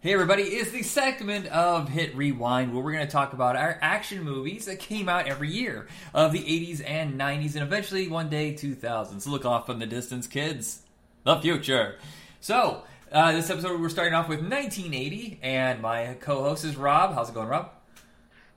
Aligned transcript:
Hey 0.00 0.12
everybody, 0.12 0.42
it's 0.42 0.72
the 0.72 0.82
segment 0.82 1.46
of 1.46 1.88
Hit 1.88 2.14
Rewind 2.14 2.74
where 2.74 2.84
we're 2.84 2.92
going 2.92 3.06
to 3.06 3.10
talk 3.10 3.32
about 3.32 3.56
our 3.56 3.78
action 3.80 4.22
movies 4.22 4.66
that 4.66 4.78
came 4.78 5.08
out 5.08 5.26
every 5.26 5.50
year 5.50 5.88
of 6.12 6.32
the 6.32 6.38
80s 6.38 6.82
and 6.86 7.18
90s 7.18 7.54
and 7.54 7.62
eventually 7.62 8.06
one 8.06 8.28
day 8.28 8.52
2000s. 8.52 9.22
So 9.22 9.30
look 9.30 9.46
off 9.46 9.64
from 9.64 9.78
the 9.78 9.86
distance, 9.86 10.26
kids. 10.26 10.82
The 11.24 11.40
future. 11.40 11.96
So, 12.40 12.82
uh, 13.10 13.32
this 13.32 13.48
episode 13.48 13.80
we're 13.80 13.88
starting 13.88 14.12
off 14.12 14.28
with 14.28 14.40
1980 14.40 15.40
and 15.42 15.80
my 15.80 16.14
co-host 16.20 16.66
is 16.66 16.76
Rob. 16.76 17.14
How's 17.14 17.30
it 17.30 17.34
going, 17.34 17.48
Rob? 17.48 17.70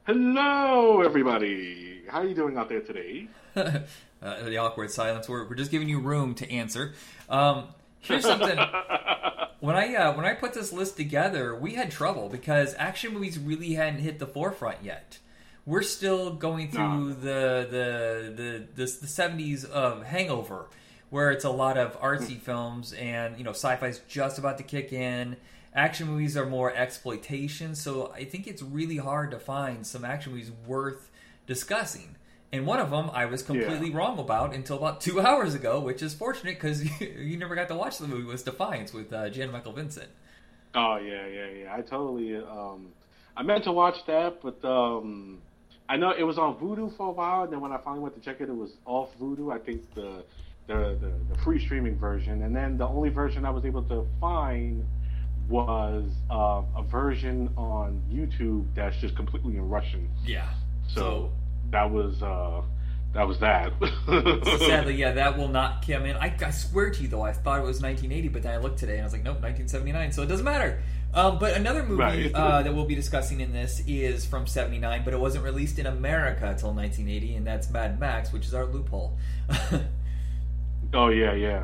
Hello, 0.05 1.01
everybody. 1.01 2.01
How 2.09 2.19
are 2.19 2.27
you 2.27 2.35
doing 2.35 2.57
out 2.57 2.67
there 2.67 2.81
today? 2.81 3.29
uh, 3.55 3.79
the 4.21 4.57
awkward 4.57 4.91
silence. 4.91 5.29
We're, 5.29 5.47
we're 5.47 5.55
just 5.55 5.71
giving 5.71 5.87
you 5.87 6.01
room 6.01 6.35
to 6.35 6.51
answer. 6.51 6.95
Um, 7.29 7.69
here's 8.01 8.23
something. 8.25 8.59
when 9.59 9.75
I 9.75 9.93
uh, 9.95 10.13
when 10.15 10.25
I 10.25 10.33
put 10.33 10.53
this 10.53 10.71
list 10.71 10.97
together, 10.97 11.55
we 11.55 11.75
had 11.75 11.91
trouble 11.91 12.29
because 12.29 12.75
action 12.77 13.13
movies 13.13 13.37
really 13.37 13.73
hadn't 13.73 13.99
hit 13.99 14.19
the 14.19 14.27
forefront 14.27 14.83
yet. 14.83 15.19
We're 15.65 15.83
still 15.83 16.33
going 16.33 16.71
through 16.71 17.15
the, 17.15 17.67
the 17.69 18.33
the 18.35 18.67
the 18.75 18.97
the 19.01 19.07
seventies 19.07 19.65
of 19.65 20.03
Hangover, 20.05 20.67
where 21.09 21.31
it's 21.31 21.43
a 21.45 21.49
lot 21.49 21.77
of 21.77 21.99
artsy 21.99 22.39
films, 22.39 22.93
and 22.93 23.37
you 23.37 23.43
know 23.43 23.51
sci-fi's 23.51 23.99
just 24.07 24.39
about 24.39 24.57
to 24.57 24.63
kick 24.63 24.93
in. 24.93 25.37
Action 25.75 26.07
movies 26.07 26.35
are 26.35 26.47
more 26.47 26.73
exploitation, 26.73 27.75
so 27.75 28.11
I 28.15 28.23
think 28.23 28.47
it's 28.47 28.63
really 28.63 28.97
hard 28.97 29.29
to 29.31 29.39
find 29.39 29.85
some 29.85 30.03
action 30.03 30.31
movies 30.31 30.51
worth 30.65 31.11
discussing. 31.45 32.15
And 32.51 32.65
one 32.65 32.79
of 32.79 32.89
them 32.89 33.11
I 33.13 33.25
was 33.25 33.43
completely 33.43 33.89
Yeah. 33.89 33.97
wrong 33.97 34.17
about 34.19 34.55
until 34.55 34.77
about 34.77 35.01
two 35.01 35.21
hours 35.25 35.53
ago, 35.53 35.79
which 35.79 36.01
is 36.01 36.13
fortunate 36.13 36.55
because 36.55 36.83
you, 37.01 37.37
never 37.37 37.55
got 37.55 37.67
to 37.67 37.75
watch 37.75 37.97
the 37.99 38.07
movie. 38.07 38.23
Was 38.25 38.43
Defiance 38.43 38.93
with 38.93 39.13
uh, 39.13 39.29
Jan 39.29 39.51
Michael 39.51 39.73
Vincent. 39.73 40.09
Oh 40.73 40.97
yeah, 40.97 41.25
yeah, 41.27 41.47
yeah. 41.49 41.75
I 41.75 41.81
totally. 41.81 42.35
Um, 42.37 42.89
I 43.37 43.43
meant 43.43 43.63
to 43.65 43.71
watch 43.71 43.97
that, 44.07 44.41
but 44.41 44.63
um, 44.67 45.39
I 45.87 45.97
know 45.97 46.11
it 46.11 46.23
was 46.23 46.37
on 46.37 46.55
Vudu 46.55 46.95
for 46.97 47.07
a 47.07 47.11
while, 47.11 47.43
and 47.43 47.53
then 47.53 47.61
when 47.61 47.71
I 47.71 47.77
finally 47.77 48.01
went 48.01 48.15
to 48.15 48.21
check 48.21 48.41
it, 48.41 48.49
it 48.49 48.55
was 48.55 48.71
off 48.85 49.09
Vudu. 49.19 49.53
I 49.53 49.59
think 49.59 49.81
the 49.95 50.23
the 50.67 50.97
the, 50.99 51.11
the 51.35 51.41
free 51.43 51.63
streaming 51.63 51.97
version, 51.97 52.43
and 52.43 52.55
then 52.55 52.77
the 52.77 52.87
only 52.87 53.09
version 53.09 53.45
I 53.45 53.49
was 53.51 53.65
able 53.65 53.83
to 53.83 54.05
find 54.19 54.85
was 55.47 56.05
uh, 56.29 56.61
a 56.77 56.83
version 56.83 57.51
on 57.57 58.03
YouTube 58.11 58.65
that's 58.75 58.97
just 58.97 59.15
completely 59.15 59.55
in 59.57 59.67
Russian. 59.67 60.07
Yeah. 60.25 60.47
So, 60.93 61.31
that 61.71 61.91
was 61.91 62.21
uh, 62.21 62.61
that 63.13 63.27
was 63.27 63.39
that. 63.39 63.73
So 64.05 64.57
sadly, 64.67 64.95
yeah, 64.95 65.13
that 65.13 65.37
will 65.37 65.47
not 65.47 65.85
come 65.85 66.05
in. 66.05 66.15
I, 66.15 66.35
I 66.45 66.51
swear 66.51 66.91
to 66.91 67.01
you, 67.01 67.07
though, 67.07 67.23
I 67.23 67.31
thought 67.33 67.59
it 67.59 67.63
was 67.63 67.81
1980, 67.81 68.27
but 68.27 68.43
then 68.43 68.53
I 68.53 68.57
looked 68.57 68.77
today 68.77 68.93
and 68.93 69.01
I 69.01 69.05
was 69.05 69.13
like, 69.13 69.23
nope, 69.23 69.41
1979. 69.41 70.11
So 70.11 70.21
it 70.21 70.27
doesn't 70.27 70.45
matter. 70.45 70.81
Um, 71.11 71.39
but 71.39 71.55
another 71.55 71.81
movie 71.81 72.01
Right. 72.01 72.31
uh, 72.35 72.61
that 72.61 72.71
we'll 72.73 72.85
be 72.85 72.93
discussing 72.93 73.39
in 73.39 73.51
this 73.51 73.81
is 73.87 74.27
from 74.27 74.45
79, 74.45 75.03
but 75.03 75.13
it 75.13 75.19
wasn't 75.19 75.43
released 75.43 75.79
in 75.79 75.87
America 75.87 76.45
until 76.45 76.71
1980, 76.71 77.35
and 77.35 77.47
that's 77.47 77.69
Mad 77.71 77.99
Max, 77.99 78.31
which 78.31 78.45
is 78.45 78.53
our 78.53 78.65
loophole. 78.65 79.17
oh 80.93 81.09
yeah, 81.09 81.33
yeah. 81.33 81.63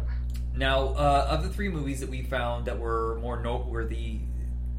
Now, 0.55 0.87
uh, 0.95 1.27
of 1.29 1.43
the 1.43 1.49
three 1.49 1.69
movies 1.69 1.99
that 1.99 2.09
we 2.09 2.23
found 2.23 2.65
that 2.65 2.79
were 2.79 3.19
more 3.21 3.39
noteworthy 3.41 4.21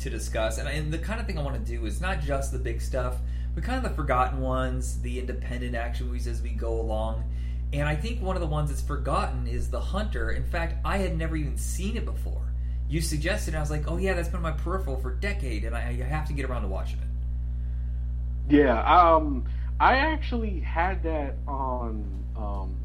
to 0.00 0.10
discuss, 0.10 0.58
and, 0.58 0.68
and 0.68 0.92
the 0.92 0.98
kind 0.98 1.20
of 1.20 1.26
thing 1.26 1.38
I 1.38 1.42
want 1.42 1.64
to 1.64 1.70
do 1.72 1.86
is 1.86 2.00
not 2.00 2.20
just 2.20 2.50
the 2.50 2.58
big 2.58 2.80
stuff, 2.80 3.16
but 3.56 3.64
kind 3.64 3.78
of 3.78 3.90
the 3.90 3.96
forgotten 3.96 4.40
ones, 4.40 5.00
the 5.00 5.18
independent 5.18 5.74
action 5.74 6.06
movies 6.06 6.26
as 6.26 6.42
we 6.42 6.50
go 6.50 6.78
along. 6.78 7.24
And 7.72 7.88
I 7.88 7.96
think 7.96 8.20
one 8.22 8.36
of 8.36 8.42
the 8.42 8.46
ones 8.46 8.68
that's 8.68 8.82
forgotten 8.82 9.46
is 9.48 9.70
The 9.70 9.80
Hunter. 9.80 10.30
In 10.30 10.44
fact, 10.44 10.76
I 10.84 10.98
had 10.98 11.16
never 11.16 11.36
even 11.36 11.56
seen 11.56 11.96
it 11.96 12.04
before. 12.04 12.52
You 12.86 13.00
suggested, 13.00 13.54
and 13.54 13.56
I 13.56 13.60
was 13.60 13.70
like, 13.70 13.90
oh 13.90 13.96
yeah, 13.96 14.12
that's 14.12 14.28
been 14.28 14.36
on 14.36 14.42
my 14.42 14.52
peripheral 14.52 14.98
for 15.00 15.12
a 15.12 15.16
decade, 15.20 15.64
and 15.64 15.74
I, 15.74 15.80
I 15.88 16.04
have 16.04 16.28
to 16.28 16.34
get 16.34 16.44
around 16.44 16.62
to 16.62 16.68
watching 16.68 16.98
it. 16.98 18.54
Yeah, 18.54 18.78
um, 18.84 19.44
I 19.80 19.96
actually 19.96 20.60
had 20.60 21.02
that 21.04 21.36
on. 21.48 22.04
Um, 22.36 22.76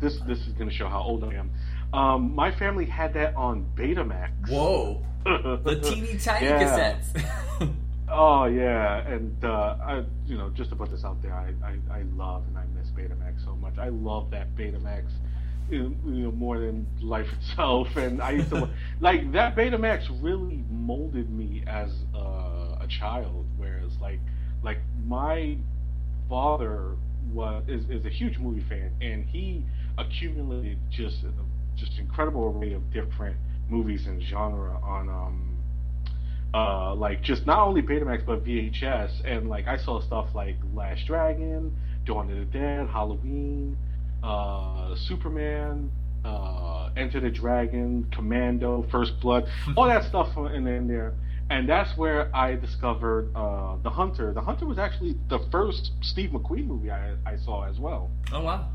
this 0.00 0.18
this 0.20 0.38
is 0.46 0.52
going 0.52 0.70
to 0.70 0.74
show 0.74 0.88
how 0.88 1.02
old 1.02 1.24
I 1.24 1.34
am. 1.34 1.50
Um, 1.92 2.34
my 2.34 2.52
family 2.52 2.86
had 2.86 3.12
that 3.14 3.34
on 3.34 3.66
Betamax. 3.74 4.30
Whoa! 4.48 5.02
The 5.26 5.80
teeny 5.82 6.16
tiny 6.18 6.46
Yeah. 6.46 6.62
cassettes. 6.62 7.72
Oh 8.08 8.44
yeah, 8.44 8.98
and 9.08 9.44
uh, 9.44 9.76
I, 9.82 10.04
you 10.26 10.38
know, 10.38 10.50
just 10.50 10.70
to 10.70 10.76
put 10.76 10.90
this 10.90 11.04
out 11.04 11.20
there, 11.22 11.34
I, 11.34 11.52
I, 11.64 11.98
I 11.98 12.02
love 12.16 12.44
and 12.46 12.56
I 12.56 12.64
miss 12.66 12.88
Betamax 12.90 13.44
so 13.44 13.56
much. 13.56 13.78
I 13.78 13.88
love 13.88 14.30
that 14.30 14.54
Betamax, 14.54 15.10
you 15.68 15.96
know, 16.04 16.30
more 16.30 16.58
than 16.60 16.86
life 17.00 17.26
itself. 17.40 17.96
And 17.96 18.22
I 18.22 18.30
used 18.32 18.50
to 18.50 18.68
like 19.00 19.32
that 19.32 19.56
Betamax 19.56 20.06
really 20.22 20.62
molded 20.70 21.30
me 21.30 21.64
as 21.66 21.90
uh, 22.14 22.78
a 22.80 22.86
child. 22.88 23.44
Whereas 23.56 23.92
like 24.00 24.20
like 24.62 24.78
my 25.04 25.56
father 26.28 26.96
was 27.32 27.64
is, 27.66 27.84
is 27.90 28.04
a 28.06 28.10
huge 28.10 28.38
movie 28.38 28.64
fan, 28.68 28.92
and 29.00 29.24
he 29.24 29.64
accumulated 29.98 30.78
just 30.90 31.24
a 31.24 31.32
just 31.76 31.98
incredible 31.98 32.44
array 32.56 32.72
of 32.72 32.92
different 32.92 33.36
movies 33.68 34.06
and 34.06 34.22
genre 34.22 34.78
on 34.82 35.08
um 35.08 35.45
uh, 36.54 36.94
like 36.94 37.22
just 37.22 37.46
not 37.46 37.66
only 37.66 37.82
Betamax 37.82 38.24
but 38.24 38.44
VHS, 38.44 39.24
and 39.24 39.48
like 39.48 39.66
I 39.66 39.76
saw 39.76 40.00
stuff 40.00 40.28
like 40.34 40.56
Last 40.74 41.06
Dragon, 41.06 41.76
Dawn 42.04 42.30
of 42.30 42.38
the 42.38 42.44
Dead, 42.44 42.88
Halloween, 42.88 43.76
uh, 44.22 44.94
Superman, 44.96 45.90
uh, 46.24 46.90
Enter 46.96 47.20
the 47.20 47.30
Dragon, 47.30 48.06
Commando, 48.12 48.86
First 48.90 49.20
Blood, 49.20 49.44
all 49.76 49.86
that 49.86 50.04
stuff 50.04 50.36
in, 50.36 50.66
in 50.66 50.88
there. 50.88 51.14
And 51.48 51.68
that's 51.68 51.96
where 51.96 52.34
I 52.34 52.56
discovered 52.56 53.30
uh, 53.36 53.76
The 53.84 53.90
Hunter. 53.90 54.32
The 54.32 54.40
Hunter 54.40 54.66
was 54.66 54.78
actually 54.78 55.14
the 55.28 55.38
first 55.52 55.92
Steve 56.00 56.30
McQueen 56.30 56.66
movie 56.66 56.90
I, 56.90 57.14
I 57.24 57.36
saw 57.44 57.68
as 57.68 57.78
well, 57.78 58.10
oh 58.32 58.42
wow! 58.42 58.68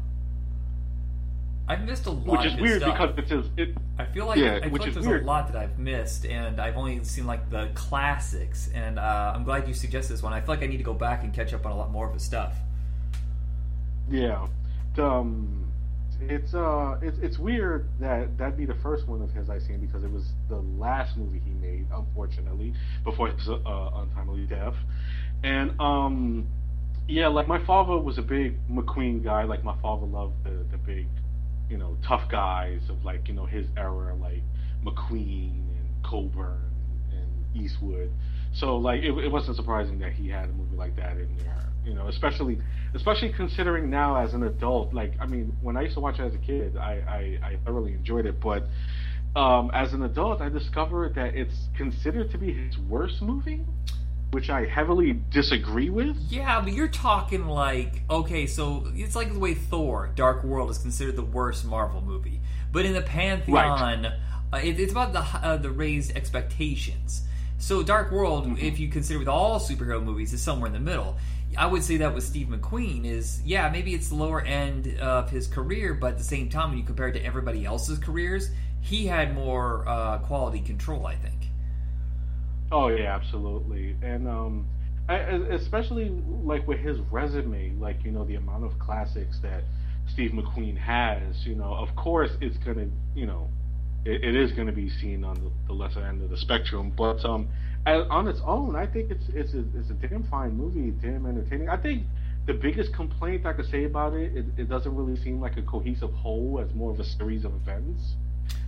I've 1.67 1.83
missed 1.85 2.05
a 2.05 2.11
lot. 2.11 2.27
which 2.39 2.45
is 2.45 2.53
of 2.53 2.59
his 2.59 2.61
weird 2.61 2.81
stuff. 2.81 3.15
because 3.15 3.17
it's 3.17 3.29
his, 3.57 3.69
it, 3.69 3.77
I 3.97 4.05
feel 4.05 4.25
like 4.25 4.37
Yeah, 4.37 4.55
I 4.55 4.61
feel 4.61 4.69
which 4.71 4.81
like 4.81 4.89
is 4.89 4.95
there's 4.95 5.07
weird. 5.07 5.23
a 5.23 5.25
lot 5.25 5.51
that 5.51 5.55
I've 5.61 5.79
missed, 5.79 6.25
and 6.25 6.59
I've 6.59 6.75
only 6.75 7.03
seen 7.03 7.25
like 7.25 7.49
the 7.49 7.69
classics. 7.75 8.69
And 8.73 8.99
uh, 8.99 9.33
I'm 9.35 9.43
glad 9.43 9.67
you 9.67 9.73
suggested 9.73 10.13
this 10.13 10.23
one. 10.23 10.33
I 10.33 10.41
feel 10.41 10.49
like 10.55 10.63
I 10.63 10.67
need 10.67 10.77
to 10.77 10.83
go 10.83 10.93
back 10.93 11.23
and 11.23 11.33
catch 11.33 11.53
up 11.53 11.65
on 11.65 11.71
a 11.71 11.75
lot 11.77 11.91
more 11.91 12.07
of 12.07 12.13
his 12.13 12.23
stuff. 12.23 12.55
Yeah, 14.09 14.47
um, 14.97 15.71
it's 16.19 16.53
uh, 16.53 16.97
it's 17.01 17.17
it's 17.19 17.37
weird 17.39 17.87
that 17.99 18.37
that'd 18.37 18.57
be 18.57 18.65
the 18.65 18.75
first 18.75 19.07
one 19.07 19.21
of 19.21 19.31
his 19.31 19.49
I 19.49 19.59
seen 19.59 19.79
because 19.79 20.03
it 20.03 20.11
was 20.11 20.25
the 20.49 20.57
last 20.77 21.15
movie 21.15 21.39
he 21.45 21.51
made, 21.51 21.85
unfortunately, 21.93 22.73
before 23.05 23.29
his 23.29 23.47
uh, 23.47 23.55
untimely 23.95 24.45
death. 24.47 24.75
And 25.43 25.79
um, 25.79 26.47
yeah, 27.07 27.27
like 27.27 27.47
my 27.47 27.63
father 27.65 27.97
was 27.97 28.17
a 28.17 28.21
big 28.21 28.57
McQueen 28.69 29.23
guy. 29.23 29.43
Like 29.43 29.63
my 29.63 29.75
father 29.81 30.05
loved 30.05 30.43
the 30.43 30.65
the 30.71 30.77
big, 30.77 31.07
you 31.71 31.77
know, 31.77 31.97
tough 32.05 32.29
guys 32.29 32.81
of 32.89 33.03
like 33.05 33.29
you 33.29 33.33
know 33.33 33.45
his 33.45 33.65
era, 33.77 34.13
like 34.15 34.43
McQueen 34.83 35.53
and 35.53 36.03
Coburn 36.03 36.59
and 37.11 37.63
Eastwood. 37.63 38.11
So 38.53 38.75
like 38.75 39.01
it, 39.01 39.17
it 39.17 39.31
wasn't 39.31 39.55
surprising 39.55 39.97
that 39.99 40.11
he 40.11 40.27
had 40.27 40.49
a 40.49 40.51
movie 40.51 40.75
like 40.75 40.97
that 40.97 41.13
in 41.13 41.29
there. 41.37 41.69
You 41.85 41.93
know, 41.93 42.09
especially 42.09 42.59
especially 42.93 43.31
considering 43.31 43.89
now 43.89 44.17
as 44.17 44.33
an 44.33 44.43
adult. 44.43 44.93
Like 44.93 45.13
I 45.21 45.25
mean, 45.25 45.55
when 45.61 45.77
I 45.77 45.83
used 45.83 45.93
to 45.95 46.01
watch 46.01 46.19
it 46.19 46.23
as 46.23 46.35
a 46.35 46.39
kid, 46.39 46.75
I 46.75 47.39
I, 47.41 47.47
I 47.51 47.57
thoroughly 47.65 47.93
enjoyed 47.93 48.25
it, 48.25 48.39
but. 48.39 48.67
Um, 49.33 49.71
as 49.73 49.93
an 49.93 50.03
adult, 50.03 50.41
I 50.41 50.49
discovered 50.49 51.15
that 51.15 51.35
it's 51.35 51.69
considered 51.77 52.31
to 52.31 52.37
be 52.37 52.51
his 52.51 52.77
worst 52.77 53.21
movie, 53.21 53.61
which 54.31 54.49
I 54.49 54.65
heavily 54.65 55.13
disagree 55.29 55.89
with. 55.89 56.15
Yeah, 56.29 56.61
but 56.61 56.73
you're 56.73 56.87
talking 56.87 57.47
like 57.47 58.01
okay, 58.09 58.47
so 58.47 58.87
it's 58.95 59.15
like 59.15 59.31
the 59.33 59.39
way 59.39 59.53
Thor: 59.53 60.11
Dark 60.15 60.43
World 60.43 60.69
is 60.71 60.77
considered 60.77 61.15
the 61.15 61.23
worst 61.23 61.65
Marvel 61.65 62.01
movie, 62.01 62.39
but 62.71 62.85
in 62.85 62.93
the 62.93 63.01
pantheon, 63.01 64.05
uh, 64.05 64.57
it, 64.63 64.79
it's 64.79 64.91
about 64.91 65.13
the 65.13 65.19
uh, 65.19 65.57
the 65.57 65.69
raised 65.69 66.15
expectations. 66.15 67.23
So 67.57 67.83
Dark 67.83 68.11
World, 68.11 68.45
Mm-hmm. 68.47 68.65
if 68.65 68.79
you 68.79 68.87
consider 68.89 69.19
with 69.19 69.27
all 69.27 69.59
superhero 69.59 70.03
movies, 70.03 70.33
is 70.33 70.41
somewhere 70.41 70.67
in 70.67 70.73
the 70.73 70.79
middle. 70.79 71.17
I 71.57 71.67
would 71.67 71.83
say 71.83 71.97
that 71.97 72.15
with 72.15 72.23
Steve 72.23 72.47
McQueen 72.47 73.05
is 73.05 73.41
yeah, 73.45 73.69
maybe 73.69 73.93
it's 73.93 74.07
the 74.07 74.15
lower 74.15 74.41
end 74.41 74.97
of 74.99 75.29
his 75.29 75.45
career, 75.47 75.93
but 75.93 76.11
at 76.13 76.17
the 76.17 76.23
same 76.23 76.49
time, 76.49 76.69
when 76.69 76.77
you 76.77 76.85
compare 76.85 77.09
it 77.09 77.13
to 77.13 77.23
everybody 77.25 77.65
else's 77.65 77.99
careers, 77.99 78.49
he 78.79 79.05
had 79.05 79.35
more 79.35 79.85
uh, 79.87 80.19
quality 80.19 80.61
control. 80.61 81.05
I 81.05 81.15
think. 81.15 81.40
Oh 82.71 82.87
yeah, 82.87 83.13
absolutely, 83.13 83.95
and 84.01 84.27
um, 84.27 84.65
I, 85.09 85.17
especially 85.17 86.09
like 86.43 86.65
with 86.67 86.79
his 86.79 86.99
resume, 87.11 87.73
like 87.79 88.03
you 88.05 88.11
know 88.11 88.23
the 88.23 88.35
amount 88.35 88.63
of 88.63 88.79
classics 88.79 89.39
that 89.41 89.63
Steve 90.07 90.31
McQueen 90.31 90.77
has. 90.77 91.45
You 91.45 91.55
know, 91.55 91.73
of 91.73 91.95
course 91.95 92.31
it's 92.39 92.57
gonna, 92.57 92.87
you 93.13 93.25
know, 93.25 93.49
it, 94.05 94.23
it 94.23 94.35
is 94.35 94.53
gonna 94.53 94.71
be 94.71 94.89
seen 94.89 95.23
on 95.23 95.35
the, 95.35 95.51
the 95.67 95.73
lesser 95.73 96.05
end 96.05 96.23
of 96.23 96.29
the 96.29 96.37
spectrum, 96.37 96.93
but 96.95 97.23
um, 97.25 97.49
as, 97.85 98.03
on 98.09 98.27
its 98.27 98.39
own, 98.45 98.75
I 98.75 98.85
think 98.85 99.11
it's 99.11 99.25
it's 99.33 99.53
a, 99.53 99.63
it's 99.77 99.89
a 99.89 100.07
damn 100.07 100.23
fine 100.23 100.55
movie, 100.55 100.91
damn 101.01 101.25
entertaining. 101.25 101.67
I 101.67 101.77
think 101.77 102.03
the 102.47 102.53
biggest 102.53 102.93
complaint 102.93 103.45
I 103.45 103.53
could 103.53 103.69
say 103.69 103.83
about 103.83 104.13
it, 104.13 104.35
it, 104.35 104.45
it 104.57 104.69
doesn't 104.69 104.95
really 104.95 105.21
seem 105.21 105.39
like 105.41 105.57
a 105.57 105.61
cohesive 105.61 106.13
whole, 106.13 106.63
as 106.63 106.73
more 106.73 106.91
of 106.91 106.99
a 106.99 107.03
series 107.03 107.43
of 107.45 107.53
events. 107.53 108.15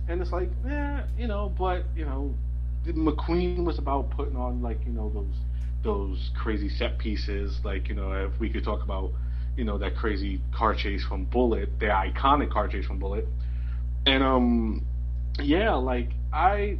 And 0.08 0.20
it's 0.20 0.30
like, 0.30 0.50
yeah, 0.66 1.06
you 1.18 1.26
know, 1.26 1.52
but 1.56 1.84
you 1.96 2.04
know, 2.04 2.34
McQueen 2.86 3.64
was 3.64 3.78
about 3.78 4.10
putting 4.10 4.36
on 4.36 4.62
like 4.62 4.78
you 4.86 4.92
know 4.92 5.10
those 5.10 5.34
those 5.82 6.30
crazy 6.36 6.68
set 6.68 6.98
pieces. 6.98 7.58
Like 7.64 7.88
you 7.88 7.94
know, 7.94 8.12
if 8.12 8.38
we 8.40 8.50
could 8.50 8.64
talk 8.64 8.82
about 8.82 9.12
you 9.56 9.64
know 9.64 9.78
that 9.78 9.96
crazy 9.96 10.40
car 10.52 10.74
chase 10.74 11.04
from 11.04 11.24
Bullitt, 11.26 11.78
the 11.80 11.86
iconic 11.86 12.50
car 12.50 12.68
chase 12.68 12.86
from 12.86 12.98
Bullitt, 12.98 13.26
and 14.06 14.22
um, 14.22 14.84
yeah, 15.40 15.74
like 15.74 16.10
I. 16.32 16.78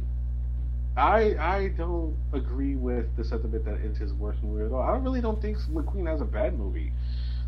I 0.97 1.35
I 1.37 1.67
don't 1.77 2.15
agree 2.31 2.75
with 2.75 3.17
the 3.17 3.25
sentiment 3.25 3.65
that 3.65 3.81
it's 3.83 3.97
his 3.97 4.13
worst 4.13 4.41
movie 4.41 4.63
at 4.63 4.71
all. 4.71 4.81
I 4.81 4.95
really 4.95 5.19
don't 5.19 5.41
think 5.41 5.57
McQueen 5.69 6.07
has 6.09 6.21
a 6.21 6.25
bad 6.25 6.57
movie, 6.57 6.93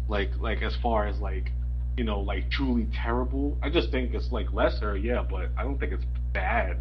like 0.10 0.32
like 0.42 0.62
as 0.62 0.76
far 0.84 1.08
as 1.08 1.20
like 1.22 1.52
you 1.96 2.04
know 2.04 2.20
like 2.20 2.52
truly 2.52 2.88
terrible. 2.94 3.58
I 3.64 3.70
just 3.70 3.90
think 3.90 4.14
it's 4.14 4.34
like 4.34 4.52
lesser, 4.52 4.98
yeah, 4.98 5.24
but 5.24 5.48
I 5.58 5.64
don't 5.64 5.80
think 5.80 5.94
it's 5.94 6.04
bad. 6.34 6.78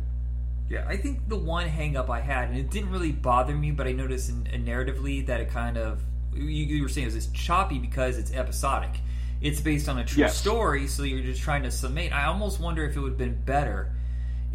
Yeah, 0.68 0.84
I 0.88 0.96
think 0.96 1.28
the 1.28 1.36
one 1.36 1.68
hang 1.68 1.96
up 1.96 2.10
I 2.10 2.20
had, 2.20 2.48
and 2.48 2.58
it 2.58 2.70
didn't 2.70 2.90
really 2.90 3.12
bother 3.12 3.54
me, 3.54 3.70
but 3.70 3.86
I 3.86 3.92
noticed 3.92 4.30
in, 4.30 4.46
in 4.48 4.64
narratively 4.64 5.24
that 5.26 5.40
it 5.40 5.50
kind 5.50 5.76
of 5.78 6.02
you, 6.34 6.42
you 6.44 6.82
were 6.82 6.88
saying 6.88 7.06
it 7.06 7.14
was 7.14 7.28
choppy 7.28 7.78
because 7.78 8.18
it's 8.18 8.32
episodic. 8.32 9.00
It's 9.40 9.60
based 9.60 9.88
on 9.88 9.98
a 9.98 10.04
true 10.04 10.22
Yes. 10.22 10.36
story, 10.36 10.86
so 10.86 11.02
you're 11.02 11.20
just 11.22 11.40
trying 11.42 11.62
to 11.62 11.70
summate. 11.70 12.12
I 12.12 12.24
almost 12.26 12.58
wonder 12.60 12.84
if 12.84 12.96
it 12.96 13.00
would 13.00 13.10
have 13.12 13.18
been 13.18 13.40
better 13.44 13.92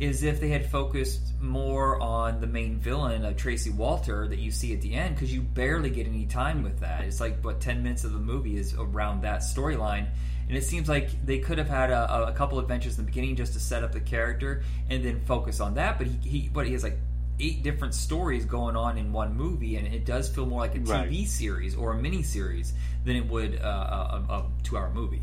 is 0.01 0.24
if 0.24 0.39
they 0.39 0.50
had 0.50 0.65
focused 0.65 1.21
more 1.39 2.01
on 2.01 2.42
the 2.42 2.48
main 2.48 2.75
villain 2.75 3.24
of 3.24 3.38
Tracy 3.38 3.69
Walter 3.69 4.27
that 4.27 4.39
you 4.39 4.50
see 4.50 4.74
at 4.74 4.81
the 4.81 4.95
end, 4.95 5.13
because 5.15 5.31
you 5.31 5.42
barely 5.42 5.92
get 5.92 6.07
any 6.07 6.25
time 6.25 6.63
with 6.63 6.80
that. 6.80 7.03
It's 7.06 7.19
like 7.21 7.39
what 7.44 7.62
ten 7.62 7.83
minutes 7.83 8.03
of 8.03 8.12
the 8.12 8.19
movie 8.19 8.57
is 8.57 8.74
around 8.74 9.21
that 9.21 9.42
storyline, 9.42 10.07
and 10.48 10.57
it 10.57 10.63
seems 10.63 10.89
like 10.89 11.24
they 11.24 11.38
could 11.38 11.59
have 11.59 11.69
had 11.69 11.92
a, 11.92 12.30
a 12.30 12.31
couple 12.31 12.57
adventures 12.57 12.98
in 12.98 13.06
the 13.06 13.12
beginning 13.12 13.36
just 13.36 13.53
to 13.53 13.59
set 13.59 13.83
up 13.83 13.92
the 13.92 14.00
character 14.00 14.63
and 14.89 15.06
then 15.06 15.21
focus 15.21 15.59
on 15.59 15.75
that. 15.75 16.00
But 16.00 16.07
he, 16.07 16.30
he 16.30 16.50
but 16.51 16.65
he 16.65 16.74
has 16.74 16.81
like 16.81 16.98
eight 17.39 17.62
different 17.62 17.94
stories 17.94 18.44
going 18.44 18.75
on 18.75 18.98
in 18.98 19.13
one 19.13 19.36
movie, 19.36 19.75
and 19.75 19.86
it 19.86 20.03
does 20.03 20.27
feel 20.30 20.48
more 20.48 20.62
like 20.62 20.74
a 20.74 20.80
TV 20.80 20.89
Right. 20.89 21.27
series 21.27 21.75
or 21.75 21.92
a 21.94 21.95
mini 22.01 22.24
series 22.24 22.74
than 23.06 23.15
it 23.15 23.27
would 23.27 23.62
uh, 23.62 24.21
a, 24.30 24.33
a, 24.33 24.45
two-hour 24.63 24.89
movie. 24.95 25.21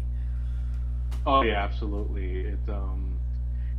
Oh 1.27 1.43
yeah, 1.43 1.65
absolutely. 1.65 2.43
It's 2.43 2.69
um, 2.69 3.08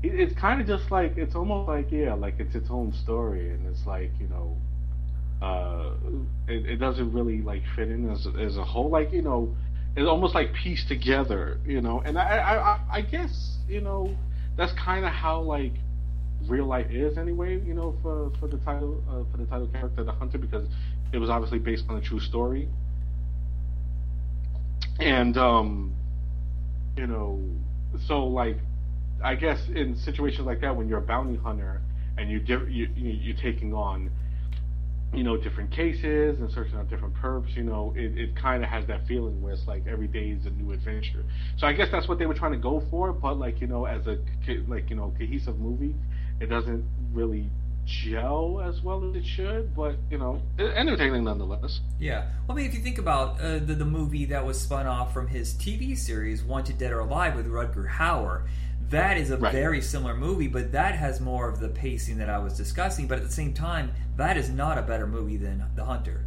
it, 0.04 0.20
it's 0.20 0.40
kind 0.40 0.62
of 0.62 0.68
just 0.68 0.92
like 0.92 1.18
it's 1.18 1.36
almost 1.36 1.68
like 1.68 1.92
yeah, 1.92 2.14
like 2.14 2.36
it's 2.40 2.56
its 2.56 2.70
own 2.70 2.94
story, 2.94 3.52
and 3.52 3.66
it's 3.68 3.86
like 3.86 4.12
you 4.20 4.28
know, 4.28 4.58
uh, 5.42 5.94
it, 6.48 6.66
it 6.66 6.76
doesn't 6.78 7.12
really 7.14 7.42
like 7.42 7.64
fit 7.76 7.90
in 7.90 8.10
as 8.10 8.28
as 8.40 8.58
a 8.58 8.64
whole. 8.64 8.90
Like 8.90 9.12
you 9.12 9.22
know, 9.22 9.56
it's 9.96 10.08
almost 10.08 10.36
like 10.36 10.54
pieced 10.54 10.88
together, 10.88 11.60
you 11.66 11.82
know. 11.82 12.02
And 12.06 12.18
I 12.18 12.80
I 12.92 12.98
I, 12.98 13.02
guess 13.02 13.58
you 13.68 13.82
know 13.82 14.16
that's 14.58 14.74
kind 14.74 15.06
of 15.06 15.12
how 15.12 15.42
like 15.42 15.74
real 16.48 16.66
life 16.66 16.90
is 16.90 17.18
anyway. 17.18 17.60
You 17.66 17.74
know, 17.74 17.96
for 18.02 18.32
for 18.40 18.48
the 18.48 18.58
title 18.58 19.04
uh, 19.10 19.24
for 19.32 19.38
the 19.38 19.46
title 19.46 19.68
character, 19.68 20.04
the 20.04 20.12
hunter, 20.14 20.38
because 20.38 20.66
it 21.12 21.18
was 21.18 21.30
obviously 21.30 21.60
based 21.60 21.86
on 21.90 21.98
a 21.98 22.02
true 22.02 22.20
story. 22.20 22.68
And 25.00 25.38
um, 25.38 25.94
you 26.98 27.08
know, 27.08 27.42
so 28.08 28.26
like, 28.26 28.58
I 29.24 29.36
guess 29.36 29.60
in 29.74 29.96
situations 29.98 30.46
like 30.46 30.62
that, 30.62 30.76
when 30.76 30.88
you're 30.88 31.00
a 31.00 31.02
bounty 31.06 31.38
hunter 31.38 31.82
and 32.18 32.30
you 32.30 32.40
di- 32.40 32.72
you 32.72 32.88
you- 32.96 33.20
you're 33.22 33.38
taking 33.38 33.74
on, 33.74 34.10
you 35.14 35.24
know, 35.24 35.36
different 35.38 35.72
cases 35.72 36.40
and 36.40 36.52
searching 36.52 36.76
out 36.78 36.90
different 36.90 37.16
perps, 37.16 37.56
you 37.56 37.64
know, 37.64 37.94
it, 37.98 38.18
it 38.18 38.36
kind 38.36 38.64
of 38.64 38.70
has 38.70 38.86
that 38.88 39.06
feeling 39.08 39.42
where 39.42 39.54
it's 39.54 39.66
like 39.68 39.86
every 39.88 40.08
day 40.08 40.30
is 40.30 40.46
a 40.46 40.52
new 40.52 40.72
adventure. 40.72 41.24
So 41.58 41.66
I 41.68 41.74
guess 41.74 41.90
that's 41.92 42.08
what 42.08 42.20
they 42.20 42.26
were 42.28 42.34
trying 42.36 42.52
to 42.54 42.58
go 42.60 42.82
for, 42.92 43.12
but 43.12 43.38
like 43.40 43.60
you 43.62 43.68
know, 43.68 43.86
as 43.86 44.06
a 44.08 44.18
like 44.68 44.90
you 44.90 44.96
know 44.96 45.14
cohesive 45.18 45.60
movie, 45.60 45.96
it 46.40 46.48
doesn't 46.48 46.84
really 47.12 47.50
gel 47.86 48.62
as 48.64 48.82
well 48.84 49.10
as 49.10 49.16
it 49.16 49.26
should. 49.26 49.76
But 49.76 49.96
you 50.12 50.20
know, 50.20 50.42
entertaining 50.60 51.24
nonetheless. 51.24 51.80
Yeah. 52.00 52.30
Well, 52.48 52.56
I 52.56 52.62
mean, 52.62 52.70
if 52.70 52.76
you 52.76 52.82
think 52.82 53.00
about 53.00 53.42
uh, 53.42 53.60
the, 53.60 53.74
the 53.76 53.86
movie 53.86 54.26
that 54.26 54.46
was 54.46 54.62
spun 54.62 54.86
off 54.86 55.12
from 55.14 55.28
his 55.28 55.54
TV 55.56 55.98
series, 55.98 56.44
Wanted 56.44 56.78
Dead 56.78 56.92
or 56.92 57.00
Alive, 57.00 57.36
with 57.36 57.48
Rutger 57.48 57.90
Hauer, 57.90 58.44
that 58.90 59.18
is 59.18 59.32
a 59.32 59.38
Right. 59.38 59.52
very 59.52 59.82
similar 59.82 60.16
movie, 60.16 60.48
but 60.48 60.72
that 60.72 60.96
has 60.96 61.20
more 61.22 61.48
of 61.48 61.60
the 61.60 61.70
pacing 61.70 62.18
that 62.18 62.30
I 62.30 62.40
was 62.40 62.58
discussing. 62.58 63.08
But 63.08 63.20
at 63.20 63.26
the 63.26 63.32
same 63.32 63.54
time, 63.54 63.92
that 64.18 64.38
is 64.38 64.50
not 64.50 64.78
a 64.78 64.82
better 64.82 65.08
movie 65.08 65.38
than 65.38 65.64
The 65.76 65.86
Hunter. 65.86 66.26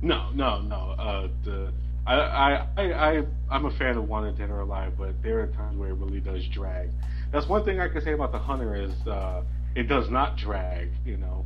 No, 0.00 0.30
no, 0.34 0.60
no. 0.60 0.94
Uh, 0.98 1.28
the 1.44 1.72
I, 2.04 2.14
I, 2.16 2.66
I, 2.76 2.82
I, 3.18 3.22
I'm 3.48 3.64
a 3.66 3.70
fan 3.70 3.96
of 3.96 4.08
Wanted 4.08 4.36
Dead 4.36 4.50
or 4.50 4.60
Alive, 4.60 4.94
but 4.98 5.22
there 5.22 5.40
are 5.40 5.46
times 5.46 5.76
where 5.78 5.90
it 5.90 5.94
really 5.94 6.18
does 6.18 6.44
drag. 6.48 6.90
That's 7.30 7.46
one 7.46 7.64
thing 7.64 7.78
I 7.80 7.88
can 7.88 8.02
say 8.02 8.12
about 8.12 8.32
The 8.32 8.40
Hunter 8.40 8.74
is 8.74 8.90
uh, 9.06 9.42
it 9.76 9.84
does 9.84 10.10
not 10.10 10.36
drag. 10.36 10.90
You 11.06 11.16
know, 11.18 11.44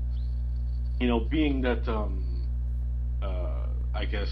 you 0.99 1.09
know, 1.09 1.21
being 1.21 1.61
that 1.63 1.87
um, 1.87 2.25
uh, 3.23 3.67
I 3.95 4.07
guess, 4.07 4.29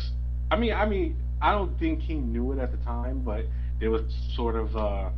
I 0.50 0.56
mean, 0.56 0.73
I 0.73 0.87
mean, 0.87 1.17
I 1.43 1.52
don't 1.52 1.79
think 1.79 2.00
he 2.00 2.14
knew 2.14 2.52
it 2.52 2.58
at 2.58 2.70
the 2.70 2.79
time, 2.79 3.20
but 3.20 3.44
there 3.79 3.91
was 3.91 4.02
sort 4.35 4.56
of 4.56 4.75
uh, 4.75 5.11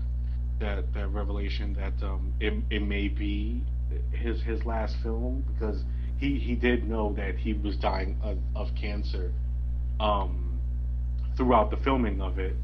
that 0.61 0.93
that 0.95 1.09
revelation 1.09 1.75
that 1.75 2.07
um, 2.07 2.33
it, 2.41 2.55
it 2.71 2.83
may 2.83 3.09
be 3.09 3.63
his 4.13 4.43
his 4.43 4.65
last 4.65 4.97
film 5.03 5.45
because 5.53 5.83
he 6.19 6.39
he 6.39 6.55
did 6.55 6.89
know 6.89 7.13
that 7.15 7.37
he 7.37 7.53
was 7.53 7.77
dying 7.77 8.19
of, 8.23 8.39
of 8.55 8.75
cancer 8.75 9.33
um, 10.01 10.59
throughout 11.37 11.71
the 11.71 11.77
filming 11.79 12.21
of 12.21 12.39
it. 12.39 12.55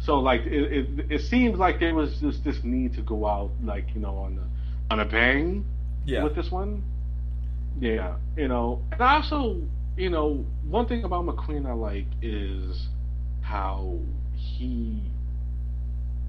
So 0.00 0.18
like 0.18 0.42
it, 0.42 0.72
it 0.72 1.06
it 1.10 1.20
seems 1.22 1.58
like 1.58 1.80
there 1.80 1.94
was 1.94 2.20
just 2.20 2.44
this 2.44 2.62
need 2.62 2.94
to 2.94 3.02
go 3.02 3.26
out 3.26 3.50
like 3.62 3.86
you 3.94 4.00
know 4.00 4.16
on 4.16 4.38
a 4.38 4.92
on 4.92 5.00
a 5.00 5.04
bang 5.04 5.64
with 6.22 6.34
this 6.34 6.50
one. 6.50 6.82
Yeah, 7.80 8.16
you 8.36 8.48
know, 8.48 8.82
and 8.92 9.02
I 9.02 9.16
also 9.16 9.62
you 9.96 10.10
know 10.10 10.44
one 10.64 10.86
thing 10.86 11.04
about 11.04 11.24
McQueen 11.24 11.66
I 11.66 11.72
like 11.72 12.06
is 12.22 12.88
how 13.42 13.98
he. 14.34 15.02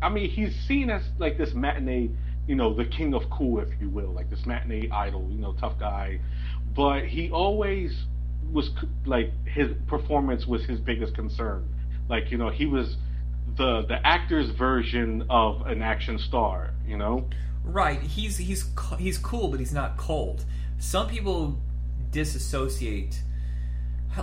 I 0.02 0.10
mean, 0.10 0.30
he's 0.30 0.56
seen 0.68 0.90
as 0.90 1.04
like 1.18 1.38
this 1.38 1.54
matinee, 1.54 2.10
you 2.48 2.56
know, 2.56 2.74
the 2.74 2.86
king 2.86 3.14
of 3.14 3.24
cool, 3.30 3.60
if 3.60 3.70
you 3.80 3.90
will, 3.90 4.12
like 4.12 4.30
this 4.30 4.46
matinee 4.46 4.90
idol, 4.92 5.28
you 5.32 5.40
know, 5.40 5.54
tough 5.54 5.80
guy. 5.80 6.20
But 6.76 7.06
he 7.06 7.32
always 7.32 8.06
was 8.52 8.70
like 9.06 9.32
his 9.46 9.72
performance 9.88 10.46
was 10.46 10.64
his 10.66 10.80
biggest 10.80 11.16
concern. 11.16 11.68
Like 12.10 12.32
you 12.32 12.38
know, 12.38 12.50
he 12.50 12.66
was 12.66 12.96
the 13.58 13.84
the 13.88 14.06
actor's 14.06 14.50
version 14.52 15.26
of 15.30 15.66
an 15.68 15.82
action 15.82 16.20
star. 16.20 16.74
You 16.86 16.98
know. 16.98 17.30
Right. 17.64 18.02
He's 18.02 18.38
he's 18.38 18.66
he's 18.98 19.18
cool, 19.18 19.50
but 19.50 19.60
he's 19.60 19.74
not 19.74 19.98
cold. 19.98 20.46
Some 20.80 21.08
people 21.08 21.60
disassociate, 22.12 23.22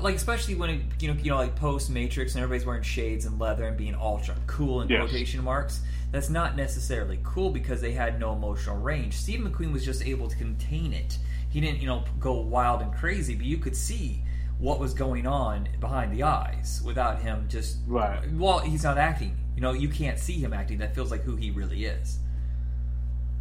like 0.02 0.14
especially 0.16 0.54
when 0.54 0.70
it, 0.70 0.80
you 1.00 1.08
know 1.12 1.20
you 1.20 1.30
know 1.30 1.36
like 1.36 1.54
post 1.56 1.90
Matrix 1.90 2.34
and 2.34 2.42
everybody's 2.42 2.66
wearing 2.66 2.82
shades 2.82 3.24
and 3.26 3.38
leather 3.38 3.64
and 3.66 3.76
being 3.76 3.94
ultra 3.94 4.34
cool 4.46 4.82
in 4.82 4.88
Yes. 4.88 5.00
quotation 5.00 5.42
marks. 5.44 5.80
That's 6.12 6.30
not 6.30 6.56
necessarily 6.56 7.18
cool 7.24 7.50
because 7.50 7.80
they 7.80 7.92
had 7.92 8.20
no 8.20 8.32
emotional 8.32 8.76
range. 8.78 9.14
Steve 9.14 9.40
McQueen 9.40 9.72
was 9.72 9.84
just 9.84 10.04
able 10.06 10.28
to 10.28 10.36
contain 10.36 10.92
it. 10.92 11.18
He 11.50 11.60
didn't 11.60 11.80
you 11.80 11.86
know 11.86 12.04
go 12.20 12.34
wild 12.40 12.82
and 12.82 12.92
crazy, 12.92 13.34
but 13.34 13.46
you 13.46 13.58
could 13.58 13.76
see 13.76 14.22
what 14.58 14.78
was 14.78 14.94
going 14.94 15.26
on 15.26 15.68
behind 15.80 16.12
the 16.12 16.22
eyes 16.22 16.80
without 16.84 17.20
him 17.20 17.46
just 17.48 17.78
Right. 17.86 18.20
Well, 18.32 18.60
he's 18.60 18.84
not 18.84 18.98
acting. 18.98 19.36
You 19.56 19.62
know, 19.62 19.72
you 19.72 19.88
can't 19.88 20.18
see 20.18 20.34
him 20.34 20.52
acting. 20.52 20.78
That 20.78 20.94
feels 20.94 21.10
like 21.10 21.22
who 21.22 21.36
he 21.36 21.50
really 21.50 21.84
is. 21.84 22.18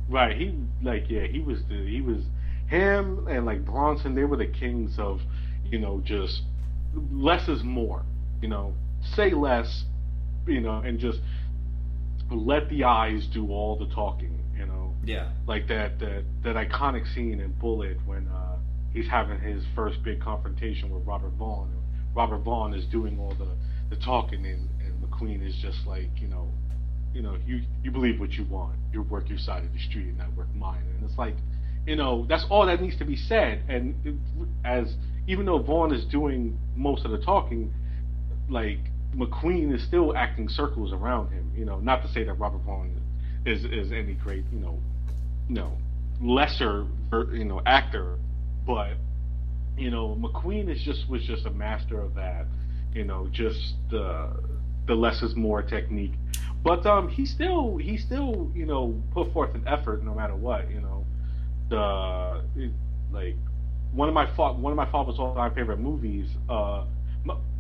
Right. 0.10 0.36
He 0.36 0.53
like 0.81 1.10
yeah, 1.10 1.25
he 1.27 1.39
was 1.39 1.63
the 1.65 1.75
he 1.88 2.01
was 2.01 2.24
him 2.67 3.27
and 3.27 3.45
like 3.45 3.63
Bronson, 3.65 4.15
they 4.15 4.24
were 4.24 4.38
the 4.38 4.48
kings 4.48 4.98
of, 4.98 5.22
you 5.74 5.80
know, 5.80 6.00
just 6.06 6.44
less 7.12 7.50
is 7.50 7.63
more. 7.63 8.06
You 8.44 8.48
know, 8.48 8.75
say 9.15 9.32
less, 9.32 9.86
you 10.46 10.62
know, 10.62 10.77
and 10.77 11.00
just 11.00 11.20
let 12.30 12.70
the 12.70 12.84
eyes 12.84 13.27
do 13.34 13.50
all 13.50 13.75
the 13.75 13.88
talking, 13.94 14.39
you 14.56 14.68
know. 14.68 14.94
Yeah. 15.03 15.32
Like 15.48 15.68
that 15.70 16.00
that 16.00 16.25
that 16.44 16.56
iconic 16.56 17.12
scene 17.15 17.39
in 17.39 17.53
Bullitt 17.53 17.98
when 18.06 18.27
uh 18.27 18.58
he's 18.94 19.08
having 19.08 19.39
his 19.39 19.63
first 19.74 20.03
big 20.03 20.22
confrontation 20.22 20.92
with 20.92 21.08
Robert 21.08 21.34
Vaughn. 21.39 21.72
Robert 22.13 22.44
Vaughn 22.44 22.75
is 22.75 22.86
doing 22.86 23.18
all 23.18 23.34
the, 23.34 23.50
the 23.89 24.00
talking 24.00 24.46
and, 24.46 24.70
and 24.80 25.03
McQueen 25.03 25.44
is 25.44 25.56
just 25.56 25.88
like, 25.88 26.12
you 26.22 26.27
know, 26.27 26.48
you 27.15 27.24
know, 27.24 27.36
you 27.48 27.62
you 27.84 27.89
believe 27.89 28.20
what 28.20 28.34
you 28.34 28.46
want. 28.46 28.75
You 28.92 29.01
work 29.01 29.27
your 29.27 29.39
side 29.39 29.63
of 29.63 29.74
the 29.74 29.80
street 29.80 30.10
and 30.10 30.22
I 30.22 30.30
work 30.38 30.53
mine. 30.53 30.84
And 30.96 31.10
it's 31.10 31.18
like, 31.18 31.34
you 31.88 31.96
know, 31.96 32.27
that's 32.30 32.46
all 32.51 32.68
that 32.68 32.80
needs 32.80 32.98
to 32.98 33.06
be 33.06 33.15
said. 33.15 33.63
And 33.68 33.96
it, 34.06 34.13
as 34.63 34.96
even 35.27 35.46
though 35.46 35.60
Vaughn 35.60 35.94
is 35.94 36.06
doing 36.06 36.58
most 36.75 37.06
of 37.06 37.12
the 37.12 37.20
talking, 37.20 37.74
like 38.50 38.80
McQueen 39.15 39.74
is 39.74 39.84
still 39.84 40.15
acting 40.15 40.50
circles 40.50 40.92
around 40.92 41.32
him. 41.32 41.51
You 41.56 41.65
know, 41.65 41.80
not 41.80 42.01
to 42.01 42.08
say 42.12 42.24
that 42.24 42.34
Robert 42.34 42.62
Vaughn 42.65 43.00
is 43.46 43.63
is 43.65 43.92
any 43.92 44.13
great, 44.13 44.44
you 44.51 44.60
know, 44.60 44.80
know, 45.50 45.77
lesser, 46.22 46.88
you 47.32 47.46
know, 47.46 47.62
actor, 47.65 48.18
but 48.65 48.94
you 49.77 49.89
know, 49.89 50.15
McQueen 50.20 50.70
is 50.70 50.82
just 50.84 51.10
was 51.10 51.24
just 51.24 51.46
a 51.46 51.51
master 51.51 52.00
of 52.00 52.15
that. 52.15 52.46
You 52.94 53.03
know, 53.03 53.27
just 53.32 53.75
the 53.89 54.32
the 54.88 54.94
less 54.94 55.22
is 55.22 55.36
more 55.36 55.62
technique. 55.62 56.13
But 56.63 56.86
um, 56.86 57.10
he 57.10 57.25
still 57.25 57.77
he 57.77 57.98
still 57.98 58.51
you 58.53 58.65
know 58.65 59.01
put 59.13 59.34
forth 59.34 59.56
an 59.56 59.63
effort 59.68 60.03
no 60.03 60.13
matter 60.13 60.36
what. 60.36 60.70
You 60.70 60.82
know, 60.82 61.06
the 61.70 62.72
like 63.12 63.36
one 63.94 64.10
of 64.10 64.14
my 64.14 64.26
fa- 64.36 64.54
one 64.54 64.72
of 64.72 64.78
my 64.78 64.90
father's 64.92 65.20
all-time 65.20 65.54
favorite 65.54 65.80
movies. 65.80 66.28
Uh, 66.50 66.86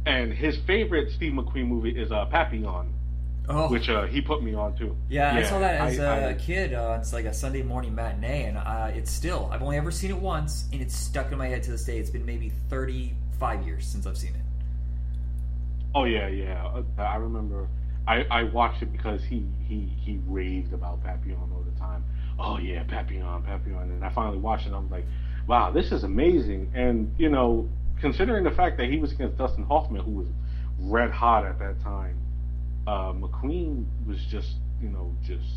and 0.05 0.33
his 0.33 0.57
favorite 0.67 1.11
Steve 1.11 1.33
McQueen 1.33 1.67
movie 1.67 1.91
is 1.91 2.11
uh, 2.11 2.25
Papillon. 2.25 2.93
Oh. 3.49 3.69
Which 3.69 3.89
uh, 3.89 4.05
he 4.05 4.21
put 4.21 4.41
me 4.41 4.53
on 4.53 4.77
too. 4.77 4.95
Yeah, 5.09 5.33
yeah 5.33 5.39
I 5.39 5.43
saw 5.43 5.59
that 5.59 5.81
as 5.81 5.99
I, 5.99 6.17
a 6.17 6.29
I, 6.29 6.33
kid. 6.33 6.73
Uh, 6.73 6.97
it's 6.99 7.11
like 7.11 7.25
a 7.25 7.33
Sunday 7.33 7.61
morning 7.61 7.93
matinee, 7.93 8.43
and 8.43 8.57
uh, 8.57 8.91
it's 8.93 9.11
still. 9.11 9.49
I've 9.51 9.61
only 9.61 9.75
ever 9.75 9.91
seen 9.91 10.11
it 10.11 10.17
once, 10.17 10.65
and 10.71 10.81
it's 10.81 10.95
stuck 10.95 11.31
in 11.31 11.37
my 11.37 11.47
head 11.47 11.61
to 11.63 11.71
this 11.71 11.83
day. 11.83 11.97
It's 11.97 12.09
been 12.09 12.25
maybe 12.25 12.53
thirty-five 12.69 13.65
years 13.65 13.85
since 13.85 14.07
I've 14.07 14.17
seen 14.17 14.31
it. 14.31 14.41
Oh 15.93 16.05
yeah, 16.05 16.27
yeah. 16.27 16.65
Uh, 16.65 17.01
I 17.01 17.17
remember. 17.17 17.67
I, 18.07 18.25
I 18.29 18.43
watched 18.43 18.81
it 18.81 18.91
because 18.91 19.23
he, 19.23 19.45
he 19.67 19.89
he 20.01 20.19
raved 20.27 20.73
about 20.73 21.03
Papillon 21.03 21.49
all 21.53 21.63
the 21.63 21.79
time. 21.79 22.03
Oh 22.37 22.57
yeah, 22.57 22.83
Papillon, 22.83 23.43
Papillon, 23.43 23.91
and 23.91 24.03
I 24.03 24.09
finally 24.09 24.37
watched 24.37 24.65
it. 24.65 24.67
And 24.67 24.75
I'm 24.75 24.89
like, 24.89 25.05
wow, 25.47 25.71
this 25.71 25.91
is 25.91 26.03
amazing. 26.03 26.71
And 26.75 27.13
you 27.17 27.29
know, 27.29 27.69
considering 27.99 28.43
the 28.43 28.51
fact 28.51 28.77
that 28.77 28.89
he 28.89 28.97
was 28.97 29.11
against 29.11 29.37
Dustin 29.37 29.63
Hoffman, 29.65 30.03
who 30.03 30.11
was 30.11 30.27
red 30.79 31.11
hot 31.11 31.45
at 31.45 31.59
that 31.59 31.81
time, 31.81 32.17
uh, 32.87 33.13
McQueen 33.13 33.85
was 34.07 34.19
just 34.29 34.55
you 34.81 34.89
know 34.89 35.13
just 35.25 35.47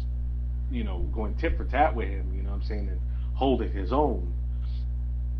you 0.70 0.84
know 0.84 1.00
going 1.14 1.34
tit 1.36 1.56
for 1.56 1.64
tat 1.64 1.94
with 1.94 2.08
him. 2.08 2.32
You 2.34 2.42
know 2.42 2.50
what 2.50 2.56
I'm 2.56 2.64
saying 2.64 2.88
and 2.88 3.00
holding 3.34 3.72
his 3.72 3.92
own. 3.92 4.32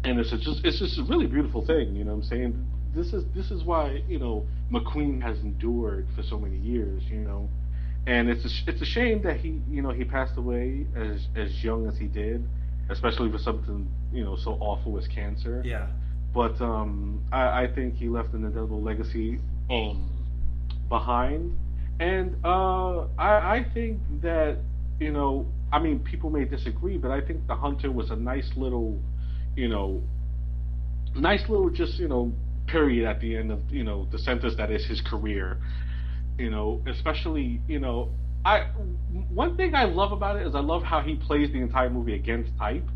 And 0.04 0.20
it's 0.20 0.30
just 0.30 0.64
it's 0.64 0.78
just 0.78 0.98
a 0.98 1.04
really 1.04 1.26
beautiful 1.26 1.64
thing. 1.66 1.96
You 1.96 2.04
know 2.04 2.12
what 2.12 2.24
I'm 2.24 2.28
saying 2.28 2.66
this 2.96 3.12
is 3.12 3.24
this 3.34 3.50
is 3.50 3.62
why 3.62 4.02
you 4.08 4.18
know 4.18 4.46
McQueen 4.72 5.22
has 5.22 5.38
endured 5.40 6.06
for 6.16 6.22
so 6.22 6.38
many 6.38 6.56
years, 6.56 7.02
you 7.08 7.20
know, 7.20 7.48
and 8.06 8.28
it's 8.28 8.44
a, 8.44 8.70
it's 8.70 8.80
a 8.80 8.86
shame 8.86 9.22
that 9.22 9.36
he 9.36 9.60
you 9.70 9.82
know 9.82 9.90
he 9.90 10.04
passed 10.04 10.36
away 10.36 10.86
as 10.96 11.26
as 11.36 11.62
young 11.62 11.86
as 11.86 11.98
he 11.98 12.06
did, 12.06 12.42
especially 12.90 13.31
for 13.31 13.38
something 13.38 13.88
you 14.12 14.25
know 14.25 14.37
so 14.37 14.52
awful 14.61 14.99
as 14.99 15.07
cancer. 15.09 15.62
Yeah. 15.64 15.88
But 16.35 16.61
um, 16.61 17.25
I, 17.33 17.64
I 17.64 17.73
think 17.75 17.95
he 17.95 18.09
left 18.09 18.35
an 18.35 18.45
indelible 18.45 18.83
legacy 18.83 19.38
um, 19.71 20.11
behind, 20.88 21.57
and 21.99 22.37
uh, 22.45 23.07
I, 23.19 23.57
I 23.59 23.66
think 23.73 24.00
that 24.23 24.59
you 25.00 25.12
know 25.12 25.47
I 25.73 25.78
mean 25.78 26.00
people 26.00 26.31
may 26.31 26.45
disagree, 26.45 26.99
but 26.99 27.11
I 27.11 27.21
think 27.21 27.47
The 27.47 27.55
Hunter 27.55 27.90
was 27.90 28.11
a 28.11 28.16
nice 28.16 28.50
little, 28.57 29.00
you 29.57 29.69
know, 29.69 30.02
nice 31.14 31.43
little 31.49 31.71
just 31.71 31.99
you 31.99 32.09
know 32.09 32.33
period 32.66 33.09
at 33.09 33.21
the 33.21 33.37
end 33.37 33.50
of 33.50 33.61
you 33.71 33.85
know 33.85 34.07
the 34.11 34.19
sentence 34.19 34.55
that 34.57 34.71
is 34.71 34.85
his 34.87 35.00
career. 35.00 35.59
You 36.38 36.50
know, 36.50 36.83
especially 36.87 37.62
you 37.66 37.78
know, 37.78 38.11
I 38.45 38.66
one 39.31 39.57
thing 39.57 39.75
I 39.75 39.85
love 39.85 40.12
about 40.12 40.37
it 40.37 40.47
is 40.47 40.55
I 40.55 40.61
love 40.61 40.83
how 40.83 41.00
he 41.00 41.16
plays 41.16 41.50
the 41.50 41.61
entire 41.61 41.90
movie 41.90 42.14
against 42.14 42.57
type. 42.57 42.88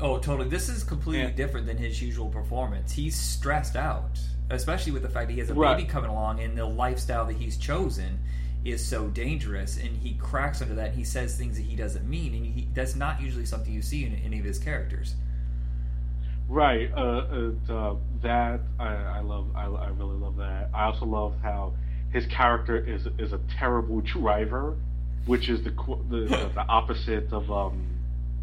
Oh, 0.00 0.18
totally. 0.18 0.48
This 0.48 0.68
is 0.68 0.84
completely 0.84 1.22
yeah. 1.22 1.30
different 1.30 1.66
than 1.66 1.78
his 1.78 2.00
usual 2.02 2.28
performance. 2.28 2.92
He's 2.92 3.16
stressed 3.16 3.76
out, 3.76 4.18
especially 4.50 4.92
with 4.92 5.02
the 5.02 5.08
fact 5.08 5.28
that 5.28 5.32
he 5.32 5.40
has 5.40 5.50
a 5.50 5.54
right. 5.54 5.76
baby 5.76 5.88
coming 5.88 6.10
along, 6.10 6.40
and 6.40 6.56
the 6.56 6.66
lifestyle 6.66 7.24
that 7.26 7.36
he's 7.36 7.56
chosen 7.56 8.18
is 8.64 8.84
so 8.84 9.06
dangerous, 9.08 9.78
and 9.78 9.96
he 9.96 10.14
cracks 10.14 10.60
under 10.60 10.74
that. 10.74 10.88
And 10.88 10.96
he 10.96 11.04
says 11.04 11.36
things 11.36 11.56
that 11.56 11.64
he 11.64 11.76
doesn't 11.76 12.06
mean, 12.06 12.34
and 12.34 12.46
he, 12.46 12.68
that's 12.74 12.94
not 12.94 13.20
usually 13.20 13.46
something 13.46 13.72
you 13.72 13.82
see 13.82 14.04
in 14.04 14.14
any 14.24 14.38
of 14.38 14.44
his 14.44 14.58
characters. 14.58 15.14
Right. 16.48 16.90
Uh, 16.94 17.52
uh, 17.68 17.96
that 18.22 18.60
I, 18.78 18.94
I 18.94 19.20
love. 19.20 19.48
I, 19.54 19.64
I, 19.64 19.88
really 19.88 20.16
love 20.16 20.36
that. 20.36 20.70
I 20.72 20.84
also 20.84 21.04
love 21.04 21.34
how 21.42 21.74
his 22.12 22.26
character 22.26 22.76
is 22.76 23.06
is 23.18 23.32
a 23.32 23.40
terrible 23.58 24.00
driver, 24.00 24.76
which 25.26 25.48
is 25.48 25.62
the 25.64 25.70
the, 25.70 26.20
the, 26.20 26.50
the 26.54 26.60
opposite 26.68 27.32
of 27.32 27.50
um, 27.50 27.86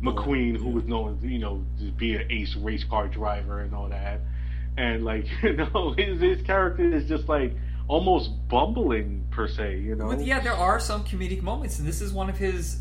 McQueen, 0.02 0.58
who 0.58 0.70
was 0.70 0.86
known 0.86 1.20
you 1.22 1.40
know 1.40 1.64
to 1.80 1.92
be 1.92 2.16
an 2.16 2.32
ace 2.32 2.56
race 2.58 2.84
car 2.90 3.08
driver 3.08 3.62
and 3.62 3.74
all 3.74 3.90
that. 3.90 4.20
And 4.78 5.04
like 5.04 5.26
you 5.44 5.54
know, 5.54 5.94
his 5.98 6.20
his 6.22 6.42
character 6.44 6.94
is 6.94 7.08
just 7.08 7.28
like 7.28 7.54
almost 7.88 8.32
bumbling 8.48 9.28
per 9.30 9.48
se, 9.48 9.80
you 9.80 9.96
know. 9.96 10.08
But 10.08 10.26
yeah, 10.26 10.40
there 10.40 10.54
are 10.54 10.80
some 10.80 11.04
comedic 11.04 11.42
moments, 11.42 11.80
and 11.80 11.88
this 11.88 12.02
is 12.02 12.14
one 12.14 12.30
of 12.30 12.38
his. 12.38 12.80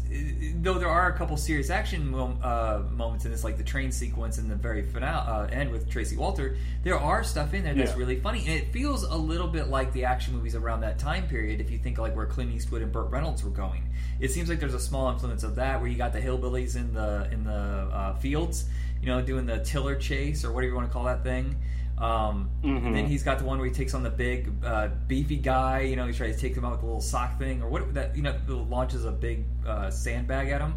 Though 0.56 0.78
there 0.78 0.88
are 0.88 1.08
a 1.08 1.16
couple 1.16 1.36
serious 1.36 1.70
action 1.70 2.14
uh, 2.14 2.82
moments 2.90 3.24
in 3.24 3.30
this, 3.30 3.42
like 3.42 3.56
the 3.56 3.64
train 3.64 3.90
sequence 3.90 4.38
in 4.38 4.48
the 4.48 4.54
very 4.54 4.82
finale 4.82 5.26
uh, 5.26 5.46
end 5.46 5.70
with 5.70 5.90
Tracy 5.90 6.16
Walter. 6.16 6.56
There 6.84 6.98
are 6.98 7.24
stuff 7.24 7.54
in 7.54 7.64
there 7.64 7.74
that's 7.74 7.92
yeah. 7.92 7.96
really 7.96 8.20
funny, 8.20 8.40
and 8.40 8.50
it 8.50 8.72
feels 8.72 9.02
a 9.02 9.16
little 9.16 9.48
bit 9.48 9.68
like 9.68 9.92
the 9.92 10.04
action 10.04 10.34
movies 10.34 10.54
around 10.54 10.80
that 10.82 10.98
time 10.98 11.26
period. 11.26 11.60
If 11.60 11.70
you 11.70 11.78
think 11.78 11.98
like 11.98 12.14
where 12.14 12.26
Clint 12.26 12.52
Eastwood 12.52 12.82
and 12.82 12.92
Burt 12.92 13.10
Reynolds 13.10 13.42
were 13.42 13.50
going, 13.50 13.88
it 14.20 14.30
seems 14.30 14.48
like 14.48 14.60
there's 14.60 14.74
a 14.74 14.80
small 14.80 15.10
influence 15.10 15.42
of 15.42 15.56
that, 15.56 15.80
where 15.80 15.90
you 15.90 15.96
got 15.96 16.12
the 16.12 16.20
hillbillies 16.20 16.76
in 16.76 16.94
the 16.94 17.28
in 17.32 17.44
the 17.44 17.52
uh, 17.52 18.14
fields, 18.16 18.66
you 19.00 19.08
know, 19.08 19.20
doing 19.20 19.46
the 19.46 19.58
tiller 19.64 19.96
chase 19.96 20.44
or 20.44 20.52
whatever 20.52 20.70
you 20.70 20.76
want 20.76 20.86
to 20.86 20.92
call 20.92 21.04
that 21.04 21.24
thing. 21.24 21.56
Um, 22.02 22.50
mm-hmm. 22.64 22.84
And 22.84 22.96
then 22.96 23.06
he's 23.06 23.22
got 23.22 23.38
the 23.38 23.44
one 23.44 23.58
where 23.58 23.68
he 23.68 23.72
takes 23.72 23.94
on 23.94 24.02
the 24.02 24.10
big 24.10 24.50
uh, 24.64 24.88
beefy 25.06 25.36
guy. 25.36 25.82
You 25.82 25.94
know, 25.94 26.08
he 26.08 26.12
tries 26.12 26.34
to 26.34 26.40
take 26.40 26.56
him 26.56 26.64
out 26.64 26.72
with 26.72 26.82
a 26.82 26.86
little 26.86 27.00
sock 27.00 27.38
thing 27.38 27.62
or 27.62 27.68
what 27.68 27.94
that 27.94 28.16
you 28.16 28.22
know 28.22 28.34
launches 28.48 29.04
a 29.04 29.12
big 29.12 29.44
uh, 29.64 29.88
sandbag 29.88 30.48
at 30.48 30.60
him, 30.60 30.74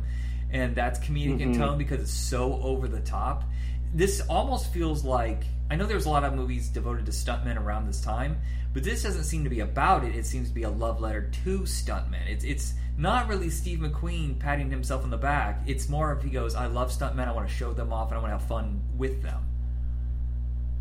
and 0.51 0.75
that's 0.75 1.00
comedic 1.00 1.39
mm-hmm. 1.39 1.53
in 1.53 1.58
tone 1.58 1.79
because 1.79 2.00
it's 2.00 2.13
so 2.13 2.62
over 2.62 2.88
the 2.88 3.00
top. 3.00 3.44
This 3.91 4.22
almost 4.29 4.72
feels 4.72 5.03
like 5.03 5.46
I 5.72 5.75
know 5.75 5.88
there's 5.88 6.05
a 6.05 6.12
lot 6.12 6.24
of 6.24 6.36
movies 6.36 6.70
devoted 6.70 7.08
to 7.08 7.12
stuntmen 7.12 7.60
around 7.60 7.88
this 7.88 8.01
time, 8.01 8.38
but 8.72 8.84
this 8.84 9.01
doesn't 9.01 9.24
seem 9.24 9.44
to 9.46 9.50
be 9.50 9.62
about 9.62 10.03
it. 10.03 10.15
It 10.15 10.27
seems 10.27 10.50
to 10.50 10.53
be 10.53 10.62
a 10.62 10.70
love 10.70 11.01
letter 11.01 11.32
to 11.44 11.62
stuntmen. 11.62 12.27
It's 12.27 12.44
it's 12.44 12.75
not 13.00 13.27
really 13.27 13.50
Steve 13.50 13.79
McQueen 13.79 14.38
patting 14.38 14.70
himself 14.70 15.03
on 15.03 15.10
the 15.10 15.17
back. 15.17 15.63
It's 15.65 15.89
more 15.89 16.12
of 16.12 16.22
he 16.22 16.29
goes, 16.29 16.53
"I 16.53 16.67
love 16.67 16.91
stuntmen. 16.91 17.27
I 17.27 17.32
want 17.32 17.50
to 17.50 17.53
show 17.53 17.74
them 17.74 17.91
off, 17.91 18.10
and 18.10 18.20
I 18.20 18.22
want 18.22 18.32
to 18.32 18.38
have 18.38 18.48
fun 18.48 18.84
with 18.96 19.24
them." 19.24 19.44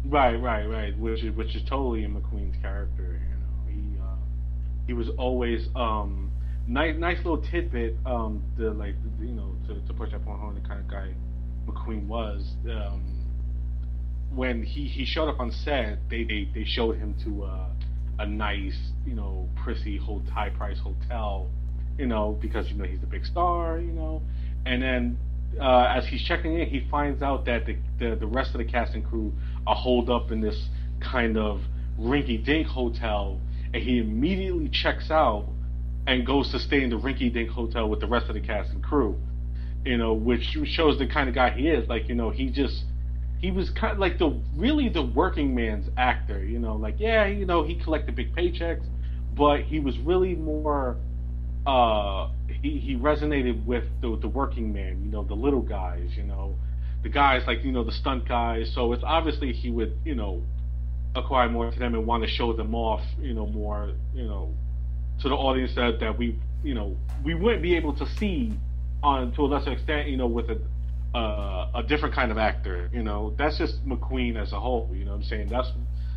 Right, 0.06 0.36
right, 0.36 0.66
right. 0.66 0.98
Which 0.98 1.22
is 1.24 1.34
which 1.34 1.54
is 1.56 1.62
totally 1.68 2.04
in 2.04 2.14
McQueen's 2.14 2.60
character. 2.60 3.20
You 3.22 3.36
know, 3.36 3.94
he 3.94 4.00
uh, 4.00 4.16
he 4.86 4.92
was 4.92 5.08
always 5.16 5.66
um, 5.74 6.30
nice, 6.68 6.94
nice 6.98 7.16
little 7.18 7.42
tidbit. 7.50 7.96
Um, 8.04 8.42
the 8.58 8.70
like, 8.70 8.94
you 9.20 9.32
know, 9.32 9.54
to, 9.68 9.80
to 9.86 9.94
push 9.94 10.12
up 10.12 10.26
on 10.26 10.38
home 10.38 10.54
the 10.60 10.66
kind 10.66 10.80
of 10.80 10.88
guy 10.88 11.14
McQueen 11.66 12.06
was. 12.06 12.44
Um, 12.70 13.02
when 14.34 14.62
he, 14.62 14.86
he 14.86 15.04
showed 15.04 15.28
up 15.28 15.40
on 15.40 15.50
set, 15.52 15.98
they 16.10 16.24
they, 16.24 16.48
they 16.54 16.64
showed 16.64 16.96
him 16.96 17.14
to 17.24 17.44
uh, 17.44 17.68
a 18.18 18.26
nice, 18.26 18.78
you 19.06 19.14
know, 19.14 19.48
prissy, 19.62 19.96
whole 19.96 20.22
high 20.32 20.50
price 20.50 20.78
hotel, 20.80 21.48
you 21.98 22.06
know, 22.06 22.36
because 22.42 22.68
you 22.68 22.76
know 22.76 22.84
he's 22.84 23.02
a 23.02 23.06
big 23.06 23.24
star, 23.24 23.78
you 23.78 23.92
know, 23.92 24.20
and 24.66 24.82
then 24.82 25.18
uh, 25.60 25.92
as 25.96 26.06
he's 26.06 26.22
checking 26.22 26.58
in, 26.58 26.68
he 26.68 26.86
finds 26.90 27.22
out 27.22 27.44
that 27.46 27.66
the, 27.66 27.76
the, 27.98 28.16
the 28.16 28.26
rest 28.26 28.52
of 28.52 28.58
the 28.58 28.64
cast 28.64 28.94
and 28.94 29.04
crew 29.04 29.32
are 29.66 29.74
holed 29.74 30.10
up 30.10 30.30
in 30.30 30.40
this 30.40 30.68
kind 31.00 31.36
of 31.36 31.60
rinky-dink 31.98 32.66
hotel, 32.66 33.40
and 33.72 33.82
he 33.82 33.98
immediately 33.98 34.68
checks 34.68 35.10
out 35.10 35.46
and 36.06 36.26
goes 36.26 36.50
to 36.52 36.58
stay 36.58 36.82
in 36.82 36.90
the 36.90 36.98
rinky-dink 36.98 37.50
hotel 37.50 37.88
with 37.88 38.00
the 38.00 38.06
rest 38.06 38.28
of 38.28 38.34
the 38.34 38.40
cast 38.40 38.70
and 38.70 38.82
crew. 38.82 39.18
You 39.84 39.98
know, 39.98 40.14
which 40.14 40.42
shows 40.64 40.98
the 40.98 41.06
kind 41.06 41.28
of 41.28 41.34
guy 41.34 41.50
he 41.50 41.68
is. 41.68 41.88
Like, 41.88 42.08
you 42.08 42.14
know, 42.14 42.30
he 42.30 42.50
just 42.50 42.84
he 43.38 43.50
was 43.50 43.68
kind 43.70 43.92
of 43.92 43.98
like 43.98 44.18
the 44.18 44.40
really 44.56 44.88
the 44.88 45.02
working 45.02 45.54
man's 45.54 45.88
actor. 45.98 46.42
You 46.42 46.58
know, 46.58 46.76
like 46.76 46.98
yeah, 46.98 47.26
you 47.26 47.44
know, 47.44 47.62
he 47.62 47.74
collected 47.74 48.16
big 48.16 48.34
paychecks, 48.34 48.86
but 49.36 49.60
he 49.62 49.80
was 49.80 49.98
really 49.98 50.34
more 50.34 50.96
uh, 51.66 52.28
he, 52.62 52.78
he 52.78 52.96
resonated 52.96 53.64
with 53.64 53.84
the, 54.00 54.18
the 54.20 54.28
working 54.28 54.72
man, 54.72 55.02
you 55.04 55.10
know, 55.10 55.24
the 55.24 55.34
little 55.34 55.62
guys, 55.62 56.10
you 56.16 56.22
know, 56.22 56.54
the 57.04 57.10
guys 57.10 57.42
like, 57.46 57.62
you 57.62 57.70
know, 57.70 57.84
the 57.84 57.92
stunt 57.92 58.26
guys. 58.26 58.72
So 58.74 58.92
it's 58.92 59.04
obviously 59.06 59.52
he 59.52 59.70
would, 59.70 59.96
you 60.04 60.16
know, 60.16 60.42
acquire 61.14 61.48
more 61.48 61.70
to 61.70 61.78
them 61.78 61.94
and 61.94 62.04
want 62.06 62.24
to 62.24 62.28
show 62.28 62.52
them 62.52 62.74
off, 62.74 63.02
you 63.20 63.34
know, 63.34 63.46
more, 63.46 63.92
you 64.12 64.24
know, 64.24 64.52
to 65.20 65.28
the 65.28 65.34
audience 65.34 65.72
that, 65.76 66.00
that 66.00 66.18
we, 66.18 66.40
you 66.64 66.74
know, 66.74 66.96
we 67.22 67.34
wouldn't 67.34 67.62
be 67.62 67.76
able 67.76 67.94
to 67.94 68.06
see 68.16 68.52
on 69.02 69.32
to 69.34 69.42
a 69.42 69.44
lesser 69.44 69.72
extent, 69.72 70.08
you 70.08 70.16
know, 70.16 70.26
with 70.26 70.46
a 70.50 70.58
uh, 71.16 71.70
a 71.76 71.82
different 71.86 72.14
kind 72.14 72.32
of 72.32 72.38
actor. 72.38 72.90
You 72.92 73.02
know, 73.02 73.34
that's 73.38 73.56
just 73.56 73.86
McQueen 73.86 74.40
as 74.40 74.52
a 74.52 74.58
whole. 74.58 74.90
You 74.92 75.04
know, 75.04 75.12
what 75.12 75.18
I'm 75.18 75.24
saying 75.24 75.48
that's 75.48 75.70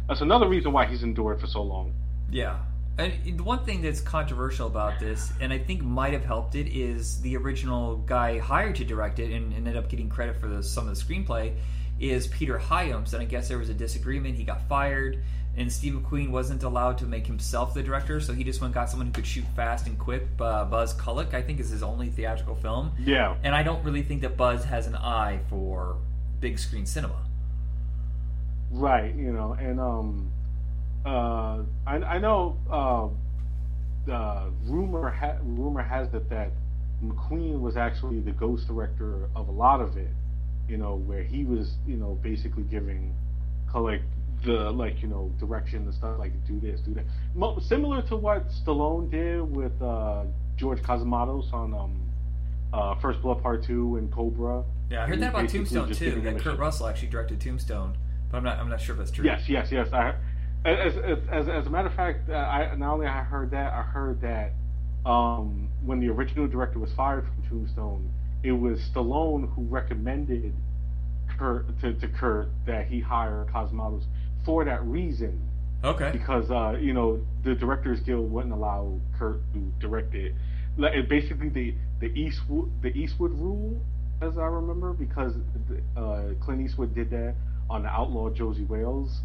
that's 0.08 0.22
another 0.22 0.48
reason 0.48 0.72
why 0.72 0.88
he's 0.88 1.04
endured 1.04 1.40
for 1.40 1.48
so 1.48 1.62
long. 1.62 1.94
Yeah, 2.32 2.60
and 2.98 3.38
the 3.38 3.44
one 3.44 3.64
thing 3.64 3.82
that's 3.82 4.02
controversial 4.02 4.68
about 4.68 5.00
this, 5.00 5.32
and 5.40 5.54
I 5.54 5.60
think 5.60 5.84
might 5.84 6.14
have 6.14 6.26
helped 6.26 6.56
it, 6.56 6.68
is 6.68 7.22
the 7.22 7.38
original 7.38 7.98
guy 7.98 8.40
hired 8.40 8.76
to 8.78 8.86
direct 8.86 9.20
it 9.20 9.32
and 9.32 9.54
ended 9.54 9.78
up 9.78 9.90
getting 9.90 10.10
credit 10.10 10.40
for 10.40 10.48
the, 10.48 10.64
some 10.64 10.88
of 10.88 10.98
the 10.98 11.04
screenplay 11.04 11.54
is 12.00 12.28
Peter 12.28 12.58
Hyams. 12.58 13.14
And 13.14 13.22
I 13.22 13.26
guess 13.26 13.48
there 13.48 13.58
was 13.58 13.70
a 13.70 13.74
disagreement. 13.74 14.36
He 14.36 14.44
got 14.44 14.68
fired, 14.68 15.24
and 15.56 15.72
Steve 15.72 15.94
McQueen 15.94 16.30
wasn't 16.30 16.64
allowed 16.64 16.98
to 17.00 17.06
make 17.06 17.28
himself 17.28 17.74
the 17.74 17.84
director, 17.84 18.20
so 18.20 18.34
he 18.34 18.44
just 18.44 18.62
went 18.62 18.70
and 18.70 18.76
got 18.76 18.90
someone 18.90 19.08
who 19.08 19.14
could 19.14 19.28
shoot 19.28 19.46
fast 19.56 19.88
and 19.88 19.98
quick. 20.00 20.28
Uh, 20.40 20.66
Buzz 20.66 20.94
Kulik, 20.96 21.34
I 21.34 21.42
think, 21.42 21.60
is 21.60 21.70
his 21.70 21.84
only 21.84 22.10
theatrical 22.10 22.56
film. 22.56 22.92
Yeah. 23.00 23.36
And 23.44 23.54
I 23.54 23.64
don't 23.64 23.84
really 23.84 24.04
think 24.04 24.22
that 24.22 24.38
Buzz 24.38 24.64
has 24.66 24.88
an 24.88 24.96
eye 24.96 25.40
for 25.50 25.98
big 26.40 26.60
screen 26.60 26.86
cinema. 26.86 27.26
Right, 28.72 29.16
you 29.16 29.32
know, 29.32 29.54
and 29.54 29.80
um 29.80 30.32
uh, 31.08 31.64
I, 31.86 31.96
I 31.96 32.18
know 32.18 32.58
uh, 32.70 34.12
uh, 34.12 34.50
rumor 34.66 35.10
ha- 35.10 35.38
rumor 35.42 35.82
has 35.82 36.14
it 36.14 36.30
that 36.30 36.52
McQueen 37.04 37.62
was 37.62 37.78
actually 37.78 38.20
the 38.20 38.32
ghost 38.32 38.68
director 38.68 39.30
of 39.36 39.48
a 39.48 39.52
lot 39.52 39.80
of 39.80 39.96
it, 39.98 40.10
you 40.68 40.78
know, 40.78 40.96
where 40.96 41.24
he 41.24 41.46
was, 41.46 41.76
you 41.88 41.96
know, 41.96 42.18
basically 42.22 42.64
giving, 42.64 43.16
like 43.74 44.02
the 44.44 44.72
like 44.72 45.02
you 45.02 45.08
know 45.08 45.32
direction 45.40 45.84
and 45.84 45.94
stuff 45.94 46.20
like 46.20 46.34
do 46.46 46.60
this, 46.60 46.82
do 46.82 46.94
that. 46.94 47.06
Mo- 47.36 47.60
similar 47.60 48.02
to 48.04 48.18
what 48.18 48.50
Stallone 48.50 49.10
did 49.10 49.42
with 49.42 49.80
uh, 49.82 50.24
George 50.58 50.82
Cosmatos 50.82 51.54
on 51.54 51.74
um, 51.74 52.02
uh, 52.74 52.96
First 52.96 53.22
Blood 53.22 53.42
Part 53.42 53.64
Two 53.64 53.96
and 53.96 54.12
Cobra. 54.12 54.64
Yeah, 54.90 55.04
I 55.04 55.08
heard 55.08 55.16
He 55.16 55.22
that 55.22 55.30
about 55.30 55.50
Tombstone 55.50 55.94
too. 55.94 56.22
That 56.22 56.40
Kurt. 56.40 56.60
Russell 56.60 56.88
actually 56.88 57.10
directed 57.10 57.40
Tombstone, 57.40 57.98
but 58.30 58.38
I'm 58.38 58.44
not. 58.44 58.58
I'm 58.60 58.70
not 58.70 58.82
sure 58.82 58.94
if 58.94 59.00
that's 59.00 59.12
true. 59.12 59.26
Yes, 59.26 59.48
yes, 59.48 59.72
yes. 59.72 59.88
I, 59.94 60.16
as, 60.68 60.96
as, 60.98 61.18
as, 61.32 61.48
as 61.48 61.66
a 61.66 61.70
matter 61.70 61.88
of 61.88 61.96
fact, 61.96 62.30
uh, 62.30 62.34
I 62.34 62.76
not 62.76 62.94
only 62.94 63.08
I 63.08 63.24
heard 63.24 63.52
that, 63.52 63.74
I 63.74 63.82
heard 63.84 64.22
that 64.22 64.54
um, 65.10 65.70
when 65.86 66.00
the 66.00 66.10
original 66.10 66.48
director 66.48 66.80
was 66.80 66.92
fired 66.96 67.26
from 67.26 67.44
Tombstone, 67.50 68.12
it 68.44 68.52
was 68.52 68.80
Stallone 68.94 69.54
who 69.54 69.64
recommended 69.64 70.54
Kurt 71.38 71.80
to, 71.82 71.94
to 71.94 72.08
Kurt 72.08 72.50
that 72.66 72.88
he 72.88 73.00
hire 73.00 73.46
Cosmatos 73.54 74.04
for 74.46 74.66
that 74.66 74.84
reason 74.86 75.42
Okay. 75.84 76.10
because 76.12 76.50
uh, 76.50 76.78
you 76.80 76.94
know 76.94 77.22
the 77.44 77.54
Directors 77.56 78.00
Guild 78.02 78.32
wouldn't 78.32 78.54
allow 78.54 79.00
Kurt 79.18 79.42
to 79.54 79.60
direct 79.80 80.16
it. 80.16 80.34
Like, 80.78 80.96
it 80.96 81.08
basically 81.10 81.50
the 81.50 81.76
the 82.00 82.08
Eastwood 82.08 82.72
the 82.82 82.90
Eastwood 82.90 83.32
rule, 83.32 83.80
as 84.22 84.38
I 84.38 84.46
remember, 84.46 84.94
because 84.94 85.34
uh, 85.96 86.34
Clint 86.42 86.62
Eastwood 86.62 86.94
did 86.94 87.10
that 87.12 87.36
on 87.70 87.84
the 87.84 87.90
Outlaw 87.90 88.30
Josey 88.30 88.64
Wales 88.64 89.22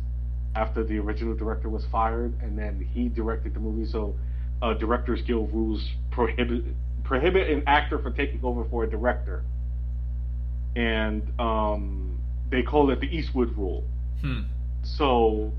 after 0.55 0.85
the 0.85 0.99
original 0.99 1.35
director 1.35 1.69
was 1.69 1.85
fired, 1.91 2.35
and 2.43 2.59
then 2.59 2.87
he 2.93 3.09
directed 3.09 3.55
the 3.55 3.61
movie. 3.61 3.91
So, 3.91 4.15
uh, 4.61 4.75
Directors 4.75 5.23
Guild 5.23 5.53
rules 5.53 5.87
prohibit 6.11 6.65
prohibit 7.05 7.51
an 7.51 7.65
actor 7.67 7.99
from 7.99 8.15
taking 8.15 8.41
over 8.45 8.65
for 8.71 8.85
a 8.85 8.91
director, 8.91 9.45
and 10.77 11.23
um, 11.41 12.19
they 12.51 12.63
call 12.63 12.91
it 12.91 13.01
the 13.01 13.07
Eastwood 13.07 13.57
rule. 13.57 13.85
Hmm. 14.21 14.43
So 14.83 15.53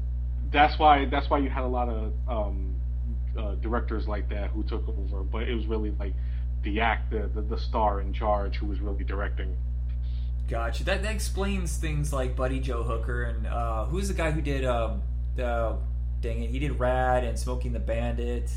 that's 0.52 0.78
why 0.80 1.06
that's 1.06 1.30
why 1.30 1.40
you 1.40 1.50
had 1.50 1.64
a 1.64 1.68
lot 1.68 1.90
of 1.90 2.14
um, 2.28 2.76
uh, 3.38 3.56
directors 3.56 4.08
like 4.08 4.30
that 4.30 4.52
who 4.52 4.64
took 4.64 4.88
over, 4.88 5.24
but 5.24 5.44
it 5.44 5.56
was 5.56 5.66
really 5.66 5.92
like 6.00 6.14
the 6.64 6.80
actor, 6.80 7.30
the, 7.34 7.42
the 7.42 7.58
star 7.58 8.00
in 8.02 8.14
charge, 8.14 8.56
who 8.56 8.68
was 8.68 8.80
really 8.80 9.04
directing. 9.04 9.56
Gotcha. 10.50 10.84
That 10.84 11.04
that 11.04 11.14
explains 11.16 11.78
things 11.78 12.12
like 12.14 12.36
Buddy 12.36 12.60
Joe 12.60 12.84
Hooker 12.84 13.24
and 13.24 13.48
uh, 13.48 13.86
who's 13.86 14.08
the 14.10 14.14
guy 14.14 14.32
who 14.32 14.42
did 14.42 14.66
um 14.66 15.02
uh, 15.42 15.74
dang 16.22 16.44
it 16.44 16.50
he 16.50 16.60
did 16.60 16.80
Rad 16.80 17.24
and 17.24 17.38
Smokey 17.40 17.68
and 17.70 17.76
the 17.76 17.80
Bandit, 17.80 18.52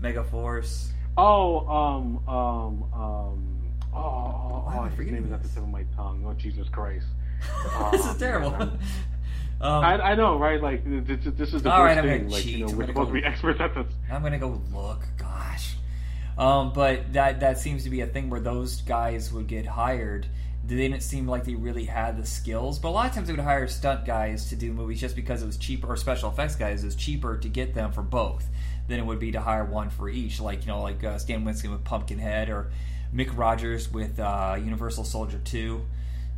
Megaforce. 0.00 0.88
Oh, 1.16 1.66
um, 1.68 2.26
um, 2.28 2.82
um, 2.94 3.72
oh, 3.94 4.64
I 4.66 4.78
oh 4.78 4.84
his 4.96 5.10
name 5.10 5.24
is 5.26 5.32
at 5.32 5.42
the 5.42 5.48
tip 5.48 5.58
of 5.58 5.68
my 5.68 5.84
tongue. 5.94 6.24
Oh, 6.26 6.32
Jesus 6.34 6.68
Christ! 6.68 7.06
this 7.92 8.00
Oh, 8.04 8.10
is 8.12 8.16
terrible. 8.18 8.54
um, 9.60 9.84
I, 9.84 10.00
I 10.00 10.14
know, 10.14 10.38
right? 10.38 10.60
Like 10.60 10.82
this, 11.06 11.18
this 11.36 11.52
is 11.54 11.62
the 11.62 11.70
All 11.72 11.84
right, 11.84 11.98
I'm 11.98 12.04
thing. 12.04 12.30
you 12.30 12.40
cheat. 12.40 12.60
know, 12.60 12.68
I'm 12.68 12.76
we're 12.76 12.86
supposed 12.86 13.10
go- 13.10 13.14
to 13.14 13.20
be 13.20 13.24
experts 13.26 13.60
at 13.60 13.74
this. 13.74 13.86
I'm 14.10 14.22
gonna 14.22 14.38
go 14.38 14.60
look. 14.74 15.04
Gosh, 15.18 15.76
um, 16.38 16.72
but 16.72 17.12
that 17.12 17.40
that 17.40 17.58
seems 17.58 17.84
to 17.84 17.90
be 17.90 18.00
a 18.00 18.06
thing 18.06 18.30
where 18.30 18.40
those 18.40 18.80
guys 18.82 19.32
would 19.32 19.46
get 19.46 19.66
hired. 19.66 20.26
They 20.64 20.76
didn't 20.76 21.02
seem 21.02 21.26
like 21.26 21.44
they 21.44 21.56
really 21.56 21.84
had 21.84 22.16
the 22.16 22.24
skills, 22.24 22.78
but 22.78 22.88
a 22.88 22.92
lot 22.92 23.08
of 23.08 23.14
times 23.14 23.26
they 23.26 23.32
would 23.34 23.42
hire 23.42 23.66
stunt 23.66 24.04
guys 24.04 24.48
to 24.50 24.56
do 24.56 24.72
movies 24.72 25.00
just 25.00 25.16
because 25.16 25.42
it 25.42 25.46
was 25.46 25.56
cheaper, 25.56 25.88
or 25.88 25.96
special 25.96 26.30
effects 26.30 26.54
guys. 26.54 26.82
It 26.82 26.86
was 26.86 26.94
cheaper 26.94 27.36
to 27.38 27.48
get 27.48 27.74
them 27.74 27.90
for 27.90 28.02
both 28.02 28.46
than 28.86 29.00
it 29.00 29.06
would 29.06 29.18
be 29.18 29.32
to 29.32 29.40
hire 29.40 29.64
one 29.64 29.90
for 29.90 30.08
each. 30.08 30.40
Like 30.40 30.62
you 30.62 30.68
know, 30.68 30.80
like 30.82 31.02
uh, 31.02 31.18
Stan 31.18 31.44
Winston 31.44 31.72
with 31.72 31.82
Pumpkinhead, 31.82 32.48
or 32.48 32.70
Mic 33.12 33.36
Rodgers 33.36 33.90
with 33.90 34.20
uh, 34.20 34.56
Universal 34.62 35.02
Soldier 35.04 35.40
Two, 35.44 35.84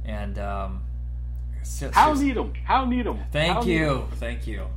and 0.06 0.38
um, 0.38 0.82
so- 1.62 1.90
Hal 1.90 2.16
Needham? 2.16 2.54
How 2.64 2.86
need 2.86 3.04
them? 3.04 3.18
Thank 3.30 3.66
you, 3.66 4.08
thank 4.14 4.46
you. 4.46 4.68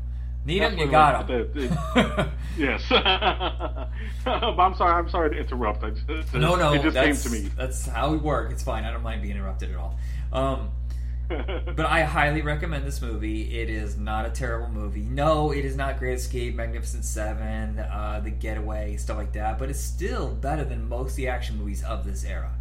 Need 0.47 0.59
That's 0.61 0.71
them, 0.75 0.79
you 0.85 0.91
got 0.91 1.27
the- 1.27 1.49
the- 1.53 2.29
Yes. 2.57 2.81
but 2.89 4.59
I'm 4.59 4.75
sorry. 4.75 4.93
I'm 4.93 5.09
sorry 5.09 5.29
to 5.31 5.37
interrupt. 5.37 5.83
I 5.83 5.91
just, 5.91 6.33
No, 6.33 6.55
no, 6.55 6.73
it 6.73 6.81
just 6.81 6.95
came 6.95 7.05
that's, 7.09 7.23
to 7.23 7.29
me. 7.29 7.51
that's 7.55 7.85
how 7.85 8.09
we 8.11 8.17
work. 8.17 8.51
It's 8.51 8.63
fine. 8.63 8.83
I 8.85 8.91
don't 8.91 9.03
mind 9.03 9.21
being 9.21 9.35
interrupted 9.35 9.71
at 9.71 9.75
all. 9.77 9.99
Um, 10.33 10.69
but 11.27 11.81
I 11.85 12.03
highly 12.03 12.41
recommend 12.41 12.85
this 12.87 13.01
movie. 13.01 13.59
It 13.59 13.69
is 13.69 13.97
not 13.97 14.25
a 14.25 14.29
terrible 14.29 14.69
movie. 14.69 15.01
No, 15.01 15.51
it 15.51 15.65
is 15.65 15.75
not 15.75 15.99
Great 15.99 16.13
Escape, 16.15 16.55
Magnificent 16.55 17.03
Seven, 17.05 17.77
uh, 17.79 18.21
The 18.23 18.31
Getaway, 18.31 18.95
stuff 18.97 19.17
like 19.17 19.33
that. 19.33 19.59
But 19.59 19.69
it's 19.69 19.81
still 19.81 20.29
better 20.29 20.63
than 20.63 20.87
most 20.87 21.11
of 21.11 21.15
the 21.17 21.27
action 21.27 21.57
movies 21.57 21.83
of 21.83 22.05
this 22.05 22.23
era. 22.23 22.53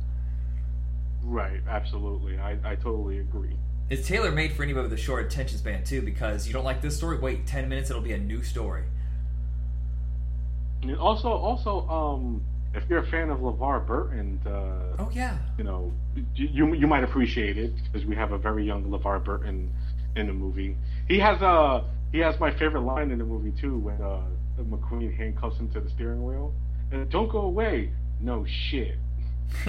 right. 1.22 1.60
Absolutely. 1.68 2.38
I, 2.38 2.58
I 2.64 2.74
totally 2.74 3.20
agree. 3.20 3.56
It's 3.88 4.06
tailor 4.06 4.32
made 4.32 4.52
for 4.52 4.62
anybody 4.62 4.84
with 4.84 4.92
a 4.92 5.02
short 5.02 5.26
attention 5.26 5.58
span 5.58 5.84
too. 5.84 6.02
Because 6.02 6.46
you 6.46 6.52
don't 6.52 6.64
like 6.64 6.82
this 6.82 6.96
story, 6.96 7.18
wait 7.18 7.46
ten 7.46 7.68
minutes, 7.68 7.90
it'll 7.90 8.02
be 8.02 8.12
a 8.12 8.18
new 8.18 8.42
story. 8.42 8.84
And 10.82 10.96
also, 10.98 11.30
also, 11.30 11.88
um, 11.88 12.42
if 12.74 12.84
you're 12.88 12.98
a 12.98 13.06
fan 13.06 13.30
of 13.30 13.38
LeVar 13.38 13.86
Burton, 13.86 14.40
uh, 14.46 14.96
Oh 14.98 15.10
yeah, 15.12 15.38
you 15.56 15.64
know, 15.64 15.92
you 16.34 16.74
you 16.74 16.86
might 16.86 17.04
appreciate 17.04 17.58
it 17.58 17.72
because 17.84 18.06
we 18.06 18.14
have 18.16 18.32
a 18.32 18.38
very 18.38 18.64
young 18.64 18.84
LeVar 18.84 19.24
Burton 19.24 19.72
in 20.16 20.26
the 20.26 20.32
movie. 20.32 20.76
He 21.08 21.18
has 21.20 21.40
uh 21.42 21.84
he 22.12 22.18
has 22.18 22.38
my 22.40 22.50
favorite 22.50 22.82
line 22.82 23.10
in 23.10 23.18
the 23.18 23.24
movie 23.24 23.52
too 23.60 23.78
when 23.78 24.00
uh 24.02 24.22
McQueen 24.60 25.14
handcuffs 25.16 25.58
him 25.58 25.68
to 25.70 25.80
the 25.80 25.90
steering 25.90 26.24
wheel. 26.24 26.52
And 26.90 27.10
Don't 27.10 27.28
go 27.28 27.40
away. 27.40 27.90
No 28.20 28.44
shit. 28.46 28.96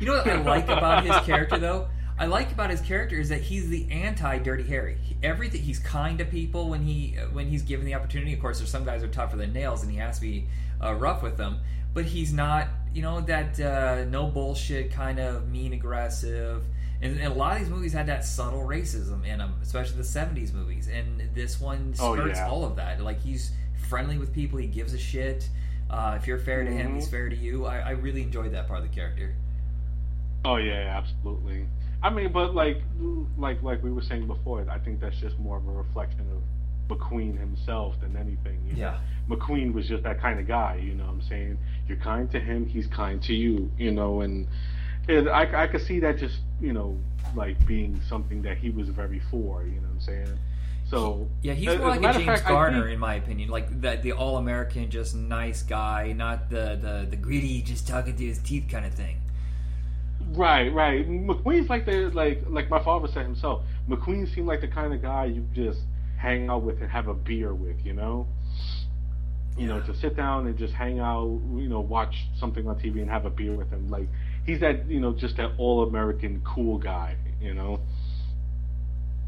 you 0.00 0.06
know 0.06 0.14
what 0.14 0.26
I 0.26 0.40
like 0.42 0.64
about 0.64 1.04
his 1.04 1.16
character, 1.24 1.58
though? 1.58 1.88
I 2.16 2.26
like 2.26 2.52
about 2.52 2.70
his 2.70 2.80
character 2.80 3.18
is 3.18 3.28
that 3.30 3.40
he's 3.40 3.68
the 3.68 3.90
anti 3.90 4.38
Dirty 4.38 4.62
Harry. 4.64 4.96
He, 5.02 5.16
everything 5.22 5.62
he's 5.62 5.80
kind 5.80 6.18
to 6.18 6.24
people 6.24 6.68
when 6.68 6.82
he 6.82 7.16
when 7.32 7.48
he's 7.48 7.62
given 7.62 7.84
the 7.84 7.94
opportunity. 7.94 8.32
Of 8.32 8.40
course, 8.40 8.58
there's 8.58 8.70
some 8.70 8.84
guys 8.84 9.00
who 9.02 9.08
are 9.08 9.10
tougher 9.10 9.36
than 9.36 9.52
nails, 9.52 9.82
and 9.82 9.90
he 9.90 9.98
has 9.98 10.16
to 10.16 10.22
be 10.22 10.46
uh, 10.82 10.94
rough 10.94 11.22
with 11.22 11.36
them. 11.36 11.58
But 11.92 12.04
he's 12.04 12.32
not, 12.32 12.68
you 12.92 13.02
know, 13.02 13.20
that 13.22 13.58
uh, 13.58 14.04
no 14.04 14.26
bullshit 14.26 14.92
kind 14.92 15.18
of 15.18 15.48
mean 15.48 15.72
aggressive. 15.72 16.64
And, 17.02 17.18
and 17.18 17.32
a 17.32 17.36
lot 17.36 17.54
of 17.54 17.58
these 17.60 17.70
movies 17.70 17.92
had 17.92 18.06
that 18.06 18.24
subtle 18.24 18.62
racism 18.62 19.24
in 19.26 19.38
them, 19.38 19.54
especially 19.60 19.96
the 19.96 20.02
'70s 20.02 20.54
movies. 20.54 20.88
And 20.88 21.30
this 21.34 21.60
one 21.60 21.94
skirts 21.94 22.38
yeah. 22.38 22.48
all 22.48 22.64
of 22.64 22.76
that. 22.76 23.00
Like 23.00 23.20
he's 23.20 23.50
friendly 23.88 24.18
with 24.18 24.32
people. 24.32 24.58
He 24.60 24.68
gives 24.68 24.94
a 24.94 24.98
shit. 24.98 25.48
Uh, 25.90 26.16
if 26.20 26.28
you're 26.28 26.38
fair 26.38 26.64
to 26.64 26.70
him, 26.70 26.94
he's 26.94 27.08
fair 27.08 27.28
to 27.28 27.36
you. 27.36 27.66
I, 27.66 27.78
I 27.78 27.90
really 27.90 28.22
enjoyed 28.22 28.52
that 28.52 28.68
part 28.68 28.80
of 28.80 28.88
the 28.88 28.94
character. 28.94 29.34
Oh 30.44 30.56
yeah, 30.56 30.96
absolutely. 30.96 31.66
I 32.04 32.10
mean, 32.10 32.32
but 32.32 32.54
like, 32.54 32.82
like, 33.38 33.62
like 33.62 33.82
we 33.82 33.90
were 33.90 34.02
saying 34.02 34.26
before, 34.26 34.64
I 34.70 34.78
think 34.78 35.00
that's 35.00 35.16
just 35.16 35.38
more 35.38 35.56
of 35.56 35.66
a 35.66 35.70
reflection 35.70 36.26
of 36.30 36.42
McQueen 36.98 37.38
himself 37.38 37.98
than 38.02 38.14
anything. 38.14 38.60
You 38.66 38.74
know? 38.74 38.78
Yeah. 38.78 38.98
McQueen 39.28 39.72
was 39.72 39.88
just 39.88 40.02
that 40.02 40.20
kind 40.20 40.38
of 40.38 40.46
guy. 40.46 40.76
You 40.84 40.94
know 40.94 41.04
what 41.04 41.14
I'm 41.14 41.22
saying? 41.22 41.58
You're 41.88 41.96
kind 41.96 42.30
to 42.32 42.38
him, 42.38 42.66
he's 42.66 42.86
kind 42.88 43.22
to 43.22 43.32
you. 43.32 43.72
You 43.78 43.90
know, 43.90 44.20
and, 44.20 44.46
and 45.08 45.30
I, 45.30 45.62
I 45.64 45.66
could 45.66 45.80
see 45.80 45.98
that 46.00 46.18
just, 46.18 46.40
you 46.60 46.74
know, 46.74 46.98
like 47.34 47.66
being 47.66 47.98
something 48.06 48.42
that 48.42 48.58
he 48.58 48.68
was 48.68 48.90
very 48.90 49.22
for. 49.30 49.64
You 49.64 49.80
know 49.80 49.88
what 49.88 49.94
I'm 49.94 50.00
saying? 50.00 50.38
So 50.90 51.26
Yeah, 51.40 51.54
he's 51.54 51.74
more 51.78 51.88
like 51.88 52.00
a 52.00 52.12
James 52.12 52.26
fact, 52.26 52.46
Garner, 52.46 52.82
think- 52.82 52.92
in 52.92 52.98
my 52.98 53.14
opinion. 53.14 53.48
Like 53.48 53.80
that, 53.80 54.02
the 54.02 54.12
all-American, 54.12 54.90
just 54.90 55.14
nice 55.14 55.62
guy, 55.62 56.12
not 56.12 56.50
the, 56.50 56.78
the 56.80 57.06
the 57.08 57.16
greedy, 57.16 57.62
just 57.62 57.88
talking 57.88 58.14
to 58.14 58.24
his 58.26 58.38
teeth 58.40 58.66
kind 58.70 58.84
of 58.84 58.92
thing. 58.92 59.16
Right, 60.32 60.72
right. 60.72 61.08
McQueen's 61.08 61.68
like 61.68 61.86
the 61.86 62.10
like 62.14 62.42
like 62.48 62.68
my 62.70 62.82
father 62.82 63.08
said 63.08 63.24
himself. 63.24 63.62
McQueen 63.88 64.32
seemed 64.34 64.46
like 64.46 64.60
the 64.60 64.68
kind 64.68 64.92
of 64.92 65.02
guy 65.02 65.26
you 65.26 65.46
just 65.52 65.80
hang 66.16 66.48
out 66.48 66.62
with 66.62 66.80
and 66.80 66.90
have 66.90 67.08
a 67.08 67.14
beer 67.14 67.54
with, 67.54 67.84
you 67.84 67.92
know. 67.92 68.26
You 69.56 69.68
know, 69.68 69.80
to 69.82 69.94
sit 69.94 70.16
down 70.16 70.48
and 70.48 70.58
just 70.58 70.74
hang 70.74 70.98
out, 70.98 71.26
you 71.54 71.68
know, 71.68 71.78
watch 71.78 72.26
something 72.40 72.66
on 72.66 72.74
TV 72.74 73.00
and 73.00 73.08
have 73.08 73.24
a 73.24 73.30
beer 73.30 73.54
with 73.54 73.70
him. 73.70 73.88
Like 73.88 74.08
he's 74.44 74.58
that, 74.60 74.88
you 74.88 74.98
know, 74.98 75.12
just 75.12 75.36
that 75.36 75.52
all-American 75.58 76.42
cool 76.44 76.76
guy, 76.78 77.14
you 77.40 77.54
know. 77.54 77.78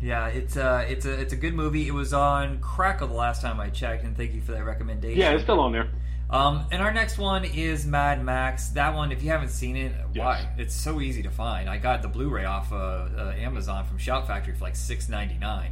Yeah, 0.00 0.26
it's 0.26 0.56
a 0.56 0.84
it's 0.88 1.06
a 1.06 1.12
it's 1.20 1.32
a 1.32 1.36
good 1.36 1.54
movie. 1.54 1.86
It 1.86 1.94
was 1.94 2.12
on 2.12 2.58
Crackle 2.58 3.08
the 3.08 3.14
last 3.14 3.40
time 3.40 3.60
I 3.60 3.70
checked, 3.70 4.04
and 4.04 4.16
thank 4.16 4.34
you 4.34 4.40
for 4.40 4.52
that 4.52 4.64
recommendation. 4.64 5.20
Yeah, 5.20 5.32
it's 5.32 5.44
still 5.44 5.60
on 5.60 5.72
there. 5.72 5.90
Um, 6.28 6.66
and 6.72 6.82
our 6.82 6.92
next 6.92 7.18
one 7.18 7.44
is 7.44 7.86
Mad 7.86 8.22
Max. 8.24 8.68
That 8.70 8.94
one, 8.94 9.12
if 9.12 9.22
you 9.22 9.30
haven't 9.30 9.50
seen 9.50 9.76
it, 9.76 9.92
Yes. 10.12 10.24
why? 10.24 10.48
It's 10.58 10.74
so 10.74 11.00
easy 11.00 11.22
to 11.22 11.30
find. 11.30 11.68
I 11.70 11.78
got 11.78 12.02
the 12.02 12.08
Blu-ray 12.08 12.44
off 12.44 12.72
uh, 12.72 12.76
uh, 12.76 13.34
Amazon 13.38 13.84
from 13.84 13.98
Shout 13.98 14.26
Factory 14.26 14.54
for 14.54 14.64
like 14.64 14.74
six 14.74 15.08
ninety 15.08 15.38
nine, 15.38 15.70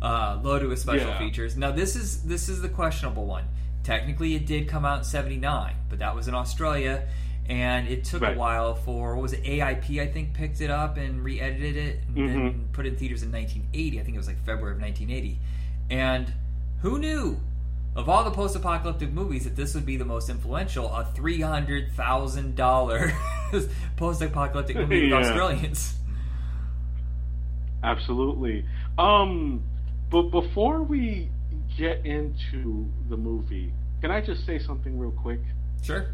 uh, 0.00 0.38
loaded 0.42 0.68
with 0.68 0.78
special 0.78 1.08
Yeah. 1.08 1.18
features. 1.18 1.56
Now 1.56 1.72
this 1.72 1.96
is 1.96 2.22
this 2.22 2.48
is 2.48 2.62
the 2.62 2.68
questionable 2.68 3.26
one. 3.26 3.44
Technically, 3.82 4.34
it 4.36 4.46
did 4.46 4.68
come 4.68 4.84
out 4.84 4.98
in 4.98 5.04
seventy 5.04 5.38
nine, 5.38 5.74
but 5.88 5.98
that 5.98 6.14
was 6.14 6.28
in 6.28 6.34
Australia, 6.34 7.02
and 7.48 7.88
it 7.88 8.04
took 8.04 8.22
Right. 8.22 8.36
a 8.36 8.38
while 8.38 8.74
for 8.76 9.16
what 9.16 9.22
was 9.22 9.32
it? 9.32 9.42
AIP 9.44 10.00
I 10.00 10.06
think 10.06 10.34
picked 10.34 10.60
it 10.60 10.70
up 10.70 10.98
and 10.98 11.24
re-edited 11.24 11.76
it, 11.76 12.00
and 12.14 12.28
then 12.28 12.36
Mhm. 12.52 12.72
put 12.72 12.86
it 12.86 12.90
in 12.90 12.96
theaters 12.96 13.24
in 13.24 13.32
nineteen 13.32 13.66
eighty. 13.74 13.98
I 14.00 14.04
think 14.04 14.14
it 14.14 14.18
was 14.18 14.28
like 14.28 14.38
February 14.44 14.74
of 14.76 14.80
nineteen 14.80 15.10
eighty, 15.10 15.40
and 15.90 16.32
who 16.82 17.00
knew? 17.00 17.40
Of 17.96 18.08
all 18.10 18.22
the 18.24 18.30
post-apocalyptic 18.30 19.10
movies, 19.10 19.44
that 19.44 19.56
this 19.56 19.74
would 19.74 19.86
be 19.86 19.96
the 19.96 20.04
most 20.04 20.28
influential, 20.28 20.86
a 20.94 21.06
three 21.14 21.40
hundred 21.40 21.92
thousand 21.92 22.54
dollar 22.54 23.10
post-apocalyptic 23.96 24.76
movie 24.76 25.02
with 25.02 25.10
Yeah. 25.10 25.16
Australians. 25.30 25.94
Absolutely. 27.82 28.64
Um, 28.98 29.62
but 30.10 30.24
before 30.30 30.82
we 30.82 31.30
get 31.78 32.04
into 32.04 32.86
the 33.08 33.16
movie, 33.16 33.72
can 34.00 34.10
I 34.10 34.20
just 34.20 34.44
say 34.46 34.58
something 34.58 34.98
real 34.98 35.12
quick? 35.12 35.40
Sure. 35.82 36.06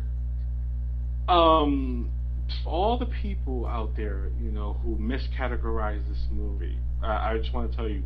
Um, 1.29 2.11
all 2.67 2.99
the 2.99 3.07
people 3.07 3.67
out 3.67 3.97
there, 3.97 4.31
you 4.43 4.51
know, 4.51 4.75
who 4.85 4.97
miscategorize 4.97 6.07
this 6.09 6.27
movie, 6.31 6.79
I 7.03 7.39
just 7.39 7.53
want 7.55 7.71
to 7.71 7.77
tell 7.77 7.89
you, 7.89 8.03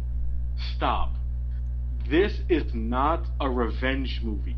stop. 0.77 1.15
This 2.09 2.41
is 2.49 2.73
not 2.73 3.27
a 3.41 3.51
revenge 3.51 4.21
movie. 4.23 4.57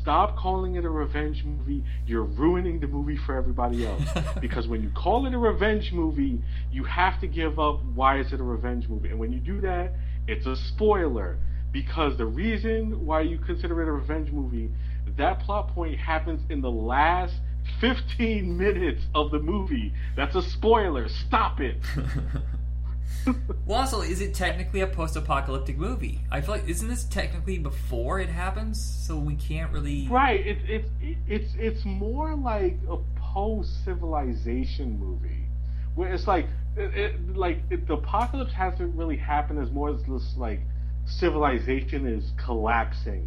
Stop 0.00 0.36
calling 0.36 0.76
it 0.76 0.84
a 0.84 0.90
revenge 0.90 1.42
movie. 1.44 1.82
You're 2.06 2.24
ruining 2.24 2.78
the 2.78 2.86
movie 2.86 3.16
for 3.16 3.36
everybody 3.36 3.84
else. 3.86 4.02
because 4.40 4.68
when 4.68 4.80
you 4.82 4.90
call 4.90 5.26
it 5.26 5.34
a 5.34 5.38
revenge 5.38 5.92
movie, 5.92 6.40
you 6.70 6.84
have 6.84 7.20
to 7.20 7.26
give 7.26 7.58
up 7.58 7.82
why 7.94 8.20
is 8.20 8.32
it 8.32 8.40
a 8.40 8.44
revenge 8.44 8.88
movie. 8.88 9.08
And 9.08 9.18
when 9.18 9.32
you 9.32 9.40
do 9.40 9.60
that, 9.62 9.92
it's 10.28 10.46
a 10.46 10.54
spoiler. 10.54 11.38
Because 11.72 12.16
the 12.16 12.26
reason 12.26 13.04
why 13.04 13.22
you 13.22 13.38
consider 13.38 13.82
it 13.82 13.88
a 13.88 13.92
revenge 13.92 14.30
movie, 14.30 14.70
that 15.16 15.40
plot 15.40 15.74
point 15.74 15.98
happens 15.98 16.42
in 16.48 16.60
the 16.60 16.70
last 16.70 17.34
15 17.80 18.56
minutes 18.56 19.02
of 19.14 19.32
the 19.32 19.40
movie. 19.40 19.92
That's 20.16 20.36
a 20.36 20.42
spoiler. 20.42 21.08
Stop 21.08 21.60
it. 21.60 21.76
well, 23.66 23.80
also, 23.80 24.02
is 24.02 24.20
it 24.20 24.34
technically 24.34 24.80
a 24.80 24.86
post-apocalyptic 24.86 25.78
movie? 25.78 26.20
I 26.30 26.40
feel 26.40 26.54
like 26.54 26.68
isn't 26.68 26.88
this 26.88 27.04
technically 27.04 27.58
before 27.58 28.20
it 28.20 28.28
happens, 28.28 28.82
so 29.06 29.16
we 29.16 29.34
can't 29.36 29.72
really. 29.72 30.08
Right. 30.08 30.46
It's 30.46 30.60
it's 30.68 30.88
it's 31.26 31.54
it's 31.58 31.84
more 31.84 32.34
like 32.34 32.76
a 32.88 32.98
post-civilization 33.16 34.98
movie, 34.98 35.46
where 35.94 36.12
it's 36.12 36.26
like 36.26 36.46
it, 36.76 36.94
it, 36.94 37.36
like 37.36 37.58
it, 37.70 37.86
the 37.86 37.94
apocalypse 37.94 38.52
hasn't 38.52 38.94
really 38.94 39.16
happened 39.16 39.58
as 39.58 39.70
more 39.70 39.90
as 39.90 40.02
this 40.02 40.34
like 40.36 40.60
civilization 41.06 42.06
is 42.06 42.32
collapsing. 42.44 43.26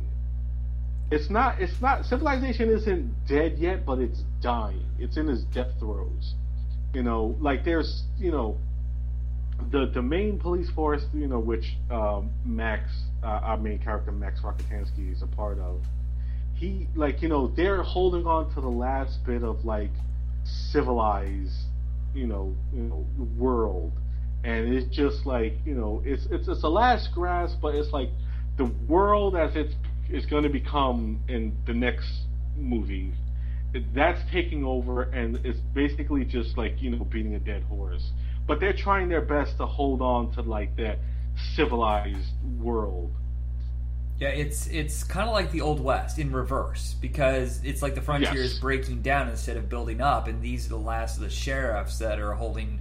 It's 1.09 1.29
not. 1.29 1.61
It's 1.61 1.81
not. 1.81 2.05
Civilization 2.05 2.69
isn't 2.69 3.25
dead 3.27 3.57
yet, 3.57 3.85
but 3.85 3.99
it's 3.99 4.23
dying. 4.41 4.85
It's 4.99 5.17
in 5.17 5.29
its 5.29 5.43
death 5.43 5.71
throes. 5.79 6.35
You 6.93 7.03
know, 7.03 7.35
like 7.39 7.63
there's 7.63 8.03
you 8.19 8.31
know 8.31 8.57
the 9.71 9.91
the 9.93 10.01
main 10.01 10.39
police 10.39 10.69
force, 10.71 11.03
you 11.13 11.27
know, 11.27 11.39
which 11.39 11.75
um, 11.91 12.31
Max, 12.45 12.89
uh, 13.23 13.27
our 13.27 13.57
main 13.57 13.79
character 13.79 14.11
Max 14.11 14.41
Rockatansky 14.41 15.11
is 15.11 15.21
a 15.21 15.27
part 15.27 15.59
of. 15.59 15.81
He 16.55 16.87
like 16.95 17.21
you 17.21 17.29
know 17.29 17.47
they're 17.47 17.83
holding 17.83 18.25
on 18.25 18.53
to 18.55 18.61
the 18.61 18.69
last 18.69 19.19
bit 19.25 19.43
of 19.43 19.65
like 19.65 19.91
civilized, 20.71 21.65
you 22.13 22.27
know, 22.27 22.55
you 22.73 22.83
know 22.83 23.05
world, 23.37 23.93
and 24.43 24.73
it's 24.73 24.95
just 24.95 25.25
like 25.25 25.53
you 25.65 25.75
know 25.75 26.01
it's 26.05 26.25
it's 26.31 26.47
it's 26.47 26.63
a 26.63 26.69
last 26.69 27.09
grasp, 27.13 27.57
but 27.61 27.75
it's 27.75 27.91
like 27.91 28.09
the 28.57 28.65
world 28.87 29.35
as 29.35 29.55
it's 29.55 29.73
is 30.09 30.25
going 30.25 30.43
to 30.43 30.49
become 30.49 31.21
in 31.27 31.55
the 31.65 31.73
next 31.73 32.09
movie. 32.55 33.11
That's 33.93 34.19
taking 34.31 34.63
over, 34.63 35.03
and 35.03 35.45
it's 35.45 35.59
basically 35.75 36.23
just 36.23 36.57
like 36.57 36.81
you 36.81 36.89
know 36.91 37.03
beating 37.03 37.35
a 37.35 37.39
dead 37.39 37.63
horse 37.63 38.11
but 38.47 38.61
they're 38.61 38.73
trying 38.73 39.09
their 39.09 39.21
best 39.21 39.57
to 39.57 39.65
hold 39.65 40.01
on 40.01 40.31
to 40.31 40.41
like 40.41 40.75
that 40.77 40.99
civilized 41.55 42.33
world. 42.59 43.13
Yeah, 44.19 44.29
it's 44.29 44.65
it's 44.67 45.03
kind 45.03 45.29
of 45.29 45.35
like 45.35 45.51
the 45.51 45.61
old 45.61 45.79
west 45.79 46.17
in 46.17 46.31
reverse 46.31 46.95
because 46.99 47.61
it's 47.63 47.83
like 47.83 47.93
the 47.93 48.01
frontier 48.01 48.33
yes. 48.33 48.53
is 48.53 48.59
breaking 48.59 49.03
down 49.03 49.29
instead 49.29 49.57
of 49.57 49.69
building 49.69 50.01
up, 50.01 50.27
and 50.27 50.41
these 50.41 50.65
are 50.65 50.69
the 50.69 50.77
last 50.77 51.17
of 51.17 51.23
the 51.23 51.29
sheriffs 51.29 51.99
that 51.99 52.19
are 52.19 52.33
holding, 52.33 52.79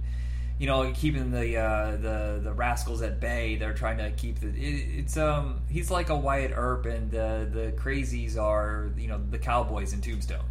you 0.57 0.65
know, 0.65 0.91
keeping 0.95 1.29
the 1.29 1.57
uh, 1.57 1.91
the 1.97 2.39
the 2.43 2.53
rascals 2.53 3.03
at 3.03 3.19
bay. 3.19 3.55
They're 3.55 3.75
trying 3.75 3.99
to 3.99 4.09
keep 4.11 4.39
the. 4.39 4.47
It, 4.47 4.99
it's 4.99 5.15
um 5.15 5.61
he's 5.69 5.91
like 5.91 6.09
a 6.09 6.15
Wyatt 6.15 6.53
Earp, 6.55 6.87
and 6.87 7.11
the 7.11 7.47
the 7.51 7.71
crazies 7.73 8.35
are 8.35 8.89
you 8.97 9.07
know 9.07 9.21
the 9.29 9.37
cowboys 9.37 9.93
in 9.93 10.01
Tombstone. 10.01 10.45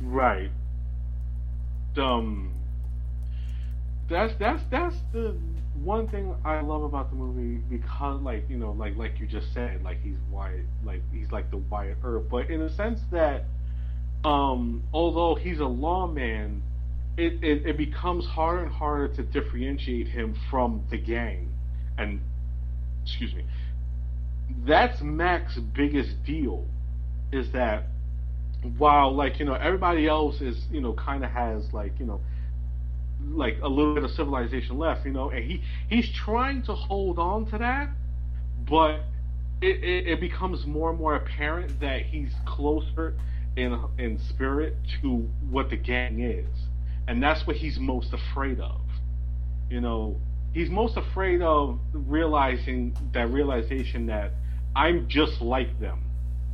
Right. 0.00 0.50
Um 1.96 2.55
that's 4.08 4.34
that's 4.38 4.62
that's 4.70 4.96
the 5.12 5.36
one 5.82 6.08
thing 6.08 6.34
I 6.44 6.60
love 6.60 6.82
about 6.82 7.10
the 7.10 7.16
movie 7.16 7.60
because 7.68 8.20
like 8.22 8.48
you 8.48 8.56
know 8.56 8.72
like 8.72 8.96
like 8.96 9.18
you 9.18 9.26
just 9.26 9.52
said 9.52 9.82
like 9.82 10.00
he's 10.02 10.16
Wyatt 10.30 10.64
like 10.84 11.02
he's 11.12 11.30
like 11.30 11.50
the 11.50 11.58
Wyatt 11.58 11.98
Earp 12.02 12.28
but 12.30 12.50
in 12.50 12.62
a 12.62 12.74
sense 12.74 13.00
that 13.12 13.44
um 14.24 14.82
although 14.92 15.34
he's 15.34 15.60
a 15.60 15.66
lawman 15.66 16.62
it, 17.18 17.42
it, 17.42 17.66
it 17.66 17.78
becomes 17.78 18.26
harder 18.26 18.64
and 18.64 18.72
harder 18.72 19.08
to 19.08 19.22
differentiate 19.22 20.08
him 20.08 20.36
from 20.50 20.84
the 20.90 20.98
gang. 20.98 21.50
And 21.96 22.20
excuse 23.02 23.34
me 23.34 23.44
that's 24.64 25.00
Mac's 25.02 25.58
biggest 25.74 26.22
deal 26.24 26.66
is 27.32 27.50
that 27.52 27.84
while 28.78 29.14
like 29.14 29.38
you 29.38 29.44
know 29.44 29.54
everybody 29.54 30.06
else 30.06 30.40
is 30.40 30.66
you 30.70 30.80
know 30.80 30.92
kind 30.92 31.24
of 31.24 31.30
has 31.30 31.72
like 31.72 31.98
you 31.98 32.06
know 32.06 32.20
like 33.32 33.58
a 33.62 33.68
little 33.68 33.94
bit 33.94 34.04
of 34.04 34.10
civilization 34.10 34.78
left, 34.78 35.04
you 35.04 35.12
know, 35.12 35.30
and 35.30 35.44
he 35.44 35.62
he's 35.88 36.08
trying 36.10 36.62
to 36.62 36.74
hold 36.74 37.18
on 37.18 37.46
to 37.46 37.58
that, 37.58 37.88
but 38.68 39.00
it, 39.62 39.82
it, 39.82 40.06
it 40.06 40.20
becomes 40.20 40.66
more 40.66 40.90
and 40.90 40.98
more 40.98 41.16
apparent 41.16 41.80
that 41.80 42.02
he's 42.02 42.32
closer 42.44 43.14
in 43.56 43.78
in 43.98 44.18
spirit 44.18 44.76
to 45.00 45.28
what 45.50 45.70
the 45.70 45.76
gang 45.76 46.20
is, 46.20 46.48
and 47.08 47.22
that's 47.22 47.46
what 47.46 47.56
he's 47.56 47.78
most 47.78 48.12
afraid 48.12 48.60
of. 48.60 48.80
You 49.70 49.80
know, 49.80 50.20
he's 50.52 50.70
most 50.70 50.96
afraid 50.96 51.42
of 51.42 51.80
realizing 51.92 52.96
that 53.12 53.30
realization 53.30 54.06
that 54.06 54.32
I'm 54.74 55.08
just 55.08 55.40
like 55.40 55.80
them. 55.80 56.02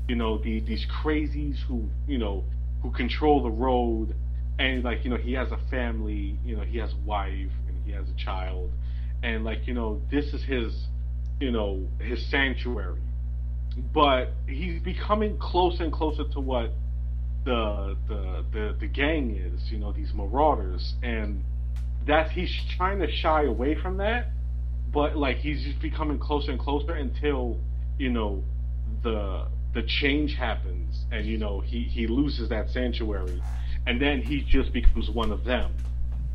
You 0.08 0.16
know, 0.16 0.38
the, 0.38 0.60
these 0.60 0.86
crazies 0.86 1.58
who 1.68 1.88
you 2.06 2.18
know 2.18 2.44
who 2.82 2.90
control 2.90 3.42
the 3.42 3.50
road 3.50 4.14
and 4.58 4.84
like 4.84 5.04
you 5.04 5.10
know 5.10 5.16
he 5.16 5.32
has 5.32 5.50
a 5.50 5.58
family 5.70 6.38
you 6.44 6.56
know 6.56 6.62
he 6.62 6.78
has 6.78 6.92
a 6.92 7.06
wife 7.06 7.50
and 7.68 7.84
he 7.84 7.92
has 7.92 8.08
a 8.08 8.14
child. 8.14 8.70
And 9.22 9.44
like 9.44 9.66
you 9.66 9.74
know 9.74 10.00
this 10.10 10.26
is 10.34 10.42
his 10.44 10.86
you 11.40 11.50
know 11.50 11.86
his 12.00 12.24
sanctuary. 12.30 13.00
But 13.94 14.32
he's 14.46 14.82
becoming 14.82 15.38
closer 15.38 15.84
and 15.84 15.92
closer 15.92 16.24
to 16.32 16.40
what 16.40 16.72
the 17.44 17.96
the 18.08 18.44
the, 18.52 18.76
the 18.80 18.86
gang 18.86 19.36
is 19.36 19.70
you 19.70 19.78
know 19.78 19.92
these 19.92 20.12
marauders. 20.14 20.94
And 21.02 21.42
that 22.06 22.32
he's 22.32 22.52
trying 22.76 22.98
to 22.98 23.10
shy 23.10 23.44
away 23.44 23.76
from 23.80 23.98
that 23.98 24.26
but 24.92 25.16
like 25.16 25.38
he's 25.38 25.62
just 25.64 25.80
becoming 25.80 26.18
closer 26.18 26.50
and 26.50 26.60
closer 26.60 26.92
until 26.92 27.58
you 27.98 28.10
know 28.10 28.42
the 29.02 29.46
the 29.74 29.82
change 29.82 30.34
happens. 30.34 31.04
And 31.10 31.26
you 31.26 31.38
know 31.38 31.60
he 31.60 31.84
he 31.84 32.06
loses 32.06 32.50
that 32.50 32.68
sanctuary 32.70 33.42
and 33.86 34.00
then 34.00 34.22
he 34.22 34.40
just 34.40 34.72
becomes 34.72 35.10
one 35.10 35.30
of 35.30 35.44
them. 35.44 35.74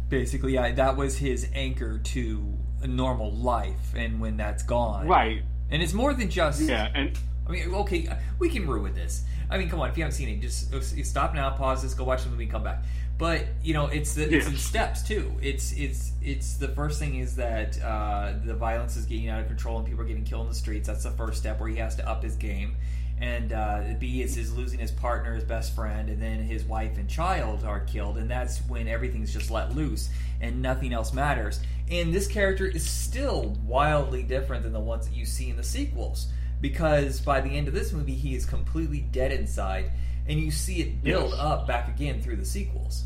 Basically, 0.09 0.53
yeah, 0.53 0.71
that 0.71 0.95
was 0.95 1.17
his 1.17 1.47
anchor 1.53 1.99
to 1.99 2.57
a 2.81 2.87
normal 2.87 3.31
life, 3.31 3.93
and 3.95 4.21
when 4.21 4.37
that's 4.37 4.63
gone, 4.63 5.07
right? 5.07 5.41
And 5.69 5.81
it's 5.81 5.93
more 5.93 6.13
than 6.13 6.29
just 6.29 6.61
yeah. 6.61 6.89
And 6.93 7.17
I 7.47 7.51
mean, 7.51 7.73
okay, 7.73 8.09
we 8.39 8.49
can 8.49 8.67
ruin 8.67 8.93
this. 8.93 9.23
I 9.49 9.57
mean, 9.57 9.69
come 9.69 9.79
on, 9.79 9.89
if 9.89 9.97
you 9.97 10.03
haven't 10.03 10.15
seen 10.15 10.29
it, 10.29 10.41
just 10.41 10.71
stop 11.05 11.33
now, 11.33 11.49
pause 11.51 11.81
this, 11.81 11.93
go 11.93 12.03
watch 12.03 12.23
the 12.23 12.29
movie, 12.29 12.47
come 12.47 12.63
back. 12.63 12.83
But 13.17 13.45
you 13.63 13.73
know, 13.73 13.87
it's 13.87 14.13
the, 14.13 14.31
it's 14.33 14.47
in 14.47 14.55
steps 14.57 15.01
too. 15.01 15.31
It's 15.41 15.71
it's 15.73 16.11
it's 16.21 16.55
the 16.57 16.67
first 16.69 16.99
thing 16.99 17.15
is 17.15 17.35
that 17.37 17.81
uh, 17.81 18.33
the 18.45 18.53
violence 18.53 18.95
is 18.95 19.05
getting 19.05 19.29
out 19.29 19.41
of 19.41 19.47
control 19.47 19.77
and 19.77 19.87
people 19.87 20.03
are 20.03 20.07
getting 20.07 20.23
killed 20.23 20.43
in 20.43 20.49
the 20.49 20.55
streets. 20.55 20.87
That's 20.87 21.03
the 21.03 21.11
first 21.11 21.39
step 21.39 21.59
where 21.59 21.69
he 21.69 21.77
has 21.77 21.95
to 21.95 22.07
up 22.07 22.23
his 22.23 22.35
game 22.35 22.75
and 23.19 23.51
uh, 23.51 23.83
B 23.99 24.21
is 24.21 24.35
his 24.35 24.55
losing 24.55 24.79
his 24.79 24.91
partner, 24.91 25.33
his 25.33 25.43
best 25.43 25.73
friend, 25.73 26.09
and 26.09 26.21
then 26.21 26.39
his 26.39 26.63
wife 26.63 26.97
and 26.97 27.09
child 27.09 27.63
are 27.63 27.79
killed, 27.79 28.17
and 28.17 28.29
that's 28.29 28.59
when 28.67 28.87
everything's 28.87 29.33
just 29.33 29.49
let 29.49 29.75
loose 29.75 30.09
and 30.39 30.61
nothing 30.61 30.93
else 30.93 31.13
matters. 31.13 31.59
And 31.89 32.13
this 32.13 32.27
character 32.27 32.67
is 32.67 32.87
still 32.87 33.57
wildly 33.65 34.21
different 34.21 34.63
than 34.63 34.73
the 34.73 34.79
ones 34.79 35.07
that 35.07 35.15
you 35.15 35.25
see 35.25 35.49
in 35.49 35.57
the 35.57 35.63
sequels, 35.63 36.27
because 36.61 37.19
by 37.19 37.41
the 37.41 37.49
end 37.49 37.67
of 37.67 37.73
this 37.73 37.91
movie, 37.91 38.13
he 38.13 38.35
is 38.35 38.45
completely 38.45 38.99
dead 38.99 39.31
inside, 39.31 39.91
and 40.27 40.39
you 40.39 40.51
see 40.51 40.81
it 40.81 41.03
build 41.03 41.31
yes. 41.31 41.39
up 41.39 41.67
back 41.67 41.87
again 41.87 42.21
through 42.21 42.35
the 42.35 42.45
sequels. 42.45 43.05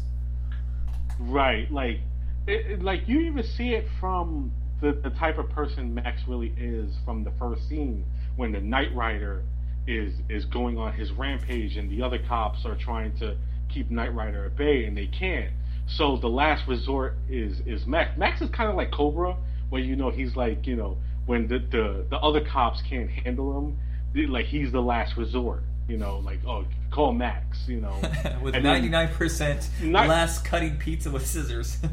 Right, 1.19 1.71
like, 1.71 1.99
it, 2.47 2.83
like 2.83 3.07
you 3.07 3.21
even 3.21 3.43
see 3.43 3.75
it 3.75 3.87
from 3.99 4.51
the, 4.81 4.91
the 4.91 5.11
type 5.11 5.37
of 5.37 5.49
person 5.49 5.93
Max 5.93 6.23
really 6.27 6.53
is 6.57 6.95
from 7.05 7.23
the 7.23 7.31
first 7.39 7.69
scene 7.69 8.03
when 8.35 8.51
the 8.51 8.59
Nightrider 8.59 9.43
is 9.87 10.13
is 10.29 10.45
going 10.45 10.77
on 10.77 10.93
his 10.93 11.11
rampage, 11.11 11.77
and 11.77 11.89
the 11.89 12.01
other 12.01 12.19
cops 12.19 12.65
are 12.65 12.75
trying 12.75 13.15
to 13.17 13.37
keep 13.69 13.89
Nightrider 13.89 14.45
at 14.45 14.55
bay, 14.55 14.85
and 14.85 14.95
they 14.95 15.07
can't. 15.07 15.51
So 15.87 16.17
the 16.17 16.29
last 16.29 16.67
resort 16.67 17.15
is 17.29 17.61
is 17.65 17.85
Max. 17.85 18.17
Max 18.17 18.41
is 18.41 18.49
kind 18.49 18.69
of 18.69 18.75
like 18.75 18.91
Cobra, 18.91 19.35
where 19.69 19.81
you 19.81 19.95
know 19.95 20.09
he's 20.09 20.35
like 20.35 20.67
you 20.67 20.75
know 20.75 20.97
when 21.25 21.47
the 21.47 21.59
the, 21.59 22.05
the 22.09 22.17
other 22.17 22.41
cops 22.41 22.81
can't 22.87 23.09
handle 23.09 23.57
him, 23.57 24.31
like 24.31 24.45
he's 24.45 24.71
the 24.71 24.81
last 24.81 25.17
resort. 25.17 25.63
You 25.87 25.97
know, 25.97 26.19
like 26.19 26.39
oh, 26.45 26.65
call 26.91 27.13
Max. 27.13 27.65
You 27.67 27.81
know, 27.81 27.99
with 28.41 28.55
ninety 28.55 28.89
nine 28.89 29.09
percent 29.09 29.69
less 29.81 30.41
cutting 30.41 30.77
pizza 30.77 31.11
with 31.11 31.25
scissors. 31.25 31.77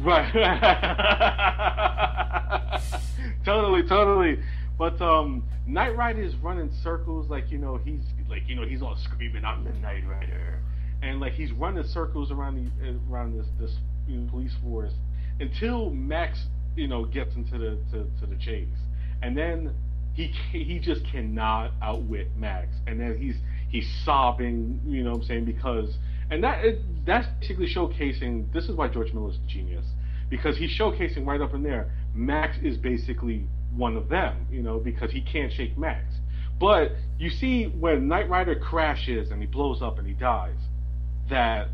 Right. 0.00 0.32
totally, 3.44 3.82
totally. 3.82 4.38
But 4.82 5.00
um, 5.00 5.44
Nightrider 5.68 6.26
is 6.26 6.34
running 6.42 6.72
circles 6.82 7.30
like 7.30 7.52
you 7.52 7.58
know 7.58 7.76
he's 7.76 8.00
like 8.28 8.42
you 8.48 8.56
know 8.56 8.66
he's 8.66 8.82
all 8.82 8.96
screaming, 8.96 9.44
"I'm 9.44 9.62
the 9.62 9.70
Nightrider," 9.70 10.58
and 11.00 11.20
like 11.20 11.34
he's 11.34 11.52
running 11.52 11.84
circles 11.84 12.32
around 12.32 12.56
the 12.56 12.98
around 13.08 13.38
this 13.38 13.46
this 13.60 13.76
you 14.08 14.16
know, 14.16 14.28
police 14.28 14.50
force 14.60 14.90
until 15.38 15.90
Max 15.90 16.46
you 16.74 16.88
know 16.88 17.04
gets 17.04 17.32
into 17.36 17.58
the 17.58 17.78
to, 17.92 18.06
to 18.18 18.26
the 18.26 18.34
chase, 18.34 18.66
and 19.22 19.38
then 19.38 19.72
he 20.14 20.34
he 20.50 20.80
just 20.80 21.06
cannot 21.06 21.70
outwit 21.80 22.36
Max, 22.36 22.66
and 22.88 22.98
then 22.98 23.16
he's 23.16 23.36
he's 23.68 23.88
sobbing, 24.04 24.80
you 24.84 25.04
know 25.04 25.12
what 25.12 25.20
I'm 25.20 25.26
saying 25.28 25.44
because 25.44 25.96
and 26.28 26.42
that 26.42 26.64
it, 26.64 26.80
that's 27.06 27.28
basically 27.38 27.72
showcasing. 27.72 28.52
This 28.52 28.64
is 28.64 28.74
why 28.74 28.88
George 28.88 29.12
Miller 29.12 29.30
is 29.30 29.36
a 29.36 29.48
genius 29.48 29.86
because 30.28 30.56
he's 30.56 30.76
showcasing 30.76 31.24
right 31.24 31.40
up 31.40 31.54
in 31.54 31.62
there. 31.62 31.92
Max 32.16 32.56
is 32.64 32.76
basically 32.76 33.46
one 33.76 33.96
of 33.96 34.08
them, 34.08 34.46
you 34.50 34.62
know, 34.62 34.78
because 34.78 35.10
he 35.10 35.20
can't 35.20 35.52
shake 35.52 35.76
Max. 35.78 36.04
But 36.60 36.92
you 37.18 37.30
see 37.30 37.64
when 37.64 38.08
Nightrider 38.08 38.60
crashes 38.60 39.30
and 39.30 39.40
he 39.40 39.46
blows 39.46 39.82
up 39.82 39.98
and 39.98 40.06
he 40.06 40.14
dies, 40.14 40.56
that 41.30 41.68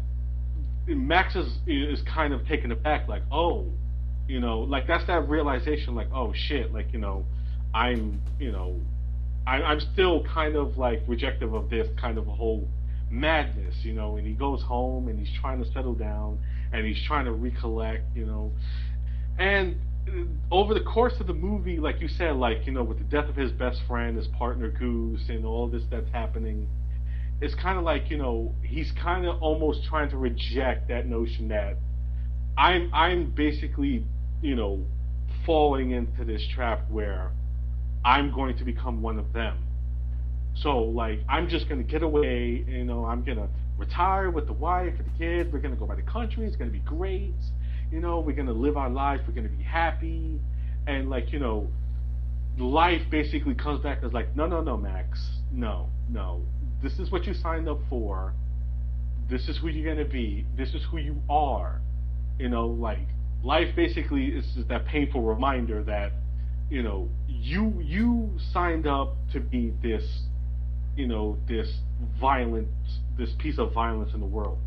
Max 0.87 1.37
is 1.37 1.59
is 1.67 2.01
kind 2.03 2.33
of 2.33 2.47
taken 2.47 2.73
aback, 2.73 3.09
like, 3.09 3.23
oh, 3.31 3.67
you 4.27 4.41
know, 4.41 4.61
like 4.61 4.87
that's 4.87 5.07
that 5.07 5.29
realization, 5.29 5.95
like, 5.95 6.09
oh 6.15 6.33
shit, 6.35 6.73
like 6.73 6.93
you 6.93 6.99
know, 6.99 7.27
I'm, 7.75 8.23
you 8.39 8.53
know, 8.53 8.81
I, 9.47 9.63
I'm 9.63 9.81
still 9.81 10.25
kind 10.25 10.57
of 10.57 10.79
like 10.79 11.03
rejective 11.07 11.53
of 11.55 11.69
this 11.69 11.89
kind 12.01 12.19
of 12.19 12.29
a 12.29 12.33
whole 12.33 12.69
madness, 13.11 13.75
you 13.83 13.93
know, 13.93 14.17
and 14.17 14.27
he 14.27 14.35
goes 14.35 14.63
home 14.63 15.09
and 15.09 15.19
he's 15.19 15.35
trying 15.41 15.63
to 15.63 15.71
settle 15.73 15.95
down 15.95 16.39
and 16.73 16.87
he's 16.87 17.03
trying 17.07 17.25
to 17.25 17.33
recollect, 17.33 18.05
you 18.15 18.27
know. 18.27 18.53
And 19.39 19.77
over 20.51 20.75
the 20.75 20.81
course 20.81 21.15
of 21.21 21.27
the 21.27 21.35
movie, 21.35 21.79
like 21.79 22.01
you 22.01 22.09
said, 22.09 22.37
like, 22.37 22.67
you 22.67 22.73
know, 22.73 22.83
with 22.83 22.99
the 22.99 23.05
death 23.05 23.29
of 23.29 23.37
his 23.37 23.53
best 23.53 23.81
friend, 23.87 24.17
his 24.17 24.29
partner 24.29 24.71
Goose, 24.71 25.29
and 25.29 25.45
all 25.45 25.69
this 25.69 25.83
that's 25.91 26.11
happening, 26.11 26.69
it's 27.41 27.55
kind 27.55 27.79
of 27.79 27.85
like, 27.85 28.11
you 28.11 28.19
know, 28.19 28.55
he's 28.63 28.93
kind 28.93 29.27
of 29.27 29.41
almost 29.43 29.85
trying 29.85 30.11
to 30.11 30.17
reject 30.17 30.89
that 30.89 31.07
notion 31.07 31.49
that 31.49 31.77
I'm 32.57 32.91
I'm 32.93 33.31
basically, 33.31 34.05
you 34.43 34.57
know, 34.57 34.85
falling 35.47 35.93
into 35.93 36.25
this 36.25 36.45
trap 36.55 36.91
where 36.91 37.31
I'm 38.05 38.33
going 38.35 38.57
to 38.59 38.65
become 38.65 39.01
one 39.01 39.19
of 39.19 39.33
them. 39.33 39.59
So 40.55 40.81
like 40.81 41.21
I'm 41.29 41.49
just 41.49 41.69
gonna 41.69 41.85
get 41.85 42.03
away, 42.03 42.65
you 42.67 42.85
know, 42.85 43.05
I'm 43.05 43.23
gonna 43.23 43.49
retire 43.77 44.31
with 44.31 44.47
the 44.47 44.53
wife 44.53 44.95
and 44.99 45.07
the 45.07 45.19
kids, 45.19 45.53
we're 45.53 45.61
gonna 45.61 45.77
go 45.77 45.87
by 45.87 45.95
the 45.95 46.03
country, 46.03 46.47
it's 46.47 46.57
gonna 46.57 46.71
be 46.71 46.81
great, 46.81 47.35
you 47.91 48.01
know, 48.01 48.21
we're 48.21 48.37
gonna 48.37 48.53
live 48.53 48.77
our 48.77 48.91
lives, 48.91 49.23
we're 49.27 49.35
gonna 49.35 49.49
be 49.49 49.63
happy 49.63 50.41
and 50.87 51.11
like, 51.11 51.33
you 51.33 51.39
know, 51.39 51.69
life 52.59 53.03
basically 53.11 53.55
comes 53.55 53.83
back 53.83 54.01
as 54.03 54.13
like, 54.13 54.35
no 54.37 54.47
no 54.47 54.61
no 54.63 54.77
Max, 54.77 55.19
no, 55.53 55.89
no. 56.11 56.43
This 56.83 56.99
is 56.99 57.11
what 57.11 57.27
you 57.27 57.35
signed 57.35 57.69
up 57.69 57.81
for. 57.89 58.35
This 59.29 59.49
is 59.49 59.59
who 59.59 59.69
you're 59.69 59.95
gonna 59.95 60.09
be, 60.09 60.47
this 60.57 60.75
is 60.75 60.83
who 60.91 60.99
you 60.99 61.21
are. 61.29 61.81
You 62.39 62.49
know, 62.49 62.69
like 62.69 63.07
life 63.43 63.75
basically 63.75 64.27
is 64.27 64.45
just 64.55 64.69
that 64.69 64.87
painful 64.87 65.23
reminder 65.23 65.83
that, 65.85 66.13
you 66.71 66.83
know, 66.83 67.09
you 67.27 67.81
you 67.81 68.31
signed 68.53 68.87
up 68.87 69.17
to 69.33 69.41
be 69.41 69.73
this 69.83 70.23
you 70.97 71.07
know 71.07 71.39
this 71.47 71.79
violence, 72.21 72.69
this 73.17 73.31
piece 73.39 73.59
of 73.59 73.73
violence 73.73 74.13
in 74.15 74.21
the 74.21 74.27
world, 74.27 74.59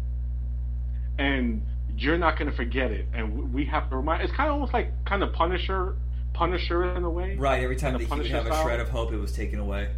and 1.20 1.62
you're 2.02 2.18
not 2.18 2.38
going 2.38 2.50
to 2.50 2.56
forget 2.56 2.92
it. 2.92 3.06
And 3.14 3.54
we 3.54 3.66
have 3.66 3.90
to 3.90 3.96
remind. 3.96 4.24
It's 4.24 4.36
kind 4.36 4.50
of 4.50 4.56
almost 4.56 4.74
like 4.74 4.92
kind 5.06 5.22
of 5.22 5.34
Punisher, 5.34 5.96
Punisher 6.34 6.96
in 6.96 7.04
a 7.04 7.10
way. 7.10 7.36
Right. 7.38 7.64
Every 7.64 7.76
time 7.76 7.94
that 7.94 8.02
he 8.02 8.08
would 8.08 8.26
have 8.28 8.46
style. 8.48 8.62
a 8.62 8.64
shred 8.64 8.80
of 8.80 8.90
hope, 8.90 9.14
it 9.14 9.18
was 9.18 9.32
taken 9.32 9.60
away. 9.60 9.90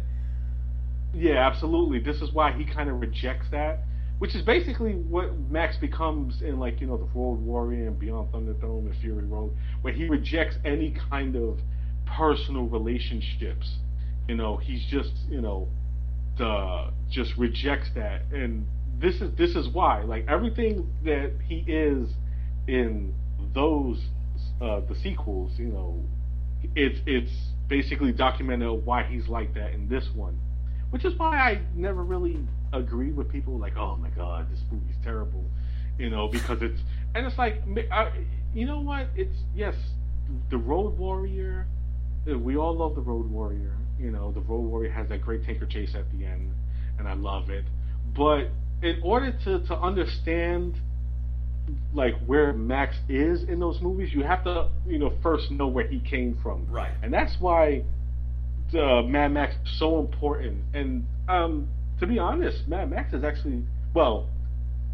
Yeah, 1.14 1.46
absolutely. 1.46 2.00
This 2.00 2.20
is 2.20 2.32
why 2.32 2.52
he 2.52 2.64
kind 2.64 2.90
of 2.90 3.00
rejects 3.00 3.46
that, 3.52 3.84
which 4.18 4.34
is 4.34 4.42
basically 4.42 4.92
what 4.92 5.38
Max 5.50 5.76
becomes 5.78 6.42
in 6.42 6.58
like 6.58 6.80
you 6.80 6.86
know 6.86 6.98
the 6.98 7.08
Road 7.18 7.40
Warrior 7.40 7.88
and 7.88 7.98
Beyond 7.98 8.32
Thunderdome 8.32 8.86
and 8.86 8.96
Fury 9.00 9.24
Road, 9.24 9.52
where 9.82 9.94
he 9.94 10.06
rejects 10.08 10.56
any 10.64 10.94
kind 11.10 11.36
of 11.36 11.60
personal 12.04 12.64
relationships. 12.64 13.76
You 14.28 14.34
know, 14.34 14.56
he's 14.56 14.84
just 14.90 15.12
you 15.30 15.40
know 15.40 15.68
uh, 16.40 16.90
just 17.10 17.36
rejects 17.38 17.88
that, 17.94 18.22
and 18.32 18.66
this 18.98 19.20
is 19.20 19.34
this 19.36 19.54
is 19.54 19.68
why. 19.68 20.02
Like 20.02 20.26
everything 20.28 20.90
that 21.04 21.32
he 21.46 21.64
is 21.66 22.08
in 22.66 23.14
those 23.52 24.00
uh, 24.60 24.80
the 24.80 24.94
sequels, 25.02 25.52
you 25.58 25.66
know, 25.66 26.02
it's 26.74 27.00
it's 27.06 27.32
basically 27.68 28.12
documented 28.12 28.84
why 28.84 29.04
he's 29.04 29.28
like 29.28 29.54
that 29.54 29.72
in 29.72 29.88
this 29.88 30.08
one, 30.14 30.38
which 30.90 31.04
is 31.04 31.18
why 31.18 31.36
I 31.36 31.60
never 31.74 32.02
really 32.02 32.38
agree 32.72 33.12
with 33.12 33.30
people 33.30 33.58
like, 33.58 33.76
oh 33.76 33.96
my 33.96 34.10
god, 34.10 34.50
this 34.50 34.60
movie's 34.70 34.96
terrible, 35.02 35.44
you 35.98 36.10
know, 36.10 36.28
because 36.28 36.62
it's 36.62 36.80
and 37.14 37.26
it's 37.26 37.38
like, 37.38 37.62
I, 37.92 38.10
you 38.54 38.66
know 38.66 38.80
what? 38.80 39.08
It's 39.16 39.36
yes, 39.54 39.74
the 40.50 40.58
Road 40.58 40.98
Warrior. 40.98 41.66
We 42.26 42.56
all 42.56 42.74
love 42.74 42.94
the 42.94 43.02
Road 43.02 43.30
Warrior 43.30 43.76
you 43.98 44.10
know, 44.10 44.32
the 44.32 44.40
Road 44.40 44.62
Warrior 44.62 44.90
has 44.90 45.08
that 45.08 45.22
great 45.22 45.44
tanker 45.44 45.66
chase 45.66 45.94
at 45.94 46.10
the 46.12 46.24
end, 46.24 46.52
and 46.98 47.08
I 47.08 47.14
love 47.14 47.50
it. 47.50 47.64
But 48.14 48.48
in 48.84 49.00
order 49.02 49.32
to 49.44 49.60
to 49.66 49.74
understand 49.76 50.76
like 51.94 52.14
where 52.26 52.52
Max 52.52 52.94
is 53.08 53.42
in 53.44 53.58
those 53.58 53.80
movies, 53.80 54.10
you 54.12 54.22
have 54.22 54.44
to 54.44 54.68
you 54.86 54.98
know 54.98 55.12
first 55.22 55.50
know 55.50 55.66
where 55.66 55.88
he 55.88 55.98
came 56.00 56.38
from. 56.42 56.66
Right. 56.70 56.92
And 57.02 57.12
that's 57.12 57.34
why 57.40 57.82
the 58.70 59.02
Mad 59.06 59.32
Max 59.32 59.54
is 59.54 59.78
so 59.78 59.98
important. 59.98 60.62
And 60.74 61.06
um, 61.28 61.68
to 62.00 62.06
be 62.06 62.18
honest, 62.18 62.68
Mad 62.68 62.90
Max 62.90 63.12
is 63.14 63.24
actually 63.24 63.62
well. 63.94 64.28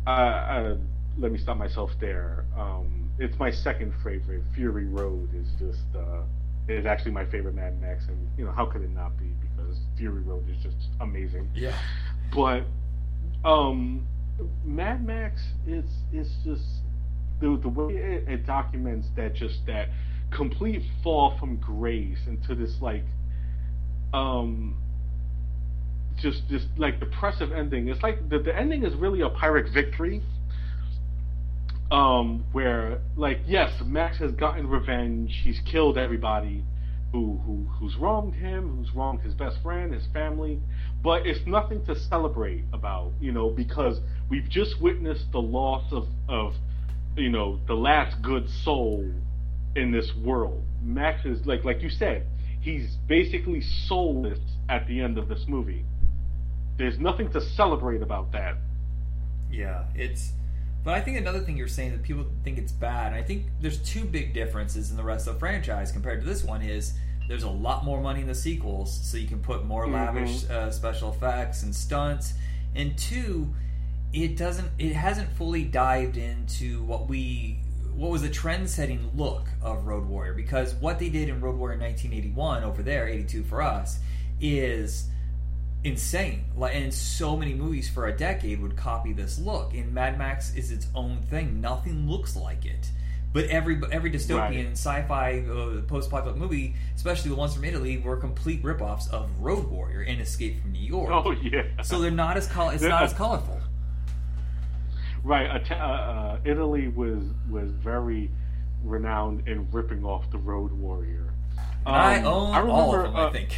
Uh, 0.07 0.11
uh, 0.11 0.77
let 1.19 1.33
me 1.33 1.39
stop 1.39 1.57
myself 1.57 1.91
there. 2.01 2.45
Um, 2.57 3.11
it's 3.19 3.39
my 3.39 3.51
second 3.51 3.93
favorite. 4.05 4.43
Fury 4.55 4.87
Road 4.87 5.29
is 5.35 5.49
just 5.59 5.85
uh, 5.97 6.23
is 6.69 6.87
actually 6.87 7.11
my 7.11 7.27
favorite 7.27 7.57
Mad 7.57 7.81
Max, 7.81 8.05
and 8.09 8.29
you 8.39 8.45
know 8.45 8.53
how 8.53 8.67
could 8.67 8.83
it 8.83 8.91
not 8.91 9.19
be? 9.19 9.27
Because 9.41 9.77
Fury 9.99 10.23
Road 10.23 10.49
is 10.49 10.63
just 10.63 10.77
amazing. 11.01 11.49
Yeah. 11.55 11.77
But 12.33 12.63
um, 13.45 14.07
Mad 14.65 15.07
Max 15.07 15.41
is 15.67 15.85
is 16.13 16.29
just 16.45 16.65
the 17.41 17.59
the 17.63 17.69
way 17.69 17.95
it, 17.95 18.29
it 18.29 18.47
documents 18.47 19.09
that 19.17 19.35
just 19.35 19.67
that 19.67 19.89
complete 20.31 20.83
fall 21.03 21.37
from 21.39 21.57
grace 21.57 22.19
into 22.27 22.55
this 22.55 22.77
like 22.81 23.05
um 24.13 24.77
just 26.21 26.43
this 26.51 26.65
like 26.77 27.01
depressive 27.01 27.53
ending. 27.53 27.89
It's 27.89 28.03
like 28.03 28.29
the 28.29 28.39
the 28.39 28.55
ending 28.55 28.85
is 28.85 28.95
really 28.95 29.23
a 29.23 29.31
Pyrrhic 29.31 29.73
victory 29.73 30.23
um, 31.91 32.45
where 32.53 33.01
like 33.17 33.41
yes, 33.47 33.73
Max 33.85 34.19
has 34.19 34.33
gotten 34.33 34.69
revenge. 34.69 35.41
He's 35.45 35.61
killed 35.71 35.99
everybody 35.99 36.63
who 37.13 37.41
who 37.45 37.67
who's 37.79 37.97
wronged 37.97 38.35
him, 38.35 38.77
who's 38.77 38.95
wronged 38.95 39.21
his 39.23 39.35
best 39.35 39.61
friend, 39.63 39.93
his 39.93 40.07
family. 40.13 40.61
But 41.03 41.27
it's 41.27 41.45
nothing 41.47 41.85
to 41.87 41.99
celebrate 41.99 42.65
about, 42.73 43.13
you 43.21 43.33
know, 43.33 43.51
because 43.51 44.01
we've 44.29 44.49
just 44.49 44.81
witnessed 44.81 45.33
the 45.33 45.41
loss 45.41 45.93
of 45.93 46.09
of 46.29 46.55
you 47.17 47.31
know 47.31 47.59
the 47.67 47.75
last 47.75 48.23
good 48.23 48.49
soul 48.49 49.11
in 49.75 49.91
this 49.91 50.11
world. 50.17 50.63
Max 50.83 51.25
is 51.25 51.45
like 51.47 51.65
like 51.65 51.83
you 51.83 51.91
said, 51.91 52.27
he's 52.61 52.97
basically 53.09 53.61
soulless 53.61 54.39
at 54.69 54.87
the 54.87 55.01
end 55.01 55.19
of 55.19 55.29
this 55.29 55.45
movie. 55.49 55.85
There's 56.79 56.99
nothing 56.99 57.31
to 57.33 57.41
celebrate 57.41 58.03
about 58.03 58.33
that. 58.33 58.57
Yeah, 59.51 59.85
it's 59.95 60.33
but 60.83 60.95
I 60.95 61.01
think 61.01 61.19
another 61.19 61.41
thing 61.41 61.57
you're 61.57 61.69
saying 61.69 61.93
that 61.93 62.03
people 62.03 62.25
think 62.43 62.59
it's 62.59 62.73
bad, 62.73 63.13
I 63.13 63.23
think 63.23 63.47
there's 63.61 63.79
two 63.79 64.05
big 64.05 64.33
differences 64.33 64.91
in 64.91 64.97
the 64.97 65.03
rest 65.03 65.27
of 65.27 65.35
the 65.35 65.41
franchise 65.41 65.93
compared 65.93 66.21
to 66.21 66.27
this 66.27 66.43
one 66.43 66.63
is 66.63 66.95
there's 67.29 67.43
a 67.45 67.51
lot 67.51 67.85
more 67.85 68.01
money 68.01 68.23
in 68.23 68.27
the 68.27 68.35
sequels, 68.35 68.93
so 69.05 69.17
you 69.17 69.29
can 69.29 69.39
put 69.39 69.65
more 69.65 69.85
mm-hmm. 69.85 69.95
lavish 69.95 70.51
uh, 70.51 70.71
special 70.71 71.11
effects 71.11 71.63
and 71.63 71.75
stunts. 71.75 72.35
And 72.75 72.97
two, 72.99 73.55
it 74.13 74.37
doesn't, 74.37 74.69
it 74.79 74.95
hasn't 74.95 75.31
fully 75.33 75.65
dived 75.65 76.17
into 76.17 76.83
what 76.83 77.09
we, 77.09 77.61
what 77.95 78.11
was 78.11 78.23
the 78.23 78.31
trend-setting 78.31 79.11
look 79.15 79.47
of 79.63 79.87
Road 79.87 80.07
Warrior 80.07 80.35
because 80.35 80.75
what 80.75 80.99
they 80.99 81.09
did 81.09 81.29
in 81.29 81.41
Road 81.41 81.57
Warrior 81.57 81.79
1981 81.79 82.65
over 82.65 82.83
there, 82.83 83.07
82 83.07 83.45
for 83.45 83.63
us, 83.63 84.01
is 84.41 85.09
insane. 85.85 86.45
Like, 86.57 86.75
and 86.75 86.93
so 86.93 87.37
many 87.37 87.55
movies 87.55 87.89
for 87.89 88.07
a 88.07 88.17
decade 88.17 88.61
would 88.61 88.77
copy 88.77 89.13
this 89.13 89.39
look. 89.39 89.75
And 89.75 89.93
Mad 89.93 90.19
Max 90.19 90.55
is 90.55 90.71
its 90.71 90.87
own 90.95 91.23
thing. 91.23 91.61
Nothing 91.61 92.09
looks 92.09 92.37
like 92.37 92.67
it. 92.67 92.91
But 93.33 93.45
every 93.45 93.81
every 93.93 94.11
dystopian 94.11 94.67
right. 94.67 94.73
sci-fi 94.73 95.45
uh, 95.49 95.83
post-apocalyptic 95.83 96.41
movie, 96.41 96.75
especially 96.97 97.31
the 97.31 97.37
ones 97.37 97.55
from 97.55 97.65
Italy, 97.65 97.99
were 97.99 98.17
complete 98.17 98.65
rip-offs 98.65 99.07
of 99.09 99.31
Road 99.41 99.69
Warrior 99.69 100.01
and 100.01 100.21
Escape 100.21 100.61
from 100.61 100.73
New 100.73 100.81
York. 100.81 101.11
Oh 101.13 101.31
yeah. 101.31 101.63
So 101.83 102.01
they're 102.01 102.11
not 102.11 102.37
as 102.37 102.49
col- 102.49 102.71
it's 102.71 102.83
not 102.83 103.05
as 103.05 103.13
colorful. 103.13 103.61
Right. 105.23 105.71
Uh, 105.71 105.75
uh, 105.75 106.39
Italy 106.45 106.89
was 106.89 107.23
was 107.49 107.71
very 107.71 108.33
renowned 108.83 109.47
in 109.47 109.71
ripping 109.71 110.05
off 110.05 110.29
the 110.33 110.39
Road 110.39 110.73
Warrior. 110.73 111.30
Um, 111.87 111.95
I 111.95 112.23
own 112.23 112.55
I 112.55 112.59
remember, 112.59 112.73
all 112.73 112.95
of 112.95 113.03
them. 113.05 113.17
Uh, 113.17 113.29
I 113.29 113.33
think. 113.33 113.51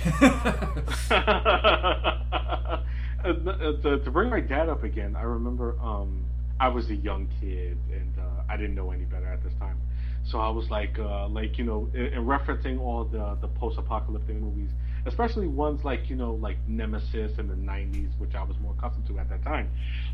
to, 3.82 3.98
to, 3.98 4.11
bring 4.11 4.30
my 4.30 4.40
dad 4.40 4.68
up 4.68 4.85
again, 4.85 5.16
I 5.16 5.22
remember 5.22 5.76
um, 5.80 6.24
I 6.61 6.68
was 6.68 6.88
a 6.90 6.94
young 6.94 7.28
kid 7.40 7.78
and 7.92 8.14
uh, 8.18 8.42
I 8.48 8.56
didn't 8.56 8.74
know 8.74 8.92
any 8.92 9.04
better 9.04 9.26
at 9.26 9.42
this 9.42 9.52
time. 9.58 9.80
So 10.24 10.38
I 10.38 10.50
was 10.50 10.70
like, 10.70 10.98
uh, 10.98 11.28
like 11.28 11.58
you 11.58 11.64
know, 11.64 11.90
in, 11.94 12.06
in 12.06 12.24
referencing 12.24 12.80
all 12.80 13.04
the 13.04 13.37
the 13.40 13.48
post-apocalyptic 13.48 14.37
movies, 14.37 14.70
especially 15.06 15.48
ones 15.48 15.85
like 15.85 16.08
you 16.08 16.16
know, 16.16 16.35
like 16.35 16.56
Nemesis 16.68 17.38
in 17.38 17.48
the 17.48 17.54
'90s, 17.54 18.11
which 18.18 18.35
I 18.35 18.44
was 18.44 18.56
more 18.61 18.74
accustomed 18.78 19.06
to 19.08 19.18
at 19.18 19.28
that 19.30 19.42
time. 19.42 19.68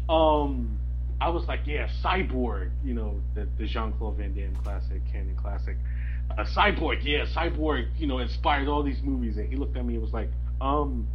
Um, 0.08 0.78
I 1.20 1.28
was 1.30 1.46
like, 1.46 1.60
yeah, 1.66 1.88
Cyborg, 2.02 2.70
you 2.84 2.94
know, 2.94 3.20
the, 3.34 3.48
the 3.58 3.66
Jean 3.66 3.92
Claude 3.92 4.16
Van 4.16 4.34
Damme 4.34 4.54
classic, 4.62 5.02
Cannon 5.12 5.36
classic. 5.36 5.76
Uh, 6.30 6.44
Cyborg, 6.44 7.02
yeah, 7.02 7.24
Cyborg, 7.26 7.88
you 7.98 8.06
know, 8.06 8.18
inspired 8.18 8.68
all 8.68 8.82
these 8.82 9.02
movies. 9.02 9.36
And 9.36 9.48
he 9.48 9.56
looked 9.56 9.76
at 9.76 9.84
me 9.84 9.94
and 9.94 10.02
was 10.02 10.12
like, 10.12 10.30
um, 10.60 11.08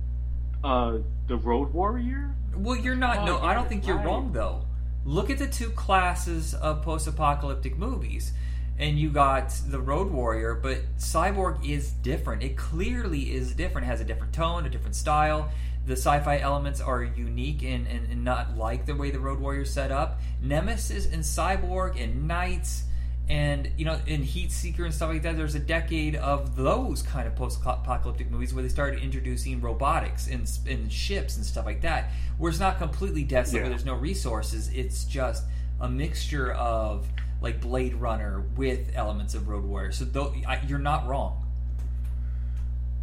uh, 0.64 0.98
the 1.28 1.38
Road 1.38 1.74
Warrior. 1.74 2.36
Well, 2.56 2.78
you're 2.78 2.96
not. 2.96 3.20
Oh, 3.20 3.26
no, 3.26 3.38
I 3.40 3.54
don't 3.54 3.68
think 3.68 3.88
you're 3.88 3.98
wrong 3.98 4.32
though. 4.32 4.66
Look 5.06 5.30
at 5.30 5.38
the 5.38 5.48
two 5.48 5.70
classes 5.72 6.54
of 6.54 6.82
post-apocalyptic 6.82 7.78
movies 7.78 8.32
and 8.80 8.98
you 8.98 9.10
got 9.10 9.50
the 9.68 9.80
Road 9.80 10.12
Warrior, 10.12 10.56
but 10.56 10.80
Cyborg 10.98 11.68
is 11.68 11.92
different. 11.92 12.42
It 12.42 12.58
clearly 12.58 13.34
is 13.34 13.54
different. 13.54 13.86
It 13.86 13.90
has 13.90 14.02
a 14.02 14.06
different 14.06 14.34
tone, 14.34 14.66
a 14.66 14.70
different 14.70 14.96
style. 14.96 15.52
The 15.86 15.94
sci-fi 15.94 16.40
elements 16.40 16.82
are 16.82 17.04
unique 17.04 17.62
and, 17.64 17.86
and, 17.88 18.10
and 18.10 18.24
not 18.24 18.58
like 18.58 18.86
the 18.86 18.96
way 18.96 19.12
the 19.12 19.20
Road 19.20 19.40
Warrior 19.40 19.66
set 19.66 19.92
up. 19.92 20.22
Nemesis 20.42 21.06
and 21.06 21.24
Cyborg 21.24 22.02
and 22.02 22.28
Knights 22.28 22.84
and 23.30 23.72
you 23.78 23.86
know 23.86 24.00
in 24.06 24.22
Heat 24.22 24.52
Seeker 24.52 24.84
and 24.84 24.94
stuff 24.94 25.10
like 25.10 25.22
that. 25.24 25.38
There's 25.38 25.56
a 25.56 25.60
decade 25.60 26.16
of 26.16 26.56
those 26.56 27.02
kind 27.02 27.28
of 27.28 27.36
post-apocalyptic 27.36 28.30
movies 28.30 28.54
where 28.54 28.64
they 28.64 28.70
started 28.70 29.02
introducing 29.02 29.62
robotics 29.62 30.28
in, 30.28 30.46
in 30.68 30.90
ships 30.90 31.38
and 31.38 31.46
stuff 31.46 31.66
like 31.66 31.82
that, 31.82 32.12
where 32.38 32.50
it's 32.50 32.60
not 32.60 32.78
completely 32.78 33.24
desolate, 33.24 33.60
yeah. 33.60 33.64
where 33.64 33.70
there's 33.70 33.86
no 33.86 33.96
resources. 33.96 34.70
It's 34.74 35.06
just 35.06 35.46
a 35.80 35.90
mixture 35.90 36.52
of 36.54 37.08
like 37.42 37.62
Blade 37.62 37.96
Runner 37.96 38.44
with 38.56 38.92
elements 38.96 39.36
of 39.36 39.48
Road 39.48 39.64
Warrior. 39.66 39.92
So 39.92 40.06
though, 40.06 40.34
I, 40.48 40.62
you're 40.68 40.80
not 40.80 41.08
wrong. 41.08 41.46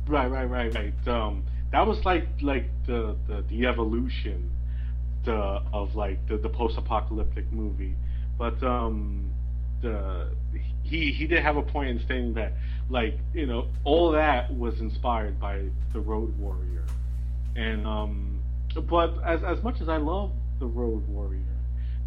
Right, 0.06 0.30
right, 0.30 0.46
right, 0.46 0.74
right. 0.74 1.08
Um, 1.08 1.44
that 1.72 1.86
was 1.86 2.04
like 2.04 2.26
like 2.42 2.68
the 2.86 3.16
the, 3.26 3.44
the 3.48 3.66
evolution 3.66 4.50
the, 5.24 5.62
of 5.72 5.94
like 5.94 6.26
the, 6.28 6.36
the 6.36 6.48
post-apocalyptic 6.48 7.52
movie, 7.52 7.94
but 8.38 8.62
um, 8.62 9.29
he 10.82 11.12
he 11.12 11.26
did 11.26 11.42
have 11.42 11.56
a 11.56 11.62
point 11.62 11.90
in 11.90 12.06
saying 12.06 12.34
that 12.34 12.52
like 12.88 13.18
you 13.32 13.46
know 13.46 13.68
all 13.84 14.12
that 14.12 14.52
was 14.54 14.80
inspired 14.80 15.40
by 15.40 15.64
the 15.92 16.00
Road 16.00 16.36
Warrior, 16.38 16.84
and 17.56 17.86
um, 17.86 18.42
but 18.88 19.14
as 19.24 19.42
as 19.42 19.62
much 19.62 19.80
as 19.80 19.88
I 19.88 19.96
love 19.96 20.32
the 20.58 20.66
Road 20.66 21.06
Warrior, 21.08 21.40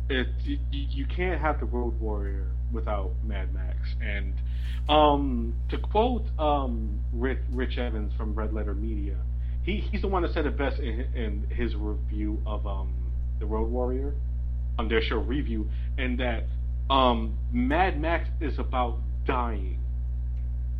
it 0.09 0.27
you, 0.43 0.59
you 0.71 1.05
can't 1.05 1.39
have 1.39 1.59
the 1.59 1.65
Road 1.65 1.99
Warrior 1.99 2.47
without 2.71 3.11
Mad 3.23 3.53
Max. 3.53 3.77
And 4.01 4.33
um, 4.89 5.53
to 5.69 5.77
quote 5.77 6.25
um, 6.39 6.99
Rich, 7.13 7.39
Rich, 7.51 7.77
Evans 7.77 8.11
from 8.17 8.33
Red 8.33 8.53
Letter 8.53 8.73
Media, 8.73 9.17
he, 9.63 9.77
he's 9.77 10.01
the 10.01 10.07
one 10.07 10.23
that 10.23 10.33
said 10.33 10.45
it 10.45 10.57
best 10.57 10.79
in, 10.79 11.01
in 11.15 11.47
his 11.49 11.75
review 11.75 12.41
of 12.45 12.67
um, 12.67 12.93
the 13.39 13.45
Road 13.45 13.69
Warrior 13.69 14.13
on 14.77 14.89
their 14.89 15.01
show 15.01 15.17
review, 15.17 15.69
and 15.97 16.19
that 16.19 16.45
um, 16.89 17.37
Mad 17.51 17.99
Max 17.99 18.29
is 18.41 18.59
about 18.59 18.99
dying, 19.25 19.79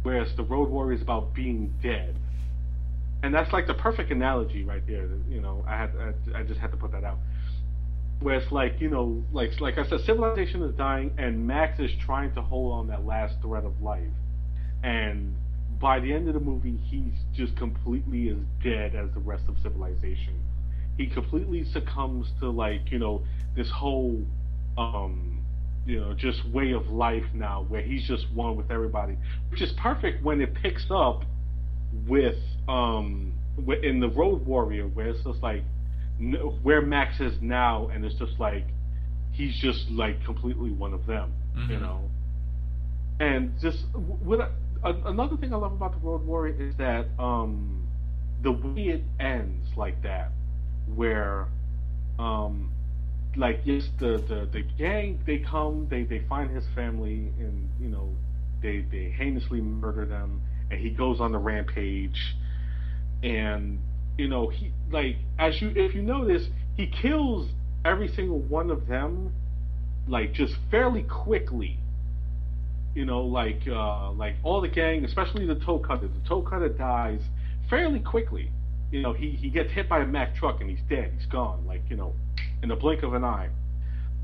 whereas 0.04 0.36
the 0.36 0.44
Road 0.44 0.70
Warrior 0.70 0.94
is 0.94 1.02
about 1.02 1.34
being 1.34 1.74
dead. 1.82 2.16
And 3.22 3.34
that's 3.34 3.54
like 3.54 3.68
the 3.68 3.74
perfect 3.74 4.12
analogy 4.12 4.63
right 4.63 4.86
there. 4.86 5.08
You 5.30 5.42
know, 5.42 5.63
I 5.68 5.78
had 5.78 5.92
I, 5.98 6.39
I 6.39 6.44
just 6.44 6.60
had 6.60 6.72
to 6.72 6.78
put 6.78 6.92
that 6.92 7.04
out 7.04 7.20
where 8.24 8.36
it's 8.36 8.52
like 8.52 8.80
you 8.80 8.89
know, 8.89 9.24
like 9.32 9.60
like 9.60 9.78
I 9.78 9.88
said, 9.88 10.00
civilization 10.06 10.63
is 10.63 10.74
dying, 10.76 11.12
and 11.18 11.46
Max 11.46 11.80
is 11.80 11.92
trying 12.06 12.34
to 12.36 12.42
hold 12.42 12.74
on 12.74 12.88
that 12.88 13.06
last 13.06 13.36
thread 13.42 13.66
of 13.66 13.82
life, 13.82 14.02
and 14.84 15.36
by 15.80 16.00
the 16.00 16.13
end 16.13 16.28
of 16.30 16.34
the 16.34 16.39
movie, 16.39 16.80
he's 16.86 17.13
just 17.34 17.56
completely 17.58 18.30
as 18.30 18.38
dead 18.63 18.96
as 18.96 19.13
the 19.13 19.20
rest 19.20 19.44
of 19.50 19.56
civilization. 19.62 20.42
He 20.98 21.08
completely 21.08 21.66
succumbs 21.66 22.32
to 22.39 22.50
like 22.50 22.92
you 22.92 23.00
know 23.00 23.24
this 23.56 23.70
whole 23.70 24.26
um, 24.78 25.33
you 25.86 26.00
know 26.00 26.13
just 26.13 26.48
way 26.50 26.72
of 26.72 26.88
life 26.88 27.26
now, 27.34 27.65
where 27.67 27.82
he's 27.82 28.08
just 28.08 28.26
one 28.34 28.56
with 28.56 28.72
everybody, 28.72 29.17
which 29.52 29.62
is 29.62 29.74
perfect 29.74 30.24
when 30.24 30.41
it 30.41 30.54
picks 30.56 30.86
up 30.89 31.24
with 32.08 32.38
um 32.67 33.34
in 33.84 34.00
the 34.00 34.10
Road 34.10 34.46
Warrior, 34.46 34.88
where 34.88 35.08
it's 35.08 35.24
just 35.24 35.41
like 35.41 35.63
where 36.62 36.82
Max 36.82 37.19
is 37.19 37.34
now, 37.41 37.89
and 37.89 38.06
it's 38.06 38.15
just 38.15 38.39
like 38.39 38.65
he's 39.32 39.56
just 39.60 39.89
like 39.89 40.24
completely 40.26 40.72
one 40.72 40.93
of 40.93 41.06
them, 41.06 41.34
mm-hmm. 41.56 41.72
you 41.72 41.80
know. 41.80 42.10
And 43.19 43.54
just 43.62 43.80
what 43.93 44.52
another 44.84 45.38
thing 45.38 45.54
I 45.54 45.58
love 45.58 45.74
about 45.74 45.93
the 45.93 46.08
Road 46.08 46.26
Warrior 46.26 46.56
is 46.60 46.76
that 46.78 47.08
um, 47.19 47.88
the 48.41 48.52
way 48.52 48.88
it 48.88 49.04
ends 49.19 49.67
like 49.78 50.02
that, 50.04 50.32
where 50.93 51.48
um, 52.19 52.72
like 53.36 53.62
yes, 53.65 53.89
the, 54.00 54.24
the 54.28 54.48
the 54.52 54.63
gang 54.78 55.19
they 55.26 55.39
come, 55.39 55.88
they 55.89 56.04
they 56.04 56.19
find 56.30 56.52
his 56.52 56.65
family, 56.76 57.32
and 57.39 57.69
you 57.80 57.89
know 57.89 58.10
they 58.62 58.86
they 58.91 59.13
heinously 59.17 59.62
murder 59.62 60.06
them, 60.06 60.41
and 60.69 60.80
he 60.80 60.89
goes 60.89 61.19
on 61.19 61.32
the 61.32 61.38
rampage, 61.39 62.36
and 63.24 63.80
you 64.17 64.28
know, 64.28 64.48
he 64.50 64.72
like 64.91 65.17
as 65.39 65.62
you 65.62 65.72
if 65.76 65.96
you 65.96 66.04
notice, 66.04 66.48
he 66.76 66.88
kills 66.88 67.50
every 67.86 68.08
single 68.08 68.39
one 68.39 68.69
of 68.69 68.88
them 68.88 69.34
like 70.08 70.34
just 70.34 70.54
fairly 70.69 71.04
quickly. 71.04 71.78
You 72.93 73.06
know, 73.06 73.22
like 73.24 73.62
uh 73.67 74.12
like 74.12 74.36
all 74.43 74.62
the 74.62 74.67
gang, 74.67 75.04
especially 75.06 75.46
the 75.48 75.56
toe 75.56 75.80
cutter. 75.80 76.08
The 76.08 76.28
toe 76.28 76.41
cutter 76.41 76.69
dies 76.69 77.22
fairly 77.69 78.00
quickly. 78.00 78.52
You 78.91 79.02
know, 79.02 79.13
he, 79.13 79.32
he 79.32 79.50
gets 79.50 79.72
hit 79.72 79.89
by 79.89 80.02
a 80.02 80.06
Mack 80.06 80.36
truck 80.36 80.62
and 80.62 80.69
he's 80.69 80.84
dead. 80.88 81.13
He's 81.17 81.26
gone, 81.26 81.65
like, 81.65 81.82
you 81.89 81.96
know, 81.96 82.13
in 82.62 82.70
the 82.70 82.76
blink 82.76 83.04
of 83.04 83.14
an 83.14 83.24
eye. 83.24 83.50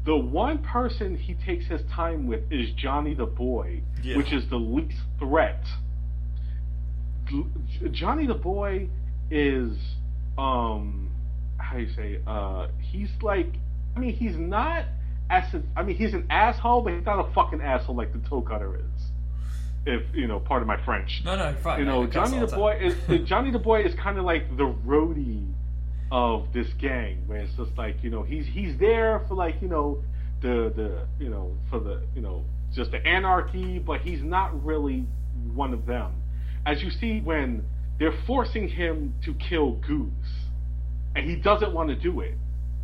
The 0.06 0.16
one 0.16 0.60
person 0.60 1.18
he 1.18 1.34
takes 1.34 1.66
his 1.66 1.82
time 1.92 2.26
with 2.28 2.52
is 2.52 2.72
Johnny 2.72 3.14
the 3.14 3.26
Boy, 3.26 3.82
yeah. 4.02 4.18
which 4.18 4.32
is 4.32 4.50
the 4.50 4.58
least 4.58 4.98
threat. 5.20 5.64
Johnny 7.92 8.26
the 8.26 8.34
Boy 8.34 8.90
is 9.30 9.78
um 10.38 11.12
how 11.58 11.76
do 11.76 11.84
you 11.84 11.94
say 11.96 12.20
uh 12.26 12.68
he's 12.80 13.10
like 13.22 13.54
I 13.96 14.00
mean 14.00 14.14
he's 14.14 14.36
not 14.36 14.86
as 15.30 15.44
I 15.76 15.84
mean 15.84 15.96
he's 15.96 16.14
an 16.14 16.26
asshole 16.32 16.82
but 16.82 16.94
he's 16.94 17.06
not 17.06 17.20
a 17.20 17.32
fucking 17.34 17.62
asshole 17.62 17.96
like 17.96 18.14
the 18.14 18.28
toe 18.28 18.42
cutter 18.42 18.78
is. 18.78 19.04
If 19.86 20.04
you 20.14 20.28
know, 20.28 20.40
part 20.40 20.62
of 20.62 20.68
my 20.68 20.84
French. 20.84 21.22
No, 21.24 21.36
no, 21.36 21.56
fine. 21.62 21.80
You 21.80 21.86
know, 21.86 22.06
Johnny 22.06 22.40
the 22.40 22.48
boy 22.48 22.80
is 22.82 23.28
Johnny 23.28 23.52
the 23.52 23.60
boy 23.60 23.84
is 23.84 23.94
kind 23.96 24.18
of 24.18 24.26
like 24.26 24.58
the 24.58 24.74
roadie 24.86 25.54
of 26.12 26.48
this 26.54 26.68
gang, 26.80 27.24
where 27.28 27.40
it's 27.40 27.54
just 27.56 27.72
like 27.78 28.04
you 28.04 28.10
know 28.10 28.24
he's 28.24 28.46
he's 28.48 28.78
there 28.80 29.24
for 29.28 29.36
like 29.36 29.62
you 29.62 29.68
know 29.68 30.04
the 30.42 30.72
the 30.76 31.08
you 31.24 31.30
know 31.30 31.56
for 31.70 31.80
the 31.80 32.02
you 32.16 32.22
know 32.22 32.44
just 32.74 32.92
the 32.92 33.06
anarchy, 33.06 33.80
but 33.80 34.02
he's 34.02 34.22
not 34.24 34.64
really 34.64 35.06
one 35.54 35.74
of 35.74 35.86
them. 35.86 36.12
As 36.66 36.82
you 36.82 36.90
see 36.90 37.20
when 37.20 37.64
they're 38.00 38.18
forcing 38.26 38.70
him 38.70 39.14
to 39.26 39.34
kill 39.34 39.74
Goose, 39.74 40.48
and 41.16 41.30
he 41.30 41.36
doesn't 41.36 41.74
want 41.74 41.90
to 41.90 41.96
do 41.96 42.22
it. 42.22 42.36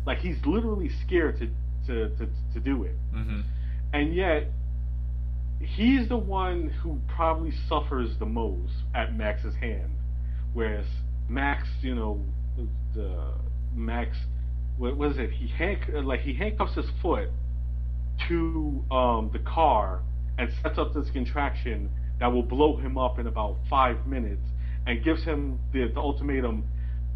Like 0.06 0.18
he's 0.18 0.36
literally 0.44 0.90
scared 1.06 1.38
to 1.38 1.46
to 1.86 2.08
to, 2.16 2.28
to 2.54 2.60
do 2.60 2.84
it, 2.84 2.94
mm-hmm. 3.14 3.40
and 3.92 4.14
yet 4.14 4.50
he's 5.60 6.08
the 6.08 6.16
one 6.16 6.68
who 6.82 7.00
probably 7.14 7.52
suffers 7.68 8.10
the 8.18 8.26
most 8.26 8.72
at 8.94 9.16
Max's 9.16 9.54
hand, 9.56 9.90
whereas 10.52 10.86
Max, 11.28 11.66
you 11.80 11.94
know, 11.94 12.20
the 12.96 13.34
Max, 13.74 14.16
what 14.78 14.96
was 14.96 15.18
it? 15.18 15.30
He 15.30 15.52
like 16.02 16.20
he 16.20 16.34
handcuffs 16.34 16.74
his 16.74 16.86
foot 17.00 17.28
to 18.28 18.84
um, 18.90 19.30
the 19.32 19.38
car 19.38 20.02
and 20.38 20.50
sets 20.62 20.78
up 20.78 20.94
this 20.94 21.08
contraction 21.10 21.90
that 22.18 22.26
will 22.26 22.42
blow 22.42 22.76
him 22.76 22.98
up 22.98 23.18
in 23.18 23.26
about 23.26 23.58
five 23.68 24.06
minutes 24.06 24.42
and 24.86 25.04
gives 25.04 25.22
him 25.24 25.58
the, 25.72 25.88
the 25.92 26.00
ultimatum. 26.00 26.64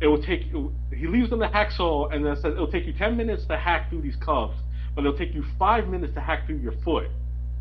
It 0.00 0.06
will 0.06 0.22
take 0.22 0.42
he 0.44 1.06
leaves 1.06 1.30
them 1.30 1.40
the 1.40 1.46
hacksaw 1.46 2.14
and 2.14 2.24
then 2.24 2.36
says 2.36 2.52
it'll 2.52 2.70
take 2.70 2.86
you 2.86 2.92
ten 2.92 3.16
minutes 3.16 3.44
to 3.46 3.56
hack 3.56 3.90
through 3.90 4.02
these 4.02 4.16
cuffs, 4.16 4.56
but 4.94 5.04
it'll 5.04 5.18
take 5.18 5.34
you 5.34 5.44
five 5.58 5.88
minutes 5.88 6.14
to 6.14 6.20
hack 6.20 6.46
through 6.46 6.58
your 6.58 6.74
foot, 6.84 7.08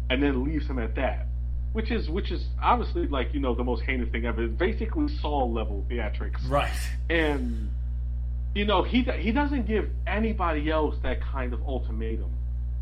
and 0.10 0.24
then 0.24 0.44
leaves 0.44 0.68
him 0.68 0.80
at 0.80 0.96
that. 0.96 1.28
Which 1.74 1.92
is 1.92 2.10
which 2.10 2.32
is 2.32 2.48
obviously 2.62 3.08
like 3.08 3.34
you 3.34 3.40
know 3.40 3.56
the 3.56 3.64
most 3.64 3.84
heinous 3.84 4.10
thing 4.10 4.26
ever. 4.26 4.48
Basically 4.48 5.08
Saw 5.22 5.46
level 5.46 5.86
theatrics. 5.90 6.50
Right. 6.50 6.72
And 7.10 7.70
you 8.56 8.66
know 8.66 8.84
he 8.84 9.04
he 9.04 9.32
doesn't 9.32 9.68
give 9.68 9.90
anybody 10.08 10.70
else 10.72 10.96
that 11.04 11.22
kind 11.22 11.54
of 11.54 11.62
ultimatum. 11.64 12.32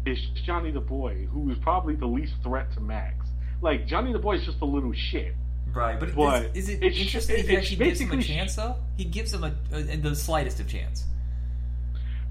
It's 0.05 0.21
Johnny 0.45 0.71
the 0.71 0.79
boy 0.79 1.27
who 1.31 1.49
is 1.51 1.57
probably 1.59 1.95
the 1.95 2.05
least 2.05 2.33
threat 2.41 2.71
to 2.75 2.79
Max 2.79 3.27
Like 3.61 3.87
Johnny 3.87 4.13
the 4.13 4.19
Boy 4.19 4.35
is 4.35 4.45
just 4.45 4.61
a 4.61 4.65
little 4.65 4.93
shit. 4.93 5.35
Right, 5.73 5.99
but, 5.99 6.15
But 6.15 6.55
is, 6.55 6.69
is 6.69 6.69
it 6.69 6.83
it's- 6.83 7.01
interesting 7.01 7.35
that 7.37 7.49
he 7.49 7.57
actually 7.57 7.85
gives 7.85 7.99
him 7.99 8.11
a 8.17 8.23
chance 8.23 8.55
though? 8.55 8.75
He 8.95 9.03
gives 9.03 9.33
him 9.33 9.43
a, 9.43 9.53
a 9.73 9.97
the 9.97 10.15
slightest 10.15 10.59
of 10.61 10.67
chance. 10.67 11.05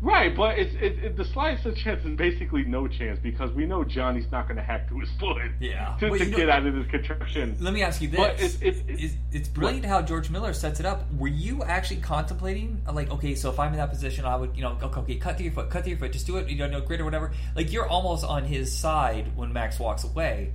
Right, 0.02 0.36
but 0.36 0.58
it's 0.58 0.74
it, 0.74 0.98
it, 1.02 1.16
the 1.16 1.24
slightest 1.24 1.64
of 1.64 1.74
chance 1.76 2.04
is 2.04 2.16
basically 2.16 2.64
no 2.64 2.86
chance 2.86 3.18
because 3.18 3.50
we 3.52 3.64
know 3.64 3.82
Johnny's 3.82 4.30
not 4.30 4.46
going 4.46 4.56
to 4.58 4.62
hack 4.62 4.88
to 4.90 5.00
his 5.00 5.08
foot 5.18 5.38
Yeah. 5.58 5.96
to, 6.00 6.10
Well, 6.10 6.18
to 6.18 6.26
know- 6.26 6.36
get 6.36 6.50
out 6.50 6.66
of 6.66 6.74
this 6.74 6.86
contraption. 6.90 7.56
Let 7.60 7.72
me 7.72 7.82
ask 7.82 8.02
you 8.02 8.08
this: 8.08 8.18
But 8.20 8.30
it's- 8.34 8.58
it's- 8.60 8.82
it's- 8.88 9.16
it's, 9.32 9.48
brilliant 9.48 9.86
how 9.86 10.02
George 10.02 10.28
Miller 10.28 10.52
sets 10.52 10.80
it 10.80 10.86
up. 10.86 11.10
Were 11.14 11.28
you 11.28 11.62
actually 11.64 12.02
contemplating, 12.02 12.82
like, 12.92 13.10
okay, 13.10 13.34
so 13.34 13.48
if 13.50 13.58
I'm 13.58 13.72
in 13.72 13.78
that 13.78 13.88
position, 13.90 14.26
I 14.26 14.36
would, 14.36 14.54
you 14.54 14.62
know, 14.62 14.76
okay, 14.82 15.00
okay 15.00 15.14
cut 15.16 15.38
to 15.38 15.42
your 15.44 15.52
foot, 15.52 15.70
cut 15.70 15.84
to 15.84 15.90
your 15.90 15.98
foot, 15.98 16.12
just 16.12 16.26
do 16.26 16.36
it, 16.36 16.48
you 16.50 16.56
know, 16.58 16.66
no 16.68 16.82
grit 16.82 17.00
or 17.00 17.04
whatever. 17.04 17.32
Like, 17.54 17.72
you're 17.72 17.88
almost 17.88 18.22
on 18.24 18.44
his 18.44 18.70
side 18.76 19.32
when 19.34 19.52
Max 19.54 19.78
walks 19.80 20.04
away. 20.04 20.52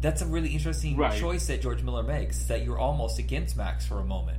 That's 0.00 0.22
a 0.22 0.26
really 0.26 0.50
interesting 0.50 0.96
Right. 0.96 1.18
choice 1.18 1.46
that 1.48 1.60
George 1.60 1.82
Miller 1.82 2.02
makes. 2.04 2.38
Is 2.38 2.46
that 2.48 2.64
you're 2.64 2.78
almost 2.78 3.18
against 3.18 3.56
Max 3.56 3.84
for 3.84 3.98
a 3.98 4.04
moment. 4.04 4.38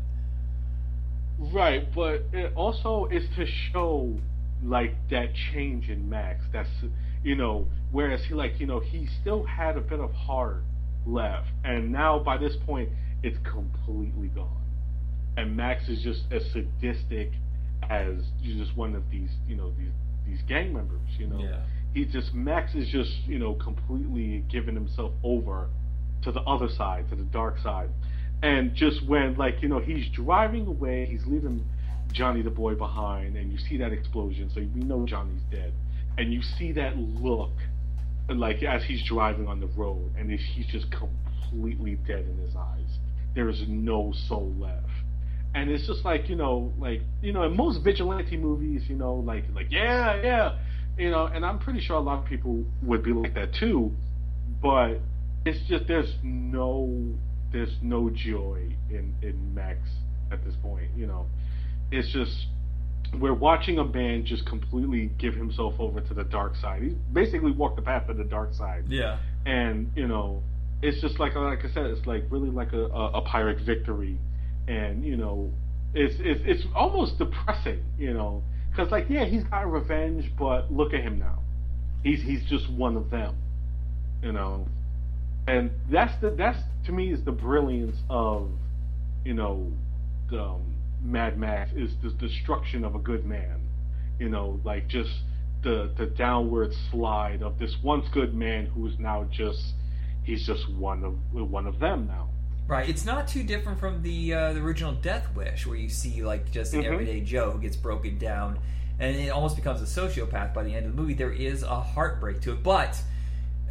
Right, 1.52 1.94
but 1.94 2.24
it 2.34 2.54
also 2.56 3.08
is 3.12 3.24
to 3.36 3.46
show 3.72 4.16
like 4.64 4.94
that 5.10 5.30
change 5.54 5.90
in 5.90 6.08
Max. 6.10 6.44
That's 6.54 6.70
you 7.24 7.36
know, 7.36 7.68
whereas 7.92 8.24
he 8.26 8.34
like 8.36 8.60
you 8.60 8.68
know 8.68 8.80
he 8.80 9.08
still 9.22 9.44
had 9.44 9.76
a 9.76 9.82
bit 9.82 10.00
of 10.00 10.12
heart 10.14 10.64
left, 11.08 11.48
and 11.64 11.92
now 11.92 12.20
by 12.20 12.38
this 12.38 12.56
point 12.66 12.90
it's 13.24 13.38
completely 13.44 14.28
gone. 14.28 14.62
And 15.38 15.56
Max 15.58 15.88
is 15.90 16.04
just 16.04 16.22
as 16.32 16.44
sadistic 16.52 17.32
as 17.90 18.16
just 18.44 18.76
one 18.78 18.96
of 18.96 19.10
these 19.10 19.30
you 19.48 19.56
know 19.56 19.72
these 19.78 19.92
these 20.28 20.42
gang 20.48 20.74
members. 20.74 21.02
You 21.18 21.28
know, 21.28 21.40
Yeah. 21.40 21.62
he 21.94 22.06
just 22.06 22.34
Max 22.36 22.76
is 22.76 22.88
just 22.90 23.12
you 23.26 23.40
know 23.40 23.56
completely 23.56 24.44
giving 24.50 24.76
himself 24.76 25.12
over 25.24 25.70
to 26.22 26.32
the 26.32 26.42
other 26.42 26.70
side, 26.70 27.10
to 27.10 27.16
the 27.16 27.24
dark 27.24 27.58
side, 27.60 27.90
and 28.42 28.74
just 28.74 29.06
when 29.08 29.36
like 29.36 29.62
you 29.62 29.70
know 29.70 29.80
he's 29.80 30.08
driving 30.10 30.68
away, 30.68 31.06
he's 31.06 31.26
leaving 31.26 31.64
Johnny 32.12 32.42
the 32.42 32.50
boy 32.50 32.76
behind, 32.76 33.38
and 33.38 33.52
you 33.52 33.58
see 33.58 33.78
that 33.78 33.92
explosion, 33.92 34.50
so 34.54 34.62
we 34.62 34.82
know 34.82 35.06
Johnny's 35.06 35.42
dead, 35.50 35.74
and 36.18 36.34
you 36.34 36.42
see 36.42 36.72
that 36.74 36.98
look, 36.98 37.52
like 38.30 38.64
as 38.64 38.84
he's 38.84 39.04
driving 39.04 39.48
on 39.48 39.60
the 39.60 39.68
road, 39.68 40.12
and 40.18 40.30
he's 40.32 40.68
just 40.68 40.88
completely 40.92 41.96
dead 42.08 42.26
in 42.26 42.38
his 42.38 42.56
eyes. 42.56 43.00
There 43.36 43.50
is 43.50 43.64
no 43.68 44.14
soul 44.28 44.54
left. 44.58 44.88
And 45.54 45.70
it's 45.70 45.86
just 45.86 46.06
like 46.06 46.30
you 46.30 46.36
know, 46.36 46.74
like 46.80 47.02
you 47.22 47.34
know, 47.34 47.44
in 47.44 47.56
most 47.56 47.84
vigilante 47.84 48.38
movies, 48.38 48.84
you 48.88 48.96
know, 48.96 49.16
like 49.16 49.44
like 49.54 49.68
yeah, 49.70 50.22
yeah, 50.22 50.58
you 50.98 51.12
know, 51.12 51.26
and 51.26 51.46
I'm 51.46 51.60
pretty 51.60 51.82
sure 51.82 51.98
a 51.98 52.02
lot 52.02 52.20
of 52.20 52.26
people 52.26 52.64
would 52.84 53.04
be 53.04 53.12
like 53.12 53.34
that 53.36 53.54
too, 53.54 53.92
but 54.62 55.00
it's 55.46 55.60
just 55.68 55.88
there's 55.88 56.14
no 56.24 57.16
there's 57.52 57.76
no 57.82 58.10
joy 58.10 58.76
in 58.90 59.14
in 59.22 59.54
Max 59.54 59.80
at 60.32 60.44
this 60.46 60.56
point, 60.62 60.90
you 60.96 61.08
know. 61.08 61.26
It's 61.92 62.08
just 62.10 62.48
we're 63.20 63.34
watching 63.34 63.78
a 63.78 63.84
man 63.84 64.26
just 64.26 64.46
completely 64.46 65.12
give 65.18 65.34
himself 65.36 65.74
over 65.80 66.00
to 66.00 66.14
the 66.14 66.24
dark 66.24 66.56
side. 66.56 66.82
He 66.82 66.96
basically 67.12 67.52
walked 67.52 67.76
the 67.76 67.82
path 67.82 68.08
of 68.08 68.16
the 68.18 68.24
dark 68.24 68.54
side 68.54 68.86
Yeah. 68.88 69.18
and 69.46 69.92
you 69.96 70.08
know 70.08 70.42
it's 70.82 71.00
just 71.02 71.20
like 71.20 71.36
like 71.36 71.60
I 71.64 71.70
said, 71.74 71.86
it's 71.88 72.08
like 72.08 72.24
really 72.30 72.50
like 72.50 72.74
a, 72.74 72.86
a, 72.86 73.12
a 73.20 73.22
pirate 73.22 73.60
victory, 73.66 74.18
and 74.68 75.06
you 75.06 75.16
know 75.16 75.52
it's 75.94 76.16
it's 76.20 76.42
it's 76.46 76.64
almost 76.76 77.18
depressing, 77.20 77.84
you 78.00 78.14
know, 78.14 78.42
because 78.72 78.92
like 78.92 79.06
yeah 79.10 79.26
he's 79.26 79.44
got 79.44 79.72
revenge, 79.72 80.32
but 80.40 80.72
look 80.72 80.94
at 80.94 81.02
him 81.02 81.20
now, 81.20 81.38
he's 82.04 82.24
he's 82.24 82.44
just 82.46 82.68
one 82.72 82.96
of 82.98 83.12
them, 83.12 83.36
you 84.24 84.32
know, 84.32 84.66
and 85.52 85.72
that's 85.90 86.20
the 86.22 86.32
that's 86.32 86.60
to 86.86 86.92
me 86.92 87.12
is 87.12 87.24
the 87.24 87.32
brilliance 87.32 87.98
of 88.10 88.50
you 89.26 89.34
know 89.34 89.72
the, 90.30 90.42
um, 90.42 90.62
Mad 91.04 91.38
Max 91.38 91.72
is 91.74 91.92
the 92.02 92.10
destruction 92.12 92.86
of 92.86 92.96
a 92.96 93.00
good 93.00 93.26
man, 93.26 93.60
you 94.20 94.30
know, 94.30 94.60
like 94.64 94.88
just 94.88 95.12
the 95.64 95.92
the 95.98 96.06
downward 96.06 96.74
slide 96.90 97.42
of 97.44 97.60
this 97.60 97.76
once 97.84 98.08
good 98.10 98.34
man 98.34 98.66
who 98.68 98.88
is 98.88 98.98
now 98.98 99.26
just 99.32 99.74
he's 100.24 100.46
just 100.46 100.70
one 100.72 101.04
of 101.04 101.16
one 101.34 101.68
of 101.68 101.80
them 101.80 102.08
now. 102.08 102.30
Right. 102.68 102.88
It's 102.88 103.04
not 103.04 103.28
too 103.28 103.44
different 103.44 103.80
from 103.80 104.02
the 104.02 104.34
uh, 104.34 104.54
the 104.54 104.62
original 104.62 104.94
Death 104.94 105.36
Wish, 105.36 105.68
where 105.68 105.76
you 105.76 105.90
see 105.90 106.24
like 106.24 106.52
just 106.52 106.74
an 106.74 106.84
Mhm. 106.84 106.94
everyday 106.94 107.22
Joe 107.22 107.52
who 107.52 107.60
gets 107.60 107.76
broken 107.76 108.18
down, 108.18 108.60
and 109.00 109.16
it 109.16 109.30
almost 109.30 109.56
becomes 109.58 109.82
a 109.82 109.86
sociopath 110.02 110.54
by 110.54 110.64
the 110.64 110.74
end 110.74 110.86
of 110.86 110.96
the 110.96 111.02
movie. 111.02 111.14
There 111.14 111.32
is 111.34 111.64
a 111.64 111.82
heartbreak 111.82 112.40
to 112.42 112.54
it, 112.54 112.64
but 112.64 113.02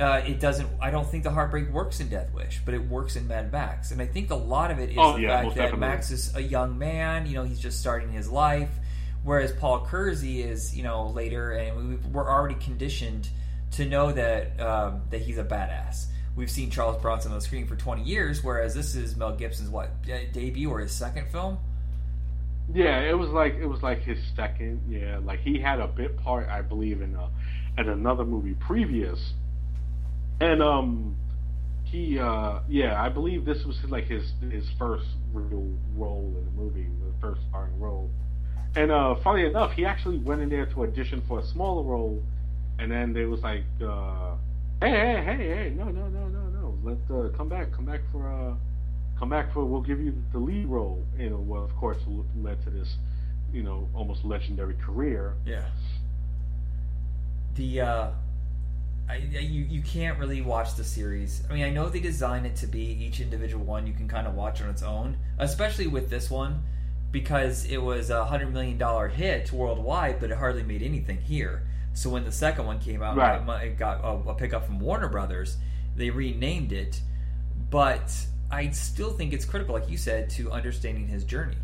uh, 0.00 0.22
it 0.26 0.40
doesn't. 0.40 0.68
I 0.80 0.90
don't 0.90 1.06
think 1.06 1.24
the 1.24 1.30
heartbreak 1.30 1.70
works 1.70 2.00
in 2.00 2.08
Death 2.08 2.32
Wish, 2.34 2.60
but 2.64 2.74
it 2.74 2.88
works 2.88 3.16
in 3.16 3.28
Mad 3.28 3.52
Max, 3.52 3.90
and 3.90 4.00
I 4.00 4.06
think 4.06 4.30
a 4.30 4.34
lot 4.36 4.70
of 4.70 4.78
it 4.78 4.90
is 4.90 4.96
Oh, 4.98 5.14
the 5.16 5.22
yeah, 5.22 5.28
fact 5.42 5.48
that 5.50 5.54
definitely. 5.56 5.80
Max 5.80 6.10
is 6.10 6.34
a 6.36 6.42
young 6.42 6.78
man. 6.78 7.26
You 7.26 7.34
know, 7.34 7.44
he's 7.44 7.60
just 7.60 7.80
starting 7.80 8.10
his 8.10 8.28
life, 8.30 8.70
whereas 9.22 9.52
Paul 9.52 9.80
Kersey 9.86 10.42
is 10.42 10.76
you 10.76 10.82
know 10.82 11.08
later, 11.08 11.52
and 11.52 11.90
we, 11.90 11.96
we're 12.10 12.28
already 12.28 12.56
conditioned 12.56 13.28
to 13.72 13.84
know 13.86 14.10
that 14.12 14.58
um, 14.60 15.02
that 15.10 15.20
he's 15.20 15.38
a 15.38 15.44
badass. 15.44 16.06
We've 16.36 16.50
seen 16.50 16.70
Charles 16.70 17.00
Bronson 17.02 17.32
on 17.32 17.38
the 17.38 17.44
screen 17.44 17.66
for 17.66 17.76
20 17.76 18.02
years, 18.02 18.42
whereas 18.42 18.72
this 18.74 18.94
is 18.94 19.16
Mel 19.16 19.34
Gibson's 19.36 19.68
what 19.68 20.02
de- 20.02 20.26
debut 20.32 20.70
or 20.70 20.78
his 20.80 20.92
second 20.92 21.28
film. 21.28 21.58
Yeah, 22.72 23.00
it 23.00 23.18
was 23.18 23.30
like 23.30 23.54
it 23.56 23.66
was 23.66 23.82
like 23.82 24.02
his 24.02 24.18
second. 24.36 24.82
Yeah, 24.88 25.18
like 25.24 25.40
he 25.40 25.58
had 25.60 25.80
a 25.80 25.88
bit 25.88 26.16
part, 26.18 26.48
I 26.48 26.62
believe, 26.62 27.02
in 27.02 27.16
a, 27.16 27.28
in 27.80 27.88
another 27.88 28.24
movie 28.24 28.54
previous, 28.54 29.32
and 30.40 30.62
um, 30.62 31.16
he 31.84 32.18
uh 32.18 32.60
yeah, 32.68 33.00
I 33.02 33.08
believe 33.08 33.44
this 33.44 33.64
was 33.64 33.76
like 33.88 34.04
his 34.04 34.32
his 34.50 34.64
first 34.78 35.06
real 35.32 35.68
role 35.96 36.34
in 36.38 36.44
the 36.44 36.50
movie, 36.52 36.86
the 37.04 37.20
first 37.20 37.40
starring 37.48 37.78
role. 37.78 38.10
And 38.76 38.92
uh, 38.92 39.16
funny 39.24 39.44
enough, 39.44 39.72
he 39.72 39.84
actually 39.84 40.18
went 40.18 40.40
in 40.40 40.48
there 40.48 40.66
to 40.66 40.82
audition 40.82 41.22
for 41.26 41.40
a 41.40 41.46
smaller 41.46 41.82
role, 41.82 42.22
and 42.78 42.90
then 42.90 43.12
they 43.12 43.24
was 43.24 43.40
like, 43.40 43.64
uh, 43.84 44.36
"Hey, 44.80 44.90
hey, 44.90 45.22
hey, 45.24 45.48
hey, 45.48 45.74
no, 45.76 45.84
no, 45.86 46.08
no, 46.08 46.28
no, 46.28 46.48
no, 46.48 46.78
let 46.84 46.98
uh, 47.10 47.36
come 47.36 47.48
back, 47.48 47.72
come 47.72 47.84
back 47.84 48.00
for 48.12 48.30
uh, 48.30 48.54
come 49.18 49.28
back 49.28 49.52
for 49.52 49.64
we'll 49.64 49.82
give 49.82 50.00
you 50.00 50.14
the 50.32 50.38
lead 50.38 50.66
role." 50.66 51.04
You 51.18 51.30
know, 51.30 51.38
well, 51.38 51.64
of 51.64 51.74
course, 51.76 51.98
led 52.36 52.62
to 52.64 52.70
this, 52.70 52.96
you 53.52 53.64
know, 53.64 53.88
almost 53.94 54.24
legendary 54.24 54.74
career. 54.74 55.34
Yeah. 55.44 55.68
The 57.56 57.80
uh, 57.80 58.10
I, 59.08 59.14
I- 59.14 59.18
you 59.40 59.62
you 59.64 59.82
can't 59.82 60.18
really 60.18 60.40
watch 60.42 60.74
the 60.76 60.84
series. 60.84 61.42
I 61.50 61.54
mean, 61.54 61.64
I 61.64 61.70
know 61.70 61.88
they 61.88 62.00
designed 62.00 62.46
it 62.46 62.56
to 62.56 62.66
be 62.66 62.82
each 62.82 63.20
individual 63.20 63.64
one 63.64 63.86
you 63.86 63.92
can 63.92 64.08
kind 64.08 64.26
of 64.26 64.34
watch 64.34 64.60
on 64.62 64.68
its 64.68 64.82
own, 64.82 65.16
especially 65.38 65.86
with 65.86 66.10
this 66.10 66.30
one 66.30 66.62
because 67.10 67.64
it 67.64 67.78
was 67.78 68.10
a 68.10 68.24
hundred 68.24 68.52
million 68.52 68.78
dollar 68.78 69.08
hit 69.08 69.52
worldwide, 69.52 70.20
but 70.20 70.30
it 70.30 70.36
hardly 70.36 70.62
made 70.62 70.82
anything 70.82 71.18
here. 71.20 71.66
So 71.92 72.08
when 72.10 72.24
the 72.24 72.30
second 72.32 72.66
one 72.66 72.78
came 72.78 73.02
out, 73.02 73.16
Right. 73.16 73.64
it 73.64 73.76
got 73.76 74.00
a, 74.04 74.30
a 74.30 74.34
pickup 74.34 74.64
from 74.64 74.78
Warner 74.78 75.08
Brothers. 75.08 75.56
They 75.96 76.10
renamed 76.10 76.72
it, 76.72 77.00
but 77.68 78.14
I 78.50 78.70
still 78.70 79.10
think 79.10 79.32
it's 79.32 79.44
critical, 79.44 79.74
like 79.74 79.90
you 79.90 79.96
said, 79.98 80.30
to 80.30 80.52
understanding 80.52 81.08
his 81.08 81.24
journey. 81.24 81.56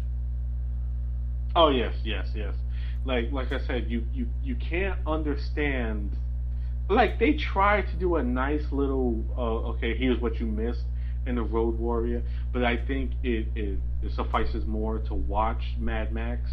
Oh 1.55 1.68
yes, 1.68 1.95
yes, 2.05 2.28
yes. 2.34 2.55
Like 3.05 3.30
like 3.32 3.53
I 3.53 3.61
said, 3.66 3.89
you 3.89 4.05
you 4.12 4.28
you 4.43 4.57
can't 4.57 4.99
understand. 5.07 6.11
Like 6.89 7.18
they 7.18 7.32
try 7.34 7.82
to 7.82 7.97
do 7.97 8.16
a 8.16 8.22
nice 8.22 8.62
little. 8.70 9.24
Uh, 9.37 9.70
okay, 9.70 9.97
here's 9.97 10.20
what 10.20 10.39
you 10.39 10.47
missed 10.47 10.82
in 11.26 11.34
the 11.34 11.43
Road 11.43 11.78
Warrior, 11.78 12.22
but 12.53 12.64
I 12.64 12.76
think 12.76 13.11
it, 13.24 13.49
it 13.57 13.78
it 14.03 14.12
suffices 14.14 14.64
more 14.66 14.99
to 15.01 15.14
watch 15.14 15.62
Mad 15.78 16.12
Max 16.12 16.49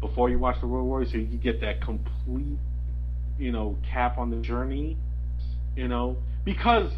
before 0.00 0.30
you 0.30 0.38
watch 0.38 0.60
the 0.60 0.66
Road 0.66 0.84
Warrior, 0.84 1.08
so 1.10 1.16
you 1.16 1.38
get 1.38 1.60
that 1.62 1.80
complete, 1.80 2.58
you 3.38 3.50
know, 3.50 3.76
cap 3.90 4.16
on 4.18 4.30
the 4.30 4.36
journey. 4.36 4.96
You 5.76 5.88
know, 5.88 6.18
because 6.44 6.92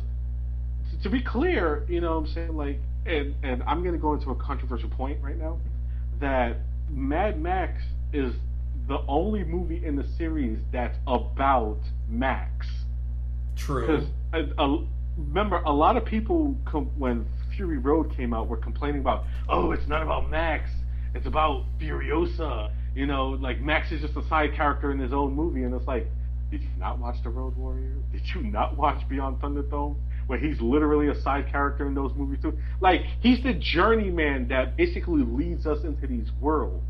to- 0.91 1.03
to 1.03 1.09
be 1.09 1.23
clear, 1.23 1.85
you 1.89 2.01
know, 2.03 2.13
what 2.21 2.29
I'm 2.29 2.35
saying 2.35 2.57
like, 2.57 2.81
and 3.07 3.35
and 3.43 3.63
I'm 3.63 3.83
gonna 3.83 3.97
go 3.97 4.13
into 4.13 4.31
a 4.31 4.35
controversial 4.37 4.91
point 4.91 5.23
right 5.23 5.39
now 5.39 5.59
that 6.21 6.59
Mad 6.91 7.41
Max 7.41 7.83
is 8.13 8.35
the 8.87 8.99
only 9.09 9.45
movie 9.45 9.85
in 9.85 9.97
the 9.97 10.05
series 10.19 10.59
that's 10.73 10.97
about 11.07 11.79
Max. 12.09 12.67
True. 13.57 13.87
Because 14.33 14.55
uh, 14.59 14.77
remember, 15.17 15.57
a 15.59 15.73
lot 15.73 15.97
of 15.97 16.05
people 16.05 16.57
com- 16.65 16.91
when 16.99 17.27
Fury 17.57 17.79
Road 17.79 18.15
came 18.17 18.35
out 18.35 18.49
were 18.49 18.57
complaining 18.57 19.01
about, 19.01 19.25
oh, 19.49 19.73
it's 19.73 19.87
not 19.89 20.03
about 20.03 20.31
Max, 20.31 20.71
it's 21.15 21.27
about 21.27 21.65
Furiosa. 21.81 22.71
You 22.95 23.07
know, 23.07 23.31
like 23.31 23.61
Max 23.61 23.93
is 23.93 24.01
just 24.01 24.17
a 24.17 24.27
side 24.29 24.55
character 24.55 24.91
in 24.91 24.99
his 24.99 25.13
own 25.13 25.35
movie, 25.35 25.65
and 25.65 25.75
it's 25.75 25.87
like, 25.87 26.07
did 26.51 26.63
you 26.63 26.69
not 26.79 26.99
watch 26.99 27.17
The 27.23 27.31
Road 27.31 27.57
Warrior? 27.57 27.97
Did 28.13 28.23
you 28.35 28.43
not 28.43 28.77
watch 28.77 29.07
Beyond 29.09 29.41
Thunderdome? 29.41 29.97
Where 30.29 30.39
he's 30.39 30.61
literally 30.61 31.09
a 31.09 31.21
side 31.23 31.49
character 31.51 31.87
in 31.87 31.95
those 31.95 32.13
movies 32.17 32.39
too. 32.43 32.59
Like 32.81 33.03
he's 33.21 33.43
the 33.43 33.55
journeyman 33.55 34.49
that 34.49 34.77
basically 34.77 35.23
leads 35.23 35.67
us 35.67 35.85
into 35.85 36.07
these 36.07 36.29
worlds 36.41 36.85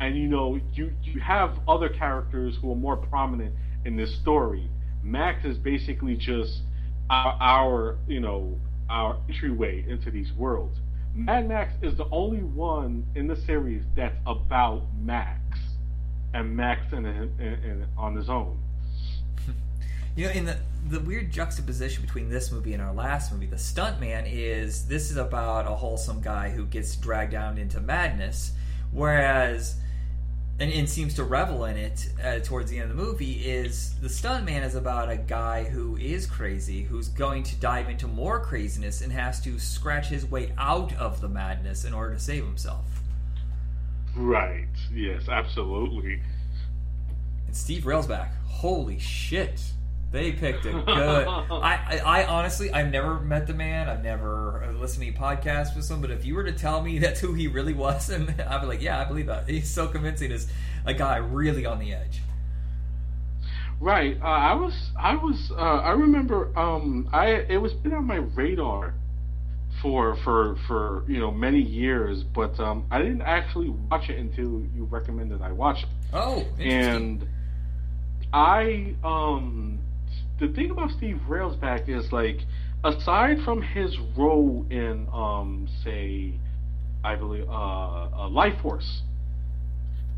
and 0.00 0.16
you 0.16 0.26
know 0.26 0.58
you 0.72 0.92
you 1.02 1.20
have 1.20 1.58
other 1.68 1.88
characters 1.88 2.56
who 2.60 2.72
are 2.72 2.76
more 2.76 2.96
prominent 2.96 3.54
in 3.84 3.96
this 3.96 4.14
story. 4.14 4.68
Max 5.02 5.44
is 5.44 5.56
basically 5.56 6.16
just 6.16 6.62
our, 7.08 7.36
our 7.40 7.98
you 8.06 8.20
know 8.20 8.58
our 8.88 9.18
entryway 9.28 9.84
into 9.88 10.10
these 10.10 10.32
worlds. 10.32 10.78
Mad 11.14 11.48
Max 11.48 11.72
is 11.82 11.96
the 11.96 12.06
only 12.12 12.42
one 12.42 13.06
in 13.14 13.26
the 13.26 13.36
series 13.36 13.82
that's 13.96 14.16
about 14.26 14.82
Max 15.00 15.40
and 16.32 16.56
Max 16.56 16.92
in, 16.92 17.04
in, 17.04 17.32
in, 17.40 17.86
on 17.96 18.14
his 18.16 18.28
own. 18.28 18.58
You 20.16 20.26
know, 20.26 20.32
in 20.32 20.44
the 20.44 20.58
the 20.88 20.98
weird 20.98 21.30
juxtaposition 21.30 22.02
between 22.02 22.30
this 22.30 22.50
movie 22.50 22.72
and 22.72 22.82
our 22.82 22.92
last 22.92 23.32
movie, 23.32 23.46
The 23.46 23.56
Stuntman, 23.56 24.24
is 24.26 24.86
this 24.86 25.10
is 25.10 25.16
about 25.16 25.66
a 25.66 25.76
wholesome 25.76 26.20
guy 26.20 26.50
who 26.50 26.66
gets 26.66 26.96
dragged 26.96 27.30
down 27.30 27.58
into 27.58 27.80
madness, 27.80 28.52
whereas 28.90 29.76
and, 30.60 30.70
and 30.72 30.88
seems 30.88 31.14
to 31.14 31.24
revel 31.24 31.64
in 31.64 31.76
it 31.76 32.10
uh, 32.22 32.38
towards 32.40 32.70
the 32.70 32.78
end 32.78 32.90
of 32.90 32.96
the 32.96 33.02
movie 33.02 33.32
is 33.48 33.94
the 34.02 34.08
stunt 34.08 34.44
man 34.44 34.62
is 34.62 34.74
about 34.74 35.10
a 35.10 35.16
guy 35.16 35.64
who 35.64 35.96
is 35.96 36.26
crazy 36.26 36.82
who's 36.82 37.08
going 37.08 37.42
to 37.42 37.56
dive 37.56 37.88
into 37.88 38.06
more 38.06 38.38
craziness 38.38 39.00
and 39.00 39.10
has 39.10 39.40
to 39.40 39.58
scratch 39.58 40.08
his 40.08 40.26
way 40.26 40.52
out 40.58 40.94
of 40.96 41.20
the 41.22 41.28
madness 41.28 41.84
in 41.84 41.94
order 41.94 42.14
to 42.14 42.20
save 42.20 42.44
himself. 42.44 42.84
Right. 44.14 44.68
Yes 44.92 45.28
absolutely. 45.28 46.20
And 47.46 47.56
steve 47.56 47.86
rails 47.86 48.06
back. 48.06 48.34
Holy 48.46 48.98
shit 48.98 49.62
they 50.12 50.32
picked 50.32 50.66
a 50.66 50.72
good. 50.72 50.88
I, 50.88 51.44
I, 51.50 52.00
I, 52.04 52.26
honestly, 52.26 52.72
I've 52.72 52.90
never 52.90 53.20
met 53.20 53.46
the 53.46 53.54
man. 53.54 53.88
I've 53.88 54.02
never 54.02 54.74
listened 54.78 55.04
to 55.04 55.08
any 55.08 55.16
podcasts 55.16 55.76
with 55.76 55.88
him. 55.88 56.00
But 56.00 56.10
if 56.10 56.24
you 56.24 56.34
were 56.34 56.44
to 56.44 56.52
tell 56.52 56.82
me 56.82 56.98
that's 56.98 57.20
who 57.20 57.32
he 57.32 57.46
really 57.46 57.74
was, 57.74 58.10
and 58.10 58.28
I'd 58.40 58.60
be 58.60 58.66
like, 58.66 58.82
yeah, 58.82 59.00
I 59.00 59.04
believe 59.04 59.26
that. 59.26 59.48
He's 59.48 59.70
so 59.70 59.86
convincing 59.86 60.32
as 60.32 60.48
a 60.84 60.94
guy 60.94 61.18
really 61.18 61.64
on 61.64 61.78
the 61.78 61.94
edge. 61.94 62.22
Right. 63.78 64.20
Uh, 64.20 64.26
I 64.26 64.54
was. 64.54 64.90
I 64.98 65.14
was. 65.14 65.52
Uh, 65.52 65.54
I 65.54 65.92
remember. 65.92 66.58
Um. 66.58 67.08
I. 67.12 67.28
It 67.28 67.58
was 67.58 67.72
been 67.72 67.94
on 67.94 68.04
my 68.04 68.16
radar 68.16 68.94
for 69.80 70.16
for 70.16 70.56
for 70.66 71.04
you 71.08 71.20
know 71.20 71.30
many 71.30 71.60
years, 71.60 72.24
but 72.24 72.58
um, 72.58 72.84
I 72.90 72.98
didn't 72.98 73.22
actually 73.22 73.68
watch 73.68 74.10
it 74.10 74.18
until 74.18 74.66
you 74.74 74.88
recommended 74.90 75.40
I 75.40 75.52
watch 75.52 75.84
it. 75.84 75.88
Oh, 76.12 76.44
and 76.58 77.26
I 78.32 78.96
um 79.04 79.78
the 80.40 80.48
thing 80.48 80.70
about 80.70 80.90
Steve 80.90 81.20
Railsback 81.28 81.88
is 81.88 82.12
like, 82.12 82.40
aside 82.82 83.42
from 83.44 83.62
his 83.62 83.96
role 84.16 84.66
in, 84.70 85.06
um, 85.12 85.68
say, 85.84 86.32
I 87.04 87.14
believe, 87.14 87.48
uh, 87.48 88.08
uh, 88.12 88.28
Life 88.28 88.60
Force, 88.62 89.02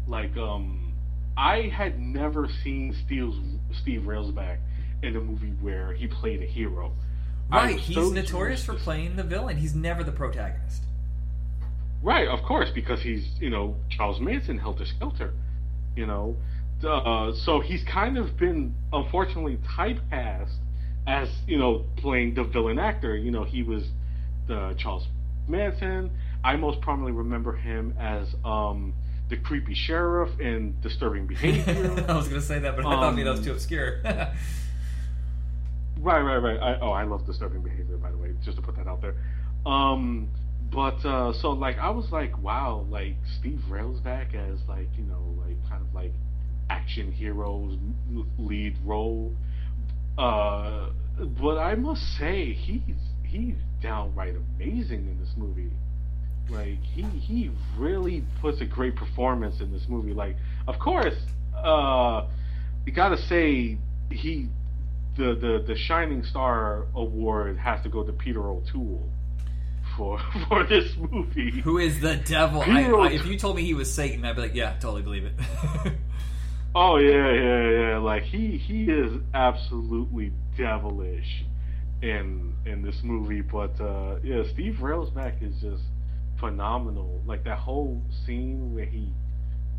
like, 0.07 0.37
um, 0.37 0.95
I 1.37 1.73
had 1.75 1.99
never 1.99 2.49
seen 2.63 2.95
Steve's, 3.05 3.37
Steve 3.81 4.03
Railsback 4.03 4.59
in 5.03 5.17
a 5.17 5.21
movie 5.21 5.55
where 5.61 5.93
he 5.93 6.07
played 6.07 6.43
a 6.43 6.47
hero. 6.47 6.93
Right, 7.51 7.79
he's 7.79 7.95
so 7.95 8.09
notorious 8.09 8.65
for 8.65 8.75
playing 8.75 9.17
the 9.17 9.23
villain. 9.23 9.59
He's 9.59 9.75
never 9.75 10.03
the 10.03 10.13
protagonist. 10.13 10.85
Right, 12.03 12.27
of 12.27 12.43
course, 12.43 12.71
because 12.71 13.03
he's 13.03 13.29
you 13.41 13.51
know 13.51 13.77
Charles 13.91 14.21
Manson, 14.21 14.59
Helter 14.59 14.87
Skelter, 14.87 15.35
you 15.95 16.07
know, 16.07 16.37
uh, 16.85 17.33
so 17.35 17.61
he's 17.61 17.85
kind 17.85 18.19
of 18.19 18.37
been 18.37 18.75
unfortunately 18.93 19.59
typecast 19.77 20.53
as 21.07 21.29
you 21.47 21.59
know 21.59 21.85
playing 21.97 22.35
the 22.35 22.45
villain 22.45 22.79
actor. 22.79 23.17
You 23.17 23.31
know, 23.31 23.45
he 23.45 23.63
was 23.63 23.85
the 24.47 24.75
Charles 24.79 25.07
Manson. 25.49 26.11
I 26.45 26.57
most 26.57 26.81
prominently 26.81 27.13
remember 27.13 27.55
him 27.55 27.95
as 27.99 28.35
um, 28.45 28.95
the 29.29 29.37
creepy 29.37 29.75
sheriff 29.75 30.41
in 30.41 30.75
Disturbing 30.81 31.27
Behavior. 31.27 32.05
I 32.09 32.17
was 32.17 32.29
going 32.29 32.41
to 32.41 32.47
say 32.47 32.59
that, 32.59 32.77
but 32.77 32.85
I 32.85 32.95
thought 32.95 33.17
that 33.17 33.25
was 33.25 33.45
too 33.45 33.53
obscure. 33.53 34.01
right, 34.05 34.35
right, 36.01 36.39
right. 36.39 36.59
I, 36.59 36.79
oh, 36.81 36.91
I 36.91 37.05
love 37.05 37.25
Disturbing 37.27 37.63
Behavior, 37.63 37.97
by 37.97 38.11
the 38.11 38.17
way, 38.17 38.35
just 38.45 38.57
to 38.57 38.63
put 38.63 38.77
that 38.77 38.89
out 38.89 39.01
there. 39.01 39.15
Um, 39.65 40.29
but 40.73 41.05
uh, 41.05 41.33
so 41.33 41.51
like 41.51 41.79
I 41.79 41.91
was 41.91 42.11
like, 42.11 42.37
wow, 42.43 42.87
like 42.91 43.17
Steve 43.39 43.63
Railsback 43.69 44.35
as 44.35 44.59
like 44.69 44.89
you 44.97 45.05
know 45.05 45.22
action 46.73 47.13
hero's 47.13 47.77
lead 48.39 48.77
role. 48.85 49.33
Uh, 50.17 50.91
but 51.41 51.59
I 51.59 51.75
must 51.75 52.03
say 52.19 52.53
he's 52.53 53.03
he's 53.25 53.55
downright 53.83 54.35
amazing 54.37 55.07
in 55.07 55.19
this 55.21 55.35
movie. 55.37 55.71
Like 56.49 56.83
he 56.83 57.03
he 57.03 57.51
really 57.77 58.25
puts 58.41 58.61
a 58.61 58.65
great 58.65 58.97
performance 58.97 59.61
in 59.61 59.73
this 59.73 59.87
movie. 59.89 60.15
Like 60.15 60.37
of 60.67 60.79
course, 60.79 61.17
uh, 61.57 62.27
you 62.87 62.93
gotta 62.93 63.19
say 63.19 63.79
he 64.11 64.49
the 65.17 65.35
the 65.35 65.65
the 65.67 65.77
Shining 65.77 66.25
Star 66.25 66.87
award 66.95 67.59
has 67.59 67.83
to 67.83 67.89
go 67.89 68.03
to 68.03 68.13
Peter 68.13 68.49
O'Toole 68.49 69.09
for 69.97 70.19
for 70.49 70.65
this 70.65 70.97
movie. 70.97 71.61
Who 71.61 71.79
is 71.79 72.01
the 72.01 72.17
devil? 72.17 72.63
I, 72.63 72.85
I, 72.85 73.11
if 73.11 73.27
you 73.27 73.39
told 73.39 73.57
me 73.57 73.63
he 73.63 73.75
was 73.75 73.93
Satan, 73.93 74.25
I'd 74.25 74.37
be 74.37 74.43
like, 74.43 74.55
yeah, 74.55 74.75
totally 74.81 75.03
believe 75.03 75.25
it. 75.25 75.35
Oh 76.75 76.97
yeah, 76.97 77.33
yeah, 77.33 77.71
yeah. 77.71 77.99
Like 77.99 78.23
he 78.23 78.57
he 78.57 78.85
is 78.85 79.13
absolutely 79.35 80.33
devilish 80.57 81.45
in 82.01 82.55
in 82.65 82.83
this 82.83 83.03
movie. 83.03 83.43
But 83.43 83.79
uh 83.81 84.17
yeah, 84.23 84.43
Steve 84.53 84.79
Railsback 84.81 85.43
is 85.43 85.61
just 85.61 85.83
phenomenal. 86.39 87.21
Like 87.27 87.45
that 87.45 87.59
whole 87.59 88.03
scene 88.25 88.75
where 88.75 88.87
he 88.87 89.13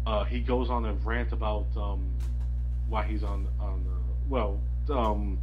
uh 0.06 0.24
he 0.26 0.40
goes 0.40 0.70
on 0.70 0.86
a 0.86 0.94
rant 0.94 1.32
about 1.32 1.66
um 1.76 2.12
why 2.90 3.04
he's 3.06 3.24
on 3.24 3.48
on 3.60 3.86
uh, 3.88 4.14
well 4.30 4.60
um 4.90 5.40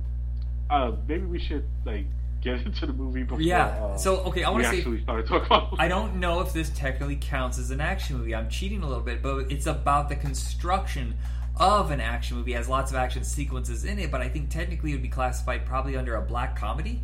uh 0.68 0.92
maybe 1.08 1.24
we 1.24 1.40
should 1.40 1.64
like 1.84 2.06
get 2.42 2.60
into 2.66 2.86
the 2.86 2.92
movie 2.92 3.22
before. 3.22 3.40
Yeah. 3.40 3.66
Uh, 3.66 3.96
so 3.96 4.20
okay, 4.20 4.44
I 4.44 4.50
want 4.50 4.64
to 4.64 4.70
say 4.70 4.78
actually 4.78 5.02
started 5.02 5.26
talking 5.26 5.46
about. 5.46 5.74
I 5.80 5.88
don't 5.88 6.16
know 6.16 6.40
if 6.40 6.52
this 6.52 6.70
technically 6.70 7.16
counts 7.16 7.58
as 7.58 7.70
an 7.70 7.80
action 7.80 8.18
movie. 8.18 8.34
I'm 8.34 8.48
cheating 8.48 8.82
a 8.82 8.86
little 8.86 9.02
bit, 9.02 9.22
but 9.22 9.50
it's 9.50 9.66
about 9.66 10.08
the 10.08 10.16
construction 10.16 11.16
of 11.60 11.90
an 11.90 12.00
action 12.00 12.38
movie. 12.38 12.54
It 12.54 12.56
has 12.56 12.68
lots 12.68 12.90
of 12.90 12.96
action 12.96 13.22
sequences 13.22 13.84
in 13.84 13.98
it, 13.98 14.10
but 14.10 14.22
I 14.22 14.28
think 14.28 14.48
technically 14.48 14.92
it 14.92 14.94
would 14.94 15.02
be 15.02 15.08
classified 15.08 15.66
probably 15.66 15.94
under 15.94 16.16
a 16.16 16.22
black 16.22 16.56
comedy. 16.58 17.02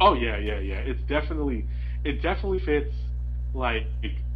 Oh 0.00 0.14
yeah, 0.14 0.38
yeah, 0.38 0.60
yeah. 0.60 0.78
It's 0.78 1.02
definitely 1.08 1.66
it 2.04 2.22
definitely 2.22 2.60
fits 2.60 2.94
like 3.52 3.86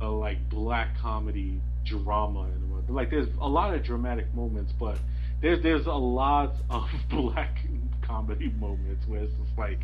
a 0.01 0.09
like 0.09 0.49
black 0.51 0.99
comedy 1.01 1.61
drama 1.87 2.49
in 2.49 2.75
way. 2.75 2.83
Like 2.89 3.11
there's 3.11 3.29
a 3.41 3.49
lot 3.49 3.73
of 3.73 3.85
dramatic 3.85 4.35
moments, 4.35 4.73
but 4.79 4.99
there's 5.41 5.63
there's 5.63 5.87
a 5.87 5.93
lot 5.93 6.55
of 6.71 6.89
black 7.11 7.57
comedy 8.03 8.51
moments 8.59 9.07
where 9.07 9.23
it's 9.23 9.33
just 9.33 9.57
like, 9.57 9.79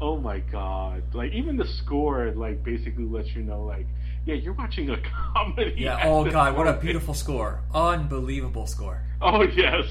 oh 0.00 0.18
my 0.18 0.40
god! 0.40 1.02
Like 1.14 1.32
even 1.32 1.56
the 1.56 1.68
score 1.84 2.32
like 2.32 2.64
basically 2.64 3.04
lets 3.04 3.28
you 3.36 3.42
know 3.42 3.62
like 3.62 3.86
yeah, 4.28 4.34
you're 4.34 4.52
watching 4.52 4.90
a 4.90 4.98
comedy. 5.34 5.74
Yeah. 5.78 6.02
Oh 6.04 6.30
God, 6.30 6.54
what 6.54 6.68
a 6.68 6.74
beautiful 6.74 7.14
score! 7.14 7.60
Unbelievable 7.74 8.66
score. 8.66 9.02
Oh 9.22 9.42
yes, 9.42 9.86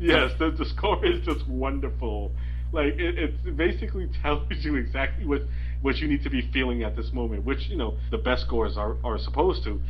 yes. 0.00 0.32
The, 0.40 0.50
the 0.50 0.64
score 0.64 1.06
is 1.06 1.24
just 1.24 1.46
wonderful. 1.46 2.32
Like 2.72 2.94
it, 2.98 3.18
it 3.46 3.56
basically 3.56 4.08
tells 4.22 4.42
you 4.50 4.74
exactly 4.74 5.26
what 5.26 5.42
what 5.80 5.98
you 5.98 6.08
need 6.08 6.24
to 6.24 6.30
be 6.30 6.50
feeling 6.52 6.82
at 6.82 6.96
this 6.96 7.12
moment, 7.12 7.44
which 7.44 7.68
you 7.68 7.76
know 7.76 7.96
the 8.10 8.18
best 8.18 8.42
scores 8.42 8.76
are 8.76 8.96
are 9.04 9.18
supposed 9.18 9.62
to. 9.62 9.80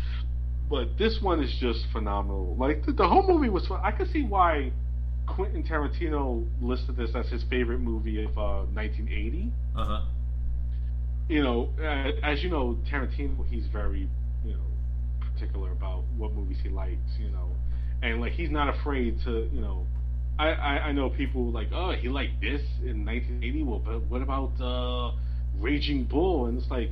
But 0.68 0.98
this 0.98 1.22
one 1.22 1.42
is 1.42 1.54
just 1.58 1.86
phenomenal. 1.92 2.54
Like 2.58 2.84
the, 2.84 2.92
the 2.92 3.08
whole 3.08 3.26
movie 3.26 3.48
was 3.48 3.66
fun. 3.66 3.80
I 3.82 3.92
could 3.92 4.10
see 4.10 4.22
why 4.22 4.70
Quentin 5.26 5.62
Tarantino 5.62 6.46
listed 6.60 6.96
this 6.96 7.14
as 7.14 7.26
his 7.30 7.42
favorite 7.44 7.78
movie 7.78 8.22
of 8.22 8.36
uh, 8.36 8.64
1980. 8.74 9.50
Uh 9.74 9.84
huh 9.84 10.02
you 11.32 11.42
know, 11.42 11.70
as 12.22 12.42
you 12.42 12.50
know, 12.50 12.76
Tarantino, 12.90 13.46
he's 13.48 13.66
very, 13.72 14.06
you 14.44 14.52
know, 14.52 14.66
particular 15.32 15.72
about 15.72 16.04
what 16.18 16.34
movies 16.34 16.58
he 16.62 16.68
likes, 16.68 17.00
you 17.18 17.30
know, 17.30 17.48
and 18.02 18.20
like 18.20 18.32
he's 18.32 18.50
not 18.50 18.68
afraid 18.68 19.18
to, 19.24 19.48
you 19.50 19.62
know, 19.62 19.86
I, 20.38 20.48
I, 20.48 20.72
I 20.88 20.92
know 20.92 21.08
people 21.08 21.50
like, 21.50 21.68
oh, 21.72 21.92
he 21.92 22.08
liked 22.10 22.40
this 22.42 22.60
in 22.82 23.06
1980. 23.06 23.62
Well, 23.62 23.78
but 23.78 24.02
what 24.10 24.20
about 24.20 24.52
uh, 24.60 25.16
Raging 25.58 26.04
Bull? 26.04 26.46
And 26.46 26.58
it's 26.58 26.70
like, 26.70 26.90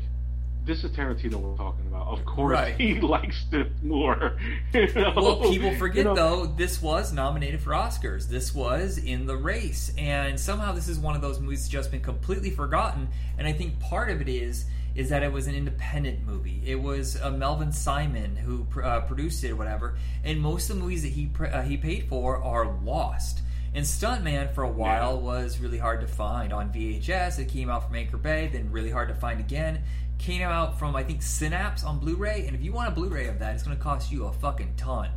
this 0.64 0.84
is 0.84 0.90
Tarantino 0.92 1.36
we're 1.36 1.56
talking 1.56 1.86
about. 1.86 2.06
Of 2.06 2.24
course, 2.24 2.52
right. 2.52 2.74
he 2.76 3.00
likes 3.00 3.44
it 3.52 3.82
more. 3.82 4.36
You 4.72 4.92
know? 4.94 5.12
Well, 5.16 5.50
people 5.50 5.74
forget 5.76 5.98
you 5.98 6.04
know? 6.04 6.14
though 6.14 6.46
this 6.46 6.80
was 6.80 7.12
nominated 7.12 7.60
for 7.60 7.70
Oscars. 7.70 8.28
This 8.28 8.54
was 8.54 8.98
in 8.98 9.26
the 9.26 9.36
race, 9.36 9.92
and 9.98 10.38
somehow 10.38 10.72
this 10.72 10.88
is 10.88 10.98
one 10.98 11.16
of 11.16 11.22
those 11.22 11.40
movies 11.40 11.60
that's 11.60 11.68
just 11.68 11.90
been 11.90 12.00
completely 12.00 12.50
forgotten. 12.50 13.08
And 13.36 13.48
I 13.48 13.52
think 13.52 13.80
part 13.80 14.10
of 14.10 14.20
it 14.20 14.28
is 14.28 14.66
is 14.94 15.08
that 15.08 15.22
it 15.22 15.32
was 15.32 15.46
an 15.46 15.54
independent 15.54 16.26
movie. 16.26 16.62
It 16.64 16.76
was 16.76 17.20
uh, 17.20 17.30
Melvin 17.30 17.72
Simon 17.72 18.36
who 18.36 18.66
uh, 18.82 19.00
produced 19.00 19.42
it, 19.44 19.50
or 19.50 19.56
whatever. 19.56 19.96
And 20.24 20.40
most 20.40 20.70
of 20.70 20.76
the 20.76 20.82
movies 20.82 21.02
that 21.02 21.12
he 21.12 21.30
uh, 21.40 21.62
he 21.62 21.76
paid 21.76 22.08
for 22.08 22.42
are 22.42 22.78
lost. 22.84 23.42
And 23.72 23.84
Stuntman 23.84 24.52
for 24.52 24.64
a 24.64 24.70
while 24.70 25.14
yeah. 25.14 25.22
was 25.22 25.60
really 25.60 25.78
hard 25.78 26.00
to 26.00 26.08
find 26.08 26.52
on 26.52 26.72
VHS. 26.72 27.38
It 27.38 27.48
came 27.48 27.70
out 27.70 27.86
from 27.86 27.96
Anchor 27.96 28.16
Bay, 28.16 28.48
then 28.52 28.70
really 28.72 28.90
hard 28.90 29.08
to 29.08 29.14
find 29.14 29.38
again 29.40 29.82
came 30.20 30.42
out 30.42 30.78
from 30.78 30.94
I 30.94 31.02
think 31.02 31.22
Synapse 31.22 31.82
on 31.82 31.98
Blu-ray, 31.98 32.46
and 32.46 32.54
if 32.54 32.62
you 32.62 32.72
want 32.72 32.88
a 32.88 32.92
Blu-ray 32.92 33.26
of 33.26 33.38
that, 33.40 33.54
it's 33.54 33.64
going 33.64 33.76
to 33.76 33.82
cost 33.82 34.12
you 34.12 34.26
a 34.26 34.32
fucking 34.32 34.74
ton. 34.76 35.10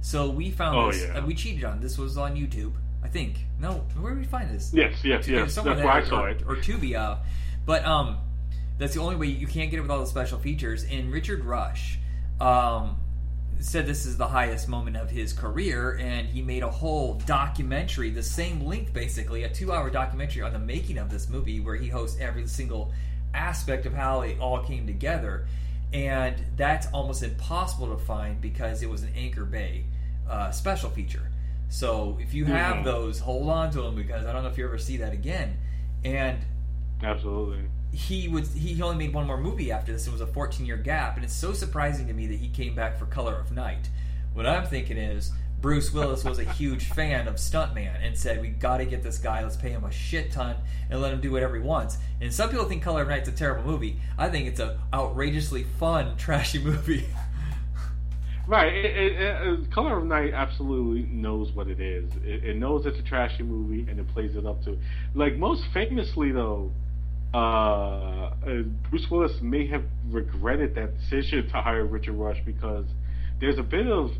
So 0.00 0.28
we 0.28 0.50
found 0.50 0.76
oh, 0.76 0.92
this. 0.92 1.02
Yeah. 1.02 1.18
Uh, 1.18 1.26
we 1.26 1.34
cheated 1.34 1.64
on 1.64 1.80
this. 1.80 1.96
Was 1.96 2.18
on 2.18 2.36
YouTube. 2.36 2.72
I 3.02 3.08
think. 3.08 3.46
No, 3.60 3.84
where 4.00 4.12
did 4.12 4.20
we 4.20 4.26
find 4.26 4.50
this? 4.50 4.72
Yes, 4.74 5.04
yes, 5.04 5.24
Tu- 5.24 5.32
yes. 5.32 5.54
That's 5.54 5.66
where 5.66 5.88
I 5.88 6.04
saw 6.04 6.24
or, 6.24 6.28
it. 6.30 6.42
Or 6.46 6.56
Tubi. 6.56 6.96
Uh, 6.96 7.16
but 7.64 7.84
um, 7.84 8.18
that's 8.76 8.94
the 8.94 9.00
only 9.00 9.16
way 9.16 9.28
you 9.28 9.46
can't 9.46 9.70
get 9.70 9.78
it 9.78 9.82
with 9.82 9.90
all 9.90 10.00
the 10.00 10.06
special 10.06 10.38
features. 10.38 10.84
And 10.84 11.12
Richard 11.12 11.44
Rush 11.44 11.98
um, 12.40 12.96
said 13.60 13.86
this 13.86 14.04
is 14.04 14.16
the 14.16 14.26
highest 14.26 14.68
moment 14.68 14.96
of 14.96 15.10
his 15.10 15.32
career, 15.32 15.96
and 16.00 16.28
he 16.28 16.42
made 16.42 16.62
a 16.62 16.70
whole 16.70 17.14
documentary, 17.26 18.10
the 18.10 18.22
same 18.22 18.64
length 18.64 18.92
basically, 18.92 19.44
a 19.44 19.48
two-hour 19.48 19.90
documentary 19.90 20.42
on 20.42 20.52
the 20.52 20.58
making 20.58 20.98
of 20.98 21.10
this 21.10 21.28
movie, 21.28 21.60
where 21.60 21.76
he 21.76 21.88
hosts 21.88 22.20
every 22.20 22.46
single 22.46 22.92
aspect 23.34 23.86
of 23.86 23.94
how 23.94 24.22
it 24.22 24.38
all 24.40 24.60
came 24.60 24.86
together. 24.86 25.46
And 25.92 26.36
that's 26.56 26.86
almost 26.88 27.22
impossible 27.22 27.88
to 27.88 28.02
find 28.02 28.40
because 28.40 28.82
it 28.82 28.90
was 28.90 29.02
an 29.02 29.12
Anchor 29.16 29.44
Bay 29.44 29.84
uh, 30.28 30.50
special 30.50 30.90
feature. 30.90 31.22
So 31.70 32.18
if 32.20 32.34
you 32.34 32.44
have 32.46 32.78
Mhm. 32.78 32.84
those, 32.84 33.20
hold 33.20 33.48
on 33.48 33.70
to 33.72 33.80
them 33.82 33.94
because 33.94 34.26
I 34.26 34.32
don't 34.32 34.42
know 34.42 34.50
if 34.50 34.58
you 34.58 34.64
ever 34.66 34.78
see 34.78 34.98
that 34.98 35.12
again. 35.14 35.56
And 36.04 36.38
Absolutely. 37.02 37.64
he 37.92 38.28
was 38.28 38.52
he 38.54 38.80
only 38.82 38.96
made 39.06 39.14
one 39.14 39.26
more 39.26 39.38
movie 39.38 39.70
after 39.72 39.92
this. 39.92 40.06
It 40.06 40.12
was 40.12 40.20
a 40.20 40.26
14 40.26 40.66
year 40.66 40.76
gap, 40.76 41.16
and 41.16 41.24
it's 41.24 41.34
so 41.34 41.52
surprising 41.52 42.06
to 42.08 42.12
me 42.12 42.26
that 42.26 42.38
he 42.38 42.48
came 42.48 42.74
back 42.74 42.98
for 42.98 43.06
Color 43.06 43.36
of 43.36 43.52
Night. 43.52 43.88
What 44.34 44.46
I'm 44.46 44.66
thinking 44.66 44.96
is 44.98 45.32
Bruce 45.60 45.92
Willis 45.92 46.24
was 46.24 46.38
a 46.38 46.44
huge 46.44 46.84
fan 46.84 47.26
of 47.26 47.36
Stuntman 47.36 47.94
and 48.00 48.16
said, 48.16 48.40
"We 48.40 48.48
got 48.48 48.78
to 48.78 48.84
get 48.84 49.02
this 49.02 49.18
guy. 49.18 49.42
Let's 49.42 49.56
pay 49.56 49.70
him 49.70 49.84
a 49.84 49.90
shit 49.90 50.30
ton 50.30 50.56
and 50.88 51.00
let 51.00 51.12
him 51.12 51.20
do 51.20 51.32
whatever 51.32 51.56
he 51.56 51.62
wants." 51.62 51.98
And 52.20 52.32
some 52.32 52.50
people 52.50 52.64
think 52.66 52.82
Color 52.82 53.02
of 53.02 53.08
Night's 53.08 53.28
a 53.28 53.32
terrible 53.32 53.64
movie. 53.64 53.98
I 54.16 54.28
think 54.28 54.46
it's 54.46 54.60
an 54.60 54.78
outrageously 54.94 55.64
fun, 55.64 56.16
trashy 56.18 56.58
movie. 56.58 57.06
Right. 58.48 58.72
It, 58.72 58.84
it, 58.86 59.20
it, 59.20 59.70
Color 59.70 59.98
of 59.98 60.04
Night 60.06 60.32
absolutely 60.32 61.02
knows 61.12 61.52
what 61.52 61.68
it 61.68 61.80
is. 61.80 62.10
It, 62.24 62.56
knows 62.56 62.86
it's 62.86 62.98
a 62.98 63.02
trashy 63.02 63.42
movie 63.42 63.86
and 63.90 64.00
it 64.00 64.08
plays 64.08 64.36
it 64.36 64.46
up 64.46 64.64
to. 64.64 64.78
Like 65.14 65.36
most 65.36 65.64
famously 65.74 66.32
though, 66.32 66.72
uh, 67.34 67.36
uh, 67.36 68.62
Bruce 68.88 69.10
Willis 69.10 69.42
may 69.42 69.66
have 69.66 69.84
regretted 70.08 70.74
that 70.76 70.98
decision 70.98 71.46
to 71.48 71.60
hire 71.60 71.84
Richard 71.84 72.14
Rush 72.14 72.38
because 72.46 72.86
there's 73.38 73.58
a 73.58 73.62
bit 73.62 73.86
of 73.86 74.12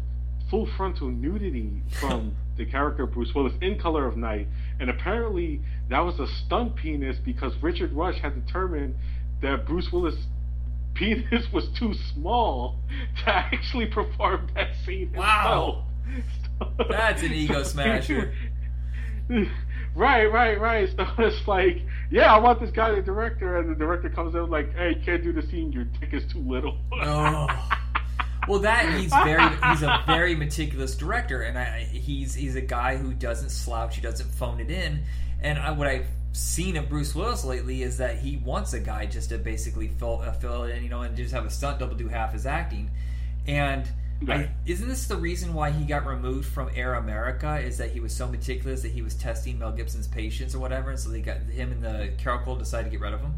full 0.51 0.67
frontal 0.77 1.09
nudity 1.09 1.83
from 2.01 2.35
the 2.57 2.65
character 2.67 3.07
Bruce 3.07 3.35
Willis 3.35 3.53
in 3.61 3.79
Color 3.79 4.07
of 4.07 4.17
Night, 4.17 4.49
and 4.81 4.91
apparently 4.91 5.61
that 5.91 6.01
was 6.01 6.19
a 6.19 6.27
stunt 6.27 6.75
penis 6.77 7.17
because 7.25 7.53
Richard 7.63 7.93
Rush 7.93 8.19
had 8.21 8.45
determined 8.47 8.95
that 9.43 9.67
Bruce 9.67 9.93
Willis 9.93 10.17
penis 10.95 11.47
was 11.53 11.69
too 11.79 11.95
small 12.13 12.77
to 13.25 13.31
actually 13.35 13.87
perform 13.87 14.49
that 14.55 14.71
scene 14.85 15.13
Wow. 15.17 15.85
himself. 16.07 16.75
That's 16.91 17.23
an 17.23 17.33
ego 17.33 17.63
smasher. 17.63 18.33
right, 19.95 20.27
right, 20.27 20.61
right. 20.61 20.89
So 20.97 21.07
it's 21.19 21.47
like, 21.47 21.83
yeah, 22.11 22.35
I 22.35 22.39
want 22.39 22.61
this 22.61 22.71
guy 22.71 22.93
the 22.95 23.03
director, 23.03 23.59
and 23.59 23.71
the 23.71 23.75
director 23.79 24.09
comes 24.09 24.35
in 24.35 24.49
like, 24.51 24.75
hey, 24.75 24.97
you 24.99 25.05
can't 25.05 25.23
do 25.23 25.33
the 25.33 25.43
scene. 25.43 25.71
Your 25.71 25.85
dick 25.85 26.13
is 26.13 26.25
too 26.33 26.41
little. 26.41 26.77
Oh. 27.03 27.47
Well, 28.49 28.61
that 28.61 28.95
he's 28.99 29.11
very 29.11 29.43
he's 29.71 29.83
a 29.83 30.03
very 30.07 30.35
meticulous 30.35 30.97
director, 30.97 31.43
and 31.43 31.59
I, 31.59 31.85
he's 31.85 32.35
he's 32.35 32.57
a 32.57 32.61
guy 32.61 32.97
who 32.97 33.13
doesn't 33.13 33.51
slouch, 33.51 33.97
he 33.97 34.01
doesn't 34.03 34.31
phone 34.31 34.61
it 34.61 34.71
in. 34.71 35.03
And 35.41 35.59
I, 35.59 35.71
what 35.71 35.87
I've 35.87 36.07
seen 36.33 36.77
of 36.77 36.89
Bruce 36.89 37.15
Willis 37.15 37.45
lately 37.45 37.83
is 37.83 37.99
that 37.99 38.19
he 38.19 38.37
wants 38.39 38.73
a 38.73 38.81
guy 38.81 39.07
just 39.07 39.29
to 39.31 39.39
basically 39.39 39.89
fill 39.89 40.23
uh, 40.25 40.33
fill 40.33 40.65
it 40.65 40.77
in, 40.77 40.83
you 40.83 40.89
know, 40.89 41.03
and 41.03 41.17
just 41.17 41.35
have 41.35 41.45
a 41.45 41.51
stunt 41.51 41.79
double 41.79 41.95
do 41.95 42.09
half 42.09 42.33
his 42.33 42.47
acting. 42.47 42.91
And. 43.47 43.89
I, 44.27 44.51
isn't 44.67 44.89
this 44.89 45.07
the 45.07 45.15
reason 45.15 45.55
why 45.55 45.71
he 45.71 45.85
got 45.85 46.05
removed 46.05 46.49
from 46.49 46.71
Air 46.75 46.95
America? 46.95 47.61
Is 47.61 47.79
that 47.79 47.93
he 47.93 48.01
was 48.01 48.13
so 48.13 48.27
meticulous 48.27 48.83
that 48.83 48.91
he 48.91 49.01
was 49.01 49.15
testing 49.15 49.61
Mel 49.61 49.71
Gibson's 49.71 50.09
patience 50.09 50.57
or 50.57 50.59
whatever, 50.59 50.91
and 50.91 50.99
so 50.99 51.11
they 51.11 51.21
got 51.21 51.37
him 51.43 51.71
and 51.71 51.81
the 51.81 52.11
Carolco 52.21 52.59
decided 52.59 52.87
to 52.87 52.91
get 52.91 53.01
rid 53.01 53.13
of 53.13 53.21
him. 53.21 53.35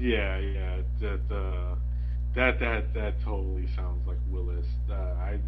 Yeah, 0.00 0.38
yeah, 0.38 0.78
that 1.00 1.20
uh, 1.30 1.74
that 2.36 2.60
that 2.60 2.94
that 2.94 3.14
totally 3.24 3.66
sounds 3.74 4.06
like 4.06 4.18
Willis. 4.30 4.66
Uh, 4.88 4.94
I 4.94 5.38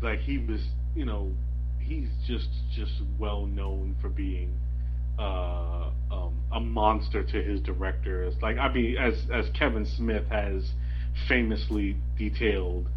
like 0.00 0.20
he 0.20 0.38
was, 0.38 0.62
you 0.94 1.04
know, 1.04 1.32
he's 1.80 2.08
just 2.26 2.48
just 2.72 2.92
well 3.18 3.46
known 3.46 3.96
for 4.00 4.08
being 4.08 4.56
uh, 5.18 5.90
um, 6.10 6.40
a 6.52 6.60
monster 6.60 7.22
to 7.24 7.42
his 7.42 7.60
directors. 7.60 8.34
Like 8.40 8.58
I 8.58 8.72
mean, 8.72 8.96
as 8.96 9.26
as 9.32 9.50
Kevin 9.50 9.84
Smith 9.84 10.26
has 10.30 10.70
famously 11.28 11.96
detailed 12.16 12.88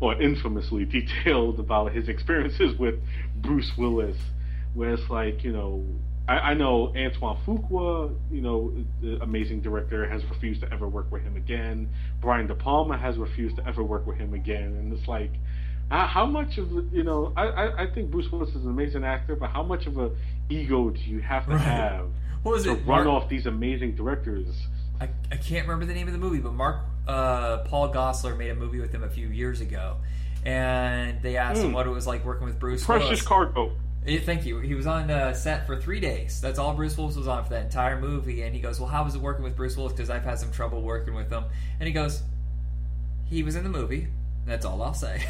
or 0.00 0.20
infamously 0.20 0.84
detailed 1.24 1.60
about 1.60 1.92
his 1.92 2.08
experiences 2.08 2.76
with 2.76 2.96
Bruce 3.36 3.70
Willis, 3.78 4.16
where 4.74 4.94
it's 4.94 5.08
like 5.08 5.44
you 5.44 5.52
know 5.52 5.86
I, 6.28 6.50
I 6.50 6.54
know 6.54 6.92
Antoine 6.96 7.38
Fuqua, 7.46 8.14
you 8.30 8.40
know, 8.40 8.72
the 9.02 9.20
amazing 9.22 9.60
director, 9.62 10.08
has 10.08 10.24
refused 10.26 10.60
to 10.62 10.72
ever 10.72 10.86
work 10.88 11.10
with 11.10 11.22
him 11.22 11.36
again. 11.36 11.88
Brian 12.20 12.46
De 12.46 12.54
Palma 12.54 12.96
has 12.96 13.16
refused 13.16 13.56
to 13.56 13.66
ever 13.66 13.82
work 13.82 14.06
with 14.06 14.16
him 14.18 14.34
again, 14.34 14.62
and 14.76 14.92
it's 14.92 15.08
like, 15.08 15.32
how, 15.90 16.06
how 16.06 16.26
much 16.26 16.56
of 16.58 16.70
you 16.94 17.02
know? 17.02 17.32
I, 17.36 17.46
I, 17.46 17.82
I 17.82 17.90
think 17.92 18.10
Bruce 18.12 18.30
Willis 18.30 18.50
is 18.50 18.64
an 18.64 18.70
amazing 18.70 19.02
actor, 19.04 19.34
but 19.34 19.50
how 19.50 19.62
much 19.64 19.86
of 19.86 19.98
a 19.98 20.10
ego 20.48 20.90
do 20.90 21.00
you 21.00 21.20
have 21.20 21.46
to 21.46 21.52
Right. 21.52 21.60
have 21.60 22.06
What 22.44 22.52
was 22.52 22.62
to 22.64 22.70
it? 22.72 22.86
run 22.86 23.04
Mark- 23.04 23.06
off 23.08 23.28
these 23.28 23.46
amazing 23.46 23.96
directors? 23.96 24.46
I, 25.00 25.08
I 25.32 25.36
can't 25.36 25.66
remember 25.66 25.86
the 25.86 25.94
name 25.94 26.06
of 26.06 26.12
the 26.12 26.18
movie, 26.18 26.38
but 26.38 26.52
Mark 26.52 26.84
uh, 27.08 27.58
Paul 27.64 27.92
Gosselaar 27.92 28.36
made 28.38 28.50
a 28.50 28.54
movie 28.54 28.78
with 28.80 28.92
him 28.92 29.02
a 29.02 29.08
few 29.10 29.28
years 29.28 29.60
ago, 29.60 29.96
and 30.44 31.20
they 31.22 31.36
asked 31.36 31.60
him 31.62 31.68
Hmm. 31.70 31.74
what 31.74 31.86
it 31.86 31.90
was 31.90 32.06
like 32.06 32.24
working 32.24 32.46
with 32.46 32.58
Bruce 32.60 32.84
Precious 32.84 33.06
Willis. 33.08 33.22
cargo. 33.22 33.72
Thank 34.06 34.46
you. 34.46 34.58
He 34.60 34.74
was 34.74 34.86
on 34.86 35.10
uh, 35.10 35.34
set 35.34 35.66
for 35.66 35.78
three 35.78 36.00
days. 36.00 36.40
That's 36.40 36.58
all 36.58 36.72
Bruce 36.72 36.96
Willis 36.96 37.16
was 37.16 37.28
on 37.28 37.44
for 37.44 37.50
that 37.50 37.64
entire 37.64 38.00
movie. 38.00 38.42
And 38.42 38.54
he 38.54 38.60
goes, 38.60 38.80
"Well, 38.80 38.88
how 38.88 39.04
was 39.04 39.14
it 39.14 39.20
working 39.20 39.44
with 39.44 39.56
Bruce 39.56 39.76
Willis? 39.76 39.92
Because 39.92 40.08
I've 40.08 40.24
had 40.24 40.38
some 40.38 40.50
trouble 40.50 40.80
working 40.82 41.14
with 41.14 41.30
him." 41.30 41.44
And 41.78 41.86
he 41.86 41.92
goes, 41.92 42.22
"He 43.26 43.42
was 43.42 43.56
in 43.56 43.62
the 43.62 43.70
movie. 43.70 44.08
That's 44.46 44.64
all 44.64 44.82
I'll 44.82 44.94
say." 44.94 45.22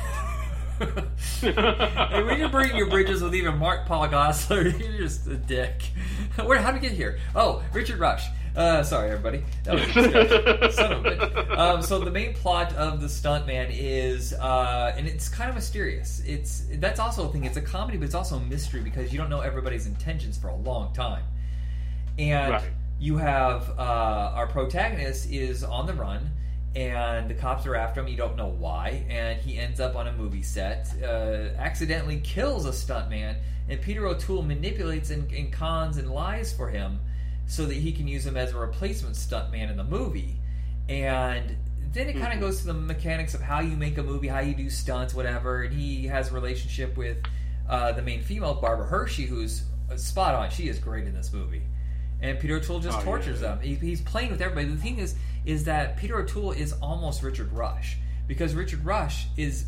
and 0.80 2.26
when 2.26 2.38
you're 2.38 2.48
burning 2.48 2.76
your 2.76 2.88
bridges 2.88 3.22
with 3.22 3.34
even 3.34 3.58
Mark 3.58 3.86
Paul 3.86 4.08
Gosselaar, 4.08 4.78
you're 4.80 4.98
just 4.98 5.26
a 5.26 5.36
dick. 5.36 5.82
Where? 6.36 6.58
How 6.60 6.70
did 6.70 6.80
we 6.80 6.88
get 6.88 6.96
here? 6.96 7.18
Oh, 7.34 7.62
Richard 7.72 7.98
Rush. 7.98 8.26
Uh, 8.57 8.82
sorry, 8.82 9.11
everybody. 9.11 9.44
That 9.64 9.74
was 9.74 9.82
a. 9.96 10.72
Son 10.72 10.92
of 10.92 11.05
a 11.07 11.11
bitch. 11.11 11.59
Um, 11.59 11.82
so 11.82 12.01
the 12.01 12.11
main 12.11 12.34
plot 12.34 12.72
of 12.74 13.01
the 13.01 13.07
Stuntman 13.07 13.68
is, 13.72 14.32
uh, 14.32 14.92
and 14.96 15.07
it's 15.07 15.28
kind 15.28 15.48
of 15.48 15.55
mysterious. 15.55 16.20
It's 16.26 16.64
that's 16.74 16.98
also 16.98 17.28
a 17.28 17.32
thing. 17.32 17.44
It's 17.44 17.57
a 17.57 17.62
comedy, 17.62 17.96
but 17.96 18.05
it's 18.07 18.14
also 18.14 18.36
a 18.36 18.40
mystery 18.40 18.80
because 18.80 19.12
you 19.12 19.18
don't 19.18 19.30
know 19.30 19.40
everybody's 19.40 19.86
intentions 19.86 20.36
for 20.36 20.48
a 20.48 20.57
long 20.57 20.92
time. 20.94 21.22
And 22.18 22.53
Right. 22.55 22.64
you 22.98 23.16
have 23.18 23.70
uh, 23.78 24.32
our 24.34 24.46
protagonist 24.48 25.30
is 25.30 25.62
on 25.62 25.86
the 25.86 25.94
run, 25.94 26.30
and 26.74 27.30
the 27.30 27.34
cops 27.34 27.66
are 27.66 27.76
after 27.76 28.01
him. 28.01 28.09
You 28.09 28.16
don't 28.16 28.36
know 28.36 28.48
why, 28.48 29.05
and 29.09 29.40
he 29.40 29.59
ends 29.59 29.78
up 29.78 29.94
on 29.94 30.09
a 30.09 30.12
movie 30.12 30.42
set, 30.42 30.88
uh, 31.03 31.55
accidentally 31.57 32.20
kills 32.20 32.66
a 32.66 32.70
stuntman, 32.70 33.36
and 33.68 33.80
Peter 33.80 34.07
O'Toole 34.07 34.42
manipulates 34.42 35.11
and, 35.11 35.30
and 35.30 35.53
cons 35.53 35.98
and 35.98 36.11
lies 36.11 36.53
for 36.53 36.68
him 36.68 36.98
so 37.51 37.66
that 37.66 37.74
he 37.74 37.90
can 37.90 38.07
use 38.07 38.24
him 38.24 38.36
as 38.36 38.53
a 38.53 38.57
replacement 38.57 39.16
stuntman 39.16 39.68
in 39.72 39.76
the 39.76 39.82
movie. 39.82 40.36
And 40.88 41.57
then 41.92 42.09
it 42.09 42.12
kind 42.12 42.32
of 42.32 42.38
Mhm. 42.38 42.42
goes 42.42 42.61
to 42.61 42.66
the 42.66 42.74
mechanics 42.74 43.34
of 43.34 43.40
how 43.42 43.59
you 43.59 43.76
make 43.76 43.98
a 43.98 44.05
movie, 44.05 44.28
how 44.28 44.38
you 44.38 44.55
do 44.55 44.70
stunts, 44.70 45.14
whatever. 45.14 45.64
And 45.64 45.74
he 45.74 46.07
has 46.07 46.30
a 46.30 46.34
relationship 46.34 46.96
with 46.96 47.16
uh, 47.68 47.90
the 47.92 48.03
main 48.03 48.20
female, 48.22 48.55
Barbara 48.55 48.86
Hershey, 48.86 49.26
who's 49.26 49.62
uh, 49.90 49.96
spot 49.96 50.34
on. 50.36 50.51
She 50.51 50.68
is 50.68 50.78
great 50.78 51.07
in 51.07 51.12
this 51.14 51.32
movie. 51.32 51.62
And 52.20 52.38
Peter 52.38 52.57
O'Toole 52.57 52.78
just 52.80 52.98
Oh, 52.98 53.03
tortures 53.03 53.40
yeah. 53.40 53.48
them. 53.57 53.61
He, 53.62 53.74
he's 53.76 54.01
playing 54.01 54.30
with 54.30 54.40
everybody. 54.40 54.68
The 54.68 54.76
thing 54.80 54.98
is, 54.98 55.16
is 55.44 55.64
that 55.64 55.96
Peter 55.96 56.18
O'Toole 56.20 56.53
is 56.53 56.72
almost 56.74 57.22
Richard 57.24 57.53
Rush 57.53 57.96
because 58.28 58.55
Richard 58.55 58.84
Rush 58.84 59.26
is 59.36 59.66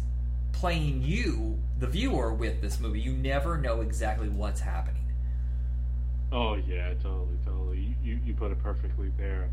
playing 0.52 1.02
you, 1.02 1.58
the 1.80 1.86
viewer, 1.88 2.32
with 2.34 2.60
this 2.60 2.78
movie. 2.78 3.00
You 3.00 3.12
never 3.12 3.56
know 3.58 3.80
exactly 3.80 4.28
what's 4.28 4.60
happening. 4.60 5.02
Oh 6.32 6.54
yeah, 6.56 6.94
totally, 6.94 7.36
totally. 7.44 7.51
You, 8.32 8.38
put 8.38 8.52
it 8.52 8.62
perfectly 8.62 9.10
there. 9.18 9.48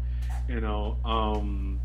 You 0.48 0.62
know, 0.62 0.98
um, 1.06 1.80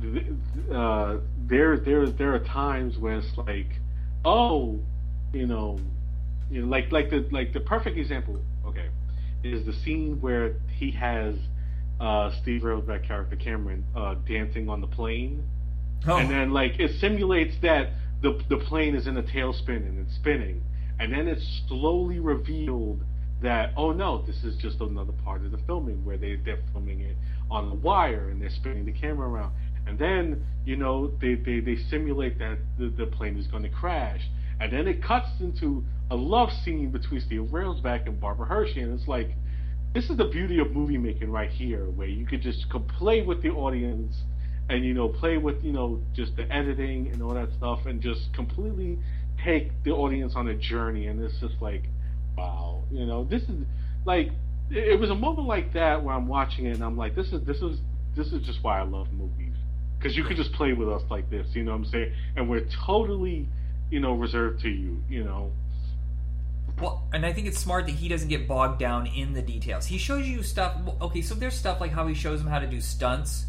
th- 0.00 0.26
uh, 0.72 1.18
there 1.48 1.78
there 1.78 2.06
there 2.10 2.34
are 2.34 2.44
times 2.44 2.98
when 2.98 3.18
it's 3.18 3.38
like, 3.38 3.68
oh, 4.24 4.80
you 5.32 5.46
know, 5.46 5.78
you 6.50 6.62
know, 6.62 6.68
like 6.68 6.92
like 6.92 7.10
the 7.10 7.26
like 7.30 7.52
the 7.52 7.60
perfect 7.60 7.96
example. 7.98 8.40
Okay, 8.66 8.88
is 9.42 9.64
the 9.66 9.72
scene 9.72 10.20
where 10.20 10.56
he 10.68 10.90
has 10.92 11.34
uh, 12.00 12.30
Steve 12.42 12.62
Railsback 12.62 13.06
character 13.06 13.36
Cameron 13.36 13.84
uh, 13.96 14.14
dancing 14.26 14.68
on 14.68 14.80
the 14.80 14.86
plane 14.86 15.42
Oh, 16.06 16.16
and 16.18 16.30
then 16.30 16.52
like 16.52 16.78
it 16.78 17.00
simulates 17.00 17.54
that 17.62 17.90
the 18.22 18.40
the 18.48 18.58
plane 18.58 18.94
is 18.94 19.06
in 19.06 19.16
a 19.16 19.22
tailspin 19.22 19.76
and 19.88 20.06
it's 20.06 20.14
spinning, 20.16 20.62
and 20.98 21.12
then 21.12 21.26
it's 21.26 21.62
slowly 21.68 22.20
revealed 22.20 23.02
that 23.42 23.72
oh 23.76 23.92
no, 23.92 24.22
this 24.22 24.42
is 24.44 24.56
just 24.56 24.80
another 24.80 25.12
part 25.24 25.44
of 25.44 25.50
the 25.50 25.58
filming 25.66 26.04
where 26.04 26.16
they 26.16 26.36
they're 26.36 26.62
filming 26.72 27.00
it 27.00 27.16
on 27.50 27.68
the 27.68 27.74
wire 27.74 28.30
and 28.30 28.40
they're 28.40 28.50
spinning 28.50 28.84
the 28.84 28.92
camera 28.92 29.28
around, 29.28 29.52
and 29.86 29.98
then 29.98 30.44
you 30.64 30.76
know 30.76 31.12
they 31.20 31.34
they, 31.34 31.60
they 31.60 31.76
simulate 31.90 32.38
that 32.38 32.58
the, 32.78 32.88
the 32.88 33.06
plane 33.06 33.36
is 33.36 33.46
going 33.46 33.62
to 33.62 33.68
crash, 33.68 34.22
and 34.60 34.72
then 34.72 34.86
it 34.86 35.02
cuts 35.02 35.28
into 35.40 35.84
a 36.10 36.16
love 36.16 36.50
scene 36.64 36.90
between 36.90 37.20
Steve 37.20 37.48
Railsback 37.52 38.06
and 38.06 38.20
Barbara 38.20 38.46
Hershey, 38.46 38.80
and 38.80 38.98
it's 38.98 39.08
like 39.08 39.30
this 39.94 40.10
is 40.10 40.16
the 40.16 40.26
beauty 40.26 40.58
of 40.58 40.72
movie 40.72 40.98
making 40.98 41.30
right 41.30 41.50
here, 41.50 41.86
where 41.86 42.08
you 42.08 42.26
could 42.26 42.42
just 42.42 42.66
play 42.98 43.22
with 43.22 43.42
the 43.42 43.50
audience 43.50 44.16
and 44.68 44.84
you 44.84 44.94
know 44.94 45.08
play 45.08 45.36
with 45.36 45.62
you 45.62 45.72
know 45.72 46.00
just 46.14 46.36
the 46.36 46.50
editing 46.52 47.08
and 47.12 47.22
all 47.22 47.34
that 47.34 47.48
stuff, 47.56 47.86
and 47.86 48.00
just 48.00 48.32
completely 48.34 48.98
take 49.44 49.70
the 49.84 49.90
audience 49.90 50.34
on 50.34 50.48
a 50.48 50.54
journey. 50.54 51.06
And 51.06 51.22
it's 51.22 51.38
just 51.40 51.54
like, 51.60 51.84
wow, 52.36 52.82
you 52.90 53.06
know, 53.06 53.24
this 53.24 53.42
is 53.42 53.64
like 54.04 54.30
it 54.70 54.98
was 54.98 55.10
a 55.10 55.14
moment 55.14 55.46
like 55.46 55.72
that 55.74 56.02
where 56.02 56.14
I'm 56.14 56.26
watching 56.26 56.66
it 56.66 56.74
and 56.74 56.82
I'm 56.82 56.96
like, 56.96 57.14
this 57.14 57.32
is 57.32 57.44
this 57.44 57.58
is 57.58 57.78
this 58.16 58.32
is 58.32 58.42
just 58.46 58.62
why 58.62 58.80
I 58.80 58.82
love 58.82 59.12
movies 59.12 59.54
because 59.98 60.16
you 60.16 60.24
can 60.24 60.36
just 60.36 60.52
play 60.52 60.72
with 60.72 60.88
us 60.88 61.02
like 61.10 61.28
this, 61.30 61.48
you 61.54 61.64
know 61.64 61.72
what 61.72 61.78
I'm 61.78 61.84
saying? 61.86 62.12
And 62.36 62.48
we're 62.48 62.66
totally, 62.84 63.48
you 63.90 64.00
know, 64.00 64.12
reserved 64.12 64.60
to 64.62 64.68
you, 64.68 65.02
you 65.08 65.24
know. 65.24 65.52
Well, 66.80 67.04
and 67.12 67.24
I 67.24 67.32
think 67.32 67.46
it's 67.46 67.58
smart 67.58 67.86
that 67.86 67.92
he 67.94 68.08
doesn't 68.08 68.28
get 68.28 68.46
bogged 68.46 68.78
down 68.78 69.06
in 69.06 69.32
the 69.32 69.40
details. 69.40 69.86
He 69.86 69.96
shows 69.98 70.26
you 70.26 70.42
stuff. 70.42 70.76
Okay, 71.00 71.22
so 71.22 71.34
there's 71.34 71.54
stuff 71.54 71.80
like 71.80 71.92
how 71.92 72.06
he 72.06 72.14
shows 72.14 72.40
him 72.40 72.46
how 72.46 72.58
to 72.58 72.66
do 72.66 72.80
stunts, 72.80 73.46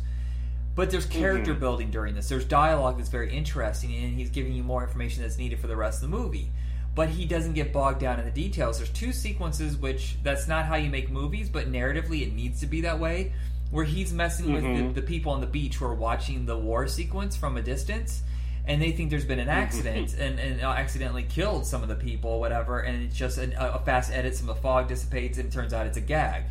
but 0.76 0.90
there's 0.90 1.06
character 1.06 1.52
mm-hmm. 1.52 1.60
building 1.60 1.92
during 1.92 2.16
this. 2.16 2.30
There's 2.30 2.46
dialogue 2.46 2.98
that's 2.98 3.10
very 3.10 3.36
interesting, 3.36 3.94
and 3.96 4.18
he's 4.18 4.30
giving 4.30 4.54
you 4.54 4.64
more 4.64 4.84
information 4.84 5.24
that's 5.24 5.38
needed 5.38 5.60
for 5.60 5.68
the 5.68 5.76
rest 5.76 6.02
of 6.02 6.10
the 6.10 6.18
movie. 6.18 6.52
But 6.98 7.10
he 7.10 7.26
doesn't 7.26 7.54
get 7.54 7.72
bogged 7.72 8.00
down 8.00 8.18
in 8.18 8.26
the 8.26 8.32
details. 8.32 8.78
There's 8.78 8.90
two 8.90 9.14
sequences 9.14 9.78
which 9.78 10.18
that's 10.24 10.48
not 10.48 10.66
how 10.66 10.78
you 10.78 10.90
make 10.90 11.12
movies, 11.12 11.48
but 11.48 11.72
narratively 11.72 12.24
it 12.24 12.34
needs 12.34 12.60
to 12.62 12.66
be 12.66 12.82
that 12.82 13.00
way. 13.00 13.34
Where 13.70 13.86
he's 13.86 14.12
messing 14.12 14.48
mm-hmm. 14.48 14.54
with 14.56 14.64
the, 14.64 14.70
mm-hmm. 14.70 14.94
the 14.94 15.02
people 15.04 15.32
on 15.32 15.40
the 15.40 15.46
beach 15.46 15.76
who 15.76 15.86
are 15.86 15.94
watching 15.94 16.48
the 16.48 16.58
war 16.58 16.88
sequence 16.88 17.36
from 17.38 17.56
a 17.56 17.62
distance, 17.62 18.24
and 18.66 18.82
they 18.82 18.92
think 18.94 19.12
there's 19.12 19.26
been 19.26 19.40
an 19.40 19.48
accident 19.48 20.16
and, 20.18 20.40
and 20.40 20.60
accidentally 20.60 21.24
killed 21.24 21.68
some 21.68 21.84
of 21.84 21.90
the 21.90 21.96
people, 21.96 22.40
whatever, 22.40 22.80
and 22.80 23.04
it's 23.04 23.16
just 23.16 23.38
an, 23.38 23.54
a 23.58 23.80
fast 23.80 24.12
edit, 24.12 24.36
some 24.36 24.50
of 24.50 24.56
the 24.56 24.62
fog 24.64 24.88
dissipates, 24.88 25.38
and 25.38 25.50
it 25.50 25.52
turns 25.52 25.74
out 25.74 25.86
it's 25.86 25.98
a 25.98 26.02
gag. 26.02 26.46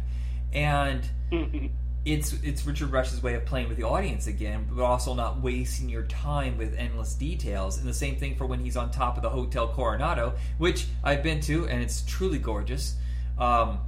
And 0.52 1.02
it's 2.06 2.34
it's 2.44 2.64
Richard 2.64 2.92
Rush's 2.92 3.20
way 3.20 3.34
of 3.34 3.44
playing 3.44 3.68
with 3.68 3.76
the 3.76 3.82
audience 3.82 4.28
again, 4.28 4.68
but 4.70 4.82
also 4.82 5.12
not 5.12 5.42
wasting 5.42 5.88
your 5.88 6.04
time 6.04 6.56
with 6.56 6.72
endless 6.78 7.14
details. 7.14 7.78
And 7.78 7.88
the 7.88 7.94
same 7.94 8.14
thing 8.14 8.36
for 8.36 8.46
when 8.46 8.60
he's 8.60 8.76
on 8.76 8.92
top 8.92 9.16
of 9.16 9.24
the 9.24 9.28
Hotel 9.28 9.66
Coronado, 9.66 10.34
which 10.58 10.86
I've 11.02 11.24
been 11.24 11.40
to, 11.42 11.66
and 11.66 11.82
it's 11.82 12.02
truly 12.02 12.38
gorgeous. 12.38 12.94
Um, 13.38 13.80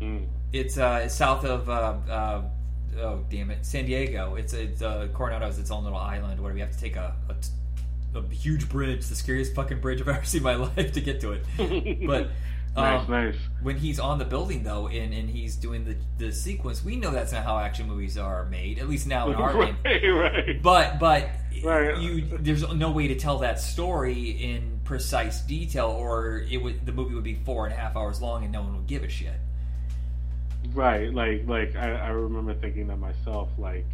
mm. 0.00 0.26
It's 0.52 0.76
uh, 0.76 1.08
south 1.08 1.46
of. 1.46 1.68
Uh, 1.70 1.94
uh, 2.10 2.42
oh 3.00 3.24
damn 3.30 3.50
it, 3.50 3.64
San 3.64 3.86
Diego. 3.86 4.34
It's 4.34 4.52
it's 4.52 4.82
uh, 4.82 5.08
Coronado 5.14 5.46
is 5.48 5.58
its 5.58 5.70
own 5.70 5.82
little 5.82 5.98
island 5.98 6.40
where 6.40 6.52
we 6.52 6.60
have 6.60 6.72
to 6.72 6.78
take 6.78 6.96
a, 6.96 7.16
a 7.30 7.34
a 8.18 8.22
huge 8.28 8.68
bridge, 8.68 9.06
the 9.06 9.14
scariest 9.14 9.54
fucking 9.54 9.80
bridge 9.80 10.02
I've 10.02 10.08
ever 10.10 10.24
seen 10.24 10.40
in 10.40 10.44
my 10.44 10.56
life 10.56 10.92
to 10.92 11.00
get 11.00 11.22
to 11.22 11.32
it. 11.32 12.06
But 12.06 12.30
nice, 12.76 13.00
um, 13.00 13.10
nice. 13.10 13.36
When 13.62 13.76
he's 13.76 13.98
on 13.98 14.18
the 14.18 14.24
building 14.24 14.62
though, 14.62 14.88
and, 14.88 15.12
and 15.12 15.28
he's 15.28 15.56
doing 15.56 15.84
the 15.84 15.96
the 16.18 16.32
sequence, 16.32 16.84
we 16.84 16.96
know 16.96 17.10
that's 17.10 17.32
not 17.32 17.44
how 17.44 17.58
action 17.58 17.86
movies 17.86 18.16
are 18.16 18.46
made. 18.46 18.78
At 18.78 18.88
least 18.88 19.06
now 19.06 19.30
in 19.30 19.34
our 19.34 19.54
right, 19.56 19.74
right. 19.84 20.62
But 20.62 20.98
but 20.98 21.28
right. 21.62 21.98
you 21.98 22.22
there's 22.38 22.66
no 22.72 22.90
way 22.90 23.08
to 23.08 23.14
tell 23.14 23.38
that 23.38 23.60
story 23.60 24.30
in 24.30 24.80
precise 24.84 25.40
detail, 25.42 25.88
or 25.88 26.44
it 26.50 26.58
would 26.58 26.86
the 26.86 26.92
movie 26.92 27.14
would 27.14 27.24
be 27.24 27.34
four 27.34 27.66
and 27.66 27.74
a 27.74 27.76
half 27.76 27.96
hours 27.96 28.22
long, 28.22 28.44
and 28.44 28.52
no 28.52 28.62
one 28.62 28.76
would 28.76 28.86
give 28.86 29.02
a 29.02 29.08
shit. 29.08 29.34
Right, 30.72 31.12
like 31.12 31.46
like 31.46 31.76
I, 31.76 31.92
I 31.92 32.08
remember 32.08 32.54
thinking 32.54 32.86
that 32.86 32.98
myself, 32.98 33.50
like 33.58 33.86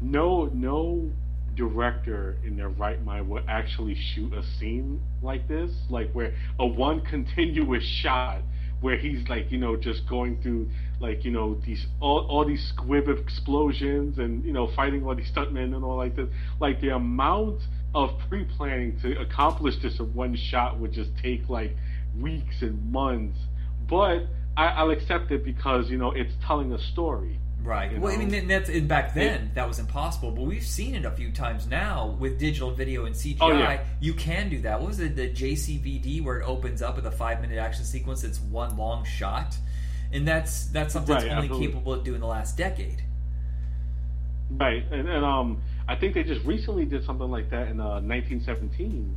no 0.00 0.46
no 0.46 1.10
director 1.56 2.36
in 2.44 2.56
their 2.56 2.68
right 2.68 3.02
mind 3.04 3.28
would 3.28 3.44
actually 3.48 3.96
shoot 4.14 4.32
a 4.32 4.42
scene 4.58 5.00
like 5.22 5.48
this, 5.48 5.70
like 5.90 6.12
where 6.12 6.34
a 6.58 6.66
one 6.66 7.00
continuous 7.00 7.84
shot 7.84 8.42
where 8.80 8.98
he's 8.98 9.26
like 9.28 9.50
you 9.50 9.56
know 9.56 9.74
just 9.74 10.06
going 10.06 10.40
through 10.42 10.68
like 11.00 11.24
you 11.24 11.30
know 11.30 11.58
these 11.66 11.86
all, 12.00 12.26
all 12.28 12.44
these 12.44 12.62
squib 12.74 13.08
explosions 13.08 14.18
and 14.18 14.44
you 14.44 14.52
know 14.52 14.70
fighting 14.76 15.04
all 15.04 15.14
these 15.14 15.30
stuntmen 15.32 15.74
and 15.74 15.84
all 15.84 15.96
like 15.96 16.14
this. 16.16 16.28
Like 16.60 16.80
the 16.80 16.90
amount 16.90 17.60
of 17.94 18.10
pre-planning 18.28 18.98
to 19.00 19.18
accomplish 19.20 19.74
this 19.82 19.98
in 19.98 20.12
one 20.14 20.36
shot 20.36 20.78
would 20.78 20.92
just 20.92 21.10
take 21.22 21.48
like 21.48 21.74
weeks 22.20 22.56
and 22.60 22.92
months. 22.92 23.38
But 23.88 24.26
I, 24.56 24.66
i'll 24.68 24.90
accept 24.90 25.30
it 25.30 25.44
because 25.44 25.90
you 25.90 25.98
know 25.98 26.12
it's 26.12 26.32
telling 26.46 26.72
a 26.72 26.78
story 26.78 27.38
Right. 27.62 27.92
You 27.92 28.00
well. 28.00 28.12
I 28.12 28.24
mean, 28.24 28.46
that's 28.46 28.70
back 28.80 29.14
then 29.14 29.50
that 29.54 29.66
was 29.66 29.78
impossible, 29.78 30.30
but 30.30 30.42
we've 30.42 30.64
seen 30.64 30.94
it 30.94 31.04
a 31.04 31.10
few 31.10 31.32
times 31.32 31.66
now 31.66 32.16
with 32.18 32.38
digital 32.38 32.70
video 32.70 33.06
and 33.06 33.14
CGI. 33.14 33.36
Oh, 33.40 33.50
yeah. 33.50 33.82
You 34.00 34.14
can 34.14 34.48
do 34.48 34.60
that. 34.60 34.80
What 34.80 34.88
was 34.88 35.00
it, 35.00 35.16
the 35.16 35.28
JCVD, 35.28 36.22
where 36.22 36.40
it 36.40 36.44
opens 36.44 36.80
up 36.80 36.96
with 36.96 37.06
a 37.06 37.10
five-minute 37.10 37.58
action 37.58 37.84
sequence? 37.84 38.22
It's 38.22 38.38
one 38.38 38.76
long 38.76 39.04
shot, 39.04 39.56
and 40.12 40.26
that's 40.28 40.66
that's 40.66 40.92
something 40.92 41.14
right, 41.14 41.22
that's 41.22 41.32
only 41.32 41.48
absolutely. 41.48 41.66
capable 41.66 41.92
of 41.94 42.04
doing 42.04 42.20
the 42.20 42.26
last 42.26 42.56
decade. 42.56 43.02
Right, 44.50 44.84
and, 44.92 45.08
and 45.08 45.24
um, 45.24 45.60
I 45.88 45.96
think 45.96 46.14
they 46.14 46.22
just 46.22 46.44
recently 46.44 46.84
did 46.84 47.04
something 47.04 47.30
like 47.30 47.50
that 47.50 47.68
in 47.68 47.80
uh, 47.80 48.00
1917, 48.00 49.16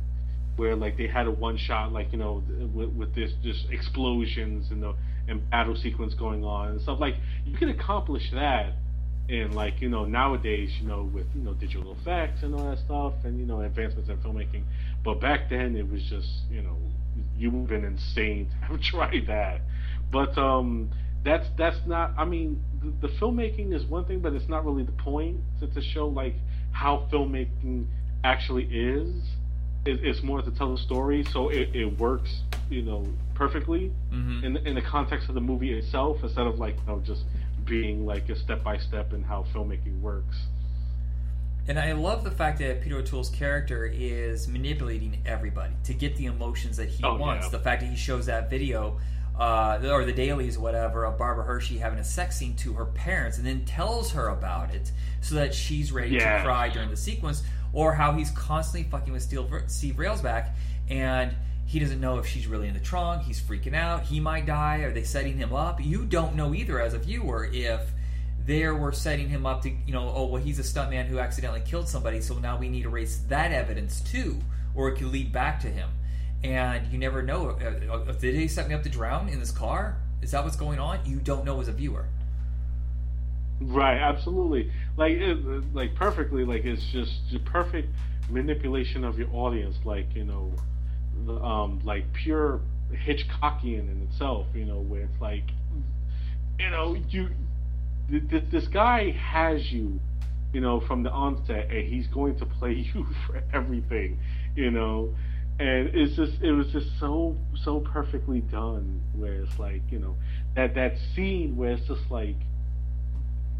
where 0.56 0.74
like 0.74 0.96
they 0.96 1.06
had 1.06 1.28
a 1.28 1.30
one 1.30 1.56
shot, 1.56 1.92
like 1.92 2.10
you 2.10 2.18
know, 2.18 2.42
with, 2.74 2.90
with 2.90 3.14
this 3.14 3.30
just 3.44 3.70
explosions 3.70 4.72
and 4.72 4.82
the 4.82 4.94
and 5.30 5.48
battle 5.50 5.76
sequence 5.76 6.12
going 6.14 6.44
on 6.44 6.68
and 6.68 6.82
stuff 6.82 6.98
like 7.00 7.14
you 7.46 7.56
can 7.56 7.68
accomplish 7.70 8.30
that 8.32 8.74
in 9.28 9.54
like 9.54 9.80
you 9.80 9.88
know 9.88 10.04
nowadays 10.04 10.70
you 10.80 10.86
know 10.86 11.08
with 11.14 11.26
you 11.34 11.40
know 11.40 11.54
digital 11.54 11.96
effects 12.00 12.42
and 12.42 12.54
all 12.54 12.68
that 12.68 12.78
stuff 12.84 13.14
and 13.24 13.38
you 13.38 13.46
know 13.46 13.60
advancements 13.60 14.08
in 14.08 14.16
filmmaking. 14.18 14.64
But 15.04 15.20
back 15.20 15.48
then 15.48 15.76
it 15.76 15.88
was 15.88 16.02
just 16.10 16.28
you 16.50 16.62
know 16.62 16.76
you 17.38 17.50
would 17.50 17.70
have 17.70 17.80
been 17.80 17.84
insane 17.84 18.48
to 18.50 18.66
have 18.66 18.80
tried 18.90 19.26
that. 19.28 19.60
But 20.12 20.36
um 20.36 20.90
that's 21.24 21.46
that's 21.58 21.76
not 21.86 22.12
i 22.16 22.24
mean 22.24 22.62
the, 22.82 23.08
the 23.08 23.14
filmmaking 23.16 23.74
is 23.74 23.84
one 23.84 24.04
thing 24.06 24.20
but 24.20 24.32
it's 24.32 24.48
not 24.48 24.64
really 24.64 24.82
the 24.82 24.92
point 24.92 25.36
to, 25.60 25.66
to 25.66 25.82
show 25.82 26.06
like 26.06 26.34
how 26.72 27.06
filmmaking 27.12 27.86
actually 28.24 28.64
is 28.64 29.22
it, 29.84 30.04
it's 30.04 30.22
more 30.22 30.42
to 30.42 30.50
tell 30.50 30.74
the 30.74 30.80
story, 30.80 31.24
so 31.32 31.48
it, 31.48 31.74
it 31.74 31.98
works, 31.98 32.40
you 32.68 32.82
know, 32.82 33.06
perfectly 33.34 33.90
mm-hmm. 34.12 34.44
in 34.44 34.56
in 34.58 34.74
the 34.74 34.82
context 34.82 35.28
of 35.28 35.34
the 35.34 35.40
movie 35.40 35.72
itself, 35.72 36.18
instead 36.22 36.46
of 36.46 36.58
like 36.58 36.76
you 36.76 36.92
know 36.92 37.00
just 37.00 37.22
being 37.64 38.04
like 38.04 38.28
a 38.28 38.36
step 38.36 38.62
by 38.62 38.76
step 38.76 39.12
in 39.12 39.22
how 39.22 39.44
filmmaking 39.54 40.00
works. 40.00 40.36
And 41.68 41.78
I 41.78 41.92
love 41.92 42.24
the 42.24 42.30
fact 42.30 42.58
that 42.58 42.80
Peter 42.80 42.96
O'Toole's 42.96 43.28
character 43.28 43.86
is 43.86 44.48
manipulating 44.48 45.18
everybody 45.24 45.74
to 45.84 45.94
get 45.94 46.16
the 46.16 46.26
emotions 46.26 46.76
that 46.78 46.88
he 46.88 47.04
oh, 47.04 47.16
wants. 47.16 47.46
Yeah. 47.46 47.50
The 47.50 47.58
fact 47.60 47.82
that 47.82 47.88
he 47.88 47.96
shows 47.96 48.26
that 48.26 48.50
video, 48.50 48.98
uh, 49.38 49.78
or 49.84 50.04
the 50.04 50.12
dailies, 50.12 50.58
whatever, 50.58 51.04
of 51.04 51.16
Barbara 51.16 51.44
Hershey 51.44 51.78
having 51.78 51.98
a 51.98 52.04
sex 52.04 52.36
scene 52.36 52.56
to 52.56 52.72
her 52.72 52.86
parents, 52.86 53.38
and 53.38 53.46
then 53.46 53.64
tells 53.64 54.10
her 54.12 54.28
about 54.28 54.74
it 54.74 54.90
so 55.20 55.36
that 55.36 55.54
she's 55.54 55.92
ready 55.92 56.16
yeah. 56.16 56.38
to 56.38 56.44
cry 56.44 56.68
during 56.70 56.90
the 56.90 56.96
sequence 56.96 57.42
or 57.72 57.94
how 57.94 58.12
he's 58.12 58.30
constantly 58.30 58.90
fucking 58.90 59.12
with 59.12 59.22
Steve, 59.22 59.46
Steve 59.66 59.96
Railsback 59.96 60.50
and 60.88 61.34
he 61.70 61.78
doesn't 61.78 62.00
know 62.00 62.18
if 62.18 62.26
she's 62.26 62.48
really 62.48 62.66
in 62.66 62.74
the 62.74 62.80
trunk. 62.80 63.22
He's 63.22 63.40
freaking 63.40 63.76
out. 63.76 64.02
He 64.02 64.18
might 64.18 64.44
die. 64.44 64.78
Are 64.78 64.92
they 64.92 65.04
setting 65.04 65.36
him 65.36 65.54
up? 65.54 65.80
You 65.80 66.04
don't 66.04 66.34
know 66.34 66.52
either 66.52 66.80
as 66.80 66.94
a 66.94 66.98
viewer 66.98 67.48
if 67.52 67.92
they 68.44 68.66
were 68.66 68.90
setting 68.90 69.28
him 69.28 69.46
up 69.46 69.62
to, 69.62 69.70
you 69.70 69.92
know, 69.92 70.12
oh, 70.12 70.26
well, 70.26 70.42
he's 70.42 70.58
a 70.58 70.62
stuntman 70.62 71.06
who 71.06 71.20
accidentally 71.20 71.60
killed 71.60 71.88
somebody, 71.88 72.20
so 72.20 72.36
now 72.38 72.58
we 72.58 72.68
need 72.68 72.82
to 72.82 72.88
erase 72.88 73.18
that 73.28 73.52
evidence 73.52 74.00
too, 74.00 74.40
or 74.74 74.88
it 74.88 74.96
could 74.96 75.06
lead 75.08 75.30
back 75.30 75.60
to 75.60 75.68
him. 75.68 75.88
And 76.42 76.90
you 76.90 76.98
never 76.98 77.22
know. 77.22 77.50
Uh, 77.50 77.92
uh, 77.92 78.12
did 78.12 78.34
they 78.34 78.48
set 78.48 78.68
me 78.68 78.74
up 78.74 78.82
to 78.82 78.88
drown 78.88 79.28
in 79.28 79.38
this 79.38 79.52
car? 79.52 79.98
Is 80.22 80.32
that 80.32 80.42
what's 80.42 80.56
going 80.56 80.80
on? 80.80 80.98
You 81.04 81.18
don't 81.18 81.44
know 81.44 81.60
as 81.60 81.68
a 81.68 81.72
viewer. 81.72 82.06
Right, 83.60 83.98
absolutely. 83.98 84.72
Like, 84.96 85.12
it, 85.16 85.74
like 85.74 85.94
perfectly. 85.94 86.44
Like 86.44 86.64
it's 86.64 86.84
just 86.92 87.30
the 87.30 87.38
perfect 87.40 87.88
manipulation 88.28 89.04
of 89.04 89.18
your 89.18 89.28
audience. 89.34 89.76
Like 89.84 90.14
you 90.14 90.24
know, 90.24 90.52
the, 91.26 91.34
um, 91.34 91.80
like 91.84 92.10
pure 92.14 92.60
Hitchcockian 92.92 93.90
in 93.90 94.06
itself. 94.10 94.46
You 94.54 94.64
know, 94.64 94.80
where 94.80 95.02
it's 95.02 95.20
like, 95.20 95.44
you 96.58 96.70
know, 96.70 96.94
you 97.10 97.30
th- 98.10 98.44
this 98.50 98.68
guy 98.68 99.10
has 99.12 99.72
you, 99.72 100.00
you 100.52 100.60
know, 100.60 100.80
from 100.80 101.02
the 101.02 101.10
onset, 101.10 101.70
and 101.70 101.86
he's 101.86 102.06
going 102.08 102.36
to 102.38 102.46
play 102.46 102.72
you 102.94 103.06
for 103.26 103.42
everything. 103.52 104.18
You 104.56 104.70
know, 104.70 105.14
and 105.58 105.88
it's 105.94 106.16
just 106.16 106.40
it 106.42 106.52
was 106.52 106.68
just 106.72 106.98
so 106.98 107.36
so 107.62 107.80
perfectly 107.80 108.40
done. 108.40 109.00
Where 109.14 109.34
it's 109.42 109.58
like 109.58 109.82
you 109.90 109.98
know 109.98 110.16
that 110.56 110.74
that 110.74 110.94
scene 111.14 111.56
where 111.56 111.72
it's 111.72 111.86
just 111.86 112.10
like 112.10 112.36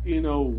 you 0.04 0.20
know, 0.20 0.54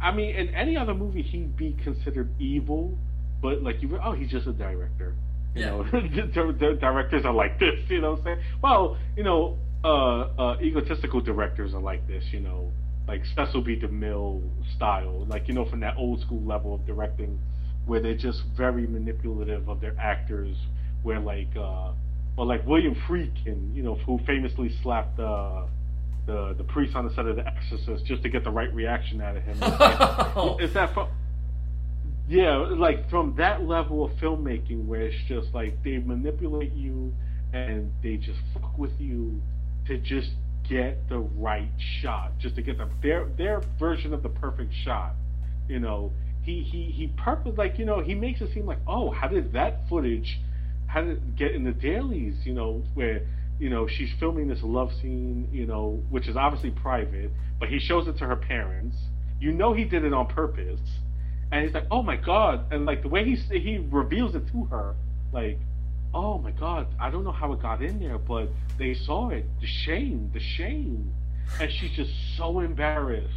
I 0.00 0.12
mean, 0.12 0.34
in 0.34 0.54
any 0.54 0.76
other 0.76 0.94
movie, 0.94 1.22
he'd 1.22 1.56
be 1.56 1.76
considered 1.82 2.28
evil, 2.40 2.96
but 3.40 3.62
like 3.62 3.82
you, 3.82 3.98
oh, 4.02 4.12
he's 4.12 4.30
just 4.30 4.46
a 4.46 4.52
director. 4.52 5.14
You 5.54 5.60
yeah. 5.62 5.70
know, 5.70 5.82
the, 5.92 6.76
directors 6.80 7.24
are 7.24 7.32
like 7.32 7.58
this. 7.58 7.78
You 7.88 8.00
know, 8.00 8.12
what 8.12 8.18
I'm 8.20 8.24
saying, 8.24 8.38
well, 8.62 8.98
you 9.16 9.22
know, 9.22 9.58
uh, 9.84 10.30
uh, 10.38 10.60
egotistical 10.60 11.20
directors 11.20 11.74
are 11.74 11.80
like 11.80 12.06
this. 12.08 12.24
You 12.32 12.40
know, 12.40 12.72
like 13.06 13.22
Cecil 13.36 13.62
B. 13.62 13.80
DeMille 13.80 14.42
style, 14.76 15.26
like 15.26 15.48
you 15.48 15.54
know, 15.54 15.68
from 15.68 15.80
that 15.80 15.96
old 15.96 16.20
school 16.20 16.42
level 16.42 16.74
of 16.74 16.86
directing, 16.86 17.38
where 17.86 18.00
they're 18.00 18.16
just 18.16 18.42
very 18.56 18.86
manipulative 18.86 19.68
of 19.68 19.80
their 19.80 19.96
actors 19.98 20.56
where 21.02 21.20
like 21.20 21.54
uh, 21.56 21.92
or 22.36 22.46
like 22.46 22.66
William 22.66 22.96
Friedkin, 23.06 23.74
you 23.74 23.82
know, 23.82 23.94
who 23.94 24.18
famously 24.26 24.74
slapped 24.82 25.20
uh, 25.20 25.66
the 26.26 26.54
the 26.56 26.64
priest 26.64 26.94
on 26.94 27.06
the 27.06 27.14
set 27.14 27.26
of 27.26 27.36
The 27.36 27.46
Exorcist 27.46 28.04
just 28.06 28.22
to 28.22 28.28
get 28.28 28.44
the 28.44 28.50
right 28.50 28.72
reaction 28.74 29.20
out 29.20 29.36
of 29.36 29.42
him. 29.42 29.58
It's, 29.62 29.80
like, 29.80 30.60
it's 30.60 30.74
that. 30.74 30.94
From, 30.94 31.08
yeah, 32.28 32.56
like 32.56 33.10
from 33.10 33.34
that 33.36 33.66
level 33.66 34.04
of 34.04 34.12
filmmaking 34.12 34.86
where 34.86 35.02
it's 35.02 35.16
just 35.28 35.52
like 35.52 35.82
they 35.84 35.98
manipulate 35.98 36.72
you 36.72 37.12
and 37.52 37.92
they 38.02 38.16
just 38.16 38.38
fuck 38.54 38.78
with 38.78 38.98
you 38.98 39.40
to 39.86 39.98
just 39.98 40.30
get 40.68 41.08
the 41.10 41.18
right 41.18 41.68
shot, 42.00 42.32
just 42.38 42.56
to 42.56 42.62
get 42.62 42.78
the, 42.78 42.88
their 43.02 43.26
their 43.36 43.62
version 43.78 44.14
of 44.14 44.22
the 44.22 44.30
perfect 44.30 44.72
shot. 44.84 45.14
You 45.68 45.80
know, 45.80 46.12
he 46.44 46.62
he 46.62 46.84
he 46.84 47.08
purpose 47.08 47.54
like 47.56 47.78
you 47.78 47.84
know 47.84 48.00
he 48.00 48.14
makes 48.14 48.40
it 48.40 48.52
seem 48.52 48.66
like 48.66 48.78
oh 48.86 49.10
how 49.10 49.26
did 49.26 49.52
that 49.52 49.88
footage 49.88 50.40
how 50.86 51.00
did 51.00 51.12
it 51.12 51.36
get 51.36 51.52
in 51.52 51.64
the 51.64 51.72
dailies 51.72 52.34
you 52.44 52.52
know 52.52 52.82
where 52.94 53.26
you 53.58 53.70
know 53.70 53.86
she's 53.86 54.10
filming 54.18 54.48
this 54.48 54.62
love 54.62 54.92
scene 55.00 55.48
you 55.52 55.66
know 55.66 56.02
which 56.10 56.26
is 56.28 56.36
obviously 56.36 56.70
private 56.70 57.30
but 57.58 57.68
he 57.68 57.78
shows 57.78 58.08
it 58.08 58.18
to 58.18 58.26
her 58.26 58.36
parents. 58.36 58.96
You 59.40 59.52
know 59.52 59.72
he 59.72 59.84
did 59.84 60.04
it 60.04 60.12
on 60.12 60.26
purpose. 60.26 60.80
And 61.52 61.64
he's 61.64 61.74
like 61.74 61.86
oh 61.90 62.02
my 62.02 62.16
god. 62.16 62.72
And 62.72 62.84
like 62.84 63.02
the 63.02 63.08
way 63.08 63.24
he 63.24 63.36
he 63.58 63.78
reveals 63.90 64.34
it 64.34 64.46
to 64.48 64.64
her 64.66 64.94
like 65.32 65.58
oh 66.12 66.38
my 66.38 66.52
god 66.52 66.86
i 67.00 67.10
don't 67.10 67.24
know 67.24 67.32
how 67.32 67.52
it 67.52 67.60
got 67.60 67.82
in 67.82 67.98
there 67.98 68.18
but 68.18 68.48
they 68.78 68.94
saw 68.94 69.30
it. 69.30 69.46
The 69.60 69.66
shame 69.66 70.30
the 70.32 70.40
shame. 70.40 71.12
And 71.60 71.70
she's 71.70 71.92
just 71.92 72.12
so 72.36 72.60
embarrassed. 72.60 73.34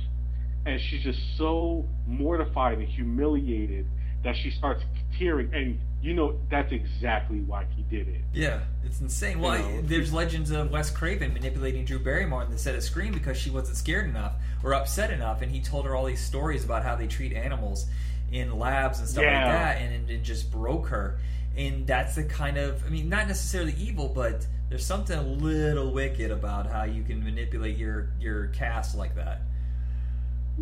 And 0.66 0.82
she's 0.82 1.04
just 1.04 1.20
so 1.38 1.86
mortified 2.06 2.80
and 2.80 2.88
humiliated 2.88 3.86
that 4.24 4.36
she 4.36 4.52
starts 4.52 4.84
tearing 5.18 5.54
and 5.54 5.80
you 6.02 6.14
know 6.14 6.38
that's 6.50 6.72
exactly 6.72 7.40
why 7.40 7.66
he 7.76 7.82
did 7.84 8.08
it 8.08 8.22
yeah 8.34 8.60
it's 8.86 9.02
insane 9.02 9.40
well 9.40 9.58
know, 9.58 9.82
there's 9.82 10.14
legends 10.14 10.52
of 10.52 10.72
wes 10.72 10.92
craven 10.92 11.34
manipulating 11.34 11.84
drew 11.86 12.00
barrymore 12.00 12.42
on 12.42 12.52
the 12.52 12.58
set 12.58 12.76
of 12.76 12.84
scream 12.84 13.14
because 13.14 13.38
she 13.38 13.50
wasn't 13.50 13.76
scared 13.76 14.08
enough 14.08 14.34
or 14.64 14.74
upset 14.74 15.12
enough 15.12 15.42
and 15.42 15.52
he 15.52 15.60
told 15.60 15.86
her 15.86 15.96
all 15.96 16.06
these 16.06 16.24
stories 16.24 16.64
about 16.64 16.84
how 16.84 16.96
they 16.96 17.08
treat 17.08 17.34
animals 17.34 17.88
in 18.32 18.58
labs 18.60 19.00
and 19.00 19.08
stuff 19.08 19.24
yeah. 19.24 19.46
like 19.46 19.54
that 19.54 19.82
and 19.82 20.10
it 20.10 20.22
just 20.22 20.52
broke 20.52 20.88
her 20.88 21.20
and 21.56 21.88
that's 21.88 22.16
the 22.16 22.24
kind 22.24 22.58
of 22.58 22.86
i 22.86 22.90
mean 22.90 23.10
not 23.10 23.28
necessarily 23.28 23.74
evil 23.80 24.08
but 24.08 24.46
there's 24.70 24.86
something 24.86 25.18
a 25.18 25.24
little 25.24 25.92
wicked 25.92 26.30
about 26.30 26.70
how 26.70 26.84
you 26.84 27.02
can 27.02 27.24
manipulate 27.24 27.78
your 27.78 28.10
your 28.20 28.48
cast 28.48 28.96
like 28.96 29.16
that 29.16 29.42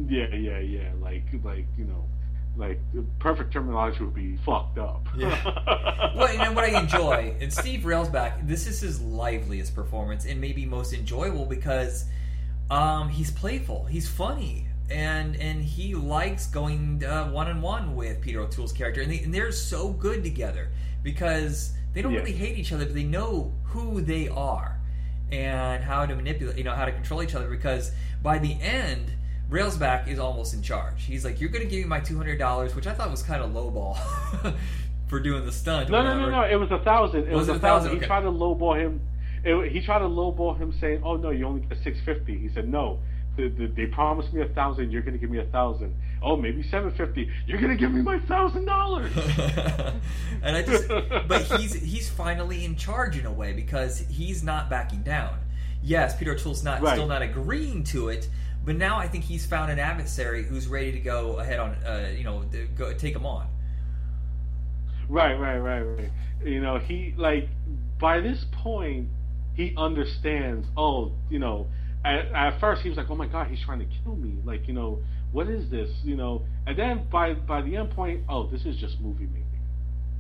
yeah, 0.07 0.27
yeah, 0.36 0.59
yeah. 0.59 0.91
Like, 1.01 1.23
like 1.43 1.65
you 1.77 1.86
know, 1.86 2.05
like 2.58 2.80
the 2.93 3.03
perfect 3.20 3.53
terminology 3.53 4.03
would 4.03 4.14
be 4.14 4.38
fucked 4.38 4.78
up. 4.78 5.08
yeah. 5.18 6.14
well, 6.16 6.32
you 6.32 6.39
know 6.39 6.53
what 6.53 6.64
I 6.64 6.80
enjoy, 6.80 7.36
and 7.39 7.51
Steve 7.51 7.82
Railsback, 7.82 8.47
this 8.47 8.68
is 8.68 8.80
his 8.82 9.01
liveliest 9.01 9.76
performance 9.76 10.26
and 10.26 10.39
maybe 10.39 10.66
most 10.66 10.93
enjoyable 10.93 11.45
because 11.45 12.06
um, 12.70 13.10
he's 13.10 13.32
playful, 13.32 13.86
he's 13.86 14.08
funny, 14.08 14.68
and 14.89 15.36
and 15.38 15.64
he 15.64 15.95
likes 15.95 16.47
going 16.47 16.99
one 16.99 17.47
on 17.47 17.62
one 17.62 17.95
with 17.95 18.22
Peter 18.22 18.39
O'Toole's 18.41 18.74
character, 18.74 19.01
and, 19.01 19.12
they, 19.12 19.20
and 19.20 19.34
they're 19.34 19.51
so 19.51 19.89
good 19.89 20.24
together 20.24 20.70
because 21.03 21.74
they 21.93 22.01
don't 22.01 22.14
yeah. 22.14 22.20
really 22.20 22.34
hate 22.34 22.58
each 22.58 22.72
other, 22.72 22.86
but 22.86 22.95
they 22.95 23.03
know 23.03 23.53
who 23.64 24.01
they 24.01 24.28
are 24.28 24.80
and 25.32 25.84
how 25.84 26.06
to 26.06 26.16
manipulate, 26.16 26.58
you 26.58 26.64
know, 26.64 26.74
how 26.74 26.86
to 26.86 26.91
control 26.91 27.24
each 27.24 27.36
other. 27.36 27.49
Because 27.49 27.91
by 28.22 28.38
the 28.38 28.60
end 28.62 29.12
Railsback 29.50 30.08
is 30.08 30.18
almost 30.18 30.54
in 30.54 30.62
charge. 30.62 31.04
He's 31.04 31.24
like, 31.24 31.39
"You're 31.39 31.50
going 31.50 31.64
to 31.64 31.70
give 31.70 31.84
me 31.84 31.86
my 31.88 32.00
two 32.00 32.18
hundred 32.18 32.39
dollars," 32.39 32.76
which 32.76 32.88
I 32.88 32.93
thought 32.93 33.12
was 33.12 33.22
kind 33.22 33.43
of 33.43 33.52
lowball 33.52 33.98
for 35.08 35.20
doing 35.20 35.46
the 35.46 35.52
stunt. 35.52 35.89
No, 35.89 36.04
no, 36.04 36.20
no, 36.20 36.30
no. 36.30 36.41
It 36.43 36.56
was 36.56 36.72
a 36.72 36.80
thousand. 36.80 37.28
It 37.28 37.32
was, 37.32 37.48
was 37.48 37.58
a 37.58 37.60
thousand. 37.60 37.89
thousand. 37.89 38.02
He 38.02 38.06
tried 38.06 38.22
to 38.22 38.32
lowball 38.32 38.80
him. 38.80 39.02
It, 39.43 39.72
he 39.72 39.82
tried 39.82 40.00
to 40.00 40.06
lowball 40.06 40.58
him, 40.58 40.74
saying, 40.80 41.02
"Oh 41.04 41.16
no, 41.16 41.30
you 41.30 41.46
only 41.46 41.62
get 41.62 41.78
six 41.84 42.00
fifty. 42.04 42.38
He 42.38 42.50
said, 42.50 42.68
"No, 42.68 43.00
the, 43.38 43.50
the, 43.50 43.68
they 43.68 43.86
promised 43.86 44.34
me 44.34 44.41
a 44.41 44.48
thousand. 44.48 44.91
You're 44.91 45.04
going 45.04 45.14
to 45.14 45.20
give 45.20 45.30
me 45.30 45.39
a 45.39 45.46
thousand. 45.46 45.93
Oh, 46.24 46.36
maybe 46.36 46.64
seven 46.64 46.91
fifty. 46.96 47.30
You're 47.46 47.60
going 47.60 47.72
to 47.72 47.78
give 47.78 47.91
me 47.91 48.02
my 48.02 48.20
thousand 48.20 48.66
dollars." 48.66 49.12
And 50.43 50.56
I 50.56 50.62
just, 50.62 50.88
but 51.28 51.41
he's 51.43 51.74
he's 51.74 52.10
finally 52.10 52.66
in 52.66 52.76
charge 52.76 53.18
in 53.18 53.26
a 53.26 53.32
way 53.32 53.54
because 53.54 54.00
he's 54.00 54.43
not 54.43 54.70
backing 54.70 55.02
down. 55.02 55.39
Yes, 55.82 56.16
Peter 56.16 56.34
O'Toole's 56.34 56.64
not 56.64 56.82
right. 56.82 56.93
still 56.93 57.08
not 57.08 57.22
agreeing 57.22 57.84
to 57.86 58.10
it, 58.10 58.28
but 58.66 58.76
now 58.76 58.97
I 58.97 59.07
think 59.07 59.24
he's 59.24 59.45
found 59.45 59.72
an 59.72 59.80
adversary 59.80 60.43
who's 60.43 60.68
ready 60.68 60.91
to 60.91 60.99
go 60.99 61.38
ahead 61.38 61.59
on, 61.59 61.76
uh, 61.86 62.11
you 62.16 62.24
know, 62.24 62.43
go 62.76 62.93
take 62.93 63.16
him 63.16 63.26
on. 63.26 63.47
Right, 65.07 65.36
right, 65.36 65.59
right, 65.59 65.82
right. 65.82 66.11
You 66.43 66.61
know, 66.61 66.80
he 66.80 67.13
like 67.16 67.47
by 67.99 68.20
this 68.20 68.45
point 68.51 69.09
he 69.53 69.74
understands. 69.78 70.68
Oh, 70.76 71.11
you 71.30 71.39
know, 71.39 71.68
at, 72.03 72.26
at 72.34 72.59
first 72.59 72.82
he 72.82 72.89
was 72.89 72.97
like, 72.97 73.09
"Oh 73.09 73.16
my 73.16 73.28
god, 73.28 73.47
he's 73.47 73.61
trying 73.61 73.80
to 73.80 73.88
kill 74.03 74.16
me!" 74.16 74.38
Like, 74.43 74.68
you 74.68 74.74
know, 74.74 74.99
what 75.32 75.47
is 75.47 75.70
this? 75.70 75.89
You 76.03 76.16
know, 76.16 76.43
and 76.66 76.78
then 76.78 77.07
by 77.11 77.34
by 77.34 77.61
the 77.61 77.78
end 77.78 77.91
point, 77.91 78.24
oh, 78.28 78.47
this 78.47 78.66
is 78.66 78.78
just 78.78 78.99
movie 78.99 79.28
making. 79.28 79.45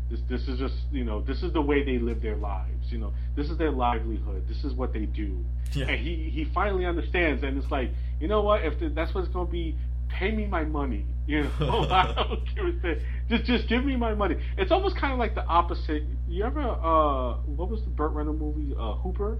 This 0.09 0.19
this 0.29 0.47
is 0.47 0.59
just 0.59 0.75
you 0.91 1.03
know 1.03 1.21
this 1.21 1.41
is 1.41 1.51
the 1.51 1.61
way 1.61 1.83
they 1.83 1.97
live 1.97 2.21
their 2.21 2.35
lives. 2.35 2.91
You 2.91 2.99
know, 2.99 3.13
this 3.35 3.49
is 3.49 3.57
their 3.57 3.71
livelihood. 3.71 4.47
This 4.47 4.63
is 4.63 4.73
what 4.73 4.93
they 4.93 5.05
do. 5.05 5.43
Yeah. 5.73 5.87
And 5.87 5.99
he 5.99 6.29
he 6.29 6.45
finally 6.45 6.85
understands, 6.85 7.43
and 7.43 7.57
it's 7.57 7.71
like 7.71 7.89
you 8.19 8.27
know 8.27 8.41
what? 8.41 8.63
If 8.63 8.79
the, 8.79 8.89
that's 8.89 9.13
what 9.13 9.23
it's 9.23 9.33
going 9.33 9.47
to 9.47 9.51
be, 9.51 9.75
pay 10.09 10.31
me 10.31 10.45
my 10.45 10.63
money. 10.63 11.05
You 11.27 11.43
know, 11.43 11.49
I 11.91 12.13
don't 12.13 12.45
care 12.55 12.65
what 12.65 12.97
Just 13.29 13.45
just 13.45 13.67
give 13.67 13.83
me 13.83 13.95
my 13.95 14.13
money. 14.13 14.37
It's 14.57 14.71
almost 14.71 14.95
kind 14.97 15.13
of 15.13 15.19
like 15.19 15.35
the 15.35 15.45
opposite. 15.45 16.03
You 16.27 16.43
ever 16.43 16.61
uh, 16.61 17.37
what 17.45 17.69
was 17.69 17.81
the 17.83 17.89
Burt 17.89 18.11
Reynolds 18.11 18.39
movie 18.39 18.75
uh, 18.77 18.95
Hooper? 18.95 19.37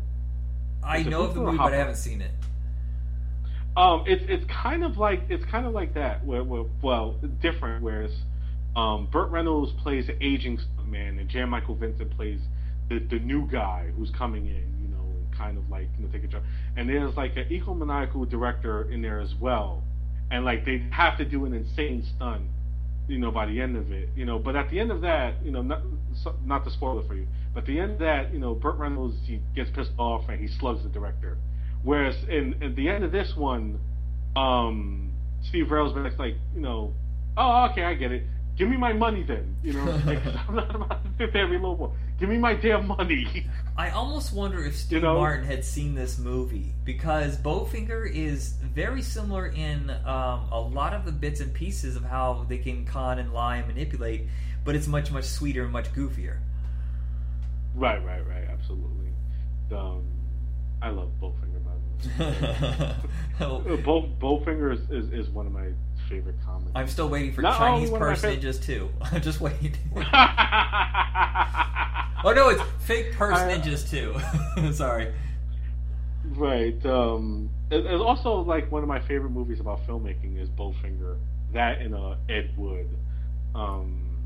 I 0.83 1.03
know 1.03 1.25
Hooper 1.25 1.29
of 1.29 1.35
the 1.35 1.41
movie, 1.41 1.57
but 1.57 1.73
I 1.73 1.77
haven't 1.77 1.97
seen 1.97 2.21
it. 2.21 2.31
Um, 3.77 4.03
it's 4.07 4.23
it's 4.27 4.45
kind 4.51 4.83
of 4.83 4.97
like 4.97 5.23
it's 5.29 5.45
kind 5.45 5.65
of 5.65 5.73
like 5.73 5.93
that. 5.95 6.25
Where, 6.25 6.43
where 6.43 6.63
well, 6.81 7.15
different. 7.41 7.83
Whereas 7.83 8.11
um, 8.75 9.07
Burt 9.11 9.29
Reynolds 9.29 9.71
plays 9.83 10.09
an 10.09 10.17
aging 10.21 10.59
man, 10.85 11.19
and 11.19 11.29
Jan 11.29 11.49
Michael 11.49 11.75
Vincent 11.75 12.11
plays 12.15 12.39
the 12.89 12.99
the 12.99 13.19
new 13.19 13.47
guy 13.47 13.91
who's 13.95 14.11
coming 14.11 14.47
in 14.47 14.75
kind 15.37 15.57
of 15.57 15.69
like 15.69 15.87
you 15.97 16.05
know 16.05 16.11
take 16.11 16.23
a 16.23 16.27
job. 16.27 16.43
And 16.75 16.89
there's 16.89 17.15
like 17.15 17.35
an 17.37 17.45
egomaniacal 17.49 18.29
director 18.29 18.89
in 18.91 19.01
there 19.01 19.19
as 19.19 19.33
well, 19.39 19.83
and 20.31 20.45
like 20.45 20.65
they 20.65 20.83
have 20.91 21.17
to 21.17 21.25
do 21.25 21.45
an 21.45 21.53
insane 21.53 22.05
stunt, 22.15 22.43
you 23.07 23.17
know, 23.17 23.31
by 23.31 23.45
the 23.45 23.61
end 23.61 23.77
of 23.77 23.91
it, 23.91 24.09
you 24.15 24.25
know. 24.25 24.39
But 24.39 24.55
at 24.55 24.69
the 24.69 24.79
end 24.79 24.91
of 24.91 25.01
that, 25.01 25.35
you 25.43 25.51
know, 25.51 25.61
not 25.61 25.81
not 26.45 26.63
to 26.65 26.71
spoil 26.71 26.99
it 26.99 27.07
for 27.07 27.15
you, 27.15 27.27
but 27.53 27.61
at 27.61 27.67
the 27.67 27.79
end 27.79 27.93
of 27.93 27.99
that, 27.99 28.33
you 28.33 28.39
know, 28.39 28.53
Burt 28.53 28.77
Reynolds 28.77 29.15
he 29.25 29.41
gets 29.55 29.69
pissed 29.71 29.91
off 29.97 30.27
and 30.29 30.39
he 30.39 30.47
slugs 30.59 30.83
the 30.83 30.89
director. 30.89 31.37
Whereas 31.83 32.15
in 32.29 32.61
at 32.63 32.75
the 32.75 32.89
end 32.89 33.03
of 33.03 33.11
this 33.11 33.33
one, 33.35 33.79
um, 34.35 35.11
Steve 35.49 35.67
Railsback's 35.67 36.17
like, 36.17 36.35
you 36.55 36.61
know, 36.61 36.93
oh 37.37 37.67
okay, 37.71 37.83
I 37.83 37.93
get 37.93 38.11
it 38.11 38.23
give 38.57 38.69
me 38.69 38.77
my 38.77 38.93
money 38.93 39.23
then. 39.23 39.55
You 39.63 39.73
know, 39.73 39.83
like, 40.05 40.25
I'm 40.47 40.55
not 40.55 40.75
about 40.75 41.03
to 41.03 41.09
fit 41.17 41.35
every 41.35 41.59
low 41.59 41.93
Give 42.19 42.29
me 42.29 42.37
my 42.37 42.53
damn 42.53 42.87
money. 42.87 43.45
I 43.77 43.89
almost 43.89 44.31
wonder 44.31 44.63
if 44.63 44.77
Steve 44.77 44.97
you 44.97 45.01
know? 45.01 45.15
Martin 45.15 45.45
had 45.45 45.65
seen 45.65 45.95
this 45.95 46.17
movie 46.17 46.73
because 46.85 47.37
Bowfinger 47.37 48.09
is 48.09 48.53
very 48.61 49.01
similar 49.01 49.47
in 49.47 49.89
um, 50.05 50.47
a 50.51 50.59
lot 50.59 50.93
of 50.93 51.03
the 51.03 51.11
bits 51.11 51.41
and 51.41 51.53
pieces 51.53 51.97
of 51.97 52.03
how 52.03 52.45
they 52.47 52.57
can 52.57 52.85
con 52.85 53.19
and 53.19 53.33
lie 53.33 53.57
and 53.57 53.67
manipulate, 53.67 54.27
but 54.63 54.75
it's 54.75 54.87
much 54.87 55.11
much 55.11 55.25
sweeter 55.25 55.63
and 55.63 55.73
much 55.73 55.91
goofier. 55.93 56.37
Right, 57.75 58.03
right, 58.05 58.25
right. 58.25 58.45
Absolutely. 58.49 59.09
Um, 59.71 60.03
I 60.81 60.89
love 60.89 61.11
Bowfinger. 61.21 61.61
By 61.65 61.71
the 62.17 62.23
way, 62.23 62.95
Bow, 63.83 64.09
Bowfinger 64.21 64.73
is, 64.73 64.89
is, 64.89 65.11
is 65.11 65.29
one 65.29 65.47
of 65.47 65.51
my 65.51 65.67
favorite 66.09 66.35
comic. 66.45 66.69
I'm 66.75 66.87
still 66.87 67.09
waiting 67.09 67.33
for 67.33 67.41
Not 67.41 67.57
Chinese 67.57 67.89
personages 67.89 68.59
too. 68.59 68.89
I'm 69.01 69.21
just 69.21 69.41
waiting. 69.41 69.73
oh 72.23 72.33
no, 72.35 72.49
it's 72.49 72.61
Fake 72.79 73.13
Purse 73.13 73.37
Ninjas 73.37 73.85
I, 73.85 73.89
too. 74.61 74.73
Sorry. 74.73 75.13
Right. 76.23 76.85
Um, 76.85 77.49
it, 77.71 77.85
it's 77.85 78.01
also 78.01 78.41
like 78.41 78.71
one 78.71 78.81
of 78.83 78.87
my 78.87 78.99
favorite 78.99 79.31
movies 79.31 79.59
about 79.59 79.85
filmmaking 79.87 80.41
is 80.41 80.49
Bowfinger. 80.49 81.17
That 81.53 81.79
and 81.79 81.95
uh, 81.95 82.15
Ed 82.29 82.53
Wood. 82.57 82.89
Um, 83.53 84.23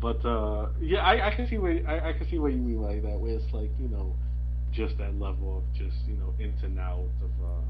but 0.00 0.24
uh, 0.24 0.68
yeah, 0.80 1.00
I, 1.00 1.28
I, 1.28 1.30
can 1.34 1.46
see 1.48 1.58
what 1.58 1.72
I, 1.86 2.10
I, 2.10 2.12
can 2.12 2.28
see 2.28 2.38
what 2.38 2.52
you 2.52 2.58
mean 2.58 2.80
like 2.80 3.02
that. 3.02 3.18
Where 3.18 3.32
it's 3.32 3.52
like 3.52 3.70
you 3.80 3.88
know, 3.88 4.14
just 4.72 4.96
that 4.98 5.18
level 5.18 5.58
of 5.58 5.78
just 5.78 5.96
you 6.06 6.14
know 6.14 6.34
ins 6.38 6.62
and 6.62 6.78
outs 6.78 7.10
of. 7.22 7.30
Uh, 7.44 7.60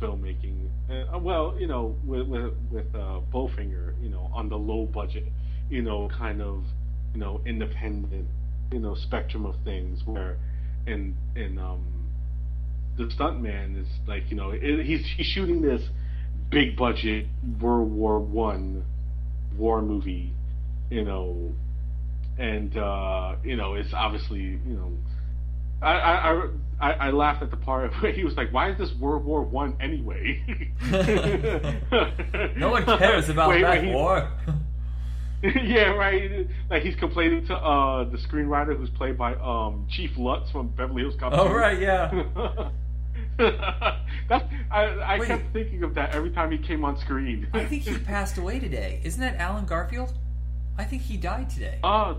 filmmaking. 0.00 0.68
Uh, 0.90 1.18
well, 1.18 1.56
you 1.58 1.66
know, 1.66 1.96
with 2.04 2.26
with, 2.26 2.52
with 2.70 2.94
uh, 2.94 3.20
Bowfinger, 3.32 3.94
you 4.02 4.08
know, 4.08 4.30
on 4.34 4.48
the 4.48 4.56
low 4.56 4.86
budget, 4.86 5.24
you 5.70 5.82
know, 5.82 6.08
kind 6.08 6.40
of, 6.42 6.64
you 7.14 7.20
know, 7.20 7.40
independent, 7.46 8.26
you 8.72 8.78
know, 8.78 8.94
spectrum 8.94 9.46
of 9.46 9.54
things. 9.64 10.00
Where, 10.04 10.38
in 10.86 11.16
in 11.34 11.58
um, 11.58 12.10
the 12.96 13.04
stuntman 13.04 13.80
is 13.80 13.88
like, 14.06 14.30
you 14.30 14.36
know, 14.36 14.50
it, 14.50 14.84
he's 14.84 15.04
he's 15.16 15.26
shooting 15.26 15.62
this 15.62 15.82
big 16.50 16.76
budget 16.76 17.26
World 17.60 17.90
War 17.90 18.20
One 18.20 18.84
war 19.56 19.82
movie, 19.82 20.32
you 20.90 21.04
know, 21.04 21.52
and 22.38 22.76
uh, 22.76 23.36
you 23.44 23.56
know, 23.56 23.74
it's 23.74 23.92
obviously 23.94 24.40
you 24.40 24.74
know, 24.74 24.92
I 25.82 25.92
I, 25.92 26.32
I 26.32 26.48
I 26.80 27.10
laughed 27.10 27.42
at 27.42 27.50
the 27.50 27.56
part 27.56 27.90
where 28.02 28.12
he 28.12 28.24
was 28.24 28.36
like, 28.36 28.52
"Why 28.52 28.70
is 28.70 28.78
this 28.78 28.94
World 28.94 29.24
War 29.24 29.42
One 29.42 29.76
anyway?" 29.80 30.42
no 32.56 32.70
one 32.70 32.84
cares 32.84 33.28
about 33.28 33.48
wait, 33.48 33.62
that 33.62 33.82
wait, 33.82 33.94
war. 33.94 34.28
yeah, 35.42 35.90
right. 35.92 36.46
Like 36.70 36.82
he's 36.82 36.96
complaining 36.96 37.46
to 37.46 37.54
uh, 37.54 38.04
the 38.04 38.18
screenwriter 38.18 38.76
who's 38.76 38.90
played 38.90 39.16
by 39.18 39.34
um, 39.34 39.86
Chief 39.90 40.10
Lutz 40.16 40.50
from 40.50 40.68
Beverly 40.68 41.02
Hills 41.02 41.14
Cop. 41.18 41.32
Oh 41.34 41.52
right, 41.52 41.80
yeah. 41.80 42.10
That's 43.38 44.44
I, 44.70 45.14
I 45.14 45.18
kept 45.24 45.52
thinking 45.52 45.82
of 45.82 45.94
that 45.94 46.14
every 46.14 46.30
time 46.30 46.50
he 46.50 46.58
came 46.58 46.84
on 46.84 46.98
screen. 46.98 47.46
I 47.52 47.64
think 47.64 47.82
he 47.82 47.96
passed 47.98 48.38
away 48.38 48.58
today. 48.58 49.00
Isn't 49.04 49.20
that 49.20 49.36
Allen 49.36 49.66
Garfield? 49.66 50.12
I 50.78 50.84
think 50.84 51.02
he 51.02 51.16
died 51.16 51.50
today. 51.50 51.78
Uh, 51.82 52.14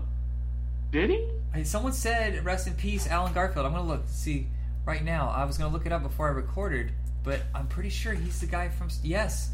did 0.90 1.10
he? 1.10 1.64
Someone 1.64 1.92
said, 1.92 2.44
"Rest 2.44 2.66
in 2.66 2.74
peace, 2.74 3.06
Allen 3.08 3.32
Garfield." 3.32 3.66
I'm 3.66 3.72
gonna 3.72 3.86
look 3.86 4.04
see 4.06 4.48
right 4.84 5.04
now. 5.04 5.28
I 5.28 5.44
was 5.44 5.58
gonna 5.58 5.72
look 5.72 5.86
it 5.86 5.92
up 5.92 6.02
before 6.02 6.28
I 6.28 6.32
recorded, 6.32 6.92
but 7.24 7.42
I'm 7.54 7.66
pretty 7.66 7.90
sure 7.90 8.14
he's 8.14 8.40
the 8.40 8.46
guy 8.46 8.68
from. 8.68 8.88
Yes, 9.02 9.50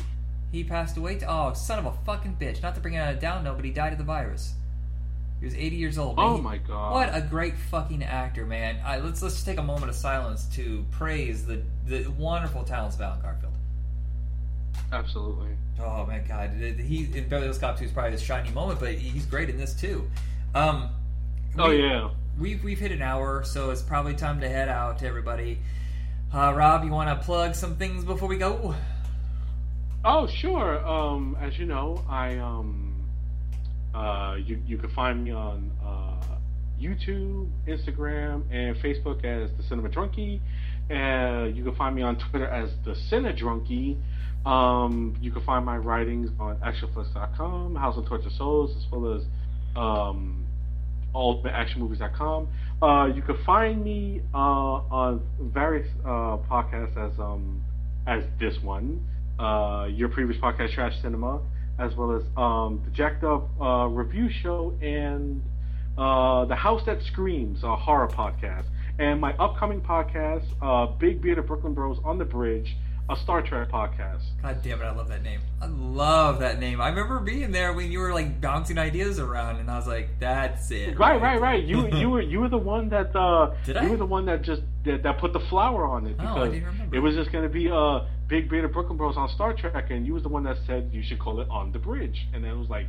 he 0.52 0.64
passed 0.64 0.96
away. 0.96 1.16
To, 1.16 1.26
oh, 1.30 1.52
son 1.54 1.78
of 1.78 1.86
a 1.86 1.92
fucking 2.04 2.36
bitch! 2.40 2.62
Not 2.62 2.74
to 2.74 2.80
bring 2.80 2.94
it 2.94 3.00
on 3.00 3.08
a 3.08 3.16
down 3.16 3.44
note, 3.44 3.56
but 3.56 3.64
he 3.64 3.70
died 3.70 3.92
of 3.92 3.98
the 3.98 4.04
virus. 4.04 4.54
He 5.40 5.46
was 5.46 5.54
80 5.54 5.76
years 5.76 5.98
old. 5.98 6.14
Oh 6.18 6.36
he, 6.36 6.42
my 6.42 6.58
god! 6.58 6.92
What 6.92 7.10
a 7.14 7.20
great 7.20 7.56
fucking 7.56 8.02
actor, 8.02 8.46
man! 8.46 8.78
I, 8.84 8.98
let's 8.98 9.22
let's 9.22 9.34
just 9.34 9.46
take 9.46 9.58
a 9.58 9.62
moment 9.62 9.88
of 9.88 9.96
silence 9.96 10.46
to 10.54 10.84
praise 10.90 11.46
the 11.46 11.62
the 11.86 12.06
wonderful 12.18 12.64
talents 12.64 12.96
of 12.96 13.02
Allen 13.02 13.20
Garfield. 13.22 13.52
Absolutely. 14.92 15.50
Oh 15.80 16.06
my 16.06 16.18
god, 16.18 16.50
he 16.50 17.08
in 17.14 17.28
Beverly 17.28 17.44
Hills 17.44 17.58
Cop 17.58 17.78
2 17.78 17.84
is 17.86 17.90
probably 17.90 18.12
his 18.12 18.22
shiny 18.22 18.50
moment, 18.50 18.78
but 18.78 18.94
he's 18.94 19.26
great 19.26 19.50
in 19.50 19.56
this 19.56 19.74
too. 19.74 20.08
Um, 20.54 20.90
oh 21.58 21.70
yeah. 21.70 22.10
We've 22.38 22.62
we've 22.64 22.78
hit 22.78 22.92
an 22.92 23.02
hour, 23.02 23.44
so 23.44 23.70
it's 23.70 23.82
probably 23.82 24.14
time 24.14 24.40
to 24.40 24.48
head 24.48 24.68
out. 24.68 24.98
to 24.98 25.06
Everybody, 25.06 25.60
uh, 26.32 26.52
Rob, 26.54 26.84
you 26.84 26.90
want 26.90 27.08
to 27.08 27.24
plug 27.24 27.54
some 27.54 27.76
things 27.76 28.04
before 28.04 28.28
we 28.28 28.38
go? 28.38 28.74
Oh, 30.04 30.26
sure. 30.26 30.86
Um, 30.86 31.36
as 31.40 31.58
you 31.58 31.64
know, 31.64 32.04
I 32.08 32.36
um, 32.38 32.94
uh, 33.94 34.36
you 34.44 34.60
you 34.66 34.78
can 34.78 34.90
find 34.90 35.24
me 35.24 35.30
on 35.30 35.70
uh, 35.84 36.36
YouTube, 36.80 37.48
Instagram, 37.66 38.42
and 38.50 38.76
Facebook 38.76 39.24
as 39.24 39.50
the 39.56 39.62
Cinema 39.62 39.88
Drunkie. 39.88 40.40
Uh, 40.90 41.46
you 41.46 41.64
can 41.64 41.74
find 41.76 41.94
me 41.96 42.02
on 42.02 42.16
Twitter 42.16 42.46
as 42.46 42.70
the 42.84 42.94
Cinema 42.94 43.32
Drunkie. 43.32 43.96
Um, 44.44 45.16
you 45.22 45.30
can 45.30 45.42
find 45.42 45.64
my 45.64 45.78
writings 45.78 46.30
on 46.38 46.56
actionflix.com, 46.56 47.76
House 47.76 47.96
of 47.96 48.06
Torture 48.06 48.28
Souls, 48.28 48.76
as 48.76 48.84
well 48.92 49.14
as 49.14 49.22
um, 49.76 50.43
ultimateactionmovies.com. 51.14 52.48
Uh, 52.82 53.06
you 53.06 53.22
can 53.22 53.36
find 53.44 53.82
me 53.84 54.20
uh, 54.34 54.38
on 54.38 55.22
various 55.40 55.88
uh, 56.04 56.38
podcasts 56.50 56.96
as 56.96 57.18
um, 57.18 57.62
as 58.06 58.24
this 58.38 58.54
one 58.62 59.00
uh, 59.38 59.88
your 59.90 60.08
previous 60.08 60.40
podcast, 60.40 60.74
Trash 60.74 60.94
Cinema, 61.02 61.40
as 61.78 61.94
well 61.96 62.14
as 62.16 62.22
um, 62.36 62.82
the 62.84 62.90
Jacked 62.90 63.24
Up 63.24 63.48
uh, 63.60 63.86
review 63.86 64.28
show 64.42 64.74
and 64.80 65.42
uh, 65.98 66.44
the 66.44 66.54
House 66.54 66.82
That 66.86 67.02
Screams, 67.02 67.62
a 67.64 67.74
horror 67.74 68.08
podcast, 68.08 68.66
and 68.98 69.20
my 69.20 69.32
upcoming 69.38 69.80
podcast, 69.80 70.44
Big 70.98 71.20
Bearded 71.20 71.46
Brooklyn 71.46 71.74
Bros 71.74 71.98
on 72.04 72.18
the 72.18 72.24
Bridge, 72.24 72.76
a 73.10 73.16
Star 73.16 73.42
Trek 73.42 73.70
podcast. 73.70 74.22
God 74.42 74.62
damn 74.62 74.80
it, 74.80 74.84
I 74.84 74.90
love 74.92 75.08
that 75.08 75.22
name. 75.22 75.40
I 75.60 75.66
love 75.66 76.40
that 76.40 76.58
name. 76.58 76.80
I 76.80 76.88
remember 76.88 77.20
being 77.20 77.50
there 77.52 77.72
when 77.72 77.92
you 77.92 77.98
were 77.98 78.14
like 78.14 78.40
bouncing 78.40 78.78
ideas 78.78 79.18
around, 79.18 79.56
and 79.56 79.70
I 79.70 79.76
was 79.76 79.86
like, 79.86 80.08
"That's 80.20 80.70
it." 80.70 80.98
Right, 80.98 81.20
right, 81.20 81.20
right. 81.20 81.40
right. 81.40 81.64
You 81.64 81.88
you 81.88 82.08
were 82.10 82.22
you 82.22 82.40
were 82.40 82.48
the 82.48 82.56
one 82.58 82.88
that 82.90 83.14
uh, 83.14 83.54
Did 83.66 83.76
you 83.76 83.82
I? 83.82 83.88
were 83.90 83.96
the 83.98 84.06
one 84.06 84.24
that 84.26 84.42
just 84.42 84.62
that, 84.84 85.02
that 85.02 85.18
put 85.18 85.32
the 85.32 85.40
flower 85.40 85.86
on 85.86 86.06
it 86.06 86.16
Oh, 86.18 86.42
I 86.42 86.48
didn't 86.48 86.64
remember. 86.64 86.96
it 86.96 87.00
was 87.00 87.14
just 87.14 87.30
going 87.30 87.44
to 87.44 87.50
be 87.50 87.70
uh 87.70 88.06
Big 88.26 88.48
Bearded 88.48 88.72
Brooklyn 88.72 88.96
Bros 88.96 89.16
on 89.18 89.28
Star 89.28 89.52
Trek, 89.52 89.90
and 89.90 90.06
you 90.06 90.14
was 90.14 90.22
the 90.22 90.30
one 90.30 90.42
that 90.44 90.56
said 90.66 90.88
you 90.92 91.02
should 91.02 91.18
call 91.18 91.40
it 91.40 91.48
On 91.50 91.72
the 91.72 91.78
Bridge, 91.78 92.26
and 92.32 92.42
then 92.42 92.52
it 92.52 92.56
was 92.58 92.70
like, 92.70 92.86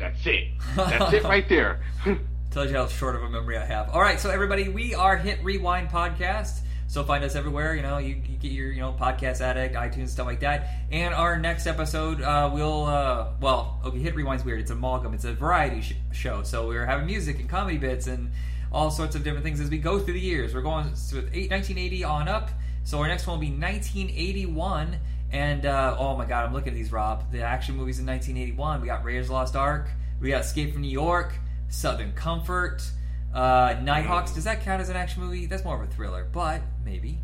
"That's 0.00 0.26
it, 0.26 0.44
that's 0.76 1.12
it 1.12 1.24
right 1.24 1.46
there." 1.48 1.80
Tells 2.50 2.70
you 2.70 2.76
how 2.78 2.86
short 2.88 3.14
of 3.14 3.22
a 3.22 3.28
memory 3.28 3.58
I 3.58 3.66
have. 3.66 3.90
All 3.90 4.00
right, 4.00 4.18
so 4.18 4.30
everybody, 4.30 4.70
we 4.70 4.94
are 4.94 5.18
Hit 5.18 5.44
Rewind 5.44 5.90
Podcast. 5.90 6.60
So 6.88 7.04
find 7.04 7.22
us 7.22 7.36
everywhere. 7.36 7.74
You 7.74 7.82
know, 7.82 7.98
you, 7.98 8.16
you 8.26 8.38
get 8.38 8.50
your 8.50 8.72
you 8.72 8.80
know 8.80 8.96
podcast 8.98 9.42
addict, 9.42 9.74
iTunes, 9.74 10.08
stuff 10.08 10.26
like 10.26 10.40
that. 10.40 10.68
And 10.90 11.14
our 11.14 11.38
next 11.38 11.66
episode, 11.66 12.22
uh, 12.22 12.50
we'll 12.52 12.86
uh, 12.86 13.28
well, 13.40 13.78
okay, 13.84 13.98
Hit 13.98 14.14
Rewind's 14.14 14.42
weird. 14.42 14.60
It's 14.60 14.70
an 14.70 14.78
amalgam. 14.78 15.12
It's 15.12 15.26
a 15.26 15.34
variety 15.34 15.82
sh- 15.82 15.94
show. 16.12 16.42
So 16.42 16.66
we're 16.66 16.86
having 16.86 17.04
music 17.04 17.40
and 17.40 17.48
comedy 17.48 17.76
bits 17.76 18.06
and 18.06 18.32
all 18.72 18.90
sorts 18.90 19.14
of 19.14 19.22
different 19.22 19.44
things 19.44 19.60
as 19.60 19.68
we 19.68 19.76
go 19.76 19.98
through 19.98 20.14
the 20.14 20.20
years. 20.20 20.54
We're 20.54 20.62
going 20.62 20.86
with 20.90 21.28
eight, 21.34 21.50
1980 21.50 22.04
on 22.04 22.26
up. 22.26 22.50
So 22.84 22.98
our 23.00 23.06
next 23.06 23.26
one 23.26 23.36
will 23.36 23.46
be 23.46 23.52
1981. 23.52 24.96
And 25.30 25.66
uh, 25.66 25.94
oh 25.98 26.16
my 26.16 26.24
god, 26.24 26.46
I'm 26.46 26.54
looking 26.54 26.72
at 26.72 26.74
these, 26.74 26.90
Rob. 26.90 27.30
The 27.30 27.42
action 27.42 27.76
movies 27.76 27.98
in 27.98 28.06
1981. 28.06 28.80
We 28.80 28.86
got 28.86 29.04
Raiders 29.04 29.28
Lost 29.28 29.56
Ark. 29.56 29.90
We 30.20 30.30
got 30.30 30.40
Escape 30.40 30.72
from 30.72 30.80
New 30.80 30.88
York. 30.88 31.34
Southern 31.68 32.12
Comfort. 32.12 32.90
Uh, 33.34 33.76
Nighthawks. 33.82 34.32
Does 34.32 34.44
that 34.44 34.62
count 34.62 34.80
as 34.80 34.88
an 34.88 34.96
action 34.96 35.22
movie? 35.22 35.46
That's 35.46 35.64
more 35.64 35.80
of 35.80 35.88
a 35.88 35.92
thriller, 35.92 36.26
but 36.32 36.62
maybe. 36.84 37.18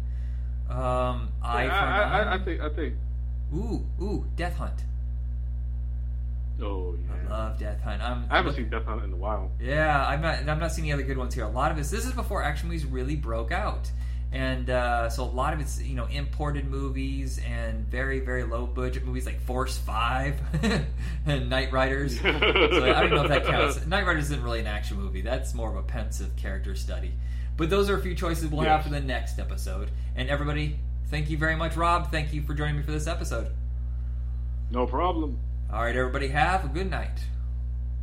Um, 0.68 1.28
I, 1.42 1.66
for 1.66 1.72
I, 1.72 2.20
an 2.20 2.28
I, 2.28 2.34
I 2.34 2.38
think 2.44 2.60
I 2.60 2.68
think. 2.68 2.94
Ooh, 3.54 3.86
ooh, 4.00 4.26
Death 4.36 4.56
Hunt. 4.56 4.84
Oh 6.62 6.94
yeah, 6.94 7.14
I 7.14 7.30
love 7.30 7.58
Death 7.58 7.82
Hunt. 7.82 8.00
I'm, 8.02 8.26
I 8.30 8.36
haven't 8.36 8.52
look- 8.52 8.56
seen 8.56 8.70
Death 8.70 8.84
Hunt 8.84 9.02
in 9.04 9.12
a 9.12 9.16
while. 9.16 9.50
Yeah, 9.60 10.06
I'm 10.06 10.20
not. 10.22 10.48
I'm 10.48 10.58
not 10.58 10.72
seeing 10.72 10.86
any 10.90 10.92
other 10.92 11.02
good 11.02 11.18
ones 11.18 11.34
here. 11.34 11.44
A 11.44 11.48
lot 11.48 11.70
of 11.70 11.76
this. 11.76 11.90
This 11.90 12.06
is 12.06 12.12
before 12.12 12.42
action 12.42 12.68
movies 12.68 12.84
really 12.86 13.16
broke 13.16 13.50
out, 13.52 13.90
and 14.34 14.68
uh, 14.68 15.08
so 15.08 15.22
a 15.22 15.26
lot 15.26 15.54
of 15.54 15.60
it's 15.60 15.80
you 15.80 15.94
know 15.94 16.06
imported 16.06 16.68
movies 16.68 17.40
and 17.48 17.86
very 17.86 18.18
very 18.18 18.42
low 18.42 18.66
budget 18.66 19.04
movies 19.04 19.26
like 19.26 19.40
Force 19.42 19.78
Five 19.78 20.40
and 21.26 21.48
Night 21.48 21.72
Riders. 21.72 22.20
so 22.22 22.28
I 22.28 23.00
don't 23.00 23.10
know 23.10 23.22
if 23.22 23.28
that 23.28 23.46
counts. 23.46 23.86
Night 23.86 24.04
Riders 24.04 24.24
isn't 24.24 24.42
really 24.42 24.58
an 24.60 24.66
action 24.66 25.00
movie. 25.00 25.20
That's 25.20 25.54
more 25.54 25.70
of 25.70 25.76
a 25.76 25.82
pensive 25.82 26.34
character 26.36 26.74
study. 26.74 27.12
But 27.56 27.70
those 27.70 27.88
are 27.88 27.96
a 27.96 28.02
few 28.02 28.16
choices 28.16 28.48
we'll 28.50 28.62
have 28.62 28.82
for 28.82 28.88
the 28.90 29.00
next 29.00 29.38
episode. 29.38 29.92
And 30.16 30.28
everybody, 30.28 30.76
thank 31.06 31.30
you 31.30 31.38
very 31.38 31.54
much, 31.54 31.76
Rob. 31.76 32.10
Thank 32.10 32.32
you 32.32 32.42
for 32.42 32.52
joining 32.54 32.76
me 32.78 32.82
for 32.82 32.90
this 32.90 33.06
episode. 33.06 33.52
No 34.72 34.84
problem. 34.86 35.38
All 35.72 35.82
right, 35.82 35.94
everybody, 35.94 36.26
have 36.28 36.64
a 36.64 36.68
good 36.68 36.90
night. 36.90 37.20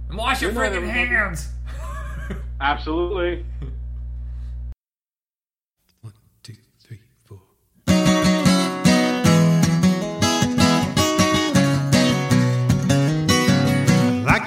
And 0.08 0.18
wash 0.18 0.42
your 0.42 0.52
Good 0.52 0.60
friggin' 0.62 0.76
everybody. 0.78 1.08
hands. 1.08 1.50
Absolutely. 2.62 3.46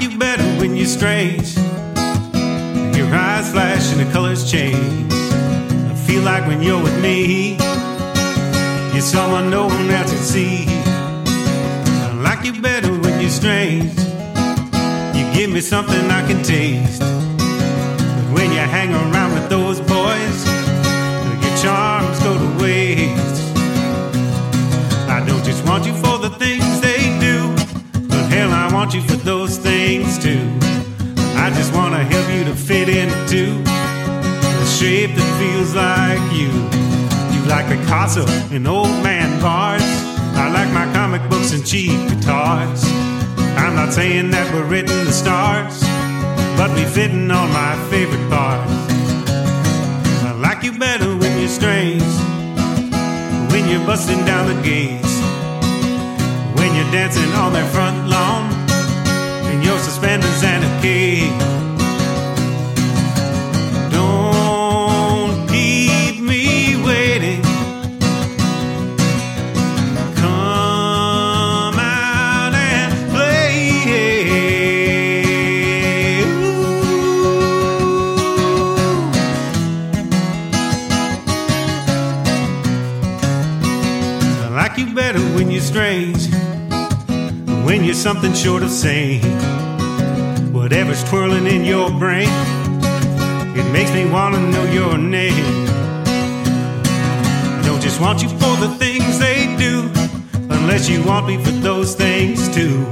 You 0.05 0.19
better 0.19 0.45
when 0.61 0.77
you're 0.77 0.87
strange. 0.87 1.57
Your 2.97 3.09
eyes 3.27 3.51
flash 3.51 3.91
and 3.93 4.01
the 4.01 4.13
colors 4.13 4.51
change. 4.51 5.13
I 5.13 5.95
feel 6.07 6.23
like 6.23 6.47
when 6.47 6.63
you're 6.63 6.83
with 6.83 7.01
me, 7.01 7.57
you're 8.93 9.09
someone 9.17 9.49
no 9.51 9.67
one 9.67 9.91
else 9.91 10.11
can 10.11 10.23
see. 10.23 10.67
I 10.69 12.13
like 12.23 12.45
you 12.45 12.61
better 12.61 12.93
when 12.93 13.21
you're 13.21 13.31
strange. 13.31 13.97
You 15.17 15.25
give 15.33 15.51
me 15.51 15.61
something 15.61 16.05
I 16.11 16.23
can 16.29 16.43
taste. 16.43 17.01
But 17.01 18.27
when 18.37 18.51
you 18.53 18.65
hang 18.77 18.93
around 18.93 19.33
with 19.33 19.49
those 19.49 19.81
boys, 19.81 20.39
your 21.43 21.57
charms 21.63 22.19
go 22.21 22.33
to 22.45 22.63
waste. 22.63 23.41
I 25.09 25.25
don't 25.27 25.45
just 25.45 25.65
want 25.67 25.87
you 25.87 25.95
for 25.95 26.19
the 26.19 26.31
things 26.31 26.81
they 26.81 27.03
do, 27.21 27.39
but 28.09 28.25
hell, 28.35 28.53
I 28.53 28.71
want 28.73 28.93
you 28.93 29.03
for 29.03 29.17
those 29.17 29.44
Picasso 37.75 38.25
and 38.55 38.69
old 38.69 39.03
man 39.03 39.41
bars. 39.43 39.83
I 40.37 40.49
like 40.49 40.71
my 40.73 40.87
comic 40.93 41.29
books 41.29 41.53
and 41.53 41.67
cheap 41.67 41.91
guitars. 42.09 42.85
I'm 43.59 43.75
not 43.75 43.93
saying 43.93 44.31
that 44.31 44.47
we're 44.55 44.65
written 44.65 45.05
the 45.05 45.11
stars, 45.11 45.81
but 46.57 46.71
we 46.77 46.85
fitting 46.85 47.29
on 47.33 47.51
my 47.51 47.75
favorite 47.91 48.31
parts. 48.31 48.71
I 50.23 50.33
like 50.39 50.63
you 50.63 50.79
better 50.79 51.17
when 51.17 51.37
you're 51.41 51.49
strange, 51.49 52.03
when 53.51 53.69
you're 53.69 53.85
busting 53.85 54.25
down 54.25 54.47
the 54.55 54.63
gates, 54.63 55.15
when 56.55 56.71
you're 56.77 56.93
dancing 56.93 57.33
on 57.33 57.53
their 57.53 57.67
front 57.75 58.09
lawn, 58.09 58.53
in 59.51 59.63
your 59.63 59.79
suspenders 59.81 60.45
and 60.45 60.63
a 60.63 60.81
cape. 60.81 61.54
Strange. 85.65 86.29
When 87.65 87.85
you're 87.85 87.95
something 87.95 88.35
short 88.35 88.63
of 88.63 88.71
sane. 88.71 89.23
Whatever's 90.53 91.03
twirling 91.05 91.47
in 91.47 91.65
your 91.65 91.91
brain, 91.91 92.29
it 93.57 93.73
makes 93.73 93.91
me 93.93 94.05
want 94.05 94.35
to 94.35 94.41
know 94.41 94.65
your 94.65 94.99
name. 94.99 95.67
I 97.57 97.63
don't 97.65 97.81
just 97.81 98.01
want 98.01 98.23
you 98.23 98.29
for 98.29 98.57
the 98.65 98.75
things 98.79 99.19
they 99.19 99.57
do, 99.57 99.91
unless 100.51 100.89
you 100.89 101.03
want 101.03 101.27
me 101.27 101.43
for 101.43 101.51
those 101.51 101.95
things 101.95 102.55
too. 102.55 102.85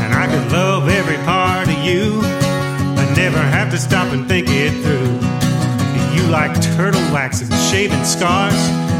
And 0.00 0.14
I 0.14 0.26
could 0.26 0.50
love 0.50 0.88
every 0.88 1.18
part 1.26 1.68
of 1.68 1.78
you. 1.84 2.20
I 2.22 3.14
never 3.16 3.38
have 3.38 3.70
to 3.72 3.78
stop 3.78 4.12
and 4.14 4.26
think 4.26 4.46
it 4.48 4.72
through. 4.82 5.12
You 6.16 6.26
like 6.30 6.54
turtle 6.76 7.02
wax 7.12 7.42
and 7.42 7.52
shaving 7.70 8.04
scars. 8.04 8.54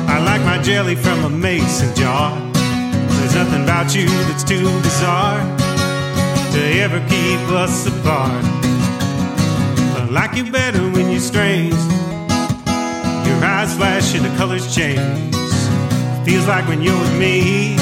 I 0.09 0.19
like 0.25 0.43
my 0.43 0.63
jelly 0.63 0.95
from 0.95 1.25
a 1.25 1.31
mason 1.31 1.95
jar. 1.97 2.48
There's 3.29 3.45
nothing 3.45 3.65
about 3.65 3.95
you 3.95 4.07
that's 4.27 4.43
too 4.43 4.65
bizarre 4.81 5.39
to 6.53 6.61
ever 6.81 6.99
keep 7.11 7.39
us 7.53 7.87
apart. 7.87 8.43
I 10.01 10.09
like 10.11 10.35
you 10.35 10.51
better 10.51 10.81
when 10.91 11.11
you're 11.11 11.21
strange. 11.21 11.75
Your 13.29 13.45
eyes 13.45 13.77
flash 13.77 14.15
and 14.15 14.25
the 14.25 14.35
colors 14.39 14.75
change. 14.75 15.35
Feels 16.25 16.49
like 16.49 16.67
when 16.69 16.81
you're 16.81 16.99
with 16.99 17.19
me, 17.19 17.77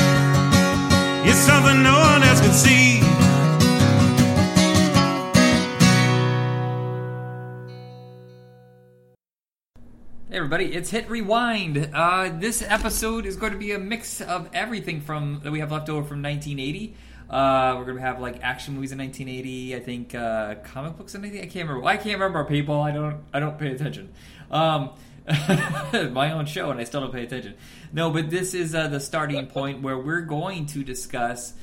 everybody, 10.47 10.77
it's 10.77 10.91
Hit 10.91 11.11
Rewind. 11.11 11.91
Uh, 11.93 12.31
this 12.39 12.63
episode 12.63 13.27
is 13.27 13.37
going 13.37 13.51
to 13.51 13.59
be 13.59 13.73
a 13.73 13.81
mix 13.81 14.21
of 14.21 14.49
everything 14.55 15.01
from 15.01 15.41
that 15.43 15.51
we 15.51 15.59
have 15.59 15.73
left 15.73 15.89
over 15.89 16.07
from 16.07 16.23
1980. 16.23 16.95
Uh, 17.29 17.75
we're 17.77 17.85
going 17.85 17.97
to 17.97 18.03
have 18.03 18.21
like 18.21 18.39
action 18.45 18.75
movies 18.75 18.93
in 18.93 18.99
1980. 18.99 19.75
I 19.75 19.81
think 19.81 20.15
uh, 20.15 20.55
comic 20.63 20.97
books 20.97 21.17
in 21.17 21.23
1980. 21.23 21.39
I 21.41 21.47
can't 21.51 21.69
remember. 21.69 21.89
I 21.89 21.97
can't 21.97 22.21
remember. 22.21 22.45
People, 22.45 22.81
I 22.81 22.93
don't. 22.93 23.25
I 23.35 23.41
don't 23.41 23.59
pay 23.59 23.73
attention. 23.73 24.13
Um, 24.49 24.91
my 26.13 26.31
own 26.31 26.47
show, 26.47 26.71
and 26.71 26.79
I 26.79 26.85
still 26.85 27.01
don't 27.01 27.13
pay 27.13 27.25
attention. 27.25 27.55
No, 27.93 28.13
but 28.13 28.31
this 28.31 28.55
is 28.55 28.73
uh, 28.73 28.87
the 28.87 29.01
starting 29.01 29.45
point 29.49 29.83
where 29.83 29.99
we're 29.99 30.21
going 30.21 30.67
to 30.67 30.85
discuss 30.85 31.55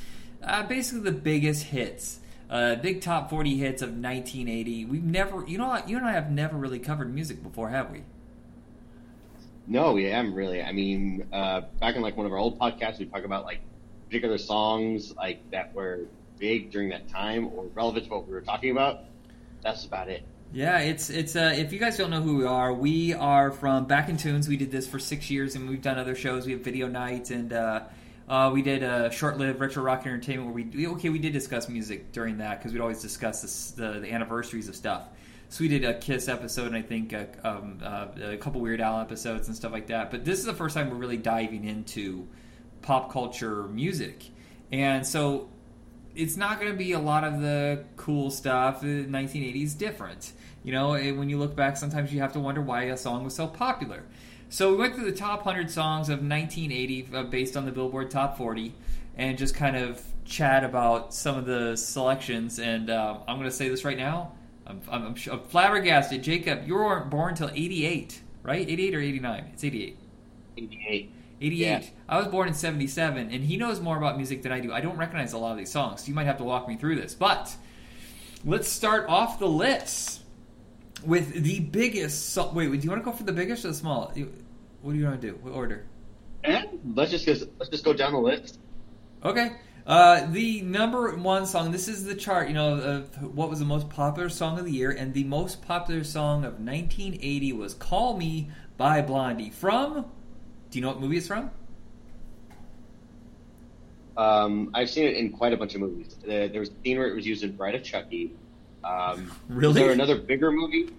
uh, 0.43 0.63
basically 0.63 1.09
the 1.09 1.17
biggest 1.17 1.63
hits. 1.63 2.19
Uh, 2.49 2.75
big 2.75 2.99
top 2.99 3.29
40 3.29 3.55
hits 3.55 3.81
of 3.81 3.91
1980. 3.91 4.83
We've 4.83 5.01
never, 5.01 5.47
you 5.47 5.57
know, 5.57 5.81
you 5.87 5.95
and 5.95 6.05
I 6.05 6.11
have 6.11 6.29
never 6.29 6.57
really 6.57 6.79
covered 6.79 7.15
music 7.15 7.41
before, 7.41 7.69
have 7.69 7.89
we? 7.89 8.03
No, 9.67 9.93
we 9.93 10.05
haven't 10.05 10.33
really. 10.33 10.61
I 10.61 10.71
mean, 10.71 11.27
uh, 11.31 11.61
back 11.79 11.95
in 11.95 12.01
like 12.01 12.17
one 12.17 12.25
of 12.25 12.31
our 12.31 12.37
old 12.37 12.59
podcasts, 12.59 12.99
we 12.99 13.05
talk 13.05 13.23
about 13.23 13.45
like 13.45 13.61
particular 14.07 14.37
songs 14.37 15.15
like 15.15 15.49
that 15.51 15.73
were 15.73 16.01
big 16.37 16.71
during 16.71 16.89
that 16.89 17.07
time 17.07 17.47
or 17.53 17.65
relevant 17.73 18.05
to 18.05 18.11
what 18.11 18.27
we 18.27 18.33
were 18.33 18.41
talking 18.41 18.71
about. 18.71 19.01
That's 19.61 19.85
about 19.85 20.09
it. 20.09 20.23
Yeah, 20.51 20.79
it's 20.79 21.09
it's. 21.09 21.35
Uh, 21.35 21.53
if 21.55 21.73
you 21.73 21.79
guys 21.79 21.97
don't 21.97 22.11
know 22.11 22.21
who 22.21 22.37
we 22.37 22.45
are, 22.45 22.73
we 22.73 23.13
are 23.13 23.51
from 23.51 23.85
Back 23.85 24.09
in 24.09 24.17
Tunes. 24.17 24.47
We 24.47 24.57
did 24.57 24.71
this 24.71 24.87
for 24.87 24.99
six 24.99 25.31
years, 25.31 25.55
and 25.55 25.67
we've 25.67 25.81
done 25.81 25.97
other 25.97 26.13
shows. 26.13 26.45
We 26.45 26.51
have 26.51 26.61
video 26.61 26.87
nights, 26.87 27.31
and 27.31 27.51
uh, 27.51 27.85
uh, 28.29 28.51
we 28.53 28.61
did 28.61 28.83
a 28.83 29.11
short-lived 29.11 29.59
retro 29.59 29.81
rock 29.81 30.05
entertainment 30.05 30.53
where 30.53 30.63
we 30.63 30.87
okay 30.87 31.09
we 31.09 31.17
did 31.17 31.33
discuss 31.33 31.67
music 31.69 32.11
during 32.11 32.37
that 32.37 32.59
because 32.59 32.71
we'd 32.71 32.81
always 32.81 33.01
discuss 33.01 33.41
this, 33.41 33.71
the, 33.71 33.99
the 33.99 34.11
anniversaries 34.11 34.69
of 34.69 34.75
stuff. 34.75 35.07
So 35.53 35.63
we 35.63 35.67
did 35.67 35.85
a 35.85 35.93
Kiss 35.93 36.29
episode, 36.29 36.65
and 36.65 36.75
I 36.75 36.81
think 36.81 37.13
a, 37.13 37.27
um, 37.43 37.77
uh, 37.83 38.07
a 38.23 38.37
couple 38.37 38.59
Weird 38.59 38.81
Al 38.81 38.99
episodes 38.99 39.47
and 39.47 39.55
stuff 39.55 39.71
like 39.71 39.85
that. 39.85 40.09
But 40.09 40.25
this 40.25 40.39
is 40.39 40.45
the 40.45 40.53
first 40.55 40.73
time 40.73 40.89
we're 40.89 40.95
really 40.95 41.15
diving 41.15 41.63
into 41.63 42.27
pop 42.81 43.11
culture 43.11 43.67
music, 43.67 44.25
and 44.71 45.05
so 45.05 45.51
it's 46.15 46.37
not 46.37 46.59
going 46.59 46.71
to 46.71 46.77
be 46.77 46.93
a 46.93 46.99
lot 46.99 47.23
of 47.23 47.39
the 47.39 47.83
cool 47.97 48.31
stuff. 48.31 48.81
The 48.81 49.05
1980s 49.05 49.77
different. 49.77 50.33
You 50.63 50.71
know, 50.71 50.93
and 50.93 51.19
when 51.19 51.29
you 51.29 51.37
look 51.37 51.55
back, 51.55 51.77
sometimes 51.77 52.11
you 52.11 52.19
have 52.21 52.33
to 52.33 52.39
wonder 52.39 52.61
why 52.63 52.85
a 52.85 52.97
song 52.97 53.23
was 53.23 53.35
so 53.35 53.45
popular. 53.45 54.01
So 54.49 54.71
we 54.71 54.77
went 54.77 54.95
through 54.95 55.05
the 55.05 55.15
top 55.15 55.45
100 55.45 55.69
songs 55.69 56.09
of 56.09 56.27
1980 56.27 57.09
uh, 57.13 57.23
based 57.25 57.55
on 57.55 57.65
the 57.65 57.71
Billboard 57.71 58.09
Top 58.09 58.39
40 58.39 58.73
and 59.17 59.37
just 59.37 59.53
kind 59.53 59.75
of 59.75 60.01
chat 60.25 60.63
about 60.63 61.13
some 61.13 61.37
of 61.37 61.45
the 61.45 61.75
selections. 61.75 62.57
And 62.57 62.89
uh, 62.89 63.19
I'm 63.27 63.37
going 63.37 63.47
to 63.47 63.55
say 63.55 63.69
this 63.69 63.85
right 63.85 63.97
now. 63.97 64.31
I'm, 64.65 64.81
I'm, 64.89 65.03
I'm, 65.07 65.15
I'm 65.31 65.39
flabbergasted. 65.41 66.23
Jacob, 66.23 66.67
you 66.67 66.75
weren't 66.75 67.09
born 67.09 67.31
until 67.31 67.49
88, 67.53 68.21
right? 68.43 68.67
88 68.67 68.95
or 68.95 69.01
89? 69.01 69.49
It's 69.53 69.63
88. 69.63 69.97
88. 70.57 71.11
88. 71.41 71.57
Yeah. 71.59 71.83
I 72.07 72.17
was 72.19 72.27
born 72.27 72.47
in 72.47 72.53
77, 72.53 73.31
and 73.31 73.43
he 73.43 73.57
knows 73.57 73.81
more 73.81 73.97
about 73.97 74.17
music 74.17 74.43
than 74.43 74.51
I 74.51 74.59
do. 74.59 74.71
I 74.71 74.79
don't 74.81 74.97
recognize 74.97 75.33
a 75.33 75.37
lot 75.37 75.51
of 75.51 75.57
these 75.57 75.71
songs, 75.71 76.01
so 76.01 76.07
you 76.07 76.13
might 76.13 76.25
have 76.25 76.37
to 76.37 76.43
walk 76.43 76.67
me 76.67 76.77
through 76.77 76.95
this. 76.95 77.13
But 77.13 77.53
let's 78.45 78.69
start 78.69 79.09
off 79.09 79.39
the 79.39 79.47
list 79.47 80.21
with 81.05 81.33
the 81.43 81.59
biggest. 81.59 82.29
So- 82.29 82.51
Wait, 82.53 82.71
do 82.71 82.77
you 82.77 82.89
want 82.89 83.01
to 83.01 83.05
go 83.05 83.11
for 83.15 83.23
the 83.23 83.33
biggest 83.33 83.65
or 83.65 83.69
the 83.69 83.73
smallest? 83.73 84.17
What 84.81 84.93
do 84.93 84.97
you 84.99 85.05
want 85.05 85.19
to 85.21 85.27
do? 85.31 85.37
What 85.41 85.53
order? 85.53 85.85
And 86.43 86.93
let's 86.95 87.11
just 87.11 87.27
let's 87.57 87.69
just 87.69 87.85
go 87.85 87.93
down 87.93 88.11
the 88.11 88.19
list. 88.19 88.59
Okay. 89.23 89.53
Uh, 89.85 90.25
the 90.27 90.61
number 90.61 91.13
one 91.17 91.45
song. 91.45 91.71
This 91.71 91.87
is 91.87 92.05
the 92.05 92.15
chart. 92.15 92.47
You 92.47 92.53
know, 92.53 92.75
of 92.75 93.35
what 93.35 93.49
was 93.49 93.59
the 93.59 93.65
most 93.65 93.89
popular 93.89 94.29
song 94.29 94.57
of 94.57 94.65
the 94.65 94.71
year, 94.71 94.91
and 94.91 95.13
the 95.13 95.25
most 95.25 95.61
popular 95.61 96.03
song 96.03 96.45
of 96.45 96.53
1980 96.53 97.53
was 97.53 97.73
"Call 97.73 98.17
Me" 98.17 98.49
by 98.77 99.01
Blondie. 99.01 99.49
From? 99.49 100.05
Do 100.71 100.79
you 100.79 100.81
know 100.81 100.89
what 100.89 101.01
movie 101.01 101.17
it's 101.17 101.27
from? 101.27 101.51
Um, 104.15 104.71
I've 104.73 104.89
seen 104.89 105.05
it 105.05 105.17
in 105.17 105.31
quite 105.31 105.53
a 105.53 105.57
bunch 105.57 105.75
of 105.75 105.81
movies. 105.81 106.15
There 106.25 106.59
was 106.59 106.69
a 106.69 106.73
scene 106.83 106.97
where 106.97 107.07
it 107.07 107.15
was 107.15 107.25
used 107.25 107.43
in 107.43 107.55
Bride 107.55 107.75
of 107.75 107.83
Chucky. 107.83 108.33
Um, 108.83 109.31
Really? 109.49 109.73
There 109.73 109.91
another 109.91 110.17
bigger 110.17 110.51
movie? 110.51 110.89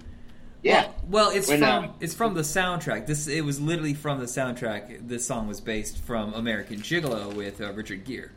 Yeah. 0.63 0.85
Well, 0.85 0.95
well, 1.09 1.31
it's 1.31 1.49
When, 1.49 1.61
from 1.61 1.85
uh, 1.85 1.89
it's 2.01 2.15
from 2.15 2.35
the 2.35 2.41
soundtrack. 2.43 3.07
This 3.07 3.29
it 3.29 3.45
was 3.45 3.61
literally 3.61 3.95
from 3.95 4.19
the 4.19 4.27
soundtrack. 4.27 5.09
This 5.09 5.27
song 5.27 5.47
was 5.47 5.61
based 5.61 5.99
from 5.99 6.35
American 6.35 6.81
Gigolo 6.81 7.35
with 7.35 7.61
uh, 7.61 7.73
Richard 7.73 8.05
Gere. 8.05 8.31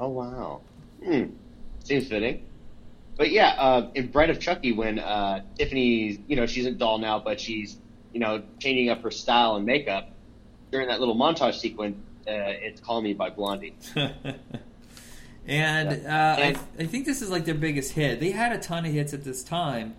Oh 0.00 0.08
wow. 0.08 0.60
Hmm. 1.04 1.24
Seems 1.84 2.06
fitting. 2.08 2.44
But 3.16 3.30
yeah, 3.32 3.48
uh, 3.58 3.90
in 3.94 4.08
Bride 4.12 4.30
of 4.30 4.38
Chucky, 4.38 4.70
when 4.72 5.00
uh, 5.00 5.40
Tiffany's, 5.58 6.18
you 6.28 6.36
know, 6.36 6.46
she's 6.46 6.66
a 6.66 6.70
doll 6.70 6.98
now, 6.98 7.18
but 7.18 7.40
she's, 7.40 7.76
you 8.12 8.20
know, 8.20 8.42
changing 8.60 8.90
up 8.90 9.02
her 9.02 9.10
style 9.10 9.56
and 9.56 9.66
makeup 9.66 10.10
during 10.70 10.86
that 10.86 11.00
little 11.00 11.16
montage 11.16 11.54
sequence. 11.58 11.96
Uh, 12.28 12.30
it's 12.30 12.80
"Call 12.80 13.02
Me" 13.02 13.14
by 13.14 13.30
Blondie. 13.30 13.74
and 15.46 16.06
uh, 16.06 16.36
I, 16.38 16.40
And- 16.42 16.58
I 16.78 16.86
think 16.86 17.06
this 17.06 17.22
is 17.22 17.30
like 17.30 17.44
their 17.44 17.54
biggest 17.54 17.92
hit. 17.92 18.20
They 18.20 18.30
had 18.30 18.52
a 18.52 18.58
ton 18.58 18.84
of 18.86 18.92
hits 18.92 19.12
at 19.14 19.24
this 19.24 19.42
time, 19.42 19.96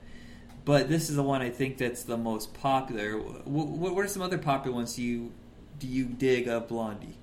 but 0.63 0.87
this 0.87 1.09
is 1.09 1.15
the 1.17 1.23
one 1.23 1.41
I 1.41 1.49
think 1.49 1.77
that's 1.77 2.03
the 2.03 2.17
most 2.17 2.53
popular. 2.53 3.17
What, 3.17 3.67
what 3.67 4.05
are 4.05 4.07
some 4.07 4.21
other 4.21 4.37
popular 4.37 4.75
ones 4.75 4.97
you 4.97 5.31
do 5.79 5.87
you 5.87 6.05
dig 6.05 6.47
of 6.47 6.67
Blondie? 6.69 7.17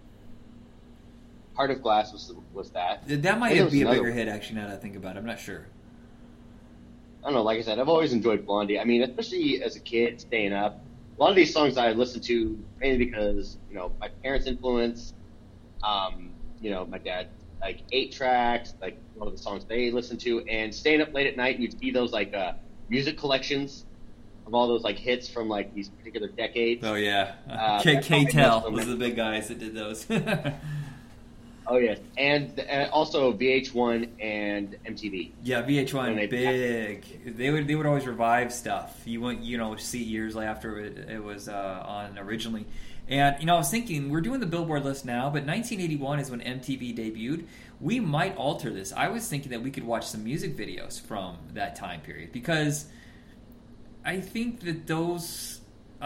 Heart 1.55 1.71
of 1.71 1.83
Glass 1.83 2.13
was 2.13 2.33
was 2.57 2.71
that. 2.71 3.03
That 3.07 3.39
might 3.39 3.53
I 3.53 3.59
think 3.59 3.59
there 3.59 3.71
be 3.71 3.83
a 3.83 3.87
bigger 3.87 4.07
another 4.09 4.13
hit 4.13 4.29
actually. 4.29 4.57
Now 4.57 4.67
that 4.69 4.75
I 4.75 4.79
think 4.79 4.97
about 4.97 5.17
it, 5.17 5.21
I'm 5.21 5.27
not 5.27 5.39
sure. 5.39 5.67
I 7.23 7.27
don't 7.29 7.35
know. 7.35 7.43
Like 7.43 7.59
I 7.59 7.63
said, 7.63 7.79
I've 7.79 7.89
always 7.89 8.13
enjoyed 8.13 8.47
Blondie. 8.47 8.79
I 8.79 8.85
mean, 8.85 9.03
especially 9.03 9.63
as 9.63 9.77
a 9.77 9.81
kid, 9.81 10.21
staying 10.21 10.53
up. 10.53 10.81
A 11.19 11.23
lot 11.23 11.31
of 11.31 11.37
these 11.37 11.53
songs 11.53 11.79
I 11.79 11.93
listened 11.93 12.25
to 12.25 12.59
mainly 12.81 13.07
because 13.07 13.59
you 13.69 13.77
know 13.77 13.93
my 14.01 14.09
parents' 14.23 14.47
influence. 14.47 15.13
Um, 15.83 16.31
you 16.61 16.71
know, 16.71 16.87
my 16.87 16.99
dad 16.99 17.29
like 17.61 17.81
eight 17.93 18.13
tracks, 18.13 18.75
like 18.81 18.99
a 19.17 19.19
lot 19.19 19.27
of 19.27 19.37
the 19.37 19.43
songs 19.43 19.65
they 19.65 19.91
listened 19.91 20.21
to, 20.21 20.41
and 20.47 20.75
staying 20.75 21.01
up 21.01 21.13
late 21.13 21.27
at 21.27 21.37
night, 21.37 21.59
you'd 21.59 21.79
see 21.79 21.91
those 21.91 22.13
like 22.13 22.35
uh, 22.35 22.53
music 22.89 23.19
collections 23.19 23.85
of 24.47 24.55
all 24.55 24.69
those 24.69 24.83
like 24.83 24.99
hits 24.99 25.29
from 25.29 25.49
like 25.49 25.75
these 25.75 25.89
particular 25.89 26.29
decades. 26.29 26.85
Oh 26.85 26.95
yeah, 26.95 27.35
Uh, 27.49 27.81
K 27.83 27.95
that's 27.95 28.09
how 28.09 28.17
I 28.17 28.23
know 28.23 28.31
Tel 28.31 28.71
was 28.71 28.87
the 28.87 28.97
big 28.97 29.17
guys 29.17 29.49
that 29.49 29.59
did 29.59 29.75
those. 29.75 30.07
Oh 31.69 31.79
yes, 31.79 31.99
and, 32.17 32.59
and 32.61 32.91
also 32.91 33.33
VH1 33.33 34.09
and 34.21 34.77
MTV. 34.87 35.33
Yeah, 35.43 35.63
VH1 35.63 36.15
they- 36.15 36.27
big. 36.27 37.37
They 37.37 37.51
would 37.51 37.67
they 37.67 37.75
would 37.75 37.87
always 37.87 38.07
revive 38.07 38.53
stuff. 38.53 39.03
You 39.05 39.21
wouldn't 39.21 39.45
you 39.45 39.59
know 39.59 39.77
see 39.77 40.03
years 40.03 40.37
after 40.37 40.79
it, 40.79 40.99
it 41.11 41.23
was 41.23 41.49
uh, 41.49 41.85
on 41.87 42.19
originally. 42.19 42.67
And 43.09 43.37
you 43.41 43.47
know 43.47 43.55
I 43.55 43.59
was 43.59 43.71
thinking 43.71 44.11
we're 44.11 44.21
doing 44.21 44.41
the 44.41 44.47
Billboard 44.47 44.85
list 44.85 45.05
now, 45.05 45.25
but 45.25 45.45
1981 45.45 46.21
is 46.21 46.31
when 46.31 46.41
MTV 46.41 46.97
debuted. 46.97 47.47
We 47.81 48.01
might 48.01 48.37
alter 48.37 48.71
this. 48.71 48.93
I 48.93 49.09
was 49.09 49.29
thinking 49.29 49.51
that 49.51 49.63
we 49.63 49.71
could 49.71 49.85
watch 49.85 50.07
some 50.07 50.25
music 50.25 50.57
videos 50.57 51.01
from 51.01 51.37
that 51.55 51.77
time 51.77 52.01
period 52.01 52.33
because 52.33 52.87
I 54.05 54.21
think 54.21 54.61
that 54.61 54.87
those 54.87 55.56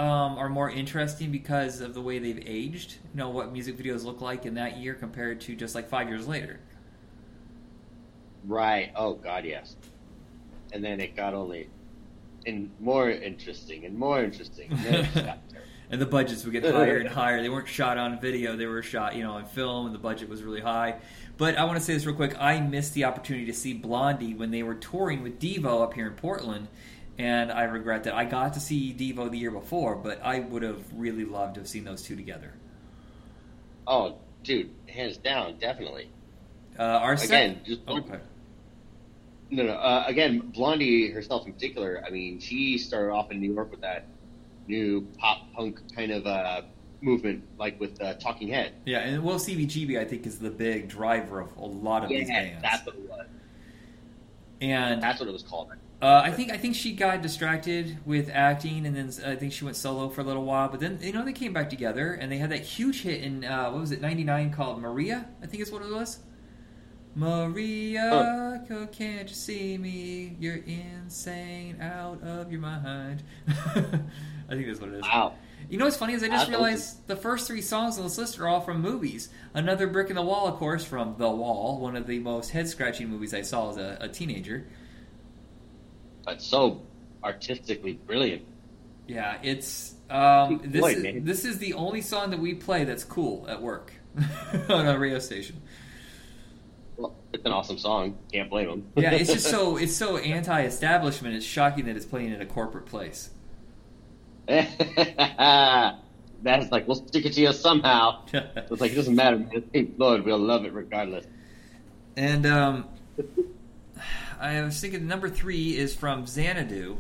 um, 0.01 0.39
are 0.39 0.49
more 0.49 0.71
interesting 0.71 1.31
because 1.31 1.81
of 1.81 1.93
the 1.93 2.01
way 2.01 2.19
they've 2.19 2.43
aged. 2.47 2.95
You 3.13 3.19
know 3.19 3.29
what 3.29 3.53
music 3.53 3.77
videos 3.77 4.03
look 4.03 4.23
like 4.23 4.47
in 4.47 4.55
that 4.55 4.79
year 4.79 4.95
compared 4.95 5.43
to 5.43 5.55
just 5.55 5.75
like 5.75 5.89
five 5.89 6.09
years 6.09 6.27
later. 6.27 6.61
Right. 8.47 8.93
Oh 8.97 9.15
God, 9.15 9.45
yes. 9.45 9.77
And 10.73 10.83
then 10.83 11.01
it 11.01 11.15
got 11.15 11.35
only 11.35 11.69
and 12.47 12.71
more 12.81 13.11
interesting 13.11 13.85
and 13.85 13.99
more 13.99 14.25
interesting. 14.25 14.71
And 14.71 14.81
then 14.81 14.95
it 14.95 15.03
just 15.03 15.15
got 15.15 15.49
terrible. 15.51 15.69
and 15.91 16.01
the 16.01 16.07
budgets 16.07 16.45
would 16.45 16.53
get 16.53 16.65
higher 16.65 16.97
and 16.97 17.09
higher. 17.21 17.43
They 17.43 17.51
weren't 17.51 17.69
shot 17.69 17.99
on 17.99 18.19
video; 18.19 18.57
they 18.57 18.67
were 18.67 18.83
shot, 18.83 19.17
you 19.17 19.23
know, 19.23 19.33
on 19.33 19.45
film, 19.45 19.85
and 19.85 19.95
the 19.95 19.99
budget 19.99 20.31
was 20.31 20.43
really 20.43 20.63
high. 20.63 20.97
But 21.37 21.59
I 21.59 21.65
want 21.65 21.79
to 21.79 21.85
say 21.85 21.93
this 21.93 22.07
real 22.07 22.17
quick: 22.17 22.35
I 22.41 22.59
missed 22.61 22.95
the 22.95 23.05
opportunity 23.05 23.45
to 23.47 23.53
see 23.53 23.75
Blondie 23.75 24.33
when 24.33 24.51
they 24.51 24.63
were 24.63 24.77
touring 24.77 25.23
with 25.23 25.39
Devo 25.39 25.83
up 25.83 25.93
here 25.93 26.07
in 26.07 26.15
Portland, 26.15 26.69
and 27.21 27.53
I 27.53 27.65
regret 27.65 28.05
that. 28.05 28.15
I 28.15 28.25
got 28.25 28.55
to 28.55 28.61
see 28.61 28.95
Devo 28.99 29.31
the 29.31 29.37
year 29.39 29.51
before, 29.51 29.95
but 29.95 30.21
I 30.25 30.41
would 30.41 30.63
have 30.63 30.83
really 30.95 31.25
loved 31.25 31.55
to 31.55 31.61
have 31.61 31.69
seen 31.69 31.85
those 31.85 32.03
two 32.03 32.17
together. 32.17 32.55
Oh, 33.87 34.17
dude, 34.43 34.71
hands 34.89 35.19
down, 35.19 35.59
definitely. 35.59 36.09
Uh, 36.79 36.83
our 36.83 37.13
Again, 37.13 37.57
sec- 37.57 37.65
just- 37.65 37.81
okay. 37.89 38.21
No, 39.51 39.65
no. 39.65 39.73
Uh, 39.73 40.05
again, 40.07 40.39
Blondie 40.55 41.11
herself 41.11 41.45
in 41.47 41.53
particular. 41.53 42.03
I 42.07 42.11
mean, 42.11 42.39
she 42.39 42.79
started 42.79 43.13
off 43.13 43.31
in 43.33 43.41
New 43.41 43.53
York 43.53 43.71
with 43.73 43.81
that 43.81 44.07
new 44.69 45.03
pop 45.19 45.53
punk 45.53 45.81
kind 45.95 46.13
of 46.13 46.25
uh, 46.27 46.63
movement, 47.01 47.43
like 47.59 47.79
with 47.81 48.01
uh, 48.01 48.15
Talking 48.15 48.49
Head. 48.49 48.73
Yeah, 48.87 49.01
and 49.01 49.25
well, 49.25 49.39
CBGB 49.41 49.99
I 49.99 50.05
think 50.05 50.25
is 50.27 50.39
the 50.39 50.51
big 50.51 50.89
driver 50.89 51.41
of 51.41 51.55
a 51.57 51.65
lot 51.67 52.05
of 52.05 52.09
these 52.11 52.29
Yeah, 52.29 52.43
bands. 52.45 52.63
that's 52.63 52.87
what 52.87 52.95
it 52.95 53.09
was. 53.11 53.27
and 54.61 55.03
That's 55.03 55.19
what 55.19 55.29
it 55.29 55.33
was 55.33 55.43
called. 55.43 55.73
Uh, 56.03 56.23
I 56.25 56.31
think 56.31 56.51
I 56.51 56.57
think 56.57 56.75
she 56.75 56.93
got 56.93 57.21
distracted 57.21 57.99
with 58.07 58.31
acting, 58.33 58.87
and 58.87 58.97
then 58.97 59.13
I 59.27 59.37
think 59.37 59.53
she 59.53 59.65
went 59.65 59.77
solo 59.77 60.09
for 60.09 60.23
a 60.23 60.25
little 60.25 60.45
while. 60.45 60.69
But 60.69 60.81
then 60.81 60.99
you 61.03 61.13
know 61.13 61.25
they 61.25 61.35
came 61.35 61.53
back 61.53 61.69
together, 61.69 62.15
and 62.15 62.33
they 62.33 62.39
had 62.39 62.51
that 62.51 62.63
huge 62.63 63.03
hit 63.03 63.23
in 63.23 63.45
uh, 63.45 63.71
what 63.71 63.81
was 63.81 63.93
it 63.93 64.01
'99 64.01 64.51
called 64.53 64.81
Maria? 64.81 65.29
I 65.43 65.47
think 65.47 65.63
is 65.63 65.71
what 65.71 65.83
it 65.83 65.93
was. 65.93 66.21
Maria, 67.15 68.63
oh, 68.71 68.87
can't 68.93 69.29
you 69.29 69.35
see 69.35 69.77
me? 69.77 70.37
You're 70.39 70.63
insane, 70.65 71.81
out 71.81 72.23
of 72.23 72.53
your 72.53 72.61
mind. 72.61 73.25
I 73.49 74.55
think 74.55 74.67
that's 74.67 74.81
what 74.81 74.91
it 74.91 74.97
is. 74.97 75.03
Wow. 75.03 75.35
You 75.69 75.79
know 75.79 75.85
what's 75.85 75.97
funny 75.97 76.15
is 76.15 76.23
I 76.23 76.29
just 76.29 76.47
I 76.47 76.51
realized 76.51 77.07
the 77.09 77.17
first 77.17 77.47
three 77.47 77.61
songs 77.61 77.99
on 77.99 78.05
this 78.05 78.17
list 78.17 78.39
are 78.39 78.49
all 78.49 78.61
from 78.61 78.81
movies. 78.81 79.29
Another 79.55 79.87
Brick 79.87 80.09
in 80.09 80.17
the 80.17 80.23
Wall, 80.23 80.47
of 80.47 80.55
course, 80.55 80.85
from 80.85 81.17
The 81.19 81.29
Wall, 81.29 81.79
one 81.79 81.97
of 81.97 82.07
the 82.07 82.21
most 82.21 82.51
head 82.51 82.69
scratching 82.69 83.09
movies 83.09 83.35
I 83.35 83.43
saw 83.43 83.71
as 83.71 83.77
a, 83.77 83.99
a 84.01 84.09
teenager. 84.09 84.67
But 86.31 86.41
so 86.41 86.83
artistically 87.25 87.95
brilliant. 87.95 88.43
Yeah, 89.09 89.39
it's 89.43 89.97
um, 90.09 90.61
this 90.63 90.79
Floyd, 90.79 91.05
is, 91.05 91.25
this 91.25 91.45
is 91.45 91.59
the 91.59 91.75
only 91.75 92.03
song 92.03 92.31
that 92.31 92.39
we 92.39 92.55
play 92.55 92.85
that's 92.85 93.03
cool 93.03 93.47
at 93.49 93.61
work 93.61 93.93
on 94.69 94.87
a 94.87 94.97
radio 94.97 95.19
station. 95.19 95.61
Well, 96.97 97.17
it's 97.33 97.45
an 97.45 97.51
awesome 97.51 97.79
song. 97.79 98.17
Can't 98.33 98.49
blame 98.49 98.69
them. 98.69 98.93
Yeah, 98.95 99.11
it's 99.11 99.33
just 99.33 99.51
so 99.51 99.77
it's 99.83 99.97
so 99.97 100.19
anti-establishment. 100.19 101.35
It's 101.35 101.45
shocking 101.45 101.87
that 101.87 101.97
it's 101.97 102.07
playing 102.07 102.33
in 102.33 102.41
a 102.41 102.47
corporate 102.47 102.87
place. 102.87 103.31
That's 104.47 104.71
like 106.71 106.87
we'll 106.87 107.05
stick 107.09 107.27
it 107.27 107.33
to 107.33 107.41
you 107.41 107.53
somehow. 107.53 108.25
It's 108.33 108.81
like 108.81 108.93
it 108.93 108.95
doesn't 108.95 109.17
matter. 109.17 109.37
man. 109.37 109.51
It's 109.53 109.69
Pink 109.71 109.97
Floyd. 109.97 110.25
We'll 110.25 110.39
love 110.39 110.65
it 110.65 110.73
regardless. 110.73 111.27
and 112.17 112.47
um, 112.47 112.85
I 114.41 114.63
was 114.63 114.81
thinking 114.81 115.07
number 115.07 115.29
three 115.29 115.77
is 115.77 115.95
from 115.95 116.27
Xanadu, 116.27 116.97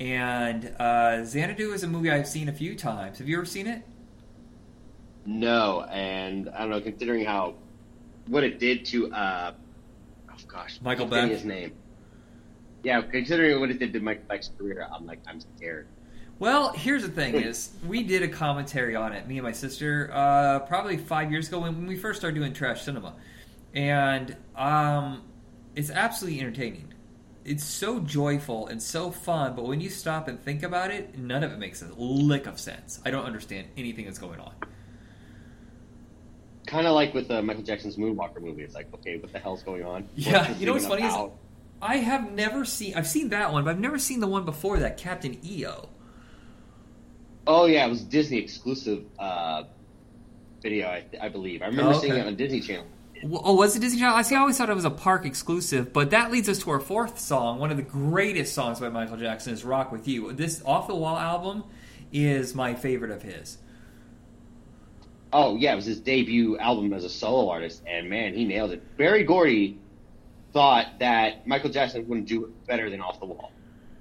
and 0.00 0.74
uh, 0.78 1.22
Xanadu 1.22 1.72
is 1.72 1.82
a 1.82 1.86
movie 1.86 2.10
I've 2.10 2.26
seen 2.26 2.48
a 2.48 2.52
few 2.52 2.74
times. 2.74 3.18
Have 3.18 3.28
you 3.28 3.36
ever 3.36 3.44
seen 3.44 3.66
it? 3.66 3.82
No, 5.26 5.82
and 5.90 6.48
I 6.48 6.60
don't 6.60 6.70
know. 6.70 6.80
Considering 6.80 7.26
how 7.26 7.54
what 8.26 8.42
it 8.42 8.58
did 8.58 8.86
to 8.86 9.12
uh, 9.12 9.52
oh 10.30 10.34
gosh, 10.48 10.80
Michael 10.82 11.06
Beck? 11.06 11.30
his 11.30 11.44
name. 11.44 11.72
Yeah, 12.82 13.02
considering 13.02 13.60
what 13.60 13.70
it 13.70 13.78
did 13.78 13.92
to 13.92 14.00
Michael 14.00 14.24
Beck's 14.26 14.50
career, 14.58 14.88
I'm 14.90 15.06
like 15.06 15.20
I'm 15.26 15.40
scared. 15.40 15.88
Well, 16.38 16.72
here's 16.72 17.02
the 17.02 17.10
thing: 17.10 17.34
is 17.34 17.72
we 17.86 18.02
did 18.02 18.22
a 18.22 18.28
commentary 18.28 18.96
on 18.96 19.12
it, 19.12 19.28
me 19.28 19.36
and 19.36 19.44
my 19.44 19.52
sister, 19.52 20.10
uh, 20.10 20.60
probably 20.60 20.96
five 20.96 21.30
years 21.30 21.48
ago 21.48 21.60
when 21.60 21.86
we 21.86 21.96
first 21.96 22.18
started 22.18 22.34
doing 22.34 22.54
trash 22.54 22.82
cinema, 22.82 23.14
and 23.74 24.34
um, 24.56 25.22
it's 25.76 25.90
absolutely 25.90 26.40
entertaining. 26.40 26.92
It's 27.44 27.64
so 27.64 27.98
joyful 28.00 28.68
and 28.68 28.80
so 28.80 29.10
fun, 29.10 29.56
but 29.56 29.64
when 29.66 29.80
you 29.80 29.90
stop 29.90 30.28
and 30.28 30.40
think 30.40 30.62
about 30.62 30.90
it, 30.92 31.18
none 31.18 31.42
of 31.42 31.52
it 31.52 31.58
makes 31.58 31.82
a 31.82 31.88
lick 31.96 32.46
of 32.46 32.60
sense. 32.60 33.00
I 33.04 33.10
don't 33.10 33.24
understand 33.24 33.68
anything 33.76 34.04
that's 34.04 34.18
going 34.18 34.38
on. 34.38 34.52
Kind 36.66 36.86
of 36.86 36.94
like 36.94 37.12
with 37.12 37.30
uh, 37.30 37.42
Michael 37.42 37.64
Jackson's 37.64 37.96
Moonwalker 37.96 38.40
movie. 38.40 38.62
It's 38.62 38.74
like, 38.74 38.92
okay, 38.94 39.16
what 39.18 39.32
the 39.32 39.38
hell's 39.40 39.62
going 39.64 39.84
on? 39.84 40.08
Yeah, 40.14 40.46
What's 40.48 40.60
you 40.60 40.66
know 40.66 40.72
what's 40.74 40.86
funny 40.86 41.02
is 41.02 41.12
about? 41.12 41.32
I 41.80 41.96
have 41.96 42.30
never 42.30 42.64
seen. 42.64 42.94
I've 42.94 43.08
seen 43.08 43.30
that 43.30 43.52
one, 43.52 43.64
but 43.64 43.70
I've 43.70 43.80
never 43.80 43.98
seen 43.98 44.20
the 44.20 44.28
one 44.28 44.44
before 44.44 44.78
that, 44.78 44.96
Captain 44.96 45.36
EO. 45.44 45.88
Oh 47.48 47.66
yeah, 47.66 47.84
it 47.84 47.88
was 47.90 48.04
Disney 48.04 48.38
exclusive 48.38 49.04
uh, 49.18 49.64
video, 50.62 50.86
I, 50.86 51.04
I 51.20 51.28
believe. 51.28 51.62
I 51.62 51.66
remember 51.66 51.92
Oh, 51.94 51.98
seeing 52.00 52.14
it 52.14 52.24
on 52.24 52.36
Disney 52.36 52.60
Channel. 52.60 52.86
Oh, 53.24 53.54
was 53.54 53.76
it 53.76 53.80
Disney 53.80 54.00
Channel? 54.00 54.16
I 54.16 54.22
see. 54.22 54.34
I 54.34 54.40
always 54.40 54.58
thought 54.58 54.68
it 54.68 54.74
was 54.74 54.84
a 54.84 54.90
park 54.90 55.24
exclusive, 55.24 55.92
but 55.92 56.10
that 56.10 56.32
leads 56.32 56.48
us 56.48 56.58
to 56.60 56.70
our 56.70 56.80
fourth 56.80 57.18
song. 57.20 57.58
One 57.58 57.70
of 57.70 57.76
the 57.76 57.82
greatest 57.82 58.54
songs 58.54 58.80
by 58.80 58.88
Michael 58.88 59.16
Jackson 59.16 59.52
is 59.52 59.64
"Rock 59.64 59.92
with 59.92 60.08
You." 60.08 60.32
This 60.32 60.62
Off 60.64 60.88
the 60.88 60.96
Wall 60.96 61.16
album 61.16 61.64
is 62.12 62.54
my 62.54 62.74
favorite 62.74 63.10
of 63.10 63.22
his. 63.22 63.58
Oh 65.32 65.56
yeah, 65.56 65.72
it 65.72 65.76
was 65.76 65.84
his 65.84 66.00
debut 66.00 66.58
album 66.58 66.92
as 66.92 67.04
a 67.04 67.08
solo 67.08 67.48
artist, 67.48 67.82
and 67.86 68.10
man, 68.10 68.34
he 68.34 68.44
nailed 68.44 68.72
it. 68.72 68.96
Berry 68.96 69.24
Gordy 69.24 69.78
thought 70.52 70.98
that 70.98 71.46
Michael 71.46 71.70
Jackson 71.70 72.06
wouldn't 72.08 72.28
do 72.28 72.52
better 72.66 72.90
than 72.90 73.00
Off 73.00 73.20
the 73.20 73.26
Wall. 73.26 73.52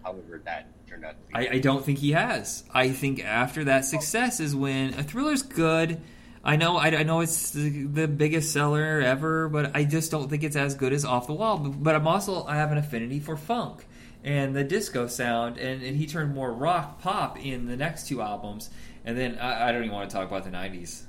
However, 0.04 0.42
that 0.46 0.68
turned 0.88 1.06
out 1.06 1.12
to 1.12 1.28
be. 1.28 1.48
I, 1.48 1.54
I 1.54 1.60
don't 1.60 1.86
think 1.86 2.00
he 2.00 2.12
has. 2.12 2.64
I 2.74 2.90
think 2.90 3.24
after 3.24 3.64
that 3.66 3.86
success 3.86 4.40
is 4.40 4.56
when 4.56 4.94
a 4.96 5.04
thriller's 5.04 5.44
good. 5.44 6.02
I 6.44 6.56
know, 6.56 6.78
I, 6.78 6.88
I 6.88 7.04
know 7.04 7.20
it's 7.20 7.52
the, 7.52 8.08
biggest 8.08 8.52
seller 8.52 9.00
ever, 9.00 9.48
but 9.48 9.76
I 9.76 9.84
just 9.84 10.10
don't 10.10 10.28
think 10.28 10.44
it's 10.44 10.56
as 10.56 10.74
good 10.74 10.92
as 10.92 11.06
Off 11.06 11.28
the 11.28 11.34
Wall. 11.34 11.60
But, 11.60 11.96
I'm 11.96 12.08
also 12.08 12.44
I 12.46 12.56
have 12.56 12.72
an 12.72 12.80
affinity 12.80 13.20
for 13.20 13.38
funk 13.38 13.86
and 14.24 14.56
the 14.56 14.64
disco 14.64 15.08
sound, 15.08 15.58
and, 15.58 15.84
and 15.84 15.98
he 15.98 16.06
turned 16.06 16.34
more 16.34 16.52
rock 16.52 17.02
pop 17.02 17.44
in 17.44 17.68
the 17.68 17.76
next 17.76 18.08
two 18.08 18.22
albums. 18.22 18.70
And 19.04 19.18
then 19.18 19.38
I, 19.40 19.70
I 19.70 19.72
don't 19.72 19.84
even 19.84 19.96
want 19.96 20.10
to 20.10 20.16
talk 20.16 20.28
about 20.28 20.44
the 20.44 20.52
'90s. 20.52 21.04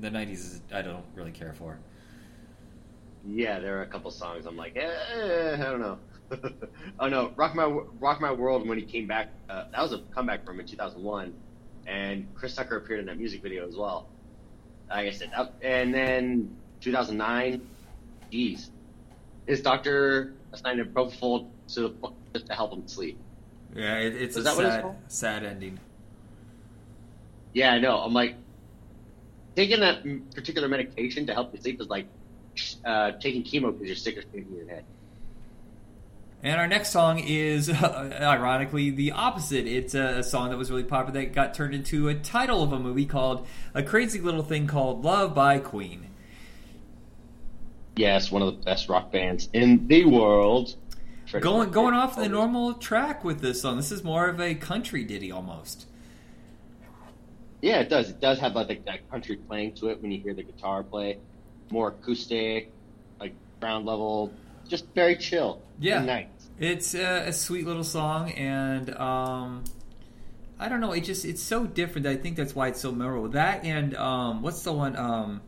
The 0.00 0.10
'90s 0.10 0.32
is, 0.32 0.60
I 0.72 0.82
don't 0.82 1.04
really 1.14 1.30
care 1.30 1.52
for. 1.52 1.78
Yeah, 3.24 3.60
there 3.60 3.78
are 3.78 3.82
a 3.82 3.86
couple 3.86 4.10
songs 4.10 4.46
I'm 4.46 4.56
like, 4.56 4.76
eh, 4.76 5.54
I 5.54 5.56
don't 5.56 5.80
know. 5.80 5.98
oh 7.00 7.08
no, 7.08 7.32
Rock 7.36 7.54
My 7.54 7.66
Rock 7.66 8.20
My 8.20 8.32
World 8.32 8.68
when 8.68 8.78
he 8.78 8.84
came 8.84 9.06
back, 9.06 9.28
uh, 9.48 9.64
that 9.70 9.80
was 9.80 9.92
a 9.92 9.98
comeback 10.12 10.44
from 10.44 10.56
him 10.56 10.60
in 10.60 10.66
2001, 10.66 11.32
and 11.86 12.26
Chris 12.34 12.54
Tucker 12.54 12.76
appeared 12.76 13.00
in 13.00 13.06
that 13.06 13.18
music 13.18 13.42
video 13.42 13.66
as 13.66 13.76
well. 13.76 14.08
Like 14.88 15.08
I 15.08 15.10
said, 15.10 15.30
that, 15.36 15.52
and 15.62 15.92
then 15.92 16.56
2009, 16.80 17.60
geez, 18.30 18.70
his 19.46 19.60
doctor 19.60 20.34
assigned 20.52 20.80
him 20.80 20.92
propofol 20.92 21.48
to 21.74 21.94
just 22.32 22.46
to 22.46 22.54
help 22.54 22.72
him 22.72 22.86
sleep. 22.86 23.18
Yeah, 23.74 23.98
it, 23.98 24.14
it's 24.14 24.36
Is 24.36 24.46
a 24.46 24.54
what 24.54 24.64
it's 24.64 24.74
sad, 24.74 24.96
sad 25.08 25.44
ending. 25.44 25.78
Yeah, 27.52 27.72
I 27.72 27.78
know. 27.78 27.98
I'm 27.98 28.12
like, 28.12 28.36
taking 29.56 29.80
that 29.80 30.04
particular 30.34 30.68
medication 30.68 31.26
to 31.26 31.34
help 31.34 31.52
you 31.52 31.60
sleep 31.60 31.80
is 31.80 31.88
like 31.88 32.06
uh, 32.84 33.12
taking 33.12 33.42
chemo 33.42 33.72
because 33.72 33.86
you're 33.86 33.96
sick 33.96 34.16
or 34.18 34.22
sick 34.22 34.46
in 34.48 34.56
your 34.56 34.68
head. 34.68 34.84
And 36.46 36.60
our 36.60 36.68
next 36.68 36.90
song 36.90 37.18
is, 37.18 37.68
ironically, 37.82 38.90
the 38.90 39.10
opposite. 39.10 39.66
It's 39.66 39.96
a, 39.96 40.18
a 40.18 40.22
song 40.22 40.50
that 40.50 40.56
was 40.56 40.70
really 40.70 40.84
popular 40.84 41.20
that 41.20 41.32
got 41.32 41.54
turned 41.54 41.74
into 41.74 42.06
a 42.06 42.14
title 42.14 42.62
of 42.62 42.72
a 42.72 42.78
movie 42.78 43.04
called 43.04 43.48
A 43.74 43.82
Crazy 43.82 44.20
Little 44.20 44.44
Thing 44.44 44.68
Called 44.68 45.04
Love 45.04 45.34
by 45.34 45.58
Queen. 45.58 46.06
Yes, 47.96 48.30
one 48.30 48.42
of 48.42 48.56
the 48.56 48.62
best 48.62 48.88
rock 48.88 49.10
bands 49.10 49.48
in 49.54 49.88
the 49.88 50.04
world. 50.04 50.76
Going 51.40 51.72
going 51.72 51.94
off 51.94 52.14
the 52.14 52.28
normal 52.28 52.74
track 52.74 53.24
with 53.24 53.40
this 53.40 53.62
song. 53.62 53.76
This 53.76 53.90
is 53.90 54.04
more 54.04 54.28
of 54.28 54.40
a 54.40 54.54
country 54.54 55.02
ditty 55.02 55.32
almost. 55.32 55.86
Yeah, 57.60 57.80
it 57.80 57.88
does. 57.88 58.10
It 58.10 58.20
does 58.20 58.38
have 58.38 58.54
like 58.54 58.84
that 58.84 59.10
country 59.10 59.34
playing 59.34 59.74
to 59.78 59.88
it 59.88 60.00
when 60.00 60.12
you 60.12 60.20
hear 60.20 60.32
the 60.32 60.44
guitar 60.44 60.84
play. 60.84 61.18
More 61.72 61.88
acoustic, 61.88 62.70
like 63.18 63.34
ground 63.58 63.84
level, 63.84 64.32
just 64.68 64.86
very 64.94 65.16
chill. 65.16 65.60
Yeah. 65.78 66.02
nice. 66.02 66.26
It's 66.58 66.94
a, 66.94 67.28
a 67.28 67.32
sweet 67.32 67.66
little 67.66 67.84
song, 67.84 68.30
and 68.30 68.94
um, 68.96 69.64
I 70.58 70.70
don't 70.70 70.80
know. 70.80 70.92
It 70.92 71.04
just 71.04 71.26
it's 71.26 71.42
so 71.42 71.66
different. 71.66 72.06
I 72.06 72.16
think 72.16 72.36
that's 72.36 72.54
why 72.54 72.68
it's 72.68 72.80
so 72.80 72.92
memorable. 72.92 73.28
That 73.28 73.64
and 73.64 73.94
um, 73.94 74.40
what's 74.40 74.62
the 74.62 74.72
one? 74.72 74.96
Um, 74.96 75.42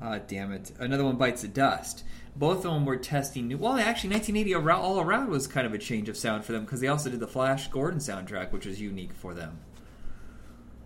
uh, 0.00 0.18
damn 0.26 0.52
it, 0.52 0.72
another 0.80 1.04
one 1.04 1.16
bites 1.16 1.42
the 1.42 1.48
dust. 1.48 2.02
Both 2.34 2.64
of 2.64 2.72
them 2.72 2.84
were 2.84 2.96
testing 2.96 3.46
new. 3.46 3.58
Well, 3.58 3.74
actually, 3.74 4.10
1980 4.10 4.54
around, 4.54 4.80
all 4.80 5.00
around 5.00 5.28
was 5.28 5.46
kind 5.46 5.66
of 5.66 5.74
a 5.74 5.78
change 5.78 6.08
of 6.08 6.16
sound 6.16 6.44
for 6.44 6.52
them 6.52 6.64
because 6.64 6.80
they 6.80 6.88
also 6.88 7.08
did 7.08 7.20
the 7.20 7.28
Flash 7.28 7.68
Gordon 7.68 8.00
soundtrack, 8.00 8.50
which 8.50 8.66
was 8.66 8.80
unique 8.80 9.12
for 9.14 9.34
them. 9.34 9.60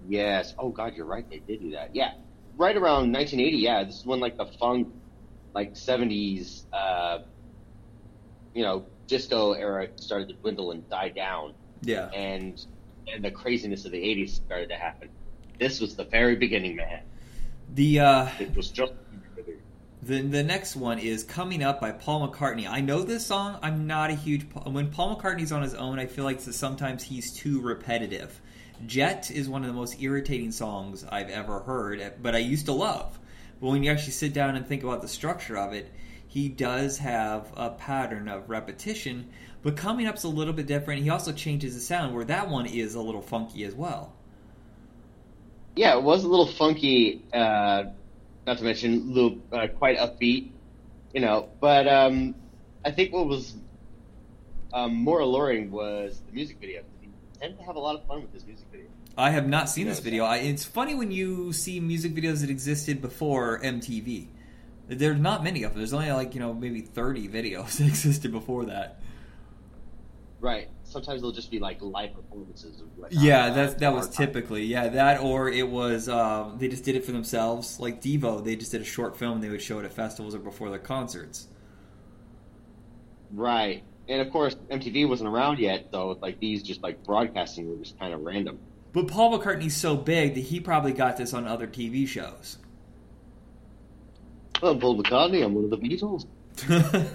Yes. 0.06 0.54
Oh 0.58 0.68
God, 0.68 0.94
you're 0.94 1.06
right. 1.06 1.28
They 1.30 1.38
did 1.38 1.62
do 1.62 1.70
that. 1.70 1.94
Yeah, 1.94 2.12
right 2.58 2.76
around 2.76 3.12
1980. 3.12 3.56
Yeah, 3.56 3.84
this 3.84 4.00
is 4.00 4.04
when 4.04 4.20
like 4.20 4.36
the 4.36 4.46
funk, 4.46 4.92
like 5.54 5.72
70s, 5.74 6.64
uh, 6.74 7.20
you 8.54 8.62
know, 8.62 8.84
disco 9.06 9.52
era 9.52 9.88
started 9.96 10.28
to 10.28 10.34
dwindle 10.34 10.70
and 10.72 10.88
die 10.88 11.08
down, 11.10 11.54
Yeah, 11.82 12.08
and 12.10 12.64
and 13.12 13.24
the 13.24 13.30
craziness 13.30 13.84
of 13.84 13.92
the 13.92 13.98
80s 13.98 14.30
started 14.30 14.68
to 14.70 14.74
happen. 14.76 15.08
This 15.58 15.80
was 15.80 15.94
the 15.96 16.04
very 16.04 16.36
beginning, 16.36 16.76
man. 16.76 17.02
The 17.74 18.00
uh, 18.00 18.28
It 18.38 18.54
was 18.56 18.70
just. 18.70 18.92
the 20.02 20.20
the 20.22 20.42
next 20.42 20.76
one 20.76 20.98
is 20.98 21.24
coming 21.24 21.62
up 21.62 21.80
by 21.80 21.92
Paul 21.92 22.28
McCartney. 22.28 22.68
I 22.68 22.80
know 22.80 23.02
this 23.02 23.26
song. 23.26 23.58
I'm 23.62 23.86
not 23.86 24.10
a 24.10 24.14
huge 24.14 24.46
when 24.64 24.90
Paul 24.90 25.16
McCartney's 25.16 25.52
on 25.52 25.62
his 25.62 25.74
own. 25.74 25.98
I 25.98 26.06
feel 26.06 26.24
like 26.24 26.40
sometimes 26.40 27.02
he's 27.02 27.32
too 27.32 27.60
repetitive. 27.60 28.40
Jet 28.84 29.30
is 29.30 29.48
one 29.48 29.62
of 29.62 29.68
the 29.68 29.74
most 29.74 30.00
irritating 30.02 30.52
songs 30.52 31.04
I've 31.08 31.30
ever 31.30 31.60
heard, 31.60 32.14
but 32.20 32.34
I 32.34 32.38
used 32.38 32.66
to 32.66 32.72
love. 32.72 33.18
But 33.60 33.68
when 33.68 33.82
you 33.82 33.90
actually 33.90 34.12
sit 34.12 34.34
down 34.34 34.54
and 34.54 34.66
think 34.66 34.82
about 34.82 35.00
the 35.00 35.08
structure 35.08 35.56
of 35.56 35.72
it, 35.72 35.90
he 36.36 36.50
does 36.50 36.98
have 36.98 37.50
a 37.56 37.70
pattern 37.70 38.28
of 38.28 38.50
repetition. 38.50 39.30
But 39.62 39.74
coming 39.74 40.06
up's 40.06 40.24
a 40.24 40.28
little 40.28 40.52
bit 40.52 40.66
different. 40.66 41.02
He 41.02 41.08
also 41.08 41.32
changes 41.32 41.74
the 41.74 41.80
sound, 41.80 42.14
where 42.14 42.26
that 42.26 42.50
one 42.50 42.66
is 42.66 42.94
a 42.94 43.00
little 43.00 43.22
funky 43.22 43.64
as 43.64 43.74
well. 43.74 44.12
Yeah, 45.76 45.96
it 45.96 46.02
was 46.02 46.24
a 46.24 46.28
little 46.28 46.46
funky. 46.46 47.22
Uh, 47.32 47.84
not 48.46 48.58
to 48.58 48.64
mention, 48.64 49.14
little 49.14 49.38
uh, 49.50 49.68
quite 49.78 49.96
upbeat, 49.96 50.50
you 51.14 51.22
know. 51.22 51.48
But 51.58 51.88
um, 51.88 52.34
I 52.84 52.90
think 52.90 53.14
what 53.14 53.26
was 53.26 53.54
um, 54.74 54.94
more 54.94 55.20
alluring 55.20 55.70
was 55.70 56.20
the 56.26 56.34
music 56.34 56.58
video. 56.60 56.82
He 57.00 57.08
tended 57.40 57.58
to 57.60 57.64
have 57.64 57.76
a 57.76 57.80
lot 57.80 57.94
of 57.94 58.06
fun 58.06 58.20
with 58.20 58.34
this 58.34 58.44
music 58.44 58.66
video. 58.70 58.88
I 59.16 59.30
have 59.30 59.48
not 59.48 59.70
seen 59.70 59.86
this 59.86 60.00
video. 60.00 60.24
I, 60.24 60.36
it's 60.36 60.66
funny 60.66 60.94
when 60.94 61.10
you 61.10 61.54
see 61.54 61.80
music 61.80 62.14
videos 62.14 62.42
that 62.42 62.50
existed 62.50 63.00
before 63.00 63.58
MTV. 63.60 64.26
There's 64.88 65.18
not 65.18 65.42
many 65.42 65.64
of 65.64 65.72
them. 65.72 65.80
There's 65.80 65.92
only 65.92 66.10
like 66.12 66.34
you 66.34 66.40
know 66.40 66.52
maybe 66.52 66.80
30 66.80 67.28
videos 67.28 67.72
that 67.78 67.86
existed 67.86 68.32
before 68.32 68.66
that. 68.66 69.00
Right. 70.38 70.68
Sometimes 70.84 71.22
they'll 71.22 71.32
just 71.32 71.50
be 71.50 71.58
like 71.58 71.78
live 71.80 72.14
performances. 72.14 72.82
Like, 72.96 73.10
Yeah, 73.12 73.50
that 73.50 73.78
that 73.80 73.92
was 73.92 74.08
typically 74.08 74.64
yeah 74.64 74.88
that 74.88 75.20
or 75.20 75.48
it 75.48 75.68
was 75.68 76.08
um, 76.08 76.58
they 76.58 76.68
just 76.68 76.84
did 76.84 76.94
it 76.94 77.04
for 77.04 77.12
themselves. 77.12 77.80
Like 77.80 78.00
Devo, 78.00 78.44
they 78.44 78.54
just 78.54 78.70
did 78.70 78.80
a 78.80 78.84
short 78.84 79.16
film. 79.16 79.34
And 79.34 79.42
they 79.42 79.48
would 79.48 79.62
show 79.62 79.78
it 79.78 79.84
at 79.84 79.92
festivals 79.92 80.34
or 80.34 80.38
before 80.38 80.70
their 80.70 80.78
concerts. 80.78 81.48
Right. 83.32 83.82
And 84.08 84.20
of 84.20 84.30
course, 84.30 84.54
MTV 84.70 85.08
wasn't 85.08 85.30
around 85.30 85.58
yet, 85.58 85.88
so 85.90 86.16
like 86.22 86.38
these 86.38 86.62
just 86.62 86.82
like 86.82 87.02
broadcasting 87.02 87.68
were 87.68 87.76
just 87.76 87.98
kind 87.98 88.14
of 88.14 88.20
random. 88.20 88.58
But 88.92 89.08
Paul 89.08 89.36
McCartney's 89.36 89.76
so 89.76 89.96
big 89.96 90.34
that 90.34 90.40
he 90.40 90.60
probably 90.60 90.92
got 90.92 91.16
this 91.16 91.34
on 91.34 91.46
other 91.46 91.66
TV 91.66 92.06
shows. 92.06 92.58
I'm 94.62 94.78
Paul 94.78 95.02
McCartney. 95.02 95.44
I'm 95.44 95.54
one 95.54 95.64
of 95.64 95.70
the 95.70 95.78
Beatles. 95.78 96.26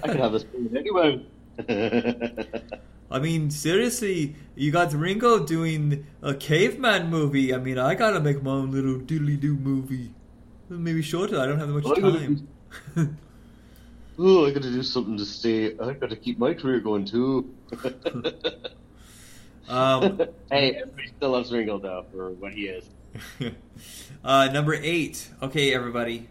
I 0.02 0.08
could 0.08 0.20
have 0.20 0.34
a 0.34 0.40
film 0.40 0.76
anywhere. 0.76 1.20
I 3.10 3.18
mean, 3.18 3.50
seriously, 3.50 4.36
you 4.54 4.70
got 4.70 4.92
Ringo 4.92 5.44
doing 5.44 6.06
a 6.22 6.34
caveman 6.34 7.10
movie. 7.10 7.52
I 7.52 7.58
mean, 7.58 7.78
I 7.78 7.94
gotta 7.94 8.20
make 8.20 8.42
my 8.42 8.52
own 8.52 8.70
little 8.70 8.98
diddly 8.98 9.38
doo 9.38 9.56
movie. 9.56 10.12
Maybe 10.68 11.02
shorter. 11.02 11.38
I 11.38 11.46
don't 11.46 11.58
have 11.58 11.68
that 11.68 11.74
much 11.74 11.84
gotta 11.84 12.00
time. 12.00 12.48
oh, 14.18 14.46
I 14.46 14.50
got 14.52 14.62
to 14.62 14.70
do 14.70 14.82
something 14.82 15.18
to 15.18 15.26
stay. 15.26 15.76
I 15.78 15.92
got 15.92 16.10
to 16.10 16.16
keep 16.16 16.38
my 16.38 16.54
career 16.54 16.80
going 16.80 17.04
too. 17.04 17.52
um, 19.68 20.22
hey, 20.50 20.76
everybody 20.76 21.08
still 21.16 21.30
loves 21.30 21.52
Ringo 21.52 21.78
though 21.78 22.06
for 22.12 22.30
what 22.30 22.54
he 22.54 22.68
is. 22.68 22.88
uh, 24.24 24.48
number 24.52 24.74
eight. 24.74 25.28
Okay, 25.42 25.74
everybody. 25.74 26.28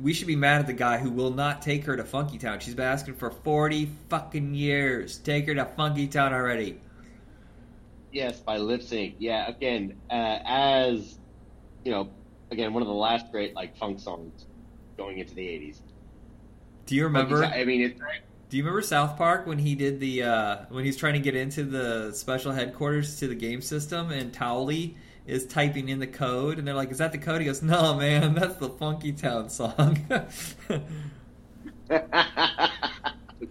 We 0.00 0.12
should 0.12 0.26
be 0.26 0.36
mad 0.36 0.60
at 0.60 0.66
the 0.66 0.72
guy 0.72 0.98
who 0.98 1.10
will 1.10 1.30
not 1.30 1.60
take 1.62 1.84
her 1.84 1.96
to 1.96 2.04
Funky 2.04 2.38
Town. 2.38 2.60
She's 2.60 2.74
been 2.74 2.86
asking 2.86 3.14
for 3.14 3.30
40 3.30 3.90
fucking 4.08 4.54
years. 4.54 5.18
Take 5.18 5.46
her 5.46 5.54
to 5.54 5.64
Funky 5.64 6.06
Town 6.06 6.32
already. 6.32 6.80
Yes, 8.12 8.40
by 8.40 8.58
lip 8.58 8.82
sync. 8.82 9.16
Yeah, 9.18 9.48
again, 9.48 9.96
uh, 10.10 10.38
as 10.44 11.18
you 11.84 11.90
know, 11.90 12.10
again, 12.50 12.72
one 12.72 12.82
of 12.82 12.88
the 12.88 12.94
last 12.94 13.30
great 13.32 13.54
like 13.54 13.76
funk 13.76 13.98
songs 13.98 14.46
going 14.96 15.18
into 15.18 15.34
the 15.34 15.42
'80s. 15.42 15.80
Do 16.86 16.94
you 16.94 17.04
remember? 17.04 17.44
I 17.44 17.64
mean, 17.64 17.82
it's 17.82 18.00
Do 18.50 18.56
you 18.56 18.62
remember 18.62 18.82
South 18.82 19.16
Park 19.16 19.46
when 19.46 19.58
he 19.58 19.74
did 19.74 20.00
the 20.00 20.22
uh, 20.22 20.56
when 20.68 20.84
he's 20.84 20.96
trying 20.96 21.14
to 21.14 21.20
get 21.20 21.34
into 21.34 21.64
the 21.64 22.12
special 22.12 22.52
headquarters 22.52 23.18
to 23.18 23.28
the 23.28 23.34
game 23.34 23.60
system 23.60 24.10
and 24.10 24.32
Towelie 24.32 24.94
is 25.26 25.46
typing 25.46 25.88
in 25.88 25.98
the 25.98 26.06
code 26.06 26.58
and 26.58 26.66
they're 26.66 26.74
like, 26.74 26.90
"Is 26.90 26.98
that 26.98 27.12
the 27.12 27.18
code?" 27.18 27.40
He 27.40 27.46
goes, 27.46 27.62
"No, 27.62 27.94
man, 27.94 28.34
that's 28.38 28.56
the 28.56 28.68
Funky 28.68 29.12
Town 29.12 29.48
song." 29.48 29.98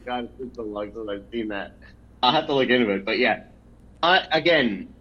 God, 0.05 0.25
it's 0.25 0.33
been 0.37 0.53
so 0.53 0.63
long 0.63 0.91
since 0.93 1.09
I've 1.09 1.23
seen 1.31 1.47
that. 1.49 1.75
I'll 2.21 2.31
have 2.31 2.47
to 2.47 2.53
look 2.53 2.69
into 2.69 2.89
it, 2.91 3.05
but 3.05 3.17
yeah. 3.19 3.43
Uh, 4.01 4.19
again, 4.31 4.93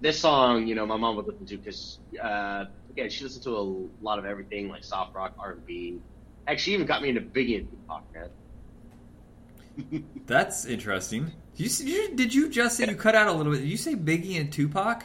this 0.00 0.18
song, 0.18 0.66
you 0.66 0.74
know, 0.74 0.86
my 0.86 0.96
mom 0.96 1.16
would 1.16 1.26
listen 1.26 1.46
to 1.46 1.56
because, 1.58 1.98
uh, 2.22 2.66
again, 2.90 3.10
she 3.10 3.24
listened 3.24 3.44
to 3.44 3.56
a 3.56 3.64
lot 4.02 4.18
of 4.18 4.24
everything 4.24 4.68
like 4.68 4.84
soft 4.84 5.14
rock, 5.14 5.34
R 5.38 5.52
and 5.52 5.66
B. 5.66 6.00
Actually, 6.46 6.62
she 6.62 6.74
even 6.74 6.86
got 6.86 7.02
me 7.02 7.08
into 7.10 7.20
Biggie 7.20 7.58
and 7.58 7.70
Tupac, 7.70 8.02
man. 8.14 10.04
that's 10.26 10.64
interesting. 10.64 11.32
Did 11.56 11.78
you, 11.78 11.86
did 11.86 11.88
you 11.88 12.16
did 12.16 12.34
you 12.34 12.48
just 12.48 12.76
say 12.76 12.86
you 12.86 12.96
cut 12.96 13.14
out 13.14 13.28
a 13.28 13.32
little 13.32 13.52
bit? 13.52 13.60
Did 13.60 13.68
you 13.68 13.76
say 13.76 13.94
Biggie 13.94 14.40
and 14.40 14.52
Tupac? 14.52 15.04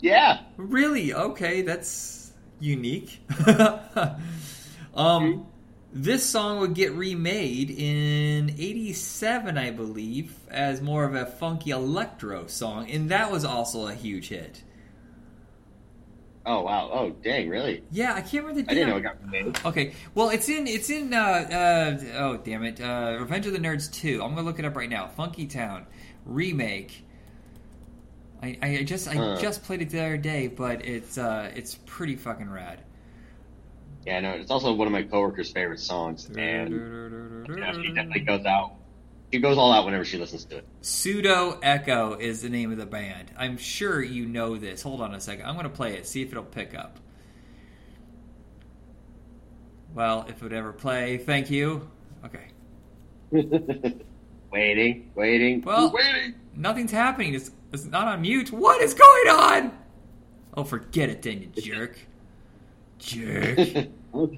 Yeah, 0.00 0.40
Really? 0.56 1.12
Okay, 1.12 1.62
that's 1.62 2.32
unique. 2.58 3.20
um, 4.94 5.46
this 5.92 6.24
song 6.24 6.60
would 6.60 6.74
get 6.74 6.92
remade 6.92 7.70
in 7.70 8.50
'87, 8.50 9.58
I 9.58 9.70
believe, 9.70 10.34
as 10.48 10.80
more 10.80 11.04
of 11.04 11.14
a 11.14 11.26
funky 11.26 11.70
electro 11.70 12.46
song, 12.46 12.90
and 12.90 13.10
that 13.10 13.30
was 13.30 13.44
also 13.44 13.88
a 13.88 13.94
huge 13.94 14.28
hit. 14.28 14.62
Oh 16.46 16.62
wow! 16.62 16.90
Oh 16.92 17.10
dang! 17.10 17.48
Really? 17.48 17.82
Yeah, 17.90 18.14
I 18.14 18.22
can't 18.22 18.44
remember 18.44 18.62
the. 18.62 18.70
I 18.70 18.74
didn't 18.74 18.88
know 18.88 18.96
it 18.96 19.02
got 19.02 19.22
remade. 19.22 19.58
Okay, 19.64 19.92
well, 20.14 20.30
it's 20.30 20.48
in 20.48 20.66
it's 20.66 20.88
in. 20.88 21.12
Uh, 21.12 21.18
uh, 21.18 21.98
oh 22.18 22.36
damn 22.38 22.62
it! 22.64 22.80
Uh, 22.80 23.16
Revenge 23.20 23.46
of 23.46 23.52
the 23.52 23.58
Nerds 23.58 23.92
two. 23.92 24.22
I'm 24.22 24.34
gonna 24.34 24.46
look 24.46 24.58
it 24.58 24.64
up 24.64 24.76
right 24.76 24.88
now. 24.88 25.08
Funky 25.08 25.46
Town 25.46 25.86
remake. 26.24 27.04
I, 28.42 28.58
I 28.62 28.82
just 28.84 29.08
I 29.08 29.16
Uh. 29.18 29.40
just 29.40 29.62
played 29.64 29.82
it 29.82 29.90
the 29.90 30.00
other 30.00 30.16
day, 30.16 30.46
but 30.48 30.84
it's 30.84 31.18
uh 31.18 31.50
it's 31.54 31.74
pretty 31.86 32.16
fucking 32.16 32.48
rad. 32.50 32.80
Yeah, 34.06 34.20
no, 34.20 34.30
it's 34.32 34.50
also 34.50 34.72
one 34.72 34.86
of 34.86 34.92
my 34.92 35.02
coworkers' 35.02 35.50
favorite 35.50 35.80
songs, 35.80 36.28
and 36.34 36.70
you 37.48 37.56
know, 37.56 37.72
she 37.82 37.88
definitely 37.92 38.20
goes 38.20 38.46
out. 38.46 38.72
She 39.32 39.38
goes 39.40 39.58
all 39.58 39.72
out 39.72 39.84
whenever 39.84 40.04
she 40.04 40.16
listens 40.18 40.44
to 40.46 40.56
it. 40.58 40.64
Pseudo 40.80 41.58
Echo 41.62 42.14
is 42.14 42.42
the 42.42 42.48
name 42.48 42.72
of 42.72 42.78
the 42.78 42.86
band. 42.86 43.30
I'm 43.38 43.58
sure 43.58 44.02
you 44.02 44.26
know 44.26 44.56
this. 44.56 44.82
Hold 44.82 45.00
on 45.02 45.14
a 45.14 45.20
second. 45.20 45.44
I'm 45.46 45.54
going 45.54 45.64
to 45.64 45.70
play 45.70 45.94
it, 45.94 46.06
see 46.06 46.22
if 46.22 46.32
it'll 46.32 46.42
pick 46.42 46.74
up. 46.74 46.98
Well, 49.94 50.24
if 50.28 50.36
it 50.38 50.42
would 50.42 50.52
ever 50.52 50.72
play, 50.72 51.18
thank 51.18 51.50
you. 51.50 51.88
Okay. 52.24 52.48
waiting, 54.50 55.10
waiting, 55.14 55.62
Well- 55.62 55.92
waiting. 55.92 56.34
Nothing's 56.54 56.90
happening. 56.90 57.34
It's, 57.34 57.50
it's 57.72 57.84
not 57.86 58.08
on 58.08 58.20
mute. 58.22 58.50
What 58.52 58.82
is 58.82 58.92
going 58.92 59.28
on? 59.28 59.78
Oh, 60.56 60.64
forget 60.64 61.08
it 61.08 61.22
then, 61.22 61.52
you 61.54 61.62
jerk. 61.62 61.96
Jerk. 62.98 63.58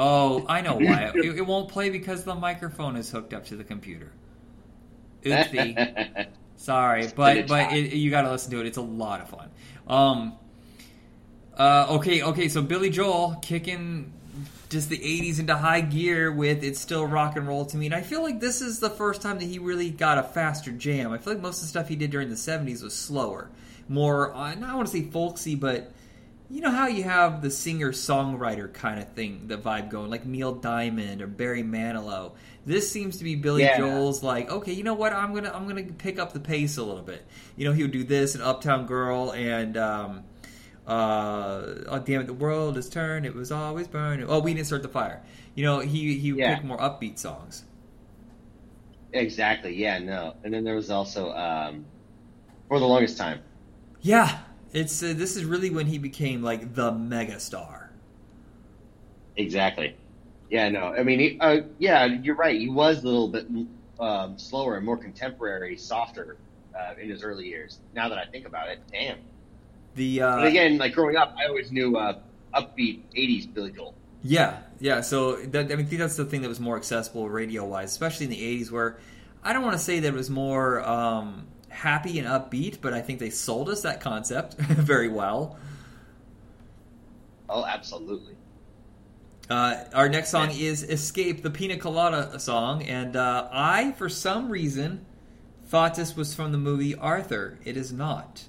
Oh, 0.00 0.46
I 0.48 0.60
know 0.60 0.76
why. 0.76 1.10
It, 1.12 1.38
it 1.38 1.44
won't 1.44 1.68
play 1.68 1.90
because 1.90 2.22
the 2.22 2.36
microphone 2.36 2.94
is 2.94 3.10
hooked 3.10 3.34
up 3.34 3.44
to 3.46 3.56
the 3.56 3.64
computer. 3.64 4.12
Oopsie. 5.24 6.28
Sorry, 6.56 7.08
but 7.16 7.48
but 7.48 7.72
it, 7.72 7.94
you 7.94 8.08
got 8.08 8.22
to 8.22 8.30
listen 8.30 8.52
to 8.52 8.60
it. 8.60 8.66
It's 8.66 8.76
a 8.78 8.82
lot 8.82 9.20
of 9.20 9.28
fun. 9.28 9.50
Um. 9.88 10.34
Uh. 11.56 11.86
Okay. 11.96 12.22
Okay. 12.22 12.48
So 12.48 12.62
Billy 12.62 12.90
Joel 12.90 13.36
kicking 13.42 14.12
just 14.68 14.88
the 14.88 14.98
'80s 14.98 15.38
into 15.38 15.56
high 15.56 15.80
gear 15.80 16.30
with 16.32 16.62
"It's 16.62 16.80
Still 16.80 17.06
Rock 17.06 17.36
and 17.36 17.46
Roll" 17.46 17.64
to 17.66 17.76
me, 17.76 17.86
and 17.86 17.94
I 17.94 18.02
feel 18.02 18.22
like 18.22 18.40
this 18.40 18.60
is 18.60 18.80
the 18.80 18.90
first 18.90 19.22
time 19.22 19.38
that 19.38 19.46
he 19.46 19.58
really 19.58 19.90
got 19.90 20.18
a 20.18 20.22
faster 20.22 20.72
jam. 20.72 21.12
I 21.12 21.18
feel 21.18 21.34
like 21.34 21.42
most 21.42 21.58
of 21.58 21.62
the 21.62 21.68
stuff 21.68 21.88
he 21.88 21.96
did 21.96 22.10
during 22.10 22.28
the 22.28 22.36
'70s 22.36 22.82
was 22.82 22.94
slower, 22.94 23.50
more. 23.88 24.34
Uh, 24.34 24.54
I 24.54 24.74
want 24.74 24.88
to 24.88 24.92
say 24.92 25.02
folksy, 25.02 25.54
but 25.54 25.92
you 26.50 26.60
know 26.60 26.70
how 26.70 26.86
you 26.86 27.02
have 27.02 27.42
the 27.42 27.50
singer 27.50 27.92
songwriter 27.92 28.72
kind 28.72 28.98
of 28.98 29.12
thing, 29.12 29.48
the 29.48 29.58
vibe 29.58 29.90
going, 29.90 30.10
like 30.10 30.24
Neil 30.24 30.54
Diamond 30.54 31.20
or 31.20 31.26
Barry 31.26 31.62
Manilow. 31.62 32.32
This 32.64 32.90
seems 32.90 33.18
to 33.18 33.24
be 33.24 33.34
Billy 33.34 33.62
Yeah. 33.62 33.78
Joel's 33.78 34.22
like, 34.22 34.50
okay, 34.50 34.72
you 34.72 34.82
know 34.82 34.94
what? 34.94 35.12
I'm 35.12 35.34
gonna 35.34 35.52
I'm 35.54 35.66
gonna 35.68 35.84
pick 35.84 36.18
up 36.18 36.32
the 36.32 36.40
pace 36.40 36.76
a 36.76 36.82
little 36.82 37.02
bit. 37.02 37.24
You 37.56 37.66
know, 37.66 37.72
he 37.72 37.82
would 37.82 37.92
do 37.92 38.04
this 38.04 38.34
in 38.34 38.40
Uptown 38.42 38.86
Girl 38.86 39.32
and 39.32 39.76
um, 39.76 40.24
uh, 40.88 41.84
oh 41.88 41.98
damn 42.04 42.22
it, 42.22 42.26
the 42.26 42.32
world 42.34 42.76
has 42.76 42.88
turned. 42.88 43.26
It 43.26 43.34
was 43.34 43.52
always 43.52 43.86
burning. 43.86 44.26
Oh, 44.28 44.40
we 44.40 44.54
didn't 44.54 44.66
start 44.66 44.82
the 44.82 44.88
fire. 44.88 45.22
You 45.54 45.64
know, 45.64 45.80
he 45.80 46.18
he 46.18 46.30
Yeah. 46.30 46.56
pick 46.56 46.64
more 46.64 46.78
upbeat 46.78 47.18
songs. 47.18 47.64
Exactly. 49.12 49.74
Yeah. 49.74 49.98
No. 49.98 50.34
And 50.44 50.52
then 50.52 50.64
there 50.64 50.74
was 50.74 50.90
also 50.90 51.32
um, 51.32 51.84
for 52.68 52.78
the 52.78 52.86
longest 52.86 53.18
time. 53.18 53.40
Yeah, 54.00 54.38
it's 54.72 55.02
uh, 55.02 55.12
this 55.16 55.36
is 55.36 55.44
really 55.44 55.70
when 55.70 55.86
he 55.86 55.98
became 55.98 56.42
like 56.42 56.74
the 56.74 56.90
megastar. 56.92 57.88
Exactly. 59.36 59.96
Yeah. 60.50 60.68
No. 60.70 60.86
I 60.86 61.02
mean, 61.02 61.18
he, 61.20 61.38
uh, 61.40 61.60
yeah, 61.78 62.06
you're 62.06 62.34
right. 62.36 62.58
He 62.58 62.68
was 62.68 63.02
a 63.02 63.06
little 63.06 63.28
bit 63.28 63.46
um, 64.00 64.38
slower 64.38 64.76
and 64.76 64.86
more 64.86 64.96
contemporary, 64.96 65.76
softer 65.76 66.36
uh, 66.78 66.94
in 67.00 67.10
his 67.10 67.22
early 67.22 67.46
years. 67.46 67.78
Now 67.94 68.08
that 68.08 68.18
I 68.18 68.24
think 68.26 68.46
about 68.46 68.68
it, 68.68 68.78
damn. 68.90 69.18
The 69.94 70.22
uh, 70.22 70.36
But 70.36 70.46
again, 70.46 70.78
like 70.78 70.92
growing 70.92 71.16
up, 71.16 71.34
I 71.38 71.46
always 71.46 71.72
knew 71.72 71.96
uh, 71.96 72.18
upbeat 72.54 73.02
'80s 73.16 73.52
Billy 73.52 73.72
Joel. 73.72 73.94
Yeah, 74.22 74.58
yeah. 74.80 75.00
So 75.00 75.36
that, 75.36 75.66
I 75.66 75.76
mean, 75.76 75.86
I 75.86 75.88
think 75.88 76.00
that's 76.00 76.16
the 76.16 76.24
thing 76.24 76.42
that 76.42 76.48
was 76.48 76.60
more 76.60 76.76
accessible 76.76 77.28
radio 77.28 77.64
wise, 77.64 77.90
especially 77.90 78.24
in 78.24 78.30
the 78.30 78.62
'80s, 78.62 78.70
where 78.70 78.98
I 79.42 79.52
don't 79.52 79.62
want 79.62 79.74
to 79.74 79.82
say 79.82 80.00
that 80.00 80.08
it 80.08 80.14
was 80.14 80.30
more 80.30 80.86
um, 80.86 81.46
happy 81.68 82.18
and 82.18 82.28
upbeat, 82.28 82.80
but 82.80 82.92
I 82.92 83.00
think 83.00 83.18
they 83.18 83.30
sold 83.30 83.68
us 83.68 83.82
that 83.82 84.00
concept 84.00 84.54
very 84.58 85.08
well. 85.08 85.58
Oh, 87.48 87.64
absolutely. 87.64 88.34
Uh, 89.48 89.84
our 89.94 90.08
next 90.08 90.30
song 90.30 90.50
is 90.50 90.82
"Escape," 90.82 91.42
the 91.42 91.50
Pina 91.50 91.78
Colada 91.78 92.38
song, 92.38 92.82
and 92.82 93.16
uh, 93.16 93.48
I, 93.50 93.92
for 93.92 94.08
some 94.08 94.50
reason, 94.50 95.06
thought 95.66 95.94
this 95.94 96.14
was 96.14 96.34
from 96.34 96.52
the 96.52 96.58
movie 96.58 96.94
Arthur. 96.94 97.58
It 97.64 97.76
is 97.76 97.92
not. 97.92 98.44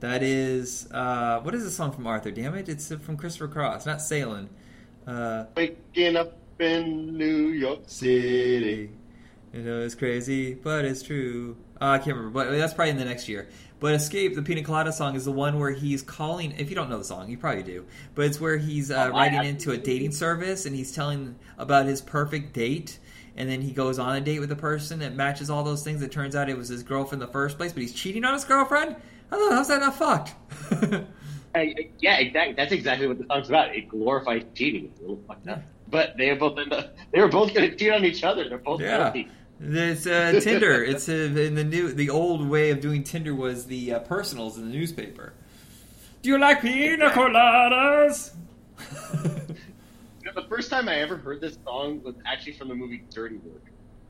That 0.00 0.22
is 0.22 0.88
uh, 0.92 1.40
what 1.40 1.54
is 1.54 1.64
the 1.64 1.70
song 1.70 1.92
from 1.92 2.06
Arthur? 2.06 2.30
Damn 2.30 2.54
it! 2.54 2.68
It's 2.68 2.94
from 2.94 3.16
Christopher 3.16 3.48
Cross, 3.48 3.86
not 3.86 4.00
Sailing. 4.00 4.48
Uh, 5.06 5.46
Waking 5.56 6.16
up 6.16 6.38
in 6.60 7.16
New 7.16 7.48
York 7.48 7.80
City. 7.86 8.90
You 9.52 9.62
know, 9.62 9.80
it's 9.80 9.94
crazy, 9.94 10.54
but 10.54 10.84
it's 10.84 11.02
true. 11.02 11.56
Uh, 11.80 11.86
I 11.86 11.98
can't 11.98 12.16
remember, 12.16 12.44
but 12.44 12.56
that's 12.56 12.74
probably 12.74 12.90
in 12.90 12.98
the 12.98 13.04
next 13.04 13.28
year. 13.28 13.48
But 13.80 13.94
Escape, 13.94 14.34
the 14.34 14.42
Pina 14.42 14.62
Colada 14.62 14.92
song, 14.92 15.14
is 15.14 15.24
the 15.24 15.32
one 15.32 15.58
where 15.58 15.70
he's 15.70 16.02
calling. 16.02 16.52
If 16.58 16.68
you 16.68 16.76
don't 16.76 16.90
know 16.90 16.98
the 16.98 17.04
song, 17.04 17.30
you 17.30 17.38
probably 17.38 17.62
do. 17.62 17.86
But 18.14 18.26
it's 18.26 18.40
where 18.40 18.56
he's 18.56 18.90
uh, 18.90 19.10
writing 19.12 19.44
into 19.44 19.70
a 19.70 19.78
dating 19.78 20.12
service 20.12 20.66
and 20.66 20.74
he's 20.74 20.92
telling 20.92 21.36
about 21.56 21.86
his 21.86 22.00
perfect 22.00 22.52
date. 22.52 22.98
And 23.36 23.48
then 23.48 23.62
he 23.62 23.70
goes 23.70 24.00
on 24.00 24.16
a 24.16 24.20
date 24.20 24.40
with 24.40 24.50
a 24.50 24.56
person 24.56 24.98
that 24.98 25.14
matches 25.14 25.48
all 25.48 25.62
those 25.62 25.84
things. 25.84 26.02
It 26.02 26.10
turns 26.10 26.34
out 26.34 26.48
it 26.48 26.58
was 26.58 26.68
his 26.68 26.82
girlfriend 26.82 27.22
in 27.22 27.28
the 27.28 27.32
first 27.32 27.56
place, 27.56 27.72
but 27.72 27.82
he's 27.82 27.94
cheating 27.94 28.24
on 28.24 28.34
his 28.34 28.44
girlfriend? 28.44 28.96
How's 29.30 29.68
that 29.68 29.80
not 29.80 29.94
fucked? 29.96 30.34
Hey, 31.54 31.90
yeah, 31.98 32.18
exactly. 32.18 32.52
That's 32.54 32.72
exactly 32.72 33.06
what 33.08 33.18
the 33.18 33.24
song's 33.26 33.48
about. 33.48 33.74
It 33.74 33.88
glorifies 33.88 34.42
cheating. 34.54 34.84
It's 34.84 34.98
a 34.98 35.02
little 35.02 35.20
fucked 35.26 35.48
up. 35.48 35.62
But 35.88 36.14
they 36.18 36.32
both 36.34 36.58
up, 36.58 36.94
they 37.10 37.20
were 37.20 37.28
both 37.28 37.54
going 37.54 37.70
to 37.70 37.74
cheat 37.74 37.90
on 37.90 38.04
each 38.04 38.22
other. 38.22 38.46
They're 38.50 38.58
both 38.58 38.82
Yeah. 38.82 39.04
guilty. 39.10 39.28
It's 39.58 40.06
uh, 40.06 40.38
Tinder. 40.44 40.84
It's 40.84 41.08
uh, 41.08 41.12
in 41.12 41.54
the 41.54 41.64
new. 41.64 41.90
The 41.92 42.10
old 42.10 42.46
way 42.46 42.70
of 42.70 42.82
doing 42.82 43.02
Tinder 43.02 43.34
was 43.34 43.64
the 43.64 43.94
uh, 43.94 43.98
personals 44.00 44.58
in 44.58 44.68
the 44.70 44.76
newspaper. 44.76 45.32
Do 46.22 46.28
you 46.28 46.38
like 46.38 46.60
pina 46.60 47.10
coladas? 47.10 48.34
You 50.22 50.32
know, 50.34 50.42
the 50.42 50.48
first 50.48 50.70
time 50.70 50.88
I 50.88 50.96
ever 50.96 51.16
heard 51.16 51.40
this 51.40 51.56
song 51.64 52.02
was 52.02 52.14
actually 52.26 52.52
from 52.52 52.68
the 52.68 52.74
movie 52.74 53.02
Dirty 53.10 53.36
Work, 53.36 53.62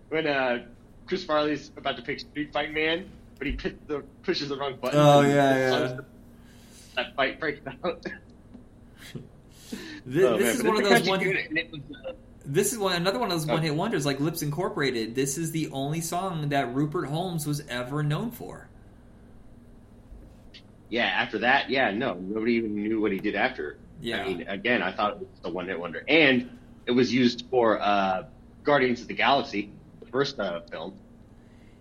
when 0.08 0.26
uh, 0.26 0.64
Chris 1.06 1.24
Farley's 1.24 1.70
about 1.76 1.96
to 1.96 2.02
pick 2.02 2.18
Street 2.18 2.52
Fight 2.52 2.72
Man, 2.72 3.08
but 3.38 3.46
he 3.46 3.52
pit- 3.54 3.86
the, 3.88 4.02
pushes 4.22 4.48
the 4.48 4.56
wrong 4.56 4.76
button. 4.80 4.98
Oh, 4.98 5.20
and 5.20 5.30
yeah, 5.32 5.54
the 5.54 5.86
yeah. 5.88 6.00
That 6.96 7.14
fight 7.16 7.38
breaks 7.40 7.60
out. 7.84 8.04
This, 10.06 10.24
Oh, 10.24 10.38
this 10.38 10.56
is 10.56 10.62
one 10.64 10.82
of 10.82 10.88
those 10.88 11.06
one. 11.08 11.20
good, 11.20 11.36
and 11.36 11.58
it 11.58 11.70
was, 11.70 11.80
uh, 12.08 12.12
This 12.46 12.72
is 12.72 12.78
one 12.78 12.94
another 12.94 13.18
one 13.18 13.30
of 13.30 13.38
those 13.38 13.48
Oh. 13.48 13.52
one 13.52 13.62
hit 13.62 13.74
wonders 13.74 14.06
like 14.06 14.20
Lipps 14.20 14.40
Incorporated. 14.42 15.14
This 15.14 15.36
is 15.36 15.50
the 15.52 15.68
only 15.70 16.00
song 16.00 16.48
that 16.48 16.74
Rupert 16.74 17.06
Holmes 17.08 17.46
was 17.46 17.62
ever 17.68 18.02
known 18.02 18.30
for. 18.30 18.68
Yeah, 20.88 21.04
after 21.04 21.38
that, 21.40 21.68
yeah, 21.68 21.90
no, 21.90 22.14
nobody 22.14 22.54
even 22.54 22.74
knew 22.74 23.00
what 23.00 23.12
he 23.12 23.18
did 23.18 23.34
after. 23.34 23.76
Yeah. 24.00 24.22
I 24.22 24.28
mean, 24.28 24.48
again, 24.48 24.82
I 24.82 24.92
thought 24.92 25.14
it 25.14 25.18
was 25.20 25.28
a 25.44 25.50
one 25.50 25.66
hit 25.68 25.78
wonder. 25.78 26.02
And 26.08 26.48
it 26.86 26.92
was 26.92 27.12
used 27.12 27.44
for 27.50 27.78
uh, 27.80 28.24
Guardians 28.64 29.02
of 29.02 29.08
the 29.08 29.14
Galaxy, 29.14 29.70
the 30.00 30.06
first 30.06 30.40
uh, 30.40 30.60
film. 30.70 30.94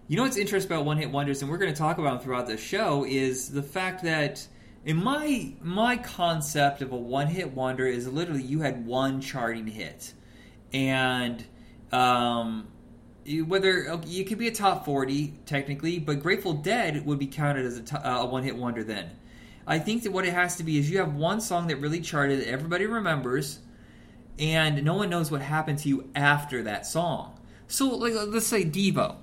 You 0.10 0.16
know 0.16 0.24
what's 0.24 0.38
interesting 0.38 0.72
about 0.72 0.86
one 0.86 0.96
hit 0.96 1.12
wonders, 1.12 1.42
and 1.42 1.52
we're 1.52 1.58
going 1.58 1.74
to 1.74 1.78
talk 1.78 1.98
about 1.98 2.12
them 2.12 2.20
throughout 2.20 2.48
the 2.48 2.56
show, 2.56 3.06
is 3.06 3.50
the 3.50 3.62
fact 3.62 4.04
that 4.04 4.48
in 4.86 5.04
my 5.04 5.52
my 5.62 5.98
concept 5.98 6.82
of 6.82 6.94
a 6.94 6.96
one 6.96 7.28
hit 7.28 7.54
wonder 7.54 7.86
is 7.86 8.08
literally 8.08 8.42
you 8.42 8.62
had 8.62 8.86
one 8.86 9.20
charting 9.20 9.68
hit, 9.68 10.14
and 10.72 11.46
um, 11.92 12.70
whether 13.48 14.00
you 14.06 14.24
could 14.24 14.38
be 14.38 14.48
a 14.48 14.54
top 14.54 14.86
forty 14.86 15.38
technically, 15.46 16.00
but 16.00 16.22
Grateful 16.22 16.54
Dead 16.54 17.06
would 17.06 17.20
be 17.20 17.28
counted 17.28 17.66
as 17.66 17.92
a, 17.92 18.10
uh, 18.10 18.22
a 18.22 18.26
one 18.26 18.44
hit 18.44 18.56
wonder 18.56 18.86
then. 18.86 19.12
I 19.68 19.80
think 19.80 20.04
that 20.04 20.14
what 20.14 20.26
it 20.26 20.32
has 20.32 20.56
to 20.56 20.64
be 20.64 20.78
is 20.78 20.90
you 20.90 21.00
have 21.00 21.16
one 21.16 21.42
song 21.42 21.68
that 21.68 21.82
really 21.82 22.00
charted 22.00 22.40
that 22.40 22.48
everybody 22.48 22.86
remembers, 22.86 23.60
and 24.40 24.86
no 24.86 24.94
one 24.94 25.10
knows 25.10 25.30
what 25.30 25.42
happened 25.42 25.80
to 25.80 25.90
you 25.90 26.10
after 26.16 26.64
that 26.64 26.86
song. 26.86 27.38
So, 27.68 27.90
like, 27.90 28.14
let's 28.14 28.48
say 28.48 28.64
Devo. 28.64 29.18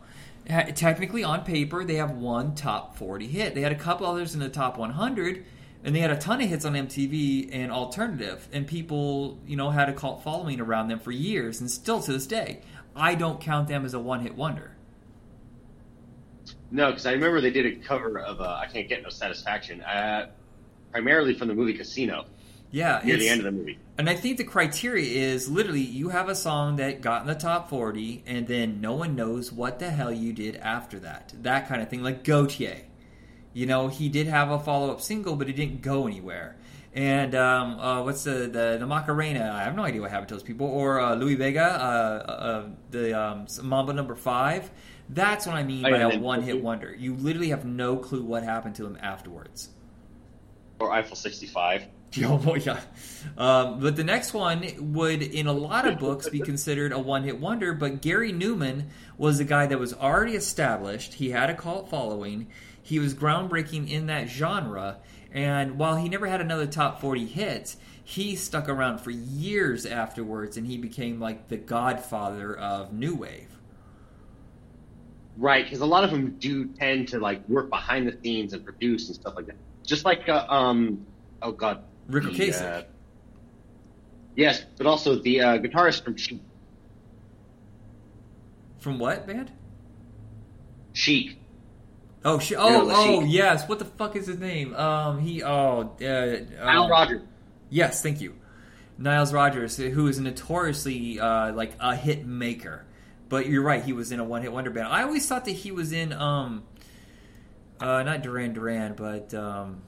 Technically, 0.46 1.24
on 1.24 1.42
paper, 1.44 1.84
they 1.84 1.94
have 1.94 2.10
one 2.10 2.54
top 2.54 2.96
40 2.96 3.26
hit. 3.26 3.54
They 3.54 3.62
had 3.62 3.72
a 3.72 3.76
couple 3.76 4.06
others 4.06 4.34
in 4.34 4.40
the 4.40 4.48
top 4.48 4.76
100, 4.76 5.44
and 5.82 5.94
they 5.94 6.00
had 6.00 6.10
a 6.10 6.16
ton 6.16 6.42
of 6.42 6.48
hits 6.48 6.64
on 6.64 6.74
MTV 6.74 7.48
and 7.50 7.72
alternative. 7.72 8.46
And 8.52 8.66
people, 8.66 9.38
you 9.46 9.56
know, 9.56 9.70
had 9.70 9.88
a 9.88 9.94
cult 9.94 10.22
following 10.22 10.60
around 10.60 10.88
them 10.88 10.98
for 10.98 11.12
years, 11.12 11.60
and 11.60 11.70
still 11.70 12.00
to 12.02 12.12
this 12.12 12.26
day. 12.26 12.60
I 12.94 13.14
don't 13.14 13.40
count 13.40 13.68
them 13.68 13.84
as 13.84 13.94
a 13.94 13.98
one 13.98 14.20
hit 14.20 14.36
wonder. 14.36 14.76
No, 16.70 16.90
because 16.90 17.06
I 17.06 17.12
remember 17.12 17.40
they 17.40 17.50
did 17.50 17.66
a 17.66 17.76
cover 17.76 18.18
of 18.18 18.40
uh, 18.40 18.58
I 18.60 18.66
Can't 18.66 18.88
Get 18.88 19.02
No 19.02 19.08
Satisfaction, 19.08 19.80
uh, 19.82 20.30
primarily 20.90 21.34
from 21.34 21.48
the 21.48 21.54
movie 21.54 21.74
Casino, 21.74 22.26
Yeah, 22.74 23.00
near 23.04 23.16
the 23.16 23.28
end 23.28 23.38
of 23.38 23.44
the 23.44 23.52
movie. 23.52 23.78
And 23.96 24.10
I 24.10 24.16
think 24.16 24.36
the 24.36 24.42
criteria 24.42 25.06
is 25.06 25.48
literally 25.48 25.80
you 25.80 26.08
have 26.08 26.28
a 26.28 26.34
song 26.34 26.74
that 26.76 27.00
got 27.00 27.20
in 27.20 27.28
the 27.28 27.36
top 27.36 27.70
40 27.70 28.24
and 28.26 28.48
then 28.48 28.80
no 28.80 28.94
one 28.94 29.14
knows 29.14 29.52
what 29.52 29.78
the 29.78 29.90
hell 29.90 30.10
you 30.10 30.32
did 30.32 30.56
after 30.56 30.98
that. 30.98 31.32
That 31.40 31.68
kind 31.68 31.80
of 31.80 31.88
thing. 31.88 32.02
Like 32.02 32.24
Gotye. 32.24 32.80
You 33.52 33.66
know, 33.66 33.86
he 33.86 34.08
did 34.08 34.26
have 34.26 34.50
a 34.50 34.58
follow 34.58 34.90
up 34.90 35.00
single, 35.00 35.36
but 35.36 35.48
it 35.48 35.52
didn't 35.52 35.82
go 35.82 36.08
anywhere. 36.08 36.56
And 36.92 37.36
um, 37.36 37.78
uh, 37.78 38.02
what's 38.02 38.24
the, 38.24 38.48
the 38.48 38.76
the 38.80 38.86
Macarena? 38.88 39.52
I 39.54 39.62
have 39.62 39.76
no 39.76 39.84
idea 39.84 40.00
what 40.00 40.10
happened 40.10 40.30
to 40.30 40.34
those 40.34 40.42
people. 40.42 40.66
Or 40.66 40.98
uh, 40.98 41.14
Louis 41.14 41.36
Vega, 41.36 41.62
uh, 41.62 42.30
uh, 42.30 42.68
the 42.90 43.16
um, 43.16 43.46
Mambo 43.62 43.92
Number 43.92 44.16
Five. 44.16 44.68
That's 45.08 45.46
what 45.46 45.54
I 45.54 45.62
mean 45.62 45.86
Oh, 45.86 45.90
by 45.92 45.98
a 45.98 46.18
one 46.18 46.42
hit 46.42 46.60
wonder. 46.60 46.92
You 46.92 47.14
literally 47.14 47.50
have 47.50 47.64
no 47.64 47.96
clue 47.98 48.24
what 48.24 48.42
happened 48.42 48.74
to 48.76 48.86
him 48.86 48.98
afterwards. 49.00 49.68
Or 50.80 50.90
Eiffel 50.92 51.14
65. 51.14 51.86
Yeah. 52.64 52.80
Um, 53.36 53.80
but 53.80 53.96
the 53.96 54.04
next 54.04 54.34
one 54.34 54.92
would, 54.92 55.22
in 55.22 55.46
a 55.46 55.52
lot 55.52 55.86
of 55.86 55.98
books, 55.98 56.28
be 56.28 56.40
considered 56.52 56.92
a 56.92 56.98
one-hit 56.98 57.40
wonder. 57.40 57.72
But 57.74 58.02
Gary 58.02 58.32
Numan 58.32 58.84
was 59.16 59.40
a 59.40 59.44
guy 59.44 59.66
that 59.66 59.78
was 59.78 59.92
already 59.92 60.34
established. 60.34 61.14
He 61.14 61.30
had 61.30 61.50
a 61.50 61.54
cult 61.54 61.90
following. 61.90 62.48
He 62.82 62.98
was 62.98 63.14
groundbreaking 63.14 63.90
in 63.90 64.06
that 64.06 64.28
genre. 64.28 64.98
And 65.32 65.78
while 65.78 65.96
he 65.96 66.08
never 66.08 66.26
had 66.26 66.40
another 66.40 66.66
top 66.66 67.00
forty 67.00 67.26
hit, 67.26 67.74
he 68.04 68.36
stuck 68.36 68.68
around 68.68 68.98
for 68.98 69.10
years 69.10 69.86
afterwards, 69.86 70.56
and 70.56 70.66
he 70.66 70.76
became 70.76 71.18
like 71.18 71.48
the 71.48 71.56
godfather 71.56 72.56
of 72.56 72.92
new 72.92 73.16
wave. 73.16 73.48
Right, 75.36 75.64
because 75.64 75.80
a 75.80 75.86
lot 75.86 76.04
of 76.04 76.10
them 76.10 76.36
do 76.38 76.66
tend 76.66 77.08
to 77.08 77.18
like 77.18 77.48
work 77.48 77.70
behind 77.70 78.06
the 78.06 78.16
scenes 78.22 78.52
and 78.52 78.64
produce 78.64 79.08
and 79.08 79.16
stuff 79.16 79.34
like 79.34 79.46
that. 79.46 79.56
Just 79.84 80.04
like, 80.04 80.28
uh, 80.28 80.46
um, 80.48 81.04
oh 81.42 81.50
god, 81.50 81.82
Ric 82.08 82.24
Ocasek. 82.24 82.62
uh, 82.62 82.82
yes, 84.36 84.64
but 84.76 84.86
also 84.86 85.16
the 85.16 85.40
uh, 85.40 85.58
guitarist 85.58 86.04
from 86.04 86.16
Chic. 86.16 86.40
From 88.78 88.98
what 88.98 89.26
band? 89.26 89.50
Chic. 90.92 91.38
Oh, 92.24 92.38
sh- 92.38 92.52
know, 92.52 92.60
oh, 92.60 92.90
oh, 92.92 93.24
yes. 93.24 93.68
What 93.68 93.78
the 93.78 93.84
fuck 93.84 94.16
is 94.16 94.26
his 94.26 94.38
name? 94.38 94.74
Um, 94.74 95.20
he, 95.20 95.42
oh, 95.42 95.94
uh, 96.00 96.04
Al 96.58 96.84
um, 96.84 96.90
Rogers. 96.90 97.22
Yes, 97.70 98.02
thank 98.02 98.20
you. 98.20 98.34
Niles 98.96 99.32
Rodgers, 99.32 99.76
who 99.76 100.06
is 100.06 100.18
notoriously 100.20 101.18
uh, 101.18 101.52
like 101.52 101.72
a 101.80 101.96
hit 101.96 102.26
maker. 102.26 102.84
But 103.28 103.46
you're 103.48 103.62
right, 103.62 103.82
he 103.82 103.92
was 103.92 104.12
in 104.12 104.20
a 104.20 104.24
one 104.24 104.42
hit 104.42 104.52
wonder 104.52 104.70
band. 104.70 104.88
I 104.88 105.02
always 105.02 105.26
thought 105.26 105.44
that 105.46 105.52
he 105.52 105.72
was 105.72 105.92
in 105.92 106.12
um 106.12 106.64
uh, 107.80 108.02
not 108.02 108.22
Duran 108.22 108.52
Duran, 108.52 108.94
but 108.94 109.34
um 109.34 109.82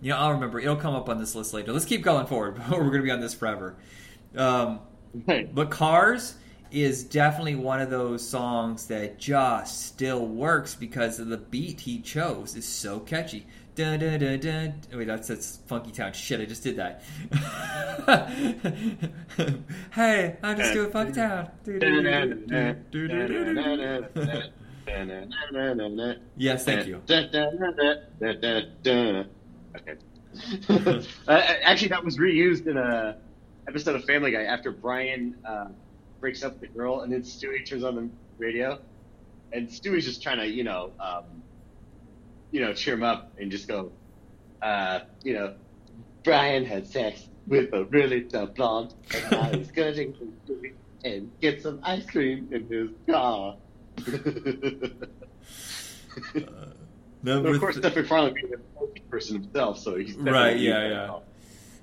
you 0.00 0.10
know, 0.10 0.16
I'll 0.16 0.32
remember. 0.32 0.58
It'll 0.58 0.76
come 0.76 0.94
up 0.94 1.08
on 1.08 1.18
this 1.18 1.34
list 1.34 1.52
later. 1.52 1.72
Let's 1.72 1.84
keep 1.84 2.02
going 2.02 2.26
forward. 2.26 2.60
We're 2.70 2.78
going 2.78 2.92
to 2.92 3.02
be 3.02 3.10
on 3.10 3.20
this 3.20 3.34
forever. 3.34 3.76
Um, 4.36 4.80
but 5.52 5.70
Cars 5.70 6.34
is 6.70 7.04
definitely 7.04 7.56
one 7.56 7.80
of 7.80 7.90
those 7.90 8.26
songs 8.26 8.86
that 8.86 9.18
just 9.18 9.86
still 9.86 10.26
works 10.26 10.74
because 10.74 11.18
of 11.18 11.28
the 11.28 11.36
beat 11.36 11.80
he 11.80 12.00
chose 12.00 12.54
is 12.56 12.66
so 12.66 13.00
catchy. 13.00 13.46
Dun, 13.74 13.98
dun, 13.98 14.20
dun, 14.20 14.38
dun. 14.40 14.74
Wait, 14.92 15.06
that's, 15.06 15.28
that's 15.28 15.58
Funky 15.66 15.90
Town. 15.90 16.12
Shit, 16.12 16.40
I 16.40 16.44
just 16.44 16.62
did 16.62 16.76
that. 16.76 17.02
hey, 19.92 20.36
I'm 20.42 20.56
just 20.58 20.72
doing 20.72 20.90
Funky 20.90 21.12
Town. 21.12 21.50
Yes, 26.36 26.64
thank 26.64 26.86
you. 26.86 27.00
Okay. 29.76 29.96
uh, 31.28 31.42
actually, 31.62 31.88
that 31.88 32.04
was 32.04 32.18
reused 32.18 32.66
in 32.66 32.76
a 32.76 33.16
episode 33.68 33.96
of 33.96 34.04
Family 34.04 34.30
Guy 34.30 34.44
after 34.44 34.70
Brian 34.70 35.36
uh, 35.44 35.68
breaks 36.20 36.42
up 36.42 36.52
with 36.52 36.60
the 36.60 36.68
girl, 36.68 37.00
and 37.00 37.12
then 37.12 37.22
Stewie 37.22 37.66
turns 37.66 37.84
on 37.84 37.94
the 37.96 38.08
radio, 38.38 38.78
and 39.52 39.68
Stewie's 39.68 40.04
just 40.04 40.22
trying 40.22 40.38
to, 40.38 40.46
you 40.46 40.64
know, 40.64 40.92
um, 41.00 41.24
you 42.50 42.60
know, 42.60 42.72
cheer 42.72 42.94
him 42.94 43.02
up 43.02 43.32
and 43.38 43.50
just 43.50 43.68
go, 43.68 43.92
uh, 44.62 45.00
you 45.22 45.34
know, 45.34 45.54
Brian 46.22 46.64
had 46.64 46.86
sex 46.86 47.28
with 47.46 47.72
a 47.72 47.84
really 47.84 48.22
tough 48.22 48.54
blonde, 48.54 48.94
and 49.14 49.30
now 49.30 49.44
he's 49.44 49.70
gonna 49.72 49.92
drink 49.92 50.16
some 50.16 50.32
and 51.04 51.30
get 51.40 51.62
some 51.62 51.80
ice 51.82 52.06
cream 52.06 52.48
in 52.52 52.66
his 52.68 52.90
car. 53.08 53.56
Number 57.22 57.48
But 57.50 57.54
of 57.54 57.60
course, 57.60 57.74
th- 57.76 57.84
Seth 57.84 57.96
MacFarlane 57.96 58.34
being 58.34 58.52
a 58.54 59.00
person 59.10 59.42
himself, 59.42 59.78
so 59.78 59.96
he's 59.96 60.14
Right, 60.16 60.58
yeah, 60.58 60.88
yeah. 60.88 61.18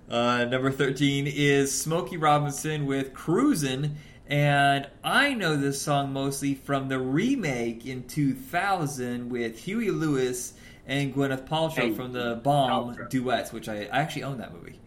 Uh, 0.10 0.46
number 0.46 0.72
13 0.72 1.28
is 1.28 1.72
Smokey 1.80 2.18
Robinson 2.18 2.86
with 2.86 3.14
Cruisin'. 3.14 3.98
And 4.30 4.88
I 5.04 5.34
know 5.34 5.56
this 5.56 5.82
song 5.82 6.12
mostly 6.12 6.56
from 6.56 6.90
the 6.90 7.00
remake 7.00 7.86
in 7.86 8.04
2000 8.08 9.30
with 9.30 9.58
Huey 9.60 9.90
Lewis 9.92 10.54
and 10.86 11.14
Gwyneth 11.14 11.48
Paltrow 11.48 11.78
And 11.84 11.96
from 11.96 12.14
the 12.14 12.36
Bomb 12.44 12.96
Paltrow. 12.96 13.10
duets, 13.10 13.54
which 13.54 13.70
I, 13.70 13.84
I 13.84 14.00
actually 14.00 14.24
own 14.24 14.40
that 14.40 14.54
movie. 14.54 14.80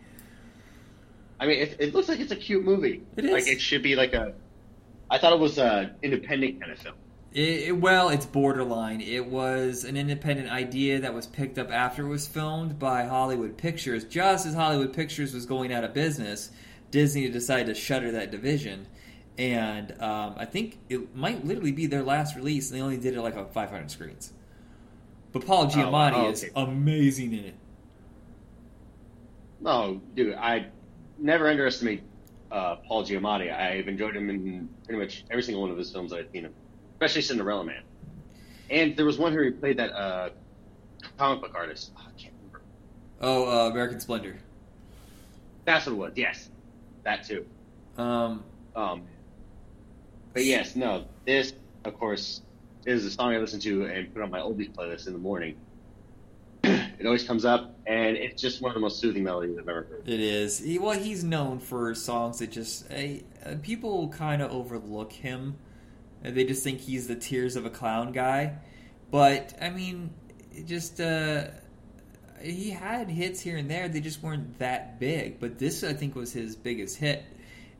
I 1.38 1.46
mean, 1.46 1.60
it, 1.60 1.76
it 1.78 1.94
looks 1.94 2.08
like 2.08 2.20
it's 2.20 2.32
a 2.32 2.36
cute 2.36 2.64
movie. 2.64 3.02
It 3.16 3.24
is. 3.24 3.30
Like 3.30 3.46
it 3.46 3.60
should 3.60 3.82
be 3.82 3.96
like 3.96 4.12
a. 4.12 4.34
I 5.10 5.18
thought 5.18 5.32
it 5.32 5.38
was 5.38 5.56
a 5.58 5.94
independent 6.02 6.60
kind 6.60 6.72
of 6.72 6.78
film. 6.78 6.94
It, 7.32 7.76
well, 7.76 8.08
it's 8.08 8.26
borderline. 8.26 9.00
It 9.00 9.26
was 9.26 9.84
an 9.84 9.96
independent 9.96 10.50
idea 10.50 11.00
that 11.00 11.14
was 11.14 11.28
picked 11.28 11.58
up 11.58 11.70
after 11.70 12.06
it 12.06 12.08
was 12.08 12.26
filmed 12.26 12.78
by 12.78 13.04
Hollywood 13.04 13.56
Pictures. 13.56 14.02
Just 14.04 14.46
as 14.46 14.54
Hollywood 14.54 14.92
Pictures 14.92 15.32
was 15.32 15.46
going 15.46 15.72
out 15.72 15.84
of 15.84 15.94
business, 15.94 16.50
Disney 16.90 17.28
decided 17.28 17.66
to 17.66 17.74
shutter 17.74 18.10
that 18.12 18.32
division. 18.32 18.86
And 19.38 19.92
um, 20.02 20.34
I 20.36 20.44
think 20.44 20.78
it 20.88 21.14
might 21.14 21.44
literally 21.46 21.72
be 21.72 21.86
their 21.86 22.02
last 22.02 22.34
release, 22.34 22.70
and 22.70 22.78
they 22.78 22.82
only 22.82 22.96
did 22.96 23.14
it 23.14 23.22
like 23.22 23.36
on 23.36 23.48
500 23.48 23.90
screens. 23.90 24.32
But 25.32 25.46
Paul 25.46 25.66
Giamatti 25.66 26.12
wow, 26.12 26.28
is 26.30 26.42
okay. 26.42 26.52
amazing 26.56 27.32
in 27.32 27.44
it. 27.44 27.54
No, 29.60 30.00
dude, 30.14 30.34
I 30.34 30.66
never 31.18 31.48
underestimate 31.48 32.02
uh, 32.50 32.76
Paul 32.76 33.04
Giamatti. 33.04 33.54
I've 33.54 33.86
enjoyed 33.86 34.16
him 34.16 34.30
in 34.30 34.68
pretty 34.84 35.00
much 35.00 35.24
every 35.30 35.42
single 35.42 35.62
one 35.62 35.70
of 35.70 35.78
his 35.78 35.92
films 35.92 36.10
that 36.10 36.18
I've 36.18 36.30
seen 36.32 36.44
him, 36.44 36.54
especially 37.00 37.22
Cinderella 37.22 37.64
Man. 37.64 37.82
And 38.68 38.94
there 38.94 39.06
was 39.06 39.16
one 39.18 39.32
where 39.34 39.44
he 39.44 39.50
played 39.50 39.78
that 39.78 39.90
uh, 39.92 40.28
comic 41.16 41.40
book 41.40 41.52
artist. 41.54 41.92
Oh, 41.96 42.02
I 42.02 42.20
can't 42.20 42.34
remember. 42.38 42.60
Oh, 43.22 43.66
uh, 43.66 43.70
American 43.70 44.00
Splendor. 44.00 44.36
That's 45.64 45.86
what 45.86 45.92
it 45.92 45.96
was. 45.96 46.12
Yes, 46.16 46.50
that 47.04 47.26
too. 47.26 47.46
Um, 47.96 48.44
Um, 48.76 49.02
but 50.34 50.44
yes, 50.44 50.76
no, 50.76 51.06
this 51.26 51.54
of 51.84 51.98
course 51.98 52.42
is 52.84 53.04
a 53.06 53.10
song 53.10 53.34
I 53.34 53.38
listen 53.38 53.60
to 53.60 53.86
and 53.86 54.12
put 54.12 54.22
on 54.22 54.30
my 54.30 54.38
oldies 54.40 54.70
playlist 54.70 55.06
in 55.06 55.14
the 55.14 55.18
morning. 55.18 55.56
it 56.64 57.06
always 57.06 57.24
comes 57.24 57.46
up, 57.46 57.74
and 57.86 58.14
it's 58.16 58.40
just 58.40 58.60
one 58.60 58.70
of 58.70 58.74
the 58.74 58.80
most 58.80 59.00
soothing 59.00 59.24
melodies 59.24 59.56
I've 59.58 59.68
ever 59.68 59.82
heard. 59.84 60.02
It 60.06 60.20
is. 60.20 60.58
He, 60.58 60.78
well, 60.78 60.98
he's 60.98 61.24
known 61.24 61.60
for 61.60 61.94
songs 61.94 62.40
that 62.40 62.52
just 62.52 62.90
uh, 62.92 63.54
people 63.62 64.08
kind 64.10 64.42
of 64.42 64.52
overlook 64.52 65.12
him. 65.12 65.56
Uh, 66.24 66.30
They 66.30 66.44
just 66.44 66.62
think 66.62 66.80
he's 66.80 67.06
the 67.08 67.16
Tears 67.16 67.56
of 67.56 67.66
a 67.66 67.70
Clown 67.70 68.12
guy. 68.12 68.58
But 69.10 69.54
I 69.60 69.70
mean, 69.70 70.10
just 70.66 71.00
uh, 71.00 71.48
he 72.42 72.70
had 72.70 73.08
hits 73.08 73.40
here 73.40 73.56
and 73.56 73.70
there. 73.70 73.88
They 73.88 74.00
just 74.00 74.22
weren't 74.22 74.58
that 74.58 75.00
big. 75.00 75.40
But 75.40 75.58
this, 75.58 75.82
I 75.84 75.92
think, 75.92 76.14
was 76.14 76.32
his 76.32 76.56
biggest 76.56 76.96
hit. 76.96 77.24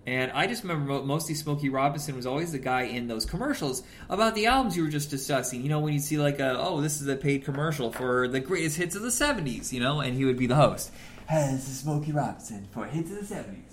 And 0.07 0.33
I 0.33 0.47
just 0.47 0.63
remember 0.63 1.03
mostly 1.03 1.35
Smokey 1.35 1.69
Robinson 1.69 2.17
was 2.17 2.27
always 2.27 2.53
the 2.53 2.59
guy 2.59 2.83
in 2.83 3.07
those 3.07 3.27
commercials 3.27 3.83
about 4.09 4.35
the 4.35 4.47
albums 4.47 4.77
you 4.77 4.83
were 4.83 4.89
just 4.89 5.11
discussing. 5.11 5.63
You 5.63 5.69
know, 5.69 5.81
when 5.81 5.93
you 5.93 6.01
see 6.01 6.17
like 6.17 6.41
a, 6.41 6.59
oh, 6.59 6.81
this 6.81 7.01
is 7.03 7.07
a 7.07 7.17
paid 7.17 7.45
commercial 7.45 7.93
for 7.93 8.27
the 8.27 8.41
greatest 8.41 8.77
hits 8.77 8.97
of 8.97 9.03
the 9.03 9.09
70s, 9.09 9.73
you 9.73 9.81
know, 9.81 10.01
and 10.01 10.17
he 10.17 10.25
would 10.25 10.39
be 10.39 10.47
the 10.47 10.57
host. 10.57 10.91
Hey, 11.29 11.51
this 11.53 11.69
is 11.69 11.81
Smokey 11.81 12.13
Robinson 12.13 12.67
for 12.73 12.87
hits 12.87 13.11
of 13.11 13.29
the 13.29 13.35
70s. 13.35 13.70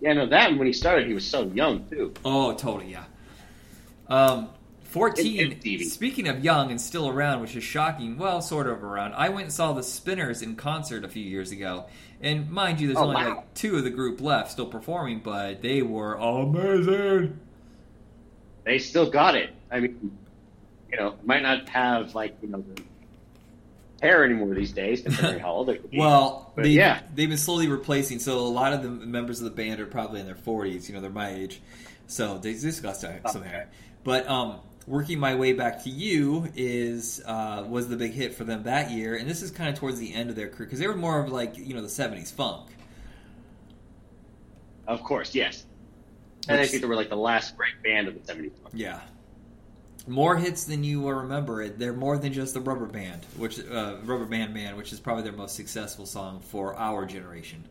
Yeah, 0.00 0.14
no, 0.14 0.26
that 0.26 0.56
when 0.56 0.66
he 0.66 0.72
started, 0.72 1.06
he 1.06 1.14
was 1.14 1.26
so 1.26 1.44
young 1.54 1.84
too. 1.90 2.14
Oh, 2.24 2.54
totally, 2.54 2.92
yeah. 2.92 3.04
Um, 4.08 4.48
14, 4.84 5.52
And- 5.52 5.64
and 5.64 5.86
speaking 5.86 6.26
of 6.26 6.42
young 6.42 6.70
and 6.70 6.80
still 6.80 7.08
around, 7.08 7.40
which 7.42 7.54
is 7.54 7.62
shocking, 7.62 8.16
well, 8.18 8.40
sort 8.40 8.66
of 8.66 8.82
around, 8.82 9.12
I 9.14 9.28
went 9.28 9.42
and 9.44 9.52
saw 9.52 9.72
the 9.72 9.82
Spinners 9.84 10.42
in 10.42 10.56
concert 10.56 11.04
a 11.04 11.08
few 11.08 11.22
years 11.22 11.52
ago. 11.52 11.84
And 12.20 12.50
mind 12.50 12.80
you, 12.80 12.88
there's 12.88 12.98
Oh, 12.98 13.04
only 13.04 13.14
wow. 13.16 13.28
like 13.36 13.54
two 13.54 13.76
of 13.76 13.84
the 13.84 13.90
group 13.90 14.20
left 14.20 14.50
still 14.50 14.66
performing, 14.66 15.20
but 15.20 15.62
they 15.62 15.82
were 15.82 16.14
amazing. 16.14 17.38
They 18.64 18.78
still 18.78 19.08
got 19.10 19.36
it. 19.36 19.50
I 19.70 19.80
mean, 19.80 20.16
you 20.90 20.98
know, 20.98 21.14
might 21.24 21.42
not 21.42 21.68
have 21.68 22.14
like 22.14 22.36
you 22.42 22.48
know 22.48 22.62
the 22.74 22.82
hair 24.00 24.24
anymore 24.24 24.54
these 24.54 24.72
days, 24.72 25.00
considering 25.02 25.40
how 25.40 25.50
old 25.52 25.68
they 25.68 25.76
could 25.76 25.90
be. 25.90 25.98
Well, 25.98 26.52
But 26.54 26.64
they, 26.64 26.70
yeah. 26.70 27.00
they've 27.14 27.28
been 27.28 27.38
slowly 27.38 27.68
replacing. 27.68 28.18
So 28.18 28.38
a 28.38 28.40
lot 28.40 28.72
of 28.72 28.82
the 28.82 28.88
members 28.88 29.38
of 29.40 29.44
the 29.44 29.50
band 29.50 29.80
are 29.80 29.86
probably 29.86 30.20
in 30.20 30.26
their 30.26 30.34
40s. 30.34 30.88
You 30.88 30.94
know, 30.94 31.00
they're 31.00 31.10
my 31.10 31.30
age. 31.34 31.60
So 32.06 32.38
they 32.38 32.54
just 32.54 32.82
got 32.82 32.96
some, 32.96 33.14
Okay. 33.26 33.48
hair. 33.48 33.68
But 34.02 34.26
um, 34.28 34.60
working 34.86 35.18
my 35.20 35.34
way 35.34 35.52
back 35.52 35.84
to 35.84 35.90
you 35.90 36.48
is 36.56 37.22
uh, 37.26 37.64
was 37.68 37.88
the 37.88 37.96
big 37.96 38.12
hit 38.12 38.34
for 38.34 38.44
them 38.44 38.62
that 38.64 38.90
year, 38.90 39.14
and 39.16 39.28
this 39.28 39.42
is 39.42 39.50
kind 39.50 39.68
of 39.70 39.76
towards 39.78 39.98
the 39.98 40.12
end 40.14 40.30
of 40.30 40.36
their 40.36 40.48
career 40.48 40.66
because 40.66 40.78
they 40.78 40.88
were 40.88 40.96
more 40.96 41.20
of 41.22 41.30
like 41.30 41.56
you 41.58 41.74
know 41.74 41.82
the 41.82 41.86
70s 41.88 42.32
funk. 42.32 42.70
of 44.86 45.02
course, 45.02 45.34
yes. 45.34 45.66
And 46.48 46.58
I 46.58 46.66
think 46.66 46.80
they 46.82 46.88
were 46.88 46.96
like 46.96 47.10
the 47.10 47.16
last 47.16 47.56
great 47.56 47.80
band 47.84 48.08
of 48.08 48.14
the 48.14 48.32
'70s. 48.32 48.50
Yeah. 48.72 49.00
More 50.10 50.36
hits 50.36 50.64
than 50.64 50.82
you 50.84 51.00
will 51.00 51.12
remember. 51.14 51.62
It 51.62 51.78
They're 51.78 51.92
more 51.92 52.18
than 52.18 52.32
just 52.32 52.52
the 52.54 52.60
Rubber 52.60 52.86
Band, 52.86 53.24
which 53.36 53.60
uh, 53.60 53.96
Rubber 54.04 54.26
Band 54.26 54.52
Man, 54.52 54.76
which 54.76 54.92
is 54.92 55.00
probably 55.00 55.22
their 55.22 55.32
most 55.32 55.54
successful 55.54 56.04
song 56.04 56.40
for 56.40 56.76
our 56.76 57.06
generation. 57.06 57.64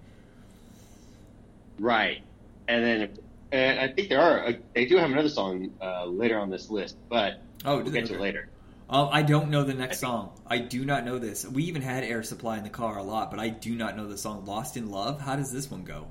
Right. 1.80 2.24
And 2.68 2.84
then, 2.84 3.18
and 3.52 3.80
I 3.80 3.88
think 3.90 4.10
there 4.10 4.22
are. 4.22 4.54
They 4.74 4.86
do 4.86 4.98
have 4.98 5.12
another 5.12 5.30
song 5.30 5.72
uh, 5.82 6.06
later 6.06 6.40
on 6.40 6.50
this 6.50 6.70
list, 6.70 6.98
but 7.10 7.42
Oh, 7.66 7.82
we'll 7.82 7.92
get 7.92 8.06
they? 8.06 8.08
to 8.08 8.16
Okay. 8.16 8.22
later. 8.22 8.50
Um, 8.90 9.10
I 9.12 9.22
don't 9.24 9.50
know 9.50 9.64
the 9.64 9.74
next 9.74 9.98
I 10.04 10.08
song. 10.08 10.32
I 10.48 10.58
do 10.60 10.86
not 10.86 11.06
know 11.06 11.20
this. 11.20 11.46
We 11.46 11.64
even 11.66 11.82
had 11.82 12.04
Air 12.04 12.24
Supply 12.24 12.58
in 12.58 12.64
the 12.64 12.70
car 12.70 12.98
a 12.98 13.04
lot, 13.04 13.32
but 13.32 13.40
I 13.40 13.50
do 13.50 13.76
not 13.76 13.98
know 13.98 14.08
the 14.08 14.18
song 14.18 14.46
"Lost 14.46 14.78
in 14.78 14.90
Love." 14.90 15.22
How 15.22 15.36
does 15.36 15.52
this 15.52 15.70
one 15.70 15.84
go? 15.84 16.08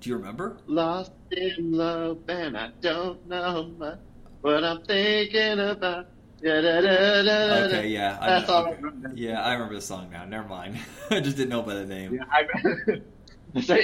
Do 0.00 0.10
you 0.10 0.16
remember? 0.16 0.58
Lost 0.66 1.12
in 1.30 1.72
love, 1.72 2.18
and 2.28 2.56
I 2.56 2.70
don't 2.80 3.26
know 3.28 3.64
much 3.78 3.98
what 4.44 4.62
I'm 4.62 4.84
thinking 4.84 5.58
about. 5.58 6.06
Okay, 6.44 7.88
yeah, 7.88 8.18
I 8.20 8.26
That's 8.26 8.48
know, 8.48 8.54
all 8.54 8.66
I 8.66 8.70
remember. 8.72 9.12
Yeah, 9.14 9.42
I 9.42 9.54
remember 9.54 9.76
the 9.76 9.80
song 9.80 10.10
now. 10.10 10.26
Never 10.26 10.46
mind. 10.46 10.76
I 11.10 11.20
just 11.20 11.38
didn't 11.38 11.48
know 11.48 11.62
by 11.62 11.74
the 11.74 11.86
name. 11.86 12.14
Yeah, 12.14 12.24
I, 12.30 13.60
so, 13.62 13.78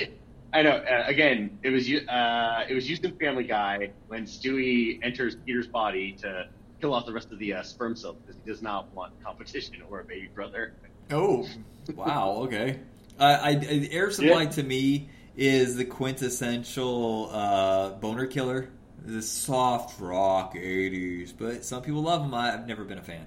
I 0.53 0.61
know. 0.61 0.73
Uh, 0.73 1.05
again, 1.07 1.59
it 1.63 1.71
was 1.71 1.91
uh, 1.91 2.65
it 2.69 2.75
was 2.75 2.89
used 2.91 3.03
in 3.07 3.17
Family 3.17 3.45
Guy 3.45 3.93
when 4.09 4.25
Stewie 4.25 4.99
enters 5.03 5.37
Peter's 5.37 5.69
body 5.69 6.13
to 6.21 6.49
kill 6.83 6.93
off 6.93 7.07
the 7.07 7.13
rest 7.15 7.33
of 7.33 7.39
the 7.39 7.55
uh, 7.55 7.63
sperm 7.63 7.97
cells 7.97 8.17
because 8.21 8.37
he 8.45 8.51
does 8.51 8.61
not 8.61 8.93
want 8.95 9.13
competition 9.25 9.77
or 9.89 10.01
a 10.01 10.05
baby 10.05 10.29
brother. 10.35 10.75
Oh, 11.11 11.49
wow. 11.95 12.33
Okay. 12.43 12.81
Uh, 13.19 13.39
I, 13.41 13.51
I 13.53 13.89
Air 13.91 14.11
Supply 14.11 14.43
Yeah. 14.43 14.51
to 14.51 14.63
me 14.63 15.09
is 15.35 15.77
the 15.77 15.87
quintessential 15.87 17.31
uh, 17.33 17.91
boner 17.95 18.27
killer. 18.27 18.69
The 19.05 19.23
soft 19.23 20.01
rock 20.01 20.55
'80s, 20.55 21.33
but 21.37 21.65
some 21.65 21.83
people 21.83 22.03
love 22.03 22.23
them. 22.23 22.35
I've 22.35 22.67
never 22.67 22.85
been 22.85 22.99
a 22.99 23.03
fan. 23.03 23.27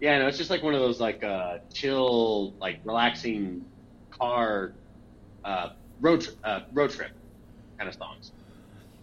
Yeah, 0.00 0.18
no, 0.18 0.26
it's 0.26 0.36
just 0.36 0.50
like 0.50 0.62
one 0.62 0.74
of 0.74 0.80
those 0.80 1.00
like 1.00 1.24
uh, 1.24 1.58
chill, 1.72 2.52
like 2.60 2.80
relaxing 2.84 3.64
car 4.10 4.72
uh, 5.44 5.70
road 6.00 6.20
tri- 6.22 6.34
uh, 6.44 6.60
road 6.72 6.90
trip 6.90 7.12
kind 7.78 7.88
of 7.88 7.94
songs. 7.94 8.32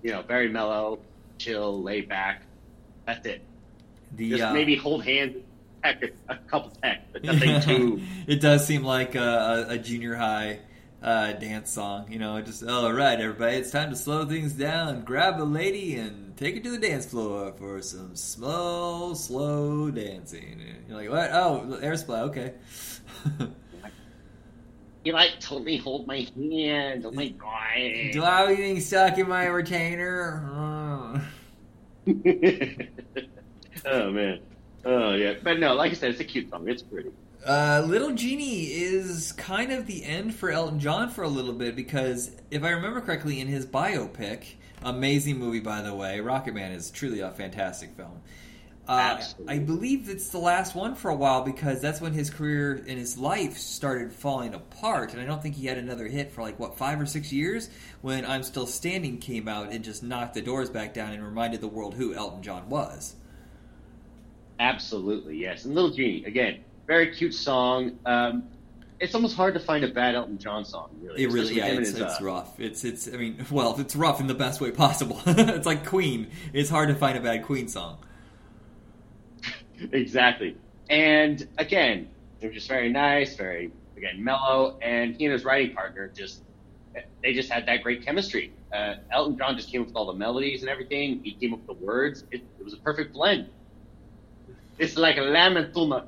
You 0.03 0.11
know, 0.11 0.21
very 0.21 0.49
mellow, 0.49 0.99
chill, 1.37 1.81
laid 1.81 2.07
back. 2.07 2.43
That's 3.05 3.25
it. 3.25 3.41
The 4.15 4.29
Just 4.31 4.43
uh, 4.43 4.53
maybe 4.53 4.75
hold 4.75 5.03
hands, 5.03 5.37
heck, 5.83 6.03
a, 6.03 6.09
a 6.33 6.37
couple 6.37 6.71
texts, 6.81 7.07
but 7.11 7.23
nothing 7.23 7.61
too. 7.61 8.01
it 8.27 8.39
does 8.41 8.65
seem 8.67 8.83
like 8.83 9.15
a, 9.15 9.65
a 9.69 9.77
junior 9.77 10.15
high 10.15 10.59
uh, 11.03 11.33
dance 11.33 11.69
song. 11.69 12.07
You 12.09 12.17
know, 12.17 12.41
just 12.41 12.63
all 12.63 12.91
right, 12.91 13.19
everybody, 13.19 13.57
it's 13.57 13.71
time 13.71 13.89
to 13.89 13.95
slow 13.95 14.25
things 14.25 14.53
down. 14.53 15.03
Grab 15.03 15.39
a 15.39 15.43
lady 15.43 15.95
and 15.95 16.35
take 16.37 16.55
her 16.55 16.61
to 16.61 16.71
the 16.71 16.77
dance 16.77 17.05
floor 17.05 17.53
for 17.57 17.81
some 17.81 18.15
slow, 18.15 19.13
slow 19.13 19.91
dancing. 19.91 20.61
And 20.61 20.87
you're 20.87 20.97
like, 20.97 21.09
what? 21.09 21.29
Oh, 21.33 21.77
air 21.81 21.95
supply. 21.97 22.21
Okay. 22.21 22.53
you 25.03 25.11
like 25.11 25.39
told 25.39 25.65
me 25.65 25.77
hold 25.77 26.07
my 26.07 26.27
hand. 26.35 27.05
Oh 27.05 27.11
my 27.11 27.27
god. 27.27 28.11
Do 28.13 28.23
I 28.23 28.39
have 28.39 28.49
anything 28.49 28.79
stuck 28.79 29.17
in 29.17 29.27
my 29.27 29.45
retainer? 29.45 30.49
oh 33.85 34.11
man. 34.11 34.39
Oh 34.85 35.13
yeah. 35.13 35.33
But 35.43 35.59
no, 35.59 35.73
like 35.73 35.91
I 35.91 35.95
said, 35.95 36.11
it's 36.11 36.21
a 36.21 36.25
cute 36.25 36.49
song. 36.49 36.67
It's 36.69 36.81
pretty. 36.81 37.11
Uh, 37.45 37.83
Little 37.85 38.13
Jeannie 38.13 38.71
is 38.71 39.33
kind 39.33 39.73
of 39.73 39.85
the 39.85 40.05
end 40.05 40.33
for 40.33 40.49
Elton 40.49 40.79
John 40.79 41.09
for 41.09 41.23
a 41.23 41.27
little 41.27 41.53
bit 41.53 41.75
because, 41.75 42.31
if 42.49 42.63
I 42.63 42.69
remember 42.69 43.01
correctly, 43.01 43.41
in 43.41 43.47
his 43.47 43.65
biopic, 43.65 44.45
amazing 44.81 45.39
movie 45.39 45.59
by 45.59 45.81
the 45.81 45.93
way, 45.93 46.19
Rocketman 46.19 46.73
is 46.73 46.89
truly 46.89 47.19
a 47.19 47.31
fantastic 47.31 47.97
film. 47.97 48.21
Uh, 48.87 49.17
Absolutely. 49.17 49.53
I 49.53 49.59
believe 49.59 50.09
it's 50.09 50.29
the 50.29 50.39
last 50.39 50.75
one 50.75 50.95
for 50.95 51.09
a 51.09 51.15
while 51.15 51.41
because 51.41 51.81
that's 51.81 52.01
when 52.01 52.13
his 52.13 52.29
career 52.29 52.83
and 52.87 52.97
his 52.97 53.17
life 53.17 53.57
started 53.57 54.11
falling 54.11 54.53
apart. 54.53 55.13
And 55.13 55.21
I 55.21 55.25
don't 55.25 55.41
think 55.41 55.55
he 55.55 55.67
had 55.67 55.77
another 55.77 56.07
hit 56.07 56.31
for 56.31 56.41
like, 56.41 56.59
what, 56.59 56.77
five 56.77 56.99
or 56.99 57.05
six 57.05 57.31
years 57.31 57.69
when 58.01 58.25
I'm 58.25 58.43
Still 58.43 58.67
Standing 58.67 59.17
came 59.19 59.47
out 59.47 59.71
and 59.71 59.83
just 59.83 60.03
knocked 60.03 60.33
the 60.33 60.41
doors 60.41 60.69
back 60.69 60.93
down 60.93 61.13
and 61.13 61.23
reminded 61.23 61.61
the 61.61 61.67
world 61.67 61.93
who 61.93 62.13
Elton 62.13 62.41
John 62.41 62.69
was. 62.69 63.15
Absolutely, 64.59 65.37
yes. 65.37 65.65
And 65.65 65.75
Little 65.75 65.91
Jeannie, 65.91 66.25
again, 66.25 66.63
very 66.85 67.13
cute 67.13 67.33
song. 67.33 67.97
Um, 68.05 68.43
it's 68.99 69.15
almost 69.15 69.35
hard 69.35 69.53
to 69.55 69.59
find 69.59 69.83
a 69.83 69.89
bad 69.89 70.15
Elton 70.15 70.37
John 70.37 70.63
song, 70.63 70.89
really. 71.01 71.23
It 71.23 71.31
really, 71.31 71.55
yeah, 71.55 71.65
it's, 71.65 71.89
his, 71.89 71.99
it's 71.99 72.21
uh, 72.21 72.23
rough. 72.23 72.59
It's, 72.59 72.85
it's, 72.85 73.07
I 73.07 73.17
mean, 73.17 73.45
well, 73.51 73.79
it's 73.79 73.95
rough 73.95 74.19
in 74.21 74.27
the 74.27 74.33
best 74.33 74.61
way 74.61 74.71
possible. 74.71 75.21
it's 75.27 75.65
like 75.65 75.85
Queen. 75.85 76.29
It's 76.53 76.69
hard 76.69 76.89
to 76.89 76.95
find 76.95 77.17
a 77.17 77.21
bad 77.21 77.43
Queen 77.43 77.67
song. 77.67 77.97
exactly. 79.91 80.55
And 80.89 81.47
again, 81.57 82.09
it 82.41 82.47
was 82.47 82.55
just 82.55 82.67
very 82.67 82.89
nice, 82.89 83.35
very 83.35 83.71
again 83.97 84.23
mellow, 84.23 84.77
and 84.81 85.15
he 85.15 85.25
and 85.25 85.33
his 85.33 85.45
writing 85.45 85.75
partner 85.75 86.11
just 86.15 86.41
they 87.21 87.33
just 87.33 87.51
had 87.51 87.65
that 87.65 87.81
great 87.83 88.05
chemistry. 88.05 88.51
Uh, 88.71 88.95
Elton 89.11 89.37
John 89.37 89.55
just 89.55 89.71
came 89.71 89.81
up 89.81 89.87
with 89.87 89.95
all 89.95 90.05
the 90.05 90.13
melodies 90.13 90.61
and 90.61 90.69
everything. 90.69 91.21
He 91.23 91.33
came 91.33 91.53
up 91.53 91.67
with 91.67 91.79
the 91.79 91.85
words. 91.85 92.23
It, 92.31 92.41
it 92.59 92.63
was 92.63 92.73
a 92.73 92.77
perfect 92.77 93.13
blend. 93.13 93.49
It's 94.77 94.97
like 94.97 95.17
a 95.17 95.21
lamb 95.21 95.57
and 95.57 95.73
tuna. 95.73 96.05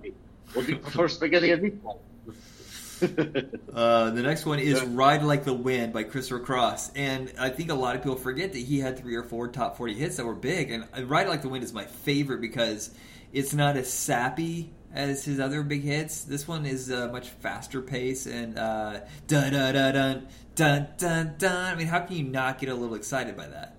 Would 0.56 0.68
you 0.68 0.78
prefer 0.78 1.08
spaghetti 1.08 1.52
and 1.52 1.64
meatball? 1.64 2.00
Uh, 3.76 4.10
the 4.12 4.24
next 4.24 4.46
one 4.46 4.58
is. 4.58 4.82
"Ride 4.82 5.22
Like 5.22 5.44
the 5.44 5.54
Wind" 5.54 5.92
by 5.92 6.04
Christopher 6.04 6.40
Cross, 6.40 6.94
and 6.96 7.32
I 7.38 7.50
think 7.50 7.70
a 7.70 7.74
lot 7.76 7.98
of 7.98 8.02
people 8.02 8.16
forget 8.16 8.54
that 8.54 8.60
he 8.60 8.80
had 8.80 8.98
three 8.98 9.16
or 9.16 9.24
four 9.24 9.50
top 9.50 9.76
forty 9.76 9.94
hits 9.94 10.16
that 10.16 10.26
were 10.26 10.34
big. 10.34 10.72
And 10.72 10.88
"Ride 11.10 11.28
Like 11.28 11.42
the 11.42 11.50
Wind" 11.50 11.66
is 11.66 11.74
my 11.74 11.84
favorite 11.84 12.40
because 12.40 12.92
it's 13.34 13.54
not 13.54 13.76
as 13.76 13.92
sappy 13.92 14.72
as 14.94 15.26
his 15.26 15.42
other 15.42 15.62
big 15.62 15.84
hits. 15.84 16.22
This 16.24 16.48
one 16.48 16.66
is 16.66 16.90
uh, 16.90 17.10
much 17.12 17.30
faster 17.30 17.82
pace 17.82 18.26
and 18.28 18.58
uh, 18.58 19.02
dun 19.28 19.52
dun 19.52 19.74
dun 19.74 19.94
dun 19.94 20.28
dun 20.56 20.88
dun 20.98 21.36
dun. 21.38 21.74
I 21.74 21.76
mean, 21.76 21.88
how 21.88 22.00
can 22.00 22.16
you 22.16 22.24
not 22.24 22.60
get 22.60 22.70
a 22.70 22.76
little 22.76 22.96
excited 22.96 23.36
by 23.36 23.48
that? 23.48 23.76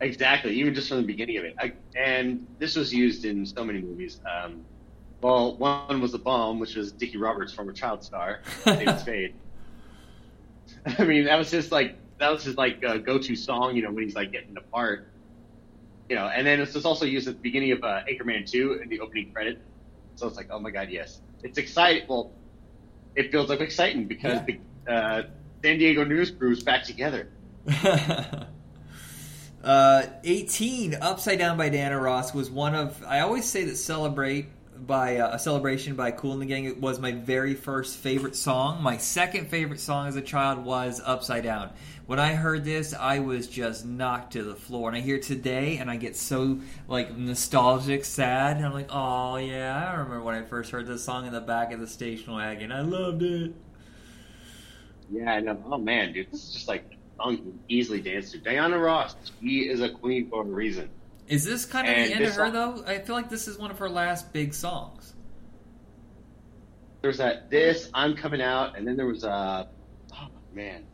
Exactly, 0.00 0.54
even 0.56 0.74
just 0.74 0.88
from 0.88 0.98
the 0.98 1.06
beginning 1.06 1.38
of 1.38 1.44
it. 1.44 1.54
I, 1.58 1.72
and 1.96 2.46
this 2.58 2.76
was 2.76 2.92
used 2.92 3.24
in 3.24 3.46
so 3.46 3.64
many 3.64 3.80
movies. 3.80 4.20
Um, 4.30 4.64
well, 5.22 5.56
one 5.56 6.00
was 6.00 6.12
The 6.12 6.18
Bomb, 6.18 6.58
which 6.58 6.74
was 6.74 6.92
Dickie 6.92 7.16
Roberts, 7.16 7.52
former 7.52 7.72
child 7.72 8.04
star, 8.04 8.40
David 8.64 8.98
Spade. 8.98 9.34
I 10.98 11.04
mean, 11.04 11.24
that 11.26 11.38
was 11.38 11.50
just 11.50 11.70
like 11.70 11.96
that 12.18 12.30
was 12.30 12.44
his 12.44 12.56
like 12.56 12.84
uh, 12.84 12.98
go-to 12.98 13.36
song, 13.36 13.76
you 13.76 13.82
know, 13.82 13.90
when 13.90 14.04
he's 14.04 14.14
like 14.14 14.32
getting 14.32 14.56
apart. 14.56 15.08
You 16.08 16.16
know, 16.16 16.26
and 16.26 16.46
then 16.46 16.60
it's 16.60 16.72
just 16.72 16.84
also 16.84 17.04
used 17.06 17.28
at 17.28 17.34
the 17.34 17.40
beginning 17.40 17.72
of 17.72 17.82
uh, 17.84 18.02
Anchorman 18.10 18.50
2 18.50 18.80
in 18.82 18.88
the 18.88 19.00
opening 19.00 19.32
credit. 19.32 19.62
So 20.16 20.26
it's 20.26 20.36
like, 20.36 20.48
oh 20.50 20.58
my 20.58 20.70
god, 20.70 20.90
yes, 20.90 21.20
it's 21.42 21.56
exciting. 21.56 22.06
Well, 22.08 22.32
it 23.14 23.30
feels 23.30 23.48
like 23.48 23.60
exciting 23.60 24.06
because 24.06 24.40
Yeah. 24.46 24.56
the 24.86 24.92
uh, 24.92 25.22
San 25.62 25.78
Diego 25.78 26.04
news 26.04 26.30
crew 26.30 26.50
is 26.50 26.62
back 26.62 26.82
together. 26.84 27.28
uh, 29.64 30.02
18 30.24 30.96
upside 31.00 31.38
down 31.38 31.56
by 31.56 31.68
Diana 31.68 31.98
Ross 31.98 32.34
was 32.34 32.50
one 32.50 32.74
of 32.74 33.02
I 33.06 33.20
always 33.20 33.44
say 33.44 33.64
that 33.64 33.76
celebrate 33.76 34.46
by 34.86 35.18
uh, 35.18 35.34
a 35.34 35.38
celebration 35.38 35.94
by 35.94 36.10
Kool 36.10 36.32
and 36.32 36.42
the 36.42 36.46
Gang 36.46 36.64
It 36.64 36.80
was 36.80 36.98
my 36.98 37.12
very 37.12 37.54
first 37.54 37.98
favorite 37.98 38.34
song. 38.34 38.82
My 38.82 38.96
second 38.96 39.48
favorite 39.48 39.80
song 39.80 40.08
as 40.08 40.16
a 40.16 40.22
child 40.22 40.64
was 40.64 41.00
Upside 41.04 41.44
Down. 41.44 41.70
When 42.06 42.18
I 42.18 42.34
heard 42.34 42.64
this, 42.64 42.92
I 42.92 43.20
was 43.20 43.46
just 43.46 43.86
knocked 43.86 44.32
to 44.32 44.42
the 44.42 44.54
floor. 44.54 44.88
And 44.88 44.96
I 44.96 45.00
hear 45.00 45.18
today, 45.18 45.78
and 45.78 45.90
I 45.90 45.96
get 45.96 46.16
so 46.16 46.60
like 46.88 47.16
nostalgic, 47.16 48.04
sad. 48.04 48.56
And 48.56 48.66
I'm 48.66 48.72
like, 48.72 48.88
oh 48.90 49.36
yeah, 49.36 49.88
I 49.88 49.92
remember 49.92 50.22
when 50.22 50.34
I 50.34 50.42
first 50.42 50.70
heard 50.70 50.86
this 50.86 51.04
song 51.04 51.26
in 51.26 51.32
the 51.32 51.40
back 51.40 51.72
of 51.72 51.80
the 51.80 51.86
station 51.86 52.32
wagon. 52.32 52.72
I 52.72 52.80
loved 52.80 53.22
it. 53.22 53.54
Yeah, 55.10 55.32
I 55.32 55.40
know. 55.40 55.62
Oh 55.66 55.78
man, 55.78 56.12
dude, 56.12 56.32
is 56.32 56.52
just 56.52 56.68
like 56.68 56.96
easily 57.68 58.00
dance 58.00 58.32
to. 58.32 58.38
Diana 58.38 58.78
Ross, 58.78 59.14
she 59.40 59.68
is 59.68 59.80
a 59.80 59.88
queen 59.88 60.28
for 60.28 60.42
a 60.42 60.44
reason. 60.44 60.88
Is 61.28 61.44
this 61.44 61.64
kind 61.64 61.88
of 61.88 61.94
And 61.94 62.10
the 62.10 62.14
end 62.14 62.24
of 62.24 62.34
her 62.34 62.46
song- 62.46 62.52
though? 62.52 62.84
I 62.86 62.98
feel 62.98 63.14
like 63.14 63.30
this 63.30 63.48
is 63.48 63.58
one 63.58 63.70
of 63.70 63.78
her 63.78 63.88
last 63.88 64.32
big 64.32 64.52
songs. 64.54 65.14
There's 67.00 67.18
that 67.18 67.50
this, 67.50 67.90
I'm 67.94 68.14
coming 68.14 68.40
out, 68.40 68.76
and 68.76 68.86
then 68.86 68.96
there 68.96 69.06
was 69.06 69.24
uh 69.24 69.66
oh 70.14 70.28
man. 70.54 70.84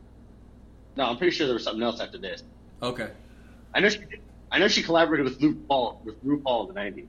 No, 0.97 1.05
I'm 1.05 1.17
pretty 1.17 1.35
sure 1.37 1.47
there 1.47 1.55
was 1.55 1.65
something 1.65 1.83
else 1.83 2.01
after 2.01 2.19
this. 2.19 2.43
Okay. 2.83 3.11
I 3.75 3.81
know 3.81 3.89
she 3.89 3.99
did. 3.99 4.21
I 4.51 4.59
know 4.59 4.69
she 4.69 4.83
collaborated 4.83 5.25
with 5.25 5.41
Luke 5.43 5.59
Paul 5.69 6.01
with 6.05 6.25
RuPaul 6.25 6.63
in 6.69 6.75
the 6.75 6.81
nineties. 6.81 7.09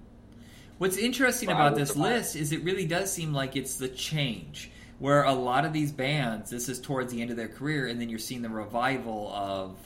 What's 0.77 0.97
interesting 0.97 1.49
about 1.49 1.75
this 1.75 1.95
list 1.95 2.35
is 2.35 2.51
it 2.51 2.63
really 2.63 2.85
does 2.85 3.11
seem 3.11 3.33
like 3.33 3.55
it's 3.55 3.77
the 3.77 3.89
change 3.89 4.71
where 4.99 5.23
a 5.23 5.33
lot 5.33 5.65
of 5.65 5.71
these 5.73 5.91
bands 5.91 6.49
this 6.49 6.67
is 6.69 6.79
towards 6.79 7.11
the 7.11 7.21
end 7.21 7.31
of 7.31 7.37
their 7.37 7.47
career 7.47 7.87
and 7.87 7.99
then 7.99 8.09
you're 8.09 8.19
seeing 8.19 8.41
the 8.41 8.49
revival 8.49 9.29
of 9.33 9.77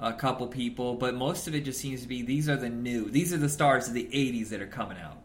a 0.00 0.12
couple 0.12 0.46
people 0.46 0.94
but 0.94 1.14
most 1.14 1.46
of 1.48 1.54
it 1.54 1.64
just 1.64 1.80
seems 1.80 2.02
to 2.02 2.08
be 2.08 2.20
these 2.22 2.48
are 2.48 2.56
the 2.56 2.68
new 2.68 3.08
these 3.10 3.32
are 3.32 3.38
the 3.38 3.48
stars 3.48 3.88
of 3.88 3.94
the 3.94 4.04
80s 4.12 4.48
that 4.50 4.60
are 4.60 4.66
coming 4.66 4.98
out 4.98 5.16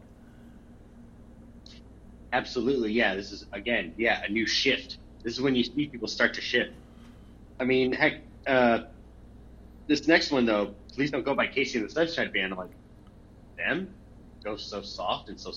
Absolutely, 2.32 2.92
yeah. 2.92 3.14
This 3.14 3.30
is 3.30 3.44
again, 3.52 3.92
yeah, 3.98 4.22
a 4.26 4.28
new 4.30 4.46
shift. 4.46 4.96
This 5.22 5.34
is 5.34 5.40
when 5.42 5.54
you 5.54 5.62
see 5.64 5.86
people 5.86 6.08
start 6.08 6.32
to 6.34 6.40
shift. 6.40 6.70
I 7.60 7.64
mean, 7.64 7.92
heck, 7.92 8.22
uh, 8.46 8.84
this 9.86 10.08
next 10.08 10.30
one 10.30 10.46
though, 10.46 10.74
please 10.94 11.10
don't 11.10 11.24
go 11.24 11.34
by 11.34 11.46
KC 11.46 11.74
and 11.76 11.84
the 11.84 11.92
Sunshine 11.92 12.32
Band. 12.32 12.52
I'm 12.52 12.58
like, 12.58 12.70
them 13.58 13.92
go 14.42 14.56
so 14.56 14.80
soft 14.80 15.28
and 15.28 15.38
so 15.38 15.52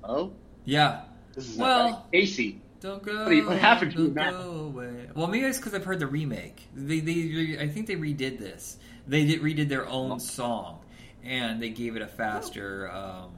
slow. 0.00 0.32
yeah 0.64 1.02
This 1.34 1.48
is 1.50 1.58
Well- 1.58 1.90
not. 1.90 2.12
KC. 2.12 2.58
Don't 2.80 3.02
go 3.02 3.20
What 3.24 3.28
do 3.30 3.34
you- 3.36 3.46
what 3.46 3.58
happened 3.58 3.92
to 3.92 3.98
you, 3.98 4.04
don't 4.06 4.14
Matt? 4.14 4.32
go 4.34 4.50
away. 4.66 5.08
well 5.14 5.26
maybe 5.26 5.46
it's 5.46 5.58
because 5.58 5.74
i've 5.74 5.84
heard 5.84 5.98
the 5.98 6.06
remake 6.06 6.68
they, 6.74 7.00
they 7.00 7.56
i 7.60 7.68
think 7.68 7.86
they 7.86 7.96
redid 7.96 8.38
this 8.38 8.76
they 9.06 9.24
did 9.24 9.40
redid 9.40 9.68
their 9.68 9.86
own 9.88 10.20
song 10.20 10.80
and 11.24 11.60
they 11.62 11.70
gave 11.70 11.96
it 11.96 12.02
a 12.02 12.06
faster 12.06 12.90
um, 12.90 13.32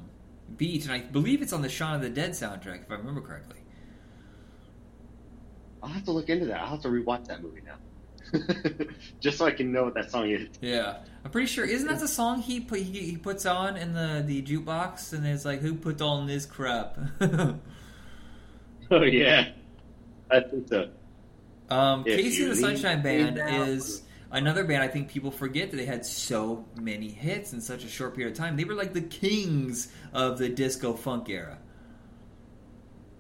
beat 0.57 0.85
and 0.85 0.93
i 0.93 0.99
believe 1.01 1.41
it's 1.43 1.53
on 1.53 1.63
the 1.63 1.69
shaun 1.69 1.95
of 1.95 2.01
the 2.03 2.11
dead 2.11 2.31
soundtrack 2.33 2.83
if 2.83 2.91
i 2.91 2.95
remember 2.95 3.21
correctly 3.21 3.57
I'll 5.83 5.91
have 5.91 6.05
to 6.07 6.11
look 6.11 6.29
into 6.29 6.47
that. 6.47 6.61
I'll 6.61 6.71
have 6.71 6.83
to 6.83 6.89
rewatch 6.89 7.27
that 7.29 7.41
movie 7.41 7.63
now, 7.65 7.77
just 9.21 9.39
so 9.39 9.47
I 9.47 9.53
can 9.53 9.71
know 9.71 9.85
what 9.85 9.95
that 9.95 10.11
song 10.11 10.29
is. 10.29 10.49
Yeah, 10.61 10.97
I'm 11.25 11.31
pretty 11.31 11.47
sure. 11.47 11.65
Isn't 11.65 11.87
that 11.87 12.01
the 12.01 12.09
song 12.09 12.41
he 12.43 12.59
put, 12.59 12.81
he, 12.81 12.99
he 12.99 13.17
puts 13.17 13.47
on 13.47 13.77
in 13.77 13.95
the 13.95 14.25
the 14.27 14.43
jukebox? 14.43 15.13
And 15.13 15.25
it's 15.25 15.45
like, 15.45 15.61
who 15.61 15.75
put 15.77 16.03
on 16.03 16.27
this 16.27 16.47
crap? 16.47 16.99
Oh 18.91 19.03
yeah, 19.03 19.51
I 20.31 20.41
think 20.41 20.69
so. 20.69 20.89
um, 21.71 22.05
KC 22.05 22.49
the 22.49 22.57
Sunshine 22.57 23.03
Band 23.03 23.39
is 23.69 24.03
another 24.31 24.65
band. 24.65 24.83
I 24.83 24.89
think 24.89 25.09
people 25.11 25.31
forget 25.31 25.71
that 25.71 25.77
they 25.77 25.85
had 25.85 26.07
so 26.07 26.65
many 26.81 27.11
hits 27.11 27.53
in 27.53 27.61
such 27.61 27.85
a 27.85 27.89
short 27.89 28.15
period 28.17 28.33
of 28.33 28.39
time. 28.39 28.57
They 28.57 28.65
were 28.65 28.75
like 28.75 28.95
the 28.95 29.03
kings 29.03 29.93
of 30.15 30.39
the 30.39 30.49
disco 30.49 30.95
funk 30.95 31.29
era. 31.29 31.59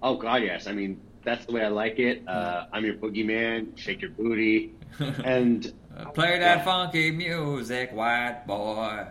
Oh 0.02 0.16
god, 0.16 0.42
yes. 0.42 0.66
I 0.66 0.72
mean, 0.72 1.00
that's 1.24 1.44
the 1.44 1.52
way 1.52 1.62
I 1.64 1.68
like 1.68 1.98
it. 1.98 2.26
Uh, 2.26 2.66
I'm 2.72 2.84
your 2.84 2.94
boogeyman. 2.94 3.76
Shake 3.76 4.00
your 4.00 4.10
booty, 4.10 4.72
and 5.24 5.72
Uh, 5.98 6.06
Play 6.10 6.38
that 6.38 6.64
funky 6.64 7.10
music, 7.10 7.90
white 7.92 8.44
boy. 8.46 9.04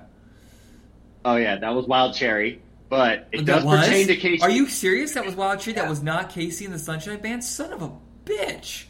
oh 1.25 1.35
yeah, 1.35 1.57
that 1.57 1.75
was 1.75 1.85
Wild 1.85 2.15
Cherry. 2.15 2.61
But 2.89 3.27
it 3.31 3.45
That 3.45 3.45
does 3.45 3.65
was? 3.65 3.79
pertain 3.85 4.07
to 4.07 4.15
KC. 4.15 4.41
Are 4.41 4.49
you 4.49 4.67
serious? 4.67 5.13
That 5.13 5.25
was 5.25 5.35
Wild 5.35 5.59
Cherry. 5.59 5.75
That 5.75 5.89
was 5.89 6.01
not 6.01 6.29
KC 6.29 6.65
and 6.65 6.73
the 6.73 6.79
Sunshine 6.79 7.19
Band. 7.19 7.43
Son 7.43 7.73
of 7.73 7.81
a 7.81 7.91
bitch. 8.25 8.85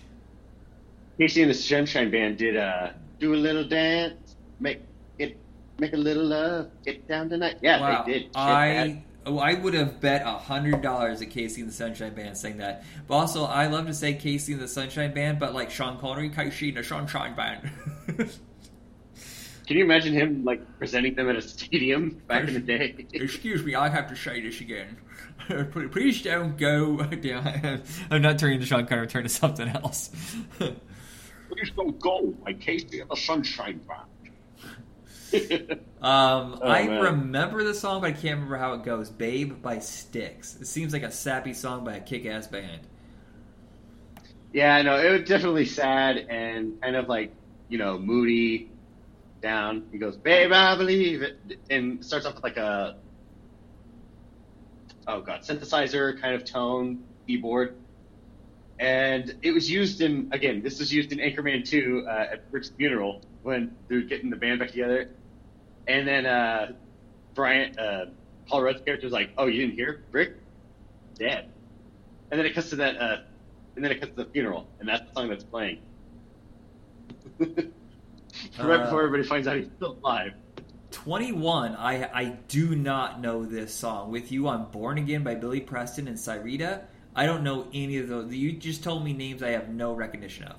KC 1.20 1.42
and 1.42 1.50
the 1.50 1.56
Sunshine 1.56 2.12
Band 2.12 2.38
did 2.38 2.58
uh, 2.58 2.92
do 3.20 3.34
a 3.34 3.36
little 3.36 3.68
dance, 3.68 4.36
make 4.60 4.82
it, 5.18 5.38
make 5.80 5.94
a 5.94 5.98
little 5.98 6.26
love, 6.26 6.70
get 6.86 7.08
down 7.08 7.28
tonight. 7.30 7.58
Yeah, 7.62 7.80
Wow, 7.82 8.04
they 8.06 8.14
did. 8.14 8.22
Shit, 8.24 8.32
I 8.36 9.04
oh, 9.26 9.40
I 9.40 9.56
would 9.56 9.74
have 9.74 10.00
bet 10.00 10.22
a 10.22 10.32
hundred 10.38 10.84
dollars 10.84 11.18
that 11.20 11.32
KC 11.32 11.58
and 11.58 11.70
the 11.70 11.74
Sunshine 11.74 12.14
Band 12.14 12.38
sang 12.38 12.58
that. 12.58 12.84
But 13.08 13.16
also, 13.16 13.46
I 13.46 13.66
love 13.66 13.88
to 13.88 13.96
say 13.96 14.14
KC 14.14 14.54
and 14.54 14.62
the 14.62 14.68
Sunshine 14.68 15.12
Band, 15.16 15.40
but 15.40 15.56
like 15.56 15.72
Sean 15.72 15.98
Connery, 15.98 16.30
KC 16.30 16.68
and 16.70 16.78
the 16.78 16.84
Sunshine 16.84 17.36
Band. 17.36 17.72
Can 19.68 19.76
you 19.78 19.84
imagine 19.84 20.14
him 20.14 20.46
like 20.46 20.62
presenting 20.80 21.16
them 21.16 21.30
at 21.30 21.36
a 21.36 21.42
stadium 21.42 22.22
back 22.28 22.48
in 22.48 22.54
the 22.54 22.60
day? 22.62 23.06
Excuse 23.14 23.64
me, 23.66 23.76
I 23.76 23.90
have 23.90 24.08
to 24.10 24.16
say 24.16 24.40
this 24.42 24.62
again. 24.62 24.98
Please 25.92 26.22
don't 26.22 26.58
go 26.58 26.98
down. 27.22 27.84
I'm 28.10 28.22
not 28.22 28.40
turning 28.40 28.60
to 28.62 28.66
Sean 28.66 28.86
Connery. 28.88 29.04
I'm 29.04 29.10
turning 29.10 29.28
to 29.28 29.34
something 29.34 29.68
else. 29.68 30.10
Please 30.58 31.72
don't 31.76 32.00
go, 32.00 32.34
my 32.46 32.54
KC 32.54 33.02
and 33.02 33.10
the 33.10 33.16
Sunshine 33.16 33.82
Band. 33.88 34.04
Um, 36.02 36.60
Oh, 36.62 36.62
I 36.64 36.88
man. 36.88 37.02
remember 37.02 37.64
the 37.64 37.74
song, 37.74 38.00
but 38.02 38.08
I 38.08 38.12
can't 38.14 38.36
remember 38.36 38.58
how 38.58 38.74
it 38.74 38.84
goes. 38.84 39.10
"Babe" 39.10 39.62
by 39.62 39.80
Styx. 39.80 40.56
It 40.62 40.68
seems 40.68 40.94
like 40.94 41.04
a 41.04 41.12
sappy 41.12 41.54
song 41.54 41.84
by 41.84 41.96
a 41.96 42.00
kick-ass 42.00 42.48
band. 42.48 42.82
yeah, 44.54 44.76
I 44.76 44.82
know. 44.84 44.96
It 44.98 45.12
was 45.12 45.28
definitely 45.28 45.66
sad 45.66 46.18
and 46.30 46.82
kind 46.82 46.96
of 46.96 47.10
like 47.10 47.34
you 47.68 47.78
know 47.78 47.98
moody. 48.00 48.70
Down. 49.42 49.88
He 49.92 49.98
goes, 49.98 50.18
"Babe, 50.18 50.52
I 50.52 50.76
believe 50.76 51.22
it," 51.22 51.40
and 51.70 52.04
starts 52.04 52.26
off 52.26 52.36
with 52.36 52.44
like 52.44 52.58
a 52.58 52.98
oh 55.08 55.22
god 55.22 55.42
synthesizer 55.42 56.20
kind 56.20 56.36
of 56.36 56.46
tone 56.46 57.04
keyboard. 57.26 57.76
And 58.80 59.36
it 59.42 59.52
was 59.52 59.70
used 59.70 60.02
in 60.02 60.30
again. 60.32 60.62
This 60.62 60.80
was 60.80 60.94
used 60.94 61.12
in 61.12 61.18
Anchorman 61.18 61.68
2 61.68 62.06
uh, 62.08 62.12
at 62.34 62.44
Rick's 62.52 62.70
funeral 62.70 63.22
when 63.42 63.76
they're 63.88 64.02
getting 64.02 64.30
the 64.30 64.36
band 64.36 64.60
back 64.60 64.70
together. 64.70 65.10
And 65.88 66.08
then 66.08 66.26
uh, 66.26 66.74
Brian, 67.34 67.78
uh, 67.80 68.06
Paul 68.48 68.62
Rudd's 68.62 68.82
character 68.82 69.08
was 69.08 69.14
like, 69.14 69.32
"Oh, 69.38 69.48
you 69.48 69.62
didn't 69.62 69.76
hear 69.76 70.04
Rick 70.12 70.36
dead." 71.16 71.50
And 72.30 72.40
then 72.40 72.46
it 72.46 72.54
cuts 72.54 72.70
to 72.72 72.76
that, 72.78 72.98
uh, 72.98 73.18
and 73.76 73.84
then 73.84 73.92
it 73.92 74.00
cuts 74.00 74.12
to 74.16 74.24
the 74.24 74.30
funeral, 74.30 74.68
and 74.80 74.88
that's 74.88 75.08
the 75.08 75.14
song 75.14 75.30
that's 75.30 75.46
playing. 75.46 75.80
right 78.60 78.80
Uh, 78.80 78.84
before 78.86 79.04
everybody 79.04 79.28
finds 79.28 79.48
out 79.48 79.58
he's 79.58 79.68
still 79.78 79.98
alive. 80.04 80.34
21, 80.92 81.76
I, 81.76 82.10
I 82.14 82.26
do 82.48 82.76
not 82.76 83.20
know 83.22 83.46
this 83.46 83.74
song. 83.74 84.12
With 84.12 84.32
You, 84.32 84.48
I'm 84.48 84.66
Born 84.66 84.98
Again 84.98 85.24
by 85.24 85.36
Billy 85.36 85.60
Preston 85.60 86.08
and 86.08 86.18
Syreeta. 86.18 86.84
I 87.16 87.26
don't 87.26 87.44
know 87.44 87.68
any 87.74 87.98
of 87.98 88.08
those. 88.08 88.34
You 88.34 88.54
just 88.54 88.84
told 88.84 89.04
me 89.04 89.14
names 89.14 89.44
I 89.44 89.50
have 89.50 89.70
no 89.70 89.94
recognition 89.94 90.46
of. 90.46 90.56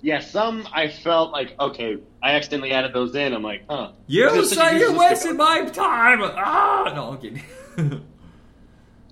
Yeah, 0.00 0.20
some 0.20 0.66
I 0.72 0.88
felt 0.88 1.32
like 1.32 1.56
okay, 1.58 1.98
I 2.22 2.32
accidentally 2.32 2.70
added 2.72 2.92
those 2.92 3.14
in. 3.16 3.32
I'm 3.32 3.42
like, 3.42 3.64
huh. 3.68 3.92
You 4.06 4.30
This 4.30 4.52
is 4.52 4.56
such 4.56 4.66
a 4.66 4.70
say 4.70 4.78
you're 4.78 4.96
wasting 4.96 5.36
my 5.36 5.64
time! 5.64 6.20
Ah! 6.22 6.92
No, 6.94 7.10
I'm 7.12 7.18
kidding. 7.18 8.04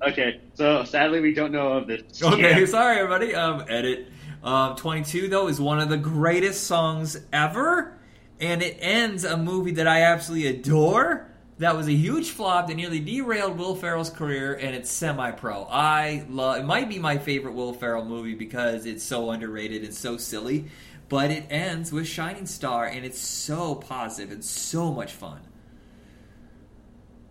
Okay, 0.07 0.43
so 0.53 0.85
sadly 0.85 1.20
we 1.20 1.32
don't 1.32 1.53
know 1.53 1.73
of 1.73 1.86
this. 1.86 2.23
okay, 2.23 2.61
Yeah. 2.61 2.66
sorry, 2.66 2.98
everybody. 2.98 3.35
Um, 3.35 3.65
edit. 3.66 4.09
Um, 4.47 4.77
22, 4.77 5.27
though, 5.27 5.48
is 5.48 5.60
one 5.60 5.81
of 5.81 5.89
the 5.89 5.97
greatest 5.97 6.68
songs 6.68 7.18
ever, 7.32 7.98
and 8.39 8.62
it 8.62 8.78
ends 8.81 9.24
a 9.24 9.36
movie 9.36 9.73
that 9.73 9.89
I 9.89 10.02
absolutely 10.02 10.47
adore. 10.47 11.28
That 11.59 11.77
was 11.77 11.89
a 11.89 11.93
huge 11.93 12.31
flop 12.31 12.68
that 12.68 12.74
nearly 12.74 13.01
derailed 13.01 13.59
Will 13.59 13.74
Ferrell's 13.74 14.09
career, 14.09 14.55
and 14.55 14.77
it's 14.77 14.89
semi-pro. 14.89 15.66
I 15.68 16.27
love. 16.28 16.59
It 16.59 16.64
might 16.64 16.89
be 16.89 17.01
my 17.01 17.18
favorite 17.18 17.55
Will 17.55 17.73
Ferrell 17.73 18.05
movie 18.05 18.35
because 18.35 18.86
it's 18.86 19.02
so 19.02 19.31
underrated 19.31 19.82
and 19.82 19.93
so 19.93 20.16
silly, 20.16 20.66
but 21.09 21.32
it 21.32 21.47
ends 21.51 21.90
with 21.90 22.06
Shining 22.06 22.47
Star, 22.47 22.86
and 22.86 23.05
it's 23.05 23.18
so 23.18 23.74
positive 23.74 24.31
and 24.31 24.44
so 24.44 24.93
much 24.93 25.12
fun. 25.12 25.40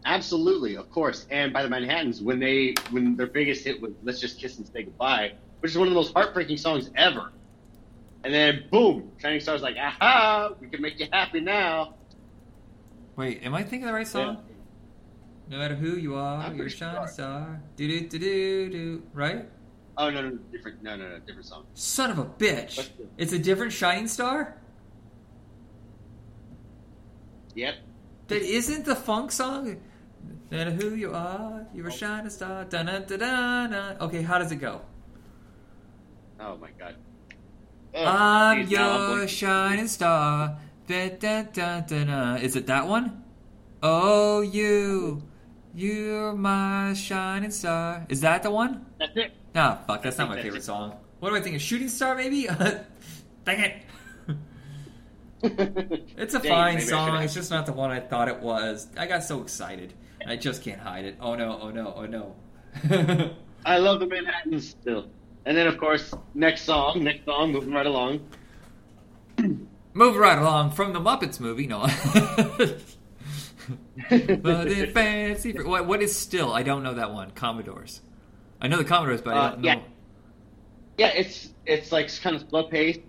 Absolutely, 0.04 0.76
of 0.76 0.90
course. 0.92 1.28
And 1.32 1.54
by 1.54 1.64
the 1.64 1.70
Manhattans, 1.70 2.22
when 2.22 2.40
they 2.40 2.74
when 2.92 3.16
their 3.16 3.28
biggest 3.28 3.64
hit 3.64 3.82
was 3.82 3.94
"Let's 4.04 4.20
Just 4.20 4.38
Kiss 4.38 4.58
and 4.58 4.68
Say 4.68 4.84
Goodbye," 4.84 5.36
which 5.60 5.72
is 5.72 5.78
one 5.78 5.88
of 5.88 5.94
the 5.94 6.00
most 6.00 6.14
heartbreaking 6.14 6.58
songs 6.58 6.90
ever. 6.96 7.32
And 8.24 8.34
then 8.34 8.66
boom, 8.72 9.12
Shining 9.20 9.40
Star's 9.40 9.62
like, 9.62 9.76
"Aha, 9.78 10.54
we 10.60 10.68
can 10.68 10.82
make 10.82 11.00
you 11.00 11.08
happy 11.12 11.40
now." 11.42 11.94
Wait, 13.16 13.44
am 13.44 13.54
I 13.54 13.64
thinking 13.64 13.86
the 13.88 13.94
right 13.94 14.08
song? 14.08 14.44
No 15.50 15.60
matter 15.60 15.76
who 15.76 15.96
you 15.96 16.16
are, 16.16 16.42
I'm 16.42 16.58
you're 16.58 16.66
a 16.66 16.70
shining 16.70 17.02
sure. 17.02 17.08
star. 17.08 17.62
Do 17.76 17.88
do 17.88 18.08
do 18.08 18.20
do 18.20 18.70
do. 18.72 19.04
Right? 19.14 19.46
Oh 19.98 20.10
no, 20.10 20.22
no, 20.24 20.38
different. 20.52 20.82
No, 20.82 20.96
no, 20.96 21.08
no, 21.08 21.20
different 21.20 21.46
song. 21.46 21.66
Son 21.76 22.10
of 22.10 22.18
a 22.20 22.26
bitch! 22.26 22.76
The- 22.76 23.08
It's 23.18 23.32
a 23.32 23.40
different 23.40 23.72
shining 23.74 24.08
star. 24.08 24.58
Yep. 27.54 27.76
That 28.28 28.42
isn't 28.42 28.86
the 28.86 28.96
funk 28.96 29.32
song. 29.32 29.78
No 30.52 30.58
matter 30.58 30.72
who 30.72 30.96
you 30.96 31.14
are, 31.14 31.66
you're 31.74 31.88
a 31.88 31.92
shining 31.92 32.30
star. 32.30 32.66
Da 32.66 32.84
da 32.84 33.00
da 33.00 33.18
da. 33.68 34.06
Okay, 34.06 34.22
how 34.24 34.38
does 34.40 34.52
it 34.52 34.58
go? 34.58 34.82
Oh 36.40 36.58
my 36.58 36.70
god. 36.78 36.96
Oh, 37.94 38.04
I'm 38.06 38.68
geez, 38.68 38.78
now 38.78 38.92
I'm 39.12 39.18
your 39.20 39.28
shining 39.28 39.88
star. 39.88 40.58
Da, 40.88 41.10
da, 41.10 41.44
da, 41.44 41.80
da, 41.82 42.04
da. 42.04 42.36
Is 42.36 42.56
it 42.56 42.68
that 42.68 42.88
one? 42.88 43.24
Oh, 43.82 44.42
you, 44.42 45.24
you're 45.74 46.34
my 46.34 46.94
shining 46.94 47.52
star. 47.52 48.06
Is 48.10 48.22
that 48.22 48.44
the 48.44 48.52
one? 48.52 48.86
That's 49.00 49.16
it. 49.16 49.32
Ah, 49.56 49.80
fuck, 49.88 50.04
that's 50.04 50.18
not 50.18 50.28
my 50.28 50.36
think 50.36 50.46
favorite 50.46 50.60
it. 50.60 50.66
song. 50.66 50.98
What 51.20 51.30
do 51.30 51.36
I 51.38 51.42
think? 51.42 51.56
A 51.56 51.60
shooting 51.60 51.88
star, 51.90 52.16
maybe? 52.16 52.48
Dang 53.46 53.60
it. 53.60 53.76
It's 56.18 56.34
a 56.34 56.40
Dang, 56.40 56.52
fine 56.52 56.82
song. 56.82 57.22
It's 57.22 57.34
just 57.36 57.52
not 57.52 57.68
the 57.68 57.72
one 57.74 57.92
I 57.92 58.00
thought 58.00 58.28
it 58.28 58.40
was. 58.40 58.88
I 58.98 59.06
got 59.06 59.24
so 59.24 59.42
excited. 59.42 59.94
I 60.26 60.38
just 60.38 60.64
can't 60.64 60.80
hide 60.80 61.06
it. 61.06 61.18
Oh 61.22 61.36
no, 61.36 61.60
oh 61.62 61.70
no, 61.70 61.94
oh 61.96 62.06
no. 62.08 62.36
I 63.66 63.78
love 63.78 64.00
the 64.00 64.08
Manhattans 64.08 64.70
still. 64.70 65.08
And 65.46 65.56
then 65.56 65.68
of 65.68 65.78
course, 65.78 66.14
next 66.34 66.64
song, 66.64 67.04
next 67.04 67.26
song, 67.26 67.52
moving 67.52 67.72
right 67.72 67.86
along. 67.86 68.28
Move 69.94 70.16
right 70.18 70.38
along 70.38 70.72
from 70.72 70.92
the 70.94 71.00
Muppets 71.00 71.40
movie. 71.40 71.68
No. 71.68 71.82
but 74.42 74.68
in 74.68 74.92
fancy. 74.92 75.54
What, 75.54 75.88
what 75.88 76.02
is 76.02 76.18
still? 76.18 76.54
I 76.54 76.64
don't 76.64 76.84
know 76.84 76.96
that 76.96 77.14
one. 77.14 77.32
Commodores. 77.32 78.02
I 78.62 78.68
know 78.68 78.78
the 78.78 78.84
Commodores, 78.84 79.22
but 79.22 79.36
I 79.36 79.38
Uh, 79.38 79.50
don't 79.52 79.62
know. 79.62 79.68
yeah. 79.68 79.80
Yeah, 80.98 81.08
it's 81.08 81.50
it's 81.66 81.92
like 81.92 82.10
kind 82.22 82.36
of 82.36 82.48
slow 82.50 82.64
paced. 82.64 83.02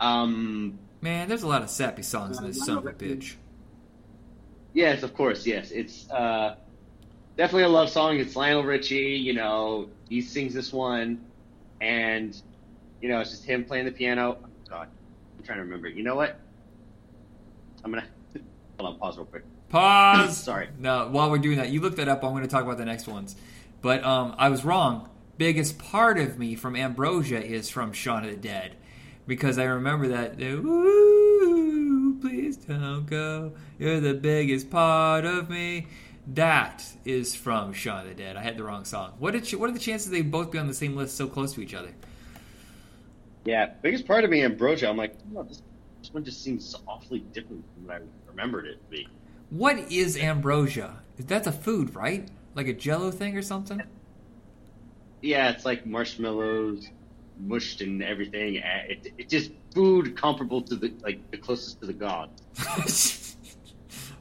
Um, 0.00 0.78
Man, 1.00 1.28
there's 1.28 1.42
a 1.42 1.48
lot 1.48 1.62
of 1.62 1.70
sappy 1.70 2.02
songs 2.02 2.38
in 2.38 2.46
this 2.46 2.64
son 2.64 2.78
of 2.78 2.86
a 2.86 2.92
bitch. 2.92 3.34
yes, 4.72 5.02
of 5.02 5.14
course, 5.14 5.46
yes. 5.46 5.70
It's 5.70 6.08
uh, 6.10 6.56
definitely 7.36 7.64
a 7.64 7.68
love 7.68 7.90
song. 7.90 8.18
It's 8.18 8.36
Lionel 8.36 8.64
Richie. 8.64 9.16
You 9.16 9.34
know, 9.34 9.88
he 10.08 10.20
sings 10.20 10.54
this 10.54 10.72
one, 10.72 11.24
and 11.80 12.40
you 13.00 13.08
know, 13.08 13.20
it's 13.20 13.30
just 13.30 13.44
him 13.44 13.64
playing 13.64 13.86
the 13.86 13.92
piano. 13.92 14.38
Oh, 14.42 14.48
God, 14.68 14.88
I'm 15.38 15.44
trying 15.44 15.58
to 15.58 15.64
remember. 15.64 15.88
You 15.88 16.02
know 16.02 16.14
what? 16.14 16.38
I'm 17.84 17.90
gonna 17.90 18.06
hold 18.78 18.94
on. 18.94 18.98
Pause 18.98 19.16
real 19.18 19.26
quick. 19.26 19.44
Pause. 19.68 20.36
Sorry. 20.44 20.68
No, 20.78 21.08
while 21.10 21.30
we're 21.30 21.38
doing 21.38 21.56
that, 21.56 21.70
you 21.70 21.80
look 21.80 21.96
that 21.96 22.08
up. 22.08 22.22
I'm 22.22 22.30
going 22.30 22.42
to 22.42 22.48
talk 22.48 22.62
about 22.62 22.78
the 22.78 22.84
next 22.84 23.08
ones. 23.08 23.34
But 23.80 24.04
um, 24.04 24.34
I 24.38 24.48
was 24.48 24.64
wrong. 24.64 25.08
Biggest 25.38 25.78
part 25.78 26.18
of 26.18 26.38
me 26.38 26.54
from 26.54 26.76
Ambrosia 26.76 27.42
is 27.42 27.68
from 27.68 27.92
Shaun 27.92 28.24
of 28.24 28.30
the 28.30 28.36
Dead. 28.36 28.76
Because 29.26 29.58
I 29.58 29.64
remember 29.64 30.08
that. 30.08 30.40
Ooh, 30.40 32.18
please 32.20 32.58
don't 32.58 33.06
go. 33.06 33.52
You're 33.78 34.00
the 34.00 34.14
biggest 34.14 34.70
part 34.70 35.24
of 35.24 35.48
me. 35.48 35.86
That 36.26 36.84
is 37.04 37.34
from 37.34 37.72
Shaun 37.72 38.02
of 38.02 38.08
the 38.08 38.14
Dead. 38.14 38.36
I 38.36 38.42
had 38.42 38.56
the 38.56 38.62
wrong 38.62 38.84
song. 38.84 39.14
What, 39.18 39.32
did, 39.32 39.50
what 39.58 39.68
are 39.68 39.72
the 39.72 39.78
chances 39.78 40.10
they 40.10 40.22
both 40.22 40.52
be 40.52 40.58
on 40.58 40.68
the 40.68 40.74
same 40.74 40.96
list 40.96 41.16
so 41.16 41.26
close 41.26 41.52
to 41.54 41.60
each 41.60 41.74
other? 41.74 41.90
Yeah, 43.44 43.70
biggest 43.82 44.06
part 44.06 44.22
of 44.22 44.30
me, 44.30 44.42
Ambrosia. 44.42 44.88
I'm 44.88 44.96
like, 44.96 45.16
oh, 45.36 45.42
this, 45.42 45.62
this 46.00 46.14
one 46.14 46.24
just 46.24 46.42
seems 46.42 46.76
awfully 46.86 47.20
different 47.32 47.64
from 47.74 47.86
what 47.86 47.96
I 47.96 48.00
remembered 48.28 48.66
it 48.66 48.74
to 48.84 48.90
be. 48.90 49.08
What 49.50 49.90
is 49.90 50.16
Ambrosia? 50.16 51.02
That's 51.18 51.48
a 51.48 51.52
food, 51.52 51.94
right? 51.94 52.28
Like 52.54 52.68
a 52.68 52.72
jello 52.72 53.10
thing 53.10 53.36
or 53.36 53.42
something? 53.42 53.82
Yeah, 55.20 55.50
it's 55.50 55.64
like 55.64 55.86
marshmallows 55.86 56.88
mushed 57.40 57.80
and 57.80 58.02
everything. 58.02 58.56
It, 58.56 59.12
it's 59.18 59.30
just 59.30 59.50
food 59.74 60.16
comparable 60.16 60.62
to 60.62 60.76
the 60.76 60.92
like 61.02 61.30
the 61.30 61.36
closest 61.36 61.80
to 61.80 61.86
the 61.86 61.92
gods. 61.92 62.42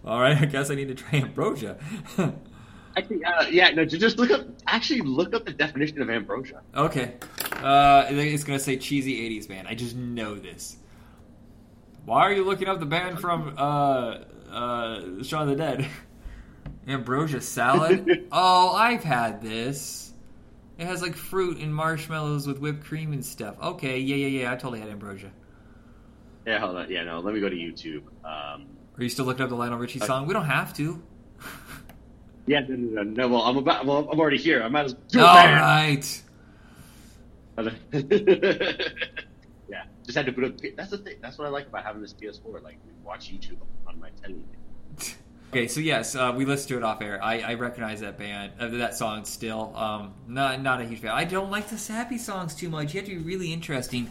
All 0.04 0.20
right, 0.20 0.40
I 0.40 0.46
guess 0.46 0.70
I 0.70 0.76
need 0.76 0.88
to 0.88 0.96
try 0.96 1.20
ambrosia. 1.20 1.78
Actually, 2.98 3.24
uh, 3.24 3.48
yeah, 3.48 3.70
no, 3.70 3.86
just 3.86 4.18
look 4.18 4.32
up. 4.32 4.46
Actually, 4.68 5.02
look 5.02 5.34
up 5.34 5.46
the 5.46 5.54
definition 5.54 6.02
of 6.02 6.10
ambrosia. 6.10 6.62
okay, 6.76 7.14
uh, 7.64 8.06
it's 8.10 8.44
gonna 8.44 8.60
say 8.60 8.78
cheesy 8.78 9.30
'80s 9.40 9.48
band. 9.48 9.68
I 9.68 9.76
just 9.76 9.96
know 9.96 10.36
this. 10.36 10.78
Why 12.06 12.22
are 12.22 12.34
you 12.34 12.44
looking 12.44 12.68
up 12.68 12.80
the 12.80 12.86
band 12.86 13.20
from 13.20 13.54
uh, 13.58 14.18
uh, 14.52 15.24
Shaun 15.24 15.44
of 15.44 15.50
the 15.50 15.56
Dead? 15.56 15.88
ambrosia 16.88 17.42
salad. 17.42 18.28
oh, 18.32 18.72
I've 18.72 19.04
had 19.04 19.42
this. 19.42 20.14
It 20.78 20.88
has 20.88 21.02
like 21.02 21.16
fruit 21.16 21.60
and 21.60 21.74
marshmallows 21.74 22.48
with 22.48 22.60
whipped 22.60 22.84
cream 22.84 23.14
and 23.14 23.24
stuff. 23.24 23.56
Okay, 23.62 24.00
yeah, 24.00 24.16
yeah, 24.16 24.42
yeah. 24.42 24.52
I 24.52 24.56
totally 24.56 24.80
had 24.80 24.90
ambrosia. 24.90 25.32
Yeah, 26.46 26.60
hold 26.60 26.76
on. 26.76 26.90
Yeah, 26.90 27.04
no, 27.04 27.20
let 27.20 27.36
me 27.36 27.40
go 27.40 27.50
to 27.50 27.56
YouTube. 27.56 28.02
Um, 28.26 28.66
Are 29.02 29.04
you 29.04 29.10
still 29.10 29.26
looking 29.26 29.42
up 29.42 29.50
the 29.50 29.56
Lionel 29.56 29.80
Richie 29.80 29.98
song? 29.98 30.28
We 30.28 30.34
don't 30.36 30.46
have 30.46 30.76
to. 30.76 31.02
yeah, 32.46 32.60
no, 32.60 32.76
no, 32.76 33.02
no, 33.02 33.04
no. 33.04 33.28
Well, 33.30 33.42
I'm 33.42 33.58
about. 33.58 33.84
Well, 33.84 34.08
I'm 34.12 34.20
already 34.20 34.38
here. 34.38 34.62
I 34.62 34.68
might 34.68 34.86
as 34.86 34.94
well. 34.94 35.04
do 35.08 35.20
it, 35.20 35.24
All 35.24 35.56
right. 35.56 36.22
yeah, 39.68 39.86
just 40.06 40.16
had 40.16 40.28
to 40.28 40.32
put 40.32 40.44
up. 40.44 40.54
That's 40.78 40.92
the 40.92 41.00
thing. 41.00 41.16
That's 41.20 41.40
what 41.40 41.48
I 41.48 41.50
like 41.50 41.66
about 41.66 41.84
having 41.84 42.04
this 42.04 42.14
PS4. 42.14 42.62
Like, 42.62 42.78
we 42.86 42.92
watch 43.04 43.34
YouTube 43.34 43.58
on 43.88 44.00
my 44.00 44.12
telly. 44.22 44.44
Okay, 45.50 45.68
so 45.68 45.82
yes, 45.82 46.16
uh, 46.16 46.34
we 46.34 46.46
listened 46.46 46.70
to 46.70 46.78
it 46.78 46.84
off 46.84 47.02
air. 47.02 47.22
I, 47.22 47.40
I 47.42 47.54
recognize 47.56 48.00
that 48.00 48.18
band, 48.18 48.54
uh, 48.58 48.70
that 48.70 48.96
song 48.96 49.26
still. 49.26 49.76
Um, 49.76 50.14
not 50.26 50.62
not 50.62 50.80
a 50.80 50.86
huge 50.86 51.02
fan. 51.02 51.12
I 51.12 51.26
don't 51.26 51.52
like 51.52 51.68
the 51.68 51.78
sappy 51.78 52.18
songs 52.18 52.56
too 52.56 52.70
much. 52.70 52.94
You 52.94 53.02
have 53.02 53.10
to 53.10 53.18
be 53.18 53.22
really 53.22 53.52
interesting. 53.52 54.10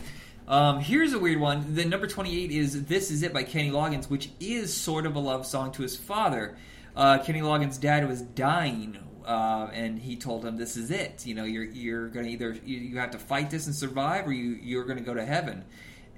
Um, 0.51 0.81
here's 0.81 1.13
a 1.13 1.19
weird 1.21 1.39
one. 1.39 1.77
The 1.77 1.85
number 1.85 2.09
28 2.09 2.51
is 2.51 2.87
"This 2.87 3.13
Is 3.13 3.23
It" 3.23 3.33
by 3.33 3.45
Kenny 3.45 3.71
Loggins, 3.71 4.11
which 4.11 4.31
is 4.41 4.75
sort 4.75 5.07
of 5.07 5.15
a 5.15 5.21
love 5.21 5.47
song 5.47 5.71
to 5.73 5.83
his 5.83 5.97
father. 5.97 6.57
Uh, 6.97 7.19
Kenny 7.19 7.41
Loggins' 7.41 7.81
dad 7.81 8.09
was 8.09 8.21
dying, 8.21 8.99
uh, 9.25 9.69
and 9.73 9.97
he 9.97 10.17
told 10.17 10.45
him, 10.45 10.57
"This 10.57 10.77
is 10.77 10.91
it. 10.91 11.25
You 11.25 11.37
know, 11.37 11.45
you're 11.45 11.63
you're 11.63 12.09
gonna 12.09 12.27
either 12.27 12.59
you, 12.65 12.79
you 12.79 12.99
have 12.99 13.13
to 13.13 13.19
fight 13.21 13.51
this 13.51 13.67
and 13.67 13.77
survive, 13.77 14.27
or 14.27 14.33
you 14.33 14.59
you're 14.61 14.83
gonna 14.83 15.03
go 15.03 15.15
to 15.15 15.25
heaven." 15.25 15.65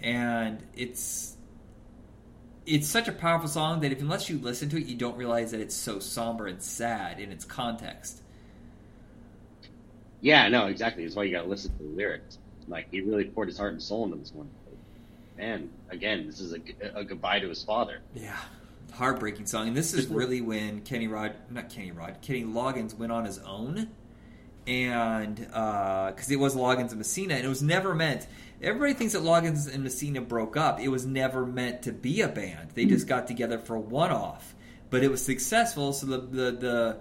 And 0.01 0.63
it's 0.75 1.37
it's 2.65 2.89
such 2.89 3.09
a 3.09 3.13
powerful 3.13 3.49
song 3.49 3.81
that 3.81 3.93
if 3.93 4.01
unless 4.01 4.31
you 4.31 4.39
listen 4.39 4.71
to 4.71 4.79
it, 4.79 4.87
you 4.87 4.97
don't 4.97 5.19
realize 5.19 5.51
that 5.51 5.61
it's 5.61 5.75
so 5.75 5.99
somber 5.99 6.47
and 6.47 6.63
sad 6.63 7.21
in 7.21 7.33
its 7.33 7.45
context. 7.45 8.23
Yeah, 10.23 10.49
no, 10.49 10.69
exactly. 10.69 11.05
That's 11.05 11.17
why 11.17 11.25
you 11.25 11.33
got 11.33 11.43
to 11.43 11.49
listen 11.49 11.77
to 11.77 11.83
the 11.83 11.91
lyrics. 11.91 12.39
Like 12.69 12.89
he 12.91 13.01
really 13.01 13.25
poured 13.25 13.49
his 13.49 13.59
heart 13.59 13.73
and 13.73 13.83
soul 13.83 14.05
into 14.05 14.17
this 14.17 14.33
one. 14.33 14.49
Man, 15.37 15.71
again, 15.91 16.27
this 16.27 16.41
is 16.41 16.53
a, 16.55 16.61
a 16.99 17.05
goodbye 17.05 17.41
to 17.41 17.49
his 17.49 17.63
father. 17.65 18.01
Yeah, 18.15 18.37
heartbreaking 18.93 19.47
song. 19.47 19.69
And 19.69 19.77
this 19.77 19.95
is 19.95 20.07
really 20.07 20.41
when 20.41 20.83
Kenny 20.83 21.09
Rod, 21.09 21.35
not 21.51 21.71
Kenny 21.71 21.91
Rod, 21.91 22.19
Kenny 22.21 22.45
Loggins 22.45 22.97
went 22.97 23.13
on 23.13 23.25
his 23.25 23.39
own, 23.39 23.89
and 24.67 25.37
because 25.37 26.31
uh, 26.31 26.35
it 26.35 26.39
was 26.39 26.55
Loggins 26.55 26.91
and 26.91 26.99
Messina, 26.99 27.35
and 27.35 27.45
it 27.45 27.49
was 27.49 27.63
never 27.63 27.95
meant. 27.95 28.27
Everybody 28.61 28.95
thinks 28.95 29.15
that 29.15 29.23
Loggins 29.23 29.73
and 29.73 29.83
Messina 29.83 30.21
broke 30.21 30.57
up. 30.57 30.79
It 30.79 30.89
was 30.89 31.05
never 31.05 31.45
meant 31.45 31.83
to 31.83 31.93
be 31.93 32.21
a 32.21 32.29
band. 32.29 32.71
They 32.75 32.85
just 32.85 33.09
got 33.09 33.27
together 33.27 33.59
for 33.59 33.77
one-off, 33.77 34.55
but 34.89 35.03
it 35.03 35.11
was 35.11 35.25
successful. 35.25 35.93
So 35.93 36.07
the 36.07 36.19
the 36.19 36.51
the 36.53 36.97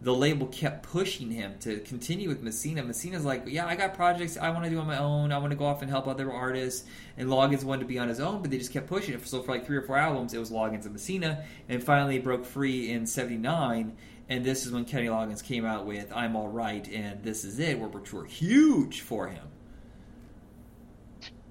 the 0.00 0.14
label 0.14 0.46
kept 0.46 0.82
pushing 0.82 1.30
him 1.30 1.54
to 1.60 1.80
continue 1.80 2.28
with 2.28 2.42
Messina. 2.42 2.82
Messina's 2.82 3.24
like, 3.24 3.44
yeah, 3.46 3.66
I 3.66 3.76
got 3.76 3.94
projects 3.94 4.36
I 4.36 4.50
want 4.50 4.64
to 4.64 4.70
do 4.70 4.78
on 4.78 4.86
my 4.86 4.98
own. 4.98 5.32
I 5.32 5.38
want 5.38 5.52
to 5.52 5.56
go 5.56 5.64
off 5.64 5.80
and 5.80 5.90
help 5.90 6.06
other 6.06 6.30
artists. 6.30 6.86
And 7.16 7.28
Loggins 7.28 7.64
wanted 7.64 7.80
to 7.80 7.86
be 7.86 7.98
on 7.98 8.08
his 8.08 8.20
own, 8.20 8.42
but 8.42 8.50
they 8.50 8.58
just 8.58 8.72
kept 8.72 8.88
pushing 8.88 9.14
it. 9.14 9.26
So 9.26 9.42
for 9.42 9.52
like 9.52 9.64
three 9.64 9.76
or 9.76 9.82
four 9.82 9.96
albums, 9.96 10.34
it 10.34 10.38
was 10.38 10.50
Loggins 10.50 10.84
and 10.84 10.92
Messina. 10.92 11.44
And 11.68 11.82
finally 11.82 12.18
broke 12.18 12.44
free 12.44 12.90
in 12.90 13.06
79. 13.06 13.96
And 14.28 14.44
this 14.44 14.66
is 14.66 14.72
when 14.72 14.84
Kenny 14.84 15.06
Loggins 15.06 15.42
came 15.42 15.64
out 15.64 15.86
with 15.86 16.12
I'm 16.14 16.36
All 16.36 16.48
Right 16.48 16.86
and 16.88 17.22
This 17.22 17.44
Is 17.44 17.58
It, 17.58 17.78
which 17.78 18.12
were 18.12 18.24
huge 18.24 19.00
for 19.00 19.28
him. 19.28 19.48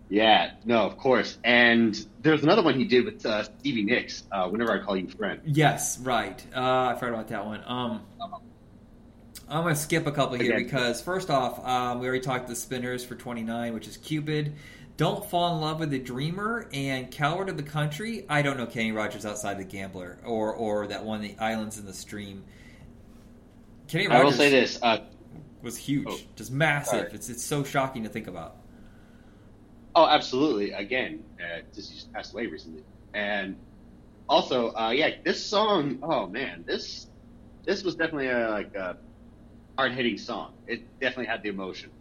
Yeah, 0.10 0.52
no, 0.66 0.84
of 0.84 0.98
course. 0.98 1.38
And 1.44 2.06
there's 2.22 2.44
another 2.44 2.62
one 2.62 2.78
he 2.78 2.86
did 2.86 3.06
with 3.06 3.26
uh, 3.26 3.44
Stevie 3.44 3.84
Nicks, 3.84 4.24
uh, 4.32 4.48
Whenever 4.48 4.72
I 4.72 4.84
Call 4.84 4.98
You 4.98 5.08
Friend. 5.08 5.42
Yes, 5.46 5.98
right. 6.00 6.46
Uh, 6.56 6.90
I 6.90 6.96
forgot 6.96 7.14
about 7.14 7.28
that 7.30 7.46
one. 7.46 7.64
Um, 7.66 8.02
I'm 9.48 9.64
going 9.64 9.76
to 9.76 9.80
skip 9.80 10.08
a 10.08 10.12
couple 10.12 10.38
here 10.38 10.58
because, 10.58 11.02
first 11.02 11.30
off, 11.30 11.64
um, 11.66 12.00
we 12.00 12.08
already 12.08 12.24
talked 12.24 12.48
the 12.48 12.56
Spinners 12.56 13.04
for 13.04 13.16
29, 13.16 13.74
which 13.74 13.88
is 13.88 13.98
Cupid. 13.98 14.56
Don't 14.98 15.26
Fall 15.30 15.56
in 15.56 15.62
Love 15.62 15.80
with 15.82 15.90
the 15.90 16.00
Dreamer 16.00 16.70
and 16.72 17.12
Coward 17.12 17.50
of 17.50 17.58
the 17.58 17.64
Country. 17.64 18.26
I 18.30 18.42
don't 18.42 18.58
know 18.58 18.66
Kenny 18.66 18.94
Rogers 18.94 19.26
outside 19.26 19.58
the 19.58 19.66
Gambler 19.66 20.20
or 20.24 20.54
or 20.54 20.88
that 20.88 21.04
one, 21.04 21.22
The 21.22 21.36
Islands 21.38 21.78
in 21.78 21.86
the 21.86 21.94
Stream. 21.94 22.46
Kenny 23.88 24.08
Rogers 24.08 24.22
I 24.22 24.24
will 24.24 24.32
say 24.32 24.50
this 24.50 24.80
uh, 24.82 25.00
was 25.62 25.76
huge, 25.76 26.08
oh, 26.08 26.18
just 26.38 26.50
massive. 26.52 27.14
It's 27.14 27.28
it's 27.28 27.44
so 27.44 27.66
shocking 27.66 28.04
to 28.04 28.10
think 28.10 28.28
about. 28.28 28.56
Oh, 29.96 30.08
absolutely. 30.08 30.72
Again, 30.72 31.24
uh, 31.40 31.62
just, 31.74 32.12
passed 32.12 32.34
away 32.34 32.48
recently, 32.48 32.84
and 33.14 33.56
also, 34.28 34.74
uh, 34.76 34.92
yeah, 34.92 35.12
this 35.24 35.44
song. 35.44 36.00
Oh 36.04 36.28
man, 36.28 36.66
this 36.68 37.08
this 37.66 37.84
was 37.84 37.96
definitely 37.96 38.28
a, 38.28 38.50
like 38.50 38.76
a 38.76 38.98
hard 39.78 39.94
hitting 39.94 40.18
song. 40.18 40.54
It 40.68 40.82
definitely 41.00 41.28
had 41.28 41.44
the 41.44 41.50
emotion, 41.50 41.92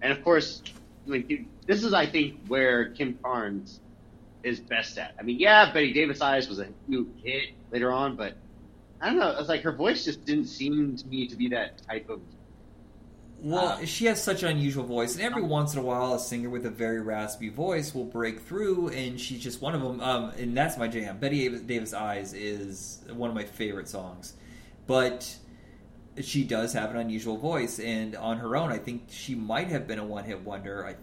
and 0.00 0.12
of 0.12 0.22
course, 0.22 0.62
like, 1.06 1.28
this 1.66 1.82
is 1.82 1.92
I 1.92 2.06
think 2.06 2.46
where 2.46 2.90
Kim 2.90 3.18
Carnes 3.20 3.80
is 4.44 4.60
best 4.60 4.96
at. 4.98 5.14
I 5.18 5.22
mean, 5.22 5.40
yeah, 5.40 5.72
Betty 5.72 5.92
Davis 5.92 6.20
Eyes 6.20 6.48
was 6.48 6.60
a 6.60 6.68
huge 6.88 7.08
hit 7.24 7.50
later 7.72 7.90
on, 7.90 8.14
but 8.14 8.36
I 9.00 9.08
don't 9.08 9.18
know. 9.18 9.34
It's 9.38 9.48
like 9.48 9.62
her 9.62 9.72
voice 9.72 10.04
just 10.04 10.24
didn't 10.24 10.46
seem 10.46 10.96
to 10.96 11.06
me 11.08 11.26
to 11.26 11.34
be 11.34 11.48
that 11.48 11.82
type 11.88 12.08
of 12.10 12.20
well, 13.40 13.78
um, 13.78 13.86
she 13.86 14.06
has 14.06 14.22
such 14.22 14.42
an 14.42 14.50
unusual 14.50 14.84
voice, 14.84 15.14
and 15.14 15.22
every 15.22 15.42
once 15.42 15.74
in 15.74 15.78
a 15.78 15.82
while, 15.82 16.14
a 16.14 16.18
singer 16.18 16.48
with 16.48 16.64
a 16.66 16.70
very 16.70 17.00
raspy 17.00 17.48
voice 17.50 17.94
will 17.94 18.04
break 18.04 18.40
through, 18.40 18.88
and 18.88 19.20
she's 19.20 19.42
just 19.42 19.60
one 19.60 19.74
of 19.74 19.82
them. 19.82 20.00
Um, 20.00 20.30
and 20.38 20.56
that's 20.56 20.78
my 20.78 20.88
jam. 20.88 21.18
Betty 21.18 21.48
Davis 21.58 21.92
Eyes 21.92 22.32
is 22.32 23.00
one 23.12 23.28
of 23.28 23.36
my 23.36 23.44
favorite 23.44 23.88
songs, 23.88 24.34
but 24.86 25.36
she 26.22 26.44
does 26.44 26.72
have 26.72 26.90
an 26.90 26.96
unusual 26.96 27.36
voice, 27.36 27.78
and 27.78 28.16
on 28.16 28.38
her 28.38 28.56
own, 28.56 28.70
I 28.70 28.78
think 28.78 29.08
she 29.10 29.34
might 29.34 29.68
have 29.68 29.86
been 29.86 29.98
a 29.98 30.04
one-hit 30.04 30.40
wonder. 30.40 30.86
I 30.86 30.94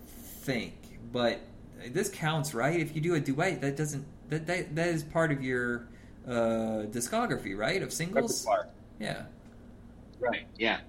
think, 0.43 0.73
but 1.11 1.39
this 1.87 2.09
counts, 2.09 2.53
right? 2.53 2.79
If 2.79 2.95
you 2.95 3.01
do 3.01 3.15
a 3.15 3.19
duet, 3.19 3.61
that 3.61 3.75
doesn't 3.75 4.05
that 4.29 4.47
that, 4.47 4.75
that 4.75 4.87
is 4.87 5.03
part 5.03 5.31
of 5.31 5.43
your 5.43 5.87
uh, 6.27 6.87
discography, 6.89 7.57
right? 7.57 7.81
Of 7.81 7.91
singles. 7.93 8.47
Yeah. 8.99 9.23
Right. 10.19 10.45
Yeah. 10.57 10.79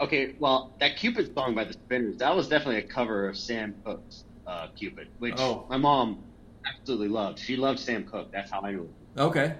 Okay, 0.00 0.34
well, 0.38 0.72
that 0.80 0.96
Cupid 0.96 1.34
song 1.34 1.54
by 1.54 1.64
the 1.64 1.74
Spinners, 1.74 2.16
that 2.16 2.34
was 2.34 2.48
definitely 2.48 2.78
a 2.78 2.82
cover 2.82 3.28
of 3.28 3.36
Sam 3.36 3.74
Cooke's 3.84 4.24
uh, 4.46 4.68
Cupid, 4.74 5.08
which 5.18 5.34
oh. 5.38 5.66
my 5.68 5.76
mom 5.76 6.22
absolutely 6.66 7.08
loved. 7.08 7.38
She 7.38 7.56
loved 7.56 7.78
Sam 7.78 8.04
Cooke. 8.04 8.32
That's 8.32 8.50
how 8.50 8.62
I 8.62 8.72
knew 8.72 8.84
it. 8.84 9.20
Okay. 9.20 9.54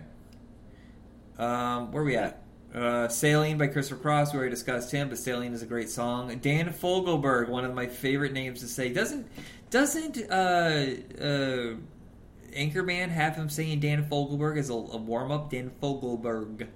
Um, 1.39 1.93
where 1.93 2.03
are 2.03 2.07
we 2.07 2.17
at? 2.17 2.43
Uh, 2.75 3.09
Sailing 3.09 3.59
by 3.59 3.67
Christopher 3.67 4.01
Cross. 4.01 4.33
We 4.33 4.39
already 4.39 4.51
discussed 4.55 4.93
him, 4.93 5.09
but 5.09 5.19
Sailing 5.19 5.53
is 5.53 5.63
a 5.63 5.67
great 5.67 5.91
song. 5.91 6.35
Dan 6.39 6.73
Fogelberg, 6.73 7.49
one 7.49 7.65
of 7.65 7.75
my 7.75 7.87
favorite 7.87 8.33
names 8.33 8.61
to 8.61 8.69
say. 8.69 8.93
Doesn't 8.93 9.27
doesn't 9.71 10.19
uh, 10.31 10.87
uh, 11.21 11.75
Anchorman 12.57 13.09
have 13.09 13.37
him 13.37 13.49
saying 13.49 13.81
Dan 13.81 14.09
Fogelberg 14.09 14.59
as 14.59 14.71
a, 14.71 14.75
a 14.75 14.97
warm 14.97 15.31
up? 15.33 15.51
Dan 15.51 15.71
Fogelberg. 15.83 16.69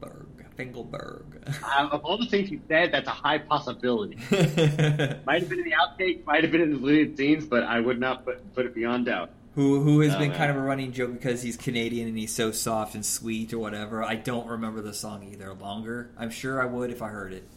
Berg. 0.00 0.35
Fingelberg. 0.56 1.22
Uh, 1.62 1.88
of 1.92 2.04
all 2.04 2.18
the 2.18 2.26
things 2.26 2.50
you 2.50 2.60
said, 2.68 2.92
that's 2.92 3.08
a 3.08 3.12
high 3.12 3.38
possibility. 3.38 4.16
might 4.30 5.40
have 5.40 5.48
been 5.48 5.58
in 5.58 5.64
the 5.64 5.74
outtakes, 5.80 6.24
might 6.24 6.42
have 6.42 6.52
been 6.52 6.62
in 6.62 6.70
the 6.72 6.78
deleted 6.78 7.16
scenes, 7.16 7.46
but 7.46 7.62
I 7.62 7.80
would 7.80 8.00
not 8.00 8.24
put, 8.24 8.54
put 8.54 8.66
it 8.66 8.74
beyond 8.74 9.06
doubt. 9.06 9.30
Who 9.54 9.80
who 9.80 10.00
has 10.00 10.14
oh, 10.14 10.18
been 10.18 10.28
man. 10.28 10.38
kind 10.38 10.50
of 10.50 10.58
a 10.58 10.60
running 10.60 10.92
joke 10.92 11.14
because 11.14 11.40
he's 11.40 11.56
Canadian 11.56 12.08
and 12.08 12.18
he's 12.18 12.34
so 12.34 12.52
soft 12.52 12.94
and 12.94 13.04
sweet 13.04 13.54
or 13.54 13.58
whatever. 13.58 14.04
I 14.04 14.14
don't 14.14 14.46
remember 14.46 14.82
the 14.82 14.92
song 14.92 15.26
either. 15.32 15.54
Longer, 15.54 16.10
I'm 16.18 16.28
sure 16.28 16.60
I 16.60 16.66
would 16.66 16.90
if 16.90 17.00
I 17.00 17.08
heard 17.08 17.32
it. 17.32 17.48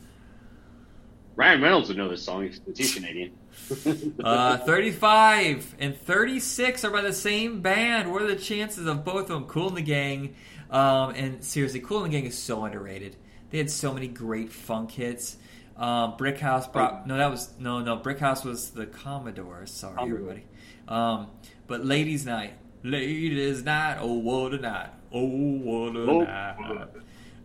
Ryan 1.36 1.62
Reynolds 1.62 1.88
would 1.90 1.98
know 1.98 2.10
this 2.10 2.24
song. 2.24 2.50
He's 2.76 2.94
Canadian. 2.94 3.32
uh, 4.24 4.58
35 4.58 5.76
and 5.80 5.98
36 5.98 6.84
are 6.84 6.90
by 6.90 7.02
the 7.02 7.14
same 7.14 7.62
band. 7.62 8.12
What 8.12 8.22
are 8.22 8.28
the 8.28 8.36
chances 8.36 8.86
of 8.88 9.06
both 9.06 9.24
of 9.24 9.28
them? 9.30 9.46
Kool 9.46 9.70
and 9.70 9.78
the 9.78 9.82
Gang 9.82 10.36
um, 10.70 11.12
and 11.16 11.44
seriously, 11.44 11.80
Kool 11.80 12.04
and 12.04 12.14
the 12.14 12.18
Gang 12.18 12.28
is 12.28 12.38
so 12.38 12.64
underrated. 12.64 13.16
They 13.50 13.58
had 13.58 13.72
so 13.72 13.94
many 13.94 14.08
great 14.08 14.52
funk 14.52 14.92
hits. 14.92 15.38
Um, 15.76 16.18
Brick 16.18 16.40
House 16.40 16.68
brought 16.68 17.08
no, 17.08 17.18
that 17.18 17.32
was 17.32 17.50
no, 17.58 17.80
no. 17.80 17.96
Brick 17.96 18.20
House 18.20 18.44
was 18.44 18.72
the 18.72 18.86
Commodores. 18.86 19.72
Sorry, 19.72 19.96
Commodore. 19.96 20.18
everybody. 20.20 20.44
Um, 20.88 21.28
but 21.68 21.86
Ladies 21.86 22.26
Night, 22.26 22.54
Ladies 22.84 23.64
Night, 23.64 23.98
oh 24.02 24.14
what 24.14 24.54
a 24.54 24.58
night, 24.58 24.90
oh 25.12 25.26
what 25.26 25.96
a 25.96 26.00
oh, 26.00 26.22
night. 26.22 26.88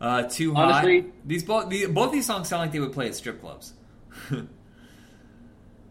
Uh, 0.01 0.23
too 0.25 0.55
Honestly, 0.55 1.01
hot. 1.03 1.11
These 1.25 1.45
both 1.45 1.71
these, 1.71 1.89
both 1.89 2.13
these 2.13 2.27
songs 2.27 2.49
sound 2.49 2.63
like 2.63 2.73
they 2.73 2.81
would 2.81 2.93
play 2.93 3.07
at 3.07 3.15
strip 3.15 3.41
clubs. 3.41 3.73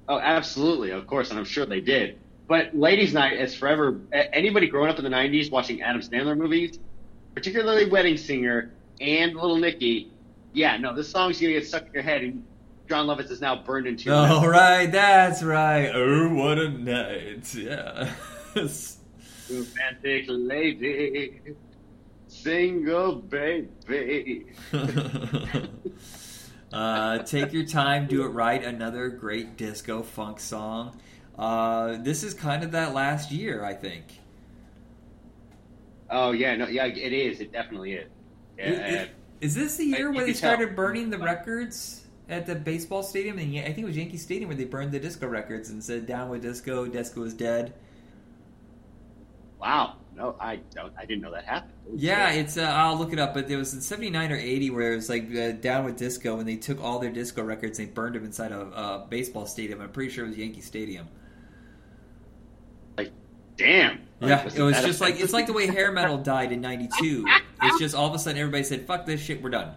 oh, 0.09 0.19
absolutely, 0.19 0.91
of 0.91 1.07
course, 1.07 1.29
and 1.29 1.39
I'm 1.39 1.45
sure 1.45 1.65
they 1.65 1.81
did. 1.81 2.19
But 2.47 2.75
Ladies 2.75 3.13
Night 3.13 3.39
is 3.39 3.55
forever. 3.55 4.01
Anybody 4.11 4.67
growing 4.67 4.89
up 4.89 4.97
in 4.97 5.03
the 5.03 5.09
'90s 5.09 5.49
watching 5.49 5.81
Adam 5.81 6.01
Sandler 6.01 6.37
movies 6.37 6.77
particularly 7.33 7.89
Wedding 7.89 8.17
Singer 8.17 8.71
and 9.01 9.33
Little 9.35 9.57
Nicky, 9.57 10.11
yeah, 10.53 10.77
no, 10.77 10.93
this 10.95 11.09
song's 11.09 11.39
gonna 11.39 11.53
get 11.53 11.67
stuck 11.67 11.87
in 11.87 11.93
your 11.93 12.03
head, 12.03 12.21
and 12.21 12.43
Jon 12.87 13.07
Lovitz 13.07 13.31
is 13.31 13.41
now 13.41 13.55
burned 13.63 13.87
into 13.87 14.05
your 14.05 14.15
Oh, 14.15 14.45
right, 14.47 14.91
that's 14.91 15.41
right. 15.41 15.89
Oh, 15.93 16.33
what 16.33 16.59
a 16.59 16.69
night. 16.69 17.53
Yeah. 17.55 18.13
Romantic 19.49 20.25
lady, 20.27 21.41
single 22.27 23.15
baby. 23.15 24.45
uh, 26.73 27.17
take 27.19 27.51
your 27.51 27.65
time, 27.65 28.07
do 28.07 28.23
it 28.23 28.29
right. 28.29 28.63
Another 28.63 29.09
great 29.09 29.57
disco 29.57 30.03
funk 30.03 30.39
song. 30.39 30.99
Uh, 31.37 31.97
this 31.97 32.23
is 32.23 32.33
kind 32.33 32.63
of 32.63 32.71
that 32.71 32.93
last 32.93 33.31
year, 33.31 33.63
I 33.65 33.73
think. 33.73 34.05
Oh 36.13 36.31
yeah, 36.31 36.55
no, 36.55 36.67
yeah, 36.67 36.85
it 36.85 37.11
is. 37.11 37.41
It 37.41 37.51
definitely 37.51 37.93
is. 37.93 38.07
Yeah, 38.57 38.69
is, 38.69 39.09
is 39.41 39.55
this 39.55 39.77
the 39.77 39.85
year 39.85 40.09
I, 40.09 40.15
where 40.15 40.25
they 40.25 40.33
started 40.33 40.67
tell. 40.67 40.75
burning 40.75 41.09
the 41.09 41.17
records 41.17 42.05
at 42.29 42.45
the 42.45 42.53
baseball 42.53 43.01
stadium? 43.01 43.39
And 43.39 43.57
I 43.57 43.63
think 43.63 43.79
it 43.79 43.85
was 43.85 43.97
Yankee 43.97 44.17
Stadium 44.17 44.49
where 44.49 44.55
they 44.55 44.65
burned 44.65 44.91
the 44.91 44.99
disco 44.99 45.27
records 45.27 45.71
and 45.71 45.83
said 45.83 46.05
"Down 46.05 46.29
with 46.29 46.43
disco, 46.43 46.85
disco 46.85 47.23
is 47.23 47.33
dead." 47.33 47.73
Wow, 49.59 49.95
no, 50.15 50.35
I 50.39 50.57
don't. 50.75 50.93
I 50.95 51.05
didn't 51.05 51.23
know 51.23 51.31
that 51.31 51.45
happened. 51.45 51.73
Yeah, 51.95 52.29
it's. 52.31 52.57
Uh, 52.57 52.61
I'll 52.61 52.95
look 52.95 53.11
it 53.11 53.17
up, 53.17 53.33
but 53.33 53.49
it 53.49 53.57
was 53.57 53.73
in 53.73 53.81
'79 53.81 54.31
or 54.31 54.35
'80 54.35 54.69
where 54.69 54.93
it 54.93 54.97
was 54.97 55.09
like 55.09 55.35
uh, 55.35 55.53
"Down 55.53 55.83
with 55.83 55.97
Disco" 55.97 56.37
and 56.37 56.47
they 56.47 56.57
took 56.57 56.79
all 56.79 56.99
their 56.99 57.11
disco 57.11 57.41
records 57.41 57.79
and 57.79 57.87
they 57.87 57.91
burned 57.91 58.13
them 58.13 58.23
inside 58.23 58.51
a, 58.51 58.59
a 58.59 59.07
baseball 59.09 59.47
stadium. 59.47 59.81
I'm 59.81 59.89
pretty 59.89 60.11
sure 60.11 60.25
it 60.25 60.27
was 60.29 60.37
Yankee 60.37 60.61
Stadium. 60.61 61.07
Like, 63.63 63.71
damn. 63.71 63.99
Yeah, 64.21 64.45
it 64.45 64.61
was 64.61 64.81
just 64.81 65.01
like 65.01 65.19
it's 65.19 65.33
like 65.33 65.47
the 65.47 65.53
way 65.53 65.67
hair 65.67 65.91
metal 65.91 66.17
died 66.17 66.51
in 66.51 66.61
'92. 66.61 67.25
It's 67.61 67.79
just 67.79 67.95
all 67.95 68.07
of 68.07 68.15
a 68.15 68.19
sudden 68.19 68.39
everybody 68.39 68.63
said, 68.63 68.85
"Fuck 68.85 69.05
this 69.05 69.21
shit, 69.21 69.41
we're 69.41 69.49
done." 69.49 69.73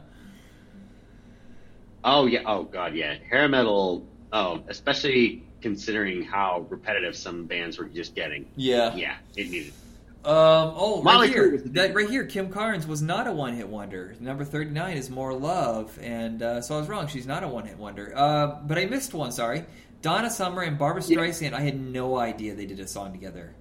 Oh 2.05 2.27
yeah, 2.27 2.43
oh 2.47 2.63
god, 2.65 2.95
yeah, 2.95 3.17
hair 3.29 3.49
metal. 3.49 4.07
Oh, 4.33 4.63
especially 4.69 5.43
considering 5.61 6.23
how 6.23 6.67
repetitive 6.69 7.17
some 7.17 7.47
bands 7.47 7.79
were 7.79 7.87
just 7.87 8.15
getting. 8.15 8.47
Yeah, 8.55 8.95
yeah, 8.95 9.17
it 9.37 9.51
needed. 9.51 9.73
Um, 10.25 10.75
oh, 10.77 11.03
right 11.03 11.29
here. 11.29 11.49
Crue 11.49 11.53
was 11.53 11.63
the 11.65 11.69
That 11.71 11.95
right 11.95 12.09
here. 12.09 12.25
Kim 12.25 12.49
Carnes 12.51 12.87
was 12.87 13.03
not 13.03 13.27
a 13.27 13.33
one-hit 13.33 13.69
wonder. 13.69 14.15
Number 14.21 14.45
thirty-nine 14.45 14.97
is 14.97 15.11
"More 15.11 15.35
Love," 15.35 15.99
and 16.01 16.43
uh, 16.43 16.61
so 16.61 16.77
I 16.77 16.79
was 16.79 16.89
wrong. 16.89 17.09
She's 17.09 17.27
not 17.27 17.43
a 17.43 17.49
one-hit 17.49 17.79
wonder. 17.79 18.13
Uh, 18.15 18.59
but 18.65 18.79
I 18.79 18.87
missed 18.87 19.15
one. 19.15 19.33
Sorry, 19.33 19.65
Donna 20.03 20.31
Summer 20.31 20.63
and 20.63 20.79
Barbra 20.79 21.03
Yeah. 21.05 21.19
Streisand. 21.19 21.53
I 21.53 21.61
had 21.63 21.81
no 21.81 22.17
idea 22.17 22.55
they 22.55 22.67
did 22.67 22.79
a 22.81 22.87
song 22.87 23.13
together. 23.13 23.55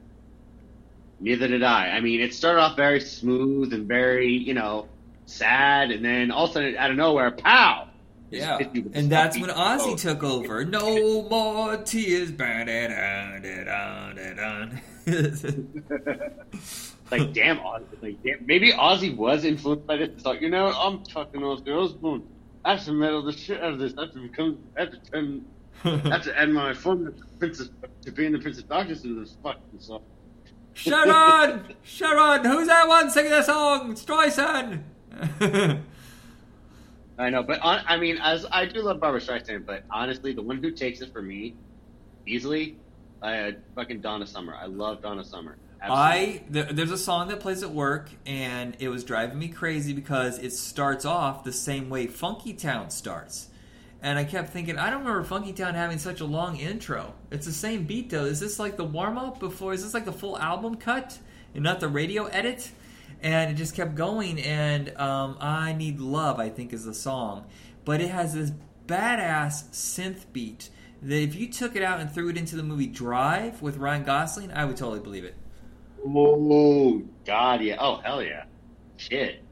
Neither 1.20 1.48
did 1.48 1.64
I. 1.64 1.90
I 1.90 2.02
mean, 2.02 2.20
it 2.22 2.34
started 2.34 2.62
off 2.62 2.76
very 2.76 3.00
smooth 3.00 3.74
and 3.74 3.88
very, 3.88 4.34
you 4.34 4.54
know, 4.54 4.88
sad, 5.26 5.92
and 5.92 6.04
then 6.04 6.32
all 6.32 6.46
of 6.46 6.52
a 6.52 6.54
sudden, 6.54 6.76
out 6.78 6.92
of 6.92 6.98
nowhere, 6.98 7.32
pow! 7.32 7.88
Yeah, 8.32 8.58
hit 8.58 8.76
you 8.76 8.84
with 8.84 8.98
and 8.98 9.10
that's 9.10 9.40
when 9.40 9.50
Ozzy 9.50 9.84
flow. 9.84 9.96
took 9.96 10.24
over. 10.24 10.66
No 10.66 11.24
more 11.30 11.78
tears. 11.78 12.32
Like, 17.12 17.34
damn, 17.34 17.58
Ozzy, 17.60 18.02
like, 18.02 18.24
damn, 18.24 18.46
maybe 18.48 18.72
Ozzy 18.72 19.16
was 19.16 19.46
influenced 19.46 19.86
by 19.86 19.98
this. 19.98 20.10
It's 20.10 20.26
like, 20.26 20.42
you 20.42 20.50
know, 20.50 20.72
I'm 20.74 21.04
talking 21.04 21.42
Ozzy 21.42 21.70
Osbourne. 21.70 22.24
I 22.66 22.76
have 22.76 22.86
to 22.86 22.94
meddle 22.94 23.22
the 23.22 23.32
shit 23.32 23.62
out 23.62 23.74
of 23.74 23.80
this. 23.80 23.94
I 23.96 24.06
have 24.06 24.14
to 24.14 24.22
become, 24.22 24.58
I 24.76 24.82
have 24.82 24.92
to 24.92 25.12
turn, 25.12 25.46
I 25.84 25.90
have 26.10 26.24
to 26.24 26.36
add 26.40 26.50
my 26.50 26.74
form 26.74 27.06
to 27.06 27.14
Princess, 27.38 27.70
to 28.02 28.12
being 28.12 28.32
the 28.32 28.40
Prince 28.40 28.58
of 28.58 28.68
Darkness 28.68 29.04
into 29.04 29.20
this 29.20 29.38
fucking 29.44 29.80
song. 29.80 30.02
Sharon, 30.76 31.74
Sharon, 31.84 32.46
who's 32.46 32.68
that 32.68 32.88
one 32.88 33.10
singing 33.10 33.32
the 33.32 33.42
song? 33.42 33.96
Streisand. 33.96 34.84
I 37.18 37.30
know, 37.30 37.44
but 37.44 37.62
on, 37.62 37.82
I 37.88 37.96
mean, 37.96 38.18
as 38.22 38.46
I 38.52 38.66
do 38.66 38.82
love 38.82 39.00
Barbra 39.00 39.22
Streisand, 39.22 39.66
but 39.66 39.84
honestly, 39.90 40.34
the 40.34 40.42
one 40.42 40.58
who 40.58 40.72
takes 40.72 41.00
it 41.00 41.14
for 41.14 41.22
me 41.22 41.56
easily, 42.28 42.76
uh, 43.22 43.52
fucking 43.74 44.02
Donna 44.02 44.28
Summer. 44.28 44.54
I 44.54 44.66
love 44.66 45.02
Donna 45.02 45.24
Summer. 45.24 45.56
Absolutely. 45.82 46.04
I 46.04 46.44
there, 46.50 46.64
there's 46.66 46.92
a 46.92 46.98
song 46.98 47.30
that 47.30 47.40
plays 47.40 47.64
at 47.64 47.72
work, 47.72 48.10
and 48.26 48.76
it 48.80 48.90
was 48.90 49.06
driving 49.06 49.40
me 49.40 49.48
crazy 49.48 49.94
because 49.94 50.40
it 50.40 50.52
starts 50.52 51.06
off 51.06 51.46
the 51.46 51.54
same 51.54 51.90
way 51.90 52.06
Funky 52.06 52.54
Town 52.54 52.90
starts, 52.90 53.48
and 54.06 54.20
I 54.20 54.24
kept 54.24 54.52
thinking, 54.52 54.78
I 54.78 54.92
don't 54.92 55.00
remember 55.00 55.24
Funky 55.24 55.52
Town 55.52 55.74
having 55.74 55.98
such 55.98 56.22
a 56.22 56.26
long 56.26 56.58
intro. 56.58 57.16
It's 57.32 57.48
the 57.48 57.52
same 57.52 57.86
beat 57.86 58.12
though. 58.12 58.26
Is 58.26 58.40
this 58.40 58.60
like 58.60 58.78
the 58.78 58.84
warm 58.84 59.18
up 59.18 59.40
before? 59.40 59.74
Is 59.74 59.84
this 59.84 59.96
like 59.96 60.06
the 60.06 60.14
full 60.14 60.38
album 60.38 60.76
cut 60.76 61.18
and 61.56 61.64
not 61.64 61.80
the 61.80 61.88
radio 61.88 62.26
edit? 62.26 62.70
And 63.24 63.50
it 63.50 63.56
just 63.56 63.74
kept 63.74 63.96
going, 63.96 64.40
and 64.40 64.96
um, 64.98 65.38
I 65.42 65.74
Need 65.74 66.00
Love, 66.00 66.40
I 66.40 66.50
think, 66.50 66.72
is 66.72 66.86
the 66.86 66.94
song. 66.94 67.46
But 67.84 68.00
it 68.00 68.12
has 68.12 68.36
this 68.36 68.52
badass 68.86 69.70
synth 69.72 70.32
beat 70.32 70.70
that 71.02 71.20
if 71.20 71.34
you 71.34 71.52
took 71.52 71.76
it 71.76 71.82
out 71.82 72.00
and 72.00 72.12
threw 72.12 72.30
it 72.30 72.38
into 72.38 72.56
the 72.56 72.62
movie 72.62 72.86
Drive 72.86 73.64
with 73.64 73.78
Ryan 73.78 74.04
Gosling, 74.04 74.52
I 74.52 74.66
would 74.66 74.78
totally 74.78 75.00
believe 75.00 75.24
it. 75.24 75.34
Oh 76.06 77.02
God, 77.26 77.64
yeah. 77.64 77.78
Oh 77.80 78.02
hell 78.04 78.22
yeah. 78.22 78.44
Shit. 78.98 79.44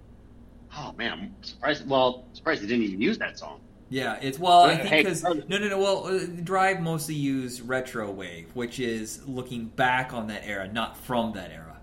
Oh 0.78 0.94
man, 0.96 1.12
I'm 1.12 1.34
surprised. 1.42 1.90
Well, 1.90 2.26
surprised 2.34 2.62
they 2.62 2.68
didn't 2.68 2.84
even 2.84 3.02
use 3.02 3.18
that 3.18 3.40
song. 3.40 3.60
Yeah, 3.94 4.18
it's 4.24 4.40
well, 4.40 4.64
I 4.64 4.76
think 4.76 5.06
because 5.06 5.22
no, 5.22 5.34
no, 5.34 5.60
no. 5.60 5.78
Well, 5.78 6.08
uh, 6.08 6.26
Drive 6.44 6.82
mostly 6.82 7.14
use 7.14 7.62
retro 7.62 8.10
wave, 8.10 8.50
which 8.56 8.80
is 8.80 9.22
looking 9.28 9.66
back 9.66 10.14
on 10.16 10.26
that 10.30 10.42
era, 10.48 10.68
not 10.68 10.98
from 10.98 11.34
that 11.34 11.52
era. 11.52 11.80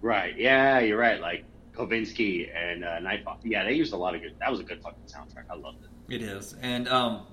Right. 0.00 0.38
Yeah, 0.38 0.78
you're 0.78 0.96
right. 0.96 1.20
Like 1.20 1.44
Kavinsky 1.74 2.56
and 2.56 2.84
uh, 2.84 3.00
Nightcall. 3.00 3.40
Yeah, 3.42 3.64
they 3.64 3.72
used 3.72 3.92
a 3.92 3.96
lot 3.96 4.14
of 4.14 4.22
good. 4.22 4.36
That 4.38 4.48
was 4.48 4.60
a 4.60 4.62
good 4.62 4.80
fucking 4.80 5.02
soundtrack. 5.08 5.50
I 5.50 5.56
loved 5.56 5.78
it. 5.82 6.14
It 6.14 6.22
is, 6.22 6.54
and 6.62 6.86
um, 6.86 7.26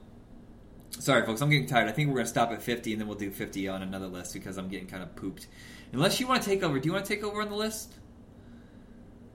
sorry, 0.90 1.28
folks, 1.28 1.42
I'm 1.42 1.52
getting 1.52 1.68
tired. 1.68 1.88
I 1.88 1.92
think 1.92 2.10
we're 2.10 2.16
gonna 2.16 2.28
stop 2.28 2.50
at 2.50 2.64
50, 2.64 2.92
and 2.92 3.02
then 3.02 3.08
we'll 3.08 3.20
do 3.20 3.30
50 3.30 3.68
on 3.68 3.84
another 3.84 4.08
list 4.08 4.34
because 4.34 4.58
I'm 4.58 4.68
getting 4.68 4.88
kind 4.88 5.04
of 5.04 5.16
pooped. 5.16 5.46
Unless 5.94 6.20
you 6.20 6.26
want 6.26 6.42
to 6.42 6.50
take 6.50 6.64
over, 6.64 6.80
do 6.80 6.88
you 6.88 6.94
want 6.94 7.06
to 7.06 7.14
take 7.14 7.24
over 7.24 7.40
on 7.40 7.50
the 7.50 7.56
list? 7.56 7.94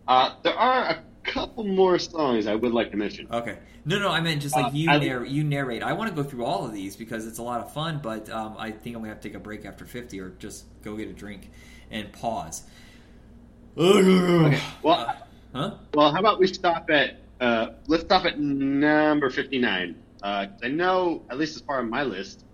Uh, 0.08 0.34
there 0.42 0.58
are 0.58 0.90
a 0.90 1.02
couple 1.24 1.64
more 1.64 1.98
songs 1.98 2.46
I 2.46 2.54
would 2.54 2.72
like 2.72 2.90
to 2.92 2.96
mention. 2.96 3.26
Okay. 3.30 3.58
No, 3.84 3.98
no, 3.98 4.10
I 4.10 4.20
meant 4.20 4.42
just 4.42 4.54
like 4.54 4.66
Uh, 4.66 4.70
you 4.72 4.90
I- 4.90 4.98
narr- 4.98 5.24
you 5.24 5.44
narrate. 5.44 5.82
I 5.82 5.92
want 5.92 6.10
to 6.14 6.16
go 6.22 6.26
through 6.28 6.44
all 6.44 6.64
of 6.66 6.72
these 6.72 6.96
because 6.96 7.26
it's 7.26 7.38
a 7.38 7.42
lot 7.42 7.60
of 7.60 7.72
fun, 7.72 8.00
but 8.02 8.28
um, 8.30 8.54
I 8.58 8.70
think 8.70 8.96
I'm 8.96 9.02
gonna 9.02 9.12
have 9.12 9.20
to 9.20 9.28
take 9.28 9.36
a 9.36 9.40
break 9.40 9.64
after 9.64 9.84
50 9.84 10.20
or 10.20 10.30
just 10.38 10.64
go 10.82 10.96
get 10.96 11.08
a 11.08 11.12
drink 11.12 11.50
and 11.90 12.10
pause. 12.12 12.64
Okay. 13.76 14.60
Well, 14.82 15.14
Huh? 15.54 15.74
well, 15.94 16.12
how 16.12 16.20
about 16.20 16.38
we 16.38 16.46
stop 16.46 16.88
at 16.90 17.16
uh, 17.40 17.70
let's 17.86 18.04
stop 18.04 18.24
at 18.26 18.38
number 18.38 19.30
fifty 19.30 19.58
nine. 19.58 19.96
Uh, 20.22 20.46
'cause 20.46 20.60
I 20.62 20.68
know 20.68 21.22
at 21.30 21.38
least 21.38 21.56
as 21.56 21.62
far 21.62 21.82
as 21.82 21.88
my 21.88 22.02
list, 22.02 22.44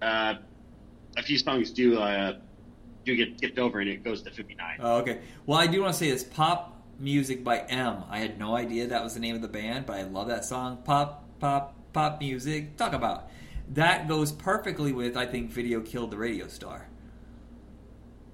uh, 0.00 0.34
a 1.16 1.22
few 1.22 1.36
songs 1.38 1.72
do 1.72 1.98
uh, 1.98 2.38
do 3.04 3.16
get 3.16 3.36
skipped 3.36 3.58
over 3.58 3.80
and 3.80 3.90
it 3.90 4.04
goes 4.04 4.22
to 4.22 4.30
fifty 4.30 4.54
nine. 4.54 4.78
Oh, 4.80 4.98
okay. 4.98 5.18
Well, 5.44 5.58
I 5.58 5.66
do 5.66 5.82
want 5.82 5.92
to 5.94 5.98
say 5.98 6.10
this 6.10 6.22
pop 6.22 6.81
music 6.98 7.42
by 7.44 7.58
M. 7.58 8.04
I 8.08 8.18
had 8.18 8.38
no 8.38 8.56
idea 8.56 8.86
that 8.88 9.02
was 9.02 9.14
the 9.14 9.20
name 9.20 9.34
of 9.34 9.42
the 9.42 9.48
band, 9.48 9.86
but 9.86 9.96
I 9.96 10.02
love 10.02 10.28
that 10.28 10.44
song. 10.44 10.78
Pop, 10.84 11.24
pop, 11.40 11.74
pop 11.92 12.20
music. 12.20 12.76
Talk 12.76 12.92
about 12.92 13.28
that 13.74 14.08
goes 14.08 14.32
perfectly 14.32 14.92
with 14.92 15.16
I 15.16 15.26
think 15.26 15.50
video 15.50 15.80
killed 15.80 16.10
the 16.10 16.16
radio 16.16 16.46
star. 16.48 16.88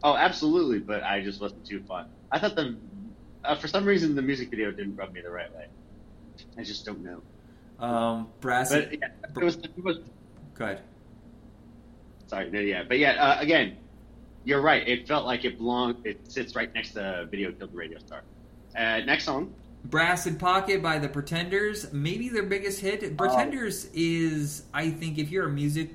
Oh, 0.02 0.16
absolutely, 0.16 0.78
but 0.78 1.02
I 1.02 1.22
just 1.22 1.40
wasn't 1.40 1.66
too 1.66 1.82
fun. 1.82 2.06
I 2.30 2.38
thought 2.38 2.56
the 2.56 2.76
uh, 3.44 3.56
for 3.56 3.68
some 3.68 3.84
reason 3.84 4.14
the 4.14 4.22
music 4.22 4.50
video 4.50 4.70
didn't 4.70 4.96
rub 4.96 5.12
me 5.12 5.20
the 5.20 5.30
right 5.30 5.52
way. 5.54 5.66
I 6.56 6.62
just 6.62 6.84
don't 6.84 7.02
know. 7.02 7.22
Um, 7.84 8.28
brass. 8.40 8.70
But 8.70 8.92
yeah, 8.92 9.08
it 9.36 9.44
was, 9.44 9.56
it 9.56 9.84
was 9.84 9.98
Go 10.54 10.64
ahead. 10.64 10.82
sorry, 12.26 12.50
no, 12.50 12.60
yeah, 12.60 12.82
but 12.86 12.98
yeah, 12.98 13.12
uh, 13.12 13.40
again, 13.40 13.76
you're 14.44 14.60
right. 14.60 14.86
It 14.86 15.06
felt 15.06 15.24
like 15.24 15.44
it 15.44 15.58
belonged. 15.58 16.04
It 16.04 16.30
sits 16.30 16.56
right 16.56 16.72
next 16.74 16.92
to 16.92 17.26
"Video 17.30 17.52
Killed 17.52 17.72
the 17.72 17.76
Radio 17.76 17.98
Star." 17.98 18.22
Uh, 18.78 19.00
next 19.00 19.24
song, 19.24 19.52
Brass 19.84 20.26
in 20.26 20.36
Pocket 20.36 20.82
by 20.82 20.98
the 20.98 21.08
Pretenders, 21.08 21.92
maybe 21.92 22.28
their 22.28 22.44
biggest 22.44 22.80
hit. 22.80 23.16
Pretenders 23.16 23.86
is, 23.92 24.62
I 24.72 24.90
think, 24.90 25.18
if 25.18 25.30
you're 25.30 25.46
a 25.46 25.50
music, 25.50 25.90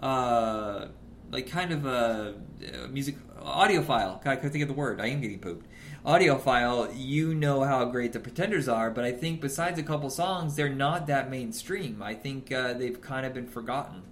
uh, 0.00 0.88
like 1.30 1.48
kind 1.48 1.72
of 1.72 1.86
a, 1.86 2.34
uh 2.62 2.88
music 2.88 3.16
audiophile, 3.38 4.26
I 4.26 4.36
could 4.36 4.52
think 4.52 4.62
of 4.62 4.68
the 4.68 4.74
word. 4.74 5.00
I 5.00 5.06
am 5.06 5.22
getting 5.22 5.38
pooped. 5.38 5.66
Audiophile, 6.04 6.92
you 6.94 7.34
know 7.34 7.62
how 7.62 7.86
great 7.86 8.12
the 8.12 8.20
Pretenders 8.20 8.68
are, 8.68 8.90
but 8.90 9.04
I 9.04 9.12
think 9.12 9.40
besides 9.40 9.78
a 9.78 9.82
couple 9.82 10.10
songs, 10.10 10.56
they're 10.56 10.68
not 10.68 11.06
that 11.06 11.30
mainstream. 11.30 12.02
I 12.02 12.14
think 12.14 12.52
uh, 12.52 12.74
they've 12.74 13.00
kind 13.00 13.24
of 13.24 13.32
been 13.32 13.46
forgotten. 13.46 14.02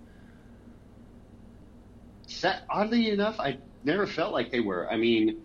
Set, 2.26 2.62
oddly 2.70 3.10
enough, 3.10 3.39
I 3.39 3.59
never 3.85 4.06
felt 4.06 4.32
like 4.32 4.51
they 4.51 4.60
were. 4.60 4.90
I 4.90 4.97
mean, 4.97 5.40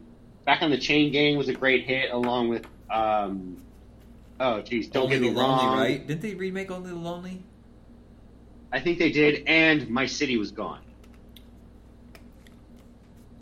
"Back 0.46 0.62
on 0.62 0.72
the 0.72 0.78
Chain 0.78 1.12
Gang" 1.12 1.38
was 1.38 1.48
a 1.50 1.54
great 1.54 1.86
hit, 1.86 2.12
along 2.12 2.50
with, 2.50 2.66
um, 2.92 3.58
oh, 4.40 4.62
geez, 4.62 4.88
don't 4.90 5.04
Only 5.06 5.16
get 5.16 5.22
me 5.22 5.30
the 5.30 5.36
Lonely, 5.40 5.66
wrong. 5.66 5.78
right? 5.78 6.08
Didn't 6.08 6.22
they 6.22 6.34
remake 6.36 6.72
Only 6.72 6.90
the 6.92 6.96
Lonely? 6.98 7.44
I 8.72 8.80
think 8.80 8.98
they 9.00 9.12
did, 9.12 9.44
and 9.48 9.90
"My 9.90 10.06
City 10.06 10.38
Was 10.38 10.52
Gone." 10.52 10.82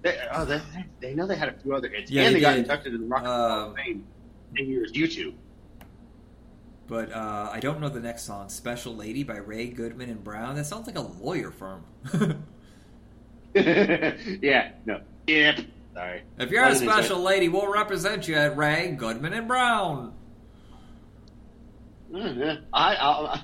They, 0.01 0.17
oh, 0.33 0.45
they, 0.45 0.61
they 0.99 1.13
know 1.13 1.27
they 1.27 1.35
had 1.35 1.49
a 1.49 1.53
few 1.53 1.75
other 1.75 1.87
hits, 1.87 2.09
Yeah, 2.09 2.23
and 2.23 2.29
they 2.35 2.39
they, 2.39 2.41
got 2.41 2.57
inducted 2.57 2.93
in 2.95 3.01
the 3.01 3.07
Rock 3.07 3.21
and 3.21 3.29
Roll 3.29 3.37
Hall 3.49 3.59
Uh, 3.59 3.69
of 3.69 3.75
Fame. 3.75 4.03
Years, 4.55 4.91
YouTube. 4.91 5.33
But 6.87 7.13
uh, 7.13 7.49
I 7.53 7.59
don't 7.61 7.79
know 7.79 7.87
the 7.87 7.99
next 8.01 8.23
song, 8.23 8.49
"Special 8.49 8.93
Lady" 8.95 9.23
by 9.23 9.37
Ray 9.37 9.67
Goodman 9.67 10.09
and 10.09 10.23
Brown. 10.23 10.55
That 10.55 10.65
sounds 10.65 10.87
like 10.87 10.97
a 10.97 11.01
lawyer 11.01 11.51
firm. 11.51 11.85
yeah, 13.53 14.71
no. 14.85 14.99
Yep. 15.27 15.59
Sorry. 15.93 16.23
If 16.39 16.49
you're 16.51 16.63
a 16.63 16.75
special 16.75 17.19
lady, 17.19 17.49
we'll 17.49 17.71
represent 17.71 18.27
you 18.27 18.35
at 18.35 18.55
Ray 18.55 18.91
Goodman 18.97 19.33
and 19.33 19.47
Brown. 19.47 20.13
that- 22.11 22.19
Uh, 22.37 22.55
I, 22.73 22.95
I'll, 22.95 23.43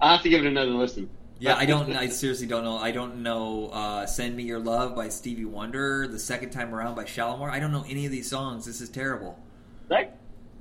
I'll 0.00 0.12
have 0.16 0.22
to 0.22 0.28
give 0.28 0.44
it 0.44 0.48
another 0.48 0.70
listen. 0.70 1.08
Yeah, 1.40 1.54
I 1.54 1.66
don't. 1.66 1.92
I 1.94 2.08
seriously 2.08 2.46
don't 2.48 2.64
know. 2.64 2.78
I 2.78 2.90
don't 2.90 3.22
know. 3.22 3.68
Uh, 3.68 4.06
"Send 4.06 4.36
Me 4.36 4.42
Your 4.42 4.58
Love" 4.58 4.96
by 4.96 5.08
Stevie 5.08 5.44
Wonder. 5.44 6.08
The 6.08 6.18
second 6.18 6.50
time 6.50 6.74
around 6.74 6.96
by 6.96 7.04
Shalamar. 7.04 7.48
I 7.50 7.60
don't 7.60 7.70
know 7.70 7.84
any 7.88 8.04
of 8.06 8.10
these 8.12 8.28
songs. 8.28 8.66
This 8.66 8.80
is 8.80 8.88
terrible. 8.88 9.38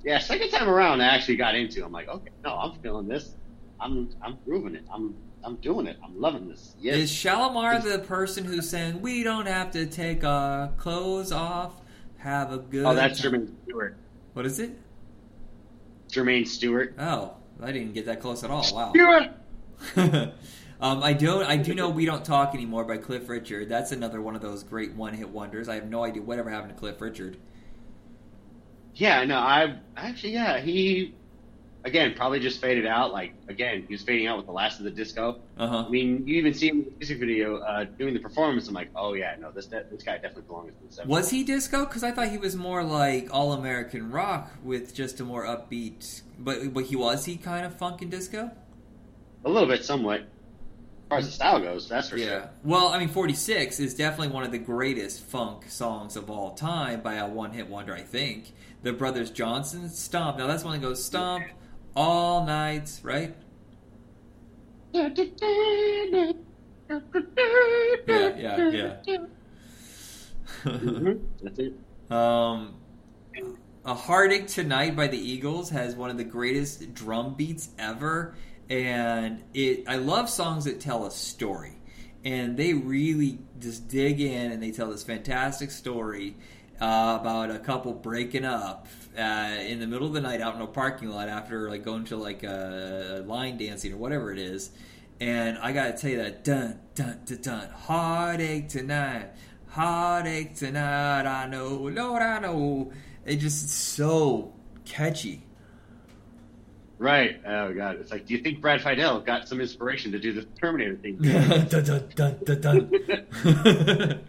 Yeah, 0.04 0.20
second 0.20 0.52
time 0.52 0.70
around, 0.70 1.02
I 1.02 1.08
actually 1.08 1.36
got 1.36 1.54
into. 1.56 1.84
I'm 1.84 1.92
like, 1.92 2.08
okay, 2.08 2.30
no, 2.44 2.56
I'm 2.56 2.80
feeling 2.80 3.08
this. 3.10 3.36
I'm, 3.80 4.10
I'm 4.22 4.38
grooving 4.46 4.76
it. 4.76 4.86
I'm, 4.94 5.14
I'm 5.44 5.56
doing 5.58 5.88
it. 5.88 5.98
I'm 6.04 6.20
loving 6.20 6.50
this. 6.50 6.76
Yes. 6.80 6.96
Is 6.98 7.12
Shalamar 7.12 7.82
the 7.82 8.00
person 8.00 8.44
who's 8.44 8.70
saying 8.70 9.02
"We 9.02 9.24
don't 9.24 9.48
have 9.48 9.72
to 9.72 9.86
take 9.86 10.24
our 10.24 10.70
clothes 10.78 11.32
off, 11.32 11.74
have 12.18 12.52
a 12.52 12.58
good"? 12.58 12.86
oh, 12.86 12.94
that's 12.94 13.22
time"? 13.22 13.34
Jermaine 13.34 13.54
Stewart. 13.64 13.98
What 14.34 14.46
is 14.46 14.60
it? 14.60 14.72
Jermaine 16.10 16.48
Stewart. 16.48 16.96
Oh, 17.00 17.36
I 17.62 17.72
didn't 17.72 17.94
get 17.94 18.06
that 18.06 18.20
close 18.20 18.44
at 18.44 18.52
all. 18.52 18.66
Wow. 18.74 18.92
Stewart. 18.92 19.30
um, 20.82 21.04
I 21.04 21.14
don't. 21.14 21.44
I 21.44 21.58
do 21.58 21.74
know 21.74 21.90
"We 21.90 22.06
Don't 22.06 22.26
Talk 22.26 22.54
Anymore" 22.54 22.84
by 22.84 22.98
Cliff 22.98 23.30
Richard. 23.30 23.70
That's 23.70 23.92
another 23.92 24.22
one 24.22 24.36
of 24.36 24.42
those 24.42 24.64
great 24.64 24.94
one-hit 24.94 25.30
wonders. 25.30 25.70
I 25.70 25.76
have 25.76 25.90
no 25.90 26.04
idea 26.04 26.22
whatever 26.22 26.50
happened 26.50 26.74
to 26.74 26.80
Cliff 26.80 27.00
Richard. 27.00 27.38
Yeah, 28.96 29.24
no, 29.26 29.38
I 29.38 29.78
actually, 29.96 30.34
yeah, 30.34 30.60
he 30.60 31.14
again, 31.84 32.14
probably 32.16 32.40
just 32.40 32.62
faded 32.62 32.86
out. 32.86 33.12
Like 33.12 33.34
again, 33.48 33.86
he 33.88 33.94
was 33.94 34.04
fading 34.04 34.28
out 34.28 34.38
with 34.38 34.46
the 34.46 34.52
last 34.52 34.80
of 34.80 34.86
the 34.86 34.92
disco. 34.92 35.40
Uh 35.58 35.68
huh. 35.68 35.86
I 35.88 35.90
mean, 35.90 36.28
you 36.28 36.36
even 36.38 36.54
see 36.54 36.68
him 36.70 36.80
in 36.80 36.86
the 36.86 36.92
music 37.00 37.20
video 37.20 37.58
uh, 37.58 37.86
doing 37.86 38.14
the 38.14 38.20
performance. 38.20 38.68
I'm 38.68 38.74
like, 38.74 38.90
oh 38.96 39.14
yeah, 39.14 39.36
no, 39.40 39.52
this 39.52 39.68
this 39.68 40.04
guy 40.04 40.16
definitely 40.16 40.44
belongs 40.44 40.74
in 40.82 40.88
the 40.88 41.04
70s. 41.04 41.06
Was 41.08 41.30
he 41.30 41.44
disco? 41.44 41.86
Because 41.86 42.04
I 42.04 42.12
thought 42.12 42.30
he 42.30 42.38
was 42.38 42.56
more 42.56 42.84
like 42.84 43.30
all 43.32 43.54
American 43.54 44.12
rock 44.12 44.52
with 44.64 44.94
just 44.94 45.20
a 45.20 45.24
more 45.24 45.46
upbeat. 45.46 46.22
But 46.38 46.74
but 46.74 46.86
he 46.86 46.96
was 46.96 47.26
he 47.26 47.38
kind 47.38 47.66
of 47.66 47.76
funk 47.76 48.02
and 48.02 48.12
disco? 48.12 48.52
A 49.46 49.50
little 49.50 49.68
bit, 49.68 49.86
somewhat. 49.86 50.22
As 50.22 51.10
far 51.10 51.18
as 51.20 51.26
the 51.26 51.32
style 51.32 51.60
goes, 51.62 51.88
that's 51.88 52.10
for 52.10 52.18
sure. 52.18 52.28
Yeah. 52.28 52.48
Well, 52.66 52.90
I 52.90 53.00
mean, 53.00 53.08
46 53.08 53.80
is 53.80 53.94
definitely 53.94 54.34
one 54.34 54.44
of 54.44 54.52
the 54.52 54.58
greatest 54.58 55.24
funk 55.24 55.70
songs 55.70 56.18
of 56.18 56.30
all 56.30 56.54
time 56.54 57.00
by 57.00 57.14
a 57.14 57.26
one 57.26 57.52
hit 57.52 57.70
wonder, 57.70 57.94
I 57.94 58.02
think. 58.02 58.52
The 58.84 58.92
Brothers 58.92 59.32
Johnson 59.32 59.90
Stomp. 59.90 60.38
Now, 60.38 60.48
that's 60.48 60.66
one 60.66 60.74
that 60.74 60.86
goes 60.86 61.02
Stomp 61.02 61.46
all 61.98 62.46
night, 62.46 63.00
right? 63.02 63.36
Yeah, 68.08 68.36
yeah, 68.38 68.64
yeah. 68.72 68.94
Mhm, 70.64 71.20
That's 71.42 71.60
it. 71.60 71.74
um, 72.10 72.76
a 73.86 73.94
Heartache 73.94 74.48
Tonight 74.48 74.96
by 74.96 75.08
the 75.08 75.18
Eagles 75.18 75.70
has 75.70 75.96
one 75.96 76.10
of 76.10 76.18
the 76.18 76.24
greatest 76.24 76.94
drum 76.94 77.36
beats 77.36 77.70
ever. 77.80 78.36
And 78.70 79.44
it, 79.54 79.84
I 79.88 79.96
love 79.96 80.30
songs 80.30 80.66
that 80.66 80.82
tell 80.82 81.06
a 81.06 81.12
story. 81.12 81.74
And 82.26 82.58
they 82.58 82.74
really 82.74 83.40
just 83.60 83.88
dig 83.88 84.20
in 84.20 84.52
and 84.52 84.62
they 84.62 84.72
tell 84.72 84.90
this 84.92 85.04
fantastic 85.04 85.72
story 85.72 86.36
uh, 86.82 87.18
about 87.22 87.50
a 87.50 87.60
couple 87.60 87.94
breaking 87.94 88.44
up 88.44 88.88
uh, 89.18 89.58
in 89.62 89.80
the 89.80 89.88
middle 89.88 90.08
of 90.08 90.14
the 90.14 90.22
night 90.22 90.42
out 90.42 90.56
in 90.56 90.62
a 90.62 90.68
parking 90.68 91.10
lot 91.10 91.28
after 91.28 91.70
like 91.70 91.84
going 91.84 92.06
to 92.06 92.18
like 92.18 92.44
a 92.44 93.24
line 93.26 93.58
dancing 93.58 93.94
or 93.94 93.98
whatever 93.98 94.32
it 94.32 94.40
is. 94.40 94.72
And 95.20 95.58
I 95.58 95.72
gotta 95.72 95.94
tell 95.94 96.12
you 96.12 96.18
that 96.18 96.44
dun 96.44 96.80
dun 96.94 97.22
dun 97.26 97.42
dun 97.42 97.70
heartache 97.70 98.70
tonight, 98.70 99.30
heartache 99.70 100.56
tonight. 100.56 101.26
I 101.26 101.48
know, 101.48 101.70
Lord, 101.70 102.22
I 102.22 102.40
know. 102.40 102.92
It 103.26 103.38
just 103.38 103.70
so 103.70 104.54
catchy. 104.86 105.44
Right. 107.00 107.42
Oh 107.46 107.74
god. 107.74 107.98
It's 108.00 108.12
like, 108.12 108.28
do 108.28 108.36
you 108.36 108.42
think 108.42 108.62
Brad 108.62 108.82
Fiedel 108.82 109.26
got 109.26 109.48
some 109.48 109.60
inspiration 109.60 110.12
to 110.12 110.20
do 110.20 110.34
the 110.34 110.44
Terminator 110.62 110.96
thing? 110.96 111.18
dun, 111.22 111.68
dun, 111.68 112.10
dun, 112.16 112.40
dun, 112.44 112.62
dun. 112.62 114.22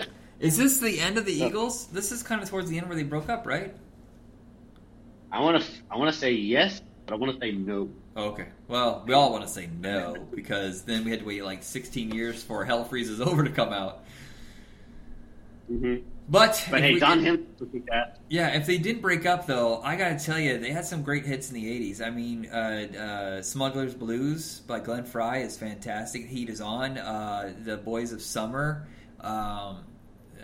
Is 0.38 0.56
this 0.56 0.78
the 0.78 1.00
end 1.00 1.18
of 1.18 1.24
the 1.24 1.32
Eagles? 1.32 1.86
This 1.86 2.12
is 2.12 2.22
kind 2.22 2.42
of 2.42 2.48
towards 2.48 2.68
the 2.68 2.76
end 2.78 2.88
where 2.88 2.96
they 2.96 3.02
broke 3.02 3.28
up, 3.28 3.46
right? 3.46 3.74
I 5.32 5.40
want 5.40 5.62
to. 5.62 5.68
I 5.90 5.96
want 5.96 6.12
to 6.12 6.18
say 6.18 6.32
yes, 6.32 6.82
but 7.06 7.14
I 7.14 7.16
want 7.16 7.32
to 7.32 7.40
say 7.40 7.52
no. 7.52 7.90
Oh, 8.16 8.28
okay. 8.28 8.46
Well, 8.68 9.04
we 9.06 9.14
all 9.14 9.32
want 9.32 9.44
to 9.44 9.50
say 9.50 9.68
no 9.80 10.26
because 10.34 10.82
then 10.82 11.04
we 11.04 11.10
had 11.10 11.20
to 11.20 11.26
wait 11.26 11.44
like 11.44 11.62
16 11.62 12.12
years 12.12 12.42
for 12.42 12.64
Hell 12.64 12.84
Freezes 12.84 13.20
Over 13.26 13.44
to 13.44 13.50
come 13.50 13.72
out. 13.72 14.04
hmm 15.68 15.96
But 16.28 16.66
But 16.70 16.80
hey, 16.80 16.94
we 16.94 17.00
Don 17.00 17.20
Him 17.20 17.46
that. 17.90 18.20
Yeah, 18.28 18.56
if 18.56 18.66
they 18.66 18.78
didn't 18.78 19.02
break 19.02 19.26
up 19.26 19.46
though, 19.46 19.80
I 19.82 19.96
gotta 19.96 20.18
tell 20.18 20.38
you, 20.38 20.58
they 20.58 20.70
had 20.70 20.84
some 20.84 21.02
great 21.02 21.24
hits 21.24 21.50
in 21.50 21.54
the 21.54 21.92
'80s. 21.92 22.00
I 22.00 22.10
mean, 22.10 22.46
uh, 22.46 23.38
uh, 23.38 23.42
"Smuggler's 23.42 23.94
Blues" 23.94 24.60
by 24.60 24.80
Glenn 24.80 25.04
Frey 25.04 25.42
is 25.42 25.56
fantastic. 25.56 26.26
"Heat 26.26 26.50
Is 26.50 26.60
On," 26.60 26.98
uh, 26.98 27.52
"The 27.64 27.76
Boys 27.76 28.12
of 28.12 28.22
Summer." 28.22 28.86
Um, 29.20 29.84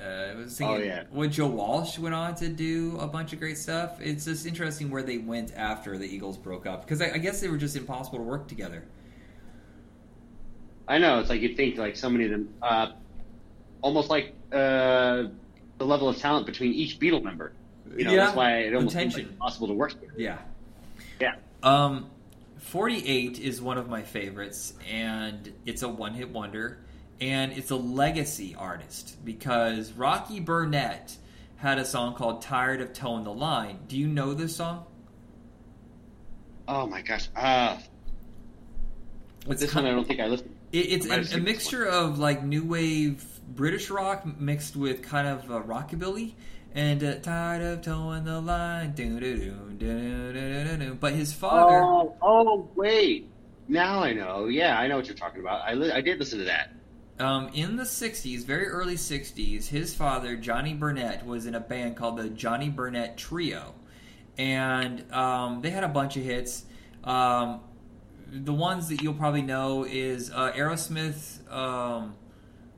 uh, 0.02 0.32
I 0.32 0.34
was 0.34 0.56
thinking, 0.56 0.76
Oh, 0.76 0.80
yeah. 0.80 1.04
What 1.10 1.30
Joe 1.30 1.46
Walsh 1.46 1.98
went 1.98 2.14
on 2.14 2.34
to 2.36 2.48
do 2.48 2.96
a 2.98 3.06
bunch 3.06 3.32
of 3.32 3.38
great 3.38 3.58
stuff. 3.58 4.00
It's 4.00 4.24
just 4.24 4.46
interesting 4.46 4.90
where 4.90 5.02
they 5.02 5.18
went 5.18 5.52
after 5.54 5.96
the 5.98 6.06
Eagles 6.06 6.36
broke 6.36 6.66
up 6.66 6.82
because 6.84 7.00
I, 7.00 7.12
I 7.12 7.18
guess 7.18 7.40
they 7.40 7.48
were 7.48 7.58
just 7.58 7.76
impossible 7.76 8.18
to 8.18 8.24
work 8.24 8.48
together. 8.48 8.84
I 10.88 10.98
know. 10.98 11.20
It's 11.20 11.30
like 11.30 11.40
you'd 11.40 11.56
think 11.56 11.78
like 11.78 11.96
so 11.96 12.10
many 12.10 12.24
of 12.24 12.30
them, 12.32 12.54
uh, 12.60 12.92
almost 13.80 14.10
like 14.10 14.34
uh, 14.52 15.24
the 15.78 15.86
level 15.86 16.08
of 16.08 16.16
talent 16.16 16.46
between 16.46 16.72
each 16.72 16.98
Beatle 16.98 17.22
member. 17.22 17.52
You 17.96 18.04
know, 18.04 18.12
Yeah, 18.12 18.24
that's 18.24 18.36
why 18.36 18.58
it 18.58 18.74
almost 18.74 18.96
seems 18.96 19.14
like 19.14 19.24
impossible 19.24 19.68
to 19.68 19.74
work 19.74 19.90
together. 19.92 20.14
Yeah. 20.16 20.38
Yeah. 21.20 21.34
Um, 21.62 22.10
48 22.58 23.38
is 23.38 23.60
one 23.60 23.78
of 23.78 23.88
my 23.88 24.02
favorites, 24.02 24.74
and 24.90 25.52
it's 25.66 25.82
a 25.82 25.88
one 25.88 26.14
hit 26.14 26.30
wonder, 26.30 26.78
and 27.20 27.52
it's 27.52 27.70
a 27.70 27.76
legacy 27.76 28.54
artist 28.58 29.16
because 29.24 29.92
Rocky 29.92 30.40
Burnette 30.40 31.16
had 31.56 31.78
a 31.78 31.84
song 31.84 32.14
called 32.14 32.42
Tired 32.42 32.80
of 32.80 32.92
Towing 32.92 33.24
the 33.24 33.32
Line. 33.32 33.78
Do 33.88 33.96
you 33.96 34.08
know 34.08 34.34
this 34.34 34.56
song? 34.56 34.84
Oh 36.68 36.86
my 36.86 37.02
gosh. 37.02 37.28
Uh, 37.36 37.78
It's 39.48 39.60
this 39.60 39.70
kind- 39.72 39.84
one 39.84 39.92
I 39.92 39.96
don't 39.96 40.06
think 40.06 40.20
I 40.20 40.26
listened. 40.26 40.54
It, 40.72 40.78
it's 40.78 41.10
I 41.10 41.16
a, 41.16 41.38
a 41.38 41.42
mixture 41.42 41.84
of 41.84 42.18
like 42.18 42.42
new 42.44 42.64
wave 42.64 43.24
British 43.48 43.90
rock 43.90 44.24
mixed 44.40 44.74
with 44.76 45.02
kind 45.02 45.28
of 45.28 45.50
uh, 45.50 45.60
rockabilly. 45.62 46.34
And 46.74 47.04
uh, 47.04 47.16
tired 47.16 47.60
of 47.62 47.82
towing 47.82 48.24
the 48.24 48.40
line, 48.40 48.92
doo-doo-doo, 48.94 49.74
doo-doo-doo-doo-doo. 49.76 50.94
but 50.94 51.12
his 51.12 51.30
father, 51.30 51.82
Oh, 51.82 52.16
oh, 52.22 52.70
wait. 52.74 53.28
Now 53.68 54.02
I 54.02 54.14
know. 54.14 54.46
Yeah, 54.46 54.78
I 54.78 54.86
know 54.86 54.96
what 54.96 55.06
you're 55.06 55.14
talking 55.14 55.40
about. 55.42 55.60
I 55.68 55.74
li- 55.74 55.92
I 55.92 56.00
did 56.00 56.18
listen 56.18 56.38
to 56.38 56.46
that. 56.46 56.72
Um, 57.22 57.50
in 57.54 57.76
the 57.76 57.84
60s, 57.84 58.44
very 58.44 58.66
early 58.66 58.96
60s, 58.96 59.68
his 59.68 59.94
father, 59.94 60.34
Johnny 60.34 60.74
Burnette, 60.74 61.24
was 61.24 61.46
in 61.46 61.54
a 61.54 61.60
band 61.60 61.96
called 61.96 62.18
the 62.18 62.28
Johnny 62.28 62.68
Burnette 62.68 63.16
Trio. 63.16 63.74
And 64.36 65.04
um, 65.12 65.62
they 65.62 65.70
had 65.70 65.84
a 65.84 65.88
bunch 65.88 66.16
of 66.16 66.24
hits. 66.24 66.64
Um, 67.04 67.60
the 68.28 68.52
ones 68.52 68.88
that 68.88 69.02
you'll 69.02 69.14
probably 69.14 69.42
know 69.42 69.84
is 69.84 70.32
uh, 70.32 70.50
Aerosmith 70.50 71.48
um, 71.52 72.16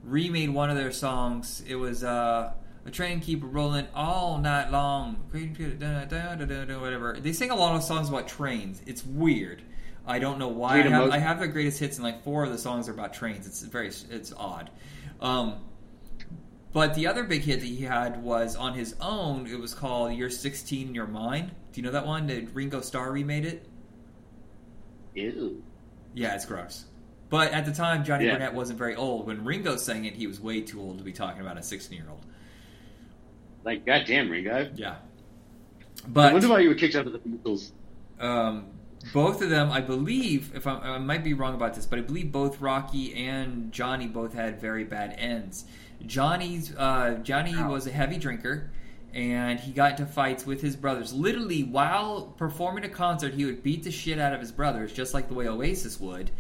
remade 0.03 0.51
one 0.51 0.69
of 0.69 0.77
their 0.77 0.93
songs. 0.93 1.63
It 1.67 1.77
was 1.77 2.05
uh, 2.05 2.53
A 2.85 2.91
Train 2.91 3.21
Keep 3.21 3.41
Rolling 3.45 3.87
All 3.95 4.37
Night 4.37 4.71
Long. 4.71 5.25
Whatever. 5.33 7.17
They 7.19 7.33
sing 7.33 7.51
a 7.51 7.57
lot 7.57 7.77
of 7.77 7.83
songs 7.83 8.11
about 8.11 8.29
trains. 8.29 8.83
It's 8.85 9.07
weird. 9.07 9.63
I 10.07 10.19
don't 10.19 10.39
know 10.39 10.49
why. 10.49 10.75
I 10.75 10.83
have, 10.83 10.93
Mode. 10.93 11.11
I 11.13 11.19
have 11.19 11.41
the 11.41 11.49
greatest 11.49 11.79
hits, 11.81 11.97
and 11.97 12.05
like 12.05 12.23
four 12.25 12.45
of 12.45 12.51
the 12.51 12.59
songs 12.59 12.89
are 12.89 12.93
about 12.93 13.15
trains. 13.15 13.47
It's 13.47 13.63
very, 13.63 13.89
it's 13.89 14.33
odd. 14.37 14.71
Um, 15.21 15.55
but 16.73 16.95
the 16.95 17.07
other 17.07 17.25
big 17.25 17.43
hit 17.43 17.61
that 17.61 17.67
he 17.67 17.83
had 17.85 18.23
was 18.23 18.57
on 18.57 18.75
his 18.75 18.95
own. 19.01 19.47
It 19.47 19.59
was 19.59 19.73
called 19.75 20.13
"You're 20.15 20.29
16 20.31 20.89
in 20.89 20.95
Your 20.95 21.07
Mind." 21.07 21.53
Do 21.73 21.81
you 21.81 21.87
know 21.87 21.93
that 21.93 22.07
one? 22.07 22.27
Did 22.27 22.55
Ringo 22.55 22.81
Starr 22.81 23.13
remade 23.13 23.45
it? 23.47 23.67
Ew. 25.15 25.63
Yeah, 26.15 26.35
it's 26.35 26.47
gross. 26.47 26.85
But 27.31 27.53
at 27.53 27.65
the 27.67 27.73
time, 27.73 28.05
Johnny 28.05 28.27
Yeah. 28.27 28.37
Burnette 28.39 28.53
wasn't 28.55 28.79
very 28.79 28.95
old. 28.95 29.27
When 29.27 29.45
Ringo 29.45 29.77
sang 29.77 30.05
it, 30.05 30.15
he 30.15 30.27
was 30.27 30.41
way 30.41 30.61
too 30.61 30.81
old 30.81 30.99
to 30.99 31.05
be 31.05 31.13
talking 31.13 31.41
about 31.41 31.57
a 31.59 31.63
16 31.63 31.97
year 31.97 32.07
old. 32.11 32.25
Like, 33.65 33.87
goddamn, 33.87 34.29
Ringo. 34.31 34.71
Yeah. 34.75 34.97
I 36.05 36.09
But 36.09 36.33
wonder 36.35 36.49
why 36.49 36.61
you 36.61 36.69
were 36.69 36.75
kicked 36.75 36.95
out 36.95 37.07
of 37.07 37.13
the 37.13 37.19
Beatles. 37.19 37.71
um, 38.21 38.67
both 39.13 39.43
of 39.43 39.51
them, 39.51 39.71
I 39.71 39.81
believe, 39.81 40.53
if 40.55 40.67
I'm, 40.67 40.81
I 40.83 40.99
might 40.99 41.25
be 41.25 41.35
wrong 41.35 41.55
about 41.55 41.75
this, 41.75 41.87
but 41.87 41.99
I 41.99 42.03
believe 42.03 42.33
both 42.33 42.61
Rocky 42.61 43.15
and 43.15 43.73
Johnny 43.73 44.07
both 44.07 44.33
had 44.35 44.61
very 44.61 44.85
bad 44.85 45.15
ends. 45.19 45.65
Johnny's 46.07 46.75
uh, 46.77 47.19
Johnny 47.23 47.55
Wow. 47.55 47.71
was 47.73 47.87
a 47.87 47.91
heavy 47.93 48.19
drinker, 48.19 48.71
and 49.13 49.61
he 49.61 49.73
got 49.73 49.93
into 49.93 50.07
fights 50.07 50.45
with 50.47 50.61
his 50.61 50.77
brothers. 50.77 51.13
Literally, 51.13 51.63
while 51.63 52.35
performing 52.37 52.85
a 52.85 52.89
concert, 52.89 53.35
he 53.35 53.45
would 53.45 53.63
beat 53.63 53.85
the 53.85 53.91
shit 53.91 54.19
out 54.19 54.33
of 54.33 54.41
his 54.41 54.53
brothers, 54.53 54.93
just 54.93 55.15
like 55.15 55.29
the 55.29 55.35
way 55.35 55.49
Oasis 55.49 56.01
would. 56.01 56.31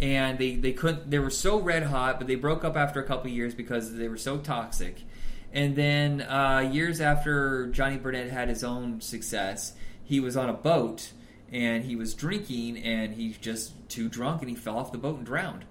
And 0.00 0.38
they 0.38 0.56
they 0.56 0.72
couldn't. 0.72 1.10
They 1.10 1.20
were 1.20 1.30
so 1.30 1.60
red 1.60 1.84
hot, 1.84 2.18
but 2.18 2.26
they 2.26 2.34
broke 2.34 2.64
up 2.64 2.76
after 2.76 3.00
a 3.00 3.04
couple 3.06 3.30
of 3.30 3.36
years 3.36 3.54
because 3.54 3.94
they 3.94 4.08
were 4.08 4.16
so 4.16 4.38
toxic. 4.38 5.02
And 5.52 5.76
then 5.76 6.22
uh, 6.22 6.68
years 6.72 7.00
after 7.00 7.68
Johnny 7.68 7.96
Burnette 7.96 8.30
had 8.30 8.48
his 8.48 8.64
own 8.64 9.00
success, 9.00 9.74
he 10.02 10.18
was 10.18 10.36
on 10.36 10.48
a 10.48 10.52
boat 10.52 11.12
and 11.54 11.84
he 11.84 11.96
was 11.96 12.12
drinking 12.14 12.76
and 12.78 13.14
he's 13.14 13.38
just 13.38 13.72
too 13.88 14.08
drunk 14.08 14.42
and 14.42 14.50
he 14.50 14.56
fell 14.56 14.76
off 14.76 14.92
the 14.92 14.98
boat 14.98 15.16
and 15.18 15.26
drowned. 15.26 15.64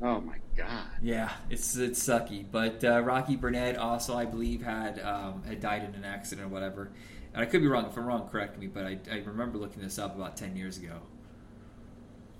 Oh 0.00 0.20
my 0.20 0.38
god. 0.56 0.86
Yeah, 1.00 1.30
it's 1.50 1.76
it's 1.76 2.02
sucky. 2.02 2.44
But 2.50 2.82
uh, 2.82 3.00
Rocky 3.02 3.36
Burnette 3.36 3.78
also, 3.78 4.16
I 4.16 4.24
believe, 4.24 4.62
had 4.62 4.98
um, 5.00 5.42
had 5.44 5.60
died 5.60 5.84
in 5.84 5.94
an 5.94 6.04
accident 6.04 6.46
or 6.46 6.50
whatever. 6.50 6.90
And 7.34 7.42
I 7.42 7.46
could 7.46 7.60
be 7.60 7.68
wrong. 7.68 7.86
If 7.86 7.96
I'm 7.96 8.04
wrong, 8.06 8.28
correct 8.28 8.58
me. 8.58 8.66
But 8.66 8.84
I, 8.84 8.98
I 9.10 9.16
remember 9.18 9.58
looking 9.58 9.82
this 9.82 9.98
up 9.98 10.16
about 10.16 10.36
ten 10.36 10.56
years 10.56 10.78
ago. 10.78 11.02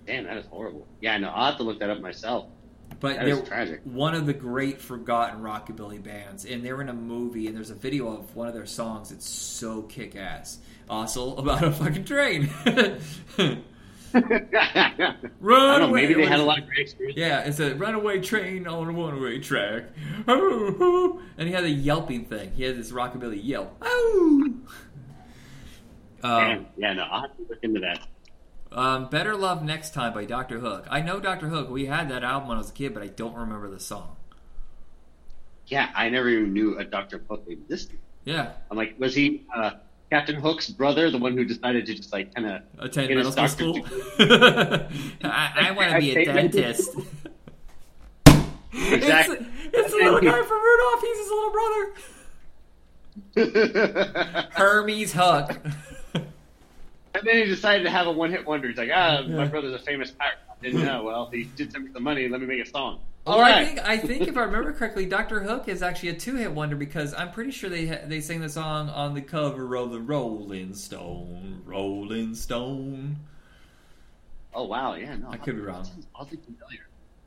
Damn, 0.06 0.24
that 0.24 0.36
is 0.36 0.47
horrible. 0.47 0.89
Yeah, 1.01 1.16
no, 1.19 1.28
I'll 1.28 1.47
have 1.47 1.59
to 1.59 1.62
look 1.62 1.78
that 1.81 1.90
up 1.90 2.01
myself. 2.01 2.48
But 3.01 3.16
That 3.16 3.28
is 3.28 3.39
they're 3.39 3.47
tragic. 3.47 3.81
one 3.85 4.14
of 4.14 4.27
the 4.27 4.35
great 4.35 4.81
forgotten 4.81 5.40
rockabilly 5.40 6.02
bands, 6.02 6.44
and 6.44 6.64
they're 6.64 6.81
in 6.82 6.89
a 6.89 6.94
movie, 6.94 7.47
and 7.47 7.56
there's 7.56 7.70
a 7.70 7.74
video 7.74 8.09
of 8.16 8.35
one 8.35 8.48
of 8.48 8.55
their 8.55 8.66
songs. 8.66 9.12
It's 9.12 9.28
so 9.28 9.82
kick 9.82 10.16
ass. 10.16 10.59
Also 10.93 11.35
about 11.36 11.64
a 11.64 11.73
fucking 11.73 12.05
train. 12.05 12.51
I 14.14 15.16
Run 15.40 15.81
don't 15.81 15.81
know, 15.81 15.89
maybe 15.89 16.12
they 16.12 16.27
had 16.27 16.39
a 16.39 16.43
lot 16.44 16.59
of 16.59 16.66
great 16.66 16.81
experience. 16.81 17.16
Yeah, 17.19 17.40
it's 17.40 17.60
a 17.60 17.74
runaway 17.77 18.20
train 18.20 18.66
on 18.66 18.90
a 18.90 18.93
one-way 18.93 19.39
track. 19.39 19.85
Oh, 20.28 20.77
oh. 20.81 21.23
And 21.39 21.48
he 21.48 21.55
had 21.55 21.64
a 21.64 21.70
yelping 21.70 22.27
thing. 22.27 22.52
He 22.52 22.64
had 22.64 22.77
this 22.77 22.93
rockabilly 22.93 23.40
yelp. 23.43 23.74
Oh. 23.81 24.52
Um, 26.23 26.66
Yeah, 26.77 26.93
no, 26.93 27.05
I'll 27.05 27.23
have 27.23 27.36
to 27.39 27.47
look 27.48 27.59
into 27.62 27.81
that. 27.81 28.01
um, 28.70 29.09
Better 29.09 29.35
Love 29.35 29.64
Next 29.64 29.94
Time 29.94 30.12
by 30.12 30.27
Dr. 30.27 30.59
Hook. 30.59 30.86
I 30.90 31.01
know 31.01 31.19
Dr. 31.19 31.48
Hook. 31.48 31.70
We 31.70 31.86
had 31.86 32.10
that 32.10 32.23
album 32.23 32.48
when 32.51 32.59
I 32.59 32.60
was 32.60 32.69
a 32.69 32.74
kid, 32.74 32.93
but 32.93 33.02
I 33.02 33.06
don't 33.06 33.35
remember 33.35 33.70
the 33.70 33.81
song. 33.81 34.16
Yeah, 35.69 35.89
I 35.97 36.10
never 36.10 36.28
even 36.28 36.52
knew 36.52 36.78
a 36.78 36.85
Dr. 36.85 37.24
Hook 37.31 37.44
existed. 37.48 37.98
Yeah, 38.27 38.52
I'm 38.70 38.77
like, 38.77 38.94
was 38.98 39.14
he 39.14 39.47
uh, 39.56 39.70
Captain 40.12 40.34
Hook's 40.34 40.68
brother, 40.68 41.10
the 41.10 41.16
one 41.16 41.34
who 41.39 41.43
decided 41.43 41.86
to 41.86 41.94
just 41.94 42.12
like 42.12 42.34
kind 42.34 42.47
of 42.47 42.60
attend 42.80 43.09
medical 43.09 43.48
school. 43.48 43.78
I, 44.18 44.89
I 45.22 45.70
want 45.74 45.90
to 45.90 45.98
be 45.98 46.14
a 46.14 46.26
dentist. 46.26 46.94
Exactly. 48.74 49.36
It's, 49.36 49.48
it's 49.74 49.90
the 49.90 49.98
little 49.98 50.20
guy 50.20 50.43
from 50.43 50.62
Rudolph. 50.62 51.01
He's 51.02 51.18
his 51.18 51.28
little 51.28 51.51
brother. 53.36 54.48
Hermes 54.52 55.12
Hook. 55.12 55.59
And 56.14 57.22
then 57.22 57.36
he 57.36 57.44
decided 57.44 57.84
to 57.84 57.90
have 57.90 58.06
a 58.06 58.12
one-hit 58.12 58.47
wonder. 58.47 58.68
He's 58.68 58.78
like, 58.78 58.89
ah, 58.94 59.24
my 59.28 59.44
brother's 59.44 59.74
a 59.74 59.78
famous 59.78 60.10
pirate. 60.10 60.39
I 60.51 60.64
didn't 60.64 60.86
know. 60.86 61.05
Well, 61.05 61.28
he 61.30 61.44
did 61.44 61.70
send 61.70 61.84
me 61.84 61.93
some 61.93 62.02
money. 62.02 62.28
Let 62.28 62.40
me 62.40 62.47
make 62.47 62.66
a 62.66 62.68
song. 62.68 63.01
Well, 63.24 63.36
All 63.36 63.44
I 63.44 63.65
think 63.65 63.78
I 63.78 63.99
think 63.99 64.27
if 64.27 64.36
I 64.36 64.43
remember 64.43 64.73
correctly, 64.73 65.07
Doctor 65.07 65.39
Hook 65.40 65.69
is 65.69 65.81
actually 65.81 66.09
a 66.09 66.15
two-hit 66.15 66.51
wonder 66.51 66.74
because 66.74 67.15
I'm 67.15 67.31
pretty 67.31 67.53
sure 67.53 67.70
they 67.70 67.86
ha- 67.86 68.01
they 68.07 68.20
sang 68.20 68.40
the 68.40 68.49
song 68.49 68.89
on 68.89 69.15
the 69.15 69.20
cover 69.23 69.77
of 69.77 69.93
the 69.93 70.01
Rolling 70.01 70.74
Stone, 70.74 71.62
Rolling 71.65 72.35
Stone. 72.35 73.19
Oh 74.53 74.65
wow, 74.65 74.94
yeah, 74.94 75.15
no, 75.16 75.31
I 75.31 75.36
could 75.36 75.55
be 75.55 75.62
wrong. 75.62 75.86
Oddly 76.16 76.39
familiar. 76.39 76.81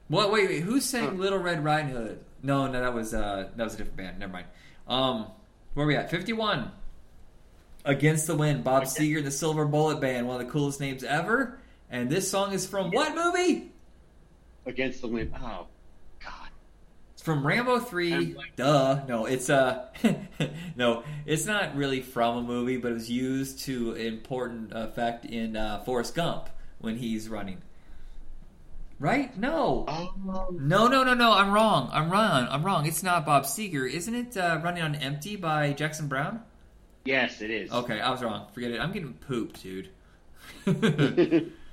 What? 0.09 0.31
Wait, 0.33 0.49
wait. 0.49 0.61
Who 0.63 0.81
sang 0.81 1.05
Huh. 1.05 1.13
Little 1.13 1.39
Red 1.39 1.63
Riding 1.63 1.91
Hood? 1.91 2.19
No, 2.43 2.67
no, 2.67 2.81
that 2.81 2.93
was 2.93 3.13
uh, 3.13 3.47
that 3.55 3.63
was 3.63 3.75
a 3.75 3.77
different 3.77 3.97
band. 3.97 4.19
Never 4.19 4.33
mind. 4.33 4.47
Um, 4.89 5.27
where 5.75 5.85
are 5.85 5.87
we 5.87 5.95
at? 5.95 6.11
Fifty-one. 6.11 6.71
Against 7.85 8.27
the 8.27 8.35
Wind, 8.35 8.63
Bob 8.63 8.83
Seger 8.83 9.17
and 9.19 9.27
the 9.27 9.31
Silver 9.31 9.63
Bullet 9.63 10.01
Band, 10.01 10.27
one 10.27 10.41
of 10.41 10.45
the 10.45 10.51
coolest 10.51 10.81
names 10.81 11.03
ever. 11.03 11.59
And 11.89 12.09
this 12.09 12.29
song 12.29 12.51
is 12.51 12.65
from 12.67 12.91
what 12.91 13.15
movie? 13.15 13.71
Against 14.65 15.01
the 15.01 15.07
wind. 15.07 15.31
Oh 15.39 15.67
from 17.25 17.45
Rambo 17.45 17.79
Three. 17.79 18.35
Duh. 18.55 19.01
No, 19.07 19.25
it's 19.25 19.49
uh, 19.49 19.87
no, 20.75 21.03
it's 21.25 21.45
not 21.45 21.75
really 21.75 22.01
from 22.01 22.37
a 22.37 22.41
movie, 22.43 22.77
but 22.77 22.91
it 22.91 22.93
was 22.93 23.09
used 23.09 23.59
to 23.61 23.93
important 23.93 24.71
effect 24.71 25.25
in 25.25 25.57
uh, 25.57 25.81
Forrest 25.83 26.13
Gump 26.13 26.49
when 26.77 26.97
he's 26.97 27.27
running. 27.27 27.63
Right? 28.99 29.35
No. 29.37 29.85
Oh. 29.87 30.49
No, 30.53 30.87
no, 30.87 31.03
no, 31.03 31.15
no. 31.15 31.33
I'm 31.33 31.51
wrong. 31.51 31.89
I'm 31.91 32.09
wrong. 32.09 32.47
I'm 32.49 32.63
wrong. 32.63 32.85
It's 32.85 33.03
not 33.03 33.25
Bob 33.25 33.43
Seger. 33.43 33.91
Isn't 33.91 34.15
it 34.15 34.37
uh, 34.37 34.61
Running 34.63 34.83
on 34.83 34.95
Empty 34.95 35.35
by 35.35 35.73
Jackson 35.73 36.07
Browne? 36.07 36.41
Yes, 37.03 37.41
it 37.41 37.49
is. 37.49 37.71
Okay, 37.71 37.99
I 37.99 38.09
was 38.11 38.23
wrong. 38.23 38.47
Forget 38.53 38.71
it. 38.71 38.79
I'm 38.79 38.93
getting 38.93 39.13
pooped, 39.13 39.61
dude. 39.63 39.89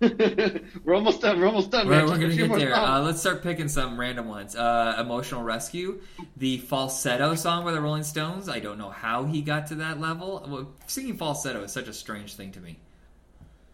we're 0.84 0.94
almost 0.94 1.22
done. 1.22 1.40
We're 1.40 1.48
almost 1.48 1.72
done. 1.72 1.88
We're, 1.88 2.04
we're 2.04 2.18
gonna 2.18 2.36
get 2.36 2.52
there. 2.52 2.74
Uh, 2.74 3.00
let's 3.00 3.20
start 3.20 3.42
picking 3.42 3.66
some 3.66 3.98
random 3.98 4.28
ones. 4.28 4.54
Uh, 4.54 4.96
Emotional 4.98 5.42
Rescue, 5.42 6.00
the 6.36 6.58
falsetto 6.58 7.34
song 7.34 7.64
by 7.64 7.72
the 7.72 7.80
Rolling 7.80 8.04
Stones. 8.04 8.48
I 8.48 8.60
don't 8.60 8.78
know 8.78 8.90
how 8.90 9.24
he 9.24 9.42
got 9.42 9.66
to 9.68 9.74
that 9.76 9.98
level. 9.98 10.46
Well, 10.48 10.72
singing 10.86 11.16
falsetto 11.16 11.64
is 11.64 11.72
such 11.72 11.88
a 11.88 11.92
strange 11.92 12.34
thing 12.34 12.52
to 12.52 12.60
me. 12.60 12.78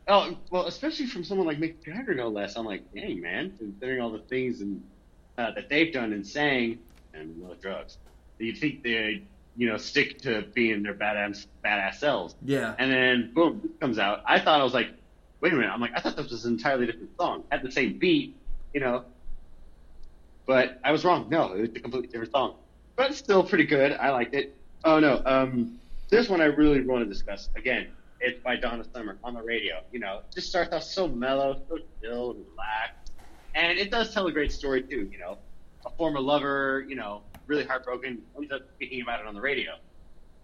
Oh 0.08 0.34
well, 0.50 0.66
especially 0.66 1.06
from 1.06 1.24
someone 1.24 1.46
like 1.46 1.58
Mick 1.58 1.84
Jagger, 1.84 2.14
no 2.14 2.28
less. 2.28 2.56
I'm 2.56 2.64
like, 2.64 2.90
dang 2.94 3.20
man, 3.20 3.52
considering 3.58 4.00
all 4.00 4.10
the 4.10 4.18
things 4.20 4.62
and 4.62 4.82
uh, 5.36 5.50
that 5.52 5.68
they've 5.68 5.92
done 5.92 6.14
and 6.14 6.26
sang 6.26 6.78
and 7.12 7.36
no 7.42 7.54
drugs, 7.54 7.98
you 8.38 8.54
think 8.54 8.82
they, 8.82 9.22
you 9.56 9.68
know, 9.68 9.76
stick 9.76 10.20
to 10.22 10.46
being 10.54 10.82
their 10.82 10.94
badass 10.94 11.46
badass 11.62 11.96
selves. 11.96 12.34
Yeah. 12.42 12.74
And 12.78 12.90
then 12.90 13.30
boom, 13.34 13.70
comes 13.78 13.98
out. 13.98 14.22
I 14.26 14.40
thought 14.40 14.60
I 14.60 14.64
was 14.64 14.74
like, 14.74 14.90
wait 15.44 15.52
a 15.52 15.56
minute. 15.56 15.70
I'm 15.70 15.80
like, 15.80 15.92
I 15.94 16.00
thought 16.00 16.16
this 16.16 16.30
was 16.30 16.46
an 16.46 16.54
entirely 16.54 16.86
different 16.86 17.10
song. 17.18 17.44
Had 17.52 17.60
the 17.60 17.70
same 17.70 17.98
beat, 17.98 18.34
you 18.72 18.80
know. 18.80 19.04
But 20.46 20.80
I 20.82 20.90
was 20.90 21.04
wrong. 21.04 21.28
No, 21.28 21.52
it 21.52 21.60
was 21.60 21.70
a 21.76 21.80
completely 21.80 22.08
different 22.08 22.32
song. 22.32 22.54
But 22.96 23.14
still 23.14 23.44
pretty 23.44 23.66
good. 23.66 23.92
I 23.92 24.10
liked 24.10 24.34
it. 24.34 24.56
Oh 24.84 24.98
no, 25.00 25.20
um, 25.26 25.78
this 26.08 26.30
one 26.30 26.40
I 26.40 26.46
really 26.46 26.80
want 26.80 27.04
to 27.04 27.08
discuss. 27.08 27.50
Again, 27.56 27.88
it's 28.20 28.42
by 28.42 28.56
Donna 28.56 28.84
Summer 28.94 29.18
on 29.22 29.34
the 29.34 29.42
radio. 29.42 29.82
You 29.92 30.00
know, 30.00 30.20
it 30.20 30.34
just 30.34 30.48
starts 30.48 30.72
off 30.72 30.82
so 30.82 31.08
mellow, 31.08 31.60
so 31.68 31.78
chill 32.00 32.30
and 32.30 32.44
relaxed, 32.52 33.12
and 33.54 33.78
it 33.78 33.90
does 33.90 34.14
tell 34.14 34.26
a 34.26 34.32
great 34.32 34.50
story 34.50 34.82
too. 34.82 35.10
You 35.12 35.18
know, 35.18 35.36
a 35.84 35.90
former 35.90 36.20
lover, 36.20 36.86
you 36.88 36.96
know, 36.96 37.20
really 37.46 37.66
heartbroken, 37.66 38.22
ends 38.34 38.50
up 38.50 38.62
speaking 38.76 39.02
about 39.02 39.20
it 39.20 39.26
on 39.26 39.34
the 39.34 39.42
radio, 39.42 39.72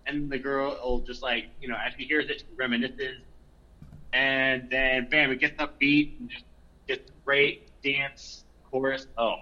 and 0.07 0.29
the 0.29 0.39
girl 0.39 0.79
will 0.85 1.01
just 1.01 1.23
like, 1.23 1.47
you 1.63 1.69
know, 1.69 1.77
as 1.77 1.95
she 1.97 2.05
hears 2.05 2.29
it, 2.29 2.41
she 2.41 2.57
reminisces, 2.57 3.21
and 4.13 4.69
then 4.71 5.09
bam, 5.09 5.31
it 5.31 5.41
gets 5.41 5.61
upbeat 5.61 6.19
and 6.19 6.31
just 6.31 6.45
gets 6.89 7.11
great 7.25 7.69
dance 7.83 8.45
chorus. 8.71 9.07
Oh, 9.17 9.37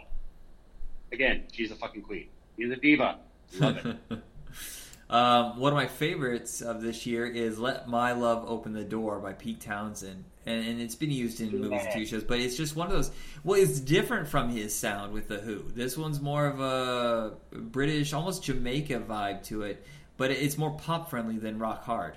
again, 1.12 1.44
she's 1.52 1.70
a 1.70 1.76
fucking 1.76 2.02
queen. 2.02 2.28
She's 2.56 2.70
a 2.70 2.76
diva. 2.76 3.18
Love 3.58 3.86
it. 3.86 3.96
um, 5.10 5.58
one 5.58 5.72
of 5.72 5.76
my 5.76 5.86
favorites 5.86 6.60
of 6.60 6.82
this 6.82 7.06
year 7.06 7.26
is 7.26 7.58
"Let 7.58 7.88
My 7.88 8.12
Love 8.12 8.44
Open 8.48 8.72
the 8.72 8.84
Door" 8.84 9.20
by 9.20 9.32
Pete 9.32 9.60
Townshend, 9.60 10.24
and, 10.46 10.66
and 10.66 10.80
it's 10.80 10.94
been 10.94 11.10
used 11.10 11.40
in 11.40 11.50
movies 11.50 11.82
and 11.84 11.94
TV 11.94 12.06
shows. 12.06 12.24
But 12.24 12.40
it's 12.40 12.56
just 12.56 12.76
one 12.76 12.88
of 12.88 12.92
those. 12.92 13.10
Well, 13.44 13.60
it's 13.60 13.80
different 13.80 14.28
from 14.28 14.50
his 14.50 14.74
sound 14.74 15.12
with 15.12 15.28
the 15.28 15.38
Who. 15.38 15.64
This 15.74 15.96
one's 15.96 16.20
more 16.20 16.46
of 16.46 16.60
a 16.60 17.34
British, 17.52 18.12
almost 18.12 18.42
Jamaica 18.44 19.00
vibe 19.00 19.44
to 19.44 19.62
it, 19.62 19.84
but 20.16 20.30
it's 20.30 20.58
more 20.58 20.72
pop 20.72 21.10
friendly 21.10 21.38
than 21.38 21.58
rock 21.58 21.84
hard. 21.84 22.16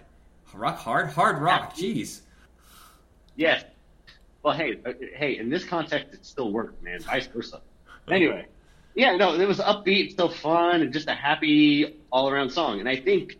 Rock 0.54 0.78
hard, 0.78 1.10
hard 1.12 1.42
rock. 1.42 1.76
Jeez. 1.76 2.22
Yes. 3.36 3.64
Well, 4.44 4.56
hey, 4.56 4.80
uh, 4.86 4.94
hey, 5.16 5.38
in 5.38 5.50
this 5.50 5.64
context, 5.64 6.14
it 6.14 6.26
still 6.26 6.52
worked, 6.52 6.82
man. 6.84 7.00
Vice 7.02 7.28
versa. 7.28 7.62
Anyway, 8.10 8.48
yeah, 8.96 9.16
no, 9.16 9.40
it 9.40 9.48
was 9.48 9.60
upbeat, 9.60 10.12
still 10.12 10.30
fun, 10.30 10.82
and 10.82 10.92
just 10.92 11.08
a 11.08 11.14
happy 11.14 11.98
all-around 12.12 12.50
song. 12.50 12.80
And 12.80 12.90
I 12.90 12.96
think 12.96 13.38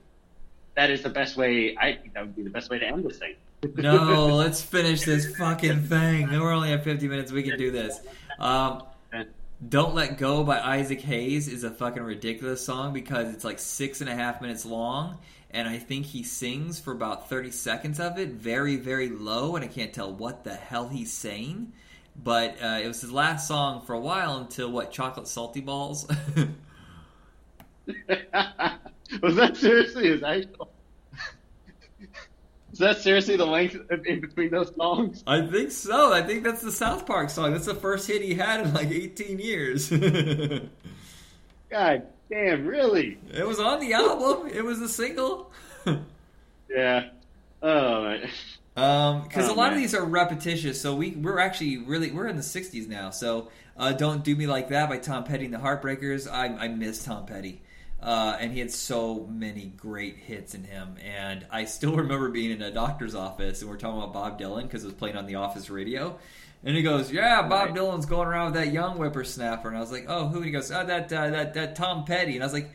that 0.76 0.90
is 0.90 1.02
the 1.02 1.10
best 1.10 1.38
way. 1.38 1.76
I 1.78 1.94
think 1.94 2.14
that 2.14 2.22
would 2.22 2.36
be 2.36 2.44
the 2.44 2.50
best 2.50 2.70
way 2.70 2.80
to 2.80 2.86
end 2.86 3.04
this 3.04 3.18
thing. 3.18 3.36
No, 3.76 4.28
let's 4.36 4.62
finish 4.62 5.02
this 5.02 5.36
fucking 5.36 5.84
thing. 5.84 6.30
We're 6.30 6.52
only 6.52 6.72
at 6.72 6.84
50 6.84 7.08
minutes. 7.08 7.32
We 7.32 7.44
can 7.44 7.58
do 7.58 7.72
this. 7.72 8.00
Um, 8.40 8.84
Don't 9.68 9.94
Let 9.94 10.18
Go 10.18 10.44
by 10.44 10.60
Isaac 10.60 11.02
Hayes 11.02 11.48
is 11.48 11.64
a 11.64 11.72
fucking 11.72 12.02
ridiculous 12.02 12.64
song 12.66 12.94
because 12.94 13.34
it's 13.34 13.44
like 13.44 13.60
six 13.60 14.02
and 14.02 14.10
a 14.10 14.16
half 14.16 14.42
minutes 14.42 14.66
long, 14.66 15.18
and 15.54 15.68
I 15.68 15.78
think 15.78 16.06
he 16.06 16.24
sings 16.24 16.80
for 16.80 16.92
about 16.92 17.30
30 17.30 17.52
seconds 17.52 18.00
of 18.00 18.18
it, 18.18 18.30
very, 18.30 18.78
very 18.78 19.10
low, 19.10 19.56
and 19.56 19.66
I 19.66 19.68
can't 19.68 19.94
tell 19.94 20.12
what 20.14 20.44
the 20.44 20.54
hell 20.54 20.88
he's 20.88 21.12
saying. 21.12 21.74
But 22.16 22.58
uh, 22.62 22.80
it 22.84 22.88
was 22.88 23.02
his 23.02 23.12
last 23.12 23.48
song 23.48 23.82
for 23.86 23.94
a 23.94 24.00
while 24.00 24.38
until 24.38 24.72
what? 24.72 24.92
Chocolate 24.92 25.28
Salty 25.28 25.62
Balls? 25.62 26.08
was 29.22 29.36
that 29.36 29.58
seriously 29.58 30.10
his 30.10 30.24
actual? 30.24 30.72
Is 32.72 32.80
that 32.80 32.98
seriously 33.00 33.36
the 33.36 33.46
length 33.46 33.76
in 33.92 34.06
in 34.06 34.22
between 34.22 34.50
those 34.50 34.74
songs? 34.76 35.24
I 35.28 35.46
think 35.46 35.72
so. 35.72 36.14
I 36.14 36.22
think 36.22 36.44
that's 36.44 36.62
the 36.62 36.72
South 36.72 37.06
Park 37.06 37.30
song. 37.30 37.52
That's 37.52 37.66
the 37.66 37.76
first 37.76 38.08
hit 38.08 38.22
he 38.22 38.34
had 38.34 38.62
in 38.62 38.74
like 38.74 38.90
18 38.90 39.40
years. 39.40 39.90
God 41.70 42.08
damn, 42.32 42.66
really? 42.66 43.20
It 43.32 43.46
was 43.46 43.60
on 43.60 43.80
the 43.80 43.94
album. 43.94 44.50
It 44.52 44.64
was 44.64 44.82
a 44.82 44.90
single. 44.90 45.52
Yeah. 46.70 47.10
Oh, 47.62 48.04
man. 48.04 48.30
Um, 48.78 49.24
because 49.24 49.50
Oh, 49.50 49.54
a 49.54 49.56
lot 49.56 49.74
of 49.74 49.78
these 49.78 49.94
are 49.94 50.06
repetitious, 50.06 50.80
so 50.80 50.96
we 50.96 51.12
we're 51.12 51.40
actually 51.40 51.80
really 51.80 52.12
we're 52.12 52.28
in 52.28 52.38
the 52.38 52.42
'60s 52.42 52.88
now. 52.88 53.10
So, 53.10 53.50
uh, 53.76 53.92
"Don't 53.92 54.24
Do 54.24 54.34
Me 54.38 54.48
Like 54.48 54.70
That" 54.70 54.88
by 54.88 54.98
Tom 54.98 55.26
Petty 55.26 55.44
and 55.44 55.54
the 55.54 55.58
Heartbreakers. 55.58 56.32
I, 56.32 56.46
I 56.46 56.68
miss 56.70 57.04
Tom 57.04 57.26
Petty, 57.26 57.62
uh, 58.02 58.38
and 58.40 58.54
he 58.54 58.60
had 58.60 58.72
so 58.72 59.28
many 59.30 59.66
great 59.76 60.16
hits 60.16 60.56
in 60.56 60.64
him. 60.64 60.96
And 61.04 61.46
I 61.52 61.66
still 61.66 61.96
remember 61.98 62.30
being 62.30 62.52
in 62.52 62.62
a 62.62 62.72
doctor's 62.72 63.16
office, 63.16 63.62
and 63.62 63.70
we're 63.70 63.76
talking 63.76 63.98
about 64.02 64.14
Bob 64.14 64.40
Dylan 64.40 64.62
because 64.64 64.84
it 64.86 64.88
was 64.88 64.96
playing 64.96 65.18
on 65.18 65.26
the 65.26 65.36
office 65.36 65.70
radio. 65.70 66.18
And 66.64 66.76
he 66.76 66.84
goes, 66.84 67.12
"Yeah, 67.12 67.42
Bob 67.48 67.70
Right. 67.70 67.76
Dylan's 67.78 68.06
going 68.06 68.28
around 68.28 68.54
with 68.54 68.64
that 68.64 68.72
young 68.72 68.98
whippersnapper." 68.98 69.68
And 69.68 69.78
I 69.78 69.80
was 69.82 69.92
like, 69.92 70.06
"Oh, 70.08 70.28
who?" 70.28 70.38
And 70.38 70.46
he 70.46 70.52
goes, 70.52 70.72
"Oh, 70.72 70.86
that 70.86 71.12
uh, 71.12 71.30
that 71.30 71.54
that 71.56 71.76
Tom 71.76 72.06
Petty." 72.06 72.36
And 72.36 72.44
I 72.44 72.46
was 72.46 72.54
like, 72.54 72.70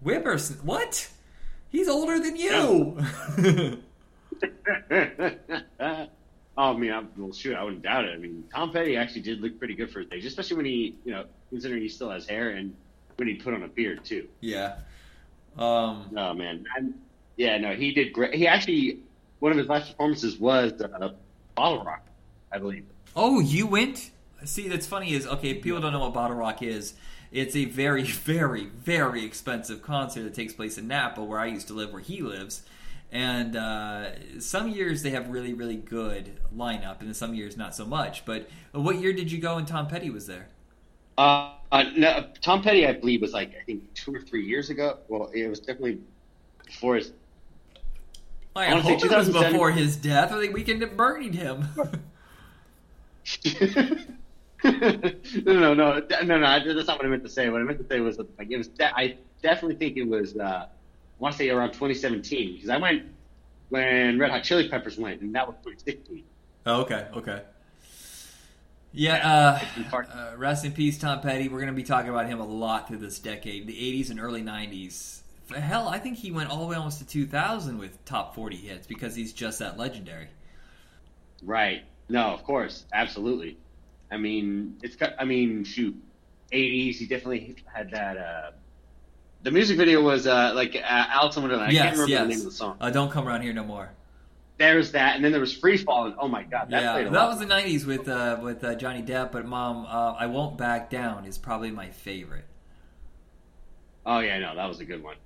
"Whippers? 0.00 0.50
What? 0.62 1.08
He's 1.68 1.88
older 1.88 2.18
than 2.18 2.36
you." 2.36 2.98
oh, 5.80 6.08
I 6.56 6.76
mean, 6.76 6.92
I'm, 6.92 7.08
well, 7.16 7.32
shoot, 7.32 7.54
I 7.54 7.62
wouldn't 7.62 7.82
doubt 7.82 8.04
it. 8.04 8.14
I 8.14 8.16
mean, 8.18 8.44
Tom 8.54 8.72
Petty 8.72 8.96
actually 8.96 9.22
did 9.22 9.40
look 9.40 9.58
pretty 9.58 9.74
good 9.74 9.90
for 9.90 10.00
his 10.00 10.08
age, 10.12 10.24
especially 10.24 10.56
when 10.56 10.66
he, 10.66 10.96
you 11.04 11.12
know, 11.12 11.24
considering 11.50 11.82
he 11.82 11.88
still 11.88 12.10
has 12.10 12.26
hair 12.26 12.50
and 12.50 12.74
when 13.16 13.28
he 13.28 13.34
put 13.34 13.54
on 13.54 13.62
a 13.62 13.68
beard 13.68 14.04
too. 14.04 14.28
yeah. 14.40 14.76
Um, 15.56 16.10
Oh 16.16 16.34
man, 16.34 16.64
I'm, 16.76 16.94
yeah, 17.36 17.56
no, 17.58 17.74
he 17.74 17.92
did 17.92 18.12
great. 18.12 18.34
He 18.34 18.48
actually, 18.48 18.98
one 19.38 19.52
of 19.52 19.58
his 19.58 19.68
last 19.68 19.90
performances 19.92 20.36
was 20.36 20.72
uh, 20.80 21.12
Bottle 21.54 21.84
Rock, 21.84 22.04
I 22.50 22.58
believe. 22.58 22.84
Oh, 23.16 23.40
you 23.40 23.66
went? 23.66 24.10
See, 24.44 24.68
that's 24.68 24.86
funny. 24.86 25.12
Is 25.12 25.26
okay. 25.26 25.54
People 25.54 25.80
don't 25.80 25.92
know 25.92 26.00
what 26.00 26.14
Bottle 26.14 26.36
Rock 26.36 26.62
is. 26.62 26.94
It's 27.30 27.56
a 27.56 27.64
very, 27.64 28.02
very, 28.04 28.66
very 28.66 29.24
expensive 29.24 29.82
concert 29.82 30.22
that 30.22 30.34
takes 30.34 30.52
place 30.52 30.78
in 30.78 30.88
Napa, 30.88 31.22
where 31.22 31.38
I 31.38 31.46
used 31.46 31.66
to 31.68 31.74
live, 31.74 31.92
where 31.92 32.00
he 32.02 32.20
lives, 32.20 32.62
And 33.10 33.56
uh, 33.56 34.40
some 34.40 34.68
years 34.68 35.02
they 35.02 35.10
have 35.10 35.28
really, 35.28 35.52
really 35.52 35.76
good 35.76 36.40
lineup, 36.56 37.00
and 37.00 37.08
then 37.08 37.14
some 37.14 37.34
years 37.34 37.56
not 37.56 37.74
so 37.74 37.84
much. 37.84 38.24
But 38.24 38.48
what 38.72 38.96
year 38.96 39.12
did 39.12 39.30
you 39.30 39.38
go 39.38 39.56
and 39.56 39.66
Tom 39.66 39.86
Petty 39.86 40.10
was 40.10 40.26
there? 40.26 40.48
Uh, 41.16 41.52
uh, 41.70 41.84
no, 41.96 42.26
Tom 42.40 42.62
Petty, 42.62 42.86
I 42.86 42.92
believe, 42.92 43.20
was 43.20 43.32
like 43.32 43.54
I 43.60 43.64
think 43.64 43.92
two 43.94 44.14
or 44.14 44.20
three 44.20 44.44
years 44.44 44.70
ago. 44.70 44.98
Well, 45.08 45.30
it 45.32 45.48
was 45.48 45.60
definitely 45.60 45.98
before 46.66 46.96
his. 46.96 47.12
I, 48.56 48.66
I 48.66 48.70
wanna 48.70 48.84
say 48.84 48.94
hope 48.94 49.04
it 49.04 49.10
was 49.10 49.30
before 49.30 49.70
his 49.72 49.96
death. 49.96 50.32
I 50.32 50.40
think 50.40 50.54
we 50.54 50.62
can 50.62 50.78
burning 50.96 51.32
him. 51.32 51.68
no, 54.64 54.70
no, 55.44 55.74
no, 55.74 55.74
no, 55.74 56.38
no. 56.38 56.74
That's 56.74 56.86
not 56.86 56.98
what 56.98 57.06
I 57.06 57.08
meant 57.08 57.22
to 57.24 57.28
say. 57.28 57.48
What 57.48 57.60
I 57.60 57.64
meant 57.64 57.78
to 57.78 57.86
say 57.86 58.00
was 58.00 58.18
like 58.18 58.50
it 58.50 58.56
was. 58.56 58.68
De- 58.68 58.96
I 58.96 59.16
definitely 59.42 59.76
think 59.76 59.96
it 59.96 60.08
was. 60.08 60.36
Uh, 60.36 60.66
I 60.66 60.68
want 61.18 61.32
to 61.32 61.38
say 61.38 61.50
around 61.50 61.72
2017 61.72 62.54
because 62.54 62.70
I 62.70 62.76
went 62.76 63.04
when 63.68 64.18
Red 64.18 64.30
Hot 64.30 64.42
Chili 64.42 64.68
Peppers 64.68 64.98
went, 64.98 65.20
and 65.20 65.34
that 65.34 65.46
was 65.46 65.56
2016. 65.64 66.24
Oh, 66.66 66.82
okay, 66.82 67.06
okay. 67.14 67.42
Yeah, 68.96 69.58
uh, 69.90 69.96
uh, 69.96 70.36
rest 70.36 70.64
in 70.64 70.70
peace, 70.72 70.98
Tom 70.98 71.20
Petty. 71.20 71.48
We're 71.48 71.58
going 71.58 71.66
to 71.66 71.72
be 71.72 71.82
talking 71.82 72.10
about 72.10 72.26
him 72.26 72.38
a 72.38 72.46
lot 72.46 72.86
through 72.86 72.98
this 72.98 73.18
decade, 73.18 73.66
the 73.66 73.74
80s 73.74 74.10
and 74.10 74.20
early 74.20 74.40
90s. 74.40 75.20
Hell, 75.52 75.88
I 75.88 75.98
think 75.98 76.16
he 76.16 76.30
went 76.30 76.48
all 76.48 76.60
the 76.60 76.66
way 76.66 76.76
almost 76.76 77.00
to 77.00 77.06
2000 77.06 77.78
with 77.78 78.02
top 78.04 78.36
40 78.36 78.56
hits 78.56 78.86
because 78.86 79.16
he's 79.16 79.32
just 79.32 79.58
that 79.58 79.76
legendary. 79.76 80.28
Right. 81.42 81.82
No, 82.08 82.26
of 82.26 82.44
course, 82.44 82.84
absolutely. 82.92 83.56
I 84.10 84.16
mean, 84.16 84.76
it's. 84.82 84.96
got- 84.96 85.14
I 85.18 85.24
mean, 85.24 85.64
shoot, 85.64 85.96
80s. 86.52 86.96
He 86.96 87.06
definitely 87.06 87.56
had 87.72 87.90
that. 87.92 88.16
Uh, 88.16 88.50
the 89.42 89.50
music 89.50 89.76
video 89.76 90.02
was 90.02 90.26
uh, 90.26 90.52
like 90.54 90.74
uh, 90.76 90.80
Alice 90.82 91.36
in 91.36 91.42
Wonderland. 91.42 91.70
I 91.70 91.74
can't 91.74 91.92
remember 91.92 92.10
yes. 92.10 92.22
the 92.22 92.28
name 92.28 92.38
of 92.38 92.44
the 92.44 92.50
song. 92.50 92.76
Uh, 92.80 92.90
Don't 92.90 93.10
come 93.10 93.26
around 93.28 93.42
here 93.42 93.52
no 93.52 93.64
more. 93.64 93.90
There's 94.56 94.92
that, 94.92 95.16
and 95.16 95.24
then 95.24 95.32
there 95.32 95.40
was 95.40 95.52
Free 95.52 95.76
Fall, 95.76 96.06
and 96.06 96.14
oh 96.18 96.28
my 96.28 96.44
god, 96.44 96.70
that 96.70 96.82
yeah, 96.82 96.92
played 96.92 97.06
a 97.08 97.10
that 97.10 97.16
lot. 97.16 97.28
was 97.30 97.40
the 97.40 97.46
90s 97.46 97.84
with 97.84 98.08
uh, 98.08 98.38
with 98.40 98.62
uh, 98.62 98.74
Johnny 98.76 99.02
Depp. 99.02 99.32
But 99.32 99.46
Mom, 99.46 99.84
uh, 99.86 100.12
I 100.12 100.26
won't 100.26 100.56
back 100.56 100.90
down 100.90 101.24
is 101.24 101.38
probably 101.38 101.70
my 101.72 101.90
favorite. 101.90 102.44
Oh 104.06 104.20
yeah, 104.20 104.38
no, 104.38 104.54
that 104.54 104.68
was 104.68 104.80
a 104.80 104.84
good 104.84 105.02
one. 105.02 105.16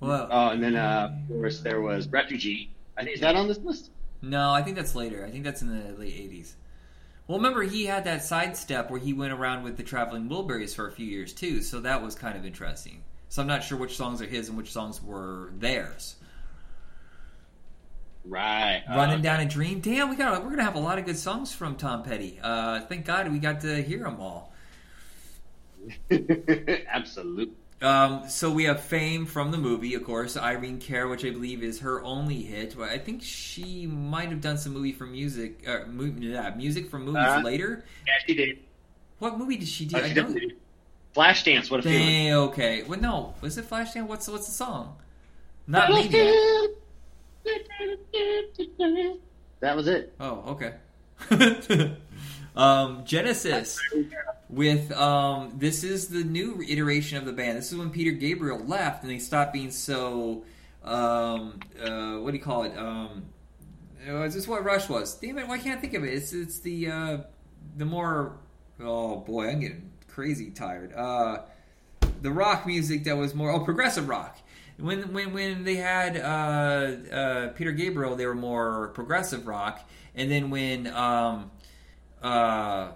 Well, 0.00 0.28
Oh, 0.30 0.48
and 0.50 0.62
then 0.62 0.76
uh, 0.76 1.16
of 1.28 1.28
course 1.36 1.60
there 1.60 1.80
was 1.80 2.08
Refugee. 2.08 2.70
I 2.96 3.02
think 3.04 3.16
is 3.16 3.20
that 3.20 3.36
on 3.36 3.46
this 3.48 3.58
list? 3.58 3.90
No, 4.22 4.50
I 4.52 4.62
think 4.62 4.76
that's 4.76 4.94
later. 4.94 5.24
I 5.24 5.30
think 5.30 5.44
that's 5.44 5.62
in 5.62 5.68
the 5.68 5.98
late 5.98 6.14
'80s. 6.14 6.54
Well, 7.26 7.38
remember 7.38 7.62
he 7.62 7.86
had 7.86 8.04
that 8.04 8.24
sidestep 8.24 8.90
where 8.90 9.00
he 9.00 9.12
went 9.12 9.32
around 9.32 9.64
with 9.64 9.76
the 9.76 9.82
Traveling 9.82 10.28
Wilburys 10.28 10.74
for 10.74 10.86
a 10.86 10.92
few 10.92 11.06
years 11.06 11.32
too, 11.32 11.60
so 11.62 11.80
that 11.80 12.02
was 12.02 12.14
kind 12.14 12.36
of 12.36 12.44
interesting. 12.46 13.02
So 13.28 13.42
I'm 13.42 13.48
not 13.48 13.64
sure 13.64 13.76
which 13.78 13.96
songs 13.96 14.22
are 14.22 14.26
his 14.26 14.48
and 14.48 14.56
which 14.56 14.72
songs 14.72 15.02
were 15.02 15.50
theirs. 15.58 16.16
Right. 18.24 18.82
uh, 18.90 18.96
Running 18.96 19.22
down 19.22 19.40
a 19.40 19.46
dream. 19.46 19.80
Damn, 19.80 20.08
we 20.10 20.16
got 20.16 20.42
we're 20.42 20.50
gonna 20.50 20.64
have 20.64 20.74
a 20.76 20.80
lot 20.80 20.98
of 20.98 21.04
good 21.04 21.16
songs 21.18 21.52
from 21.52 21.76
Tom 21.76 22.02
Petty. 22.02 22.38
Uh, 22.42 22.80
thank 22.82 23.04
God 23.04 23.30
we 23.30 23.38
got 23.38 23.60
to 23.62 23.82
hear 23.82 24.00
them 24.04 24.20
all. 24.20 24.52
Absolutely. 26.10 27.54
Um, 27.82 28.28
so 28.28 28.50
we 28.50 28.64
have 28.64 28.80
Fame 28.80 29.26
from 29.26 29.50
the 29.50 29.58
movie, 29.58 29.94
of 29.94 30.02
course. 30.04 30.36
Irene 30.36 30.78
Cara, 30.78 31.08
which 31.08 31.24
I 31.24 31.30
believe 31.30 31.62
is 31.62 31.80
her 31.80 32.02
only 32.02 32.42
hit. 32.42 32.74
But 32.76 32.88
I 32.88 32.98
think 32.98 33.22
she 33.22 33.86
might 33.86 34.30
have 34.30 34.40
done 34.40 34.56
some 34.56 34.72
movie 34.72 34.92
for 34.92 35.04
music, 35.06 35.62
uh, 35.68 35.80
mu- 35.86 36.14
yeah, 36.18 36.54
music 36.56 36.88
for 36.88 36.98
movies 36.98 37.22
Uh, 37.22 37.40
later. 37.44 37.84
Yeah, 38.06 38.12
she 38.26 38.34
did. 38.34 38.58
What 39.18 39.38
movie 39.38 39.56
did 39.58 39.68
she 39.68 39.84
do? 39.84 39.96
Oh, 39.96 40.00
I 40.00 40.08
she 40.08 40.14
know. 40.14 40.32
did. 40.32 40.52
Flashdance. 41.14 41.70
What 41.70 41.80
a 41.80 41.82
feeling. 41.82 42.32
Okay. 42.32 42.82
Well, 42.82 43.00
no, 43.00 43.34
was 43.40 43.56
it 43.58 43.68
Flashdance? 43.68 44.06
What's 44.06 44.28
what's 44.28 44.46
the 44.46 44.52
song? 44.52 44.96
Not 45.66 45.90
Maniac. 45.90 46.12
That 49.60 49.76
was 49.76 49.86
it. 49.88 50.12
Oh, 50.20 50.56
okay. 50.56 50.74
Um, 52.56 53.04
Genesis 53.04 53.78
with 54.48 54.92
um, 54.92 55.52
this 55.56 55.84
is 55.84 56.08
the 56.08 56.24
new 56.24 56.62
iteration 56.66 57.18
of 57.18 57.24
the 57.24 57.32
band. 57.32 57.58
This 57.58 57.72
is 57.72 57.78
when 57.78 57.90
Peter 57.90 58.12
Gabriel 58.12 58.58
left 58.58 59.02
and 59.02 59.10
they 59.10 59.18
stopped 59.18 59.52
being 59.52 59.70
so 59.70 60.44
um, 60.84 61.58
uh, 61.82 62.14
what 62.18 62.30
do 62.30 62.36
you 62.36 62.42
call 62.42 62.62
it? 62.62 62.76
Um, 62.78 63.24
uh, 64.08 64.22
is 64.22 64.34
this 64.34 64.46
what 64.46 64.64
Rush 64.64 64.88
was? 64.88 65.14
Damn 65.14 65.38
it! 65.38 65.48
Why 65.48 65.58
can't 65.58 65.78
I 65.78 65.80
think 65.80 65.94
of 65.94 66.04
it? 66.04 66.14
It's 66.14 66.32
it's 66.32 66.60
the 66.60 66.90
uh, 66.90 67.18
the 67.76 67.84
more 67.84 68.36
oh 68.80 69.16
boy, 69.16 69.48
I'm 69.48 69.60
getting 69.60 69.90
crazy 70.08 70.50
tired. 70.50 70.94
Uh, 70.94 71.38
the 72.22 72.30
rock 72.30 72.66
music 72.66 73.04
that 73.04 73.16
was 73.16 73.34
more 73.34 73.50
oh 73.50 73.60
progressive 73.64 74.08
rock. 74.08 74.38
When 74.78 75.12
when 75.12 75.32
when 75.32 75.64
they 75.64 75.76
had 75.76 76.16
uh, 76.16 77.14
uh, 77.14 77.48
Peter 77.48 77.72
Gabriel, 77.72 78.14
they 78.14 78.26
were 78.26 78.34
more 78.34 78.88
progressive 78.94 79.46
rock, 79.48 79.80
and 80.14 80.30
then 80.30 80.50
when 80.50 80.86
um, 80.86 81.50
uh, 82.26 82.92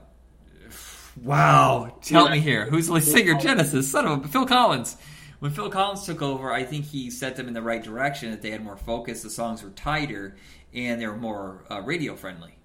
wow, 1.22 1.96
help 2.08 2.30
me 2.30 2.40
here, 2.40 2.66
who's 2.66 2.88
the 2.88 3.00
singer 3.00 3.34
Genesis? 3.34 3.90
Son 3.90 4.06
of 4.06 4.24
a 4.24 4.28
Phil 4.28 4.44
Collins. 4.44 4.96
When 5.38 5.52
Phil 5.52 5.70
Collins 5.70 6.04
took 6.04 6.20
over, 6.20 6.52
I 6.52 6.64
think 6.64 6.84
he 6.84 7.10
set 7.10 7.36
them 7.36 7.46
in 7.48 7.54
the 7.54 7.62
right 7.62 7.82
direction. 7.82 8.32
That 8.32 8.42
they 8.42 8.50
had 8.50 8.62
more 8.62 8.76
focus, 8.76 9.22
the 9.22 9.30
songs 9.30 9.62
were 9.62 9.70
tighter, 9.70 10.36
and 10.74 11.00
they 11.00 11.06
were 11.06 11.16
more 11.16 11.64
uh, 11.70 11.80
radio 11.82 12.16
friendly. 12.16 12.58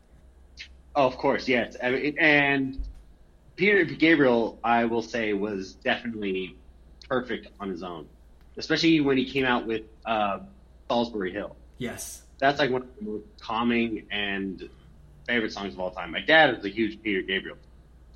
Oh, 0.95 1.05
of 1.05 1.17
course, 1.17 1.47
yes. 1.47 1.77
I 1.81 1.91
mean, 1.91 2.17
and 2.19 2.79
Peter 3.55 3.85
Gabriel, 3.85 4.59
I 4.63 4.85
will 4.85 5.03
say, 5.03 5.33
was 5.33 5.75
definitely 5.75 6.57
perfect 7.07 7.47
on 7.59 7.69
his 7.69 7.83
own, 7.83 8.07
especially 8.57 9.01
when 9.01 9.17
he 9.17 9.29
came 9.29 9.45
out 9.45 9.67
with 9.67 9.83
uh, 10.05 10.39
Solsbury 10.89 11.31
Hill. 11.31 11.55
Yes, 11.77 12.23
That's 12.39 12.57
like 12.57 12.71
one 12.71 12.81
of 12.81 12.87
the 12.97 13.05
most 13.05 13.25
calming 13.39 14.07
and 14.09 14.67
favorite 15.25 15.51
songs 15.51 15.73
of 15.73 15.79
all 15.79 15.91
time. 15.91 16.11
My 16.11 16.21
dad 16.21 16.57
is 16.57 16.65
a 16.65 16.69
huge 16.69 17.01
Peter 17.01 17.21
Gabriel. 17.21 17.57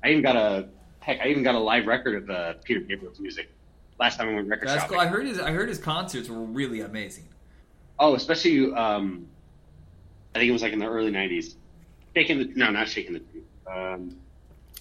I 0.02 0.08
even 0.08 0.22
got 0.22 0.36
a 0.36 0.68
heck, 1.00 1.20
I 1.20 1.28
even 1.28 1.42
got 1.42 1.54
a 1.54 1.58
live 1.58 1.86
record 1.86 2.22
of 2.22 2.30
uh, 2.30 2.54
Peter 2.64 2.80
Gabriel's 2.80 3.20
music. 3.20 3.50
Last 3.98 4.18
time 4.18 4.28
I 4.30 4.34
went 4.34 4.48
record 4.48 4.68
that's 4.68 4.82
shopping. 4.82 4.96
cool. 4.98 5.06
I 5.06 5.08
heard 5.08 5.26
his 5.26 5.38
I 5.38 5.50
heard 5.50 5.68
his 5.68 5.78
concerts 5.78 6.28
were 6.28 6.40
really 6.40 6.80
amazing. 6.80 7.28
Oh, 7.98 8.14
especially 8.14 8.72
um, 8.72 9.26
I 10.34 10.38
think 10.38 10.48
it 10.48 10.52
was 10.52 10.62
like 10.62 10.72
in 10.72 10.78
the 10.78 10.86
early 10.86 11.10
'90s. 11.10 11.54
Shaking 12.16 12.38
the 12.38 12.50
no, 12.56 12.70
not 12.70 12.88
shaking 12.88 13.12
the 13.12 13.20
tree. 13.20 13.42
Um, 13.66 14.16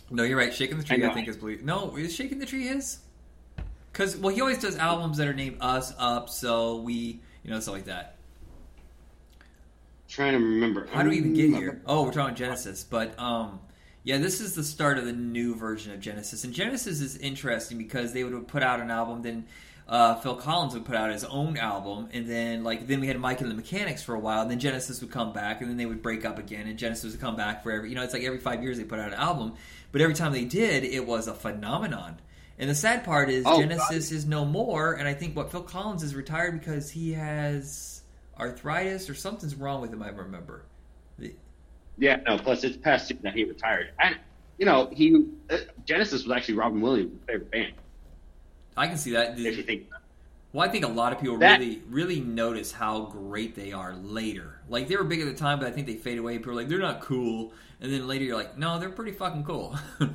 No, 0.10 0.23
you're 0.23 0.38
right. 0.38 0.53
Shaking 0.53 0.77
the 0.77 0.84
Tree, 0.84 1.03
I 1.03 1.10
I, 1.10 1.14
think 1.14 1.27
is 1.27 1.38
believe. 1.38 1.64
No, 1.64 1.95
is 1.97 2.15
Shaking 2.15 2.39
the 2.39 2.45
Tree 2.45 2.68
his? 2.68 2.99
Because 3.91 4.15
well, 4.18 4.34
he 4.34 4.39
always 4.41 4.60
does 4.60 4.77
albums 4.77 5.18
that 5.18 5.27
are 5.27 5.34
named 5.34 5.57
Us, 5.60 5.93
Up, 5.99 6.30
So 6.30 6.77
We, 6.77 7.19
you 7.43 7.51
know, 7.51 7.60
stuff 7.60 7.73
like 7.76 7.85
that. 7.85 8.15
Trying 10.10 10.34
to 10.34 10.40
remember. 10.40 10.88
How 10.91 11.03
do 11.03 11.10
we 11.10 11.18
even 11.18 11.34
get 11.34 11.49
here? 11.52 11.81
Oh, 11.86 12.03
we're 12.03 12.11
talking 12.11 12.36
Genesis, 12.36 12.84
but 12.84 13.18
um, 13.19 13.60
yeah, 14.03 14.18
this 14.18 14.41
is 14.41 14.56
the 14.56 14.64
start 14.64 14.98
of 14.98 15.06
the 15.06 15.14
new 15.14 15.56
version 15.56 15.94
of 15.94 15.99
Genesis, 15.99 16.44
and 16.44 16.53
Genesis 16.53 16.99
is 16.99 17.15
interesting 17.18 17.77
because 17.77 18.11
they 18.11 18.23
would 18.23 18.48
put 18.48 18.64
out 18.64 18.80
an 18.80 18.91
album, 18.91 19.22
then 19.22 19.45
uh, 19.88 20.15
Phil 20.15 20.36
Collins 20.36 20.73
would 20.73 20.86
put 20.86 20.95
out 20.95 21.11
his 21.11 21.23
own 21.23 21.57
album, 21.57 22.10
and 22.11 22.27
then 22.30 22.64
like 22.64 22.88
then 22.88 22.99
we 22.99 23.07
had 23.07 23.19
Mike 23.19 23.41
and 23.41 23.49
the 23.49 23.56
Mechanics 23.56 24.03
for 24.03 24.15
a 24.15 24.19
while, 24.19 24.41
and 24.41 24.52
then 24.52 24.60
Genesis 24.60 25.02
would 25.02 25.11
come 25.11 25.34
back, 25.34 25.61
and 25.61 25.69
then 25.69 25.77
they 25.77 25.86
would 25.86 26.02
break 26.02 26.26
up 26.26 26.38
again, 26.38 26.68
and 26.68 26.77
Genesis 26.77 27.11
would 27.11 27.22
come 27.22 27.36
back 27.36 27.64
for 27.64 27.72
every 27.72 27.90
you 27.90 27.95
know 27.95 28.03
it's 28.03 28.14
like 28.14 28.23
every 28.23 28.40
five 28.40 28.61
years 28.61 28.77
they 28.77 28.84
put 28.84 28.99
out 28.99 29.07
an 29.07 29.15
album, 29.15 29.53
but 29.91 30.02
every 30.02 30.15
time 30.15 30.31
they 30.31 30.45
did, 30.45 30.84
it 30.84 31.06
was 31.06 31.27
a 31.27 31.34
phenomenon. 31.34 32.19
And 32.57 32.69
the 32.69 32.76
sad 32.76 33.06
part 33.06 33.30
is 33.30 33.45
Oh, 33.48 33.61
Genesis 33.61 34.11
is 34.11 34.26
no 34.26 34.44
more, 34.44 34.94
and 34.94 35.07
I 35.07 35.14
think 35.14 35.36
what 35.36 35.52
Phil 35.52 35.64
Collins 35.64 36.03
is 36.03 36.14
retired 36.14 36.60
because 36.60 36.90
he 36.91 37.14
has 37.14 37.98
arthritis 38.39 39.09
or 39.09 39.13
something's 39.15 39.55
wrong 39.55 39.81
with 39.81 39.91
him. 39.93 40.01
I 40.03 40.09
remember. 40.09 40.63
Yeah, 41.97 42.17
no. 42.25 42.37
Plus, 42.37 42.63
it's 42.63 42.77
past 42.77 43.09
due 43.09 43.17
that 43.23 43.33
he 43.33 43.43
retired, 43.43 43.89
and 43.99 44.15
you 44.57 44.65
know, 44.65 44.89
he 44.91 45.27
uh, 45.49 45.57
Genesis 45.85 46.23
was 46.23 46.31
actually 46.35 46.55
Robin 46.55 46.79
Williams' 46.79 47.19
favorite 47.27 47.51
band. 47.51 47.73
I 48.77 48.87
can 48.87 48.97
see 48.97 49.11
that. 49.11 49.37
If 49.37 49.57
you 49.57 49.63
think, 49.63 49.87
Well, 50.53 50.65
I 50.65 50.71
think 50.71 50.85
a 50.85 50.87
lot 50.87 51.11
of 51.11 51.19
people 51.19 51.37
That- 51.37 51.59
really, 51.59 51.81
really 51.89 52.19
notice 52.21 52.71
how 52.71 53.01
great 53.01 53.53
they 53.53 53.73
are 53.73 53.95
later. 53.95 54.61
Like 54.69 54.87
they 54.87 54.95
were 54.95 55.03
big 55.03 55.19
at 55.19 55.25
the 55.25 55.33
time, 55.33 55.59
but 55.59 55.67
I 55.67 55.71
think 55.71 55.87
they 55.87 55.95
fade 55.95 56.17
away. 56.17 56.37
People 56.37 56.53
are 56.53 56.55
like, 56.55 56.69
they're 56.69 56.79
not 56.79 57.01
cool, 57.01 57.51
and 57.81 57.91
then 57.91 58.07
later 58.07 58.23
you're 58.23 58.37
like, 58.37 58.57
no, 58.57 58.79
they're 58.79 58.89
pretty 58.91 59.11
fucking 59.11 59.43
cool. 59.43 59.77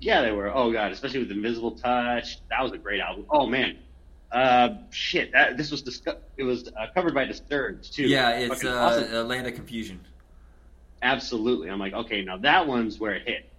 yeah, 0.00 0.22
they 0.22 0.30
were. 0.30 0.54
Oh 0.54 0.72
god, 0.72 0.92
especially 0.92 1.20
with 1.20 1.30
Invisible 1.32 1.72
Touch, 1.72 2.38
that 2.48 2.62
was 2.62 2.70
a 2.72 2.78
great 2.78 3.00
album. 3.00 3.26
Oh 3.28 3.46
man, 3.46 3.76
uh, 4.32 4.68
shit, 4.90 5.32
that 5.32 5.56
this 5.56 5.70
was 5.70 5.82
discu- 5.82 6.16
it 6.36 6.44
was 6.44 6.68
uh, 6.68 6.86
covered 6.94 7.14
by 7.14 7.24
Disturbed 7.24 7.92
too. 7.92 8.04
yeah, 8.04 8.30
it's 8.30 8.64
uh, 8.64 8.68
awesome. 8.70 9.14
a 9.14 9.22
land 9.22 9.46
of 9.46 9.54
confusion. 9.54 10.00
absolutely. 11.02 11.70
I'm 11.70 11.78
like, 11.78 11.92
okay, 11.94 12.22
now 12.22 12.36
that 12.38 12.66
one's 12.66 12.98
where 13.00 13.14
it 13.14 13.26
hit. 13.26 13.50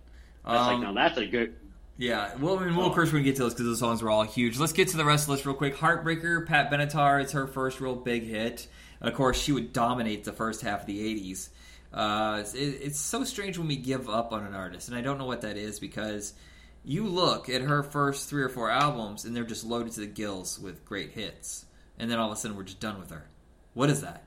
That's 0.46 0.58
Um, 0.60 0.74
like, 0.74 0.84
now 0.84 0.94
that's 0.94 1.18
a 1.18 1.26
good. 1.26 1.56
Yeah, 1.98 2.36
well, 2.40 2.58
I 2.58 2.66
mean, 2.66 2.76
we'll 2.76 2.86
Oh. 2.86 2.90
of 2.90 2.96
course 2.96 3.10
we're 3.10 3.20
gonna 3.20 3.26
get 3.26 3.36
to 3.36 3.44
those 3.44 3.54
because 3.54 3.66
those 3.68 3.80
songs 3.80 4.02
were 4.02 4.10
all 4.10 4.24
huge. 4.24 4.58
Let's 4.58 4.74
get 4.74 4.88
to 4.90 4.98
the 4.98 5.06
rest 5.06 5.24
of 5.24 5.28
the 5.28 5.32
list 5.34 5.46
real 5.46 5.56
quick. 5.56 5.76
Heartbreaker, 5.76 6.46
Pat 6.48 6.72
Benatar, 6.72 7.22
it's 7.22 7.34
her 7.34 7.46
first 7.48 7.80
real 7.80 7.96
big 7.96 8.24
hit. 8.24 8.68
And 9.00 9.10
Of 9.10 9.16
course, 9.16 9.40
she 9.40 9.52
would 9.52 9.74
dominate 9.74 10.24
the 10.24 10.34
first 10.34 10.62
half 10.62 10.82
of 10.82 10.86
the 10.88 11.00
'80s. 11.00 11.50
Uh, 11.94 12.38
it's, 12.40 12.54
it, 12.56 12.80
it's 12.82 13.00
so 13.00 13.24
strange 13.24 13.58
when 13.58 13.68
we 13.68 13.76
give 13.76 14.10
up 14.10 14.32
on 14.32 14.46
an 14.46 14.54
artist, 14.56 14.88
and 14.88 14.98
I 14.98 15.02
don't 15.02 15.18
know 15.18 15.26
what 15.26 15.42
that 15.42 15.58
is 15.58 15.80
because 15.80 16.34
you 16.84 17.06
look 17.06 17.50
at 17.50 17.62
her 17.62 17.84
first 17.84 18.30
three 18.30 18.42
or 18.42 18.50
four 18.50 18.70
albums, 18.70 19.26
and 19.26 19.36
they're 19.36 19.44
just 19.44 19.64
loaded 19.64 19.94
to 19.94 20.00
the 20.02 20.08
gills 20.08 20.60
with 20.60 20.84
great 20.86 21.12
hits, 21.12 21.66
and 22.00 22.10
then 22.10 22.20
all 22.20 22.32
of 22.32 22.38
a 22.38 22.40
sudden 22.40 22.58
we're 22.58 22.64
just 22.64 22.80
done 22.80 23.00
with 23.00 23.12
her. 23.12 23.28
What 23.74 23.90
is 23.90 24.02
that? 24.02 24.24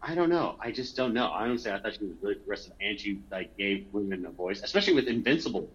I 0.00 0.14
don't 0.14 0.28
know. 0.28 0.56
I 0.60 0.70
just 0.70 0.96
don't 0.96 1.12
know. 1.12 1.26
I 1.26 1.44
honestly, 1.48 1.72
I 1.72 1.80
thought 1.80 1.94
she 1.94 2.04
was 2.04 2.14
really 2.22 2.36
progressive, 2.36 2.72
and 2.80 2.98
she 3.00 3.20
like 3.30 3.56
gave 3.56 3.86
women 3.92 4.24
a 4.26 4.30
voice, 4.30 4.62
especially 4.62 4.94
with 4.94 5.08
Invincible. 5.08 5.68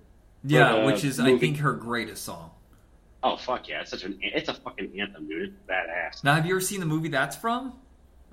Yeah, 0.46 0.80
the 0.80 0.86
which 0.86 1.04
is 1.04 1.20
I 1.20 1.38
think 1.38 1.58
her 1.58 1.74
greatest 1.74 2.24
song. 2.24 2.52
Oh 3.22 3.38
fuck 3.38 3.68
yeah! 3.68 3.82
It's 3.82 3.92
such 3.92 4.04
an 4.04 4.20
it's 4.22 4.50
a 4.50 4.54
fucking 4.54 5.00
anthem, 5.00 5.28
dude. 5.28 5.50
It's 5.50 5.54
badass. 5.70 6.24
Now, 6.24 6.36
have 6.36 6.46
you 6.46 6.54
ever 6.54 6.62
seen 6.62 6.80
the 6.80 6.86
movie 6.86 7.10
that's 7.10 7.36
from? 7.36 7.74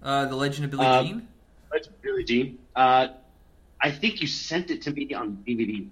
Uh, 0.02 0.26
the 0.26 0.36
Legend 0.36 0.64
of 0.64 0.70
Billie 0.70 0.86
Um, 0.86 1.06
Jean. 1.06 1.28
It's 1.72 1.86
Billie 2.02 2.24
Jean 2.24 2.58
Uh, 2.74 3.08
I 3.80 3.90
think 3.90 4.20
you 4.20 4.26
sent 4.26 4.70
it 4.70 4.82
to 4.82 4.90
me 4.92 5.12
on 5.14 5.42
DVD. 5.46 5.88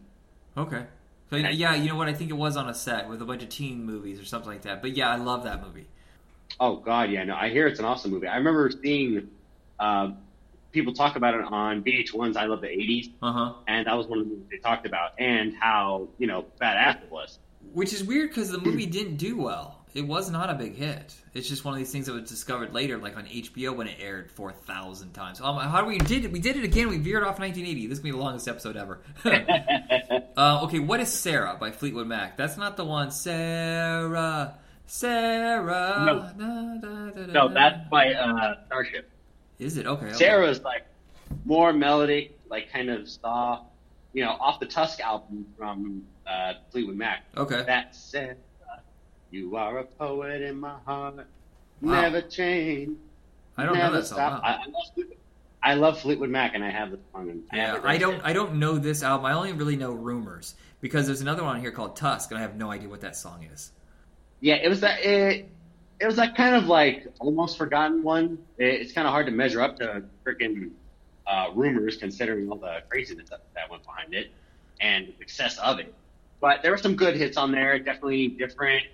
Okay. 0.56 0.84
So, 1.30 1.36
yeah, 1.36 1.74
you 1.74 1.90
know 1.90 1.96
what? 1.96 2.08
I 2.08 2.14
think 2.14 2.30
it 2.30 2.34
was 2.36 2.56
on 2.56 2.68
a 2.68 2.74
set 2.74 3.08
with 3.08 3.20
a 3.20 3.24
bunch 3.24 3.42
of 3.42 3.50
teen 3.50 3.84
movies 3.84 4.18
or 4.20 4.24
something 4.24 4.50
like 4.50 4.62
that. 4.62 4.80
But 4.80 4.96
yeah, 4.96 5.10
I 5.10 5.16
love 5.16 5.44
that 5.44 5.62
movie. 5.62 5.86
Oh 6.58 6.76
god, 6.76 7.10
yeah, 7.10 7.24
no. 7.24 7.34
I 7.34 7.50
hear 7.50 7.66
it's 7.66 7.78
an 7.78 7.84
awesome 7.84 8.10
movie. 8.10 8.26
I 8.26 8.36
remember 8.38 8.70
seeing 8.82 9.28
uh, 9.78 10.12
people 10.72 10.94
talk 10.94 11.16
about 11.16 11.34
it 11.34 11.44
on 11.44 11.82
VH1's 11.84 12.36
I 12.36 12.46
Love 12.46 12.62
the 12.62 12.68
'80s, 12.68 13.10
Uh 13.22 13.32
huh. 13.32 13.52
and 13.66 13.86
that 13.86 13.94
was 13.96 14.06
one 14.06 14.20
of 14.20 14.24
the 14.24 14.30
movies 14.30 14.46
they 14.50 14.56
talked 14.58 14.86
about, 14.86 15.12
and 15.18 15.54
how 15.54 16.08
you 16.18 16.26
know 16.26 16.46
badass 16.60 17.02
it 17.02 17.10
was. 17.12 17.38
Which 17.74 17.92
is 17.92 18.02
weird 18.02 18.30
because 18.30 18.50
the 18.50 18.58
movie 18.58 18.86
didn't 18.86 19.16
do 19.16 19.36
well. 19.36 19.77
It 19.94 20.02
was 20.02 20.30
not 20.30 20.50
a 20.50 20.54
big 20.54 20.76
hit. 20.76 21.14
It's 21.34 21.48
just 21.48 21.64
one 21.64 21.74
of 21.74 21.78
these 21.78 21.90
things 21.90 22.06
that 22.06 22.12
was 22.12 22.28
discovered 22.28 22.74
later, 22.74 22.98
like 22.98 23.16
on 23.16 23.24
HBO 23.24 23.74
when 23.74 23.88
it 23.88 23.96
aired 24.00 24.30
four 24.30 24.52
thousand 24.52 25.12
times. 25.12 25.40
Um, 25.40 25.56
how 25.56 25.80
do 25.80 25.86
we 25.86 25.98
did 25.98 26.24
it? 26.24 26.32
We 26.32 26.40
did 26.40 26.56
it 26.56 26.64
again. 26.64 26.88
We 26.88 26.98
veered 26.98 27.22
off 27.22 27.38
1980. 27.38 27.86
This 27.86 27.98
is 27.98 28.02
gonna 28.02 28.12
be 28.12 28.18
the 28.18 28.22
longest 28.22 28.48
episode 28.48 28.76
ever. 28.76 29.00
uh, 30.36 30.64
okay, 30.64 30.78
what 30.78 31.00
is 31.00 31.12
Sara 31.12 31.56
by 31.58 31.70
Fleetwood 31.70 32.06
Mac? 32.06 32.36
That's 32.36 32.56
not 32.56 32.76
the 32.76 32.84
one. 32.84 33.10
Sara, 33.10 34.58
Sara. 34.86 36.04
No. 36.06 36.20
da, 36.38 36.76
da, 36.80 37.10
da, 37.10 37.32
No, 37.32 37.48
that's 37.52 37.88
by 37.88 38.12
uh, 38.12 38.54
Starship. 38.66 39.10
Is 39.58 39.76
it 39.76 39.86
okay? 39.86 40.06
okay. 40.06 40.14
Sara's 40.14 40.62
like 40.62 40.86
more 41.44 41.72
melodic, 41.72 42.38
like 42.48 42.70
kind 42.72 42.90
of 42.90 43.08
soft, 43.08 43.64
you 44.12 44.24
know, 44.24 44.32
off 44.32 44.60
the 44.60 44.66
Tusk 44.66 45.00
album 45.00 45.46
from 45.56 46.04
uh, 46.26 46.54
Fleetwood 46.70 46.96
Mac. 46.96 47.24
Okay. 47.36 47.62
That 47.64 47.94
Sara, 47.94 48.36
you 49.30 49.56
are 49.56 49.78
a 49.78 49.84
poet 49.84 50.42
in 50.42 50.60
my 50.60 50.74
heart, 50.84 51.26
Wow. 51.80 52.00
never 52.02 52.22
change. 52.22 52.96
I 53.56 53.64
don't 53.64 53.76
know 53.78 53.92
that 53.92 54.06
song. 54.06 54.16
stop. 54.18 54.42
I, 54.44 54.52
I, 54.52 54.66
love 54.66 54.84
Fleetwood, 54.94 55.16
I 55.62 55.74
love 55.74 56.00
Fleetwood 56.00 56.30
Mac, 56.30 56.54
and 56.54 56.64
I 56.64 56.70
have 56.70 56.90
the 56.90 56.98
song. 57.12 57.30
And 57.30 57.42
I 57.52 57.56
Yeah, 57.56 57.80
I 57.82 57.98
don't. 57.98 58.20
I 58.24 58.32
don't 58.32 58.54
know 58.56 58.78
this 58.78 59.02
album. 59.02 59.26
I 59.26 59.32
only 59.32 59.52
really 59.52 59.76
know 59.76 59.92
rumors 59.92 60.54
because 60.80 61.06
there's 61.06 61.20
another 61.20 61.44
one 61.44 61.60
here 61.60 61.72
called 61.72 61.96
Tusk, 61.96 62.30
and 62.30 62.38
I 62.38 62.42
have 62.42 62.56
no 62.56 62.70
idea 62.70 62.88
what 62.88 63.00
that 63.02 63.16
song 63.16 63.44
is. 63.52 63.72
Yeah, 64.40 64.54
it 64.54 64.68
was 64.68 64.80
that. 64.80 65.04
It, 65.04 65.48
it 66.00 66.06
was 66.06 66.16
that 66.16 66.36
kind 66.36 66.54
of 66.54 66.66
like 66.66 67.08
almost 67.18 67.58
forgotten 67.58 68.02
one. 68.02 68.38
It, 68.56 68.66
it's 68.66 68.92
kind 68.92 69.06
of 69.06 69.12
hard 69.12 69.26
to 69.26 69.32
measure 69.32 69.60
up 69.60 69.76
to 69.78 70.04
freaking 70.24 70.70
uh, 71.26 71.48
rumors, 71.54 71.96
considering 71.96 72.48
all 72.50 72.58
the 72.58 72.82
craziness 72.88 73.28
that, 73.30 73.42
that 73.54 73.70
went 73.70 73.84
behind 73.84 74.14
it 74.14 74.30
and 74.80 75.08
the 75.08 75.12
success 75.18 75.58
of 75.58 75.80
it. 75.80 75.92
But 76.40 76.62
there 76.62 76.70
were 76.70 76.78
some 76.78 76.94
good 76.94 77.16
hits 77.16 77.36
on 77.36 77.50
there. 77.50 77.78
Definitely 77.78 78.28
different. 78.28 78.84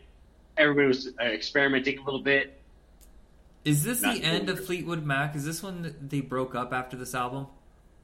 Everybody 0.56 0.88
was 0.88 1.08
uh, 1.20 1.24
experimenting 1.24 1.98
a 1.98 2.04
little 2.04 2.22
bit. 2.22 2.60
Is 3.64 3.82
this 3.82 4.02
Not 4.02 4.16
the 4.16 4.24
end 4.24 4.48
of. 4.50 4.64
Fleetwood 4.64 5.04
Mac? 5.04 5.34
Is 5.34 5.44
this 5.44 5.62
when 5.62 5.94
they 6.00 6.20
broke 6.20 6.54
up 6.54 6.72
after 6.72 6.96
this 6.96 7.14
album? 7.14 7.46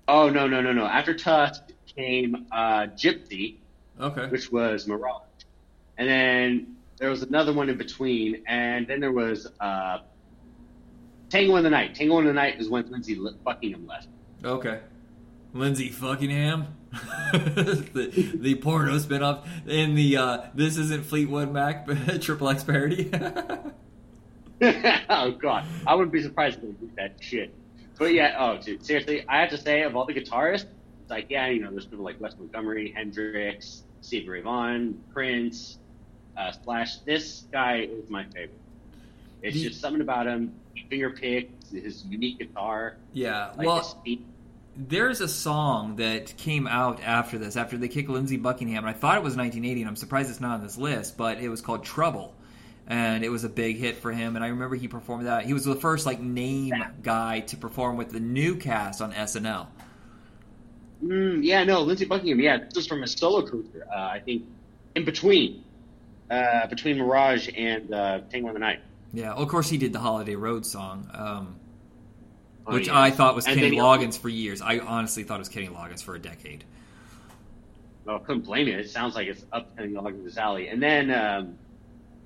Oh 0.09 0.29
no 0.29 0.47
no 0.49 0.61
no 0.61 0.73
no! 0.73 0.85
After 0.87 1.15
Tusk 1.15 1.63
came 1.95 2.47
uh, 2.51 2.87
Gypsy, 2.97 3.57
Okay. 4.01 4.27
which 4.29 4.51
was 4.51 4.89
Mirage, 4.89 5.23
and 5.99 6.09
then 6.09 6.77
there 6.97 7.11
was 7.11 7.23
another 7.23 7.53
one 7.53 7.69
in 7.69 7.77
between, 7.77 8.43
and 8.47 8.87
then 8.87 9.01
there 9.01 9.13
was 9.13 9.47
uh, 9.61 9.99
Tango 11.29 11.57
in 11.57 11.65
the 11.65 11.71
Night. 11.71 11.95
Tango 11.95 12.19
in 12.19 12.25
the 12.27 12.33
Night 12.33 12.59
is 12.61 12.69
when 12.69 12.91
Lindsey 12.91 13.17
Le- 13.19 13.33
Buckingham 13.35 13.87
left. 13.87 14.09
Okay. 14.45 14.81
Lindsey 15.53 15.91
Fuckingham, 15.91 16.67
the 17.33 18.33
the 18.35 18.55
porno 18.57 18.99
spinoff 18.99 19.47
in 19.67 19.95
the 19.95 20.17
uh, 20.17 20.39
this 20.55 20.77
isn't 20.77 21.07
Fleetwood 21.07 21.53
Mac 21.53 21.87
but 21.87 22.21
Triple 22.23 22.49
X 22.49 22.65
parody. 22.65 23.11
oh 24.63 25.31
god, 25.33 25.65
I 25.87 25.95
wouldn't 25.95 26.13
be 26.13 26.23
surprised 26.23 26.57
if 26.57 26.63
they 26.63 26.87
did 26.87 26.97
that 26.97 27.15
shit. 27.21 27.55
But 27.99 28.13
yeah, 28.13 28.35
oh 28.39 28.59
dude, 28.61 28.85
seriously, 28.85 29.25
I 29.29 29.41
have 29.41 29.51
to 29.51 29.59
say, 29.59 29.83
of 29.83 29.95
all 29.95 30.05
the 30.05 30.15
guitarists, 30.15 30.67
it's 31.03 31.11
like 31.11 31.27
yeah, 31.31 31.47
you 31.49 31.61
know, 31.61 31.71
there's 31.71 31.87
people 31.87 32.05
like 32.05 32.21
Wes 32.21 32.35
Montgomery, 32.37 32.93
Hendrix, 32.97 33.85
Stevie 34.01 34.29
Ray 34.29 34.41
Vaughan, 34.41 35.01
Prince, 35.13 35.79
uh, 36.37 36.51
Slash. 36.51 36.97
This 36.99 37.45
guy 37.53 37.89
is 37.91 38.11
my 38.11 38.25
favorite. 38.25 38.51
It's 39.43 39.57
The- 39.57 39.69
just 39.69 39.81
something 39.81 40.03
about 40.03 40.27
him. 40.27 40.55
Finger 40.89 41.11
picks, 41.11 41.71
his 41.71 42.05
unique 42.07 42.39
guitar, 42.39 42.97
yeah. 43.13 43.53
like 43.57 43.67
well, 43.67 43.79
his 43.79 43.95
feet. 44.05 44.27
There's 44.89 45.21
a 45.21 45.29
song 45.29 45.97
that 45.97 46.37
came 46.39 46.67
out 46.67 47.01
after 47.03 47.39
this, 47.39 47.57
after 47.57 47.77
they 47.77 47.89
kicked 47.89 48.09
Lindsey 48.09 48.39
Buckingham, 48.39 48.85
and 48.85 48.89
I 48.89 48.99
thought 48.99 49.17
it 49.17 49.23
was 49.23 49.37
1980, 49.37 49.83
and 49.83 49.89
I'm 49.89 49.97
surprised 49.97 50.31
it's 50.31 50.41
not 50.41 50.53
on 50.53 50.63
this 50.63 50.79
list, 50.79 51.17
but 51.19 51.39
it 51.39 51.49
was 51.49 51.61
called 51.61 51.85
Trouble. 51.85 52.35
And 52.87 53.23
it 53.23 53.29
was 53.29 53.45
a 53.45 53.49
big 53.49 53.77
hit 53.77 53.99
for 53.99 54.11
him, 54.11 54.35
and 54.35 54.45
I 54.45 54.49
remember 54.49 54.75
he 54.75 54.89
performed 54.89 55.27
that. 55.27 55.45
He 55.45 55.53
was 55.53 55.65
the 55.65 55.77
first 55.77 56.07
like 56.07 56.19
name 56.19 56.73
guy 57.03 57.41
to 57.41 57.57
perform 57.57 57.97
with 57.97 58.11
the 58.11 58.19
new 58.21 58.57
cast 58.57 59.01
on 59.01 59.13
SNL. 59.13 59.67
Mm, 61.05 61.45
yeah, 61.45 61.63
no, 61.63 61.83
Lindsey 61.83 62.07
Buckingham. 62.07 62.41
Yeah, 62.41 62.59
this 62.59 62.75
was 62.75 62.87
from 62.87 63.03
his 63.03 63.13
solo 63.13 63.47
career. 63.47 63.87
Uh, 63.89 63.97
I 63.97 64.21
think 64.21 64.45
in 64.97 65.05
between, 65.05 65.63
uh, 66.31 66.67
between 66.67 66.99
Mirage 66.99 67.49
and 67.57 67.93
uh, 67.95 68.21
Tango 68.31 68.49
in 68.49 68.55
the 68.55 68.61
Night. 68.61 68.81
Yeah, 69.13 69.35
of 69.35 69.47
course 69.49 69.69
he 69.69 69.79
did 69.79 69.93
the 69.93 70.01
Holiday 70.01 70.35
Road 70.35 70.67
song, 70.67 71.09
um, 71.15 71.60
which 72.73 72.89
yeah. 72.89 73.01
I 73.01 73.11
thought 73.11 73.35
was 73.35 73.47
And 73.47 73.59
Kenny 73.59 73.77
Loggins 73.77 74.19
for 74.19 74.29
years. 74.29 74.63
I 74.63 74.79
honestly 74.79 75.23
thought 75.23 75.37
it 75.37 75.41
was 75.41 75.49
Kenny 75.49 75.69
Loggins 75.69 76.03
for 76.03 76.15
a 76.15 76.19
decade. 76.19 76.65
Well, 78.05 78.17
I 78.17 78.19
couldn't 78.21 78.43
blame 78.43 78.69
you. 78.69 78.79
It 78.79 78.91
sounds 78.91 79.15
like 79.15 79.29
it's 79.29 79.45
up 79.53 79.77
Kenny 79.77 79.93
Loggins' 79.93 80.37
alley. 80.37 80.69
And 80.69 80.83
then 80.83 81.11
um, 81.11 81.59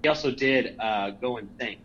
he 0.02 0.08
also 0.08 0.30
did 0.30 0.78
uh, 0.78 1.10
Go 1.10 1.38
Insane. 1.38 1.78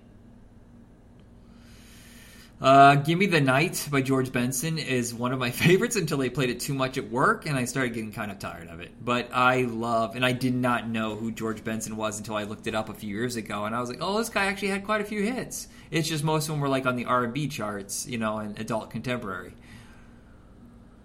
Uh, 2.61 2.95
Give 2.95 3.17
Me 3.17 3.25
the 3.25 3.39
Night 3.39 3.87
by 3.89 4.01
George 4.01 4.33
Benson 4.33 4.77
is 4.77 5.13
one 5.13 5.31
of 5.31 5.39
my 5.39 5.49
favorites 5.51 5.95
until 5.95 6.17
they 6.17 6.29
played 6.29 6.49
it 6.49 6.59
too 6.59 6.73
much 6.73 6.97
at 6.97 7.09
work, 7.09 7.45
and 7.45 7.57
I 7.57 7.63
started 7.65 7.93
getting 7.93 8.11
kind 8.11 8.31
of 8.31 8.39
tired 8.39 8.67
of 8.67 8.81
it. 8.81 8.91
But 9.03 9.29
I 9.33 9.61
love, 9.61 10.15
and 10.15 10.25
I 10.25 10.33
did 10.33 10.53
not 10.53 10.87
know 10.87 11.15
who 11.15 11.31
George 11.31 11.63
Benson 11.63 11.95
was 11.95 12.17
until 12.17 12.35
I 12.35 12.43
looked 12.43 12.67
it 12.67 12.75
up 12.75 12.89
a 12.89 12.93
few 12.93 13.15
years 13.15 13.37
ago, 13.37 13.63
and 13.63 13.73
I 13.73 13.79
was 13.79 13.89
like, 13.89 13.99
oh, 14.01 14.17
this 14.17 14.27
guy 14.27 14.45
actually 14.45 14.69
had 14.69 14.83
quite 14.83 14.99
a 14.99 15.05
few 15.05 15.23
hits. 15.23 15.69
It's 15.89 16.09
just 16.09 16.23
most 16.23 16.49
of 16.49 16.53
them 16.53 16.59
were 16.59 16.67
like 16.67 16.85
on 16.85 16.97
the 16.97 17.05
R 17.05 17.23
and 17.23 17.33
B 17.33 17.47
charts, 17.47 18.05
you 18.07 18.17
know, 18.17 18.39
and 18.39 18.59
adult 18.59 18.89
contemporary. 18.89 19.53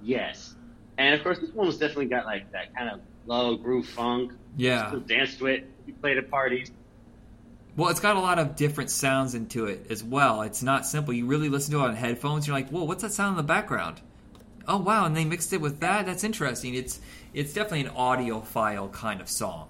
Yes. 0.02 0.56
And 0.98 1.14
of 1.14 1.22
course, 1.22 1.39
this 1.39 1.51
one 1.51 1.68
was 1.68 1.78
definitely 1.78 2.06
got 2.06 2.26
like 2.26 2.51
that 2.52 2.74
kind 2.74 2.90
of 2.90 3.01
low 3.26 3.56
groove 3.56 3.86
funk. 3.86 4.32
Yeah. 4.56 4.86
People 4.86 5.01
danced 5.01 5.39
to 5.39 5.47
it. 5.47 5.70
We 5.86 5.93
played 5.93 6.18
at 6.18 6.31
parties. 6.31 6.72
Well, 7.77 7.91
it's 7.91 8.01
got 8.01 8.17
a 8.17 8.21
lot 8.21 8.39
of 8.39 8.55
different 8.55 8.91
sounds 8.91 9.35
into 9.35 9.67
it 9.67 9.87
as 9.91 10.05
well. 10.05 10.43
It's 10.43 10.63
not 10.63 10.87
simple. 10.87 11.13
You 11.13 11.27
really 11.27 11.49
listen 11.49 11.73
to 11.75 11.81
it 11.81 11.89
on 11.89 11.97
headphones. 11.97 12.47
You're 12.47 12.55
like, 12.55 12.69
whoa, 12.71 12.85
what's 12.85 13.03
that 13.03 13.13
sound 13.13 13.33
in 13.33 13.37
the 13.37 13.43
background? 13.43 14.01
Oh 14.67 14.79
wow, 14.79 15.05
and 15.05 15.17
they 15.17 15.25
mixed 15.25 15.53
it 15.53 15.61
with 15.61 15.81
that. 15.81 16.07
That's 16.07 16.25
interesting. 16.25 16.75
It's 16.75 17.01
it's 17.35 17.53
definitely 17.53 17.83
an 17.83 17.95
audiophile 17.95 18.93
kind 18.93 19.21
of 19.21 19.29
song. 19.29 19.69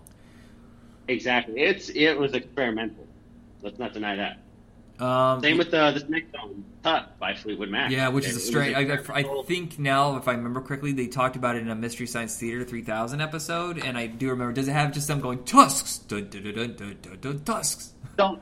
Exactly. 1.08 1.60
It's 1.60 1.88
it 1.88 2.14
was 2.18 2.34
experimental. 2.34 3.06
Let's 3.62 3.78
not 3.78 3.92
deny 3.92 4.16
that. 4.16 4.38
Um, 5.00 5.40
Same 5.42 5.58
with 5.58 5.74
uh, 5.74 5.90
this 5.90 6.08
next 6.08 6.32
song, 6.32 6.64
"Tusk" 6.84 7.08
by 7.18 7.34
Fleetwood 7.34 7.68
Mac. 7.68 7.90
yeah, 7.90 8.08
which 8.08 8.26
is 8.26 8.36
a 8.36 8.40
straight. 8.40 8.74
I, 8.76 8.94
I, 8.94 9.18
I 9.20 9.42
think 9.44 9.78
now, 9.78 10.16
if 10.16 10.28
I 10.28 10.32
remember 10.32 10.60
correctly, 10.60 10.92
they 10.92 11.08
talked 11.08 11.34
about 11.34 11.56
it 11.56 11.62
in 11.62 11.68
a 11.70 11.74
Mystery 11.74 12.06
Science 12.06 12.36
Theater 12.38 12.64
3000 12.64 13.20
episode, 13.20 13.78
and 13.78 13.98
I 13.98 14.06
do 14.06 14.30
remember. 14.30 14.52
Does 14.52 14.68
it 14.68 14.72
have 14.72 14.92
just 14.92 15.08
them 15.08 15.20
going 15.20 15.42
tusks, 15.44 15.98
dun, 15.98 16.28
dun, 16.28 16.44
dun, 16.44 16.54
dun, 16.54 16.74
dun, 16.76 16.96
dun, 17.02 17.18
dun, 17.20 17.40
tusks? 17.40 17.92
don't 18.16 18.40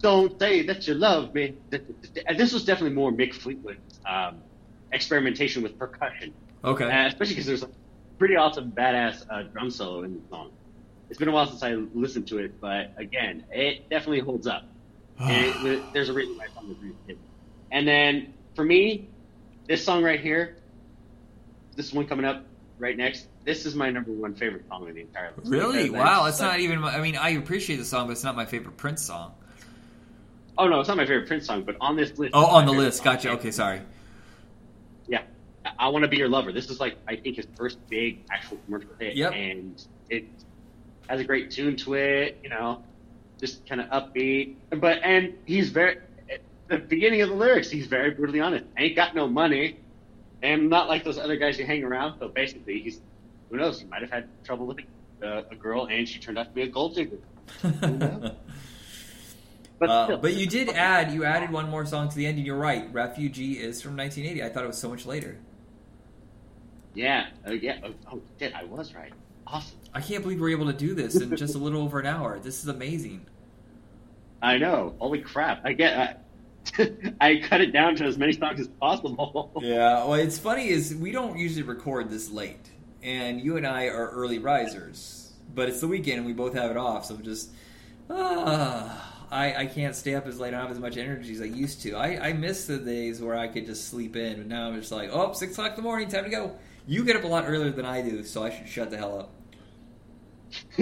don't 0.00 0.36
say 0.40 0.62
that 0.66 0.86
you 0.88 0.94
love 0.94 1.32
me. 1.34 1.54
This 1.70 2.52
was 2.52 2.64
definitely 2.64 2.94
more 2.94 3.12
Mick 3.12 3.32
Fleetwood 3.32 3.78
um, 4.04 4.38
experimentation 4.92 5.62
with 5.62 5.78
percussion, 5.78 6.32
Okay. 6.64 6.84
uh, 6.84 7.06
especially 7.06 7.34
because 7.34 7.46
there's 7.46 7.62
a 7.62 7.70
pretty 8.18 8.34
awesome 8.36 8.72
badass 8.72 9.24
uh, 9.30 9.42
drum 9.44 9.70
solo 9.70 10.02
in 10.02 10.14
the 10.14 10.20
song. 10.30 10.50
It's 11.08 11.18
been 11.18 11.28
a 11.28 11.32
while 11.32 11.46
since 11.46 11.62
I 11.62 11.74
listened 11.94 12.26
to 12.28 12.38
it, 12.38 12.60
but 12.60 12.92
again, 12.96 13.44
it 13.52 13.88
definitely 13.88 14.20
holds 14.20 14.46
up. 14.48 14.64
And 15.20 15.66
it, 15.66 15.82
there's 15.92 16.08
a 16.08 16.12
reason 16.12 16.36
why 16.36 16.44
it's 16.46 16.56
on 16.56 16.68
the 16.68 16.74
Dream 16.74 16.96
Hit. 17.06 17.18
And 17.70 17.86
then 17.86 18.34
for 18.54 18.64
me, 18.64 19.08
this 19.66 19.84
song 19.84 20.02
right 20.02 20.20
here, 20.20 20.56
this 21.74 21.92
one 21.92 22.06
coming 22.06 22.24
up 22.24 22.44
right 22.78 22.96
next, 22.96 23.26
this 23.44 23.66
is 23.66 23.74
my 23.74 23.90
number 23.90 24.10
one 24.12 24.34
favorite 24.34 24.66
song 24.68 24.88
in 24.88 24.94
the 24.94 25.00
entire 25.02 25.32
list. 25.36 25.50
Really? 25.50 25.90
Wow, 25.90 26.26
it's 26.26 26.38
that's 26.38 26.42
like- 26.42 26.50
not 26.52 26.60
even. 26.60 26.80
my- 26.80 26.94
I 26.96 27.00
mean, 27.00 27.16
I 27.16 27.30
appreciate 27.30 27.76
the 27.76 27.84
song, 27.84 28.06
but 28.06 28.12
it's 28.12 28.24
not 28.24 28.36
my 28.36 28.44
favorite 28.46 28.76
Prince 28.76 29.02
song. 29.02 29.32
Oh 30.58 30.68
no, 30.68 30.80
it's 30.80 30.88
not 30.88 30.96
my 30.96 31.04
favorite 31.06 31.26
Prince 31.28 31.46
song, 31.46 31.62
but 31.64 31.76
on 31.80 31.96
this 31.96 32.16
list. 32.18 32.30
Oh, 32.34 32.46
on 32.46 32.64
the 32.66 32.72
list. 32.72 32.98
song. 32.98 33.04
Gotcha. 33.04 33.30
Okay, 33.32 33.50
sorry. 33.50 33.82
Yeah, 35.06 35.22
I, 35.66 35.72
I 35.80 35.88
want 35.88 36.04
to 36.04 36.08
be 36.08 36.16
your 36.16 36.30
lover. 36.30 36.50
This 36.50 36.70
is 36.70 36.80
like 36.80 36.96
I 37.06 37.16
think 37.16 37.36
his 37.36 37.46
first 37.56 37.78
big 37.90 38.24
actual 38.30 38.56
commercial 38.64 38.90
hit, 38.98 39.16
Yep. 39.16 39.32
and 39.34 39.86
it 40.08 40.24
has 41.08 41.20
a 41.20 41.24
great 41.24 41.50
tune 41.50 41.76
to 41.76 41.94
it. 41.94 42.38
You 42.42 42.48
know, 42.48 42.82
just 43.40 43.66
kind 43.66 43.80
of 43.80 43.88
upbeat, 43.90 44.56
but 44.70 45.00
and 45.02 45.34
he's 45.44 45.70
very 45.70 45.98
at 46.30 46.40
the 46.68 46.78
beginning 46.78 47.22
of 47.22 47.28
the 47.28 47.34
lyrics, 47.34 47.70
he's 47.70 47.86
very 47.86 48.10
brutally 48.10 48.40
honest. 48.40 48.64
I 48.76 48.84
ain't 48.84 48.96
got 48.96 49.14
no 49.14 49.28
money, 49.28 49.78
and 50.42 50.68
not 50.70 50.88
like 50.88 51.04
those 51.04 51.18
other 51.18 51.36
guys 51.36 51.58
you 51.58 51.66
hang 51.66 51.84
around. 51.84 52.18
So 52.18 52.28
basically, 52.28 52.80
he's 52.80 53.00
who 53.50 53.56
knows? 53.56 53.80
He 53.80 53.86
might 53.86 54.02
have 54.02 54.10
had 54.10 54.28
trouble 54.44 54.66
with 54.66 54.78
a, 55.22 55.44
a 55.50 55.54
girl, 55.54 55.86
and 55.86 56.08
she 56.08 56.18
turned 56.18 56.38
out 56.38 56.46
to 56.46 56.52
be 56.52 56.62
a 56.62 56.68
gold 56.68 56.94
digger. 56.94 57.18
But, 59.78 59.90
uh, 59.90 60.16
but 60.16 60.34
you 60.34 60.46
did 60.46 60.70
add 60.70 61.12
you 61.12 61.24
added 61.24 61.50
one 61.50 61.68
more 61.68 61.84
song 61.84 62.08
to 62.08 62.16
the 62.16 62.26
end, 62.26 62.38
and 62.38 62.46
you're 62.46 62.56
right. 62.56 62.90
Refugee 62.92 63.58
is 63.58 63.82
from 63.82 63.96
1980. 63.96 64.42
I 64.42 64.48
thought 64.52 64.64
it 64.64 64.68
was 64.68 64.78
so 64.78 64.88
much 64.88 65.04
later. 65.04 65.36
Yeah, 66.94 67.26
uh, 67.46 67.52
yeah. 67.52 67.80
Oh, 67.84 67.92
oh, 68.10 68.22
shit, 68.38 68.54
I 68.54 68.64
was 68.64 68.94
right. 68.94 69.12
Awesome. 69.46 69.76
I 69.94 70.00
can't 70.00 70.22
believe 70.22 70.40
we're 70.40 70.50
able 70.50 70.66
to 70.66 70.72
do 70.72 70.94
this 70.94 71.14
in 71.16 71.34
just 71.36 71.54
a 71.54 71.58
little 71.58 71.82
over 71.82 72.00
an 72.00 72.06
hour. 72.06 72.38
This 72.38 72.62
is 72.62 72.68
amazing. 72.68 73.24
I 74.42 74.58
know. 74.58 74.94
Holy 74.98 75.20
crap! 75.20 75.62
I 75.64 75.72
get. 75.72 75.96
I, 76.78 76.90
I 77.20 77.36
cut 77.38 77.60
it 77.60 77.72
down 77.72 77.96
to 77.96 78.04
as 78.04 78.18
many 78.18 78.32
songs 78.32 78.60
as 78.60 78.68
possible. 78.68 79.52
yeah. 79.62 80.04
Well, 80.04 80.14
it's 80.14 80.38
funny 80.38 80.68
is 80.68 80.94
we 80.94 81.12
don't 81.12 81.38
usually 81.38 81.62
record 81.62 82.10
this 82.10 82.30
late, 82.30 82.70
and 83.02 83.40
you 83.40 83.56
and 83.56 83.66
I 83.66 83.86
are 83.86 84.10
early 84.10 84.38
risers, 84.38 85.32
but 85.54 85.68
it's 85.68 85.80
the 85.80 85.88
weekend 85.88 86.18
and 86.18 86.26
we 86.26 86.32
both 86.32 86.54
have 86.54 86.70
it 86.70 86.76
off, 86.76 87.06
so 87.06 87.16
just. 87.16 87.50
Uh, 88.08 88.94
I, 89.30 89.54
I 89.54 89.66
can't 89.66 89.96
stay 89.96 90.14
up 90.14 90.26
as 90.26 90.38
late. 90.38 90.48
I 90.48 90.58
don't 90.58 90.68
have 90.68 90.70
as 90.70 90.78
much 90.78 90.96
energy 90.96 91.32
as 91.32 91.40
I 91.40 91.46
used 91.46 91.82
to. 91.82 91.94
I, 91.94 92.28
I 92.28 92.32
miss 92.32 92.66
the 92.66 92.78
days 92.78 93.20
where 93.20 93.36
I 93.36 93.48
could 93.48 93.66
just 93.66 93.88
sleep 93.88 94.14
in, 94.14 94.36
but 94.36 94.46
now 94.46 94.68
I'm 94.68 94.78
just 94.78 94.92
like, 94.92 95.10
oh, 95.12 95.32
six 95.32 95.52
o'clock 95.52 95.70
in 95.70 95.76
the 95.76 95.82
morning, 95.82 96.08
time 96.08 96.24
to 96.24 96.30
go. 96.30 96.56
You 96.86 97.04
get 97.04 97.16
up 97.16 97.24
a 97.24 97.26
lot 97.26 97.44
earlier 97.46 97.70
than 97.70 97.84
I 97.84 98.02
do, 98.02 98.22
so 98.22 98.44
I 98.44 98.50
should 98.50 98.68
shut 98.68 98.90
the 98.90 98.96
hell 98.96 99.18
up. 99.18 99.30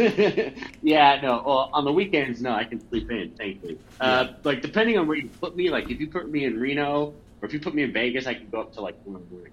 yeah, 0.82 1.20
no. 1.22 1.42
Well, 1.44 1.70
on 1.72 1.84
the 1.84 1.92
weekends, 1.92 2.40
no, 2.40 2.52
I 2.52 2.64
can 2.64 2.86
sleep 2.88 3.10
in. 3.10 3.30
Thankfully, 3.30 3.78
uh, 4.00 4.26
yeah. 4.28 4.36
like 4.44 4.62
depending 4.62 4.98
on 4.98 5.06
where 5.06 5.16
you 5.16 5.28
put 5.40 5.56
me, 5.56 5.70
like 5.70 5.90
if 5.90 6.00
you 6.00 6.08
put 6.08 6.30
me 6.30 6.44
in 6.44 6.58
Reno 6.58 7.14
or 7.40 7.46
if 7.46 7.52
you 7.52 7.60
put 7.60 7.74
me 7.74 7.82
in 7.82 7.92
Vegas, 7.92 8.26
I 8.26 8.34
can 8.34 8.48
go 8.50 8.60
up 8.60 8.72
to 8.74 8.80
like 8.80 8.96
one 9.04 9.16
in 9.16 9.28
the 9.28 9.34
morning. 9.34 9.52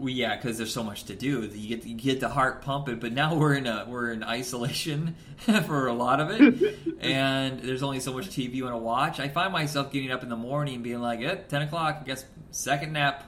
Well, 0.00 0.08
yeah, 0.08 0.34
because 0.34 0.56
there's 0.56 0.72
so 0.72 0.82
much 0.82 1.04
to 1.04 1.14
do. 1.14 1.42
You 1.42 1.76
get 1.76 1.86
you 1.86 1.94
get 1.94 2.20
the 2.20 2.28
heart 2.30 2.62
pumping, 2.62 3.00
but 3.00 3.12
now 3.12 3.34
we're 3.34 3.54
in 3.54 3.66
a 3.66 3.84
we're 3.86 4.12
in 4.12 4.24
isolation 4.24 5.14
for 5.66 5.88
a 5.88 5.92
lot 5.92 6.20
of 6.20 6.30
it, 6.30 6.78
and 7.00 7.60
there's 7.60 7.82
only 7.82 8.00
so 8.00 8.14
much 8.14 8.28
TV 8.28 8.54
you 8.54 8.64
want 8.64 8.74
to 8.74 8.78
watch. 8.78 9.20
I 9.20 9.28
find 9.28 9.52
myself 9.52 9.92
getting 9.92 10.10
up 10.10 10.22
in 10.22 10.30
the 10.30 10.36
morning, 10.36 10.76
and 10.76 10.84
being 10.84 11.00
like, 11.00 11.20
"Yeah, 11.20 11.34
ten 11.34 11.62
o'clock. 11.62 11.98
I 12.00 12.04
guess 12.04 12.24
second 12.50 12.94
nap." 12.94 13.26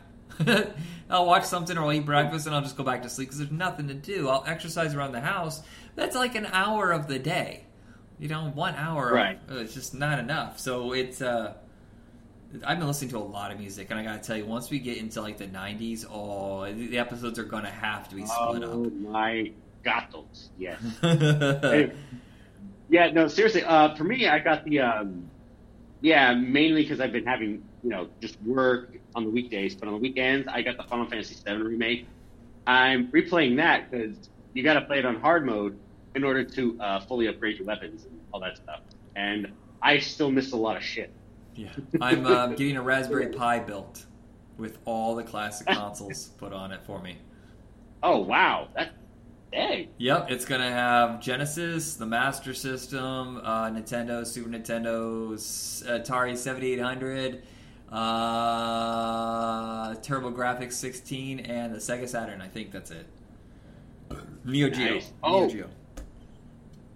I'll 1.11 1.27
watch 1.27 1.45
something 1.45 1.77
or 1.77 1.83
I'll 1.83 1.93
eat 1.93 2.07
breakfast 2.07 2.47
and 2.47 2.57
I'll 2.57 2.63
just 2.63 2.77
go 2.77 2.85
back 2.85 3.03
to 3.03 3.09
sleep 3.11 3.29
because 3.29 3.39
there's 3.39 3.53
nothing 3.53 3.89
to 3.89 3.95
do. 3.95 4.31
I'll 4.31 4.45
exercise 4.47 4.95
around 4.95 5.13
the 5.13 5.21
house. 5.21 5.63
That's 5.95 6.17
like 6.17 6.35
an 6.35 6.47
hour 6.47 6.93
of 6.93 7.07
the 7.07 7.19
day. 7.19 7.65
You 8.19 8.29
know, 8.29 8.51
one 8.55 8.75
hour. 8.77 9.13
Right. 9.13 9.39
Of, 9.49 9.59
it's 9.59 9.75
just 9.75 9.95
not 9.95 10.19
enough. 10.19 10.59
So 10.59 10.93
it's 10.93 11.21
uh, 11.21 11.55
I've 12.65 12.79
been 12.79 12.87
listening 12.87 13.11
to 13.11 13.19
a 13.19 13.21
lot 13.21 13.51
of 13.51 13.59
music, 13.59 13.91
and 13.91 13.99
I 13.99 14.05
gotta 14.05 14.21
tell 14.21 14.37
you, 14.37 14.45
once 14.45 14.71
we 14.71 14.79
get 14.79 14.99
into 14.99 15.21
like 15.21 15.39
the 15.39 15.47
'90s, 15.47 16.05
oh, 16.11 16.71
the 16.73 16.99
episodes 16.99 17.39
are 17.39 17.45
gonna 17.45 17.71
have 17.71 18.09
to 18.11 18.15
be 18.15 18.27
split 18.27 18.63
oh, 18.65 18.85
up. 18.85 18.93
my 18.93 19.53
gatos, 19.85 20.51
yes. 20.59 20.81
yeah, 22.89 23.11
no, 23.11 23.29
seriously. 23.29 23.65
Uh, 23.65 23.95
for 23.95 24.05
me, 24.05 24.29
I 24.29 24.39
got 24.39 24.65
the 24.65 24.81
um, 24.81 25.31
yeah, 26.01 26.35
mainly 26.35 26.83
because 26.83 27.01
I've 27.01 27.13
been 27.13 27.27
having 27.27 27.63
you 27.83 27.91
know 27.91 28.09
just 28.21 28.41
work 28.43 28.97
on 29.15 29.25
the 29.25 29.31
weekdays, 29.31 29.75
but 29.75 29.89
on 29.89 29.95
the 29.95 30.01
weekends, 30.01 30.47
I 30.49 30.63
got 30.63 30.77
the 30.77 30.85
Final 30.85 31.07
Fantasy 31.07 31.37
VII 31.47 31.57
remake. 31.57 32.07
I'm 32.67 33.11
replaying 33.11 33.57
that 33.57 33.91
because 33.91 34.29
you 34.53 34.63
got 34.63 34.75
to 34.75 34.83
play 34.83 34.99
it 34.99 35.07
on 35.07 35.17
hard 35.17 35.47
mode 35.47 35.79
in 36.15 36.25
order 36.25 36.45
to 36.45 36.79
uh, 36.81 37.01
fully 37.01 37.29
upgrade 37.29 37.59
your 37.59 37.67
weapons 37.67 38.05
and 38.05 38.19
all 38.33 38.41
that 38.41 38.57
stuff. 38.57 38.81
And 39.17 39.53
I 39.81 39.99
still 39.99 40.31
miss 40.31 40.53
a 40.53 40.57
lot 40.57 40.77
of 40.77 40.83
shit. 40.83 41.11
Yeah, 41.55 41.69
I'm 42.01 42.27
uh, 42.27 42.49
getting 42.49 42.77
a 42.77 42.83
Raspberry 42.83 43.27
Pi 43.37 43.61
built 43.61 44.05
with 44.57 44.79
all 44.85 45.15
the 45.15 45.23
classic 45.23 45.67
consoles 45.67 46.29
put 46.39 46.53
on 46.53 46.73
it 46.73 46.83
for 46.85 47.01
me. 47.01 47.19
Oh 48.03 48.21
wow, 48.21 48.69
that 48.75 48.93
dang. 49.53 49.89
Yep, 49.99 50.31
it's 50.31 50.47
gonna 50.47 50.71
have 50.71 51.21
Genesis, 51.21 51.97
the 51.97 52.07
Master 52.07 52.55
System, 52.55 53.39
uh, 53.39 53.71
Nintendo, 53.71 54.27
Super 54.27 54.49
Nintendo, 54.49 55.35
Atari 55.35 56.37
7800, 56.37 57.43
uh, 57.91 59.95
TurboGrafx 59.97 60.73
16, 60.73 61.41
and 61.41 61.75
the 61.75 61.79
Sega 61.79 62.09
Saturn. 62.09 62.41
I 62.41 62.49
think 62.49 62.73
that's 62.73 62.91
it. 62.91 63.07
Neo 64.45 64.71
Geo. 64.71 64.95
Nice. 64.95 65.13
Oh, 65.23 65.41
Neo 65.41 65.51
Geo. 65.51 65.69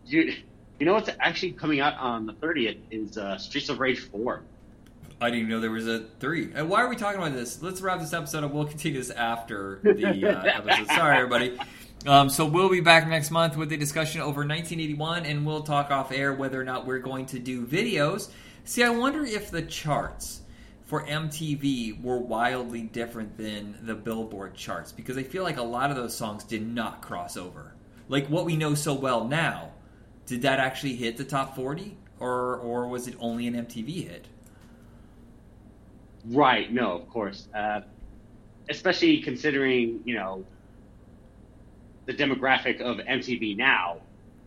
You, 0.07 0.35
you 0.78 0.87
know 0.87 0.95
what's 0.95 1.11
actually 1.19 1.53
coming 1.53 1.81
out 1.81 1.95
on 1.99 2.27
the 2.27 2.33
30th 2.35 2.78
is 2.91 3.19
uh, 3.19 3.39
Streets 3.39 3.69
of 3.69 3.81
Rage 3.81 4.01
4. 4.01 4.43
I 5.20 5.27
didn't 5.27 5.41
even 5.41 5.51
know 5.51 5.61
there 5.61 5.70
was 5.70 5.89
a 5.89 6.05
three. 6.20 6.51
And 6.55 6.69
why 6.69 6.83
are 6.83 6.89
we 6.89 6.97
talking 6.97 7.20
about 7.20 7.33
this? 7.33 7.62
Let's 7.62 7.81
wrap 7.81 8.01
this 8.01 8.12
episode 8.12 8.45
up. 8.45 8.53
We'll 8.53 8.66
continue 8.66 8.99
this 8.99 9.11
after 9.11 9.81
the 9.83 10.27
uh, 10.27 10.43
episode. 10.45 10.87
Sorry, 10.89 11.16
everybody. 11.16 11.59
Um, 12.07 12.28
so 12.28 12.45
we'll 12.45 12.69
be 12.69 12.81
back 12.81 13.09
next 13.09 13.31
month 13.31 13.57
with 13.57 13.73
a 13.73 13.77
discussion 13.78 14.20
over 14.20 14.41
1981, 14.41 15.24
and 15.24 15.47
we'll 15.47 15.62
talk 15.62 15.91
off 15.91 16.12
air 16.12 16.35
whether 16.35 16.61
or 16.61 16.65
not 16.65 16.87
we're 16.87 16.99
going 16.99 17.27
to 17.27 17.39
do 17.39 17.66
videos. 17.66 18.28
See, 18.65 18.85
I 18.85 18.91
wonder 18.91 19.24
if 19.24 19.51
the 19.51 19.62
charts 19.62 20.43
for 20.85 21.05
MTV 21.07 22.03
were 22.03 22.19
wildly 22.19 22.83
different 22.83 23.39
than 23.39 23.78
the 23.83 23.95
Billboard 23.95 24.55
charts 24.55 24.93
because 24.93 25.16
I 25.16 25.23
feel 25.23 25.43
like 25.43 25.57
a 25.57 25.62
lot 25.62 25.91
of 25.91 25.97
those 25.97 26.15
songs 26.15 26.45
did 26.45 26.66
not 26.66 27.01
cross 27.01 27.37
over. 27.37 27.73
Like 28.09 28.28
what 28.28 28.45
we 28.45 28.57
know 28.57 28.74
so 28.74 28.93
well 28.93 29.27
now 29.27 29.73
did 30.27 30.43
that 30.43 30.59
actually 30.59 30.97
hit 30.97 31.16
the 31.16 31.24
top 31.24 31.57
40 31.57 31.97
or 32.20 32.57
or 32.57 32.89
was 32.89 33.09
it 33.09 33.15
only 33.20 33.47
an 33.47 33.55
MTV 33.55 34.09
hit? 34.09 34.27
Right, 36.27 36.73
no, 36.73 36.93
of 36.93 37.09
course. 37.09 37.47
Uh, 37.55 37.82
especially 38.69 39.23
considering, 39.23 40.01
you 40.05 40.15
know, 40.15 40.44
the 42.07 42.15
demographic 42.15 42.81
of 42.81 42.98
MTV 42.98 43.57
now. 43.57 43.98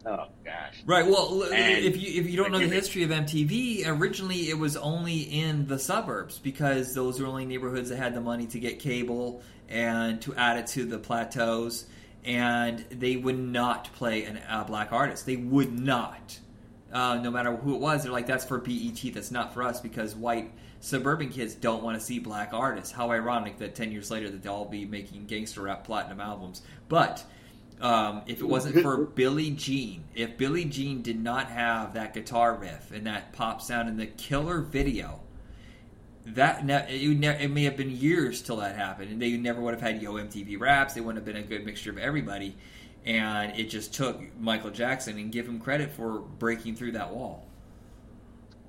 Oh 0.06 0.28
gosh. 0.46 0.82
Right. 0.86 1.06
Well, 1.06 1.44
and 1.44 1.86
if 1.86 2.02
you 2.02 2.22
if 2.22 2.30
you 2.30 2.38
don't 2.38 2.52
know 2.52 2.60
the 2.60 2.68
history 2.68 3.04
of 3.04 3.10
MTV, 3.10 3.86
originally 3.86 4.50
it 4.50 4.58
was 4.58 4.78
only 4.78 5.20
in 5.20 5.68
the 5.68 5.78
suburbs 5.78 6.40
because 6.40 6.94
those 6.94 7.20
were 7.20 7.28
only 7.28 7.46
neighborhoods 7.46 7.90
that 7.90 7.98
had 7.98 8.14
the 8.14 8.22
money 8.22 8.48
to 8.48 8.60
get 8.60 8.80
cable 8.80 9.42
and 9.68 10.22
to 10.22 10.34
add 10.36 10.58
it 10.58 10.68
to 10.68 10.86
the 10.86 10.98
plateaus 10.98 11.86
and 12.26 12.80
they 12.90 13.16
would 13.16 13.40
not 13.40 13.92
play 13.94 14.26
a 14.26 14.66
black 14.66 14.92
artist. 14.92 15.26
They 15.26 15.38
would 15.38 15.78
not. 15.78 16.40
Uh, 16.92 17.20
no 17.22 17.30
matter 17.30 17.56
who 17.56 17.76
it 17.76 17.82
was, 17.82 18.04
they're 18.04 18.12
like, 18.12 18.26
that's 18.26 18.46
for 18.46 18.58
BET, 18.58 19.00
that's 19.14 19.32
not 19.32 19.54
for 19.54 19.64
us 19.64 19.80
because 19.80 20.16
white 20.16 20.52
suburban 20.80 21.30
kids 21.30 21.54
don't 21.54 21.84
want 21.84 22.00
to 22.00 22.04
see 22.04 22.20
black 22.20 22.54
artists. 22.54 22.92
How 22.92 23.12
ironic 23.12 23.58
that 23.60 23.76
10 23.76 23.92
years 23.92 24.10
later 24.10 24.30
that 24.30 24.42
they'll 24.42 24.54
all 24.54 24.66
be 24.66 24.86
making 24.86 25.26
gangster 25.26 25.62
rap 25.62 25.84
platinum 25.84 26.20
albums. 26.20 26.62
But 26.88 27.24
um, 27.82 28.24
if 28.26 28.42
it 28.42 28.46
wasn't 28.46 28.82
for 28.82 28.98
Billie 28.98 29.52
Jean, 29.52 30.04
if 30.16 30.38
Billie 30.38 30.66
Jean 30.66 31.02
did 31.02 31.22
not 31.22 31.48
have 31.48 31.94
that 31.94 32.14
guitar 32.14 32.56
riff 32.56 32.92
and 32.92 33.06
that 33.08 33.34
pop 33.34 33.62
sound 33.62 33.88
and 33.88 34.00
the 34.00 34.08
killer 34.08 34.62
video, 34.62 35.20
that 36.36 36.64
it, 36.90 37.24
it 37.24 37.52
may 37.52 37.64
have 37.64 37.78
been 37.78 37.92
years 37.92 38.42
till 38.42 38.58
that 38.58 38.76
happened, 38.76 39.12
and 39.12 39.22
they 39.22 39.36
never 39.38 39.62
would 39.62 39.74
have 39.74 39.82
had 39.82 40.02
Yo 40.02 40.14
MTV 40.14 40.60
Raps. 40.60 40.94
They 40.94 41.02
wouldn't 41.02 41.18
have 41.18 41.26
been 41.26 41.44
a 41.44 41.46
good 41.46 41.66
mixture 41.66 41.92
of 41.92 41.98
everybody, 41.98 42.56
and 43.06 43.58
it 43.58 43.70
just 43.70 43.94
took 43.94 44.20
Michael 44.40 44.72
Jackson 44.72 45.18
and 45.18 45.32
give 45.32 45.48
him 45.48 45.60
credit 45.60 45.92
for 45.92 46.20
breaking 46.20 46.76
through 46.76 46.94
that 46.94 47.14
wall. 47.14 47.46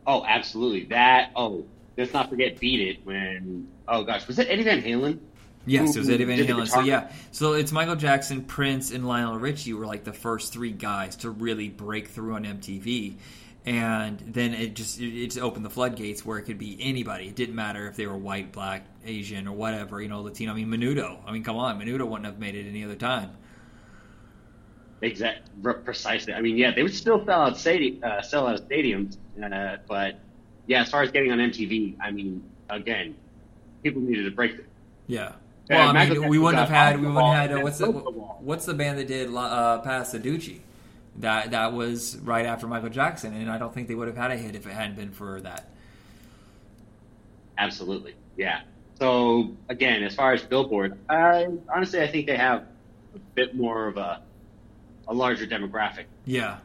Oh, 0.07 0.25
absolutely. 0.25 0.85
That 0.87 1.31
oh, 1.37 1.67
let's 1.97 2.13
not 2.13 2.31
forget 2.31 2.59
"Beat 2.59 2.81
It" 2.81 3.07
when 3.07 3.69
oh 3.89 4.05
gosh, 4.05 4.27
was 4.27 4.39
it 4.39 4.49
Eddie 4.49 4.65
Van 4.65 4.83
Halen? 4.83 5.19
Yes, 5.67 5.95
it 5.95 5.99
was 5.99 6.09
Eddie 6.09 6.25
Van 6.25 6.39
Halen. 6.39 6.67
So 6.67 6.81
yeah, 6.81 7.13
so 7.33 7.53
it's 7.53 7.71
Michael 7.71 7.97
Jackson, 7.97 8.45
Prince, 8.45 8.93
and 8.93 9.07
Lionel 9.07 9.39
Richie 9.39 9.75
were 9.75 9.87
like 9.87 10.05
the 10.05 10.13
first 10.13 10.53
three 10.53 10.73
guys 10.73 11.17
to 11.17 11.31
really 11.31 11.69
break 11.69 12.09
through 12.09 12.35
on 12.35 12.45
MTV 12.45 13.17
and 13.67 14.19
then 14.27 14.55
it 14.55 14.75
just 14.75 15.01
it 15.01 15.27
just 15.27 15.39
opened 15.39 15.65
the 15.65 15.71
floodgates 15.71 16.25
where 16.25 16.39
it 16.39 16.43
could 16.43 16.59
be 16.59 16.79
anybody. 16.81 17.29
It 17.29 17.37
didn't 17.37 17.55
matter 17.55 17.87
if 17.89 17.97
they 17.97 18.07
were 18.07 18.17
white, 18.17 18.53
black, 18.53 18.87
Asian, 19.05 19.47
or 19.47 19.53
whatever. 19.53 20.01
You 20.01 20.09
know, 20.09 20.23
Latino. 20.23 20.53
I 20.53 20.55
mean, 20.55 20.69
Menudo. 20.69 21.19
I 21.27 21.33
mean, 21.33 21.45
come 21.45 21.57
on, 21.57 21.79
Menudo 21.79 22.07
wouldn't 22.07 22.25
have 22.25 22.39
made 22.39 22.55
it 22.55 22.67
any 22.67 22.85
other 22.85 22.95
time. 22.95 23.37
Exactly, 25.03 25.75
precisely. 25.85 26.35
I 26.35 26.41
mean, 26.41 26.57
yeah, 26.57 26.73
they 26.75 26.83
would 26.83 26.95
still 26.95 27.25
sell 27.25 27.43
out 27.43 27.57
stadium, 27.57 28.03
uh, 28.03 28.21
sell 28.21 28.47
out 28.47 28.69
stadiums, 28.69 29.17
uh, 29.43 29.79
but 29.89 30.21
yeah, 30.67 30.83
as 30.83 30.91
far 30.91 31.03
as 31.03 31.11
getting 31.11 31.33
on 31.33 31.39
MTV, 31.39 31.97
I 32.01 32.11
mean, 32.11 32.43
again, 32.69 33.17
people 33.83 34.03
needed 34.03 34.25
to 34.25 34.31
break. 34.31 34.57
Yeah. 35.07 35.33
Well, 35.69 35.97
I 35.97 36.09
mean, 36.09 36.29
we 36.29 36.39
wouldn't 36.39 36.59
have 36.59 36.69
had 36.69 37.01
we 37.01 37.07
wouldn't 37.07 37.35
have 37.35 37.51
had 37.51 37.59
uh, 37.59 37.63
what's 37.63 37.79
the 37.79 37.87
what's 37.87 38.67
the 38.67 38.75
band 38.75 38.99
that 38.99 39.07
did 39.07 39.29
uh, 39.29 39.81
Dutchie? 39.85 40.61
That 41.21 41.53
that 41.53 41.73
was 41.73 42.17
right 42.19 42.47
after 42.47 42.67
Michael 42.67 42.89
Jackson, 42.89 43.35
and 43.35 43.51
I 43.51 43.59
don't 43.59 43.73
think 43.73 43.89
they 43.89 43.95
would 43.95 44.09
have 44.09 44.17
had 44.17 44.31
a 44.31 44.37
hit 44.37 44.55
if 44.55 44.67
it 44.67 44.73
hadn't 44.73 44.97
been 44.97 45.13
for 45.13 45.41
that. 45.41 45.71
Absolutely, 47.59 48.15
yeah. 48.37 48.63
So 48.99 49.53
again, 49.69 50.03
as 50.03 50.15
far 50.15 50.33
as 50.33 50.43
Billboard, 50.43 50.99
I 51.09 51.49
honestly 51.75 52.01
I 52.01 52.07
think 52.07 52.27
they 52.27 52.37
have 52.37 52.65
a 53.15 53.19
bit 53.35 53.55
more 53.55 53.87
of 53.87 53.97
a 53.97 54.23
a 55.09 55.15
larger 55.15 55.47
demographic. 55.47 56.05
Yeah. 56.25 56.59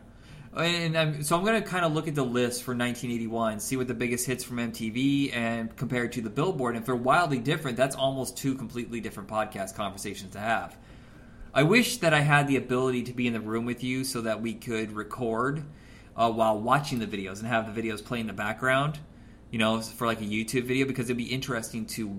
And 0.56 0.98
I'm, 0.98 1.24
so 1.24 1.36
I'm 1.36 1.44
going 1.44 1.62
to 1.62 1.68
kind 1.68 1.84
of 1.84 1.94
look 1.94 2.08
at 2.08 2.16
the 2.16 2.24
list 2.24 2.64
for 2.64 2.72
1981, 2.72 3.60
see 3.60 3.76
what 3.76 3.90
the 3.90 3.94
biggest 3.94 4.26
hits 4.26 4.42
from 4.42 4.58
MTV 4.58 5.36
and 5.36 5.76
compare 5.76 6.06
it 6.06 6.14
to 6.14 6.22
the 6.22 6.30
Billboard. 6.30 6.76
And 6.76 6.82
if 6.82 6.86
they're 6.86 6.96
wildly 6.96 7.40
different, 7.40 7.76
that's 7.76 7.96
almost 7.96 8.38
two 8.38 8.56
completely 8.56 9.02
different 9.02 9.28
podcast 9.28 9.76
conversations 9.76 10.32
to 10.32 10.40
have. 10.40 10.78
I 11.56 11.64
wish 11.64 11.98
that 12.00 12.14
I 12.14 12.20
had 12.20 12.50
the 12.50 12.58
ability 12.58 13.04
to 13.04 13.14
be 13.14 13.28
in 13.28 13.34
the 13.34 13.40
room 13.40 13.64
with 13.64 13.82
you 13.82 14.04
so 14.04 14.20
that 14.22 14.42
we 14.42 14.54
could 14.54 14.92
record 14.92 15.64
uh, 16.18 16.30
while 16.30 16.60
watching 16.60 17.00
the 17.00 17.08
videos 17.08 17.40
and 17.40 17.48
have 17.48 17.74
the 17.74 17.82
videos 17.82 18.04
play 18.04 18.20
in 18.20 18.28
the 18.28 18.34
background, 18.34 19.00
you 19.52 19.58
know, 19.58 19.80
for 19.80 20.06
like 20.06 20.20
a 20.20 20.26
YouTube 20.26 20.64
video 20.64 20.86
because 20.86 21.06
it'd 21.06 21.16
be 21.16 21.24
interesting 21.24 21.86
to 21.86 22.14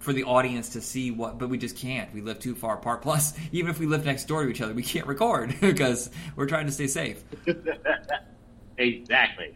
for 0.00 0.12
the 0.12 0.24
audience 0.24 0.70
to 0.70 0.80
see 0.80 1.12
what, 1.12 1.38
but 1.38 1.48
we 1.48 1.56
just 1.56 1.76
can't. 1.76 2.12
We 2.12 2.20
live 2.20 2.40
too 2.40 2.56
far 2.56 2.74
apart. 2.74 3.00
Plus, 3.00 3.32
even 3.52 3.70
if 3.70 3.78
we 3.78 3.86
live 3.86 4.04
next 4.04 4.24
door 4.24 4.42
to 4.42 4.50
each 4.50 4.60
other, 4.60 4.74
we 4.74 4.82
can't 4.82 5.06
record 5.06 5.54
because 5.60 6.10
we're 6.34 6.46
trying 6.46 6.66
to 6.66 6.72
stay 6.72 6.88
safe. 6.88 7.22
exactly. 8.76 9.54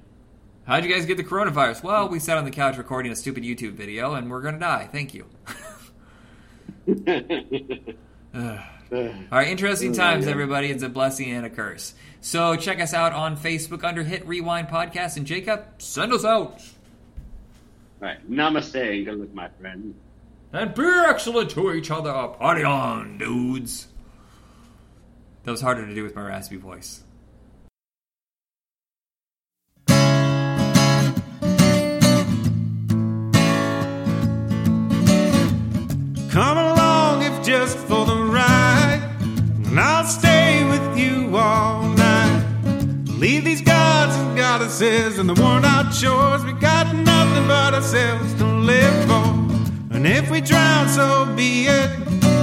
How'd 0.65 0.85
you 0.85 0.95
guys 0.95 1.07
get 1.07 1.17
the 1.17 1.25
coronavirus? 1.25 1.83
Well, 1.83 2.09
we 2.09 2.21
sat 2.21 2.39
on 2.39 2.45
the 2.45 2.53
couch 2.53 2.77
recording 2.77 3.11
a 3.11 3.17
stupid 3.17 3.43
YouTube 3.43 3.73
video, 3.73 4.15
and 4.15 4.31
we're 4.31 4.43
gonna 4.43 4.61
die. 4.61 4.89
Thank 4.93 5.13
you. 5.13 5.27
All 8.91 9.15
right, 9.31 9.49
interesting 9.49 9.93
mm, 9.93 9.97
times, 9.97 10.27
everybody. 10.27 10.71
It's 10.71 10.83
a 10.83 10.89
blessing 10.89 11.31
and 11.31 11.45
a 11.45 11.51
curse. 11.51 11.95
So 12.21 12.57
check 12.57 12.81
us 12.81 12.95
out 12.95 13.13
on 13.13 13.37
Facebook 13.37 13.85
under 13.85 14.03
Hit 14.03 14.27
Rewind 14.27 14.69
Podcast. 14.69 15.17
And 15.17 15.27
Jacob, 15.27 15.67
send 15.79 16.13
us 16.13 16.25
out. 16.25 16.63
All 18.01 18.09
right. 18.09 18.31
Namaste 18.31 18.97
and 18.97 19.05
good 19.05 19.21
luck, 19.21 19.35
my 19.35 19.49
friend. 19.61 19.95
And 20.53 20.75
be 20.75 20.83
excellent 21.07 21.51
to 21.51 21.73
each 21.73 21.91
other. 21.91 22.13
Party 22.13 22.65
on, 22.65 23.19
dudes. 23.19 23.89
That 25.45 25.51
was 25.51 25.61
harder 25.61 25.87
to 25.87 25.95
do 25.95 26.03
with 26.03 26.15
my 26.15 26.23
raspy 26.23 26.57
voice. 26.57 27.03
And 44.83 45.19
and 45.19 45.29
the 45.29 45.35
worn 45.35 45.65
out 45.65 45.93
shores. 45.93 46.45
We 46.45 46.53
got 46.53 46.95
nothing 46.95 47.49
but 47.49 47.75
ourselves 47.75 48.35
to 48.35 48.45
live 48.45 48.95
for. 49.07 49.95
And 49.95 50.07
if 50.07 50.31
we 50.31 50.41
drown, 50.41 50.89
so 50.89 51.27
be 51.35 51.67
it. 51.67 51.91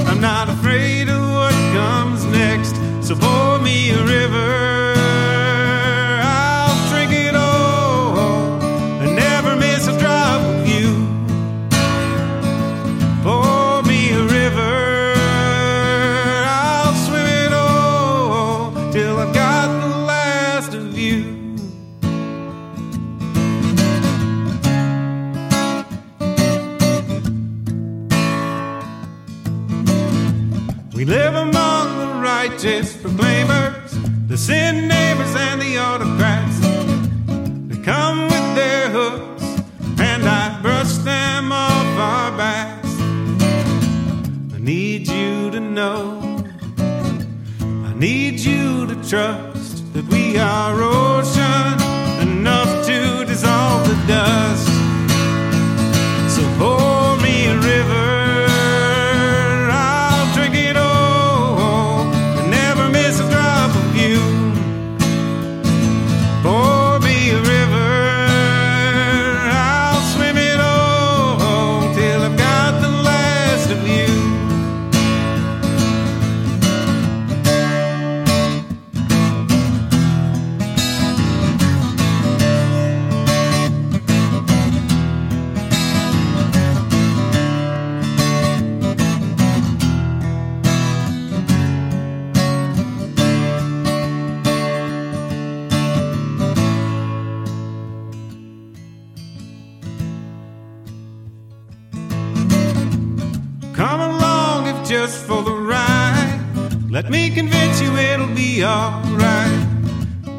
I'm 0.10 0.20
not 0.20 0.50
afraid 0.50 1.08
of 1.08 1.22
what 1.22 1.54
comes 1.74 2.26
next. 2.26 2.76
So 3.08 3.16
pour 3.16 3.60
me 3.60 3.92
a 3.92 4.04
river. 4.04 4.85
Righteous 32.66 32.98
proclaimers, 32.98 33.92
the 34.28 34.36
sin 34.36 34.88
neighbors 34.88 35.36
and 35.36 35.62
the 35.62 35.78
autocrats. 35.78 36.60
They 37.68 37.78
come 37.84 38.24
with 38.24 38.56
their 38.56 38.90
hooks, 38.90 39.44
and 40.00 40.24
I 40.24 40.60
brush 40.64 40.94
them 40.98 41.52
off 41.52 42.00
our 42.00 42.36
backs. 42.36 42.88
I 44.56 44.58
need 44.58 45.08
you 45.08 45.52
to 45.52 45.60
know, 45.60 46.44
I 47.60 47.94
need 47.96 48.40
you 48.40 48.88
to 48.88 48.96
trust 49.08 49.94
that 49.94 50.06
we 50.06 50.40
are 50.40 50.82
ocean 50.82 51.95
Let 107.06 107.12
me 107.12 107.30
convince 107.30 107.80
you 107.82 107.96
it'll 107.96 108.34
be 108.34 108.66
alright. 108.66 109.68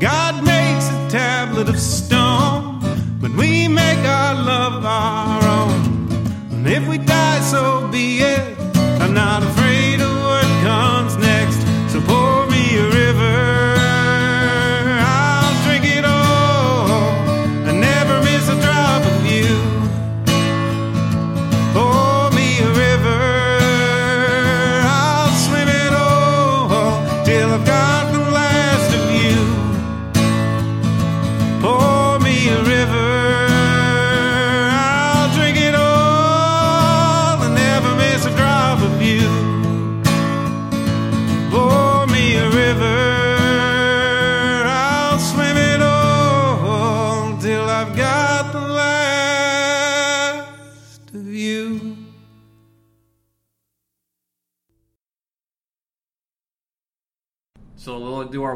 God 0.01 0.45
makes 0.45 0.89
a 0.89 1.09
tablet 1.09 1.69
of 1.69 1.78
stone, 1.78 2.81
but 3.20 3.31
we 3.36 3.69
make 3.69 4.01
our 4.01 4.35
love 4.35 4.85
our 4.85 5.45
own. 5.45 6.09
And 6.51 6.67
if 6.67 6.89
we 6.89 6.99
die, 6.99 7.39
so 7.39 7.86
be 7.93 8.19
it. 8.19 8.59
I'm 9.01 9.15
not 9.15 9.45
afraid 9.45 9.66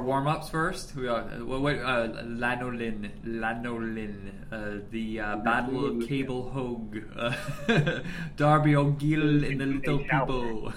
our 0.01 0.07
warm 0.07 0.27
ups 0.27 0.49
first. 0.49 0.97
We 0.97 1.09
are 1.09 1.23
what, 1.45 1.61
what 1.61 1.75
uh, 1.77 2.09
lanolin, 2.25 3.11
lanolin, 3.23 4.31
uh, 4.51 4.81
the 4.91 5.20
uh, 5.20 5.37
Ballad 5.37 6.03
of 6.03 6.09
Cable 6.09 6.49
Hogue, 6.51 7.03
uh, 7.19 8.01
Darby 8.37 8.77
O'Gill 8.77 9.45
and 9.45 9.61
the 9.61 9.67
Little 9.67 9.99
People. 9.99 10.73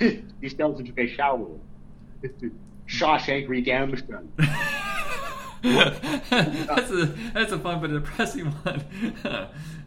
These 0.40 0.52
skeletons 0.52 0.88
took 0.88 0.98
a 0.98 1.06
shower. 1.06 1.46
Shawshank 2.88 3.48
Redemption. 3.48 4.32
that's 5.62 6.90
a 6.90 7.06
that's 7.34 7.52
a 7.52 7.58
fun 7.58 7.80
but 7.80 7.90
depressing 7.90 8.46
one. 8.46 8.84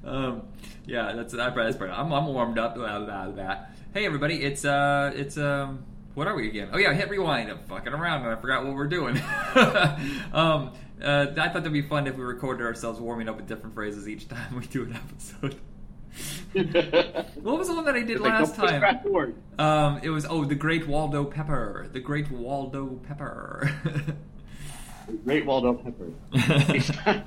um, 0.06 0.44
yeah, 0.86 1.14
that's 1.14 1.34
that's 1.34 1.56
that's 1.56 1.78
pretty. 1.78 1.94
I'm, 1.94 2.12
I'm 2.14 2.28
warmed 2.28 2.58
up. 2.58 2.76
Blah, 2.76 3.00
blah, 3.00 3.28
blah. 3.28 3.58
Hey 3.94 4.06
everybody, 4.06 4.42
it's 4.44 4.64
uh 4.66 5.12
it's 5.16 5.38
um 5.38 5.84
what 6.20 6.28
are 6.28 6.36
we 6.36 6.50
again? 6.50 6.70
Oh 6.74 6.78
yeah, 6.78 6.94
hit 6.94 7.10
rewind. 7.10 7.50
I'm 7.50 7.60
fucking 7.60 7.94
around 7.94 8.24
and 8.24 8.32
I 8.32 8.42
forgot 8.42 8.66
what 8.66 8.76
we're 8.76 8.90
doing. 8.90 9.16
um, 10.34 10.74
uh, 11.02 11.28
I 11.32 11.34
thought 11.34 11.54
that'd 11.54 11.72
be 11.72 11.82
fun 11.82 12.08
if 12.08 12.18
we 12.18 12.24
recorded 12.26 12.66
ourselves 12.66 13.00
warming 13.00 13.30
up 13.30 13.38
with 13.38 13.48
different 13.48 13.74
phrases 13.74 14.06
each 14.06 14.28
time 14.28 14.58
we 14.60 14.68
do 14.68 14.84
an 14.84 14.96
episode. 14.96 15.56
What 16.52 17.58
was 17.60 17.68
the 17.68 17.76
one 17.76 17.86
that 17.86 17.96
I 17.96 18.02
did 18.02 18.20
like, 18.20 18.34
last 18.34 18.56
time? 18.56 18.84
Um, 19.60 20.00
it 20.04 20.10
was 20.10 20.26
oh, 20.26 20.44
the 20.44 20.56
Great 20.56 20.88
Waldo 20.88 21.24
Pepper. 21.24 21.88
The 21.94 22.00
Great 22.02 22.30
Waldo 22.32 23.00
Pepper. 23.08 23.72
The 25.08 25.14
Great 25.24 25.46
Waldo 25.46 25.76
Pepper. 25.76 26.12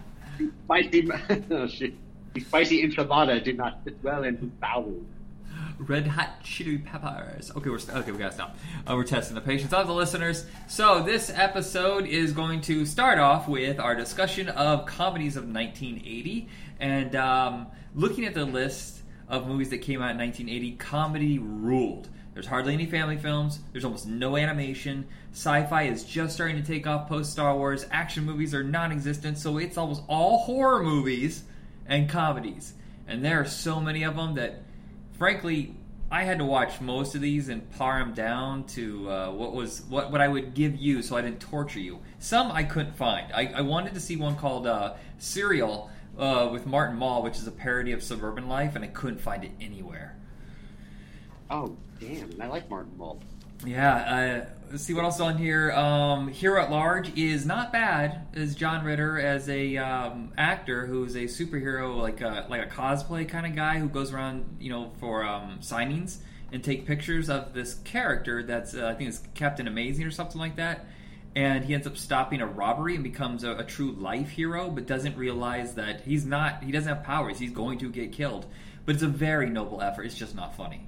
Spicy, 0.65 1.09
oh, 1.51 1.67
shit. 1.69 1.95
These 2.35 2.47
spicy 2.47 2.87
enchilada 2.87 3.43
did 3.43 3.57
not 3.57 3.85
fit 3.85 3.97
well 4.03 4.25
into 4.25 4.47
bowels. 4.47 5.07
Red 5.79 6.07
hot 6.07 6.43
chili 6.43 6.79
peppers. 6.79 7.51
Okay, 7.57 7.71
we're 7.71 7.79
okay. 7.79 8.13
We 8.13 8.19
gotta 8.19 8.35
stop. 8.35 8.57
Uh, 8.89 8.95
we're 8.95 9.05
testing 9.05 9.35
the 9.35 9.41
patience 9.41 9.73
of 9.73 9.87
the 9.87 9.95
listeners. 9.95 10.47
So 10.69 11.03
this 11.03 11.31
episode 11.31 12.07
is 12.07 12.33
going 12.33 12.61
to 12.63 12.87
start 12.87 13.19
off 13.19 13.49
with 13.49 13.81
our 13.81 13.95
discussion 13.95 14.49
of 14.49 14.87
comedies 14.87 15.37
of 15.37 15.45
1980, 15.45 16.49
and 16.81 17.17
um, 17.17 17.67
looking 17.95 18.25
at 18.25 18.35
the 18.35 18.45
list 18.45 19.03
of 19.29 19.49
movies 19.49 19.71
that 19.71 19.79
came 19.79 20.03
out 20.03 20.13
in 20.13 20.19
1980. 20.19 20.73
Comedy 20.73 21.39
ruled. 21.39 22.09
There's 22.35 22.47
hardly 22.47 22.75
any 22.75 22.87
family 22.87 23.17
films. 23.17 23.61
There's 23.73 23.85
almost 23.85 24.07
no 24.07 24.37
animation. 24.37 25.07
Sci-fi 25.33 25.85
is 25.85 26.05
just 26.05 26.35
starting 26.35 26.57
to 26.57 26.63
take 26.63 26.87
off 26.87 27.09
post 27.09 27.33
Star 27.33 27.57
Wars. 27.57 27.87
Action 27.91 28.25
movies 28.25 28.55
are 28.55 28.63
non-existent, 28.63 29.39
so 29.39 29.59
it's 29.59 29.77
almost 29.77 30.03
all 30.09 30.39
horror 30.39 30.83
movies 30.83 31.45
and 31.87 32.09
comedies. 32.09 32.75
And 33.07 33.25
there 33.25 33.41
are 33.41 33.47
so 33.47 33.81
many 33.81 34.03
of 34.05 34.17
them 34.17 34.35
that 34.35 34.63
frankly, 35.23 35.73
I 36.11 36.25
had 36.25 36.39
to 36.39 36.45
watch 36.45 36.81
most 36.81 37.15
of 37.15 37.21
these 37.21 37.49
and 37.49 37.71
par 37.71 38.01
them 38.01 38.13
down 38.13 38.65
to 38.75 39.09
uh, 39.09 39.31
what 39.31 39.53
was 39.53 39.83
what, 39.83 40.11
what 40.11 40.21
I 40.21 40.27
would 40.27 40.53
give 40.53 40.75
you, 40.75 41.01
so 41.01 41.17
I 41.17 41.23
didn't 41.23 41.39
torture 41.39 41.79
you. 41.79 42.01
Some 42.19 42.51
I 42.51 42.65
couldn't 42.65 42.97
find. 42.97 43.33
I, 43.33 43.47
I 43.55 43.61
wanted 43.61 43.95
to 43.95 44.01
see 44.01 44.17
one 44.17 44.35
called 44.35 44.67
uh, 44.67 44.95
Serial 45.19 45.93
uh, 46.19 46.49
with 46.51 46.67
Martin 46.67 46.97
Mull, 46.97 47.23
which 47.23 47.37
is 47.37 47.47
a 47.47 47.53
parody 47.53 47.93
of 47.93 48.03
suburban 48.03 48.49
life, 48.49 48.75
and 48.75 48.85
I 48.85 48.89
couldn't 48.89 49.21
find 49.21 49.45
it 49.45 49.53
anywhere. 49.61 50.17
Oh, 51.49 51.77
damn. 52.01 52.35
I 52.41 52.49
like 52.49 52.69
Martin 52.69 52.99
Mull. 52.99 53.21
Yeah, 53.65 53.95
uh, 53.97 54.53
let's 54.71 54.83
see 54.83 54.95
what 54.95 55.05
else 55.05 55.17
is 55.17 55.21
on 55.21 55.39
here. 55.39 55.71
Um, 55.73 56.29
Hero 56.29 56.61
at 56.61 56.71
Large 56.71 57.17
is 57.17 57.47
not 57.47 57.73
bad 57.73 58.27
as 58.35 58.57
John 58.57 58.85
Ritter 58.85 59.21
as 59.21 59.49
a 59.49 59.77
um, 59.77 60.33
actor 60.37 60.87
who's 60.87 61.15
a 61.15 61.25
superhero, 61.25 61.97
like 61.97 62.21
a 62.21 62.47
like 62.49 62.63
a 62.63 62.69
cosplay 62.69 63.29
kind 63.29 63.47
of 63.47 63.55
guy 63.55 63.79
who 63.79 63.89
goes 63.89 64.13
around, 64.13 64.57
you 64.59 64.71
know, 64.71 64.91
for 64.99 65.25
um, 65.25 65.59
signings 65.61 66.19
and 66.51 66.63
take 66.65 66.87
pictures 66.87 67.31
of 67.31 67.55
this 67.55 67.75
character 67.85 68.43
that's 68.43 68.75
uh, 68.75 68.87
I 68.87 68.95
think 68.95 69.11
it's 69.11 69.21
Captain 69.35 69.69
Amazing 69.69 70.07
or 70.07 70.11
something 70.11 70.41
like 70.41 70.57
that. 70.57 70.87
And 71.35 71.65
he 71.65 71.73
ends 71.73 71.87
up 71.87 71.97
stopping 71.97 72.43
a 72.43 72.47
robbery 72.47 72.95
and 72.95 73.05
becomes 73.05 73.45
a, 73.45 73.53
a 73.57 73.65
true 73.65 73.93
life 73.93 74.31
hero, 74.31 74.71
but 74.71 74.87
doesn't 74.87 75.17
realize 75.17 75.77
that 75.77 76.03
he's 76.03 76.27
not. 76.27 76.63
He 76.63 76.73
doesn't 76.73 76.95
have 76.95 77.05
powers. 77.05 77.39
He's 77.39 77.53
going 77.53 77.79
to 77.79 77.91
get 77.91 78.13
killed. 78.13 78.45
But 78.85 78.97
it's 78.97 79.05
a 79.05 79.09
very 79.09 79.49
noble 79.49 79.81
effort. 79.81 80.05
It's 80.05 80.17
just 80.17 80.35
not 80.35 80.57
funny. 80.57 80.87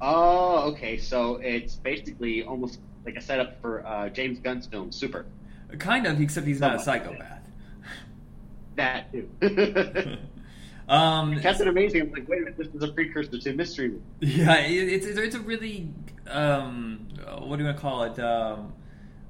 Oh, 0.00 0.70
okay. 0.70 0.98
So 0.98 1.36
it's 1.36 1.76
basically 1.76 2.42
almost 2.44 2.80
like 3.04 3.16
a 3.16 3.20
setup 3.20 3.60
for 3.60 3.86
uh, 3.86 4.08
James 4.08 4.38
Gunn's 4.38 4.66
film 4.66 4.92
Super. 4.92 5.26
Kind 5.78 6.06
of, 6.06 6.20
except 6.20 6.46
he's 6.46 6.60
not 6.60 6.76
a 6.76 6.78
psychopath. 6.78 7.42
That 8.76 9.12
too. 9.12 9.28
Um, 10.88 11.38
Captain 11.40 11.68
Amazing. 11.68 12.00
I'm 12.00 12.12
like, 12.12 12.28
wait 12.28 12.38
a 12.38 12.44
minute, 12.44 12.56
this 12.56 12.68
is 12.68 12.82
a 12.82 12.88
precursor 12.88 13.38
to 13.38 13.52
Mystery. 13.52 13.88
Movie. 13.88 14.02
yeah, 14.20 14.56
it's 14.56 15.06
it's 15.06 15.34
a 15.34 15.40
really 15.40 15.90
um, 16.26 17.08
what 17.40 17.56
do 17.56 17.62
you 17.62 17.66
want 17.66 17.76
to 17.76 17.80
call 17.80 18.04
it? 18.04 18.18
Um, 18.18 18.72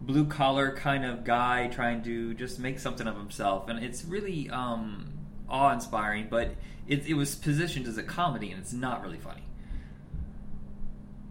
blue 0.00 0.26
collar 0.26 0.76
kind 0.76 1.04
of 1.04 1.24
guy 1.24 1.66
trying 1.66 2.02
to 2.02 2.34
just 2.34 2.60
make 2.60 2.78
something 2.78 3.06
of 3.06 3.16
himself, 3.16 3.68
and 3.68 3.82
it's 3.82 4.04
really 4.04 4.48
um, 4.50 5.12
awe 5.48 5.72
inspiring. 5.72 6.28
But 6.30 6.54
it, 6.86 7.06
it 7.06 7.14
was 7.14 7.34
positioned 7.34 7.88
as 7.88 7.98
a 7.98 8.04
comedy, 8.04 8.52
and 8.52 8.60
it's 8.60 8.72
not 8.72 9.02
really 9.02 9.18
funny. 9.18 9.42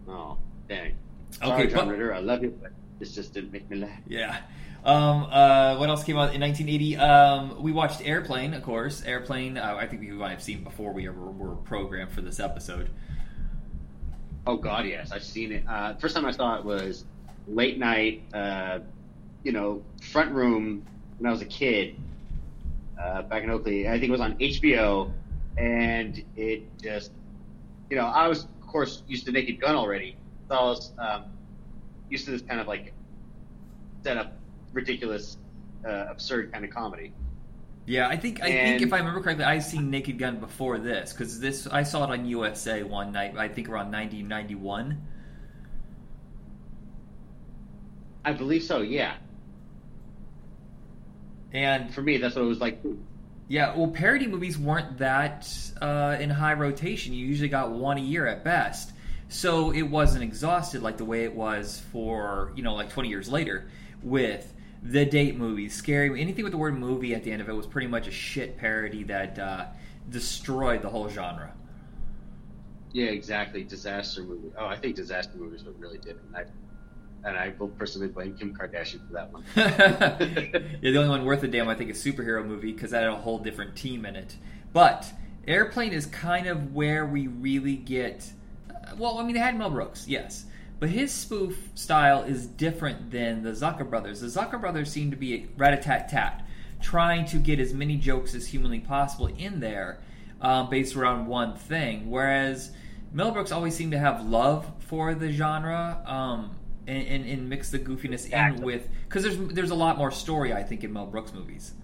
Oh, 0.08 0.36
dang. 0.68 0.94
Sorry, 1.30 1.64
Okay, 1.64 1.74
John 1.74 1.86
but- 1.86 1.92
Ritter. 1.92 2.14
I 2.14 2.20
love 2.20 2.42
you, 2.42 2.56
but 2.60 2.72
this 2.98 3.14
just 3.14 3.34
didn't 3.34 3.52
make 3.52 3.68
me 3.70 3.78
laugh. 3.78 3.90
Yeah. 4.08 4.38
Um, 4.84 5.24
uh, 5.30 5.76
what 5.76 5.88
else 5.88 6.04
came 6.04 6.16
out 6.16 6.34
in 6.34 6.40
1980? 6.40 6.96
Um, 6.96 7.62
we 7.62 7.72
watched 7.72 8.00
Airplane, 8.06 8.54
of 8.54 8.62
course. 8.62 9.02
Airplane. 9.04 9.58
Uh, 9.58 9.76
I 9.78 9.86
think 9.86 10.00
we 10.02 10.08
might 10.12 10.30
have 10.30 10.42
seen 10.42 10.62
before 10.64 10.92
we 10.92 11.06
ever 11.08 11.20
were 11.20 11.56
programmed 11.56 12.12
for 12.12 12.20
this 12.22 12.40
episode. 12.40 12.88
Oh 14.46 14.56
God, 14.56 14.86
yes, 14.86 15.12
I've 15.12 15.24
seen 15.24 15.52
it. 15.52 15.64
Uh, 15.68 15.94
first 15.96 16.14
time 16.14 16.24
I 16.24 16.30
saw 16.30 16.56
it 16.58 16.64
was 16.64 17.04
late 17.48 17.78
night. 17.78 18.22
Uh, 18.32 18.78
you 19.42 19.52
know, 19.52 19.82
front 20.00 20.32
room 20.32 20.84
when 21.18 21.28
I 21.28 21.32
was 21.32 21.42
a 21.42 21.46
kid 21.46 21.96
uh, 23.00 23.22
back 23.22 23.42
in 23.42 23.50
Oakley. 23.50 23.88
I 23.88 23.92
think 23.92 24.04
it 24.04 24.10
was 24.12 24.20
on 24.20 24.36
HBO, 24.38 25.12
and 25.58 26.22
it 26.36 26.62
just, 26.80 27.10
you 27.90 27.96
know, 27.96 28.06
I 28.06 28.26
was 28.28 28.46
course 28.68 29.02
used 29.08 29.26
to 29.26 29.32
Naked 29.32 29.60
Gun 29.60 29.74
already, 29.74 30.16
so 30.48 30.54
I 30.54 30.62
was 30.62 30.92
um, 30.98 31.24
used 32.08 32.24
to 32.26 32.30
this 32.30 32.42
kind 32.42 32.60
of 32.60 32.66
like 32.66 32.92
set 34.04 34.16
up, 34.16 34.32
ridiculous, 34.72 35.38
uh, 35.86 36.06
absurd 36.10 36.52
kind 36.52 36.64
of 36.64 36.70
comedy. 36.70 37.12
Yeah, 37.86 38.08
I 38.08 38.16
think 38.16 38.42
I 38.42 38.50
think 38.50 38.82
if 38.82 38.92
I 38.92 38.98
remember 38.98 39.22
correctly, 39.22 39.44
I 39.44 39.58
seen 39.60 39.90
Naked 39.90 40.18
Gun 40.18 40.38
before 40.40 40.78
this 40.78 41.12
because 41.12 41.40
this 41.40 41.66
I 41.66 41.82
saw 41.82 42.04
it 42.04 42.10
on 42.10 42.26
USA 42.26 42.82
one 42.82 43.12
night. 43.12 43.36
I 43.36 43.48
think 43.48 43.68
around 43.68 43.90
1991. 43.90 45.00
I 48.24 48.32
believe 48.32 48.62
so. 48.62 48.82
Yeah, 48.82 49.14
And 51.52 51.92
for 51.94 52.02
me, 52.02 52.18
that's 52.18 52.34
what 52.36 52.42
it 52.42 52.48
was 52.48 52.60
like. 52.60 52.82
Yeah, 53.48 53.74
well, 53.74 53.88
parody 53.88 54.26
movies 54.26 54.58
weren't 54.58 54.98
that 54.98 55.48
uh, 55.80 56.16
in 56.20 56.28
high 56.30 56.52
rotation. 56.52 57.14
You 57.14 57.26
usually 57.26 57.48
got 57.48 57.70
one 57.70 57.96
a 57.96 58.02
year 58.02 58.26
at 58.26 58.44
best, 58.44 58.92
so 59.28 59.72
it 59.72 59.82
wasn't 59.82 60.22
exhausted 60.22 60.82
like 60.82 60.98
the 60.98 61.04
way 61.04 61.24
it 61.24 61.34
was 61.34 61.82
for 61.90 62.52
you 62.54 62.62
know 62.62 62.74
like 62.74 62.90
20 62.90 63.08
years 63.08 63.28
later 63.28 63.70
with 64.02 64.52
the 64.82 65.04
date 65.04 65.36
movies, 65.36 65.74
scary 65.74 66.20
anything 66.20 66.44
with 66.44 66.52
the 66.52 66.58
word 66.58 66.78
movie 66.78 67.14
at 67.14 67.24
the 67.24 67.32
end 67.32 67.42
of 67.42 67.48
it 67.48 67.52
was 67.54 67.66
pretty 67.66 67.88
much 67.88 68.06
a 68.06 68.12
shit 68.12 68.58
parody 68.58 69.02
that 69.04 69.38
uh, 69.38 69.66
destroyed 70.10 70.82
the 70.82 70.88
whole 70.88 71.08
genre. 71.08 71.52
Yeah, 72.92 73.06
exactly. 73.06 73.64
Disaster 73.64 74.22
movie. 74.22 74.52
Oh, 74.56 74.66
I 74.66 74.76
think 74.76 74.96
disaster 74.96 75.36
movies 75.36 75.64
were 75.64 75.72
really. 75.72 75.98
And 76.08 76.18
I, 76.34 76.44
and 77.24 77.36
I 77.36 77.52
will 77.58 77.68
personally 77.68 78.08
blame 78.08 78.36
Kim 78.36 78.54
Kardashian 78.54 79.06
for 79.06 79.12
that 79.14 79.32
one. 79.32 79.44
yeah, 79.56 80.90
the 80.90 80.96
only 80.96 81.08
one 81.08 81.24
worth 81.24 81.42
a 81.42 81.48
damn, 81.48 81.68
I 81.68 81.74
think, 81.74 81.90
is 81.90 82.02
superhero 82.02 82.44
movie 82.46 82.72
because 82.72 82.90
that 82.92 83.02
had 83.02 83.10
a 83.12 83.16
whole 83.16 83.38
different 83.38 83.76
team 83.76 84.04
in 84.06 84.16
it. 84.16 84.36
But 84.72 85.06
Airplane 85.46 85.92
is 85.92 86.06
kind 86.06 86.46
of 86.46 86.74
where 86.74 87.06
we 87.06 87.26
really 87.26 87.76
get. 87.76 88.30
uh, 88.70 88.94
Well, 88.96 89.18
I 89.18 89.24
mean, 89.24 89.34
they 89.34 89.40
had 89.40 89.56
Mel 89.56 89.70
Brooks, 89.70 90.06
yes, 90.06 90.44
but 90.78 90.88
his 90.90 91.10
spoof 91.12 91.68
style 91.74 92.22
is 92.22 92.46
different 92.46 93.10
than 93.10 93.42
the 93.42 93.50
Zucker 93.50 93.88
brothers. 93.88 94.20
The 94.20 94.28
Zucker 94.28 94.60
brothers 94.60 94.90
seem 94.90 95.10
to 95.10 95.16
be 95.16 95.48
rat 95.56 95.74
a 95.74 95.78
tat 95.78 96.08
tat, 96.08 96.46
trying 96.80 97.24
to 97.26 97.38
get 97.38 97.58
as 97.58 97.74
many 97.74 97.96
jokes 97.96 98.34
as 98.34 98.46
humanly 98.46 98.80
possible 98.80 99.26
in 99.26 99.58
there, 99.60 100.00
um, 100.40 100.70
based 100.70 100.94
around 100.94 101.26
one 101.26 101.56
thing. 101.56 102.08
Whereas 102.10 102.70
Mel 103.12 103.32
Brooks 103.32 103.50
always 103.50 103.74
seemed 103.74 103.92
to 103.92 103.98
have 103.98 104.24
love 104.24 104.70
for 104.78 105.14
the 105.14 105.32
genre. 105.32 106.00
Um, 106.06 106.54
and, 106.88 107.06
and, 107.06 107.26
and 107.26 107.48
mix 107.48 107.70
the 107.70 107.78
goofiness 107.78 108.30
in 108.32 108.62
with 108.62 108.88
because 109.04 109.22
there's 109.22 109.36
there's 109.54 109.70
a 109.70 109.74
lot 109.76 109.98
more 109.98 110.10
story 110.10 110.52
I 110.52 110.62
think 110.64 110.82
in 110.82 110.92
Mel 110.92 111.06
Brooks 111.06 111.32
movies. 111.32 111.74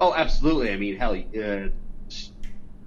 oh, 0.00 0.14
absolutely. 0.14 0.72
I 0.72 0.76
mean, 0.76 0.96
hell, 0.96 1.14
uh, 1.14 1.68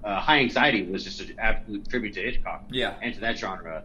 uh, 0.04 0.20
High 0.20 0.40
Anxiety 0.40 0.84
was 0.84 1.04
just 1.04 1.22
an 1.22 1.36
absolute 1.40 1.88
tribute 1.90 2.14
to 2.16 2.22
Hitchcock 2.22 2.66
Yeah, 2.72 2.96
and 3.02 3.14
to 3.14 3.20
that 3.22 3.38
genre. 3.38 3.84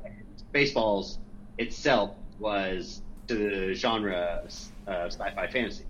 Spaceballs 0.53 1.19
itself 1.59 2.17
was 2.39 3.03
to 3.29 3.35
the 3.35 3.75
genre 3.75 4.43
uh, 4.87 5.07
sci-fi 5.07 5.47
fantasy. 5.47 5.85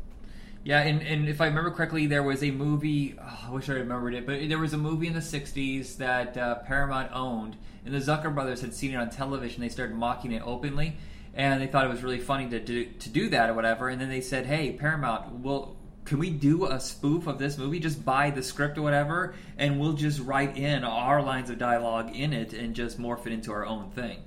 Yeah, 0.63 0.81
and, 0.81 1.01
and 1.03 1.29
if 1.29 1.41
I 1.41 1.47
remember 1.47 1.71
correctly, 1.71 2.07
there 2.07 2.23
was 2.23 2.43
a 2.43 2.51
movie. 2.51 3.17
Oh, 3.19 3.47
I 3.49 3.51
wish 3.51 3.69
I 3.71 3.75
remembered 3.75 4.15
it, 4.15 4.27
but 4.27 4.47
there 4.49 4.59
was 4.59 4.75
a 4.75 4.79
movie 4.79 5.07
in 5.07 5.15
the 5.15 5.21
'60s 5.21 5.97
that 5.97 6.37
uh, 6.37 6.57
Paramount 6.57 7.11
owned, 7.15 7.57
and 7.85 7.95
the 7.95 7.99
Zucker 7.99 8.33
brothers 8.35 8.61
had 8.61 8.75
seen 8.75 8.93
it 8.93 8.97
on 8.97 9.09
television. 9.09 9.63
They 9.63 9.71
started 9.71 9.97
mocking 9.97 10.33
it 10.33 10.43
openly, 10.45 10.97
and 11.35 11.63
they 11.63 11.67
thought 11.67 11.87
it 11.87 11.91
was 11.91 12.03
really 12.03 12.19
funny 12.19 12.51
to 12.51 12.61
do 12.61 12.85
to 12.85 13.09
do 13.09 13.31
that 13.31 13.49
or 13.49 13.55
whatever. 13.55 13.89
And 13.89 13.99
then 13.99 14.11
they 14.11 14.21
said, 14.21 14.47
"Hey, 14.47 14.73
Paramount, 14.73 15.41
well." 15.41 15.77
Can 16.07 16.19
we 16.19 16.31
do 16.31 16.67
a 16.67 16.81
spoof 16.81 17.29
of 17.29 17.39
this 17.39 17.57
movie? 17.57 17.79
Just 17.79 18.05
buy 18.05 18.31
the 18.31 18.43
script 18.43 18.79
or 18.79 18.83
whatever, 18.83 19.35
and 19.59 19.79
we'll 19.79 19.93
just 19.93 20.19
write 20.19 20.57
in 20.57 20.83
our 20.83 21.23
lines 21.23 21.51
of 21.51 21.59
dialogue 21.59 22.17
in 22.17 22.33
it 22.33 22.53
and 22.53 22.75
just 22.75 22.99
morph 22.99 23.27
it 23.27 23.33
into 23.33 23.53
our 23.53 23.65
own 23.65 23.91
thing. 23.91 24.19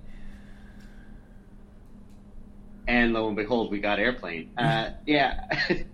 And 2.87 3.11
lo 3.11 3.27
and 3.27 3.35
behold, 3.35 3.71
we 3.71 3.79
got 3.79 3.99
Airplane. 3.99 4.51
Uh, 4.57 4.91
yeah. 5.05 5.45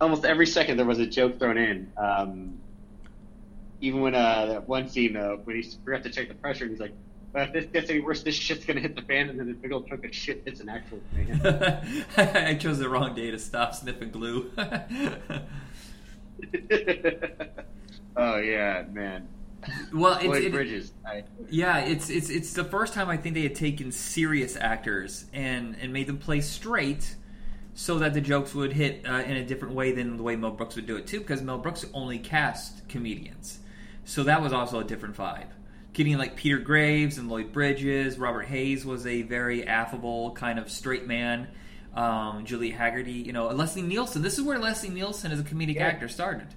Almost 0.00 0.24
every 0.24 0.46
second 0.46 0.76
there 0.76 0.86
was 0.86 0.98
a 0.98 1.06
joke 1.06 1.38
thrown 1.38 1.58
in. 1.58 1.92
Um, 1.96 2.58
even 3.80 4.00
when 4.00 4.14
uh, 4.14 4.46
that 4.46 4.68
one 4.68 4.88
scene 4.88 5.16
uh, 5.16 5.36
when 5.44 5.56
he 5.56 5.68
forgot 5.84 6.02
to 6.04 6.10
check 6.10 6.28
the 6.28 6.34
pressure, 6.34 6.64
and 6.64 6.72
he's 6.72 6.80
like, 6.80 6.92
"But 7.32 7.48
if 7.48 7.52
this 7.52 7.66
gets 7.66 7.90
any 7.90 8.00
worse, 8.00 8.22
this 8.22 8.34
shit's 8.34 8.64
gonna 8.64 8.80
hit 8.80 8.96
the 8.96 9.02
fan." 9.02 9.28
And 9.28 9.38
then 9.38 9.46
this 9.46 9.56
big 9.56 9.72
old 9.72 9.88
chunk 9.88 10.04
of 10.04 10.14
shit 10.14 10.42
hits 10.44 10.60
an 10.60 10.68
actual 10.68 11.00
fan. 11.12 12.04
I 12.16 12.54
chose 12.54 12.78
the 12.78 12.88
wrong 12.88 13.14
day 13.14 13.30
to 13.30 13.38
stop 13.38 13.74
sniffing 13.74 14.10
glue. 14.10 14.50
Oh 18.18 18.38
yeah, 18.38 18.84
man. 18.90 19.28
Well, 19.92 20.14
it's, 20.16 20.24
Lloyd 20.24 20.44
it, 20.44 20.52
Bridges. 20.52 20.92
I, 21.06 21.22
yeah, 21.48 21.78
it's 21.78 22.10
it's 22.10 22.30
it's 22.30 22.52
the 22.52 22.64
first 22.64 22.92
time 22.92 23.08
I 23.08 23.16
think 23.16 23.36
they 23.36 23.42
had 23.42 23.54
taken 23.54 23.92
serious 23.92 24.56
actors 24.56 25.26
and 25.32 25.76
and 25.80 25.92
made 25.92 26.08
them 26.08 26.18
play 26.18 26.40
straight, 26.40 27.14
so 27.80 27.96
that 28.00 28.12
the 28.12 28.20
jokes 28.20 28.56
would 28.56 28.72
hit 28.72 29.06
uh, 29.08 29.22
in 29.22 29.36
a 29.36 29.44
different 29.44 29.72
way 29.72 29.92
than 29.92 30.16
the 30.16 30.22
way 30.24 30.34
Mel 30.34 30.50
Brooks 30.50 30.74
would 30.74 30.84
do 30.86 30.96
it 30.96 31.06
too. 31.06 31.20
Because 31.20 31.42
Mel 31.42 31.58
Brooks 31.58 31.86
only 31.94 32.18
cast 32.18 32.88
comedians, 32.88 33.60
so 34.04 34.24
that 34.24 34.42
was 34.42 34.52
also 34.52 34.80
a 34.80 34.84
different 34.84 35.16
vibe. 35.16 35.46
Getting 35.92 36.18
like 36.18 36.34
Peter 36.34 36.58
Graves 36.58 37.18
and 37.18 37.28
Lloyd 37.28 37.52
Bridges, 37.52 38.18
Robert 38.18 38.46
Hays 38.46 38.84
was 38.84 39.06
a 39.06 39.22
very 39.22 39.64
affable 39.64 40.32
kind 40.32 40.58
of 40.58 40.68
straight 40.72 41.06
man. 41.06 41.46
Um, 41.94 42.44
Julie 42.44 42.72
Hagerty, 42.72 43.24
you 43.24 43.32
know, 43.32 43.46
Leslie 43.46 43.82
Nielsen. 43.82 44.22
This 44.22 44.38
is 44.38 44.44
where 44.44 44.58
Leslie 44.58 44.90
Nielsen 44.90 45.30
as 45.30 45.38
a 45.38 45.44
comedic 45.44 45.76
Yeah. 45.76 45.86
actor 45.86 46.08
started. 46.08 46.48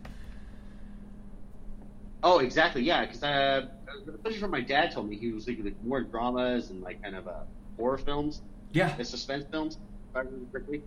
oh, 2.24 2.40
exactly. 2.40 2.82
Yeah, 2.82 3.06
because 3.06 3.24
uh, 3.24 3.68
especially 4.16 4.40
from 4.40 4.52
my 4.52 4.62
dad 4.62 4.92
told 4.92 5.08
me 5.08 5.18
he 5.18 5.32
was 5.32 5.46
thinking 5.46 5.66
like 5.66 5.84
more 5.84 6.02
dramas 6.02 6.72
and 6.72 6.82
like 6.82 7.02
kind 7.04 7.16
of 7.16 7.28
uh, 7.28 7.42
horror 7.78 7.98
films, 8.00 8.42
Yeah, 8.74 8.96
the 8.96 9.06
suspense 9.06 9.46
films. 9.52 9.78
If 10.10 10.16
I 10.16 10.20
remember 10.22 10.46
correctly. 10.52 10.82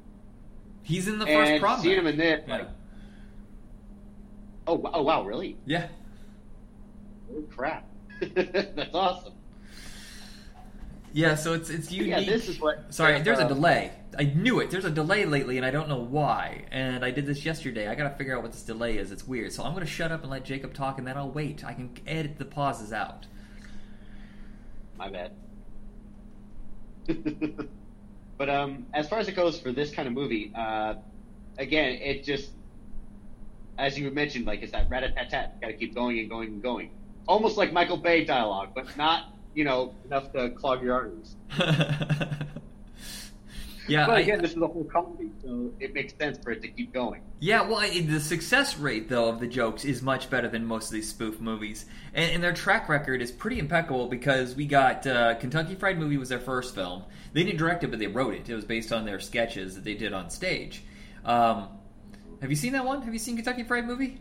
He's 0.85 1.09
in 1.09 1.19
the 1.19 1.27
first 1.27 1.51
and 1.51 1.61
prom. 1.61 1.83
night. 1.83 1.99
him 1.99 2.07
in 2.07 2.17
this, 2.17 2.45
Yeah. 2.47 2.55
like, 2.57 2.69
oh, 4.69 4.75
wow- 4.75 4.91
oh 4.95 5.03
wow, 5.03 5.25
really? 5.25 5.57
yeah. 5.67 5.89
Holy 7.29 7.43
crap! 7.49 7.85
That's 8.35 8.95
awesome. 8.95 9.33
Yeah, 11.13 11.35
so 11.37 11.53
it's 11.55 11.71
it's 11.71 11.91
unique. 11.93 12.11
Yeah, 12.11 12.21
this 12.25 12.49
is 12.49 12.61
what. 12.61 12.93
Sorry, 12.93 13.21
there's 13.23 13.39
a 13.39 13.45
uh, 13.45 13.49
delay. 13.49 13.93
I 14.19 14.25
knew 14.25 14.61
it. 14.61 14.71
There's 14.71 14.85
a 14.85 14.91
delay 14.91 15.25
lately, 15.25 15.57
and 15.57 15.65
I 15.67 15.71
don't 15.71 15.89
know 15.89 16.01
why. 16.01 16.65
And 16.73 17.05
I 17.05 17.11
did 17.13 17.25
this 17.27 17.45
yesterday. 17.45 17.89
I 17.89 17.95
got 17.95 18.09
to 18.11 18.17
figure 18.17 18.37
out 18.37 18.43
what 18.43 18.53
this 18.53 18.63
delay 18.63 18.99
is. 18.99 19.11
It's 19.13 19.27
weird. 19.27 19.53
So 19.53 19.63
I'm 19.63 19.73
going 19.75 19.85
to 19.87 19.91
shut 19.91 20.11
up 20.13 20.23
and 20.23 20.31
let 20.31 20.45
Jacob 20.45 20.75
talk, 20.75 20.99
and 20.99 21.07
then 21.07 21.17
I'll 21.17 21.31
wait. 21.31 21.65
I 21.65 21.73
can 21.73 21.91
edit 22.07 22.39
the 22.39 22.45
pauses 22.45 22.93
out. 22.93 23.27
My 24.97 25.09
bad. 25.09 25.33
but 28.37 28.49
um, 28.49 28.87
as 28.95 29.09
far 29.09 29.19
as 29.19 29.29
it 29.29 29.37
goes 29.37 29.59
for 29.61 29.73
this 29.73 29.93
kind 29.93 30.09
of 30.09 30.15
movie, 30.15 30.53
uh, 30.55 30.95
again, 31.59 31.93
it 31.95 32.25
just, 32.25 32.51
as 33.79 33.99
you 33.99 34.11
mentioned, 34.11 34.47
like 34.47 34.63
it's 34.63 34.73
that 34.73 34.89
rat 34.91 35.05
a 35.05 35.13
tat 35.13 35.31
tat. 35.31 35.61
Got 35.61 35.69
to 35.69 35.75
keep 35.75 35.95
going 35.95 36.19
and 36.19 36.29
going 36.29 36.49
and 36.49 36.63
going, 36.63 36.91
almost 37.27 37.57
like 37.57 37.73
Michael 37.73 37.97
Bay 37.97 38.25
dialogue, 38.25 38.71
but 38.75 38.97
not 38.97 39.33
you 39.55 39.65
know 39.65 39.95
enough 40.05 40.33
to 40.33 40.51
clog 40.51 40.83
your 40.83 40.95
arteries. 40.95 41.37
yeah, 43.87 44.07
but 44.07 44.17
I, 44.17 44.21
again, 44.21 44.41
this 44.41 44.53
is 44.53 44.57
a 44.57 44.67
whole 44.67 44.85
comedy, 44.85 45.31
so 45.43 45.71
it 45.81 45.95
makes 45.95 46.15
sense 46.17 46.39
for 46.43 46.51
it 46.53 46.63
to 46.63 46.69
keep 46.69 46.93
going. 46.93 47.21
yeah. 47.41 47.63
Well, 47.63 47.79
I, 47.79 48.01
the 48.01 48.21
success 48.21 48.79
rate 48.79 49.09
though 49.09 49.29
of 49.29 49.41
the 49.41 49.47
jokes 49.47 49.85
is 49.85 50.03
much 50.03 50.31
better 50.31 50.49
than 50.49 50.65
most 50.65 50.87
of 50.87 50.93
these 50.93 51.09
spoof 51.09 51.41
movies, 51.41 51.87
and, 52.15 52.33
and 52.33 52.43
their 52.43 52.53
track 52.53 52.89
record 52.89 53.23
is 53.23 53.31
pretty 53.31 53.59
impeccable 53.59 54.09
because 54.09 54.55
we 54.55 54.67
got 54.67 55.07
uh, 55.07 55.35
Kentucky 55.37 55.75
Fried 55.75 55.99
Movie 55.99 56.17
was 56.17 56.29
their 56.29 56.41
first 56.41 56.75
film. 56.75 57.05
They 57.33 57.45
didn't 57.45 57.59
direct 57.59 57.85
it, 57.85 57.89
but 57.91 57.99
they 57.99 58.07
wrote 58.07 58.35
it. 58.35 58.49
It 58.49 58.55
was 58.55 58.65
based 58.65 58.93
on 58.93 59.05
their 59.05 59.21
sketches 59.21 59.75
that 59.75 59.85
they 59.85 59.95
did 59.95 60.13
on 60.13 60.31
stage. 60.31 60.83
Um, 61.25 61.69
have 62.41 62.51
you 62.51 62.57
seen 62.57 62.73
that 62.75 62.85
one? 62.85 63.03
Have 63.03 63.13
you 63.13 63.19
seen 63.19 63.37
Kentucky 63.37 63.63
Fried 63.65 63.87
Movie? 63.87 64.21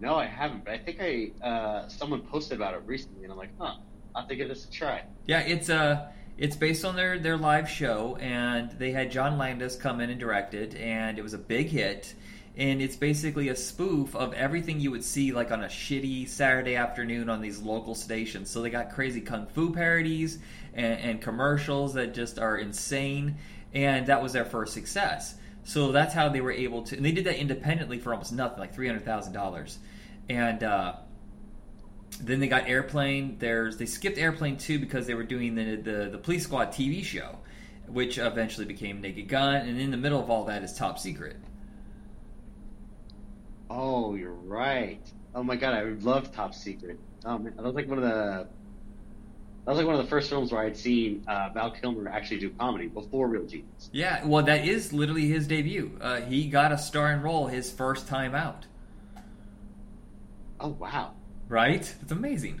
No, 0.00 0.14
I 0.14 0.26
haven't, 0.26 0.64
but 0.64 0.74
I 0.74 0.78
think 0.78 0.98
I 1.00 1.30
uh, 1.44 1.88
someone 1.88 2.22
posted 2.22 2.56
about 2.56 2.74
it 2.74 2.82
recently, 2.86 3.24
and 3.24 3.32
I'm 3.32 3.38
like, 3.38 3.50
huh, 3.58 3.74
I'll 4.14 4.22
have 4.22 4.28
to 4.28 4.36
give 4.36 4.48
this 4.48 4.64
a 4.64 4.70
try. 4.70 5.02
Yeah, 5.26 5.40
it's 5.40 5.68
uh 5.68 6.08
it's 6.38 6.56
based 6.56 6.84
on 6.84 6.96
their 6.96 7.18
their 7.18 7.36
live 7.36 7.68
show, 7.68 8.16
and 8.20 8.70
they 8.78 8.92
had 8.92 9.10
John 9.10 9.38
Landis 9.38 9.76
come 9.76 10.00
in 10.00 10.08
and 10.08 10.20
direct 10.20 10.54
it, 10.54 10.74
and 10.76 11.18
it 11.18 11.22
was 11.22 11.34
a 11.34 11.38
big 11.38 11.68
hit. 11.68 12.14
And 12.56 12.82
it's 12.82 12.96
basically 12.96 13.50
a 13.50 13.56
spoof 13.56 14.16
of 14.16 14.34
everything 14.34 14.80
you 14.80 14.90
would 14.90 15.04
see 15.04 15.30
like 15.30 15.52
on 15.52 15.62
a 15.62 15.68
shitty 15.68 16.28
Saturday 16.28 16.74
afternoon 16.74 17.28
on 17.28 17.40
these 17.40 17.60
local 17.60 17.94
stations. 17.94 18.50
So 18.50 18.62
they 18.62 18.70
got 18.70 18.92
crazy 18.92 19.20
kung 19.20 19.46
fu 19.46 19.72
parodies 19.72 20.38
and, 20.74 20.98
and 21.00 21.22
commercials 21.22 21.94
that 21.94 22.14
just 22.14 22.38
are 22.38 22.56
insane, 22.56 23.36
and 23.74 24.06
that 24.06 24.22
was 24.22 24.32
their 24.32 24.44
first 24.44 24.72
success. 24.74 25.36
So 25.64 25.92
that's 25.92 26.14
how 26.14 26.30
they 26.30 26.40
were 26.40 26.50
able 26.50 26.82
to. 26.84 26.96
And 26.96 27.04
they 27.04 27.12
did 27.12 27.26
that 27.26 27.36
independently 27.36 27.98
for 27.98 28.12
almost 28.12 28.32
nothing, 28.32 28.58
like 28.58 28.74
three 28.74 28.86
hundred 28.86 29.04
thousand 29.04 29.32
dollars, 29.34 29.78
and. 30.28 30.62
uh 30.62 30.94
then 32.20 32.40
they 32.40 32.48
got 32.48 32.68
Airplane. 32.68 33.36
There's 33.38 33.76
they 33.76 33.86
skipped 33.86 34.18
Airplane 34.18 34.56
two 34.56 34.78
because 34.78 35.06
they 35.06 35.14
were 35.14 35.24
doing 35.24 35.54
the, 35.54 35.76
the 35.76 36.08
the 36.10 36.18
Police 36.18 36.44
Squad 36.44 36.72
TV 36.72 37.04
show, 37.04 37.38
which 37.86 38.18
eventually 38.18 38.66
became 38.66 39.00
Naked 39.00 39.28
Gun. 39.28 39.56
And 39.56 39.80
in 39.80 39.90
the 39.90 39.96
middle 39.96 40.20
of 40.20 40.30
all 40.30 40.44
that 40.44 40.62
is 40.62 40.74
Top 40.74 40.98
Secret. 40.98 41.36
Oh, 43.70 44.14
you're 44.14 44.32
right. 44.32 45.00
Oh 45.34 45.42
my 45.42 45.56
god, 45.56 45.74
I 45.74 45.82
love 45.82 46.32
Top 46.32 46.54
Secret. 46.54 46.98
Oh 47.24 47.38
man, 47.38 47.54
that 47.56 47.62
was 47.62 47.74
like 47.74 47.88
one 47.88 47.98
of 47.98 48.04
the 48.04 48.48
that 49.68 49.72
was 49.72 49.78
like 49.78 49.86
one 49.86 49.96
of 49.96 50.02
the 50.02 50.08
first 50.08 50.30
films 50.30 50.50
where 50.50 50.62
I'd 50.62 50.76
seen 50.78 51.24
uh, 51.28 51.50
Val 51.52 51.70
Kilmer 51.70 52.08
actually 52.08 52.40
do 52.40 52.48
comedy 52.50 52.86
before 52.86 53.28
Real 53.28 53.44
Genius. 53.44 53.90
Yeah, 53.92 54.24
well, 54.24 54.42
that 54.44 54.66
is 54.66 54.94
literally 54.94 55.28
his 55.28 55.46
debut. 55.46 55.98
Uh, 56.00 56.22
he 56.22 56.48
got 56.48 56.72
a 56.72 56.78
starring 56.78 57.20
role 57.20 57.48
his 57.48 57.70
first 57.70 58.08
time 58.08 58.34
out. 58.34 58.64
Oh 60.58 60.68
wow, 60.68 61.12
Right? 61.48 61.94
It's 62.02 62.12
amazing. 62.12 62.60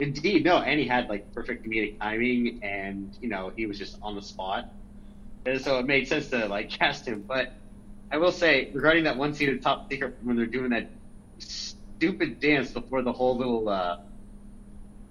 indeed, 0.00 0.44
no, 0.44 0.58
and 0.58 0.80
he 0.80 0.86
had 0.86 1.08
like 1.08 1.32
perfect 1.34 1.64
comedic 1.66 1.98
timing, 1.98 2.60
and 2.62 3.16
you 3.20 3.28
know 3.28 3.52
he 3.54 3.66
was 3.66 3.78
just 3.78 3.98
on 4.02 4.14
the 4.16 4.22
spot, 4.22 4.72
and 5.46 5.60
so 5.60 5.78
it 5.78 5.86
made 5.86 6.08
sense 6.08 6.28
to 6.28 6.46
like 6.46 6.70
cast 6.78 7.06
him. 7.06 7.22
But 7.26 7.52
I 8.10 8.16
will 8.18 8.32
say 8.32 8.70
regarding 8.72 9.04
that 9.04 9.16
one 9.16 9.34
scene 9.34 9.48
in 9.48 9.60
Top 9.60 9.90
Secret 9.90 10.16
when 10.22 10.36
they're 10.36 10.46
doing 10.46 10.70
that 10.70 10.90
stupid 11.38 12.40
dance 12.40 12.70
before 12.70 13.02
the 13.02 13.12
whole 13.12 13.36
little 13.36 13.68
uh, 13.68 14.00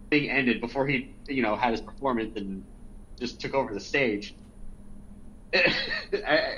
thing 0.10 0.30
ended, 0.30 0.62
before 0.62 0.88
he 0.88 1.14
you 1.28 1.42
know 1.44 1.56
had 1.56 1.72
his 1.72 1.82
performance 1.82 2.36
and 2.36 2.64
just 3.20 3.40
took 3.40 3.54
over 3.54 3.74
the 3.74 3.80
stage. 3.80 4.36
I, 5.54 6.58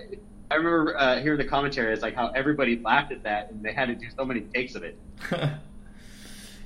I 0.50 0.56
remember 0.56 0.96
uh, 0.98 1.20
hearing 1.22 1.40
the 1.40 1.46
commentary. 1.46 1.94
It's 1.94 2.02
like 2.04 2.16
how 2.16 2.28
everybody 2.30 2.80
laughed 2.80 3.12
at 3.12 3.24
that, 3.24 3.52
and 3.52 3.64
they 3.64 3.74
had 3.74 3.88
to 3.88 3.96
do 3.96 4.06
so 4.16 4.24
many 4.24 4.42
takes 4.42 4.76
of 4.76 4.84
it. 4.84 4.98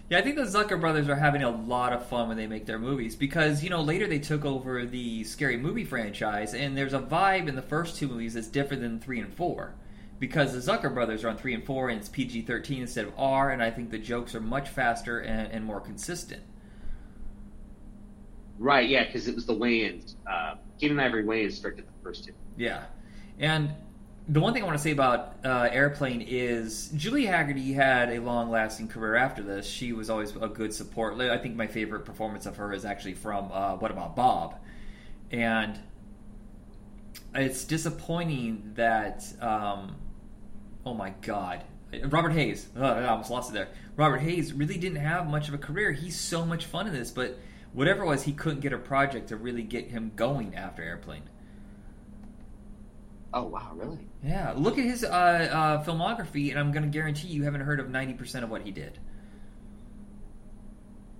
yeah, 0.09 0.19
I 0.19 0.21
think 0.21 0.37
the 0.37 0.43
Zucker 0.43 0.79
brothers 0.79 1.09
are 1.09 1.15
having 1.15 1.43
a 1.43 1.49
lot 1.49 1.91
of 1.91 2.05
fun 2.07 2.29
when 2.29 2.37
they 2.37 2.47
make 2.47 2.65
their 2.65 2.79
movies 2.79 3.15
because, 3.15 3.61
you 3.61 3.69
know, 3.69 3.81
later 3.81 4.07
they 4.07 4.19
took 4.19 4.45
over 4.45 4.85
the 4.85 5.25
Scary 5.25 5.57
Movie 5.57 5.83
franchise, 5.83 6.53
and 6.53 6.77
there's 6.77 6.93
a 6.93 6.99
vibe 6.99 7.49
in 7.49 7.55
the 7.55 7.61
first 7.61 7.97
two 7.97 8.07
movies 8.07 8.35
that's 8.35 8.47
different 8.47 8.81
than 8.81 8.99
three 8.99 9.19
and 9.19 9.33
four. 9.33 9.75
Because 10.19 10.53
the 10.53 10.71
Zucker 10.71 10.91
brothers 10.91 11.23
are 11.23 11.29
on 11.29 11.37
three 11.37 11.53
and 11.53 11.63
four, 11.63 11.89
and 11.89 11.99
it's 11.99 12.09
PG 12.09 12.43
13 12.43 12.81
instead 12.81 13.05
of 13.05 13.13
R, 13.17 13.51
and 13.51 13.61
I 13.61 13.69
think 13.69 13.91
the 13.91 13.99
jokes 13.99 14.33
are 14.33 14.39
much 14.39 14.69
faster 14.69 15.19
and, 15.19 15.51
and 15.51 15.63
more 15.63 15.81
consistent. 15.81 16.41
Right? 18.57 18.89
Yeah, 18.89 19.05
because 19.05 19.27
it 19.27 19.35
was 19.35 19.45
the 19.45 19.53
Wayans. 19.53 20.15
Uh, 20.25 20.55
Keenen 20.79 20.99
Ivory 20.99 21.23
Wayans 21.23 21.61
directed 21.61 21.85
the 21.85 22.03
first 22.03 22.25
two. 22.25 22.31
Yeah. 22.55 22.85
And 23.37 23.71
the 24.29 24.41
one 24.41 24.53
thing 24.53 24.61
I 24.61 24.65
want 24.65 24.77
to 24.77 24.83
say 24.83 24.91
about 24.91 25.35
uh, 25.45 25.69
Airplane 25.71 26.21
is 26.21 26.89
Julie 26.89 27.25
Hagerty 27.25 27.73
had 27.73 28.09
a 28.09 28.19
long 28.19 28.49
lasting 28.49 28.89
career 28.89 29.15
after 29.15 29.41
this. 29.41 29.65
She 29.65 29.93
was 29.93 30.09
always 30.09 30.35
a 30.35 30.49
good 30.49 30.73
support. 30.73 31.19
I 31.21 31.37
think 31.37 31.55
my 31.55 31.67
favorite 31.67 32.03
performance 32.03 32.45
of 32.45 32.57
her 32.57 32.73
is 32.73 32.83
actually 32.83 33.13
from 33.13 33.49
uh, 33.53 33.75
What 33.75 33.89
About 33.89 34.17
Bob? 34.17 34.59
And 35.31 35.79
it's 37.33 37.63
disappointing 37.63 38.73
that, 38.75 39.23
um, 39.39 39.95
oh 40.85 40.93
my 40.93 41.11
God. 41.21 41.63
Robert 42.03 42.31
Hays. 42.31 42.67
I 42.75 43.05
almost 43.05 43.31
lost 43.31 43.51
it 43.51 43.53
there. 43.53 43.69
Robert 43.95 44.17
Hays 44.17 44.51
really 44.51 44.77
didn't 44.77 44.97
have 44.97 45.29
much 45.29 45.47
of 45.47 45.53
a 45.53 45.57
career. 45.57 45.93
He's 45.93 46.19
so 46.19 46.45
much 46.45 46.65
fun 46.65 46.85
in 46.85 46.93
this, 46.93 47.11
but 47.11 47.39
whatever 47.71 48.03
it 48.03 48.07
was, 48.07 48.23
he 48.23 48.33
couldn't 48.33 48.59
get 48.59 48.73
a 48.73 48.77
project 48.77 49.29
to 49.29 49.37
really 49.37 49.63
get 49.63 49.87
him 49.87 50.11
going 50.17 50.53
after 50.55 50.83
Airplane. 50.83 51.23
Oh 53.33 53.43
wow, 53.43 53.71
really? 53.75 53.99
Yeah, 54.23 54.53
look 54.55 54.77
at 54.77 54.85
his 54.85 55.03
uh, 55.03 55.07
uh, 55.07 55.83
filmography, 55.83 56.49
and 56.49 56.59
I'm 56.59 56.71
going 56.71 56.83
to 56.83 56.89
guarantee 56.89 57.27
you 57.27 57.43
haven't 57.43 57.61
heard 57.61 57.79
of 57.79 57.87
90% 57.87 58.43
of 58.43 58.49
what 58.49 58.61
he 58.61 58.71
did. 58.71 58.99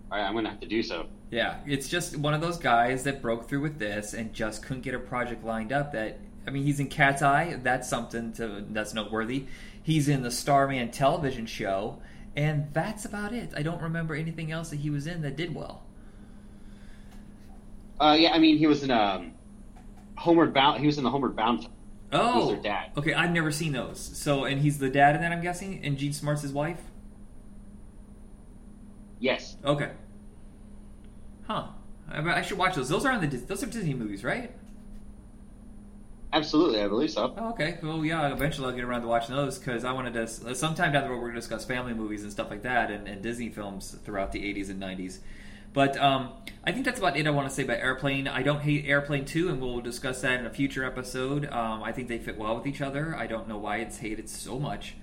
All 0.09 0.17
right, 0.17 0.25
I'm 0.25 0.33
gonna 0.33 0.49
have 0.49 0.61
to 0.61 0.67
do 0.67 0.81
so. 0.81 1.07
Yeah, 1.31 1.57
it's 1.65 1.89
just 1.89 2.15
one 2.15 2.33
of 2.33 2.39
those 2.39 2.57
guys 2.57 3.03
that 3.03 3.21
broke 3.21 3.49
through 3.49 3.61
with 3.61 3.77
this 3.77 4.13
and 4.13 4.33
just 4.33 4.63
couldn't 4.63 4.83
get 4.83 4.93
a 4.93 4.99
project 4.99 5.43
lined 5.43 5.73
up. 5.73 5.91
That 5.91 6.19
I 6.47 6.51
mean, 6.51 6.63
he's 6.63 6.79
in 6.79 6.87
Cat's 6.87 7.21
Eye. 7.21 7.59
That's 7.61 7.89
something 7.89 8.31
to 8.33 8.63
that's 8.69 8.93
noteworthy. 8.93 9.47
He's 9.83 10.07
in 10.07 10.23
the 10.23 10.31
Starman 10.31 10.91
television 10.91 11.45
show, 11.45 12.01
and 12.37 12.67
that's 12.71 13.03
about 13.03 13.33
it. 13.33 13.51
I 13.55 13.63
don't 13.63 13.81
remember 13.81 14.15
anything 14.15 14.49
else 14.49 14.69
that 14.69 14.77
he 14.77 14.89
was 14.89 15.07
in 15.07 15.21
that 15.23 15.35
did 15.35 15.53
well. 15.53 15.83
Uh, 17.99 18.15
yeah, 18.17 18.31
I 18.31 18.39
mean 18.39 18.57
he 18.57 18.67
was 18.67 18.83
in 18.83 18.91
um, 18.91 19.33
Homeward 20.15 20.53
Bound. 20.53 20.79
He 20.79 20.85
was 20.85 20.97
in 20.97 21.03
the 21.03 21.09
Homeward 21.09 21.35
Bound. 21.35 21.67
Oh, 22.11 22.51
their 22.53 22.61
dad? 22.61 22.91
okay. 22.97 23.13
I've 23.13 23.31
never 23.31 23.51
seen 23.51 23.73
those. 23.73 23.99
So, 23.99 24.45
and 24.45 24.61
he's 24.61 24.79
the 24.79 24.89
dad 24.89 25.15
in 25.15 25.21
that, 25.21 25.31
I'm 25.31 25.41
guessing, 25.41 25.83
and 25.83 25.97
Jean 25.97 26.13
Smart's 26.13 26.41
his 26.41 26.53
wife. 26.53 26.79
Yes. 29.19 29.57
Okay. 29.65 29.91
Huh. 31.47 31.67
I, 32.09 32.19
I 32.19 32.41
should 32.41 32.57
watch 32.57 32.75
those. 32.75 32.89
Those 32.89 33.05
are 33.05 33.11
on 33.11 33.21
the 33.27 33.37
those 33.37 33.63
are 33.63 33.67
Disney 33.67 33.93
movies, 33.93 34.23
right? 34.23 34.51
Absolutely, 36.33 36.81
I 36.81 36.87
believe 36.87 37.09
so. 37.11 37.33
Oh, 37.37 37.49
okay. 37.51 37.79
Well, 37.81 38.03
yeah. 38.05 38.31
Eventually, 38.31 38.67
I'll 38.67 38.73
get 38.75 38.83
around 38.83 39.01
to 39.01 39.07
watching 39.07 39.35
those 39.35 39.57
because 39.57 39.83
I 39.85 39.91
wanted 39.93 40.13
to. 40.13 40.55
Sometime 40.55 40.91
down 40.91 41.03
the 41.03 41.09
road, 41.09 41.17
we're 41.17 41.29
going 41.29 41.35
to 41.35 41.39
discuss 41.39 41.65
family 41.65 41.93
movies 41.93 42.23
and 42.23 42.31
stuff 42.31 42.49
like 42.49 42.63
that, 42.63 42.91
and, 42.91 43.07
and 43.07 43.21
Disney 43.23 43.49
films 43.49 43.97
throughout 44.03 44.31
the 44.33 44.39
'80s 44.39 44.69
and 44.69 44.81
'90s. 44.81 45.19
But 45.77 45.95
um, 46.01 46.31
I 46.63 46.71
think 46.71 46.85
that's 46.85 46.97
about 46.97 47.17
it. 47.17 47.27
I 47.27 47.29
want 47.29 47.47
to 47.47 47.53
say 47.53 47.61
about 47.61 47.77
Airplane. 47.77 48.27
I 48.27 48.41
don't 48.41 48.61
hate 48.61 48.85
Airplane 48.87 49.25
two, 49.25 49.49
and 49.49 49.61
we'll 49.61 49.79
discuss 49.79 50.21
that 50.21 50.39
in 50.39 50.47
a 50.47 50.49
future 50.49 50.83
episode. 50.83 51.47
Um, 51.51 51.83
I 51.83 51.91
think 51.91 52.07
they 52.07 52.17
fit 52.17 52.35
well 52.35 52.55
with 52.55 52.65
each 52.65 52.81
other. 52.81 53.15
I 53.15 53.27
don't 53.27 53.47
know 53.47 53.59
why 53.59 53.77
it's 53.77 53.99
hated 53.99 54.27
so 54.27 54.57
much. 54.57 54.95